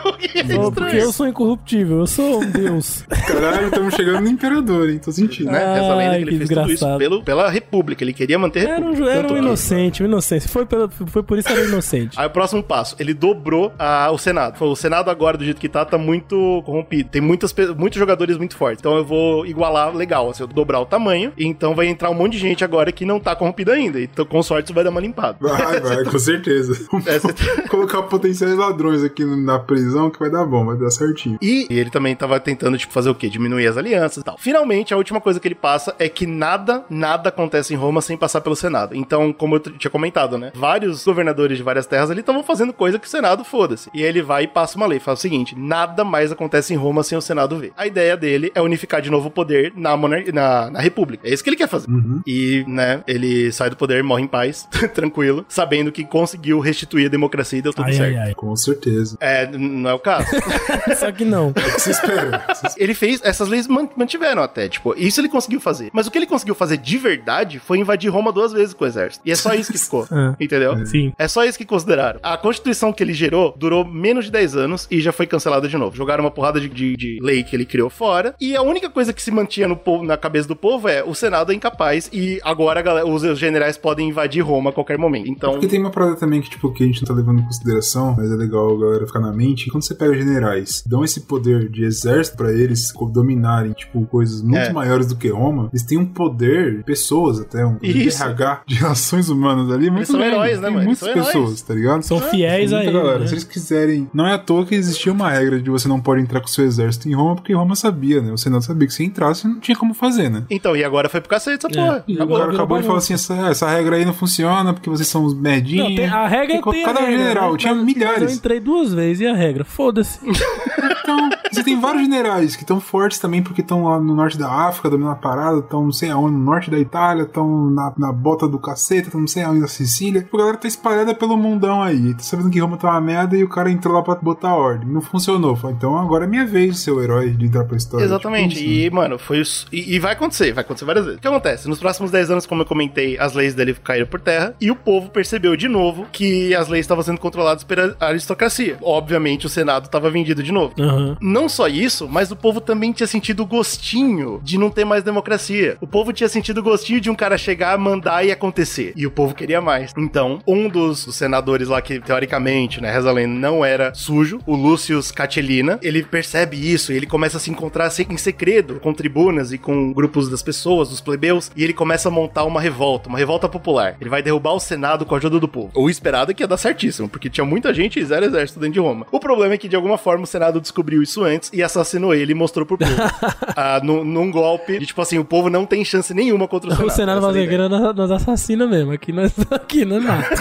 O 0.04 0.12
que 0.14 0.38
é 0.38 0.40
estranho. 0.42 0.72
porque 0.72 0.96
eu 0.96 1.12
sou 1.12 1.26
incorruptível, 1.26 1.98
eu 2.00 2.06
sou 2.06 2.40
um 2.42 2.50
deus. 2.50 3.04
Caralho, 3.26 3.66
estamos 3.68 3.94
chegando 3.94 4.20
no 4.22 4.28
imperador, 4.28 4.88
hein? 4.90 4.98
Tô 4.98 5.12
sentindo. 5.12 5.50
Né? 5.50 5.58
Reza 5.74 5.92
a 5.92 5.94
lenda 5.96 6.16
que 6.16 6.22
ele 6.22 6.30
que 6.30 6.36
fez 6.38 6.48
tudo 6.48 6.72
isso 6.72 6.98
pelo, 6.98 7.22
pela 7.22 7.50
República. 7.50 8.02
Ele 8.04 8.12
queria 8.12 8.38
manter 8.38 8.66
a 8.66 8.74
Era 8.74 8.80
um, 8.84 8.90
República. 8.90 9.10
era 9.12 9.32
um 9.32 9.36
inocente, 9.38 10.02
um 10.02 10.06
inocente. 10.06 10.48
Foi, 10.48 10.64
pelo, 10.66 10.88
foi 10.90 11.22
por 11.22 11.38
isso 11.38 11.46
que 11.48 11.54
era 11.54 11.64
inocente. 11.64 12.18
Aí 12.18 12.26
o 12.26 12.30
próximo 12.30 12.62
passo, 12.62 12.96
ele 12.98 13.12
dobrou 13.14 13.72
a- 13.78 14.10
o 14.10 14.18
Senado. 14.18 14.56
Falou, 14.58 14.72
o 14.74 14.76
Senado 14.76 15.10
agora, 15.10 15.36
do 15.38 15.44
jeito 15.44 15.60
que 15.60 15.68
tá, 15.68 15.84
tá 15.84 15.98
muito 15.98 16.36
corrompido. 16.62 17.08
Tem 17.10 17.20
muitas, 17.20 17.54
muitos 17.76 17.98
jogadores 17.98 18.36
muito 18.36 18.56
fortes. 18.56 18.80
Então 18.80 18.96
eu 18.96 19.04
vou 19.04 19.46
igualar 19.46 19.94
legal, 19.94 20.30
assim, 20.30 20.42
eu 20.42 20.46
dobrar 20.46 20.80
o 20.80 20.86
tamanho. 20.86 21.32
Então 21.38 21.74
vai 21.74 21.86
entrar 21.86 22.10
um 22.10 22.14
monte 22.14 22.32
de 22.32 22.38
gente 22.38 22.64
agora 22.64 22.92
que 22.92 23.04
não 23.04 23.20
tá 23.20 23.34
corrompida 23.34 23.72
ainda. 23.72 24.00
Então 24.00 24.24
com 24.24 24.42
sorte 24.42 24.66
isso 24.66 24.74
vai 24.74 24.84
dar 24.84 24.90
uma 24.90 25.00
limpada. 25.00 25.36
Vai, 25.40 25.80
vai, 25.80 26.04
com 26.04 26.18
certeza. 26.18 26.88
É, 27.06 27.68
Colocar 27.68 28.02
potenciais 28.02 28.54
ladrões 28.54 29.02
aqui 29.02 29.24
na 29.24 29.58
prisão 29.58 30.10
que 30.10 30.18
vai 30.18 30.30
dar 30.30 30.44
bom, 30.44 30.66
vai 30.66 30.76
dar 30.76 30.90
certinho. 30.90 31.38
E 31.40 31.66
ele 31.70 31.88
também 31.90 32.14
tava 32.14 32.38
tentando, 32.38 32.76
tipo, 32.76 32.92
fazer 32.92 33.08
o 33.08 33.14
quê? 33.14 33.28
Diminuir 33.28 33.66
as 33.66 33.76
alianças 33.76 34.18
e 34.18 34.24
tal. 34.24 34.36
Finalmente, 34.38 34.92
a 34.92 34.96
última 34.96 35.20
coisa 35.20 35.40
que 35.40 35.48
ele 35.48 35.54
passa 35.54 35.94
é 35.98 36.08
que 36.08 36.26
nada, 36.26 36.84
nada 36.90 37.30
acontece 37.30 37.72
em 37.72 37.76
Roma 37.76 38.00
sem 38.02 38.16
passar 38.16 38.42
pelo 38.42 38.54
Senado. 38.54 38.94
Então, 38.94 39.32
como 39.32 39.56
eu 39.56 39.60
tinha 39.60 39.90
comentado, 39.90 40.36
né? 40.36 40.52
Vários 40.54 41.04
governadores 41.04 41.56
de 41.56 41.62
várias 41.62 41.86
terras 41.86 42.10
ali 42.10 42.20
estavam 42.20 42.42
fazendo 42.42 42.72
coisa 42.72 42.98
que 42.98 43.06
o 43.06 43.10
Senado 43.10 43.44
foda-se. 43.44 43.90
E 43.94 44.02
ele 44.02 44.20
vai 44.20 44.44
e 44.44 44.48
passa 44.48 44.76
uma 44.76 44.86
lei. 44.86 45.00
Fala 45.00 45.16
o 45.16 45.20
seguinte: 45.20 45.56
nada 45.58 46.04
mais 46.04 46.30
acontece 46.30 46.39
em 46.70 46.76
Roma 46.76 47.02
sem 47.02 47.16
o 47.16 47.20
Senado 47.20 47.58
ver. 47.58 47.72
A 47.76 47.86
ideia 47.86 48.16
dele 48.16 48.50
é 48.54 48.60
unificar 48.60 49.00
de 49.02 49.10
novo 49.10 49.28
o 49.28 49.30
poder 49.30 49.72
na, 49.76 49.96
monar- 49.96 50.24
na, 50.32 50.70
na 50.70 50.80
República. 50.80 51.28
É 51.28 51.32
isso 51.32 51.42
que 51.42 51.50
ele 51.50 51.56
quer 51.56 51.68
fazer. 51.68 51.86
E, 52.26 52.64
né, 52.66 53.02
ele 53.06 53.50
sai 53.52 53.70
do 53.70 53.76
poder, 53.76 54.02
morre 54.02 54.22
em 54.22 54.26
paz, 54.26 54.68
tranquilo, 54.94 55.44
sabendo 55.48 55.90
que 55.92 56.04
conseguiu 56.04 56.58
restituir 56.60 57.06
a 57.06 57.08
democracia 57.10 57.58
e 57.58 57.62
deu 57.62 57.72
tudo 57.72 57.86
Ai, 57.86 57.92
certo. 57.92 58.16
ai, 58.18 58.28
ai. 58.28 58.34
Com 58.34 58.54
certeza. 58.56 59.16
É, 59.20 59.46
não 59.46 59.90
é 59.90 59.94
o 59.94 59.98
caso. 59.98 60.26
Só 60.98 61.10
que 61.12 61.24
não. 61.24 61.48
O 61.48 61.54
que 61.54 61.60
você 61.80 61.90
espera? 61.90 62.44
ele 62.76 62.94
fez, 62.94 63.20
essas 63.24 63.48
leis 63.48 63.66
man- 63.66 63.88
mantiveram 63.96 64.42
até, 64.42 64.68
tipo, 64.68 64.94
isso 64.96 65.20
ele 65.20 65.28
conseguiu 65.28 65.60
fazer. 65.60 65.90
Mas 65.92 66.06
o 66.06 66.10
que 66.10 66.18
ele 66.18 66.26
conseguiu 66.26 66.54
fazer 66.54 66.76
de 66.76 66.98
verdade 66.98 67.58
foi 67.58 67.78
invadir 67.78 68.08
Roma 68.10 68.32
duas 68.32 68.52
vezes 68.52 68.74
com 68.74 68.84
o 68.84 68.86
exército. 68.86 69.22
E 69.26 69.30
é 69.32 69.34
só 69.34 69.54
isso 69.54 69.72
que 69.72 69.78
ficou. 69.78 70.06
Ah. 70.12 70.34
Entendeu? 70.40 70.84
Sim. 70.86 71.12
É 71.18 71.28
só 71.28 71.44
isso 71.44 71.56
que 71.56 71.64
consideraram. 71.64 72.18
A 72.22 72.36
Constituição 72.36 72.92
que 72.92 73.02
ele 73.02 73.12
gerou 73.14 73.54
durou 73.56 73.84
menos 73.84 74.24
de 74.24 74.30
10 74.32 74.56
anos 74.56 74.88
e 74.90 75.00
já 75.00 75.12
foi 75.12 75.26
cancelada 75.26 75.68
de 75.68 75.76
novo. 75.76 75.96
Jogaram 75.96 76.24
uma 76.24 76.29
porrada 76.30 76.60
de, 76.60 76.68
de- 76.68 76.96
de 76.96 77.18
lei 77.22 77.42
que 77.42 77.54
ele 77.56 77.64
criou 77.64 77.90
fora. 77.90 78.34
E 78.40 78.56
a 78.56 78.62
única 78.62 78.88
coisa 78.90 79.12
que 79.12 79.22
se 79.22 79.30
mantinha 79.30 79.68
no 79.68 79.76
povo, 79.76 80.04
na 80.04 80.16
cabeça 80.16 80.48
do 80.48 80.56
povo 80.56 80.88
é 80.88 81.02
o 81.04 81.14
Senado 81.14 81.52
é 81.52 81.54
incapaz 81.54 82.08
e 82.12 82.40
agora 82.42 82.80
galera- 82.82 83.06
os, 83.06 83.22
os 83.22 83.38
generais 83.38 83.76
podem 83.76 84.08
invadir 84.08 84.42
Roma 84.42 84.70
a 84.70 84.72
qualquer 84.72 84.98
momento. 84.98 85.28
Então. 85.28 85.52
Porque 85.52 85.66
tem 85.68 85.80
uma 85.80 85.90
parada 85.90 86.16
também 86.16 86.40
que, 86.40 86.50
tipo, 86.50 86.72
que 86.72 86.82
a 86.84 86.86
gente 86.86 87.00
não 87.02 87.08
tá 87.08 87.14
levando 87.14 87.40
em 87.40 87.44
consideração, 87.44 88.14
mas 88.16 88.30
é 88.30 88.34
legal 88.34 88.76
a 88.76 88.80
galera 88.80 89.06
ficar 89.06 89.20
na 89.20 89.32
mente. 89.32 89.70
Quando 89.70 89.84
você 89.84 89.94
pega 89.94 90.14
generais, 90.14 90.82
dão 90.86 91.04
esse 91.04 91.20
poder 91.22 91.68
de 91.68 91.84
exército 91.84 92.36
pra 92.36 92.52
eles 92.52 92.92
dominarem, 93.12 93.72
tipo, 93.72 94.04
coisas 94.06 94.42
muito 94.42 94.56
É. 94.58 94.72
maiores 94.72 95.06
do 95.06 95.16
que 95.16 95.28
Roma, 95.28 95.68
eles 95.72 95.82
têm 95.82 95.98
um 95.98 96.06
poder, 96.06 96.82
pessoas 96.84 97.40
até, 97.40 97.64
um 97.64 97.74
poder 97.74 97.92
de 97.92 98.08
Isso. 98.08 98.22
RH 98.22 98.62
de 98.66 98.74
relações 98.76 99.28
humanas 99.28 99.70
ali, 99.70 99.90
muito 99.90 100.06
são 100.06 100.18
grande. 100.18 100.34
heróis, 100.34 100.60
né, 100.60 100.66
Tem 100.68 100.76
mano? 100.76 100.88
Eles 100.88 101.00
Muitas 101.00 101.00
são 101.00 101.08
heróis. 101.10 101.26
pessoas, 101.26 101.62
tá 101.62 101.74
ligado? 101.74 102.02
São 102.02 102.20
fiéis 102.20 102.72
a 102.72 102.82
ele. 102.82 102.92
galera. 102.92 103.18
né? 103.20 103.26
Se 103.26 103.34
eles 103.34 103.44
quiserem. 103.44 104.08
Não 104.14 104.26
é 104.26 104.34
à 104.34 104.38
toa 104.38 104.64
que 104.64 104.74
existia 104.74 105.12
uma 105.12 105.30
regra 105.30 105.60
de 105.60 105.70
você 105.70 105.88
não 105.88 106.00
pode 106.00 106.19
entrar 106.20 106.40
com 106.40 106.46
seu 106.46 106.64
exército 106.64 107.08
em 107.08 107.14
Roma, 107.14 107.36
porque 107.36 107.52
Roma 107.52 107.74
sabia, 107.74 108.20
né? 108.20 108.32
O 108.32 108.36
Senado 108.38 108.62
sabia 108.62 108.86
que 108.86 108.94
se 108.94 109.04
entrasse 109.04 109.46
não 109.48 109.58
tinha 109.60 109.76
como 109.76 109.94
fazer, 109.94 110.28
né? 110.30 110.44
Então, 110.50 110.76
e 110.76 110.84
agora 110.84 111.08
foi 111.08 111.20
pro 111.20 111.30
cacete 111.30 111.66
essa 111.66 111.68
porra. 111.68 112.04
E 112.06 112.12
o 112.14 112.16
Acabou, 112.16 112.42
acabou 112.42 112.78
de 112.80 112.86
falar 112.86 112.98
assim: 112.98 113.14
essa, 113.14 113.34
essa 113.48 113.68
regra 113.68 113.96
aí 113.96 114.04
não 114.04 114.12
funciona 114.14 114.72
porque 114.72 114.88
vocês 114.90 115.08
são 115.08 115.24
uns 115.24 115.34
merdinhos. 115.34 115.88
Não, 115.88 115.96
tem- 115.96 116.06
a 116.06 116.26
regra 116.28 116.60
Tem 116.60 116.72
tem 116.72 116.82
a 116.82 116.86
Cada 116.86 117.00
regra, 117.00 117.18
general, 117.18 117.52
né? 117.52 117.58
tinha 117.58 117.74
milhares. 117.74 118.22
Eu 118.22 118.30
entrei 118.30 118.60
duas 118.60 118.92
vezes 118.92 119.20
e 119.22 119.26
a 119.26 119.34
regra, 119.34 119.64
foda-se. 119.64 120.18
Então, 121.10 121.30
você 121.50 121.64
tem 121.64 121.80
vários 121.80 122.02
generais 122.02 122.54
que 122.54 122.62
estão 122.62 122.80
fortes 122.80 123.18
também 123.18 123.42
porque 123.42 123.60
estão 123.60 123.84
lá 123.84 123.98
no 123.98 124.14
norte 124.14 124.38
da 124.38 124.48
África, 124.48 124.88
dominando 124.88 125.12
a 125.12 125.16
parada, 125.16 125.58
estão 125.58 125.84
não 125.84 125.92
sei 125.92 126.10
aonde, 126.10 126.32
no 126.32 126.44
norte 126.44 126.70
da 126.70 126.78
Itália, 126.78 127.22
estão 127.22 127.68
na, 127.70 127.92
na 127.98 128.12
bota 128.12 128.46
do 128.46 128.58
cacete, 128.58 129.06
estão 129.06 129.20
não 129.20 129.28
sei 129.28 129.42
aonde 129.42 129.60
na 129.60 129.66
Sicília. 129.66 130.26
A 130.32 130.36
galera 130.36 130.56
tá 130.56 130.68
espalhada 130.68 131.14
pelo 131.14 131.36
mundão 131.36 131.82
aí. 131.82 132.14
Tá 132.14 132.20
sabendo 132.22 132.50
que 132.50 132.60
Roma 132.60 132.76
tá 132.76 132.90
uma 132.90 133.00
merda 133.00 133.36
e 133.36 133.42
o 133.42 133.48
cara 133.48 133.70
entrou 133.70 133.94
lá 133.94 134.02
pra 134.02 134.14
botar 134.14 134.54
ordem. 134.54 134.88
Não 134.88 135.00
funcionou. 135.00 135.56
Falou, 135.56 135.76
então 135.76 135.98
agora 135.98 136.24
é 136.24 136.28
minha 136.28 136.46
vez 136.46 136.74
de 136.74 136.80
ser 136.80 136.92
o 136.92 137.02
herói 137.02 137.30
de 137.30 137.46
entrar 137.46 137.64
pra 137.64 137.76
história. 137.76 138.04
Exatamente. 138.04 138.54
Tipo 138.56 138.68
né? 138.68 138.74
e, 138.74 138.90
mano, 138.90 139.18
foi. 139.18 139.42
E, 139.72 139.96
e 139.96 139.98
vai 139.98 140.12
acontecer, 140.12 140.52
vai 140.52 140.62
acontecer 140.62 140.84
várias 140.84 141.04
vezes. 141.04 141.18
O 141.18 141.22
que 141.22 141.28
acontece? 141.28 141.68
Nos 141.68 141.80
próximos 141.80 142.10
10 142.10 142.30
anos, 142.30 142.46
como 142.46 142.62
eu 142.62 142.66
comentei, 142.66 143.18
as 143.18 143.34
leis 143.34 143.54
dele 143.54 143.74
caíram 143.74 144.06
por 144.06 144.20
terra 144.20 144.54
e 144.60 144.70
o 144.70 144.76
povo 144.76 145.10
percebeu 145.10 145.56
de 145.56 145.68
novo 145.68 146.06
que 146.12 146.54
as 146.54 146.68
leis 146.68 146.84
estavam 146.84 147.02
sendo 147.02 147.18
controladas 147.18 147.64
pela 147.64 147.96
aristocracia. 147.98 148.78
Obviamente, 148.82 149.46
o 149.46 149.48
Senado 149.48 149.86
estava 149.86 150.10
vendido 150.10 150.42
de 150.42 150.52
novo. 150.52 150.74
Aham. 151.00 151.16
Não 151.20 151.48
só 151.48 151.68
isso, 151.68 152.08
mas 152.08 152.30
o 152.30 152.36
povo 152.36 152.60
também 152.60 152.92
tinha 152.92 153.06
sentido 153.06 153.46
gostinho 153.46 154.40
de 154.42 154.58
não 154.58 154.70
ter 154.70 154.84
mais 154.84 155.02
democracia. 155.02 155.76
O 155.80 155.86
povo 155.86 156.12
tinha 156.12 156.28
sentido 156.28 156.62
gostinho 156.62 157.00
de 157.00 157.10
um 157.10 157.14
cara 157.14 157.38
chegar, 157.38 157.76
mandar 157.78 158.24
e 158.24 158.30
acontecer. 158.30 158.92
E 158.96 159.06
o 159.06 159.10
povo 159.10 159.34
queria 159.34 159.60
mais. 159.60 159.92
Então, 159.96 160.40
um 160.46 160.68
dos 160.68 161.14
senadores 161.14 161.68
lá 161.68 161.80
que, 161.80 162.00
teoricamente, 162.00 162.80
né, 162.80 162.90
reza 162.90 163.12
lenda, 163.12 163.38
não 163.38 163.64
era 163.64 163.94
sujo, 163.94 164.40
o 164.46 164.54
Lucius 164.54 165.10
Catilina, 165.10 165.78
ele 165.82 166.02
percebe 166.02 166.56
isso 166.56 166.92
e 166.92 166.96
ele 166.96 167.06
começa 167.06 167.36
a 167.36 167.40
se 167.40 167.50
encontrar 167.50 167.90
em 168.08 168.16
segredo 168.16 168.80
com 168.80 168.92
tribunas 168.92 169.52
e 169.52 169.58
com 169.58 169.92
grupos 169.92 170.28
das 170.28 170.42
pessoas, 170.42 170.88
dos 170.88 171.00
plebeus, 171.00 171.50
e 171.56 171.64
ele 171.64 171.72
começa 171.72 172.08
a 172.08 172.12
montar 172.12 172.44
uma 172.44 172.60
revolta, 172.60 173.08
uma 173.08 173.18
revolta 173.18 173.48
popular. 173.48 173.96
Ele 174.00 174.10
vai 174.10 174.22
derrubar 174.22 174.52
o 174.52 174.60
Senado 174.60 175.04
com 175.04 175.14
a 175.14 175.18
ajuda 175.18 175.38
do 175.38 175.48
povo. 175.48 175.70
O 175.74 175.88
esperado 175.88 176.30
é 176.30 176.34
que 176.34 176.42
ia 176.42 176.48
dar 176.48 176.56
certíssimo, 176.56 177.08
porque 177.08 177.30
tinha 177.30 177.44
muita 177.44 177.72
gente 177.72 177.98
e 177.98 178.04
zero 178.04 178.26
exército 178.26 178.60
dentro 178.60 178.74
de 178.74 178.80
Roma. 178.80 179.06
O 179.10 179.20
problema 179.20 179.54
é 179.54 179.58
que, 179.58 179.68
de 179.68 179.76
alguma 179.76 179.98
forma, 179.98 180.24
o 180.24 180.26
Senado 180.26 180.60
descobriu 180.60 180.79
isso 181.02 181.22
antes 181.24 181.50
e 181.52 181.62
assassinou 181.62 182.14
ele 182.14 182.32
e 182.32 182.34
mostrou 182.34 182.64
pro 182.66 182.78
povo. 182.78 182.90
ah, 183.56 183.80
num, 183.82 184.04
num 184.04 184.30
golpe 184.30 184.78
de, 184.78 184.86
tipo 184.86 185.00
assim, 185.00 185.18
o 185.18 185.24
povo 185.24 185.48
não 185.50 185.64
tem 185.66 185.84
chance 185.84 186.12
nenhuma 186.14 186.48
contra 186.48 186.68
o 186.70 186.72
Senado. 186.72 186.88
O 186.88 186.90
Senado 186.90 187.18
Essa 187.28 187.38
é 187.38 187.68
nós, 187.68 187.96
nós 187.96 188.10
assassina 188.10 188.66
mesmo. 188.66 188.92
Aqui 188.92 189.12
nós, 189.12 189.32
aqui 189.50 189.84
nós 189.84 190.02
mata. 190.02 190.34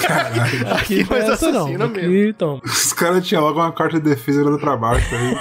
Aqui 0.75 1.05
não 1.09 1.17
é 1.17 1.27
nós 1.27 1.41
não. 1.41 1.49
assassina 1.49 1.85
Aqui, 1.85 2.01
mesmo. 2.01 2.29
então. 2.29 2.61
Os 2.63 2.93
caras 2.93 3.27
tinham 3.27 3.43
logo 3.43 3.59
uma 3.59 3.71
carta 3.71 3.99
de 3.99 4.09
defesa 4.09 4.41
olhando 4.41 4.59
pra 4.59 4.75
baixo 4.75 5.07
aí, 5.15 5.35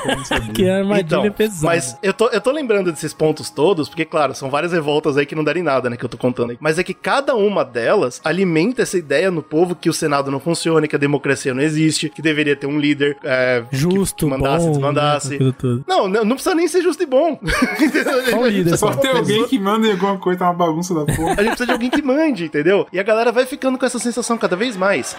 que 0.52 0.64
não 0.64 0.72
a 0.72 0.76
armadilha 0.78 1.00
Então, 1.06 1.24
é 1.24 1.30
pesada. 1.30 1.66
mas 1.66 1.96
eu 2.02 2.12
tô, 2.12 2.28
eu 2.28 2.40
tô 2.40 2.50
lembrando 2.50 2.90
desses 2.92 3.12
pontos 3.12 3.50
todos, 3.50 3.88
porque, 3.88 4.04
claro, 4.04 4.34
são 4.34 4.50
várias 4.50 4.72
revoltas 4.72 5.16
aí 5.16 5.26
que 5.26 5.34
não 5.34 5.44
deram 5.44 5.60
em 5.60 5.64
nada, 5.64 5.88
né, 5.90 5.96
que 5.96 6.04
eu 6.04 6.08
tô 6.08 6.16
contando 6.18 6.50
aí. 6.50 6.58
Mas 6.60 6.78
é 6.78 6.82
que 6.82 6.94
cada 6.94 7.34
uma 7.34 7.64
delas 7.64 8.20
alimenta 8.24 8.82
essa 8.82 8.98
ideia 8.98 9.30
no 9.30 9.42
povo 9.42 9.74
que 9.74 9.88
o 9.88 9.92
Senado 9.92 10.30
não 10.30 10.40
funciona, 10.40 10.86
que 10.86 10.96
a 10.96 10.98
democracia 10.98 11.54
não 11.54 11.62
existe, 11.62 12.08
que 12.08 12.22
deveria 12.22 12.56
ter 12.56 12.66
um 12.66 12.78
líder 12.78 13.16
é, 13.24 13.62
Justo, 13.70 14.16
que, 14.16 14.24
que 14.24 14.30
mandasse, 14.30 14.66
bom, 14.66 14.80
né, 14.93 15.19
toda. 15.59 15.82
Não, 15.86 16.09
não, 16.09 16.24
não 16.24 16.36
precisa 16.36 16.55
nem 16.55 16.66
ser 16.69 16.82
justo 16.82 17.02
e 17.02 17.06
bom. 17.06 17.39
Só 18.31 18.47
líder, 18.47 18.77
Só 18.77 18.93
só. 18.93 18.98
tem 18.98 19.10
alguém 19.10 19.47
que 19.47 19.59
manda 19.59 19.86
em 19.86 19.93
alguma 19.93 20.19
coisa, 20.19 20.40
tá 20.40 20.44
uma 20.47 20.55
bagunça 20.55 20.94
da 20.94 21.05
porra. 21.05 21.32
A 21.32 21.43
gente 21.43 21.48
precisa 21.48 21.66
de 21.66 21.73
alguém 21.73 21.90
que 21.90 22.02
mande, 22.02 22.44
entendeu? 22.47 22.86
E 22.93 22.98
a 22.98 23.02
galera 23.02 23.31
vai 23.32 23.47
ficando 23.47 23.78
com 23.78 23.86
essa 23.86 23.98
sensação 23.98 24.36
cada 24.39 24.56
vez 24.56 24.77
mais. 24.77 25.16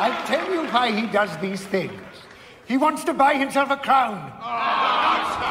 I'll 0.00 0.12
tell 0.26 0.52
you 0.52 0.62
why 0.72 0.90
he 0.90 1.06
does 1.06 1.36
these 1.40 1.64
things. 1.68 1.92
He 2.68 2.76
wants 2.76 3.04
to 3.04 3.12
buy 3.12 3.34
himself 3.34 3.70
a 3.70 3.76
crown. 3.76 4.18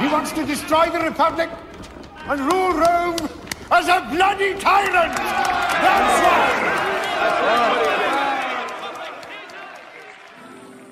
He 0.02 0.08
wants 0.14 0.32
to 0.34 0.44
destroy 0.44 0.90
the 0.90 1.00
Republic 1.00 1.50
and 2.28 2.40
rule 2.42 2.74
Rome 2.74 3.16
as 3.70 3.88
a 3.88 4.02
bloody 4.12 4.56
tyrant. 4.56 5.16
That's 5.16 6.22
why. 6.24 7.98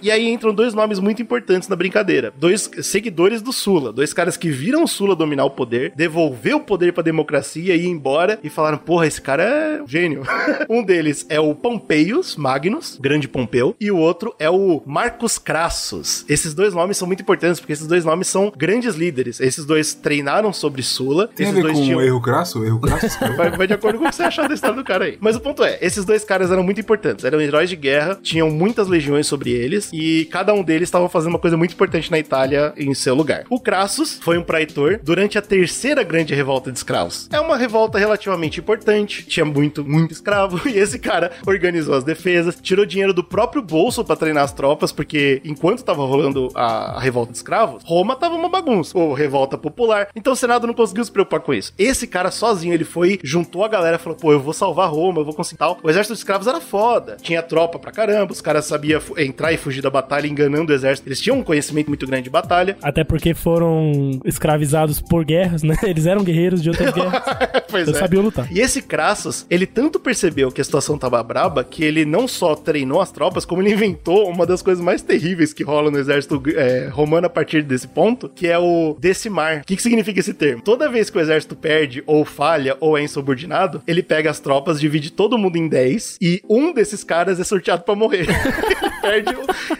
E 0.01 0.11
aí 0.11 0.29
entram 0.29 0.53
dois 0.53 0.73
nomes 0.73 0.99
muito 0.99 1.21
importantes 1.21 1.67
na 1.67 1.75
brincadeira. 1.75 2.33
Dois 2.37 2.69
seguidores 2.81 3.41
do 3.41 3.51
Sula. 3.51 3.91
Dois 3.91 4.13
caras 4.13 4.37
que 4.37 4.49
viram 4.49 4.83
o 4.83 4.87
Sula 4.87 5.15
dominar 5.15 5.45
o 5.45 5.51
poder, 5.51 5.93
devolver 5.95 6.55
o 6.55 6.59
poder 6.59 6.93
pra 6.93 7.03
democracia 7.03 7.75
e 7.75 7.85
ir 7.85 7.87
embora. 7.87 8.39
E 8.43 8.49
falaram, 8.49 8.77
porra, 8.77 9.07
esse 9.07 9.21
cara 9.21 9.43
é 9.43 9.81
um 9.81 9.87
gênio. 9.87 10.23
um 10.69 10.83
deles 10.83 11.25
é 11.29 11.39
o 11.39 11.53
Pompeius 11.53 12.35
Magnus, 12.35 12.97
grande 12.99 13.27
Pompeu. 13.27 13.75
E 13.79 13.91
o 13.91 13.97
outro 13.97 14.33
é 14.39 14.49
o 14.49 14.81
Marcus 14.85 15.37
Crassus. 15.37 16.25
Esses 16.29 16.53
dois 16.53 16.73
nomes 16.73 16.97
são 16.97 17.07
muito 17.07 17.21
importantes, 17.21 17.59
porque 17.59 17.73
esses 17.73 17.87
dois 17.87 18.05
nomes 18.05 18.27
são 18.27 18.51
grandes 18.55 18.95
líderes. 18.95 19.39
Esses 19.39 19.65
dois 19.65 19.93
treinaram 19.93 20.53
sobre 20.53 20.81
Sula. 20.81 21.27
Tem 21.27 21.47
a 21.47 21.49
esses 21.49 21.63
ver 21.63 21.73
dois 21.73 21.87
com 21.87 21.95
o 21.95 22.01
erro 22.01 22.21
crasso? 22.21 22.63
Erro 22.63 22.79
crasso? 22.79 23.19
Vai, 23.35 23.51
vai 23.51 23.67
de 23.67 23.73
acordo 23.73 23.99
com 23.99 24.05
o 24.05 24.09
que 24.09 24.15
você 24.15 24.23
achar 24.23 24.47
da 24.47 24.53
história 24.53 24.75
do 24.75 24.83
cara 24.83 25.05
aí. 25.05 25.17
Mas 25.21 25.35
o 25.35 25.39
ponto 25.39 25.63
é, 25.63 25.77
esses 25.81 26.03
dois 26.03 26.23
caras 26.23 26.51
eram 26.51 26.63
muito 26.63 26.79
importantes. 26.81 27.23
Eram 27.23 27.39
heróis 27.39 27.69
de 27.69 27.75
guerra, 27.75 28.17
tinham 28.21 28.49
muitas 28.49 28.87
legiões 28.87 29.27
sobre 29.27 29.51
eles 29.51 29.88
e 29.93 30.25
cada 30.25 30.53
um 30.53 30.63
deles 30.63 30.87
estava 30.87 31.09
fazendo 31.09 31.31
uma 31.31 31.39
coisa 31.39 31.57
muito 31.57 31.73
importante 31.73 32.11
na 32.11 32.19
Itália 32.19 32.73
em 32.77 32.93
seu 32.93 33.15
lugar. 33.15 33.45
O 33.49 33.59
Crassus 33.59 34.19
foi 34.21 34.37
um 34.37 34.43
praetor 34.43 34.99
durante 35.03 35.37
a 35.37 35.41
terceira 35.41 36.03
grande 36.03 36.33
revolta 36.33 36.71
de 36.71 36.77
escravos. 36.77 37.27
É 37.31 37.39
uma 37.39 37.57
revolta 37.57 37.97
relativamente 37.97 38.59
importante, 38.59 39.25
tinha 39.25 39.45
muito, 39.45 39.83
muito 39.83 40.11
escravo 40.11 40.61
e 40.67 40.77
esse 40.77 40.99
cara 40.99 41.31
organizou 41.45 41.95
as 41.95 42.03
defesas, 42.03 42.57
tirou 42.61 42.85
dinheiro 42.85 43.13
do 43.13 43.23
próprio 43.23 43.61
bolso 43.61 44.03
para 44.03 44.15
treinar 44.15 44.43
as 44.43 44.53
tropas, 44.53 44.91
porque 44.91 45.41
enquanto 45.43 45.83
tava 45.83 46.05
rolando 46.05 46.49
a, 46.55 46.97
a 46.97 46.99
revolta 46.99 47.31
de 47.31 47.37
escravos, 47.37 47.83
Roma 47.83 48.15
tava 48.15 48.35
uma 48.35 48.49
bagunça, 48.49 48.97
ou 48.97 49.13
revolta 49.13 49.57
popular. 49.57 50.09
Então 50.15 50.33
o 50.33 50.35
Senado 50.35 50.67
não 50.67 50.73
conseguiu 50.73 51.03
se 51.03 51.11
preocupar 51.11 51.39
com 51.39 51.53
isso. 51.53 51.73
Esse 51.77 52.07
cara 52.07 52.31
sozinho, 52.31 52.73
ele 52.73 52.83
foi, 52.83 53.19
juntou 53.23 53.63
a 53.63 53.67
galera, 53.67 53.99
falou: 53.99 54.17
"Pô, 54.17 54.31
eu 54.31 54.39
vou 54.39 54.53
salvar 54.53 54.89
Roma, 54.89 55.21
eu 55.21 55.25
vou 55.25 55.33
conseguir 55.33 55.59
tal". 55.59 55.77
O 55.81 55.89
exército 55.89 56.13
dos 56.13 56.19
escravos 56.19 56.47
era 56.47 56.61
foda, 56.61 57.17
tinha 57.21 57.41
tropa 57.41 57.79
pra 57.79 57.91
caramba, 57.91 58.31
os 58.31 58.41
caras 58.41 58.65
sabiam 58.65 59.01
entrar 59.17 59.51
e 59.51 59.57
fugir 59.57 59.78
da 59.81 59.89
batalha 59.89 60.27
enganando 60.27 60.71
o 60.71 60.75
exército. 60.75 61.07
Eles 61.07 61.21
tinham 61.21 61.37
um 61.39 61.43
conhecimento 61.43 61.87
muito 61.87 62.05
grande 62.05 62.23
de 62.23 62.29
batalha. 62.29 62.77
Até 62.81 63.03
porque 63.03 63.33
foram 63.33 64.19
escravizados 64.25 65.01
por 65.01 65.23
guerras, 65.25 65.63
né? 65.63 65.75
Eles 65.83 66.05
eram 66.05 66.23
guerreiros 66.23 66.61
de 66.61 66.69
outras 66.69 66.91
guerras. 66.93 67.21
pois 67.69 67.87
Eles 67.87 67.97
é. 67.97 67.99
sabiam 67.99 68.23
lutar. 68.23 68.47
E 68.51 68.59
esse 68.59 68.81
Crassus, 68.81 69.45
ele 69.49 69.65
tanto 69.65 69.99
percebeu 69.99 70.51
que 70.51 70.61
a 70.61 70.63
situação 70.63 70.97
tava 70.97 71.21
braba 71.23 71.63
que 71.63 71.83
ele 71.83 72.05
não 72.05 72.27
só 72.27 72.55
treinou 72.55 73.01
as 73.01 73.11
tropas, 73.11 73.45
como 73.45 73.61
ele 73.61 73.73
inventou 73.73 74.29
uma 74.29 74.45
das 74.45 74.61
coisas 74.61 74.83
mais 74.83 75.01
terríveis 75.01 75.53
que 75.53 75.63
rola 75.63 75.91
no 75.91 75.97
exército 75.97 76.41
é, 76.55 76.87
romano 76.91 77.27
a 77.27 77.29
partir 77.29 77.63
desse 77.63 77.87
ponto, 77.87 78.29
que 78.29 78.47
é 78.47 78.57
o 78.57 78.95
decimar. 78.99 79.59
O 79.59 79.65
que, 79.65 79.75
que 79.75 79.81
significa 79.81 80.19
esse 80.19 80.33
termo? 80.33 80.61
Toda 80.61 80.89
vez 80.89 81.09
que 81.09 81.17
o 81.17 81.21
exército 81.21 81.55
perde, 81.55 82.03
ou 82.05 82.25
falha, 82.25 82.75
ou 82.79 82.97
é 82.97 83.03
insubordinado, 83.03 83.81
ele 83.87 84.01
pega 84.03 84.29
as 84.29 84.39
tropas, 84.39 84.79
divide 84.79 85.11
todo 85.11 85.37
mundo 85.37 85.57
em 85.57 85.67
10 85.67 86.17
e 86.21 86.41
um 86.49 86.73
desses 86.73 87.03
caras 87.03 87.39
é 87.39 87.43
sorteado 87.43 87.83
pra 87.83 87.95
morrer. 87.95 88.27
ele 89.03 89.23
perde, 89.23 89.35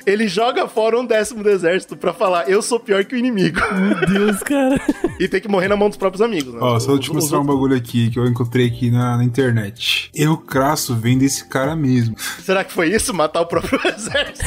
ele 0.06 0.28
joga 0.28 0.68
fora 0.68 1.00
um 1.00 1.06
décimo 1.06 1.44
do 1.44 1.50
exército 1.50 1.96
pra 1.98 2.14
falar: 2.14 2.50
Eu 2.50 2.62
sou 2.62 2.80
pior 2.80 3.04
que 3.06 3.16
o 3.16 3.18
inimigo. 3.18 3.60
Meu 3.74 4.08
Deus, 4.08 4.40
cara. 4.44 4.80
e 5.20 5.28
tem 5.28 5.42
que 5.42 5.48
morrer 5.48 5.68
na 5.68 5.76
mão 5.76 5.90
dos 5.90 5.98
próprios 5.98 6.22
amigos. 6.22 6.54
Né? 6.54 6.60
Ó, 6.62 6.80
só 6.80 6.94
Os- 6.94 7.00
te 7.00 7.10
os 7.10 7.16
mostrar 7.16 7.40
um 7.40 7.46
bagulho 7.46 7.76
aqui 7.76 8.10
que 8.10 8.20
eu 8.20 8.26
encontrei 8.26 8.68
aqui 8.68 8.90
na, 8.92 9.18
na 9.18 9.24
internet. 9.24 10.10
Eu 10.14 10.38
crasso 10.38 10.96
vem 10.96 11.18
desse 11.18 11.46
cara 11.46 11.76
mesmo. 11.76 12.16
Será 12.44 12.64
que 12.64 12.72
foi 12.74 12.90
isso? 12.94 13.14
Matar 13.14 13.42
o 13.42 13.46
próprio 13.46 13.80
exército? 13.88 14.46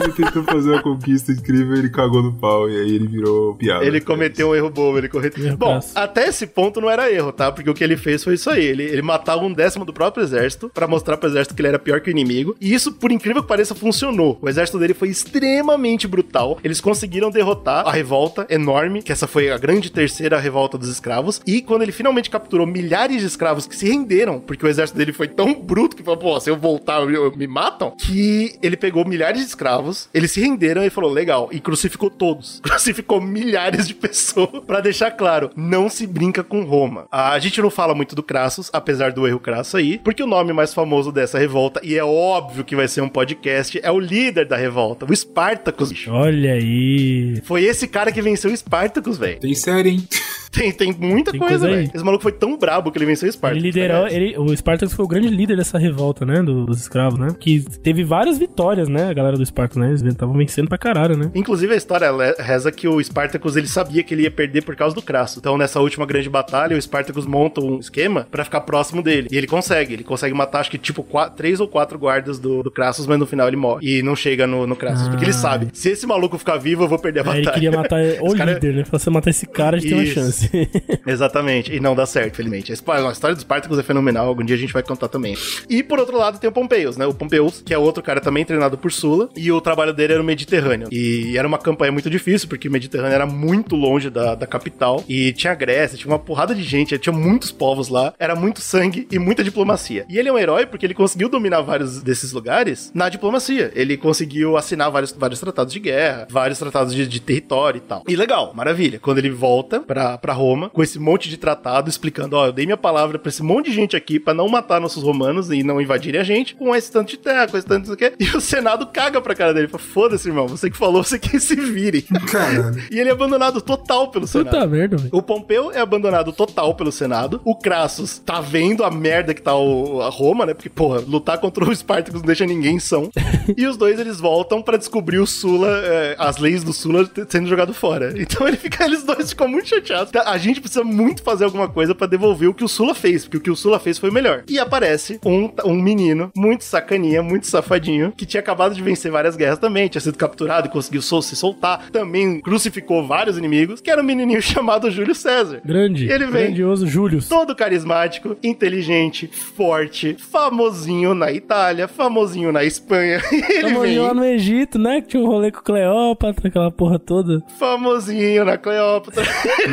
Ele 0.00 0.12
tentou 0.12 0.42
fazer 0.44 0.70
uma 0.70 0.82
conquista 0.82 1.32
incrível, 1.32 1.76
ele 1.76 1.88
cagou 1.90 2.22
no 2.22 2.32
pau 2.32 2.68
e 2.70 2.76
aí 2.76 2.94
ele 2.94 3.06
virou 3.06 3.54
piada. 3.54 3.84
Ele 3.84 4.00
cometeu 4.00 4.50
um 4.50 4.54
erro 4.54 4.70
bobo, 4.70 4.98
ele 4.98 5.08
cometeu. 5.08 5.44
Erro 5.44 5.56
Bom, 5.56 5.80
até 5.94 6.28
esse 6.28 6.46
ponto 6.46 6.80
não 6.80 6.90
era 6.90 7.10
erro, 7.10 7.32
tá? 7.32 7.50
Porque 7.52 7.68
o 7.70 7.74
que 7.74 7.82
ele 7.84 7.96
fez 7.96 8.22
foi 8.22 8.34
isso 8.34 8.50
aí. 8.50 8.64
Ele, 8.64 8.82
ele 8.82 9.02
matava 9.02 9.42
um 9.44 9.52
décimo 9.52 9.84
do 9.84 9.92
próprio 9.92 10.22
exército 10.24 10.70
pra 10.72 10.86
mostrar 10.86 11.16
pro 11.16 11.28
exército 11.28 11.54
que 11.54 11.60
ele 11.62 11.68
era 11.68 11.78
pior 11.78 12.00
que 12.00 12.10
o 12.10 12.12
inimigo. 12.12 12.56
E 12.60 12.72
isso, 12.74 12.92
por 12.92 13.10
incrível 13.12 13.42
que 13.42 13.48
pareça, 13.48 13.74
funcionou. 13.74 14.38
O 14.42 14.48
exército 14.48 14.78
dele 14.78 14.94
foi 14.94 15.08
extremamente 15.08 16.06
brutal. 16.08 16.58
Eles 16.64 16.80
conseguiram 16.80 17.30
derrotar 17.30 17.86
a 17.86 17.92
revolta 17.92 18.46
enorme, 18.50 19.02
que 19.02 19.12
essa 19.12 19.26
foi 19.26 19.50
a 19.50 19.58
grande 19.58 19.90
terceira 19.90 20.38
revolta 20.38 20.76
dos 20.76 20.88
escravos. 20.88 21.40
E 21.46 21.62
quando 21.62 21.82
ele 21.82 21.92
finalmente 21.92 22.28
capturou 22.30 22.66
milhares 22.66 23.20
de 23.20 23.26
escravos 23.26 23.66
que 23.66 23.76
se 23.76 23.88
renderam, 23.88 24.40
porque 24.40 24.64
o 24.64 24.68
exército 24.68 24.98
dele 24.98 25.12
foi 25.12 25.28
tão 25.28 25.54
bruto 25.54 25.96
que 25.96 26.02
falou, 26.02 26.18
pô, 26.18 26.40
se 26.40 26.50
eu 26.50 26.56
voltar, 26.56 27.00
eu- 27.02 27.10
eu- 27.10 27.36
me 27.36 27.46
matam, 27.46 27.92
que 27.96 28.56
ele 28.62 28.76
pegou 28.76 29.04
milhares 29.06 29.40
de 29.40 29.46
escravos, 29.46 29.85
eles 30.12 30.32
se 30.32 30.40
renderam 30.40 30.84
e 30.84 30.90
falou, 30.90 31.10
legal, 31.10 31.48
e 31.52 31.60
crucificou 31.60 32.10
todos. 32.10 32.60
Crucificou 32.64 33.20
milhares 33.20 33.86
de 33.86 33.94
pessoas 33.94 34.62
pra 34.66 34.80
deixar 34.80 35.10
claro, 35.10 35.50
não 35.56 35.88
se 35.88 36.06
brinca 36.06 36.42
com 36.42 36.64
Roma. 36.64 37.06
A 37.10 37.38
gente 37.38 37.60
não 37.60 37.70
fala 37.70 37.94
muito 37.94 38.14
do 38.14 38.22
Crassus, 38.22 38.70
apesar 38.72 39.12
do 39.12 39.26
erro 39.26 39.40
crasso 39.40 39.76
aí, 39.76 39.98
porque 39.98 40.22
o 40.22 40.26
nome 40.26 40.52
mais 40.52 40.74
famoso 40.74 41.10
dessa 41.12 41.38
revolta, 41.38 41.80
e 41.82 41.96
é 41.96 42.04
óbvio 42.04 42.64
que 42.64 42.76
vai 42.76 42.88
ser 42.88 43.00
um 43.00 43.08
podcast, 43.08 43.78
é 43.82 43.90
o 43.90 43.98
líder 43.98 44.46
da 44.46 44.56
revolta, 44.56 45.06
o 45.06 45.14
Spartacus. 45.14 46.06
Olha 46.08 46.52
aí. 46.54 47.40
Foi 47.44 47.64
esse 47.64 47.86
cara 47.86 48.12
que 48.12 48.22
venceu 48.22 48.50
o 48.50 48.56
Spartacus, 48.56 49.18
velho. 49.18 49.40
Tem 49.40 49.54
série, 49.54 49.90
hein? 49.90 50.08
Tem, 50.56 50.72
tem 50.72 50.92
muita 50.98 51.30
Tem 51.32 51.40
coisa, 51.40 51.66
velho. 51.68 51.90
Esse 51.94 52.04
maluco 52.04 52.22
foi 52.22 52.32
tão 52.32 52.56
brabo 52.58 52.90
que 52.90 52.98
ele 52.98 53.06
venceu 53.06 53.26
o 53.26 53.28
Ele 53.28 53.32
Spartacus. 53.32 53.62
liderou, 53.64 54.02
tá 54.06 54.12
ele, 54.12 54.38
o 54.38 54.56
Spartacus 54.56 54.94
foi 54.94 55.04
o 55.04 55.08
grande 55.08 55.28
líder 55.28 55.56
dessa 55.56 55.78
revolta, 55.78 56.24
né? 56.24 56.42
do- 56.42 56.66
dos 56.66 56.80
escravos, 56.80 57.18
né? 57.18 57.28
Que 57.38 57.60
teve 57.82 58.02
várias 58.04 58.38
vitórias, 58.38 58.88
né? 58.88 59.08
A 59.08 59.12
galera 59.12 59.36
do 59.36 59.44
Spartacus, 59.44 59.80
né? 59.80 59.88
Eles 59.88 60.02
estavam 60.02 60.36
vencendo 60.36 60.68
pra 60.68 60.78
caralho, 60.78 61.16
né? 61.16 61.30
Inclusive 61.34 61.72
a 61.74 61.76
história 61.76 62.10
reza 62.38 62.70
que 62.72 62.86
o 62.88 63.02
Spartacus 63.02 63.56
ele 63.56 63.66
sabia 63.66 64.02
que 64.02 64.14
ele 64.14 64.22
ia 64.22 64.30
perder 64.30 64.62
por 64.62 64.74
causa 64.76 64.94
do 64.94 65.02
Crasso. 65.02 65.38
Então 65.38 65.56
nessa 65.58 65.80
última 65.80 66.06
grande 66.06 66.28
batalha 66.28 66.76
o 66.76 66.80
Spartacus 66.80 67.26
monta 67.26 67.60
um 67.60 67.78
esquema 67.78 68.26
pra 68.30 68.44
ficar 68.44 68.60
próximo 68.62 69.02
dele. 69.02 69.28
E 69.30 69.36
ele 69.36 69.46
consegue, 69.46 69.94
ele 69.94 70.04
consegue 70.04 70.34
matar 70.34 70.60
acho 70.60 70.70
que 70.70 70.78
tipo 70.78 71.02
qua- 71.02 71.28
três 71.30 71.60
ou 71.60 71.68
quatro 71.68 71.98
guardas 71.98 72.38
do, 72.38 72.62
do 72.62 72.70
Crassus, 72.70 73.06
mas 73.06 73.18
no 73.18 73.26
final 73.26 73.48
ele 73.48 73.56
morre. 73.56 73.98
E 73.98 74.02
não 74.02 74.14
chega 74.16 74.46
no, 74.46 74.66
no 74.66 74.76
Crassus, 74.76 75.08
porque 75.08 75.24
ele 75.24 75.32
sabe, 75.32 75.68
se 75.72 75.90
esse 75.90 76.06
maluco 76.06 76.38
ficar 76.38 76.56
vivo 76.56 76.84
eu 76.84 76.88
vou 76.88 76.98
perder 76.98 77.20
a 77.20 77.24
batalha. 77.24 77.42
ele 77.42 77.50
queria 77.50 77.72
matar 77.72 78.00
o 78.22 78.34
cara- 78.36 78.52
líder, 78.54 78.74
né? 78.74 78.84
Se 78.84 78.90
você 78.90 79.10
matar 79.10 79.30
esse 79.30 79.46
cara, 79.46 79.76
a 79.76 79.80
gente 79.80 79.88
tem 79.90 79.98
uma 79.98 80.04
Isso. 80.04 80.20
Exatamente. 81.06 81.74
E 81.74 81.80
não 81.80 81.94
dá 81.94 82.06
certo, 82.06 82.36
felizmente. 82.36 82.72
A 82.72 82.74
história 82.74 83.34
dos 83.34 83.42
Spartacus 83.42 83.78
é 83.78 83.82
fenomenal. 83.82 84.26
Algum 84.26 84.44
dia 84.44 84.56
a 84.56 84.58
gente 84.58 84.72
vai 84.72 84.82
contar 84.82 85.08
também. 85.08 85.36
E 85.68 85.82
por 85.82 85.98
outro 85.98 86.16
lado 86.16 86.38
tem 86.38 86.48
o 86.48 86.52
Pompeius, 86.52 86.96
né? 86.96 87.06
O 87.06 87.14
Pompeius, 87.14 87.62
que 87.64 87.72
é 87.72 87.78
outro 87.78 88.02
cara 88.02 88.20
também 88.20 88.44
treinado 88.44 88.78
por 88.78 88.92
Sula. 88.92 89.28
E 89.36 89.50
o 89.50 89.60
trabalho 89.60 89.92
dele 89.92 90.14
era 90.14 90.22
o 90.22 90.24
Mediterrâneo. 90.24 90.88
E 90.90 91.36
era 91.36 91.46
uma 91.46 91.58
campanha 91.58 91.92
muito 91.92 92.10
difícil, 92.10 92.48
porque 92.48 92.68
o 92.68 92.72
Mediterrâneo 92.72 93.14
era 93.14 93.26
muito 93.26 93.76
longe 93.76 94.10
da, 94.10 94.34
da 94.34 94.46
capital. 94.46 95.02
E 95.08 95.32
tinha 95.32 95.54
Grécia, 95.54 95.98
tinha 95.98 96.10
uma 96.10 96.18
porrada 96.18 96.54
de 96.54 96.62
gente, 96.62 96.98
tinha 96.98 97.12
muitos 97.12 97.50
povos 97.52 97.88
lá. 97.88 98.12
Era 98.18 98.34
muito 98.34 98.60
sangue 98.60 99.06
e 99.10 99.18
muita 99.18 99.44
diplomacia. 99.44 100.04
E 100.08 100.18
ele 100.18 100.28
é 100.28 100.32
um 100.32 100.38
herói 100.38 100.66
porque 100.66 100.86
ele 100.86 100.94
conseguiu 100.94 101.28
dominar 101.28 101.60
vários 101.62 102.02
desses 102.02 102.32
lugares 102.32 102.90
na 102.94 103.08
diplomacia. 103.08 103.72
Ele 103.74 103.96
conseguiu 103.96 104.56
assinar 104.56 104.90
vários, 104.90 105.12
vários 105.12 105.40
tratados 105.40 105.72
de 105.72 105.80
guerra, 105.80 106.26
vários 106.30 106.58
tratados 106.58 106.94
de, 106.94 107.06
de 107.06 107.20
território 107.20 107.78
e 107.78 107.80
tal. 107.80 108.02
E 108.08 108.16
legal, 108.16 108.52
maravilha. 108.54 108.98
Quando 108.98 109.18
ele 109.18 109.30
volta 109.30 109.80
pra, 109.80 110.18
pra 110.18 110.32
Roma, 110.36 110.70
com 110.70 110.82
esse 110.82 110.98
monte 110.98 111.28
de 111.28 111.36
tratado 111.36 111.88
explicando, 111.88 112.36
ó, 112.36 112.46
eu 112.46 112.52
dei 112.52 112.64
minha 112.64 112.76
palavra 112.76 113.18
pra 113.18 113.28
esse 113.28 113.42
monte 113.42 113.66
de 113.66 113.72
gente 113.72 113.96
aqui 113.96 114.20
pra 114.20 114.34
não 114.34 114.48
matar 114.48 114.80
nossos 114.80 115.02
romanos 115.02 115.50
e 115.50 115.62
não 115.62 115.80
invadirem 115.80 116.20
a 116.20 116.24
gente, 116.24 116.54
com 116.54 116.74
esse 116.74 116.90
tanto 116.90 117.10
de 117.10 117.16
terra, 117.16 117.48
com 117.48 117.56
esse 117.56 117.66
tanto 117.66 117.90
de 117.90 117.96
quê. 117.96 118.12
E 118.18 118.36
o 118.36 118.40
Senado 118.40 118.86
caga 118.86 119.20
pra 119.20 119.34
cara 119.34 119.52
dele. 119.52 119.68
Fala, 119.68 119.82
foda-se, 119.82 120.28
irmão, 120.28 120.46
você 120.46 120.70
que 120.70 120.76
falou, 120.76 121.02
você 121.02 121.18
que 121.18 121.38
se 121.40 121.56
vire. 121.56 122.02
Caralho. 122.02 122.82
E 122.90 122.98
ele 122.98 123.08
é 123.08 123.12
abandonado 123.12 123.60
total 123.60 124.10
pelo 124.10 124.26
Senado. 124.26 124.50
Puta 124.50 124.66
merda, 124.66 124.96
velho. 124.96 125.10
O 125.12 125.22
Pompeu 125.22 125.70
é 125.72 125.80
abandonado 125.80 126.32
total 126.32 126.74
pelo 126.74 126.92
Senado. 126.92 127.40
O 127.44 127.56
Crassus 127.56 128.18
tá 128.18 128.40
vendo 128.40 128.84
a 128.84 128.90
merda 128.90 129.34
que 129.34 129.42
tá 129.42 129.56
o, 129.56 130.00
a 130.02 130.08
Roma, 130.08 130.46
né? 130.46 130.54
Porque, 130.54 130.68
porra, 130.68 131.00
lutar 131.06 131.38
contra 131.38 131.64
o 131.64 131.74
Spartacus 131.74 132.20
não 132.20 132.26
deixa 132.26 132.46
ninguém 132.46 132.78
são. 132.78 133.10
e 133.56 133.66
os 133.66 133.76
dois, 133.76 133.98
eles 133.98 134.20
voltam 134.20 134.62
pra 134.62 134.76
descobrir 134.76 135.18
o 135.18 135.26
Sula, 135.26 135.68
é, 135.84 136.16
as 136.18 136.38
leis 136.38 136.62
do 136.62 136.72
Sula 136.72 137.08
sendo 137.28 137.48
jogado 137.48 137.72
fora. 137.72 138.14
Então 138.16 138.46
ele 138.46 138.56
fica, 138.56 138.84
eles 138.84 139.04
dois 139.04 139.30
ficam 139.30 139.48
muito 139.48 139.68
chateados. 139.68 140.10
Tá, 140.16 140.30
A 140.30 140.38
gente 140.38 140.60
precisa 140.60 140.82
muito 140.84 141.22
fazer 141.22 141.44
alguma 141.44 141.68
coisa 141.68 141.94
pra 141.94 142.06
devolver 142.06 142.48
o 142.48 142.54
que 142.54 142.64
o 142.64 142.68
Sula 142.68 142.94
fez, 142.94 143.24
porque 143.24 143.36
o 143.36 143.40
que 143.40 143.50
o 143.50 143.56
Sula 143.56 143.78
fez 143.78 143.98
foi 143.98 144.08
o 144.10 144.12
melhor. 144.12 144.44
E 144.48 144.58
aparece 144.58 145.20
um, 145.24 145.50
um 145.64 145.74
menino 145.74 146.30
muito 146.36 146.64
sacaninha, 146.64 147.22
muito 147.22 147.46
safadinho, 147.46 148.12
que 148.16 148.24
tinha 148.24 148.40
acabado 148.40 148.74
de 148.74 148.82
vencer 148.82 149.10
várias 149.10 149.36
guerras 149.36 149.58
também, 149.58 149.88
tinha 149.88 150.00
sido 150.00 150.16
capturado 150.16 150.68
e 150.68 150.70
conseguiu 150.70 151.02
sol- 151.02 151.20
se 151.22 151.36
soltar. 151.36 151.90
Também 151.90 152.40
crucificou 152.40 153.06
vários 153.06 153.36
inimigos, 153.36 153.80
que 153.80 153.90
era 153.90 154.00
um 154.00 154.04
menininho 154.04 154.40
chamado 154.42 154.90
Júlio 154.90 155.14
César. 155.14 155.60
Grande. 155.64 156.06
E 156.06 156.10
ele 156.12 156.26
vem 156.26 156.46
Grandioso 156.46 156.86
Júlio. 156.86 157.20
todo 157.28 157.54
carismático, 157.54 158.36
inteligente, 158.42 159.26
forte, 159.26 160.16
famosinho 160.30 161.14
na 161.14 161.30
Itália, 161.32 161.88
famosinho 161.88 162.52
na 162.52 162.64
Espanha. 162.64 163.20
ele 163.32 163.60
Tamo 163.68 163.80
vem 163.80 163.98
lá 163.98 164.14
no 164.14 164.24
Egito, 164.24 164.78
né? 164.78 165.00
Que 165.00 165.08
tinha 165.08 165.22
um 165.22 165.26
rolê 165.26 165.50
com 165.50 165.60
Cleópatra, 165.60 166.48
aquela 166.48 166.70
porra 166.70 166.98
toda. 166.98 167.42
famosinho 167.58 168.44
na 168.44 168.56
Cleópatra. 168.56 169.24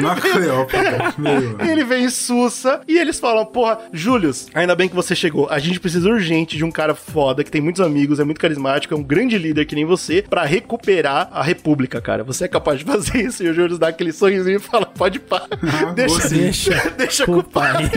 Na 0.02 0.16
Cleópatra. 0.34 1.14
Meu. 1.18 1.58
ele 1.60 1.84
vem 1.84 2.10
sussa 2.10 2.82
e 2.88 2.98
eles 2.98 3.20
falam: 3.20 3.46
Porra, 3.46 3.80
Július, 3.92 4.48
ainda 4.54 4.76
bem 4.76 4.90
que 4.90 4.96
você 4.96 5.16
chegou. 5.16 5.48
A 5.50 5.60
gente 5.60 5.80
precisa 5.80 6.10
urgente 6.10 6.58
de 6.58 6.64
um 6.64 6.72
cara 6.72 6.96
foda 6.96 7.44
que 7.44 7.52
tem 7.52 7.62
muitos 7.62 7.82
amigos, 7.82 8.20
é 8.20 8.24
muito 8.24 8.40
carismático, 8.40 8.94
é 8.94 8.98
um 8.98 9.04
grande 9.04 9.38
líder 9.38 9.66
que 9.66 9.76
nem 9.76 9.86
você, 9.86 10.22
pra 10.22 10.44
recuperar 10.44 11.30
a 11.32 11.44
República, 11.44 12.02
cara. 12.02 12.24
Você 12.24 12.46
é 12.46 12.48
capaz 12.48 12.80
de 12.80 12.86
fazer 12.86 13.26
isso? 13.26 13.44
E 13.44 13.50
o 13.50 13.54
Július 13.54 13.80
dá 13.80 13.90
aquele 13.90 14.12
sorrisinho 14.12 14.58
e 14.58 14.60
fala: 14.60 14.86
Pode 14.86 15.20
pá. 15.20 15.48
Ah, 15.52 15.92
deixa. 15.96 16.30
Deixa. 16.30 16.90
deixa 16.98 17.26
com 17.26 17.38
o 17.38 17.44
pai. 17.44 17.90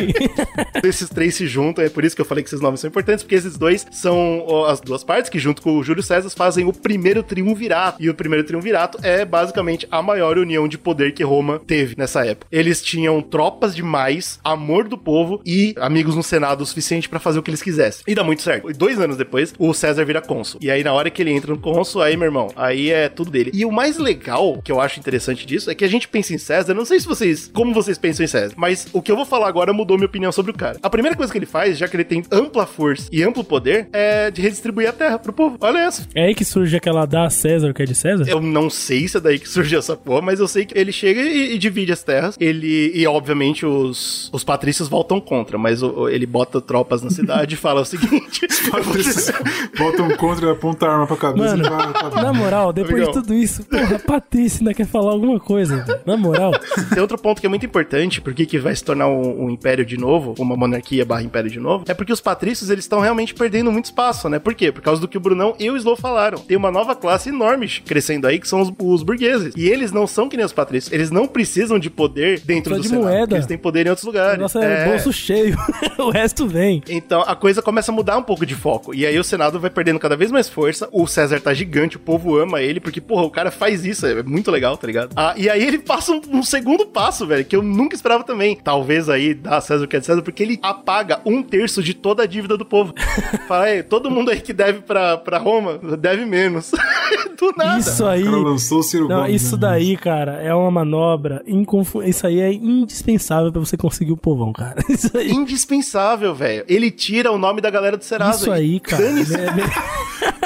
esses 0.85 1.09
três 1.09 1.35
se 1.35 1.47
juntam, 1.47 1.85
é 1.85 1.89
por 1.89 2.05
isso 2.05 2.15
que 2.15 2.21
eu 2.21 2.27
falei 2.27 2.43
que 2.43 2.49
esses 2.49 2.61
nomes 2.61 2.81
são 2.81 2.89
importantes, 2.89 3.23
porque 3.23 3.35
esses 3.35 3.57
dois 3.57 3.87
são 3.91 4.65
as 4.67 4.81
duas 4.81 5.03
partes 5.05 5.31
que, 5.31 5.39
junto 5.39 5.63
com 5.63 5.79
o 5.79 5.83
Júlio 5.83 6.03
César, 6.03 6.31
fazem 6.31 6.67
o 6.67 6.73
primeiro 6.73 7.23
triunvirato. 7.23 8.03
E 8.03 8.11
o 8.11 8.15
primeiro 8.15 8.45
triunvirato 8.45 8.99
é 9.03 9.25
basicamente 9.25 9.87
a 9.91 10.03
maior 10.03 10.39
união 10.39 10.69
de 10.69 10.79
poder 10.79 11.13
que 11.13 11.23
Roma 11.23 11.61
teve 11.67 11.95
nessa 11.97 12.26
época. 12.27 12.47
Eles 12.51 12.83
tinham 12.83 13.21
tropas 13.23 13.75
demais, 13.75 14.39
amor 14.45 14.89
do 14.89 14.99
povo 14.99 15.41
e 15.45 15.75
amigos 15.79 16.15
no 16.15 16.23
Senado 16.23 16.63
o 16.63 16.67
suficiente 16.67 17.09
pra 17.09 17.19
fazer 17.19 17.39
o 17.39 17.43
que 17.43 17.51
eles 17.51 17.63
quisessem. 17.63 18.05
E 18.07 18.15
dá 18.15 18.25
muito 18.25 18.43
certo. 18.43 18.71
E 18.71 18.75
dois 18.75 19.01
anos 19.01 19.17
depois, 19.17 19.55
o 19.59 19.73
César 19.73 20.05
vira 20.05 20.21
cônsul. 20.21 20.61
E 20.63 20.71
aí, 20.71 20.83
na 20.83 20.93
hora 20.93 21.11
que 21.11 21.23
ele 21.23 21.33
entra 21.33 21.53
no 21.53 21.59
cônsul, 21.59 22.03
aí, 22.03 22.17
meu 22.17 22.27
irmão, 22.27 22.49
aí 22.57 22.91
é 22.91 23.09
tudo 23.09 23.31
dele. 23.31 23.51
E 23.55 23.65
o 23.65 23.73
mais 23.73 23.99
legal 23.99 24.61
que 24.63 24.71
eu 24.71 24.81
acho 24.81 24.99
interessante 24.99 25.47
disso 25.47 25.71
é 25.71 25.75
que 25.75 25.85
a 25.85 25.89
gente 25.89 26.09
pensa 26.09 26.35
em 26.35 26.39
César, 26.39 26.75
não, 26.75 26.85
sei 26.85 27.01
se 27.01 27.07
vocês, 27.07 27.51
como 27.53 27.75
vocês 27.75 27.99
pensam 27.99 28.25
em 28.25 28.29
César, 28.29 28.55
mas 28.57 28.89
o 28.93 29.03
que 29.03 29.11
eu 29.11 29.17
vou 29.17 29.25
falar 29.25 29.49
agora 29.49 29.73
mudou 29.73 29.97
minha 29.97 30.07
opinião 30.07 30.33
sobre 30.33 30.51
o 30.51 30.55
cara. 30.55 30.79
A 30.83 30.91
primeira 30.91 31.17
coisa 31.17 31.33
que 31.33 31.39
ele 31.39 31.47
faz, 31.47 31.79
já 31.79 31.89
que 31.89 31.97
ele 31.97 32.05
tem 32.05 32.23
ampla 32.31 32.67
força 32.67 33.09
e 33.13 33.23
amplo 33.23 33.45
poder, 33.45 33.89
é 33.93 34.31
de 34.31 34.41
redistribuir 34.41 34.89
a 34.89 34.93
terra 34.93 35.19
pro 35.19 35.33
povo. 35.33 35.57
Olha 35.61 35.79
essa. 35.79 36.07
É 36.15 36.27
aí 36.27 36.35
que 36.35 36.45
surge 36.45 36.77
aquela 36.77 37.07
da 37.07 37.29
César, 37.31 37.73
que 37.73 37.83
é 37.83 37.87
de 37.87 37.95
César? 37.95 38.25
Eu 38.29 38.41
não 38.41 38.71
sei 38.71 39.09
se 39.09 39.17
é 39.17 39.21
daí 39.21 39.39
que 39.39 39.49
surgiu 39.49 39.79
essa 39.79 39.97
porra, 39.97 40.23
mas 40.23 40.41
eu 40.41 40.49
sei 40.49 40.65
que 40.65 40.79
ele 40.79 40.93
chega 40.93 41.21
e, 41.21 41.55
e 41.55 41.59
divide 41.59 41.93
as 41.93 42.03
terras. 42.03 42.16
Ele, 42.41 42.91
e 42.95 43.07
obviamente 43.07 43.65
os, 43.67 44.31
os 44.33 44.45
patrícios 44.45 44.89
voltam 44.89 45.21
contra, 45.21 45.57
mas 45.59 45.83
o- 45.83 46.09
ele 46.09 46.27
bota 46.27 46.61
tropas 46.61 47.03
na 47.03 47.11
cidade 47.11 47.55
e 47.55 47.57
fala 47.57 47.81
o 47.81 47.85
seguinte: 47.85 48.47
Patrícios 48.71 49.31
botam 49.79 50.11
contra, 50.17 50.53
aponta 50.53 50.87
a 50.87 50.93
arma 50.93 51.07
pra 51.07 51.17
cabeça 51.17 51.57
Mano, 51.57 51.65
e 51.91 51.93
tá 52.11 52.23
na 52.23 52.33
moral, 52.33 52.73
depois 52.73 52.95
Amigão. 52.95 53.13
de 53.13 53.21
tudo 53.21 53.35
isso, 53.35 53.65
porra, 53.65 53.99
Patrícia 53.99 54.61
ainda 54.61 54.75
quer 54.75 54.87
falar 54.87 55.13
alguma 55.13 55.39
coisa. 55.41 55.85
Na 56.07 56.17
moral, 56.17 56.53
Tem 56.93 57.01
outro 57.01 57.19
ponto 57.19 57.41
que 57.41 57.47
é 57.47 57.51
muito 57.51 57.67
importante, 57.67 58.21
porque 58.21 58.47
que 58.47 58.59
vai 58.59 58.75
se 58.75 58.85
tornar 58.85 59.09
um, 59.09 59.45
um 59.45 59.51
império 59.51 59.85
de 59.85 59.97
novo, 59.97 60.35
uma 60.39 60.57
monarquia 60.57 61.05
barra 61.05 61.23
império 61.23 61.51
de 61.51 61.61
novo, 61.61 61.85
é 61.89 61.95
porque 61.95 62.13
os 62.13 62.21
patrícios, 62.21 62.71
eles 62.71 62.85
estão 62.85 63.01
realmente 63.01 63.35
perdendo 63.35 63.71
muito 63.73 63.87
espaço, 63.87 64.29
né? 64.29 64.39
Por 64.39 64.55
quê? 64.55 64.71
Por 64.73 64.81
causa 64.83 65.01
do 65.01 65.09
que 65.09 65.17
o 65.17 65.21
Brunão 65.21 65.55
e 65.59 65.71
o 65.71 65.77
Slow 65.77 65.97
falaram. 65.97 66.39
Tem 66.39 66.57
uma 66.57 66.71
nova 66.71 66.95
classe 66.95 67.29
enorme 67.29 67.67
crescendo 67.85 68.27
aí, 68.27 68.39
que 68.39 68.49
são 68.49 68.61
os, 68.61 68.73
os 68.79 69.03
burgueses. 69.03 69.55
E 69.57 69.69
eles 69.69 69.93
não 69.93 70.07
são 70.07 70.29
que 70.29 70.37
nem 70.37 70.47
os 70.47 70.53
patrícios. 70.53 70.93
Eles 70.93 71.11
não 71.11 71.27
precisam 71.27 71.79
de 71.79 71.91
poder 71.91 72.06
dentro 72.09 72.71
Só 72.71 72.77
do 72.77 72.83
de 72.83 72.89
Senado, 72.89 73.05
moeda. 73.05 73.21
porque 73.21 73.35
Eles 73.35 73.47
têm 73.47 73.59
poder 73.59 73.87
em 73.87 73.91
outros 73.91 74.07
lugares. 74.07 74.39
nossa 74.41 74.61
é 74.63 74.89
bolso 74.89 75.13
cheio, 75.13 75.57
o 75.99 76.11
resto 76.11 76.47
vem. 76.47 76.83
Então 76.89 77.23
a 77.27 77.35
coisa 77.35 77.63
começa 77.63 77.91
a 77.91 77.95
mudar 77.95 78.17
um 78.19 78.23
pouco 78.23 78.45
de 78.47 78.55
foco. 78.55 78.95
E 78.95 79.07
aí 79.07 79.19
o 79.19 79.25
Senado 79.25 79.59
vai 79.61 79.71
perdendo 79.71 79.99
cada 79.99 80.17
vez 80.17 80.31
mais 80.31 80.49
força. 80.49 80.89
O 80.93 81.07
César 81.07 81.41
tá 81.41 81.53
gigante, 81.55 81.97
o 81.97 82.01
povo 82.01 82.37
ama 82.37 82.61
ele, 82.61 82.81
porque, 82.81 83.01
porra, 83.01 83.23
o 83.25 83.31
cara 83.31 83.51
faz 83.51 83.85
isso, 83.85 84.07
é 84.07 84.23
muito 84.23 84.51
legal, 84.51 84.77
tá 84.77 84.87
ligado? 84.87 85.11
Ah, 85.17 85.35
e 85.37 85.49
aí 85.49 85.63
ele 85.63 85.79
passa 85.79 86.13
um, 86.13 86.21
um 86.33 86.43
segundo 86.43 86.87
passo, 86.87 87.27
velho, 87.27 87.45
que 87.45 87.55
eu 87.57 87.63
nunca 87.63 87.95
esperava 87.95 88.25
também. 88.25 88.57
Talvez 88.57 89.09
aí 89.09 89.35
dá 89.35 89.61
César 89.61 89.85
o 89.85 89.89
que 89.89 89.97
é 89.97 90.01
de 90.01 90.07
César, 90.07 90.23
porque 90.23 90.43
ele 90.43 90.59
apaga 90.63 91.21
um 91.25 91.43
terço 91.43 91.83
de 91.83 91.95
toda 91.95 92.23
a 92.23 92.27
dívida 92.27 92.57
do 92.57 92.65
povo. 92.65 92.95
Fala, 93.49 93.65
aí, 93.65 93.83
todo 93.83 94.11
mundo 94.11 94.31
aí 94.31 94.41
que 94.41 94.53
deve 94.53 94.81
pra, 94.81 95.17
pra 95.17 95.39
Roma, 95.39 95.79
deve 95.99 96.25
menos. 96.25 96.71
do 97.39 97.53
nada. 97.57 97.79
Isso 97.79 98.05
aí. 98.07 98.23
O 98.23 98.27
cara 98.27 98.37
lançou 98.39 98.79
o 98.79 98.83
Ciro 98.83 99.09
Não, 99.09 99.23
Gomes, 99.23 99.43
isso 99.43 99.55
né? 99.57 99.61
daí, 99.63 99.97
cara, 99.97 100.41
é 100.43 100.55
uma 100.55 100.71
manobra 100.71 101.43
inconfu... 101.47 101.96
Isso 102.03 102.27
aí 102.27 102.41
é 102.41 102.53
indispensável 102.53 103.51
pra 103.53 103.61
você 103.61 103.77
conseguir 103.77 104.13
o 104.13 104.17
povão, 104.17 104.53
cara. 104.53 104.83
Isso 104.89 105.17
aí. 105.17 105.31
Indispensável, 105.31 106.35
velho. 106.35 106.65
Ele 106.69 106.91
tira 106.91 107.31
o 107.31 107.39
nome 107.39 107.61
da 107.61 107.71
galera 107.71 107.97
do 107.97 108.05
Serasa. 108.05 108.41
Isso 108.41 108.51
aí, 108.51 108.81
cara. 108.81 109.03
Dane-se. 109.03 109.35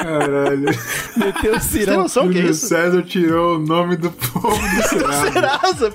Caralho. 0.02 0.66
Meteu 1.16 1.52
o 1.54 1.60
Você 1.60 1.78
tem 1.78 1.80
cirão. 1.86 2.02
noção 2.02 2.26
o 2.26 2.30
que 2.30 2.38
é 2.38 2.42
isso? 2.42 2.66
César 2.66 3.02
tirou 3.02 3.56
o 3.56 3.58
nome 3.58 3.96
do 3.96 4.10
povo 4.10 4.50
do 4.56 4.82
Senado. 4.88 5.32
Serasa. 5.32 5.92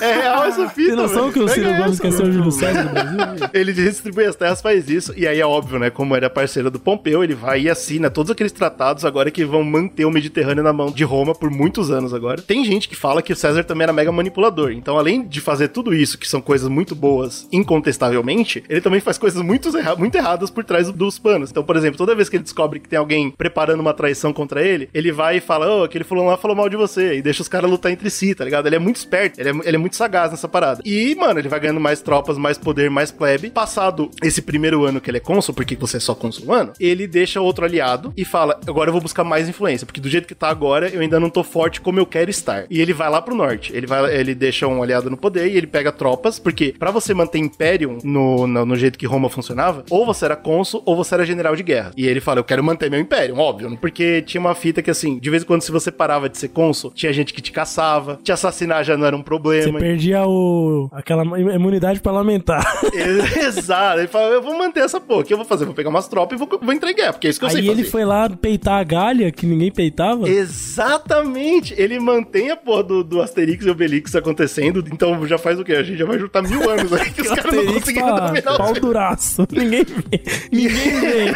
É 0.00 0.12
real 0.20 0.44
essa 0.44 0.68
fita, 0.68 0.88
Tem 0.88 0.96
noção 0.96 1.30
velho. 1.30 1.32
que 1.32 1.40
o 1.40 1.48
Ciro 1.48 1.66
Pega 1.66 1.78
Gomes 1.78 1.92
essa, 1.92 2.02
quer 2.02 2.12
ser 2.12 2.22
o. 2.24 2.32
Júlio 2.32 2.50
César 2.52 2.82
do 2.84 2.90
Brasil? 2.90 3.18
Ele 3.52 3.72
distribui 3.72 4.24
as 4.26 4.36
terras, 4.36 4.60
faz 4.60 4.88
isso. 4.90 5.12
E 5.16 5.26
aí 5.26 5.40
é 5.40 5.46
óbvio, 5.46 5.78
né? 5.78 5.90
Como 5.90 6.14
era 6.14 6.28
parceiro 6.28 6.70
do 6.70 6.78
Pompeu, 6.78 7.22
ele 7.24 7.34
vai 7.34 7.62
e 7.62 7.70
assina 7.70 8.10
todos 8.10 8.30
aqueles 8.30 8.52
tratados 8.52 9.04
agora 9.04 9.30
que 9.30 9.44
vão 9.44 9.62
manter 9.62 10.04
o 10.04 10.10
Mediterrâneo 10.10 10.62
na 10.62 10.72
mão 10.72 10.90
de 10.90 11.04
Roma 11.04 11.34
por 11.34 11.50
muitos 11.50 11.90
anos 11.90 12.12
agora. 12.12 12.42
Tem 12.42 12.64
gente 12.64 12.88
que 12.88 12.96
fala 12.96 13.22
que 13.22 13.32
o 13.32 13.36
César 13.36 13.64
também 13.64 13.84
era 13.84 13.92
mega 13.92 14.10
manipulador. 14.12 14.72
Então, 14.72 14.98
além 14.98 15.26
de 15.26 15.40
fazer 15.40 15.68
tudo 15.68 15.94
isso, 15.94 16.18
que 16.18 16.28
são 16.28 16.40
coisas 16.40 16.68
muito 16.68 16.94
boas, 16.94 17.48
incontestavelmente, 17.52 18.64
ele 18.68 18.80
também 18.80 19.00
faz 19.00 19.16
coisas 19.18 19.40
muito, 19.42 19.76
erra 19.76 19.96
muito 19.96 20.14
erradas 20.16 20.50
por 20.50 20.64
trás 20.64 20.90
dos 20.90 21.18
panos. 21.18 21.50
Então, 21.50 21.62
por 21.62 21.76
exemplo, 21.76 21.96
toda 21.98 22.14
vez 22.14 22.28
que 22.28 22.36
ele 22.36 22.42
descobre 22.44 22.80
que 22.80 22.88
tem 22.88 22.98
alguém 22.98 23.23
preparando 23.30 23.80
uma 23.80 23.94
traição 23.94 24.32
contra 24.32 24.62
ele, 24.62 24.88
ele 24.92 25.12
vai 25.12 25.38
e 25.38 25.40
fala: 25.40 25.80
Ô, 25.80 25.84
aquele 25.84 26.04
fulano 26.04 26.28
lá 26.28 26.36
falou 26.36 26.56
mal 26.56 26.68
de 26.68 26.76
você. 26.76 27.14
E 27.14 27.22
deixa 27.22 27.42
os 27.42 27.48
caras 27.48 27.70
lutar 27.70 27.92
entre 27.92 28.10
si, 28.10 28.34
tá 28.34 28.44
ligado? 28.44 28.66
Ele 28.66 28.76
é 28.76 28.78
muito 28.78 28.96
esperto, 28.96 29.40
ele 29.40 29.50
é, 29.50 29.52
ele 29.64 29.76
é 29.76 29.78
muito 29.78 29.96
sagaz 29.96 30.30
nessa 30.30 30.48
parada. 30.48 30.82
E, 30.84 31.14
mano, 31.14 31.38
ele 31.38 31.48
vai 31.48 31.60
ganhando 31.60 31.80
mais 31.80 32.00
tropas, 32.00 32.38
mais 32.38 32.58
poder, 32.58 32.90
mais 32.90 33.10
plebe. 33.10 33.50
Passado 33.50 34.10
esse 34.22 34.42
primeiro 34.42 34.84
ano 34.84 35.00
que 35.00 35.10
ele 35.10 35.18
é 35.18 35.20
cônsul, 35.20 35.54
porque 35.54 35.76
você 35.76 35.96
é 35.96 36.00
só 36.00 36.14
cônsul 36.14 36.46
um 36.48 36.52
ano, 36.52 36.72
ele 36.78 37.06
deixa 37.06 37.40
outro 37.40 37.64
aliado 37.64 38.12
e 38.16 38.24
fala: 38.24 38.58
agora 38.66 38.88
eu 38.88 38.92
vou 38.92 39.02
buscar 39.02 39.24
mais 39.24 39.48
influência, 39.48 39.86
porque 39.86 40.00
do 40.00 40.08
jeito 40.08 40.26
que 40.26 40.34
tá 40.34 40.48
agora, 40.48 40.88
eu 40.88 41.00
ainda 41.00 41.20
não 41.20 41.30
tô 41.30 41.42
forte 41.42 41.80
como 41.80 41.98
eu 41.98 42.06
quero 42.06 42.30
estar. 42.30 42.66
E 42.70 42.80
ele 42.80 42.92
vai 42.92 43.08
lá 43.08 43.20
pro 43.20 43.34
norte. 43.34 43.74
Ele 43.74 43.86
vai, 43.86 44.14
ele 44.14 44.34
deixa 44.34 44.66
um 44.66 44.82
aliado 44.82 45.10
no 45.10 45.16
poder 45.16 45.48
e 45.48 45.56
ele 45.56 45.66
pega 45.66 45.92
tropas, 45.92 46.38
porque 46.38 46.74
pra 46.78 46.90
você 46.90 47.14
manter 47.14 47.38
Imperium 47.38 47.98
no, 48.02 48.46
no, 48.46 48.64
no 48.66 48.76
jeito 48.76 48.98
que 48.98 49.06
Roma 49.06 49.28
funcionava, 49.28 49.84
ou 49.90 50.06
você 50.06 50.24
era 50.24 50.36
cônsul 50.36 50.82
ou 50.84 50.96
você 50.96 51.14
era 51.14 51.26
general 51.26 51.56
de 51.56 51.62
guerra. 51.62 51.92
E 51.96 52.06
ele 52.06 52.20
fala: 52.20 52.40
eu 52.40 52.44
quero 52.44 52.62
manter 52.62 52.90
meu 52.90 53.00
Império, 53.00 53.13
óbvio, 53.36 53.76
porque 53.80 54.22
tinha 54.22 54.40
uma 54.40 54.54
fita 54.54 54.82
que 54.82 54.90
assim, 54.90 55.18
de 55.18 55.30
vez 55.30 55.42
em 55.42 55.46
quando, 55.46 55.62
se 55.62 55.70
você 55.72 55.90
parava 55.90 56.28
de 56.28 56.38
ser 56.38 56.48
cônsul, 56.48 56.92
tinha 56.94 57.12
gente 57.12 57.32
que 57.32 57.40
te 57.40 57.52
caçava, 57.52 58.18
te 58.22 58.32
assassinar 58.32 58.84
já 58.84 58.96
não 58.96 59.06
era 59.06 59.16
um 59.16 59.20
Você 59.20 59.24
problema. 59.24 59.78
perdia 59.78 60.26
o... 60.26 60.88
aquela 60.92 61.22
imunidade 61.40 62.00
parlamentar. 62.00 62.64
Exato. 63.36 63.98
Ele 64.00 64.08
fala, 64.08 64.26
eu 64.26 64.42
vou 64.42 64.56
manter 64.56 64.80
essa 64.80 65.00
porra. 65.00 65.20
O 65.20 65.24
que 65.24 65.32
eu 65.32 65.36
vou 65.36 65.46
fazer? 65.46 65.64
Vou 65.64 65.74
pegar 65.74 65.90
umas 65.90 66.08
tropas 66.08 66.36
e 66.40 66.44
vou, 66.44 66.58
vou 66.60 66.72
entrar 66.72 66.90
em 66.90 66.94
guerra, 66.94 67.12
porque 67.12 67.26
é 67.26 67.30
isso 67.30 67.38
que 67.38 67.46
eu 67.46 67.50
sei 67.50 67.60
Aí 67.60 67.66
fazer. 67.66 67.80
ele 67.80 67.88
foi 67.88 68.04
lá 68.04 68.28
peitar 68.28 68.78
a 68.80 68.84
galha, 68.84 69.30
que 69.30 69.46
ninguém 69.46 69.70
peitava. 69.70 70.28
Exatamente! 70.28 71.74
Ele 71.76 71.98
mantém 71.98 72.50
a 72.50 72.56
porra 72.56 72.82
do, 72.82 73.04
do 73.04 73.20
Asterix 73.22 73.64
e 73.66 73.70
Obelix 73.70 74.14
acontecendo, 74.14 74.84
então 74.92 75.26
já 75.26 75.38
faz 75.38 75.58
o 75.58 75.64
quê? 75.64 75.72
A 75.72 75.82
gente 75.82 75.98
já 75.98 76.04
vai 76.04 76.18
juntar 76.18 76.42
mil 76.42 76.60
anos 76.68 76.92
aí 76.92 77.10
que 77.10 77.22
os 77.22 77.28
caras 77.28 77.54
não 77.54 77.72
conseguiram 77.74 78.14
dominar 78.16 78.56
pau 78.56 78.72
duraço. 78.74 79.46
Ninguém 79.52 79.84
vê. 79.84 80.22
Ninguém 80.52 81.00
vê. 81.00 81.34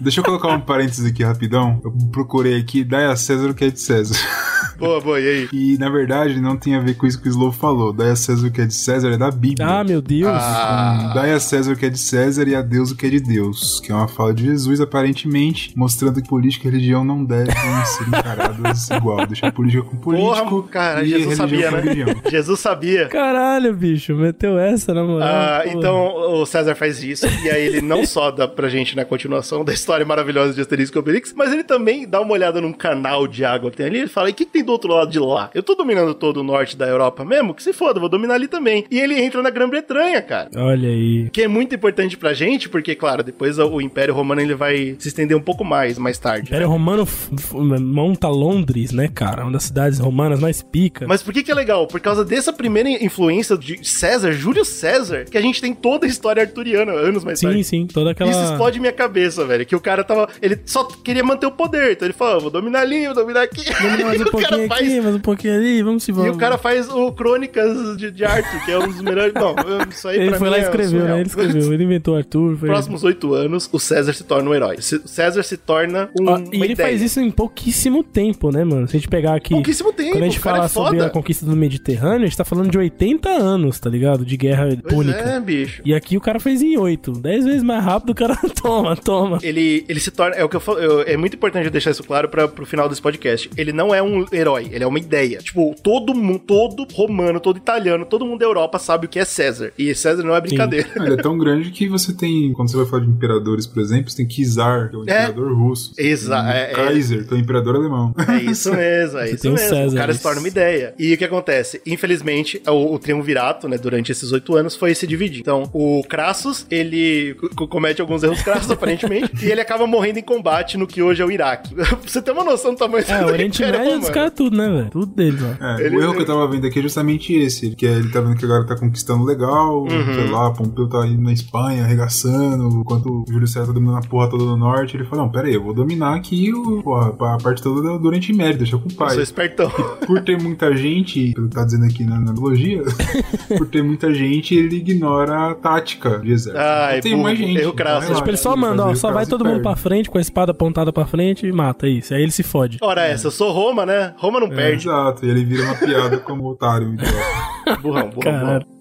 Deixa 0.00 0.20
eu 0.20 0.24
colocar 0.24 0.48
um 0.48 0.60
parênteses 0.60 1.03
aqui 1.04 1.22
rapidão. 1.22 1.80
Eu 1.84 1.92
procurei 2.10 2.58
aqui, 2.58 2.84
dai 2.84 3.06
a 3.06 3.16
César 3.16 3.50
o 3.50 3.54
que 3.54 3.64
é 3.64 3.70
de 3.70 3.80
César. 3.80 4.14
Boa, 4.78 5.00
boa, 5.00 5.20
e 5.20 5.28
aí? 5.28 5.48
E 5.52 5.78
na 5.78 5.88
verdade 5.88 6.40
não 6.40 6.56
tem 6.56 6.74
a 6.74 6.80
ver 6.80 6.96
com 6.96 7.06
isso 7.06 7.20
que 7.20 7.28
o 7.28 7.30
Slow 7.30 7.52
falou. 7.52 7.92
Dai 7.92 8.10
a 8.10 8.16
César 8.16 8.48
o 8.48 8.50
que 8.50 8.60
é 8.60 8.66
de 8.66 8.74
César 8.74 9.10
é 9.10 9.16
da 9.16 9.30
Bíblia. 9.30 9.66
Ah, 9.66 9.84
meu 9.84 10.02
Deus. 10.02 10.32
Ah. 10.34 11.12
Dai 11.14 11.32
a 11.32 11.40
César 11.40 11.72
o 11.72 11.76
que 11.76 11.86
é 11.86 11.90
de 11.90 11.98
César 11.98 12.48
e 12.48 12.54
a 12.54 12.62
Deus 12.62 12.90
o 12.90 12.96
que 12.96 13.06
é 13.06 13.10
de 13.10 13.20
Deus. 13.20 13.80
Que 13.80 13.92
é 13.92 13.94
uma 13.94 14.08
fala 14.08 14.34
de 14.34 14.44
Jesus, 14.44 14.80
aparentemente, 14.80 15.72
mostrando 15.76 16.20
que 16.20 16.28
política 16.28 16.66
e 16.66 16.70
religião 16.70 17.04
não 17.04 17.24
devem 17.24 17.54
ser 17.86 18.08
encaradas 18.08 18.90
igual. 18.90 19.26
Deixar 19.26 19.52
política 19.52 19.84
com 19.84 19.96
político 19.96 20.34
Porra, 20.34 20.68
cara, 20.68 21.04
e 21.04 21.08
Jesus 21.08 21.36
sabia, 21.36 21.70
com 21.70 21.76
né? 21.76 21.82
religião. 21.82 22.08
Jesus 22.28 22.60
sabia. 22.60 23.08
Caralho, 23.08 23.74
bicho. 23.74 24.14
Meteu 24.16 24.58
essa, 24.58 24.92
na 24.92 25.04
moral. 25.04 25.28
Ah, 25.28 25.60
Porra. 25.62 25.76
então 25.76 26.40
o 26.40 26.46
César 26.46 26.74
faz 26.74 27.02
isso, 27.02 27.26
e 27.44 27.50
aí 27.50 27.66
ele 27.66 27.80
não 27.80 28.04
só 28.04 28.30
dá 28.30 28.48
pra 28.48 28.68
gente 28.68 28.96
na 28.96 29.04
continuação 29.04 29.64
da 29.64 29.72
história 29.72 30.04
maravilhosa 30.04 30.52
de 30.52 30.60
Asterix 30.94 30.96
e 30.96 30.98
Obelix, 30.98 31.34
mas 31.36 31.52
ele 31.52 31.64
também 31.64 32.06
dá 32.06 32.20
uma 32.20 32.32
olhada 32.32 32.60
num 32.60 32.72
canal 32.72 33.26
de 33.26 33.44
água 33.44 33.70
que 33.70 33.76
tem 33.76 33.86
ali, 33.86 33.98
ele 33.98 34.08
fala, 34.08 34.28
e 34.28 34.32
o 34.32 34.34
que, 34.34 34.44
que 34.44 34.52
tem 34.52 34.64
do 34.64 34.72
outro 34.72 34.92
lado 34.92 35.10
de 35.10 35.18
lá? 35.18 35.50
Eu 35.54 35.62
tô 35.62 35.74
dominando 35.74 36.14
todo 36.14 36.38
o 36.38 36.42
norte 36.42 36.76
da 36.76 36.86
Europa 36.86 37.24
mesmo? 37.24 37.54
Que 37.54 37.62
se 37.62 37.72
foda, 37.72 37.98
vou 38.00 38.08
dominar 38.08 38.34
ali 38.34 38.48
também. 38.48 38.84
E 38.90 38.98
ele 38.98 39.20
entra 39.20 39.42
na 39.42 39.50
Grã-Bretanha, 39.50 40.20
cara. 40.22 40.50
Olha 40.56 40.88
aí. 40.88 41.28
Que 41.30 41.42
é 41.42 41.48
muito 41.48 41.74
importante 41.74 42.16
pra 42.16 42.32
gente, 42.32 42.68
porque, 42.68 42.94
claro, 42.94 43.22
depois 43.22 43.58
o 43.58 43.80
Império 43.80 44.14
Romano 44.14 44.40
ele 44.40 44.54
vai 44.54 44.96
se 44.98 45.08
estender 45.08 45.36
um 45.36 45.40
pouco 45.40 45.64
mais, 45.64 45.98
mais 45.98 46.18
tarde. 46.18 46.48
Império 46.48 46.68
Romano 46.68 47.02
f- 47.04 47.30
f- 47.34 47.54
monta 47.56 48.28
Londres, 48.28 48.92
né, 48.92 49.08
cara? 49.12 49.42
Uma 49.42 49.52
das 49.52 49.64
cidades 49.64 49.98
romanas 49.98 50.40
mais 50.40 50.62
pica. 50.62 51.06
Mas 51.08 51.22
por 51.22 51.32
que 51.32 51.42
que 51.42 51.50
é 51.50 51.54
legal? 51.54 51.86
Por 51.86 52.00
causa 52.00 52.24
dessa 52.24 52.52
primeira 52.52 52.88
influência 52.88 53.56
de 53.56 53.86
César, 53.86 54.32
Júlio 54.32 54.64
César, 54.64 55.24
que 55.24 55.38
a 55.38 55.40
gente 55.40 55.60
tem 55.60 55.74
toda 55.74 56.06
a 56.06 56.08
história 56.08 56.42
arturiana, 56.42 56.92
anos 56.92 57.24
mais 57.24 57.38
sim, 57.38 57.46
tarde. 57.46 57.64
sim. 57.64 57.86
Toda 57.86 58.10
aquela... 58.10 58.30
Isso 58.30 58.42
explode 58.44 58.80
minha 58.80 58.92
cabeça, 58.92 59.44
velho. 59.44 59.64
Que 59.66 59.76
o 59.76 59.80
cara 59.80 60.02
tava. 60.04 60.28
Ele 60.42 60.56
só 60.74 60.84
queria 60.84 61.22
manter 61.24 61.46
o 61.46 61.50
poder. 61.52 61.92
Então 61.92 62.06
ele 62.06 62.12
falou: 62.12 62.40
vou 62.42 62.50
dominar 62.50 62.80
ali, 62.80 63.06
vou 63.06 63.14
dominar 63.14 63.42
aqui. 63.42 63.62
Vamos 63.80 64.02
mais 64.04 64.20
E 64.20 64.22
um 64.24 64.26
o 64.26 64.30
pouquinho 64.30 64.50
cara 64.50 64.56
aqui, 64.56 64.68
faz. 64.68 65.04
mais 65.04 65.14
um 65.16 65.20
pouquinho 65.20 65.54
ali, 65.54 65.82
vamos 65.82 66.02
se 66.02 66.10
E 66.10 66.14
vamos. 66.14 66.34
o 66.36 66.38
cara 66.38 66.58
faz 66.58 66.88
o 66.90 67.12
Crônicas 67.12 67.96
de, 67.96 68.10
de 68.10 68.24
Arthur, 68.24 68.64
que 68.64 68.70
é 68.72 68.78
um 68.78 68.88
dos 68.88 69.00
melhores. 69.00 69.32
Não, 69.34 69.54
isso 69.90 70.08
aí 70.08 70.18
Ele 70.18 70.34
foi 70.36 70.50
lá 70.50 70.58
e 70.58 70.60
é 70.60 70.64
escreveu, 70.64 71.04
né? 71.04 71.20
Ele 71.20 71.28
escreveu, 71.28 71.72
ele 71.72 71.84
inventou 71.84 72.16
Arthur. 72.16 72.56
Foi... 72.56 72.68
Próximos 72.68 73.04
oito 73.04 73.32
anos, 73.34 73.68
o 73.72 73.78
César 73.78 74.12
se 74.12 74.24
torna 74.24 74.50
um 74.50 74.54
herói. 74.54 74.80
C- 74.80 75.00
César 75.06 75.42
se 75.42 75.56
torna 75.56 76.10
um. 76.18 76.24
Uma 76.24 76.40
e 76.52 76.56
ele 76.62 76.72
ideia. 76.72 76.88
faz 76.88 77.00
isso 77.02 77.20
em 77.20 77.30
pouquíssimo 77.30 78.02
tempo, 78.02 78.50
né, 78.50 78.64
mano? 78.64 78.88
Se 78.88 78.96
a 78.96 78.98
gente 78.98 79.08
pegar 79.08 79.34
aqui. 79.34 79.54
Pouquíssimo 79.54 79.92
tempo, 79.92 80.12
Quando 80.12 80.22
a 80.24 80.26
gente 80.26 80.38
o 80.38 80.42
cara 80.42 80.56
fala 80.56 80.66
é 80.66 80.68
sobre 80.90 81.00
a 81.04 81.10
conquista 81.10 81.46
do 81.46 81.54
Mediterrâneo, 81.54 82.22
a 82.22 82.26
gente 82.26 82.36
tá 82.36 82.44
falando 82.44 82.70
de 82.70 82.78
80 82.78 83.28
anos, 83.28 83.78
tá 83.78 83.88
ligado? 83.88 84.24
De 84.24 84.36
guerra 84.36 84.66
Pois 84.82 84.94
púnica. 84.94 85.18
é, 85.20 85.40
bicho. 85.40 85.82
E 85.84 85.94
aqui 85.94 86.16
o 86.16 86.20
cara 86.20 86.40
fez 86.40 86.62
em 86.62 86.76
8. 86.76 87.12
10 87.12 87.44
vezes 87.44 87.62
mais 87.62 87.84
rápido, 87.84 88.10
o 88.10 88.14
cara 88.14 88.36
toma, 88.60 88.96
toma. 88.96 89.38
Ele, 89.42 89.84
ele 89.88 90.00
se 90.00 90.10
torna. 90.10 90.34
É 90.34 90.42
o 90.44 90.48
que 90.48 90.56
eu. 90.56 90.63
Eu- 90.72 91.02
é 91.02 91.16
muito 91.16 91.34
importante 91.36 91.64
eu 91.66 91.70
deixar 91.70 91.90
isso 91.90 92.02
claro 92.04 92.28
para 92.28 92.48
pro 92.48 92.66
final 92.66 92.88
desse 92.88 93.00
podcast. 93.02 93.50
Ele 93.56 93.72
não 93.72 93.94
é 93.94 94.02
um 94.02 94.24
herói, 94.32 94.68
ele 94.72 94.84
é 94.84 94.86
uma 94.86 94.98
ideia. 94.98 95.38
Tipo, 95.38 95.74
todo 95.82 96.14
mundo, 96.14 96.38
todo 96.40 96.86
romano, 96.92 97.40
todo 97.40 97.56
italiano, 97.56 98.04
todo 98.04 98.24
mundo 98.26 98.38
da 98.40 98.46
Europa 98.46 98.78
sabe 98.78 99.06
o 99.06 99.08
que 99.08 99.18
é 99.18 99.24
César. 99.24 99.72
E 99.78 99.94
César 99.94 100.22
não 100.22 100.34
é 100.34 100.40
brincadeira. 100.40 100.88
Ele 100.96 101.14
é 101.14 101.16
tão 101.16 101.36
grande 101.38 101.70
que 101.70 101.88
você 101.88 102.12
tem, 102.12 102.52
quando 102.52 102.70
você 102.70 102.76
vai 102.76 102.86
falar 102.86 103.02
de 103.04 103.10
imperadores, 103.10 103.66
por 103.66 103.80
exemplo, 103.82 104.10
você 104.10 104.16
tem 104.18 104.26
Kizar, 104.26 104.90
que 104.90 104.96
é 104.96 104.98
o 104.98 105.02
É. 105.02 105.02
imperador 105.02 105.54
russo. 105.56 105.94
Você 105.94 106.02
Exa- 106.02 106.42
tem 106.42 106.52
é- 106.52 106.70
é- 106.70 106.74
Kaiser, 106.74 107.26
que 107.26 107.34
é 107.34 107.36
o 107.36 107.40
imperador 107.40 107.76
alemão. 107.76 108.14
É 108.28 108.36
isso 108.50 108.72
mesmo, 108.74 109.18
é 109.18 109.26
Você 109.26 109.34
isso 109.34 109.42
tem 109.42 109.50
o 109.50 109.54
mesmo. 109.54 109.68
César, 109.68 109.94
o 109.94 109.98
cara 109.98 110.10
isso. 110.10 110.18
se 110.18 110.22
torna 110.22 110.40
uma 110.40 110.48
ideia. 110.48 110.94
E 110.98 111.14
o 111.14 111.18
que 111.18 111.24
acontece? 111.24 111.80
Infelizmente, 111.86 112.60
o, 112.66 112.94
o 112.94 112.98
triunvirato, 112.98 113.68
né, 113.68 113.76
durante 113.78 114.12
esses 114.12 114.32
oito 114.32 114.54
anos, 114.56 114.76
foi 114.76 114.94
se 114.94 115.06
dividir. 115.06 115.40
Então, 115.40 115.68
o 115.72 116.02
Crassus, 116.08 116.66
ele 116.70 117.34
co- 117.56 117.66
comete 117.68 118.00
alguns 118.00 118.22
erros 118.22 118.42
crassos, 118.42 118.70
aparentemente, 118.70 119.30
e 119.44 119.50
ele 119.50 119.60
acaba 119.60 119.86
morrendo 119.86 120.18
em 120.18 120.22
combate 120.22 120.53
no 120.78 120.86
que 120.86 121.02
hoje 121.02 121.20
é 121.22 121.24
o 121.24 121.30
Iraque. 121.30 121.74
pra 121.74 121.84
você 122.06 122.22
ter 122.22 122.30
uma 122.32 122.44
noção 122.44 122.72
do 122.72 122.76
tamanho 122.78 123.04
É, 123.08 123.22
o 123.22 123.26
do 123.26 123.32
Oriente 123.32 123.62
Império 123.62 123.80
Médio, 123.80 123.98
os 124.00 124.10
caras 124.10 124.32
tudo, 124.34 124.56
né, 124.56 124.68
velho? 124.68 124.90
Tudo 124.90 125.06
deles, 125.06 125.40
ó. 125.42 125.64
É, 125.64 125.88
o 125.90 126.00
erro 126.02 126.14
que 126.14 126.22
eu 126.22 126.26
tava 126.26 126.48
vendo 126.48 126.66
aqui 126.66 126.78
é 126.78 126.82
justamente 126.82 127.32
esse, 127.34 127.70
que 127.74 127.86
é, 127.86 127.92
ele 127.92 128.08
tá 128.10 128.20
vendo 128.20 128.36
que 128.36 128.44
a 128.44 128.48
galera 128.48 128.66
tá 128.66 128.76
conquistando 128.76 129.24
legal, 129.24 129.82
Uhum. 129.82 129.88
sei 130.14 130.30
lá, 130.30 130.50
Pompeu 130.52 130.88
tá 130.88 131.06
indo 131.06 131.22
na 131.22 131.32
Espanha, 131.32 131.84
arregaçando, 131.84 132.68
enquanto 132.80 133.06
o 133.06 133.24
Júlio 133.30 133.46
César 133.46 133.66
tá 133.66 133.72
dominando 133.72 133.98
a 134.04 134.08
porra 134.08 134.28
toda 134.30 134.44
do 134.44 134.56
norte, 134.56 134.96
ele 134.96 135.04
fala, 135.04 135.22
não, 135.22 135.30
pera 135.30 135.46
aí, 135.48 135.54
eu 135.54 135.62
vou 135.62 135.74
dominar 135.74 136.14
aqui 136.14 136.52
o, 136.52 136.82
porra, 136.82 137.14
a 137.34 137.38
parte 137.38 137.62
toda 137.62 137.98
do 137.98 138.06
Oriente 138.08 138.32
Médio, 138.32 138.58
deixa 138.58 138.76
com 138.78 138.88
o 138.88 138.92
Eu 138.92 138.96
pai. 138.96 139.10
sou 139.14 139.22
espertão. 139.22 139.70
Por 140.06 140.20
ter 140.22 140.40
muita 140.40 140.74
gente, 140.76 141.32
pelo 141.34 141.48
que 141.48 141.54
tá 141.54 141.64
dizendo 141.64 141.84
aqui 141.84 142.04
na 142.04 142.16
analogia, 142.16 142.82
por 143.56 143.66
ter 143.68 143.82
muita 143.82 144.12
gente, 144.14 144.54
ele 144.54 144.76
ignora 144.76 145.50
a 145.50 145.54
tática 145.54 146.18
de 146.18 146.32
exército. 146.32 146.58
Ai, 146.64 147.00
tem 147.00 147.16
mais 147.20 147.38
gente. 147.38 147.58
erro 147.58 147.72
crasso. 147.72 148.00
relaxa, 148.02 148.14
Tipo, 148.16 148.30
ele 148.30 148.36
só 148.36 148.52
ele 148.52 148.60
manda, 148.60 148.86
ó, 148.86 148.94
só 148.94 149.10
vai 149.12 149.26
todo 149.26 149.44
mundo 149.44 149.54
perde. 149.54 149.62
pra 149.62 149.76
frente, 149.76 150.10
com 150.10 150.18
a 150.18 150.20
espada 150.20 150.43
apontada 150.52 150.92
pra 150.92 151.06
frente 151.06 151.46
e 151.46 151.52
mata, 151.52 151.86
é 151.86 151.90
isso. 151.90 152.14
Aí 152.14 152.22
ele 152.22 152.32
se 152.32 152.42
fode. 152.42 152.78
Ora 152.82 153.02
essa, 153.02 153.26
eu 153.26 153.30
sou 153.30 153.52
Roma, 153.52 153.84
né? 153.86 154.14
Roma 154.16 154.40
não 154.40 154.48
É, 154.48 154.54
perde. 154.54 154.88
Exato, 154.88 155.24
e 155.24 155.30
ele 155.30 155.44
vira 155.44 155.64
uma 155.64 155.74
piada 155.74 156.18
como 156.18 156.46
otário. 156.48 156.94
Então. 156.94 157.76
Burrão, 157.82 158.10
burrão, 158.10 158.38
burrão. 158.40 158.73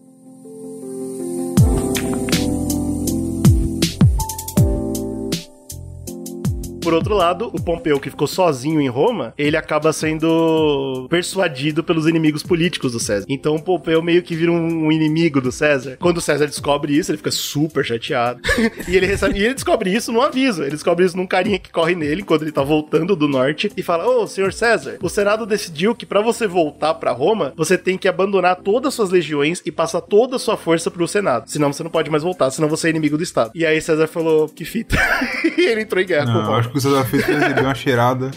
Por 6.84 6.94
outro 6.94 7.16
lado, 7.16 7.50
o 7.54 7.62
Pompeu, 7.62 8.00
que 8.00 8.10
ficou 8.10 8.28
sozinho 8.28 8.82
em 8.82 8.90
Roma, 8.90 9.34
ele 9.38 9.56
acaba 9.56 9.94
sendo 9.94 11.08
persuadido 11.10 11.84
pelos 11.84 12.08
inimigos 12.08 12.44
políticos 12.44 12.92
do 12.92 13.00
César. 13.00 13.26
Então 13.30 13.56
o 13.56 13.62
Pompeu 13.62 14.02
meio 14.02 14.22
que 14.22 14.36
vira 14.36 14.52
um 14.52 14.92
inimigo 14.92 15.40
do 15.40 15.52
César. 15.52 15.98
Quando 16.00 16.18
o 16.18 16.22
César 16.22 16.46
descobre 16.46 16.96
isso, 16.98 17.12
ele 17.12 17.18
fica 17.18 17.32
super 17.32 17.86
chateado. 17.86 18.42
e, 18.88 18.96
ele 18.96 19.06
recebe, 19.06 19.40
e 19.40 19.44
ele 19.44 19.54
descobre 19.54 19.94
isso 19.94 20.12
num 20.12 20.22
aviso. 20.22 20.62
Ele 20.62 20.72
descobre 20.72 21.06
isso 21.06 21.16
num 21.16 21.26
carinha 21.26 21.60
que 21.60 21.72
corre 21.72 21.96
nele 21.96 22.24
quando 22.24 22.44
ele 22.44 22.52
tá 22.52 22.62
voltando 22.62 23.16
do 23.16 23.28
norte 23.28 23.72
e 23.76 23.82
fala: 23.84 24.06
Ô, 24.06 24.28
senhor 24.28 24.52
César, 24.52 24.98
o 25.02 25.10
Senado 25.10 25.46
decidiu 25.46 25.96
que 25.96 26.06
pra 26.06 26.22
você 26.22 26.48
voltar 26.48 26.94
pra 26.96 27.12
Roma, 27.12 27.54
você 27.56 27.78
tem 27.78 27.98
que 27.98 28.08
abandonar 28.08 28.58
todas 28.58 28.90
as 28.90 28.94
suas 28.94 29.10
legiões 29.10 29.62
e 29.66 29.72
passar 29.72 30.02
toda 30.02 30.36
a 30.36 30.40
sua 30.40 30.58
força 30.58 30.92
pro 30.92 31.08
Senado. 31.08 31.50
Senão 31.50 31.72
você 31.72 31.84
não 31.84 31.92
pode 31.92 32.10
mais 32.10 32.24
voltar, 32.24 32.52
senão 32.52 32.68
você 32.68 32.88
é 32.88 32.90
inimigo 32.90 33.18
do 33.18 33.24
Estado. 33.24 33.52
E 33.56 33.66
aí 33.66 33.80
César 33.82 34.08
falou: 34.08 34.50
Que 34.50 34.66
fita. 34.66 34.96
e 35.58 35.62
ele 35.62 35.82
entrou 35.82 36.02
em 36.02 36.06
guerra 36.06 36.26
com 36.26 36.32
o 36.32 36.42
Não, 36.42 36.46
Roma. 36.46 36.73
Que 36.74 36.80
o 36.80 36.82
César 36.82 37.06
fez 37.06 37.28
ele 37.30 37.54
deu 37.54 37.64
uma 37.64 37.76
cheirada. 37.76 38.32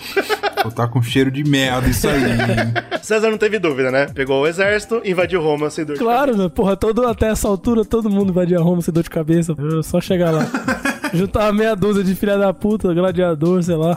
Pô, 0.63 0.71
tá 0.71 0.87
com 0.87 1.03
cheiro 1.03 1.31
de 1.31 1.43
merda 1.43 1.89
isso 1.89 2.07
aí. 2.09 2.23
César 3.03 3.31
não 3.31 3.39
teve 3.39 3.59
dúvida, 3.59 3.91
né? 3.91 4.07
Pegou 4.15 4.43
o 4.43 4.47
exército, 4.47 5.01
invadiu 5.05 5.41
Roma 5.41 5.71
sem 5.71 5.85
dor 5.85 5.95
de 5.95 5.99
Claro, 5.99 6.37
meu, 6.37 6.51
porra, 6.51 6.77
todo, 6.77 7.07
até 7.07 7.29
essa 7.29 7.49
altura 7.49 7.85
todo 7.85 8.11
mundo 8.11 8.31
invadia 8.31 8.61
Roma 8.61 8.83
sem 8.83 8.93
dor 8.93 9.03
de 9.03 9.11
cabeça. 9.11 9.55
É 9.79 9.83
só 9.83 10.01
chegar 10.01 10.31
lá. 10.31 10.47
Juntar 11.13 11.53
meia 11.53 11.75
dúzia 11.75 12.03
de 12.05 12.15
filha 12.15 12.37
da 12.37 12.53
puta, 12.53 12.93
gladiador, 12.93 13.63
sei 13.63 13.77
lá. 13.77 13.95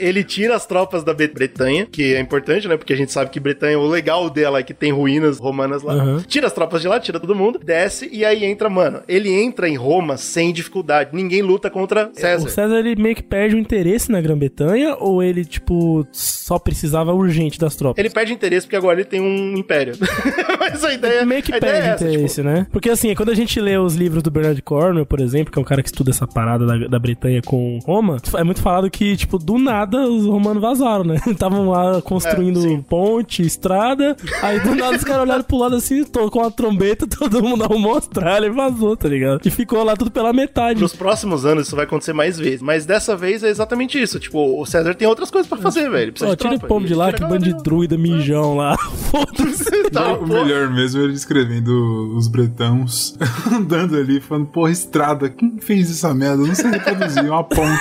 Ele 0.00 0.22
tira 0.24 0.54
as 0.56 0.66
tropas 0.66 1.02
da 1.04 1.14
Bre- 1.14 1.28
Bretanha, 1.28 1.86
que 1.90 2.14
é 2.14 2.20
importante, 2.20 2.66
né? 2.68 2.76
Porque 2.76 2.92
a 2.92 2.96
gente 2.96 3.12
sabe 3.12 3.30
que 3.30 3.38
Bretanha, 3.40 3.78
o 3.78 3.86
legal 3.88 4.28
dela 4.28 4.58
é 4.58 4.62
que 4.62 4.74
tem 4.74 4.92
ruínas 4.92 5.38
romanas 5.38 5.82
lá. 5.82 5.94
Uhum. 5.94 6.20
Tira 6.22 6.46
as 6.46 6.52
tropas 6.52 6.82
de 6.82 6.88
lá, 6.88 6.98
tira 7.00 7.18
todo 7.20 7.34
mundo, 7.34 7.58
desce 7.58 8.08
e 8.12 8.24
aí 8.24 8.44
entra, 8.44 8.68
mano. 8.68 9.00
Ele 9.08 9.30
entra 9.30 9.68
em 9.68 9.76
Roma 9.76 10.16
sem 10.16 10.52
dificuldade. 10.52 11.10
Ninguém 11.12 11.42
luta 11.42 11.70
contra 11.70 12.10
César. 12.12 12.46
O 12.46 12.50
César, 12.50 12.78
ele 12.78 13.00
meio 13.00 13.14
que 13.14 13.22
perde 13.22 13.54
o 13.54 13.58
interesse 13.58 14.10
na 14.10 14.20
Grã-Bretanha 14.20 14.96
ou 14.98 15.22
ele, 15.22 15.44
tipo, 15.44 16.06
só 16.12 16.58
precisava 16.58 17.12
urgente 17.12 17.58
das 17.58 17.76
tropas? 17.76 17.98
Ele 17.98 18.10
perde 18.12 18.32
interesse 18.32 18.66
porque 18.66 18.76
agora 18.76 18.98
ele 19.00 19.08
tem 19.08 19.20
um 19.20 19.56
império. 19.56 19.94
Mas 20.58 20.84
a 20.84 20.92
ideia, 20.92 21.24
meio 21.24 21.42
que 21.42 21.52
perde 21.52 21.66
é 21.66 21.90
essa, 21.92 22.04
interesse, 22.08 22.36
tipo, 22.36 22.48
né? 22.48 22.66
Porque 22.70 22.90
assim, 22.90 23.14
quando 23.14 23.30
a 23.30 23.34
gente 23.34 23.60
lê 23.60 23.76
os 23.78 23.94
livros 23.94 24.22
do 24.22 24.30
Bernard 24.30 24.60
Cornwell, 24.62 25.06
por 25.06 25.20
exemplo, 25.20 25.52
que 25.52 25.58
é 25.58 25.62
um 25.62 25.64
cara 25.64 25.82
que 25.82 25.88
estuda 25.88 26.10
essa 26.10 26.26
parada 26.44 26.66
da, 26.66 26.88
da 26.88 26.98
Bretanha 26.98 27.40
com 27.40 27.78
Roma, 27.84 28.18
é 28.34 28.44
muito 28.44 28.60
falado 28.60 28.90
que, 28.90 29.16
tipo, 29.16 29.38
do 29.38 29.58
nada 29.58 30.06
os 30.06 30.26
romanos 30.26 30.60
vazaram, 30.60 31.04
né? 31.04 31.16
Estavam 31.26 31.70
lá 31.70 32.02
construindo 32.02 32.66
É, 32.66 32.80
ponte, 32.88 33.42
estrada, 33.42 34.14
aí 34.42 34.60
do 34.60 34.74
nada 34.74 34.96
os 34.96 35.04
caras 35.04 35.22
olharam 35.22 35.42
pro 35.42 35.56
lado 35.56 35.76
assim, 35.76 36.04
tocou 36.04 36.42
uma 36.42 36.50
trombeta, 36.50 37.06
todo 37.08 37.42
mundo 37.42 37.64
arrumou 37.64 37.96
as 37.96 38.06
tralhas 38.06 38.52
e 38.52 38.54
vazou, 38.54 38.96
tá 38.96 39.08
ligado? 39.08 39.40
E 39.44 39.50
ficou 39.50 39.82
lá 39.82 39.96
tudo 39.96 40.10
pela 40.10 40.32
metade. 40.32 40.80
Nos 40.80 40.94
próximos 40.94 41.46
anos 41.46 41.66
isso 41.66 41.76
vai 41.76 41.86
acontecer 41.86 42.12
mais 42.12 42.38
vezes. 42.38 42.60
Mas 42.60 42.84
dessa 42.84 43.16
vez 43.16 43.42
é 43.42 43.48
exatamente 43.48 44.00
isso. 44.00 44.20
Tipo, 44.20 44.60
o 44.60 44.66
César 44.66 44.94
tem 44.94 45.08
outras 45.08 45.30
coisas 45.30 45.48
pra 45.48 45.58
fazer, 45.58 45.90
velho. 45.90 46.12
Precisa 46.12 46.30
Ó, 46.30 46.34
de 46.34 46.42
tira 46.42 46.56
o 46.56 46.60
pombo 46.60 46.86
de 46.86 46.94
lá, 46.94 47.12
que 47.12 47.24
a 47.24 47.26
bando 47.26 47.44
de 47.44 47.54
druida 47.62 47.96
mijão 47.96 48.56
lá. 48.56 48.76
Foda-se. 49.10 49.90
Tá, 49.90 50.14
o 50.14 50.26
melhor 50.26 50.70
mesmo 50.70 51.00
é 51.00 51.04
ele 51.04 51.14
escrevendo 51.14 52.14
os 52.16 52.28
bretãos 52.28 53.16
andando 53.50 53.96
ali, 53.96 54.20
falando, 54.20 54.46
porra, 54.46 54.70
estrada, 54.70 55.28
quem 55.30 55.58
fez 55.58 55.90
essa 55.90 56.12
merda? 56.12 56.33
Eu 56.42 56.46
não 56.48 56.54
sei 56.54 56.70
reproduzir, 56.70 57.24
uma 57.24 57.44
ponte. 57.44 57.80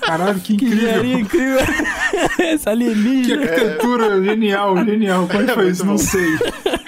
Caralho, 0.00 0.40
que 0.40 0.54
incrível. 0.54 1.04
incrível. 1.04 1.58
Esse 2.38 2.64
Que 2.64 2.68
alienígena. 2.68 3.42
arquitetura 3.42 4.22
genial, 4.22 4.84
genial. 4.84 5.26
Como 5.26 5.42
é 5.42 5.46
que 5.46 5.52
foi 5.52 5.62
muito 5.64 5.74
isso? 5.74 5.86
Não 5.86 5.98
sei. 5.98 6.26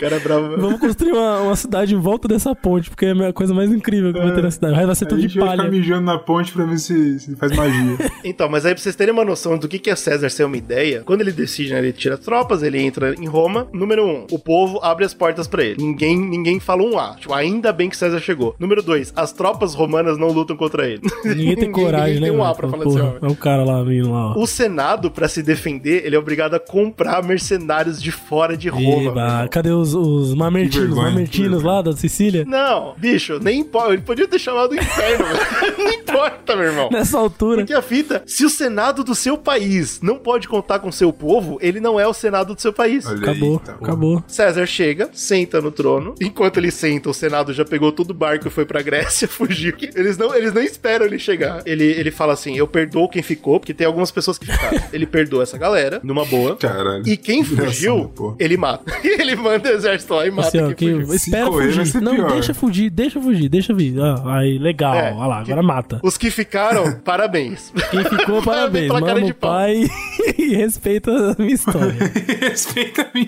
O 0.06 0.10
cara 0.10 0.16
é 0.16 0.20
bravo. 0.20 0.56
Vamos 0.56 0.80
construir 0.80 1.12
uma, 1.12 1.40
uma 1.40 1.56
cidade 1.56 1.94
em 1.94 1.98
volta 1.98 2.28
dessa 2.28 2.54
ponte, 2.54 2.90
porque 2.90 3.06
é 3.06 3.12
a 3.12 3.32
coisa 3.32 3.54
mais 3.54 3.70
incrível 3.72 4.12
que 4.12 4.18
vai 4.18 4.34
ter 4.34 4.42
na 4.42 4.50
cidade. 4.50 4.78
Aí 4.78 4.86
vai 4.86 4.94
ser 4.94 5.04
A 5.04 5.08
tudo 5.08 5.20
gente 5.20 5.32
de 5.32 5.38
vai 5.38 5.50
ficar 5.50 5.62
palha. 5.62 5.70
mijando 5.70 6.02
na 6.02 6.18
ponte 6.18 6.52
pra 6.52 6.64
ver 6.64 6.78
se, 6.78 7.18
se 7.20 7.36
faz 7.36 7.54
magia. 7.56 7.96
Então, 8.24 8.48
mas 8.48 8.64
aí 8.64 8.72
pra 8.74 8.82
vocês 8.82 8.96
terem 8.96 9.12
uma 9.12 9.24
noção 9.24 9.58
do 9.58 9.68
que 9.68 9.78
que 9.78 9.90
é 9.90 9.96
César 9.96 10.28
ser 10.30 10.44
uma 10.44 10.56
ideia, 10.56 11.02
quando 11.04 11.20
ele 11.20 11.32
decide, 11.32 11.72
né, 11.72 11.78
ele 11.78 11.92
tira 11.92 12.16
tropas, 12.16 12.62
ele 12.62 12.80
entra 12.80 13.14
em 13.14 13.26
Roma. 13.26 13.66
Número 13.72 14.04
um, 14.04 14.26
o 14.30 14.38
povo 14.38 14.80
abre 14.82 15.04
as 15.04 15.12
portas 15.12 15.46
pra 15.46 15.62
ele. 15.62 15.76
Ninguém, 15.82 16.18
ninguém 16.18 16.58
fala 16.58 16.82
um 16.82 16.98
A. 16.98 17.14
Tipo, 17.16 17.32
ainda 17.34 17.72
bem 17.72 17.88
que 17.90 17.96
César 17.96 18.20
chegou. 18.20 18.54
Número 18.58 18.82
dois, 18.82 19.12
as 19.14 19.32
tropas 19.32 19.74
romanas 19.74 20.16
não 20.18 20.28
lutam 20.28 20.56
contra 20.56 20.88
ele. 20.88 21.02
Ninguém 21.24 21.56
tem 21.56 21.70
coragem, 21.72 22.14
ninguém 22.14 22.20
né? 22.20 22.28
tem 22.30 22.38
um 22.38 22.44
A 22.44 22.54
pra 22.54 22.68
falar 22.68 22.84
Porra, 22.84 22.94
desse 23.02 23.06
homem. 23.08 23.18
É 23.22 23.26
o 23.32 23.36
cara 23.36 23.64
lá 23.64 23.82
vindo 23.82 24.10
lá, 24.10 24.34
ó. 24.34 24.38
O 24.38 24.46
Senado, 24.46 25.10
pra 25.10 25.28
se 25.28 25.42
defender, 25.42 26.04
ele 26.06 26.16
é 26.16 26.18
obrigado 26.18 26.54
a 26.54 26.60
comprar 26.60 27.22
mercenários 27.22 28.00
de 28.02 28.10
fora 28.10 28.56
de 28.56 28.68
Roma. 28.68 29.10
Eba, 29.10 29.48
cadê 29.48 29.70
os, 29.70 29.93
os 29.94 30.34
mamertinos, 30.34 30.96
mamertinos 30.96 31.62
lá 31.62 31.82
da 31.82 31.92
Sicília? 31.92 32.44
Não, 32.46 32.94
bicho, 32.96 33.38
nem 33.40 33.60
importa. 33.60 33.92
Ele 33.92 34.02
podia 34.02 34.28
ter 34.28 34.38
chamado 34.38 34.72
o 34.72 34.74
inferno. 34.74 35.24
Não 35.78 35.90
importa, 35.90 36.56
meu 36.56 36.66
irmão. 36.66 36.88
Nessa 36.90 37.18
altura. 37.18 37.58
Porque 37.58 37.72
a 37.72 37.82
fita, 37.82 38.22
se 38.26 38.44
o 38.44 38.50
Senado 38.50 39.02
do 39.02 39.14
seu 39.14 39.36
país 39.36 40.00
não 40.00 40.16
pode 40.16 40.48
contar 40.48 40.78
com 40.78 40.90
seu 40.92 41.12
povo, 41.12 41.58
ele 41.60 41.80
não 41.80 41.98
é 41.98 42.06
o 42.06 42.14
Senado 42.14 42.54
do 42.54 42.60
seu 42.60 42.72
país. 42.72 43.06
Olha 43.06 43.18
Acabou, 43.18 43.52
aí, 43.52 43.66
tá 43.66 43.72
acabou. 43.72 44.24
César 44.26 44.66
chega, 44.66 45.10
senta 45.12 45.60
no 45.60 45.70
trono. 45.70 46.14
Enquanto 46.20 46.58
ele 46.58 46.70
senta, 46.70 47.10
o 47.10 47.14
Senado 47.14 47.52
já 47.52 47.64
pegou 47.64 47.90
todo 47.92 48.10
o 48.10 48.14
barco 48.14 48.48
e 48.48 48.50
foi 48.50 48.64
pra 48.64 48.82
Grécia, 48.82 49.26
fugiu. 49.28 49.74
Eles 49.94 50.16
não, 50.16 50.34
eles 50.34 50.52
não 50.52 50.62
esperam 50.62 51.06
ele 51.06 51.18
chegar. 51.18 51.62
Ele, 51.66 51.84
ele 51.84 52.10
fala 52.10 52.32
assim: 52.32 52.56
Eu 52.56 52.66
perdoo 52.66 53.08
quem 53.08 53.22
ficou, 53.22 53.58
porque 53.58 53.74
tem 53.74 53.86
algumas 53.86 54.10
pessoas 54.10 54.38
que 54.38 54.46
ficaram. 54.46 54.80
Ele 54.92 55.06
perdoa 55.06 55.42
essa 55.42 55.58
galera, 55.58 56.00
numa 56.02 56.24
boa. 56.24 56.56
Caralho. 56.56 57.06
E 57.06 57.16
quem 57.16 57.42
fugiu, 57.44 58.08
pô. 58.14 58.36
ele 58.38 58.56
mata. 58.56 58.84
ele 59.04 59.36
manda 59.36 59.73
exército 59.74 60.14
lá 60.14 60.26
e 60.26 60.30
mata 60.30 60.48
Assim, 60.48 60.58
ó, 60.60 60.66
quem 60.68 60.74
que 60.74 61.00
fugiu. 61.00 61.14
espera 61.14 61.46
fugir. 61.46 62.00
Não, 62.02 62.14
pior. 62.14 62.32
deixa 62.32 62.54
fugir, 62.54 62.90
deixa 62.90 63.20
fugir, 63.20 63.48
deixa 63.48 63.74
vir. 63.74 64.00
Ah, 64.00 64.22
aí, 64.38 64.58
legal, 64.58 64.94
É, 64.94 65.12
olha 65.12 65.26
lá, 65.26 65.44
que- 65.44 65.52
agora 65.52 65.66
mata. 65.66 66.00
Os 66.02 66.16
que 66.16 66.30
ficaram, 66.30 66.92
parabéns. 67.04 67.72
Quem 67.90 68.04
ficou, 68.04 68.40
parabéns. 68.44 68.86
pela 68.88 69.00
cara 69.00 69.14
Mama 69.14 69.26
de 69.26 69.32
o 69.32 69.34
pai 69.34 69.84
e 70.38 70.54
respeita 70.54 71.10
a 71.10 71.34
minha 71.42 71.54
história. 71.54 71.94
Respeita 72.40 73.02
a 73.02 73.06
mim. 73.14 73.26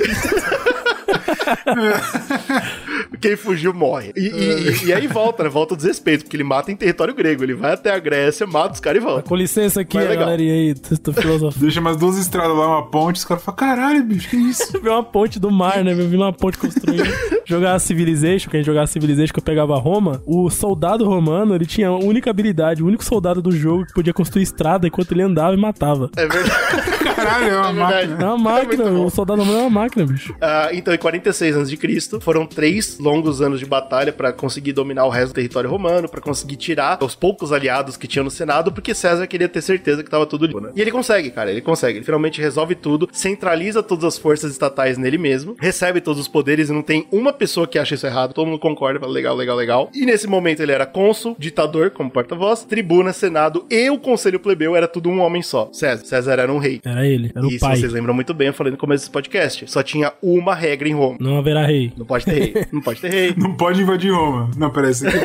Quem 3.21 3.37
fugiu 3.37 3.73
morre. 3.73 4.13
E, 4.17 4.27
e- 4.29 4.87
e 4.87 4.93
aí 4.93 5.07
volta, 5.07 5.43
né? 5.43 5.49
Volta 5.49 5.75
o 5.75 5.77
desrespeito, 5.77 6.25
porque 6.25 6.37
ele 6.37 6.45
mata 6.45 6.71
em 6.71 6.77
território 6.77 7.15
grego. 7.15 7.43
Ele 7.43 7.55
vai 7.55 7.73
até 7.75 7.91
a 7.93 7.99
Grécia, 7.99 8.47
mata 8.47 8.75
os 8.75 8.81
caras 8.81 9.03
e 9.03 9.05
volta. 9.05 9.29
Com 9.29 9.35
licença 9.37 9.81
aqui, 9.81 9.97
Mas 9.97 10.07
a 10.07 10.11
legal. 10.11 10.25
galerinha 10.27 10.53
aí, 10.55 10.75
tô. 10.75 11.13
Deixa 11.57 11.81
umas 11.81 11.97
duas 11.97 12.17
estradas 12.19 12.57
lá, 12.57 12.67
uma 12.69 12.87
ponte, 12.91 13.17
os 13.17 13.25
caras 13.25 13.43
falam, 13.43 13.57
caralho, 13.57 14.03
bicho, 14.05 14.29
que 14.31 14.37
isso? 14.37 14.73
Viu 14.81 14.93
uma 14.93 15.03
ponte 15.03 15.39
do 15.41 15.51
mar, 15.51 15.83
né? 15.85 15.93
Eu 15.93 16.09
vi 16.09 16.17
uma 16.17 16.33
ponte 16.33 16.59
construída. 16.59 17.05
Jogar 17.45 17.79
Civilization, 17.79 18.51
que 18.51 18.57
a 18.57 18.61
gente 18.61 18.67
jogava 18.67 18.87
Civilization 18.87 19.33
que 19.33 19.39
eu 19.39 19.45
pegava 19.45 19.77
Roma, 19.79 20.21
o 20.27 20.51
soldado 20.51 21.05
romano, 21.05 21.55
ele 21.55 21.65
tinha 21.67 21.89
a 21.89 21.97
única 21.97 22.29
habilidade, 22.31 22.83
o 22.83 22.87
único 22.87 23.05
soldado 23.05 23.41
do 23.41 23.53
jogo 23.53 23.87
que 23.87 23.93
podia 23.95 24.13
construir 24.13 24.43
estrada 24.43 24.87
enquanto 24.87 25.13
ele 25.13 25.23
andava 25.23 25.55
e 25.55 25.57
matava. 25.57 26.11
É 26.17 26.27
verdade. 26.27 26.96
Caralho, 27.15 27.49
é 27.49 27.57
uma 27.59 27.69
É 27.71 27.73
máquina. 27.73 28.17
É 28.21 28.25
uma 28.27 28.39
máquina, 28.39 28.85
muito 28.85 28.97
bom. 28.99 29.07
o 29.07 29.11
soldado 29.11 29.41
romano 29.41 29.59
é 29.59 29.63
uma 29.63 29.71
máquina, 29.71 30.07
bicho. 30.07 30.35
Ah, 30.41 30.69
então, 30.73 30.93
em 30.95 30.99
46 30.99 31.57
a.C., 31.57 32.21
foram 32.21 32.47
três 32.47 32.99
longos 32.99 33.41
anos 33.41 33.59
de 33.61 33.67
batalha 33.67 34.13
pra 34.13 34.33
conseguir 34.33 34.73
dominar 34.73 35.05
o 35.07 35.09
resto 35.11 35.29
do 35.33 35.35
território 35.35 35.69
romano, 35.71 36.09
pra 36.09 36.21
conseguir 36.21 36.57
tirar 36.57 36.99
os 37.03 37.15
poucos 37.15 37.53
aliados 37.53 37.97
que 37.97 38.07
tinham 38.07 38.25
no 38.25 38.31
Senado, 38.31 38.73
porque 38.73 38.95
César 38.95 39.27
queria 39.27 39.49
ter 39.49 39.61
certeza 39.63 40.03
que 40.03 40.11
tava 40.11 40.27
tudo 40.27 40.47
limpo, 40.47 40.61
né? 40.61 40.71
E 40.75 40.81
ele 40.81 40.91
consegue, 40.91 41.31
cara, 41.31 41.51
ele 41.51 41.61
consegue. 41.61 41.99
Ele 41.99 42.05
finalmente 42.05 42.41
resolve 42.41 42.75
tudo, 42.75 43.09
centraliza 43.13 43.83
todas 43.83 44.05
as 44.05 44.19
forças 44.19 44.53
estatais 44.53 44.97
nele 44.99 45.19
mesmo, 45.19 45.57
recebe 45.61 46.01
todos 46.01 46.21
os 46.21 46.29
poderes 46.29 46.69
e 46.69 46.73
não 46.73 46.83
tem 46.83 47.07
uma 47.13 47.33
pessoa 47.33 47.67
que 47.67 47.79
acha 47.79 47.95
isso 47.95 48.07
errado, 48.07 48.33
todo 48.33 48.47
mundo 48.47 48.59
concorda, 48.59 49.01
fala 49.01 49.13
legal, 49.13 49.35
legal, 49.37 49.57
legal. 49.57 49.91
E 49.95 50.05
nesse 50.07 50.27
momento 50.27 50.61
ele 50.63 50.73
era 50.73 50.87
cônsul, 50.87 51.37
ditador, 51.39 51.91
como 51.91 52.11
porta-voz, 52.11 52.65
tribuna, 52.65 53.13
senado 53.13 53.67
e 53.71 53.89
o 53.91 53.99
conselho 53.99 54.39
plebeu 54.41 54.75
era 54.77 54.87
tudo 54.89 55.09
um 55.09 55.21
homem 55.21 55.43
só. 55.43 55.69
César. 55.73 56.05
César 56.05 56.33
era 56.41 56.53
um 56.53 56.59
rei. 56.59 56.81
Era 56.85 56.96
Era 56.97 57.07
ele, 57.07 57.31
era 57.35 57.47
o 57.47 57.51
E 57.51 57.59
pai. 57.59 57.77
vocês 57.77 57.93
lembram 57.93 58.15
muito 58.15 58.33
bem, 58.33 58.49
eu 58.49 58.55
falei 58.55 58.71
no 58.71 58.79
começo 58.79 59.03
desse 59.05 59.11
podcast, 59.11 59.71
só 59.71 59.83
tinha 59.83 60.13
uma 60.23 60.55
regra 60.55 60.89
em 60.89 60.95
Roma. 60.95 61.17
Não 61.21 61.37
haverá 61.39 61.67
rei. 61.67 61.93
Não 61.97 62.07
pode 62.07 62.25
ter 62.25 62.33
rei. 62.33 62.67
Não 62.73 62.81
pode 62.81 63.01
ter 63.01 63.11
rei. 63.11 63.35
Não 63.37 63.55
pode 63.55 63.83
invadir 63.83 64.13
Roma. 64.13 64.51
Não, 64.57 64.71
peraí, 64.71 64.93
isso 64.93 65.07
aqui 65.07 65.19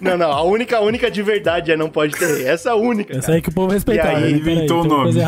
não. 0.00 0.12
Não, 0.12 0.18
não. 0.18 0.32
A 0.32 0.42
única, 0.42 0.78
a 0.78 0.80
única 0.80 1.10
de 1.10 1.22
verdade 1.22 1.70
é 1.70 1.76
não 1.76 1.88
pode 1.90 2.14
ter 2.16 2.26
rei. 2.26 2.46
Essa 2.48 2.70
é 2.70 2.72
a 2.72 2.74
única. 2.74 3.16
Essa 3.16 3.32
aí 3.32 3.42
que 3.42 3.48
o 3.48 3.52
povo 3.52 3.72
respeitava. 3.72 4.20
E 4.20 4.24
aí, 4.24 4.32
né? 4.32 4.38
Inventou 4.38 4.82
o 4.82 4.84
nome. 4.84 5.18
É 5.20 5.26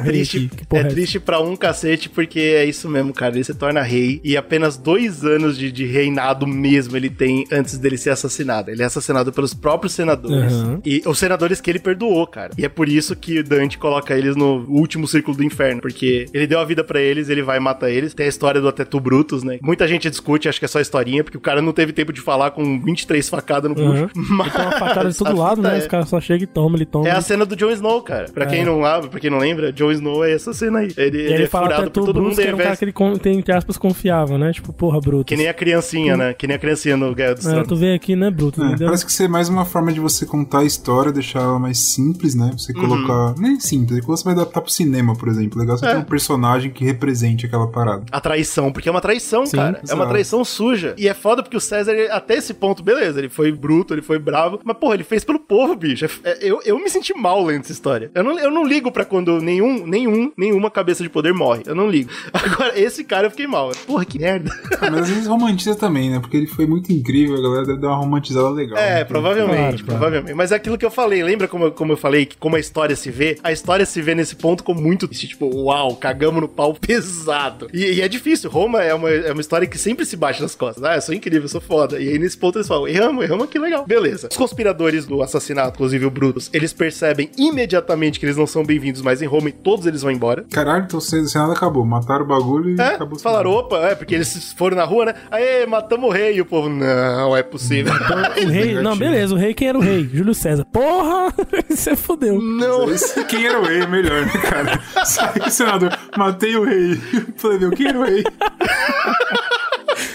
um 0.00 0.04
triste. 0.04 0.48
Que 0.48 0.76
é 0.76 0.80
essa? 0.80 0.88
triste 0.88 1.20
pra 1.20 1.40
um 1.40 1.56
cacete, 1.56 2.08
porque 2.08 2.40
é 2.40 2.64
isso 2.64 2.88
mesmo, 2.88 3.12
cara. 3.12 3.34
Ele 3.34 3.44
se 3.44 3.54
torna 3.54 3.82
rei 3.82 4.20
e 4.22 4.36
apenas 4.36 4.76
dois 4.76 5.24
anos 5.24 5.56
de, 5.56 5.70
de 5.72 5.86
reinado 5.86 6.46
mesmo 6.46 6.96
ele 6.96 7.10
tem 7.10 7.46
antes 7.52 7.78
dele 7.78 7.96
ser 7.96 8.10
assassinado. 8.10 8.70
Ele 8.70 8.82
é 8.82 8.86
assassinado 8.86 9.32
pelos 9.32 9.54
próprios 9.54 9.92
senadores. 9.92 10.52
Uhum. 10.52 10.80
E 10.84 11.02
os 11.06 11.18
senadores 11.18 11.60
que 11.60 11.70
ele 11.70 11.78
perdoou, 11.78 12.26
cara. 12.26 12.52
E 12.58 12.64
é 12.64 12.68
por 12.68 12.88
isso 12.88 13.14
que 13.16 13.42
Dante 13.42 13.78
coloca 13.78 14.16
eles 14.16 14.36
no 14.36 14.64
último 14.68 14.97
círculo 15.06 15.36
do 15.36 15.44
inferno, 15.44 15.80
porque 15.80 16.26
ele 16.32 16.46
deu 16.46 16.58
a 16.58 16.64
vida 16.64 16.82
pra 16.84 17.00
eles, 17.00 17.28
ele 17.28 17.42
vai 17.42 17.58
matar 17.60 17.90
eles. 17.90 18.14
Tem 18.14 18.26
a 18.26 18.28
história 18.28 18.60
do 18.60 18.68
Atetu 18.68 18.98
Brutus, 19.00 19.42
né? 19.42 19.58
Muita 19.62 19.86
gente 19.86 20.08
discute, 20.10 20.48
acho 20.48 20.58
que 20.58 20.64
é 20.64 20.68
só 20.68 20.80
historinha, 20.80 21.22
porque 21.22 21.36
o 21.36 21.40
cara 21.40 21.60
não 21.62 21.72
teve 21.72 21.92
tempo 21.92 22.12
de 22.12 22.20
falar 22.20 22.50
com 22.50 22.80
23 22.80 23.28
facadas 23.28 23.68
no 23.70 23.74
bucho. 23.74 24.08
Uhum. 24.16 24.40
Ele 24.40 24.50
tem 24.50 24.62
uma 24.62 24.72
facada 24.72 25.10
de 25.10 25.16
todo 25.16 25.36
lado, 25.36 25.62
né? 25.62 25.76
é- 25.76 25.78
Os 25.78 25.86
caras 25.86 26.08
só 26.08 26.20
chegam 26.20 26.44
e 26.44 26.46
tomam, 26.46 26.76
ele 26.76 26.86
toma. 26.86 27.08
é 27.08 27.12
a 27.12 27.20
cena 27.20 27.44
do 27.44 27.54
Jon 27.56 27.70
Snow, 27.70 28.02
cara. 28.02 28.26
Pra 28.32 28.46
quem 28.46 28.64
não 28.64 28.80
lembra, 28.80 29.08
pra 29.08 29.20
quem 29.20 29.30
não 29.30 29.38
lembra, 29.38 29.72
Jon 29.72 29.90
Snow 29.92 30.24
é 30.24 30.32
essa 30.32 30.52
cena 30.52 30.80
aí. 30.80 30.88
Ele, 30.96 31.18
ele 31.18 31.32
ele 31.34 31.42
é 31.44 31.46
fala 31.46 31.66
furado 31.66 31.82
até 31.82 31.90
por 31.90 32.00
tu, 32.00 32.06
todo 32.06 32.14
Bruce, 32.20 32.28
mundo 32.30 32.36
que 32.36 32.42
era 32.48 32.56
um 32.56 32.58
cara 32.58 32.76
que 32.76 32.84
ele, 32.84 33.18
tem, 33.20 33.38
entre 33.38 33.52
aspas, 33.54 33.76
confiava, 33.76 34.36
né? 34.38 34.52
Tipo, 34.52 34.72
porra, 34.72 35.00
Bruto. 35.00 35.24
Que 35.24 35.36
nem 35.36 35.48
a 35.48 35.54
criancinha, 35.54 36.16
né? 36.16 36.32
Que 36.34 36.46
nem 36.46 36.56
a 36.56 36.58
criancinha 36.58 36.96
no 36.96 37.14
Guerra 37.14 37.34
dos 37.34 37.46
É, 37.46 37.62
tu 37.62 37.76
vê 37.76 37.94
aqui, 37.94 38.16
né, 38.16 38.30
Bruto? 38.30 38.62
É, 38.62 38.76
parece 38.76 39.04
que 39.04 39.10
isso 39.10 39.22
é 39.22 39.28
mais 39.28 39.48
uma 39.48 39.64
forma 39.64 39.92
de 39.92 40.00
você 40.00 40.24
contar 40.26 40.60
a 40.60 40.64
história, 40.64 41.12
deixar 41.12 41.40
ela 41.40 41.58
mais 41.58 41.78
simples, 41.78 42.34
né? 42.34 42.50
Você 42.56 42.72
Uhum. 42.72 42.80
colocar. 42.88 43.34
Nem 43.38 43.58
simples, 43.60 43.98
é 43.98 44.00
que 44.00 44.06
você 44.06 44.24
vai 44.24 44.32
adaptar 44.34 44.60
pro 44.60 44.70
cinema, 44.70 44.87
por 45.18 45.28
exemplo. 45.28 45.58
Legal 45.60 45.76
você 45.76 45.86
É. 45.86 45.92
ter 45.92 45.98
um 45.98 46.02
personagem 46.04 46.70
que 46.70 46.84
represente 46.84 47.46
aquela 47.46 47.66
parada. 47.68 48.04
A 48.10 48.20
traição, 48.20 48.72
porque 48.72 48.88
é 48.88 48.92
uma 48.92 49.00
traição, 49.00 49.46
Sim, 49.46 49.56
cara. 49.56 49.80
É 49.88 49.94
uma 49.94 50.06
traição 50.06 50.44
suja. 50.44 50.94
E 50.96 51.08
é 51.08 51.14
foda 51.14 51.42
porque 51.42 51.56
o 51.56 51.60
César, 51.60 51.92
ele- 51.92 52.10
até 52.10 52.34
esse 52.36 52.54
ponto, 52.54 52.82
beleza, 52.82 53.18
ele 53.18 53.28
foi 53.28 53.52
bruto, 53.52 53.94
ele 53.94 54.02
foi 54.02 54.18
bravo. 54.18 54.60
Mas, 54.64 54.76
porra, 54.76 54.94
ele 54.94 55.04
fez 55.04 55.24
pelo 55.24 55.38
povo, 55.38 55.74
bicho. 55.76 56.04
É- 56.04 56.10
é- 56.30 56.38
eu, 56.42 56.60
eu 56.64 56.78
me 56.78 56.88
senti 56.88 57.12
mal 57.16 57.44
lendo 57.44 57.60
essa 57.62 57.72
história. 57.72 58.10
Eu 58.14 58.22
não, 58.24 58.38
eu 58.38 58.50
não 58.50 58.64
ligo 58.66 58.90
pra 58.90 59.04
quando 59.04 59.40
nenhum, 59.40 59.86
nenhum, 59.86 60.32
nenhuma 60.36 60.70
cabeça 60.70 61.02
de 61.02 61.08
poder 61.10 61.32
morre. 61.32 61.62
Eu 61.66 61.74
não 61.74 61.88
ligo. 61.88 62.10
Agora, 62.32 62.78
esse 62.78 63.04
cara 63.04 63.26
eu 63.26 63.30
fiquei 63.30 63.46
mal. 63.46 63.70
Porra, 63.86 64.04
que 64.04 64.18
merda. 64.18 64.50
Ah, 64.80 64.90
mas 64.90 65.02
às 65.02 65.08
vezes 65.10 65.26
romantiza 65.26 65.74
também, 65.74 66.10
né? 66.10 66.18
Porque 66.20 66.36
ele 66.36 66.46
foi 66.46 66.66
muito 66.66 66.92
incrível, 66.92 67.36
a 67.36 67.42
galera 67.42 67.66
deve 67.66 67.80
dar 67.80 67.88
uma 67.88 67.96
romantizada 67.96 68.50
legal. 68.50 68.78
É, 68.78 68.96
né? 68.96 69.04
provavelmente, 69.04 69.48
Claro, 69.58 69.76
claro. 69.84 69.86
provavelmente. 69.98 70.34
Mas 70.36 70.52
é 70.52 70.56
aquilo 70.56 70.78
que 70.78 70.84
eu 70.84 70.90
falei, 70.90 71.22
lembra 71.22 71.48
como, 71.48 71.64
eu- 71.66 71.72
como 71.72 71.92
eu 71.92 71.96
falei, 71.96 72.26
que 72.26 72.36
como 72.36 72.56
a 72.56 72.60
história 72.60 72.94
se 72.96 73.10
vê? 73.10 73.38
A 73.42 73.52
história 73.52 73.84
se 73.84 74.00
vê 74.00 74.14
nesse 74.14 74.36
ponto 74.36 74.62
como 74.64 74.77
muito 74.78 75.06
tipo, 75.08 75.46
uau, 75.64 75.96
cagamos 75.96 76.40
no 76.40 76.48
pau 76.48 76.74
pesado. 76.80 77.68
E, 77.72 77.84
e 77.94 78.00
é 78.00 78.08
difícil, 78.08 78.50
Roma 78.50 78.82
é 78.82 78.94
uma, 78.94 79.10
é 79.10 79.32
uma 79.32 79.40
história 79.40 79.66
que 79.66 79.78
sempre 79.78 80.04
se 80.06 80.16
bate 80.16 80.40
nas 80.42 80.54
costas. 80.54 80.82
Ah, 80.84 80.94
eu 80.96 81.02
sou 81.02 81.14
incrível, 81.14 81.42
eu 81.42 81.48
sou 81.48 81.60
foda. 81.60 81.98
E 82.00 82.08
aí 82.08 82.18
nesse 82.18 82.36
ponto 82.36 82.58
eles 82.58 82.68
falam, 82.68 82.86
erramos, 82.88 83.24
erramos, 83.24 83.48
que 83.48 83.58
legal. 83.58 83.84
Beleza. 83.86 84.28
Os 84.30 84.36
conspiradores 84.36 85.06
do 85.06 85.22
assassinato, 85.22 85.70
inclusive 85.74 86.06
o 86.06 86.10
Brutus, 86.10 86.48
eles 86.52 86.72
percebem 86.72 87.30
imediatamente 87.36 88.18
que 88.20 88.26
eles 88.26 88.36
não 88.36 88.46
são 88.46 88.64
bem-vindos 88.64 89.02
mais 89.02 89.20
em 89.22 89.26
Roma 89.26 89.48
e 89.48 89.52
todos 89.52 89.86
eles 89.86 90.02
vão 90.02 90.10
embora. 90.10 90.44
Caralho, 90.50 90.84
então 90.84 90.98
o 90.98 91.02
Senado 91.02 91.52
acabou. 91.52 91.84
Mataram 91.84 92.24
o 92.24 92.28
bagulho 92.28 92.70
e 92.76 92.80
É, 92.80 92.94
acabou. 92.94 93.18
falaram, 93.18 93.50
opa, 93.50 93.78
é, 93.78 93.94
porque 93.94 94.14
eles 94.14 94.52
foram 94.54 94.76
na 94.76 94.84
rua, 94.84 95.06
né? 95.06 95.14
Aê, 95.30 95.66
matamos 95.66 96.08
o 96.08 96.12
rei. 96.12 96.36
E 96.36 96.40
o 96.40 96.44
povo, 96.46 96.68
não, 96.68 97.36
é 97.36 97.42
possível. 97.42 97.92
O 97.92 98.48
rei, 98.48 98.74
não, 98.74 98.96
beleza, 98.96 99.34
o 99.34 99.38
rei 99.38 99.54
quem 99.54 99.68
era 99.68 99.78
o 99.78 99.80
rei? 99.80 100.08
Júlio 100.12 100.34
César. 100.34 100.64
Porra! 100.72 101.32
Você 101.68 101.96
fodeu. 101.96 102.40
não. 102.40 102.86
Quem 103.28 103.46
era 103.46 103.60
o 103.60 103.64
rei 103.64 103.80
é 103.82 103.86
melhor, 103.86 104.24
né, 104.26 104.32
cara? 104.42 104.67
Sai, 105.04 105.50
senador, 105.50 105.96
matei 106.16 106.56
o 106.56 106.64
rei. 106.64 106.96
Plebeu, 107.40 107.70
quem 107.70 107.88
era 107.88 107.98
o 107.98 108.04
rei? 108.04 108.24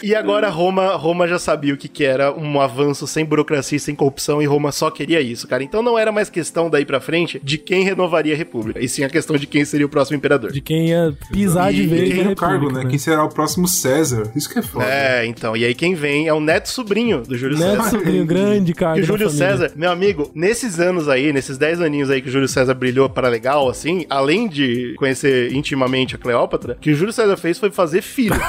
E 0.04 0.14
agora 0.14 0.50
Roma, 0.50 0.96
Roma 0.96 1.26
já 1.28 1.40
sabia 1.40 1.74
o 1.74 1.78
que, 1.78 1.88
que 1.88 2.04
era 2.04 2.34
um 2.38 2.60
avanço 2.60 3.08
sem 3.08 3.24
burocracia 3.24 3.78
e 3.78 3.80
sem 3.80 3.96
corrupção, 3.96 4.42
e 4.42 4.46
Roma 4.46 4.72
só 4.72 4.92
queria 4.92 5.22
isso, 5.22 5.48
cara. 5.48 5.64
Então 5.64 5.82
não 5.82 5.98
era 5.98 6.12
mais 6.12 6.30
questão 6.30 6.70
daí 6.70 6.84
pra 6.84 7.00
frente 7.00 7.40
de 7.44 7.58
quem 7.58 7.84
renovaria 7.84 8.34
a 8.34 8.38
república, 8.38 8.80
e 8.84 8.90
sim 8.90 9.04
a 9.06 9.10
questão 9.10 9.38
de 9.38 9.48
quem 9.48 9.64
seria 9.64 9.86
o 9.86 9.90
próximo 9.90 10.18
imperador. 10.18 10.52
De 10.52 10.60
quem 10.60 10.90
ia 10.90 11.14
pisar 11.32 11.72
de 11.72 11.84
E- 11.84 11.88
vez 11.88 12.10
e 12.10 12.14
Quem 12.16 12.24
no 12.26 12.36
cargo, 12.36 12.56
República, 12.56 12.84
né? 12.84 12.90
Quem 12.90 13.00
será 13.00 13.24
o 13.24 13.30
próximo 13.30 13.66
César? 13.68 14.30
Isso 14.36 14.50
que 14.52 14.60
é 14.60 14.62
foda. 14.62 14.86
É, 14.86 15.26
então, 15.26 15.56
e 15.56 15.64
aí 15.64 15.74
quem 15.74 15.96
vem 15.96 16.28
é 16.28 16.34
o 16.34 16.40
neto 16.42 16.68
sobrinho 16.70 17.22
do 17.22 17.38
Júlio 17.38 17.58
Neto 17.58 17.84
César. 17.84 17.90
sobrinho, 17.98 18.26
grande 18.26 18.74
cara. 18.74 18.98
E 19.00 19.02
o 19.02 19.06
Júlio 19.06 19.30
César, 19.30 19.72
meu 19.76 19.90
amigo, 19.92 20.30
nesses 20.36 20.80
anos 20.82 21.08
aí, 21.08 21.32
nesses 21.32 21.58
10 21.58 21.80
aninhos 21.80 22.10
aí 22.10 22.22
que 22.22 22.28
o 22.28 22.32
Júlio 22.32 22.48
César 22.50 22.74
brilhou 22.74 23.10
para 23.10 23.30
legal, 23.30 23.70
assim, 23.70 24.06
além 24.10 24.48
de 24.50 24.96
conhecer 24.98 25.54
intimamente 25.54 26.16
a 26.16 26.18
Cleópatra, 26.18 26.74
o 26.74 26.76
que 26.82 26.92
o 26.92 26.96
Júlio 26.96 27.14
César 27.14 27.38
fez 27.38 27.58
foi 27.58 27.72
fazer 27.72 28.02
filho. 28.02 28.36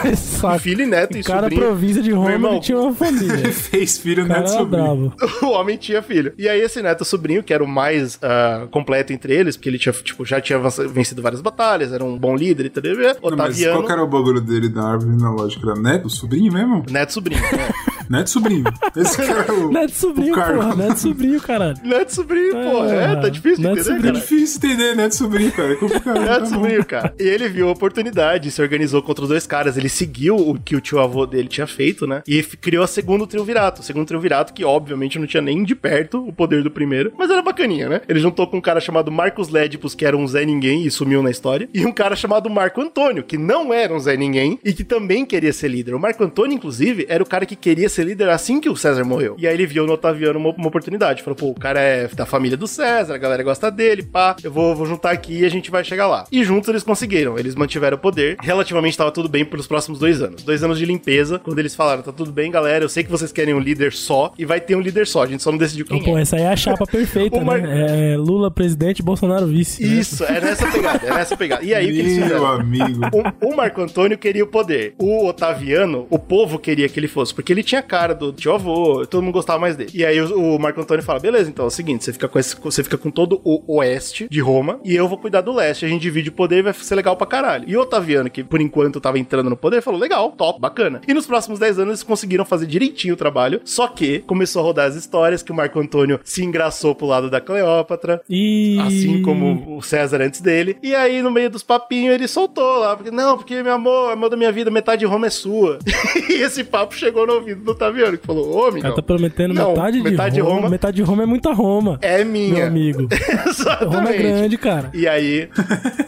Filho 0.65 0.83
e 0.83 0.87
neto 0.87 1.17
e 1.19 1.23
Cada 1.45 1.55
sobrinho. 1.55 1.61
província 1.63 2.03
de 2.03 2.11
Roma 2.13 2.31
irmão, 2.33 2.53
ele 2.53 2.61
tinha 2.61 2.79
uma 2.79 2.93
família. 2.95 3.33
Ele 3.35 3.53
fez 3.53 3.99
filho, 3.99 4.25
O 4.25 4.29
cara 4.29 4.41
neto 4.41 4.51
era 4.53 4.59
sobrinho. 4.59 5.13
bravo. 5.13 5.47
o 5.47 5.51
homem 5.51 5.77
tinha 5.77 6.03
filho. 6.03 6.33
E 6.39 6.49
aí 6.49 6.61
esse 6.61 6.81
neto 6.83 7.05
sobrinho, 7.05 7.43
que 7.43 7.53
era 7.53 7.63
o 7.63 7.69
mais 7.69 8.19
ah, 8.23 8.67
completo 8.71 9.13
entre 9.13 9.35
eles, 9.35 9.57
porque 9.57 9.69
ele 9.69 9.79
tinha, 9.79 9.93
tipo, 9.93 10.25
já 10.25 10.41
tinha 10.41 10.59
vencido 10.93 11.23
várias 11.23 11.41
batalhas, 11.41 11.93
era 11.93 12.05
um 12.05 12.19
bom 12.19 12.35
líder 12.37 12.67
e 12.67 12.71
tal, 12.71 12.83
Não, 13.31 13.37
mas 13.37 13.63
qual 13.65 13.89
era 13.91 14.03
o 14.03 14.07
bagulho 14.07 14.41
dele 14.41 14.69
da 14.69 14.83
árvore 14.93 15.13
genealógica? 15.13 15.71
Era 15.71 15.81
neto? 15.81 16.09
Sobrinho 16.11 16.53
mesmo? 16.53 16.85
neto 16.91 17.13
sobrinho. 17.13 17.41
né? 17.41 17.73
Neto 18.09 18.31
sobrinho. 18.31 18.65
Esse 18.97 19.17
que 19.17 19.23
era 19.31 19.53
o. 19.53 19.71
Neto 19.73 19.93
sobrinho, 19.93 20.33
o 20.33 20.37
porra. 20.37 20.75
Neto 20.77 20.97
sobrinho, 20.99 21.41
caralho. 21.41 21.77
neto 21.83 22.15
sobrinho, 22.15 22.53
pô, 22.53 22.85
é, 22.85 23.05
Ah, 23.07 23.17
tá 23.17 23.29
difícil 23.29 23.57
de 23.57 23.63
neto 23.63 23.73
entender, 23.73 23.85
sobrinho. 23.85 24.01
É 24.01 24.13
cara. 24.13 24.21
difícil 24.21 24.57
entender, 24.59 24.97
neto 24.97 25.15
sobrinho, 25.17 25.53
cara. 25.53 25.73
É 25.73 25.77
complicado. 25.77 26.21
Neto 26.21 26.29
tá 26.29 26.41
bom. 26.41 26.47
sobrinho, 26.47 26.85
cara. 26.85 27.15
E 27.19 27.23
ele 27.23 27.49
viu 27.49 27.69
a 27.69 27.73
oportunidade, 27.73 28.51
se 28.51 28.61
organizou 28.63 29.03
contra 29.03 29.23
os 29.25 29.29
dois 29.29 29.47
caras. 29.47 29.77
Ele 29.77 29.89
seguiu 29.89 30.37
o 30.37 30.59
que 30.59 30.77
o 30.77 30.81
tio 30.81 31.01
avô 31.01 31.27
dele 31.27 31.49
tinha 31.49 31.67
feito, 31.67 32.07
né? 32.07 32.23
E 32.27 32.43
criou 32.43 32.85
a 32.85 32.87
segundo 32.87 33.27
triunvirato. 33.27 33.81
O 33.81 33.85
segundo 33.85 34.07
triunvirato, 34.07 34.53
que 34.53 34.65
obviamente 34.65 35.19
não 35.19 35.27
tinha 35.27 35.41
nem 35.41 35.63
de 35.65 35.75
perto 35.75 36.27
o 36.27 36.33
poder 36.33 36.63
do 36.63 36.71
primeiro, 36.71 37.13
mas 37.19 37.31
era 37.31 37.43
bacaninha, 37.43 37.89
né? 37.89 38.01
Ele 38.09 38.21
juntou 38.21 38.47
com 38.47 38.57
um 38.59 38.61
cara 38.61 38.81
chamado 38.81 39.11
Marcos 39.11 39.49
Lédipus, 39.49 39.95
que 39.95 40.05
era 40.05 40.17
um 40.17 40.27
Zé 40.27 40.45
Ninguém 40.45 40.85
e 40.87 40.91
sumiu 40.91 41.23
na 41.23 41.31
história, 41.31 41.69
e 41.73 41.85
um 41.87 41.93
cara 41.93 42.17
chamado 42.17 42.49
Marco 42.51 42.81
Antônio, 42.81 43.23
que 43.25 43.39
não 43.39 43.73
era 43.73 43.95
um 43.95 43.99
Zé 43.99 44.17
Ninguém 44.17 44.59
e 44.65 44.73
que 44.73 44.85
também 44.85 45.25
queria 45.25 45.53
ser 45.53 45.69
líder. 45.69 45.95
O 45.95 46.01
Marco 46.01 46.23
Antônio, 46.25 46.55
inclusive, 46.55 47.07
era 47.09 47.23
o 47.23 47.27
cara 47.27 47.47
que 47.47 47.57
queria 47.57 47.89
ser 47.95 48.05
líder 48.05 48.29
assim 48.29 48.61
que 48.61 48.69
o 48.69 48.77
César 48.77 49.05
morreu. 49.05 49.37
E 49.39 49.47
aí 49.47 49.55
ele 49.55 49.67
viu 49.67 49.87
no 49.87 49.93
Otaviano 49.93 50.39
uma, 50.39 50.51
uma 50.51 50.69
oportunidade. 50.69 51.23
Falou, 51.23 51.37
pô, 51.37 51.47
o 51.51 51.55
cara 51.55 51.81
é 51.81 52.09
da 52.09 52.27
família 52.27 52.57
do 52.57 52.67
César, 52.67 53.15
a 53.15 53.19
galera 53.19 53.43
gosta 53.43 53.71
dele, 53.71 54.03
pá, 54.03 54.37
eu 54.43 54.51
vou, 54.53 54.75
vou 54.75 54.87
juntar 54.87 55.11
aqui 55.11 55.41
e 55.41 55.45
a 55.45 55.49
gente 55.49 55.71
vai 55.71 55.85
chegar 55.85 56.07
lá. 56.07 56.25
E 56.31 56.45
juntos 56.45 56.69
eles 56.69 56.83
conseguiram, 56.83 57.39
eles 57.39 57.55
mantiveram 57.55 57.97
o 57.97 58.01
poder. 58.01 58.37
Relativamente 58.41 58.97
tava 58.97 59.11
tudo 59.11 59.29
bem 59.29 59.45
pelos 59.45 59.67
próximos 59.67 59.99
dois 59.99 60.21
anos. 60.23 60.43
Dois 60.43 60.63
anos 60.63 60.79
de 60.79 60.85
limpeza, 60.85 61.39
quando 61.39 61.59
eles 61.59 61.75
falaram, 61.75 62.03
tá 62.03 62.13
tudo 62.13 62.33
bem, 62.33 62.51
galera, 62.51 62.85
eu 62.85 62.89
sei 62.89 63.05
que 63.05 63.11
vocês 63.11 63.33
querem 63.33 63.55
um 63.55 63.59
líder 63.61 63.93
só, 63.93 64.33
e 64.39 64.45
vai 64.45 64.61
ter 64.61 64.75
um 64.77 64.81
líder 64.81 65.07
só, 65.07 65.23
a 65.23 65.27
gente 65.27 65.43
só 65.43 65.51
não 65.51 65.59
decidiu 65.59 65.87
quem 65.87 65.99
Então, 65.99 66.13
pô, 66.13 66.19
é. 66.19 66.23
essa 66.23 66.37
aí 66.37 66.43
é 66.43 66.49
a 66.49 66.57
chapa 66.57 66.87
perfeita, 66.91 67.41
Mar- 67.43 67.61
né? 67.61 68.13
É 68.13 68.17
Lula 68.17 68.51
presidente, 68.51 69.03
Bolsonaro 69.03 69.47
vice. 69.47 69.83
né? 69.83 69.95
Isso, 69.95 70.25
é 70.25 70.41
nessa 70.41 70.67
pegada, 70.71 71.07
é 71.07 71.15
nessa 71.15 71.37
pegada. 71.37 71.65
E 71.65 71.75
aí 71.75 71.87
o 71.91 71.93
que 71.93 71.99
eles 72.01 72.13
Meu 72.17 72.23
fizeram? 72.25 72.47
amigo. 72.47 73.01
O, 73.41 73.49
o 73.53 73.57
Marco 73.57 73.81
Antônio 73.81 74.19
queria 74.19 74.45
o 74.45 74.47
poder. 74.47 74.95
O 74.99 75.27
Otaviano, 75.27 76.07
o 76.11 76.19
povo 76.19 76.59
queria 76.59 76.89
que 76.89 76.99
ele 76.99 77.09
fosse, 77.09 77.35
porque 77.35 77.53
ele 77.53 77.63
tinha 77.63 77.83
cara 77.85 78.15
do 78.15 78.33
tio 78.33 78.53
avô, 78.53 79.07
todo 79.07 79.23
mundo 79.23 79.35
gostava 79.35 79.59
mais 79.59 79.77
dele. 79.77 79.91
E 79.95 80.05
aí 80.05 80.21
o, 80.21 80.55
o 80.55 80.59
Marco 80.59 80.81
Antônio 80.81 81.05
fala: 81.05 81.21
beleza, 81.21 81.49
então 81.49 81.65
é 81.65 81.69
o 81.69 81.71
seguinte: 81.71 82.05
você 82.05 82.13
fica 82.13 82.29
com 82.29 82.39
esse, 82.39 82.57
você 82.61 82.83
fica 82.83 82.99
com 82.99 83.11
todo 83.11 83.41
o 83.45 83.77
oeste 83.77 84.27
de 84.31 84.41
Roma 84.41 84.81
e 84.85 84.95
eu 84.95 85.09
vou 85.09 85.19
cuidar 85.19 85.41
do 85.41 85.53
leste. 85.53 85.85
A 85.85 85.89
gente 85.89 86.03
divide 86.03 86.29
o 86.29 86.33
poder 86.33 86.59
e 86.59 86.63
vai 86.63 86.73
ser 86.73 86.95
legal 86.95 87.17
pra 87.17 87.27
caralho. 87.27 87.65
E 87.69 87.77
o 87.77 87.81
Otaviano, 87.81 88.31
que 88.31 88.43
por 88.43 88.61
enquanto 88.61 89.01
tava 89.01 89.19
entrando 89.19 89.51
no 89.51 89.57
poder, 89.57 89.83
falou: 89.83 90.01
legal, 90.01 90.33
top, 90.33 90.61
bacana. 90.61 91.01
E 91.07 91.15
nos 91.15 91.27
próximos 91.27 91.59
10 91.59 91.79
anos 91.79 91.91
eles 91.91 92.03
conseguiram 92.03 92.45
fazer 92.45 92.67
direitinho 92.67 93.15
o 93.15 93.17
trabalho. 93.17 93.61
Só 93.65 93.89
que 93.89 94.21
começou 94.21 94.61
a 94.63 94.65
rodar 94.65 94.89
as 94.89 94.97
histórias 94.97 95.43
que 95.43 95.53
o 95.53 95.55
Marco 95.55 95.79
Antônio 95.79 96.21
se 96.25 96.45
engraçou 96.45 96.95
pro 96.95 97.07
lado 97.07 97.31
da 97.31 97.41
Cleópatra. 97.41 98.21
E... 98.29 98.79
Assim 98.81 99.23
como 99.23 99.77
o 99.77 99.83
César 99.83 100.21
antes 100.21 100.41
dele. 100.41 100.77
E 100.83 100.95
aí, 100.95 101.23
no 101.23 101.31
meio 101.31 101.51
dos 101.51 101.63
papinhos, 101.63 102.15
ele 102.15 102.29
soltou 102.29 102.79
lá. 102.79 102.97
Porque, 102.97 103.11
não, 103.11 103.37
porque 103.37 103.63
meu 103.63 103.73
amor, 103.73 104.13
amor 104.13 104.31
da 104.31 104.37
minha 104.37 104.53
vida, 104.53 104.71
metade 104.71 105.01
de 105.01 105.07
Roma 105.07 105.27
é 105.27 105.31
sua. 105.31 105.79
e 106.29 106.35
esse 106.35 106.65
papo 106.65 106.95
chegou 106.95 107.27
no 107.27 107.35
ouvido 107.35 107.63
do 107.63 107.74
Otaviano, 107.75 108.17
que 108.19 108.27
falou: 108.27 108.49
Ô, 108.49 108.63
O 108.63 108.67
amigo. 108.67 108.83
cara 108.83 108.95
tá 108.95 109.03
prometendo 109.03 109.55
Não, 109.55 109.71
metade, 109.71 110.03
metade 110.03 110.31
de 110.31 110.35
de 110.37 110.41
Roma. 110.41 110.55
Roma. 110.57 110.71
Metade 110.71 110.97
de 110.97 111.03
Roma 111.03 111.23
é 111.23 111.27
muita 111.27 111.53
Roma. 111.53 111.99
É 112.03 112.25
minha. 112.25 112.55
Meu 112.55 112.67
amigo. 112.67 113.09
Exatamente. 113.47 113.95
Roma 113.97 114.11
é 114.11 114.17
grande, 114.19 114.59
cara. 114.59 114.91
E 114.95 115.07
aí, 115.07 115.49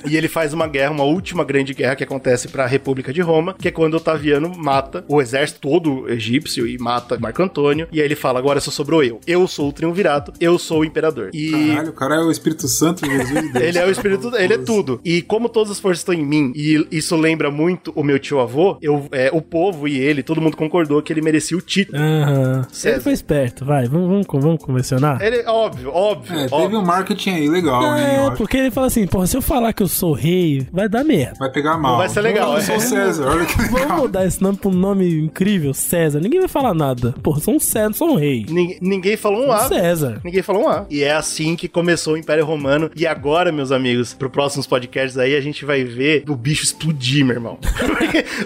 e 0.09 0.17
ele 0.17 0.29
faz 0.29 0.53
uma 0.53 0.67
guerra, 0.67 0.91
uma 0.91 1.05
última 1.05 1.45
grande 1.45 1.75
guerra 1.75 1.95
que 1.97 2.05
acontece 2.05 2.49
pra 2.49 2.67
República 2.67 3.13
de 3.13 3.21
Roma, 3.21 3.55
que 3.59 3.69
é 3.69 3.71
quando 3.71 3.95
Otaviano 3.95 4.53
mata 4.57 5.05
o 5.09 5.21
exército 5.21 5.61
todo 5.61 6.09
egípcio 6.11 6.67
e 6.67 6.79
mata 6.79 7.19
Marco 7.19 7.43
Antônio. 7.43 7.87
E 7.93 8.01
aí 8.01 8.07
ele 8.07 8.17
fala: 8.17 8.39
agora 8.39 8.61
só 8.61 8.71
sobrou 8.71 9.03
eu. 9.03 9.21
Eu 9.27 9.47
sou 9.47 9.69
o 9.69 9.73
triunvirato, 9.73 10.33
eu 10.41 10.59
sou 10.59 10.81
o 10.81 10.85
imperador. 10.85 11.31
E 11.33 11.51
Caralho, 11.51 11.91
o 11.91 11.93
cara 11.93 12.15
é 12.17 12.21
o 12.21 12.31
Espírito 12.31 12.67
Santo 12.69 13.05
de 13.05 13.11
Jesus 13.11 13.43
de 13.43 13.53
Deus. 13.53 13.65
Ele 13.65 13.79
é 13.79 13.87
o 13.87 13.91
espírito, 13.91 14.35
ele 14.37 14.55
é 14.55 14.59
tudo. 14.59 15.01
E 15.05 15.23
como 15.23 15.49
todas 15.49 15.73
as 15.73 15.81
forças 15.81 15.99
estão 15.99 16.15
em 16.15 16.25
mim, 16.25 16.53
e 16.55 16.87
isso 16.91 17.17
lembra 17.17 17.51
muito 17.51 17.93
o 17.95 18.03
meu 18.03 18.19
tio 18.19 18.41
avô, 18.41 18.77
eu, 18.81 19.07
é, 19.13 19.31
o 19.33 19.41
povo 19.41 19.87
e 19.89 19.99
ele, 19.99 20.23
todo 20.23 20.41
mundo 20.41 20.57
concordou 20.57 21.03
que 21.03 21.13
ele 21.13 21.21
merecia 21.21 21.56
o 21.57 21.61
título. 21.61 21.99
Aham. 21.99 22.67
César. 22.71 22.95
Ele 22.97 23.01
foi 23.03 23.13
esperto, 23.13 23.65
vai, 23.65 23.87
vamos, 23.87 24.09
vamos, 24.09 24.27
vamos 24.45 24.63
convencionar? 24.65 25.21
Ele, 25.23 25.43
óbvio, 25.47 25.91
óbvio. 25.93 26.39
É, 26.39 26.45
óbvio. 26.45 26.59
teve 26.63 26.77
um 26.77 26.85
marketing 26.85 27.31
aí 27.31 27.49
legal, 27.49 27.97
É, 27.97 28.17
acho. 28.27 28.37
porque 28.37 28.57
ele 28.57 28.71
fala 28.71 28.87
assim, 28.89 29.07
porra, 29.07 29.27
se 29.27 29.37
eu 29.37 29.43
falar 29.43 29.73
que 29.73 29.83
eu 29.83 29.89
sou 29.89 30.13
rei, 30.13 30.67
vai 30.73 30.89
dar 30.89 31.05
merda. 31.05 31.35
Vai 31.39 31.51
pegar 31.51 31.77
mal. 31.79 31.93
Não 31.93 31.99
vai 31.99 32.09
ser 32.09 32.21
legal, 32.21 32.53
Eu 32.53 32.59
é. 32.59 32.61
sou 32.63 32.81
César, 32.81 33.27
olha 33.29 33.45
que 33.47 33.57
Vamos 33.57 33.81
legal. 33.81 33.99
mudar 33.99 34.27
esse 34.27 34.43
nome 34.43 34.59
pra 34.59 34.69
um 34.71 34.75
nome 34.75 35.21
incrível, 35.21 35.73
César. 35.75 36.21
Ninguém 36.21 36.41
vai 36.41 36.49
falar 36.49 36.75
nada. 36.75 37.15
Porra, 37.23 37.41
sou 37.41 37.55
um 37.55 37.61
César, 37.61 37.93
sou 37.95 38.11
um 38.11 38.17
rei. 38.17 38.47
Ninguém, 38.49 38.79
ninguém 38.81 39.17
falou 39.17 39.45
um 39.45 39.49
Um 39.49 39.53
A. 39.53 39.61
César. 39.69 40.21
Ninguém 40.25 40.43
falou 40.43 40.65
um 40.65 40.69
A. 40.69 40.87
E 40.91 41.03
é 41.03 41.13
assim 41.13 41.57
que 41.57 41.69
começou 41.69 42.15
o 42.15 42.17
Império 42.17 42.45
Romano. 42.45 42.91
E 42.97 43.07
agora, 43.07 43.51
meus 43.53 43.73
amigos, 43.73 44.15
pro 44.15 44.31
próximos 44.31 44.67
podcasts 44.67 45.17
aí, 45.19 45.35
a 45.37 45.41
gente 45.41 45.65
vai 45.65 45.85
ver 45.85 46.25
o 46.29 46.35
bicho 46.37 46.65
explodir, 46.65 47.25
meu 47.25 47.37
irmão. 47.37 47.59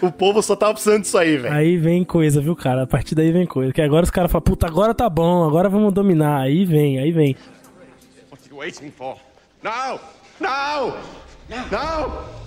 O 0.03 0.11
povo 0.11 0.43
só 0.43 0.57
tava 0.57 0.73
precisando 0.75 1.03
disso 1.03 1.17
aí, 1.19 1.37
velho. 1.37 1.55
Aí 1.55 1.77
vem 1.77 2.05
coisa, 2.05 2.41
viu, 2.41 2.55
cara? 2.57 2.83
A 2.83 2.87
partir 3.01 3.15
daí 3.15 3.33
vem 3.33 3.47
coisa. 3.47 3.73
Que 3.73 3.81
agora 3.81 4.05
os 4.05 4.11
caras 4.11 4.31
falam, 4.31 4.43
puta, 4.43 4.67
agora 4.67 4.95
tá 4.95 5.09
bom, 5.09 5.45
agora 5.45 5.69
vamos 5.69 5.93
dominar. 5.93 6.43
Aí 6.43 6.65
vem, 6.65 6.99
aí 6.99 7.11
vem. 7.11 7.35
What 8.31 8.43
are 8.43 8.51
you 8.51 8.57
waiting 8.59 8.91
for? 8.91 9.17
Now! 9.63 9.99
Now! 10.39 10.97
Now! 11.49 12.41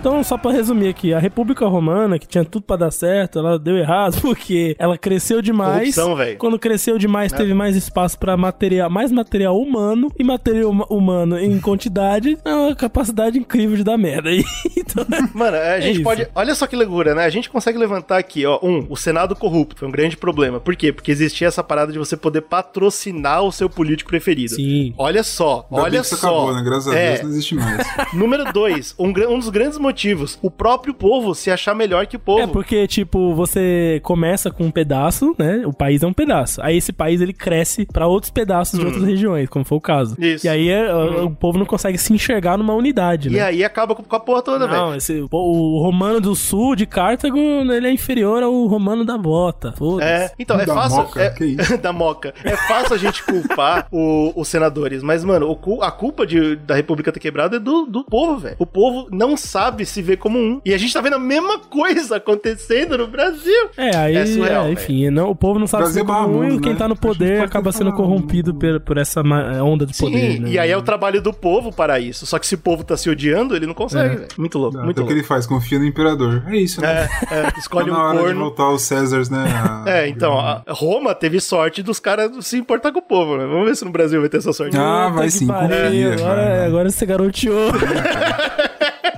Então, 0.00 0.22
só 0.22 0.38
pra 0.38 0.52
resumir 0.52 0.88
aqui, 0.88 1.12
a 1.12 1.18
República 1.18 1.66
Romana, 1.66 2.18
que 2.20 2.26
tinha 2.26 2.44
tudo 2.44 2.62
pra 2.62 2.76
dar 2.76 2.90
certo, 2.92 3.40
ela 3.40 3.58
deu 3.58 3.76
errado 3.76 4.18
porque 4.22 4.76
ela 4.78 4.96
cresceu 4.96 5.42
demais. 5.42 5.94
Corrupção, 5.96 6.14
velho. 6.16 6.38
Quando 6.38 6.56
cresceu 6.58 6.96
demais, 6.98 7.32
teve 7.32 7.52
mais 7.52 7.74
espaço 7.74 8.16
pra 8.18 8.36
material, 8.36 8.88
mais 8.88 9.10
material 9.10 9.60
humano 9.60 10.10
e 10.16 10.22
material 10.22 10.70
huma- 10.70 10.86
humano 10.88 11.36
em 11.38 11.58
quantidade, 11.60 12.38
é 12.44 12.54
uma 12.54 12.76
capacidade 12.76 13.38
incrível 13.38 13.76
de 13.76 13.82
dar 13.84 13.98
merda. 13.98 14.30
Então, 14.78 15.04
Mano, 15.34 15.56
a 15.56 15.80
gente 15.80 15.96
isso. 15.96 16.02
pode. 16.02 16.26
Olha 16.34 16.54
só 16.54 16.66
que 16.66 16.74
loucura, 16.74 17.14
né? 17.14 17.24
A 17.24 17.28
gente 17.28 17.50
consegue 17.50 17.76
levantar 17.76 18.16
aqui, 18.16 18.46
ó. 18.46 18.58
Um, 18.62 18.86
o 18.88 18.96
Senado 18.96 19.36
corrupto. 19.36 19.78
Foi 19.80 19.86
um 19.88 19.90
grande 19.90 20.16
problema. 20.16 20.58
Por 20.60 20.74
quê? 20.76 20.92
Porque 20.92 21.10
existia 21.10 21.46
essa 21.48 21.62
parada 21.62 21.92
de 21.92 21.98
você 21.98 22.16
poder 22.16 22.42
patrocinar 22.42 23.42
o 23.42 23.52
seu 23.52 23.68
político 23.68 24.08
preferido. 24.08 24.54
Sim. 24.54 24.94
Olha 24.96 25.22
só, 25.22 25.66
Ainda 25.70 25.82
bem 25.90 25.92
olha 25.98 26.04
só. 26.04 26.16
acabou, 26.16 26.54
né? 26.54 26.62
Graças 26.64 26.88
a 26.88 26.96
É, 26.96 27.08
Deus 27.10 27.22
não 27.22 27.30
existe 27.30 27.54
mais. 27.54 27.86
Número 28.14 28.50
dois, 28.52 28.94
um, 28.98 29.08
um 29.08 29.38
dos 29.38 29.50
grandes 29.50 29.76
motivos, 29.88 30.38
o 30.42 30.50
próprio 30.50 30.92
povo 30.92 31.34
se 31.34 31.50
achar 31.50 31.74
melhor 31.74 32.06
que 32.06 32.16
o 32.16 32.18
povo. 32.20 32.40
É 32.42 32.46
porque, 32.46 32.86
tipo, 32.86 33.34
você 33.34 34.00
começa 34.02 34.50
com 34.50 34.64
um 34.64 34.70
pedaço, 34.70 35.34
né? 35.38 35.62
O 35.66 35.72
país 35.72 36.02
é 36.02 36.06
um 36.06 36.12
pedaço. 36.12 36.60
Aí 36.62 36.76
esse 36.76 36.92
país 36.92 37.20
ele 37.20 37.32
cresce 37.32 37.86
pra 37.86 38.06
outros 38.06 38.30
pedaços 38.30 38.78
de 38.78 38.84
outras 38.84 39.02
regiões, 39.04 39.48
como 39.48 39.64
foi 39.64 39.78
o 39.78 39.80
caso. 39.80 40.14
Hum. 40.18 40.24
Isso. 40.24 40.46
Hum. 40.46 40.50
E 40.50 40.52
aí 40.52 40.68
é, 40.68 40.94
o 40.94 41.30
povo 41.30 41.58
não 41.58 41.66
consegue 41.66 41.96
se 41.98 42.12
enxergar 42.12 42.56
numa 42.58 42.74
unidade, 42.74 43.28
E 43.28 43.32
né? 43.32 43.40
aí 43.42 43.64
acaba 43.64 43.94
com 43.94 44.14
a 44.16 44.20
porra 44.20 44.42
toda, 44.42 44.66
velho. 44.66 44.78
Não, 44.80 44.94
esse, 44.94 45.20
o, 45.20 45.28
o 45.32 45.82
romano 45.82 46.20
do 46.20 46.34
sul 46.34 46.76
de 46.76 46.86
Cartago, 46.86 47.38
ele 47.38 47.86
é 47.88 47.92
inferior 47.92 48.42
ao 48.42 48.66
romano 48.66 49.04
da 49.04 49.16
bota. 49.16 49.72
Foda-se. 49.76 50.08
É, 50.10 50.30
então, 50.38 50.58
é 50.60 50.66
Da 50.66 50.74
fácil. 50.74 50.98
moca, 50.98 51.20
é- 51.22 51.76
da 51.78 51.92
moca. 51.92 52.34
É 52.44 52.56
fácil 52.56 52.94
a 52.94 52.98
gente 52.98 53.22
culpar 53.24 53.86
o- 53.90 54.32
os 54.36 54.48
senadores, 54.48 55.02
mas, 55.02 55.24
mano, 55.24 55.50
o 55.50 55.82
a 55.82 55.90
culpa 55.90 56.26
de- 56.26 56.56
da 56.56 56.74
República 56.74 57.10
ter 57.12 57.20
quebrado 57.20 57.56
é 57.56 57.58
do, 57.58 57.86
do 57.86 58.04
povo, 58.04 58.38
velho. 58.38 58.56
O 58.58 58.66
povo 58.66 59.08
não 59.10 59.36
sabe 59.36 59.77
se 59.84 60.00
ver 60.02 60.16
como 60.18 60.38
um. 60.38 60.60
E 60.64 60.72
a 60.74 60.78
gente 60.78 60.92
tá 60.92 61.00
vendo 61.00 61.16
a 61.16 61.18
mesma 61.18 61.58
coisa 61.58 62.16
acontecendo 62.16 62.96
no 62.98 63.06
Brasil. 63.06 63.68
É, 63.76 63.96
aí, 63.96 64.16
É 64.16 64.26
surreal, 64.26 64.66
é, 64.66 64.72
enfim, 64.72 65.10
não, 65.10 65.30
o 65.30 65.34
povo 65.34 65.58
não 65.58 65.66
sabe 65.66 65.84
Brasil 65.84 66.00
ser 66.02 66.06
como 66.06 66.18
barra 66.18 66.28
um, 66.28 66.54
e 66.56 66.60
quem 66.60 66.72
né? 66.72 66.78
tá 66.78 66.88
no 66.88 66.96
poder 66.96 67.42
acaba 67.42 67.72
sendo 67.72 67.92
corrompido 67.92 68.54
por, 68.54 68.80
por 68.80 68.98
essa 68.98 69.22
ma- 69.22 69.62
onda 69.62 69.84
de 69.86 69.96
Sim, 69.96 70.04
poder, 70.04 70.40
né? 70.40 70.50
e 70.50 70.58
aí 70.58 70.70
é 70.70 70.76
o 70.76 70.82
trabalho 70.82 71.20
do 71.22 71.32
povo 71.32 71.72
para 71.72 71.98
isso. 72.00 72.26
Só 72.26 72.38
que 72.38 72.46
se 72.46 72.54
o 72.54 72.58
povo 72.58 72.84
tá 72.84 72.96
se 72.96 73.08
odiando, 73.10 73.54
ele 73.56 73.66
não 73.66 73.74
consegue, 73.74 74.14
É. 74.14 74.18
velho. 74.18 74.28
Muito 74.36 74.58
louco, 74.58 74.74
Então, 74.76 74.84
muito 74.84 74.96
o 74.98 75.00
que 75.00 75.06
louco. 75.06 75.12
ele 75.20 75.22
faz? 75.26 75.46
Confia 75.46 75.78
no 75.78 75.84
imperador. 75.86 76.42
É 76.46 76.56
isso, 76.56 76.80
né? 76.80 77.08
É, 77.30 77.34
é, 77.34 77.52
escolhe 77.58 77.90
Tá 77.90 77.92
um 77.92 77.98
na 77.98 78.04
hora 78.04 78.16
de 78.18 78.24
corno. 78.24 78.40
voltar 78.40 78.70
os 78.70 78.82
Césars, 78.82 79.28
né? 79.30 79.44
a- 79.86 79.90
É, 79.90 80.08
então, 80.08 80.38
a 80.38 80.62
Roma 80.68 81.14
teve 81.14 81.40
sorte 81.40 81.82
dos 81.82 81.98
caras 82.00 82.30
se 82.46 82.56
importar 82.58 82.92
com 82.92 82.98
o 82.98 83.02
povo, 83.02 83.36
né? 83.36 83.46
Vamos 83.46 83.66
ver 83.66 83.76
se 83.76 83.84
no 83.84 83.90
Brasil 83.90 84.20
vai 84.20 84.28
ter 84.28 84.38
essa 84.38 84.52
sorte. 84.52 84.76
Ah, 84.76 85.08
vai 85.08 85.30
sim, 85.30 85.46
confia. 85.46 86.14
Agora, 86.14 86.34
vai. 86.44 86.66
agora 86.66 86.90
você 86.90 87.06
garoteou. 87.06 87.70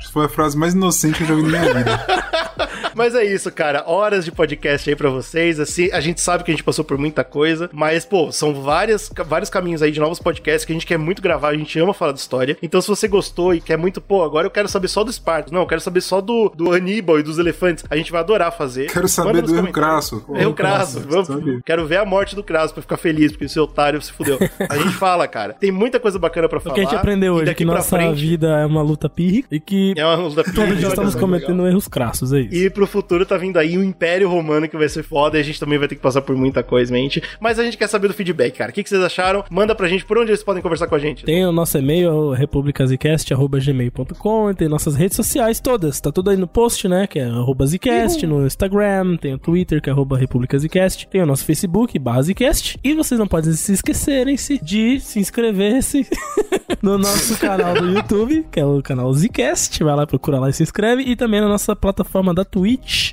Foi 0.09 0.27
a 0.27 0.29
frase 0.29 0.57
mais 0.57 0.75
inocente 0.75 1.19
que 1.19 1.23
eu 1.25 1.29
já 1.29 1.35
vi 1.35 1.43
na 1.43 1.49
minha 1.49 1.75
vida. 1.75 2.07
Mas 2.95 3.15
é 3.15 3.25
isso, 3.25 3.51
cara. 3.53 3.85
Horas 3.87 4.25
de 4.25 4.33
podcast 4.33 4.89
aí 4.89 4.97
pra 4.97 5.11
vocês. 5.11 5.59
Assim, 5.61 5.91
a 5.93 6.01
gente 6.01 6.21
sabe 6.21 6.45
que 6.45 6.51
a 6.51 6.55
gente 6.55 6.65
passou 6.65 6.85
por 6.85 6.99
muita 6.99 7.25
coisa, 7.25 7.69
mas, 7.73 8.05
pô, 8.05 8.31
são 8.33 8.55
várias, 8.55 9.11
vários 9.27 9.51
caminhos 9.51 9.83
aí 9.83 9.91
de 9.91 10.01
novos 10.01 10.19
podcasts 10.19 10.65
que 10.65 10.73
a 10.73 10.75
gente 10.75 10.87
quer 10.87 10.99
muito 10.99 11.23
gravar, 11.23 11.49
a 11.49 11.57
gente 11.57 11.79
ama 11.79 11.95
falar 11.95 12.13
de 12.13 12.21
história. 12.21 12.57
Então, 12.63 12.81
se 12.81 12.89
você 12.89 13.09
gostou 13.09 13.55
e 13.55 13.61
quer 13.61 13.77
muito, 13.77 14.01
pô, 14.01 14.23
agora 14.23 14.47
eu 14.47 14.51
quero 14.51 14.69
saber 14.69 14.89
só 14.89 15.03
do 15.05 15.11
Esparto. 15.11 15.53
Não, 15.53 15.61
eu 15.63 15.67
quero 15.67 15.81
saber 15.81 16.01
só 16.01 16.21
do, 16.21 16.51
do 16.55 16.73
Aníbal 16.73 17.19
e 17.19 17.23
dos 17.23 17.39
elefantes. 17.39 17.85
A 17.91 17.97
gente 17.97 18.11
vai 18.13 18.21
adorar 18.21 18.53
fazer. 18.53 18.91
Quero 18.93 19.09
saber 19.09 19.33
do 19.43 19.55
Erro 19.55 19.63
comentários. 19.63 19.73
Crasso. 19.75 20.21
Pô, 20.27 20.37
Erro 20.37 20.55
Crasso. 20.55 21.01
Vamos-? 21.01 21.61
Quero 21.65 21.87
ver 21.87 21.99
a 21.99 22.05
morte 22.05 22.35
do 22.35 22.43
Crasso 22.43 22.73
pra 22.75 22.83
ficar 22.83 22.97
feliz, 22.97 23.33
porque 23.33 23.45
esse 23.47 23.59
otário 23.59 24.01
se 24.03 24.13
fudeu. 24.13 24.39
A 24.69 24.77
gente 24.77 24.95
fala, 24.95 25.27
cara. 25.29 25.55
Tem 25.55 25.71
muita 25.71 25.99
coisa 26.01 26.19
bacana 26.19 26.49
pra 26.49 26.59
O 26.59 26.61
falar. 26.61 26.75
que 26.75 26.81
a 26.81 26.85
gente 26.85 26.95
aprendeu 26.97 27.35
hoje, 27.35 27.55
que 27.55 27.65
nossa 27.65 27.97
frente, 27.97 28.21
vida 28.21 28.49
é 28.61 28.67
uma 28.67 28.83
luta 28.83 29.09
pírrica 29.09 29.49
e 29.51 29.61
que 29.61 29.95
É 29.97 30.05
uma 30.05 30.17
luta 30.17 30.45
todos 30.45 30.79
já 30.81 30.89
estamos 30.89 31.15
cometendo 31.15 31.67
erros 31.67 31.89
crassos, 31.89 32.33
é 32.33 32.41
isso. 32.41 32.55
E 32.55 32.70
pro 32.71 32.87
futuro 32.87 33.27
tá 33.27 33.37
vindo 33.37 33.59
aí 33.59 33.77
o 33.77 33.85
Império 33.85 34.29
Romano 34.29 34.69
que 34.69 34.77
vai 34.77 34.89
ser 34.89 35.03
foda 35.03 35.37
e 35.37 35.41
a 35.41 35.45
gente 35.45 35.61
também 35.61 35.79
vai 35.79 35.89
ter 35.89 35.97
que 35.97 36.01
passar 36.01 36.23
por 36.23 36.37
muita 36.37 36.63
coisa, 36.63 36.93
mente. 36.93 37.23
Mas 37.41 37.59
a 37.59 37.65
gente 37.65 37.77
quer 37.77 37.89
saber 37.89 38.09
do 38.09 38.15
feedback, 38.15 38.57
cara. 38.57 38.71
O 38.71 38.75
que, 38.75 38.83
que 38.83 38.89
vocês 38.89 39.03
acharam? 39.03 39.45
Manda 39.51 39.75
pra 39.75 39.89
gente 39.89 40.05
por 40.05 40.19
onde 40.19 40.31
eles 40.31 40.43
podem 40.43 40.63
conversar 40.63 40.87
com 40.87 40.95
a 40.95 40.99
gente. 40.99 41.25
Tem 41.25 41.45
o 41.45 41.53
nosso 41.53 41.77
e-mail, 41.79 42.31
republicasicast.gmail.com, 42.31 44.55
tem 44.55 44.69
nossas 44.69 44.97
redes 44.97 45.17
sociais 45.17 45.61
todas, 45.61 46.01
tá 46.01 46.13
tudo 46.13 46.31
aí 46.31 46.37
no 46.37 46.47
post, 46.47 46.87
né, 46.89 47.07
que 47.07 47.19
é 47.19 47.25
arroba 47.25 47.67
Zcast, 47.67 48.27
no 48.27 48.47
Instagram, 48.47 49.17
tem 49.17 49.35
o 49.35 49.39
Twitter, 49.39 49.81
que 49.81 49.89
é 49.89 49.93
arroba 49.93 50.17
republicasicast, 50.17 51.09
tem 51.09 51.23
o 51.23 51.27
nosso 51.27 51.45
Facebook, 51.45 51.99
barra 51.99 52.23
Zcast, 52.23 52.79
e 52.83 52.95
vocês 52.95 53.19
não 53.19 53.27
podem 53.27 53.53
se 53.53 53.73
esquecerem-se 53.73 54.59
de 54.63 55.01
se 55.01 55.19
inscrever-se 55.19 56.07
no 56.83 56.99
nosso 56.99 57.39
canal 57.39 57.75
do 57.75 57.91
YouTube, 57.91 58.47
que 58.51 58.61
é 58.61 58.65
o 58.65 58.83
canal 58.83 59.13
Zcast, 59.13 59.83
vai 59.83 59.97
lá, 59.97 60.07
procura 60.07 60.39
lá 60.39 60.49
e 60.49 60.53
se 60.53 60.63
inscreve, 60.63 61.03
e 61.03 61.17
também 61.17 61.41
na 61.41 61.49
nossa 61.49 61.75
plataforma 61.75 62.35
da 62.35 62.45
Twitch, 62.45 62.60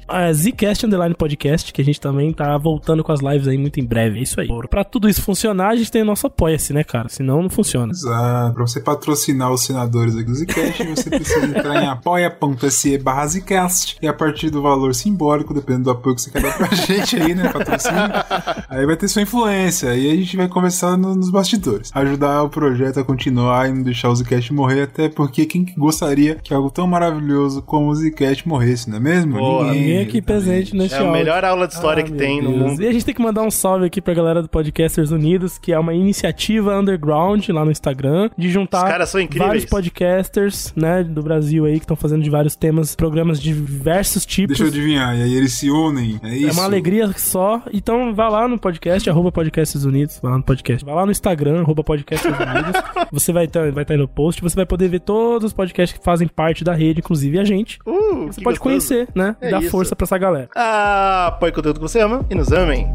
a 0.08 0.32
Zcast 0.34 0.86
Underline 0.86 1.16
Podcast, 1.16 1.72
que 1.74 1.82
a 1.82 1.86
gente 1.86 2.00
também 2.00 2.32
tá 2.34 2.58
voltando 2.58 3.04
com 3.04 3.12
as 3.12 3.20
lives 3.22 3.48
aí 3.48 3.58
muito 3.58 3.80
em 3.80 3.86
breve, 3.86 4.20
é 4.20 4.22
isso 4.24 4.40
aí. 4.40 4.48
Pra 4.70 4.84
tudo 4.84 5.08
isso 5.10 5.22
funcionar, 5.22 5.70
a 5.70 5.76
gente 5.76 5.92
tem 5.92 6.02
o 6.02 6.06
nosso 6.06 6.28
Apoia-se, 6.28 6.74
né, 6.74 6.84
cara, 6.84 7.10
senão 7.10 7.42
não 7.42 7.50
funciona. 7.50 7.92
Exato. 7.92 8.54
Pra 8.54 8.68
você 8.68 8.80
patrocinar 8.80 9.52
os 9.52 9.62
senadores 9.62 10.16
aqui 10.16 10.26
do 10.26 10.36
Zcast, 10.36 10.84
você 10.84 11.10
precisa 11.10 11.46
entrar 11.46 11.82
em 11.84 11.88
apoia.se 11.90 12.98
barra 12.98 13.28
Zcast 13.28 13.98
e 14.02 14.08
a 14.08 14.14
partir 14.14 14.50
do 14.50 14.62
valor 14.62 14.94
simbólico, 14.94 15.54
dependendo 15.54 15.86
do 15.86 15.92
apoio 15.92 16.16
que 16.16 16.22
você 16.22 16.32
quer 16.32 16.42
dar 16.42 16.58
pra 16.58 16.68
gente 16.76 17.16
aí, 17.16 17.34
né, 17.34 17.50
patrocínio, 17.52 18.02
aí 18.70 18.86
vai 18.86 18.96
ter 18.98 19.08
sua 19.08 19.22
influência 19.22 19.96
e 19.96 20.12
a 20.12 20.16
gente 20.16 20.36
vai 20.38 20.48
conversar 20.48 20.98
no- 20.98 21.16
nos 21.16 21.30
bastidores. 21.30 21.90
Ajudar 21.94 22.44
o 22.44 22.50
projeto 22.50 23.00
a 23.00 23.04
continuar 23.04 23.70
e 23.70 23.74
não 23.74 23.84
deixar 23.84 24.10
o 24.10 24.16
Zcast 24.16 24.54
morrer, 24.54 24.82
até 24.84 25.10
porque 25.10 25.46
quem 25.46 25.64
que 25.66 25.74
gostaria 25.80 26.36
que 26.36 26.54
algo 26.54 26.70
tão 26.70 26.86
maravilhoso 26.88 27.62
como 27.62 27.88
o 27.90 27.96
Zcast 27.96 28.48
morresse, 28.48 28.90
não 28.90 28.98
é 28.98 29.00
mesmo? 29.00 29.37
Boa. 29.38 29.72
Ninguém 29.74 30.00
aqui 30.00 30.22
presente 30.22 30.76
nesse 30.76 30.94
É 30.96 30.98
a 30.98 31.02
áudio. 31.02 31.14
melhor 31.14 31.44
aula 31.46 31.68
de 31.68 31.74
história 31.74 32.02
Ah, 32.04 32.06
que 32.06 32.12
tem 32.14 32.42
no 32.42 32.50
Deus. 32.52 32.62
mundo. 32.62 32.82
E 32.84 32.88
a 32.88 32.92
gente 32.92 33.06
tem 33.06 33.14
que 33.16 33.22
mandar 33.22 33.42
um 33.44 33.52
salve 33.52 33.86
aqui 33.86 34.02
pra 34.02 34.14
galera 34.14 34.42
do 34.42 34.50
Podcasters 34.50 35.12
Unidos, 35.12 35.58
que 35.58 35.72
é 35.72 35.80
uma 35.80 35.94
iniciativa 35.94 36.78
underground 36.78 37.48
lá 37.50 37.64
no 37.66 37.72
Instagram, 37.72 38.30
de 38.38 38.50
juntar 38.50 39.00
vários 39.38 39.66
podcasters, 39.66 40.74
né, 40.76 41.04
do 41.04 41.22
Brasil 41.22 41.66
aí, 41.66 41.74
que 41.74 41.84
estão 41.86 41.96
fazendo 41.96 42.24
de 42.24 42.30
vários 42.30 42.56
temas, 42.56 42.96
programas 42.96 43.42
de 43.42 43.54
diversos 43.54 44.26
tipos. 44.26 44.58
Deixa 44.58 44.64
eu 44.64 44.68
adivinhar, 44.68 45.18
e 45.18 45.24
aí 45.24 45.36
eles 45.36 45.54
se 45.54 45.70
unem, 45.70 46.20
é 46.24 46.36
isso? 46.36 46.50
É 46.50 46.52
uma 46.54 46.64
alegria 46.66 47.10
só. 47.18 47.62
Então 47.74 48.14
vá 48.14 48.30
lá 48.30 48.48
no 48.48 48.58
podcast, 48.60 49.10
arroba 49.10 49.32
Podcasts 49.32 49.84
Unidos. 49.84 50.20
Vai 50.22 50.32
lá 50.32 50.38
no 50.38 50.44
podcast. 50.44 50.86
Vai 50.86 50.96
lá 50.96 51.06
no 51.06 51.12
Instagram, 51.12 51.62
arroba 51.62 51.84
Podcasts 51.84 52.26
Unidos. 52.30 52.82
Você 53.12 53.32
vai 53.32 53.46
estar 53.46 53.72
vai 53.72 53.86
tá 53.86 53.94
aí 53.94 54.00
no 54.00 54.08
post. 54.08 54.42
Você 54.42 54.56
vai 54.56 54.66
poder 54.66 54.88
ver 54.90 55.00
todos 55.00 55.46
os 55.48 55.54
podcasts 55.54 55.98
que 55.98 56.04
fazem 56.04 56.28
parte 56.28 56.64
da 56.64 56.74
rede, 56.74 57.00
inclusive 57.00 57.40
a 57.40 57.44
gente. 57.44 57.80
Uh, 57.86 58.28
Você 58.28 58.42
pode 58.42 58.60
gostoso. 58.60 58.62
conhecer, 58.62 59.08
né? 59.16 59.27
É 59.42 59.50
Dar 59.52 59.62
isso. 59.62 59.72
força 59.72 59.96
pra 59.96 60.06
essa 60.06 60.18
galera. 60.18 60.50
Ah, 60.56 61.28
apoie 61.28 61.52
o 61.52 61.54
conteúdo 61.54 61.80
que 61.80 61.82
você 61.88 62.00
ama 62.00 62.24
e 62.30 62.36
nos 62.36 62.52
amem. 62.52 62.88